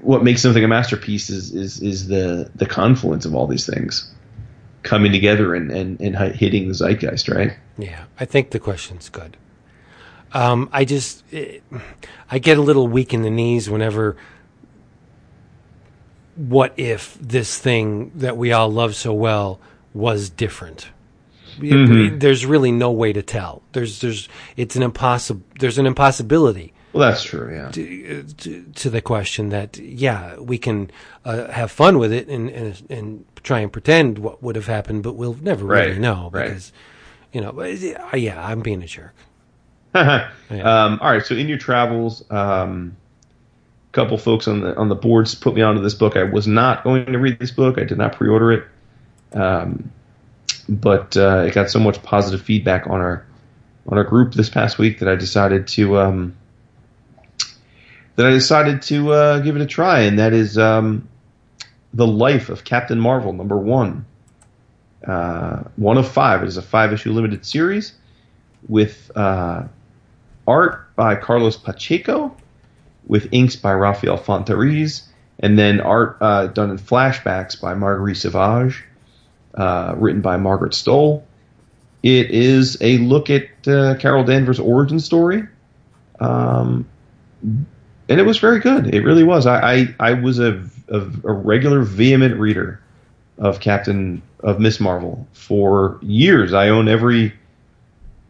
what 0.02 0.24
makes 0.24 0.42
something 0.42 0.64
a 0.64 0.68
masterpiece 0.68 1.30
is 1.30 1.54
is 1.54 1.82
is 1.82 2.08
the 2.08 2.50
the 2.56 2.66
confluence 2.66 3.26
of 3.26 3.36
all 3.36 3.48
these 3.48 3.66
things 3.66 4.12
coming 4.84 5.12
together 5.12 5.54
and 5.56 5.72
and, 5.72 6.00
and 6.02 6.16
hitting 6.36 6.68
the 6.68 6.74
zeitgeist, 6.74 7.28
right? 7.30 7.58
Yeah, 7.78 8.06
I 8.20 8.26
think 8.26 8.52
the 8.52 8.60
question's 8.60 9.10
good. 9.10 9.38
Um, 10.34 10.70
I 10.74 10.84
just, 10.84 11.24
it, 11.32 11.64
I 12.30 12.40
get 12.40 12.58
a 12.58 12.62
little 12.62 12.88
weak 12.88 13.14
in 13.14 13.22
the 13.22 13.30
knees 13.30 13.70
whenever. 13.70 14.18
What 16.36 16.74
if 16.78 17.18
this 17.20 17.58
thing 17.58 18.12
that 18.16 18.38
we 18.38 18.52
all 18.52 18.70
love 18.70 18.96
so 18.96 19.14
well 19.14 19.60
was 19.94 20.30
different? 20.30 20.90
Mhm. 21.60 22.20
there's 22.20 22.46
really 22.46 22.72
no 22.72 22.92
way 22.92 23.12
to 23.14 23.24
tell. 23.24 23.64
There's 23.72 24.02
there's 24.02 24.30
it's 24.56 24.76
an 24.76 24.84
impossible. 24.84 25.42
There's 25.60 25.80
an 25.80 25.88
impossibility 25.88 26.74
Well, 26.98 27.10
that's 27.12 27.24
true. 27.24 27.54
Yeah. 27.54 27.70
to, 27.72 28.24
to, 28.24 28.64
to 28.76 28.90
the 28.90 29.02
question 29.02 29.50
that 29.50 29.78
yeah 29.78 30.38
we 30.40 30.58
can 30.58 30.90
uh, 31.26 31.48
have 31.52 31.72
fun 31.72 32.00
with 32.00 32.12
it 32.12 32.28
and, 32.28 32.50
and 32.50 32.84
and 32.90 33.26
try 33.44 33.60
and 33.60 33.72
pretend 33.72 34.18
what 34.20 34.42
would 34.42 34.56
have 34.56 34.66
happened, 34.68 35.04
but 35.04 35.14
we'll 35.14 35.36
never 35.36 35.66
really 35.66 35.92
Right, 35.92 36.00
know 36.00 36.30
right. 36.34 36.46
because 36.48 36.72
you 37.32 37.42
know 37.42 37.52
but, 37.52 37.72
uh, 38.14 38.16
yeah 38.18 38.44
I'm 38.46 38.62
being 38.62 38.82
a 38.82 38.88
jerk. 38.88 39.14
um, 39.94 41.00
all 41.02 41.12
right. 41.12 41.26
So 41.26 41.36
in 41.36 41.48
your 41.48 41.58
travels, 41.58 42.24
um, 42.32 42.96
a 43.90 43.94
couple 43.94 44.18
folks 44.18 44.48
on 44.48 44.62
the 44.62 44.76
on 44.76 44.90
the 44.90 44.96
boards 44.96 45.36
put 45.36 45.56
me 45.56 45.62
onto 45.62 45.82
this 45.82 45.94
book. 45.94 46.16
I 46.18 46.24
was 46.24 46.48
not 46.48 46.84
going 46.84 47.06
to 47.06 47.20
read 47.20 47.40
this 47.40 47.52
book. 47.52 47.78
I 47.80 47.84
did 47.84 47.98
not 47.98 48.14
pre-order 48.14 48.52
it, 48.54 48.64
um, 49.34 49.92
but 50.68 51.16
uh, 51.18 51.46
it 51.48 51.54
got 51.54 51.70
so 51.70 51.80
much 51.80 52.02
positive 52.04 52.42
feedback 52.42 52.88
on 52.88 53.00
our 53.02 53.26
on 53.88 53.98
our 53.98 54.04
group 54.04 54.34
this 54.34 54.50
past 54.50 54.78
week 54.78 55.00
that 55.00 55.08
I 55.08 55.16
decided 55.16 55.68
to 55.70 55.98
um, 56.00 56.36
that 58.18 58.26
I 58.26 58.32
decided 58.32 58.82
to 58.84 59.14
uh, 59.14 59.40
give 59.40 59.56
it 59.56 59.62
a 59.62 59.66
try, 59.66 60.02
and 60.02 60.20
that 60.20 60.34
is 60.34 60.58
um, 60.58 61.08
the 61.94 62.06
life 62.06 62.50
of 62.50 62.64
Captain 62.64 63.00
Marvel 63.00 63.32
number 63.32 63.58
one. 63.58 64.06
Uh, 65.08 65.64
one 65.78 65.98
of 65.98 66.08
five. 66.08 66.44
It 66.44 66.48
is 66.48 66.58
a 66.58 66.62
five 66.62 66.92
issue 66.92 67.14
limited 67.14 67.46
series 67.46 67.94
with 68.68 69.12
uh, 69.16 69.64
art 70.48 70.96
by 70.96 71.16
Carlos 71.16 71.56
Pacheco, 71.56 72.36
with 73.06 73.30
inks 73.32 73.56
by 73.56 73.72
Rafael 73.74 74.18
Fonteriz, 74.18 75.04
and 75.40 75.58
then 75.58 75.80
art 75.80 76.18
uh, 76.20 76.48
done 76.48 76.72
in 76.72 76.78
flashbacks 76.78 77.62
by 77.62 77.76
Marguerite 77.76 78.18
Sauvage, 78.18 78.84
uh, 79.54 79.94
written 79.96 80.22
by 80.22 80.38
Margaret 80.38 80.74
Stohl. 80.74 81.24
It 82.02 82.32
is 82.32 82.78
a 82.82 82.98
look 82.98 83.30
at 83.30 83.68
uh, 83.68 83.96
Carol 84.00 84.24
Danvers' 84.24 84.60
origin 84.60 85.00
story, 85.00 85.44
um, 86.20 86.88
and 88.10 88.20
it 88.20 88.24
was 88.24 88.38
very 88.38 88.60
good. 88.60 88.94
It 88.94 89.02
really 89.02 89.24
was. 89.24 89.46
I 89.46 89.74
I, 89.74 89.96
I 90.00 90.14
was 90.14 90.40
a, 90.40 90.64
a, 90.90 91.00
a 91.00 91.34
regular 91.34 91.82
vehement 91.82 92.40
reader 92.40 92.82
of 93.38 93.60
Captain 93.60 94.22
of 94.42 94.60
Miss 94.60 94.80
Marvel 94.80 95.28
for 95.34 96.00
years. 96.02 96.54
I 96.54 96.70
own 96.70 96.88
every 96.88 97.34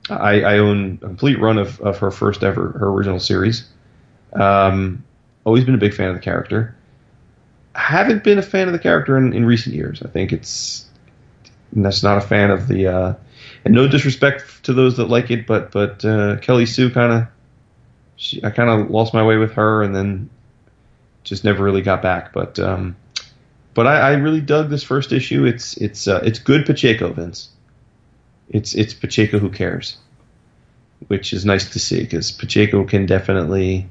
I, 0.10 0.42
I 0.42 0.58
own 0.60 1.00
a 1.02 1.08
complete 1.08 1.40
run 1.40 1.58
of, 1.58 1.80
of 1.82 1.98
her 2.00 2.12
first 2.12 2.44
ever, 2.44 2.70
her 2.80 2.88
original 2.88 3.20
series. 3.20 3.68
Um, 4.34 5.04
always 5.44 5.66
been 5.66 5.76
a 5.76 5.80
big 5.80 5.94
fan 5.94 6.10
of 6.10 6.16
the 6.16 6.22
character. 6.22 6.76
Haven't 7.76 8.24
been 8.24 8.38
a 8.38 8.44
fan 8.44 8.68
of 8.68 8.74
the 8.74 8.80
character 8.80 9.18
in, 9.18 9.34
in 9.34 9.46
recent 9.46 9.76
years. 9.76 10.02
I 10.02 10.08
think 10.08 10.32
it's 10.32 10.86
that's 11.74 12.04
not 12.04 12.18
a 12.18 12.22
fan 12.22 12.52
of 12.52 12.68
the. 12.68 12.88
Uh, 12.88 13.14
and 13.66 13.74
no 13.74 13.88
disrespect 13.88 14.64
to 14.64 14.74
those 14.74 14.98
that 14.98 15.10
like 15.10 15.30
it, 15.30 15.46
but 15.46 15.72
but 15.72 16.04
uh, 16.06 16.38
Kelly 16.38 16.66
Sue 16.66 16.90
kind 16.90 17.12
of, 17.12 17.28
I 18.44 18.50
kind 18.50 18.70
of 18.70 18.90
lost 18.90 19.14
my 19.14 19.24
way 19.24 19.38
with 19.38 19.54
her, 19.54 19.84
and 19.84 19.96
then 19.96 20.30
just 21.24 21.44
never 21.44 21.64
really 21.64 21.82
got 21.82 22.02
back. 22.02 22.34
But 22.34 22.60
um, 22.60 22.96
but 23.74 23.88
I, 23.88 24.00
I 24.00 24.14
really 24.14 24.42
dug 24.42 24.70
this 24.70 24.84
first 24.84 25.12
issue. 25.12 25.46
It's 25.46 25.78
it's 25.78 26.08
uh, 26.08 26.22
it's 26.24 26.40
good 26.40 26.66
Pacheco, 26.66 27.12
Vince 27.14 27.50
it's 28.50 28.76
it's 28.76 28.94
Pacheco 28.94 29.40
who 29.40 29.50
cares, 29.50 29.98
which 31.08 31.34
is 31.34 31.46
nice 31.46 31.70
to 31.72 31.80
see 31.80 32.02
because 32.02 32.32
Pacheco 32.32 32.84
can 32.86 33.06
definitely, 33.06 33.88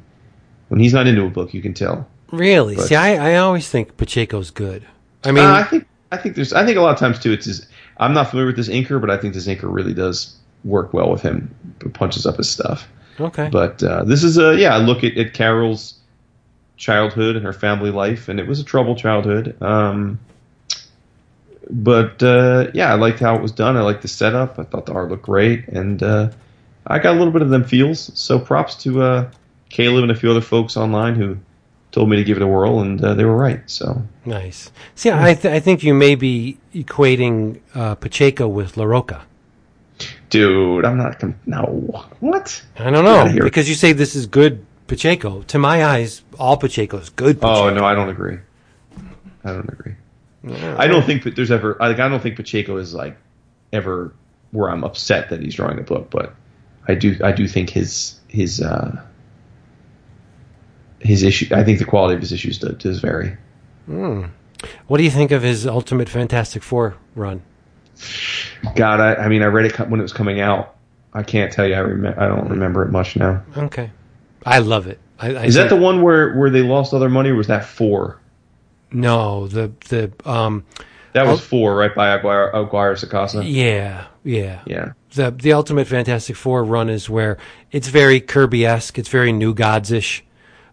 when 0.68 0.80
he's 0.80 0.94
not 0.94 1.06
into 1.06 1.24
a 1.24 1.30
book, 1.30 1.54
you 1.54 1.62
can 1.62 1.74
tell. 1.74 2.08
Really? 2.32 2.76
But- 2.76 2.86
See, 2.88 2.94
I, 2.94 3.32
I 3.32 3.36
always 3.36 3.68
think 3.68 3.96
Pacheco's 3.96 4.50
good. 4.50 4.86
I 5.24 5.32
mean, 5.32 5.44
Uh, 5.44 5.52
I 5.54 5.62
think 5.64 5.86
I 6.12 6.16
think 6.16 6.36
there's 6.36 6.52
I 6.52 6.64
think 6.64 6.78
a 6.78 6.80
lot 6.80 6.92
of 6.92 6.98
times 6.98 7.18
too. 7.18 7.32
It's 7.32 7.46
his, 7.46 7.66
I'm 7.98 8.14
not 8.14 8.30
familiar 8.30 8.46
with 8.46 8.56
this 8.56 8.68
inker, 8.68 9.00
but 9.00 9.10
I 9.10 9.16
think 9.16 9.34
this 9.34 9.46
inker 9.46 9.72
really 9.72 9.94
does 9.94 10.36
work 10.64 10.92
well 10.92 11.10
with 11.10 11.22
him. 11.22 11.54
Punches 11.94 12.26
up 12.26 12.36
his 12.36 12.48
stuff. 12.48 12.88
Okay. 13.18 13.48
But 13.50 13.82
uh, 13.82 14.04
this 14.04 14.22
is 14.22 14.38
a 14.38 14.56
yeah 14.56 14.78
a 14.78 14.80
look 14.80 15.04
at, 15.04 15.16
at 15.16 15.34
Carol's 15.34 15.94
childhood 16.76 17.36
and 17.36 17.44
her 17.44 17.52
family 17.52 17.90
life, 17.90 18.28
and 18.28 18.38
it 18.38 18.46
was 18.46 18.60
a 18.60 18.64
troubled 18.64 18.98
childhood. 18.98 19.60
Um, 19.62 20.20
but 21.70 22.22
uh, 22.22 22.68
yeah, 22.74 22.92
I 22.92 22.94
liked 22.94 23.18
how 23.18 23.34
it 23.34 23.42
was 23.42 23.52
done. 23.52 23.76
I 23.76 23.82
liked 23.82 24.02
the 24.02 24.08
setup. 24.08 24.58
I 24.58 24.64
thought 24.64 24.86
the 24.86 24.92
art 24.92 25.10
looked 25.10 25.24
great, 25.24 25.68
and 25.68 26.02
uh, 26.02 26.30
I 26.86 26.98
got 26.98 27.14
a 27.14 27.18
little 27.18 27.32
bit 27.32 27.42
of 27.42 27.50
them 27.50 27.64
feels. 27.64 28.10
So 28.18 28.38
props 28.38 28.76
to 28.84 29.02
uh, 29.02 29.30
Caleb 29.68 30.04
and 30.04 30.12
a 30.12 30.14
few 30.14 30.30
other 30.30 30.40
folks 30.40 30.76
online 30.76 31.16
who 31.16 31.38
told 31.92 32.10
me 32.10 32.16
to 32.16 32.24
give 32.24 32.36
it 32.36 32.42
a 32.42 32.46
whirl, 32.46 32.80
and 32.80 33.02
uh, 33.02 33.14
they 33.14 33.24
were 33.24 33.36
right. 33.36 33.62
So 33.66 34.02
Nice. 34.24 34.70
See, 34.94 35.10
I, 35.10 35.34
th- 35.34 35.52
I 35.52 35.60
think 35.60 35.82
you 35.82 35.94
may 35.94 36.14
be 36.14 36.58
equating 36.74 37.60
uh, 37.74 37.94
Pacheco 37.94 38.46
with 38.46 38.74
Larroca. 38.74 39.22
Dude, 40.30 40.84
I'm 40.84 40.96
not 40.98 41.18
com- 41.18 41.38
no 41.46 41.62
what. 42.20 42.62
I 42.78 42.90
don't 42.90 43.04
know 43.04 43.44
because 43.44 43.68
you 43.68 43.74
say 43.74 43.92
this 43.92 44.14
is 44.14 44.26
good 44.26 44.64
Pacheco. 44.86 45.42
To 45.42 45.58
my 45.58 45.84
eyes, 45.84 46.22
all 46.38 46.56
Pacheco 46.56 46.98
is 46.98 47.10
good. 47.10 47.40
Pacheco. 47.40 47.66
Oh 47.66 47.70
no, 47.70 47.84
I 47.84 47.94
don't 47.94 48.08
agree. 48.08 48.38
I 49.44 49.52
don't 49.52 49.68
agree. 49.68 49.94
I 50.78 50.86
don't 50.86 51.04
think 51.04 51.24
that 51.24 51.34
there's 51.34 51.50
ever 51.50 51.76
like 51.80 51.98
I 51.98 52.08
don't 52.08 52.22
think 52.22 52.36
Pacheco 52.36 52.76
is 52.76 52.94
like 52.94 53.16
ever 53.72 54.14
where 54.52 54.70
I'm 54.70 54.84
upset 54.84 55.30
that 55.30 55.40
he's 55.42 55.54
drawing 55.54 55.78
a 55.78 55.82
book, 55.82 56.08
but 56.10 56.34
I 56.86 56.94
do 56.94 57.16
I 57.22 57.32
do 57.32 57.48
think 57.48 57.70
his 57.70 58.20
his 58.28 58.60
uh 58.60 59.02
his 61.00 61.22
issue 61.22 61.54
I 61.54 61.64
think 61.64 61.78
the 61.78 61.84
quality 61.84 62.14
of 62.14 62.20
his 62.20 62.32
issues 62.32 62.58
does, 62.58 62.76
does 62.76 63.00
vary. 63.00 63.36
What 64.86 64.98
do 64.98 65.04
you 65.04 65.10
think 65.10 65.30
of 65.30 65.42
his 65.42 65.66
Ultimate 65.66 66.08
Fantastic 66.08 66.62
Four 66.62 66.96
run? 67.14 67.42
God, 68.74 69.00
I, 69.00 69.14
I 69.24 69.28
mean 69.28 69.42
I 69.42 69.46
read 69.46 69.66
it 69.66 69.78
when 69.88 70.00
it 70.00 70.02
was 70.02 70.12
coming 70.12 70.40
out. 70.40 70.74
I 71.14 71.22
can't 71.22 71.52
tell 71.52 71.66
you 71.66 71.74
I 71.74 71.78
remember 71.78 72.20
I 72.20 72.26
don't 72.28 72.48
remember 72.48 72.82
it 72.82 72.90
much 72.90 73.16
now. 73.16 73.42
Okay, 73.56 73.90
I 74.44 74.58
love 74.58 74.86
it. 74.86 74.98
I, 75.18 75.34
I 75.34 75.44
Is 75.44 75.54
that 75.54 75.68
the 75.70 75.76
one 75.76 76.02
where 76.02 76.34
where 76.36 76.50
they 76.50 76.62
lost 76.62 76.92
all 76.92 77.00
their 77.00 77.08
money 77.08 77.30
or 77.30 77.34
was 77.36 77.46
that 77.46 77.64
4? 77.64 78.20
no 78.92 79.48
the 79.48 79.72
the 79.88 80.12
um 80.24 80.64
That 81.12 81.26
was 81.26 81.40
Oh. 81.40 81.42
4 81.42 81.76
right 81.76 81.94
by 81.94 82.08
Aguirre, 82.10 82.50
Aguirre 82.54 82.94
Sacasa. 82.94 83.42
yeah 83.44 84.06
yeah 84.24 84.60
Yeah. 84.66 84.92
the 85.14 85.30
the 85.30 85.52
Ultimate 85.54 85.86
Fantastic 85.86 86.36
Four 86.36 86.64
run 86.64 86.88
is 86.90 87.08
where 87.08 87.38
it's 87.72 87.88
very 87.88 88.20
Kirby 88.20 88.66
esque. 88.66 88.98
It's 88.98 89.08
very 89.08 89.32
New 89.32 89.54
Gods 89.54 89.90
ish. 89.90 90.22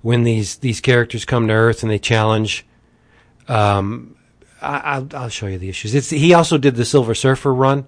When 0.02 0.24
these 0.24 0.58
these 0.58 0.82
characters 0.82 1.24
come 1.24 1.48
to 1.48 1.54
Earth 1.54 1.82
and 1.84 1.90
they 1.92 1.98
challenge, 2.00 2.66
um, 3.48 4.13
I, 4.64 4.78
I'll 4.96 5.08
I'll 5.14 5.30
show 5.30 5.48
you 5.48 5.58
the 5.58 5.70
issues. 5.70 5.94
It's 5.94 6.10
he 6.10 6.34
also 6.34 6.58
did 6.58 6.76
the 6.76 6.86
Silver 6.86 7.14
Surfer 7.16 7.54
run. 7.54 7.86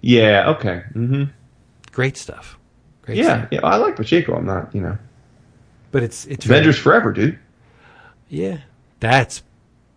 Yeah, 0.00 0.50
okay. 0.50 0.82
Mhm. 0.94 1.30
Great 1.92 2.16
stuff. 2.16 2.58
Great 3.02 3.18
Yeah, 3.18 3.38
stuff. 3.42 3.48
yeah, 3.52 3.60
I 3.64 3.76
like 3.76 3.96
Pacheco. 3.96 4.34
I'm 4.36 4.46
not, 4.46 4.74
you 4.74 4.80
know. 4.80 4.96
but 5.92 6.02
it's 6.02 6.26
it's 6.26 6.44
Avengers 6.46 6.78
Forever, 6.78 7.12
dude. 7.12 7.38
Yeah, 8.28 8.58
that's 9.00 9.42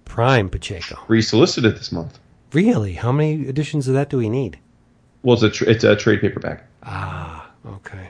prime 0.06 0.50
Pacheco. 0.50 1.00
Resolicited 1.08 1.76
this 1.76 1.92
month. 1.92 2.20
Really? 2.52 2.94
How 2.94 3.12
many 3.12 3.48
editions 3.48 3.88
of 3.88 3.94
that 3.94 4.10
do 4.10 4.18
we 4.18 4.30
need? 4.30 4.60
Well, 5.22 5.34
it's 5.36 5.44
a 5.44 5.50
tr- 5.50 5.70
it's 5.70 5.84
a 5.84 5.96
trade 5.96 6.22
paperback. 6.22 6.66
Ah, 6.84 7.50
okay. 7.66 8.10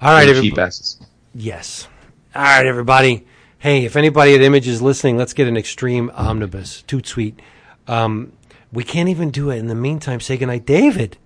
All 0.00 0.10
right, 0.12 0.26
Cheap 0.26 0.36
everybody. 0.36 0.62
asses. 0.62 0.98
Yes. 1.34 1.88
All 2.34 2.42
right, 2.42 2.66
everybody. 2.66 3.26
Hey, 3.64 3.86
if 3.86 3.96
anybody 3.96 4.34
at 4.34 4.42
Image 4.42 4.68
is 4.68 4.82
listening, 4.82 5.16
let's 5.16 5.32
get 5.32 5.48
an 5.48 5.56
extreme 5.56 6.10
omnibus. 6.12 6.82
Toot 6.82 7.06
sweet. 7.06 7.40
Um, 7.88 8.34
we 8.70 8.84
can't 8.84 9.08
even 9.08 9.30
do 9.30 9.48
it. 9.48 9.56
In 9.56 9.68
the 9.68 9.74
meantime, 9.74 10.20
say 10.20 10.36
goodnight, 10.36 10.66
David, 10.66 11.16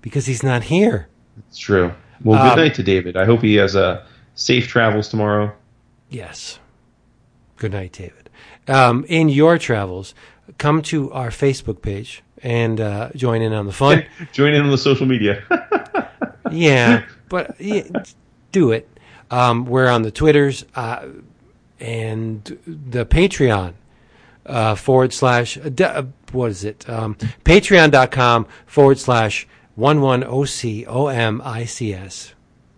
because 0.00 0.24
he's 0.24 0.42
not 0.42 0.62
here. 0.62 1.08
It's 1.50 1.58
true. 1.58 1.92
Well, 2.24 2.40
Um, 2.40 2.48
good 2.48 2.62
night 2.62 2.74
to 2.76 2.82
David. 2.82 3.18
I 3.18 3.26
hope 3.26 3.42
he 3.42 3.56
has 3.56 3.76
uh, 3.76 4.06
safe 4.34 4.68
travels 4.68 5.10
tomorrow. 5.10 5.52
Yes. 6.08 6.58
Good 7.58 7.72
night, 7.72 7.92
David. 7.92 8.30
Um, 8.68 9.04
in 9.06 9.28
your 9.28 9.58
travels, 9.58 10.14
come 10.56 10.80
to 10.84 11.12
our 11.12 11.28
Facebook 11.28 11.82
page 11.82 12.22
and 12.42 12.80
uh, 12.80 13.10
join 13.14 13.42
in 13.42 13.52
on 13.52 13.66
the 13.66 13.72
fun. 13.74 14.06
Join 14.32 14.54
in 14.54 14.62
on 14.62 14.70
the 14.70 14.78
social 14.78 15.04
media. 15.04 15.44
yeah, 16.50 17.04
but 17.28 17.60
yeah, 17.60 17.82
do 18.50 18.72
it. 18.72 18.88
Um, 19.30 19.66
we're 19.66 19.88
on 19.88 20.00
the 20.00 20.10
Twitters 20.10 20.64
uh, 20.74 21.04
and 21.82 22.58
the 22.66 23.04
Patreon 23.04 23.74
uh, 24.46 24.74
forward 24.76 25.12
slash, 25.12 25.58
uh, 25.58 25.70
uh, 25.84 26.04
what 26.30 26.50
is 26.50 26.64
it? 26.64 26.88
Um, 26.88 27.16
Patreon.com 27.44 28.46
forward 28.66 28.98
slash 28.98 29.46
11OCOMICS. 29.76 32.32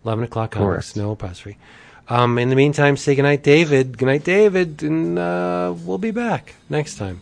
11 0.05 0.25
o'clock 0.25 0.51
comics, 0.51 0.93
Correct. 0.93 0.97
no 0.97 1.13
apostrophe. 1.13 1.57
Um, 2.09 2.37
in 2.39 2.51
the 2.51 2.57
meantime, 2.57 2.97
say 2.99 3.15
goodnight, 3.15 3.43
David. 3.43 3.97
Goodnight, 3.97 4.25
David, 4.25 4.83
and 4.83 5.19
uh, 5.19 5.73
we'll 5.85 5.97
be 5.99 6.11
back 6.11 6.55
next 6.69 6.97
time. 6.97 7.19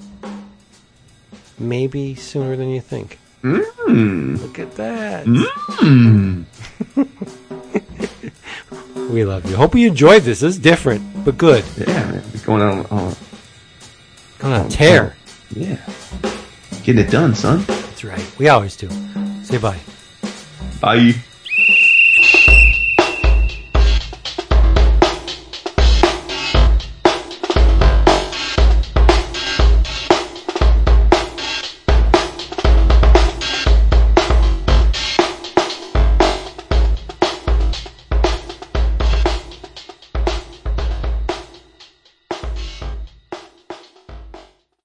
Maybe 1.59 2.15
sooner 2.17 2.57
than 2.57 2.71
you 2.71 2.81
think. 2.81 3.19
mm. 3.43 4.41
Look 4.41 4.59
at 4.59 4.75
that. 4.75 5.25
Mm. 5.27 6.45
We 9.11 9.25
love 9.25 9.49
you. 9.51 9.57
Hope 9.57 9.75
you 9.75 9.89
enjoyed 9.89 10.23
this. 10.23 10.41
This 10.41 10.55
is 10.55 10.59
different, 10.59 11.25
but 11.25 11.37
good. 11.37 11.65
Yeah, 11.77 11.87
man. 11.87 12.23
Going 12.45 12.63
on. 12.63 12.87
on 12.87 13.15
Going 14.39 14.55
on 14.55 14.67
a 14.67 14.69
tear. 14.71 15.17
yeah. 15.55 15.79
Getting 16.83 17.05
it 17.05 17.11
done, 17.11 17.35
son. 17.35 17.65
That's 17.67 18.05
right. 18.05 18.39
We 18.39 18.49
always 18.49 18.77
do. 18.77 18.89
Say 19.45 19.59
bye. 19.59 19.79
Bye. 20.81 21.15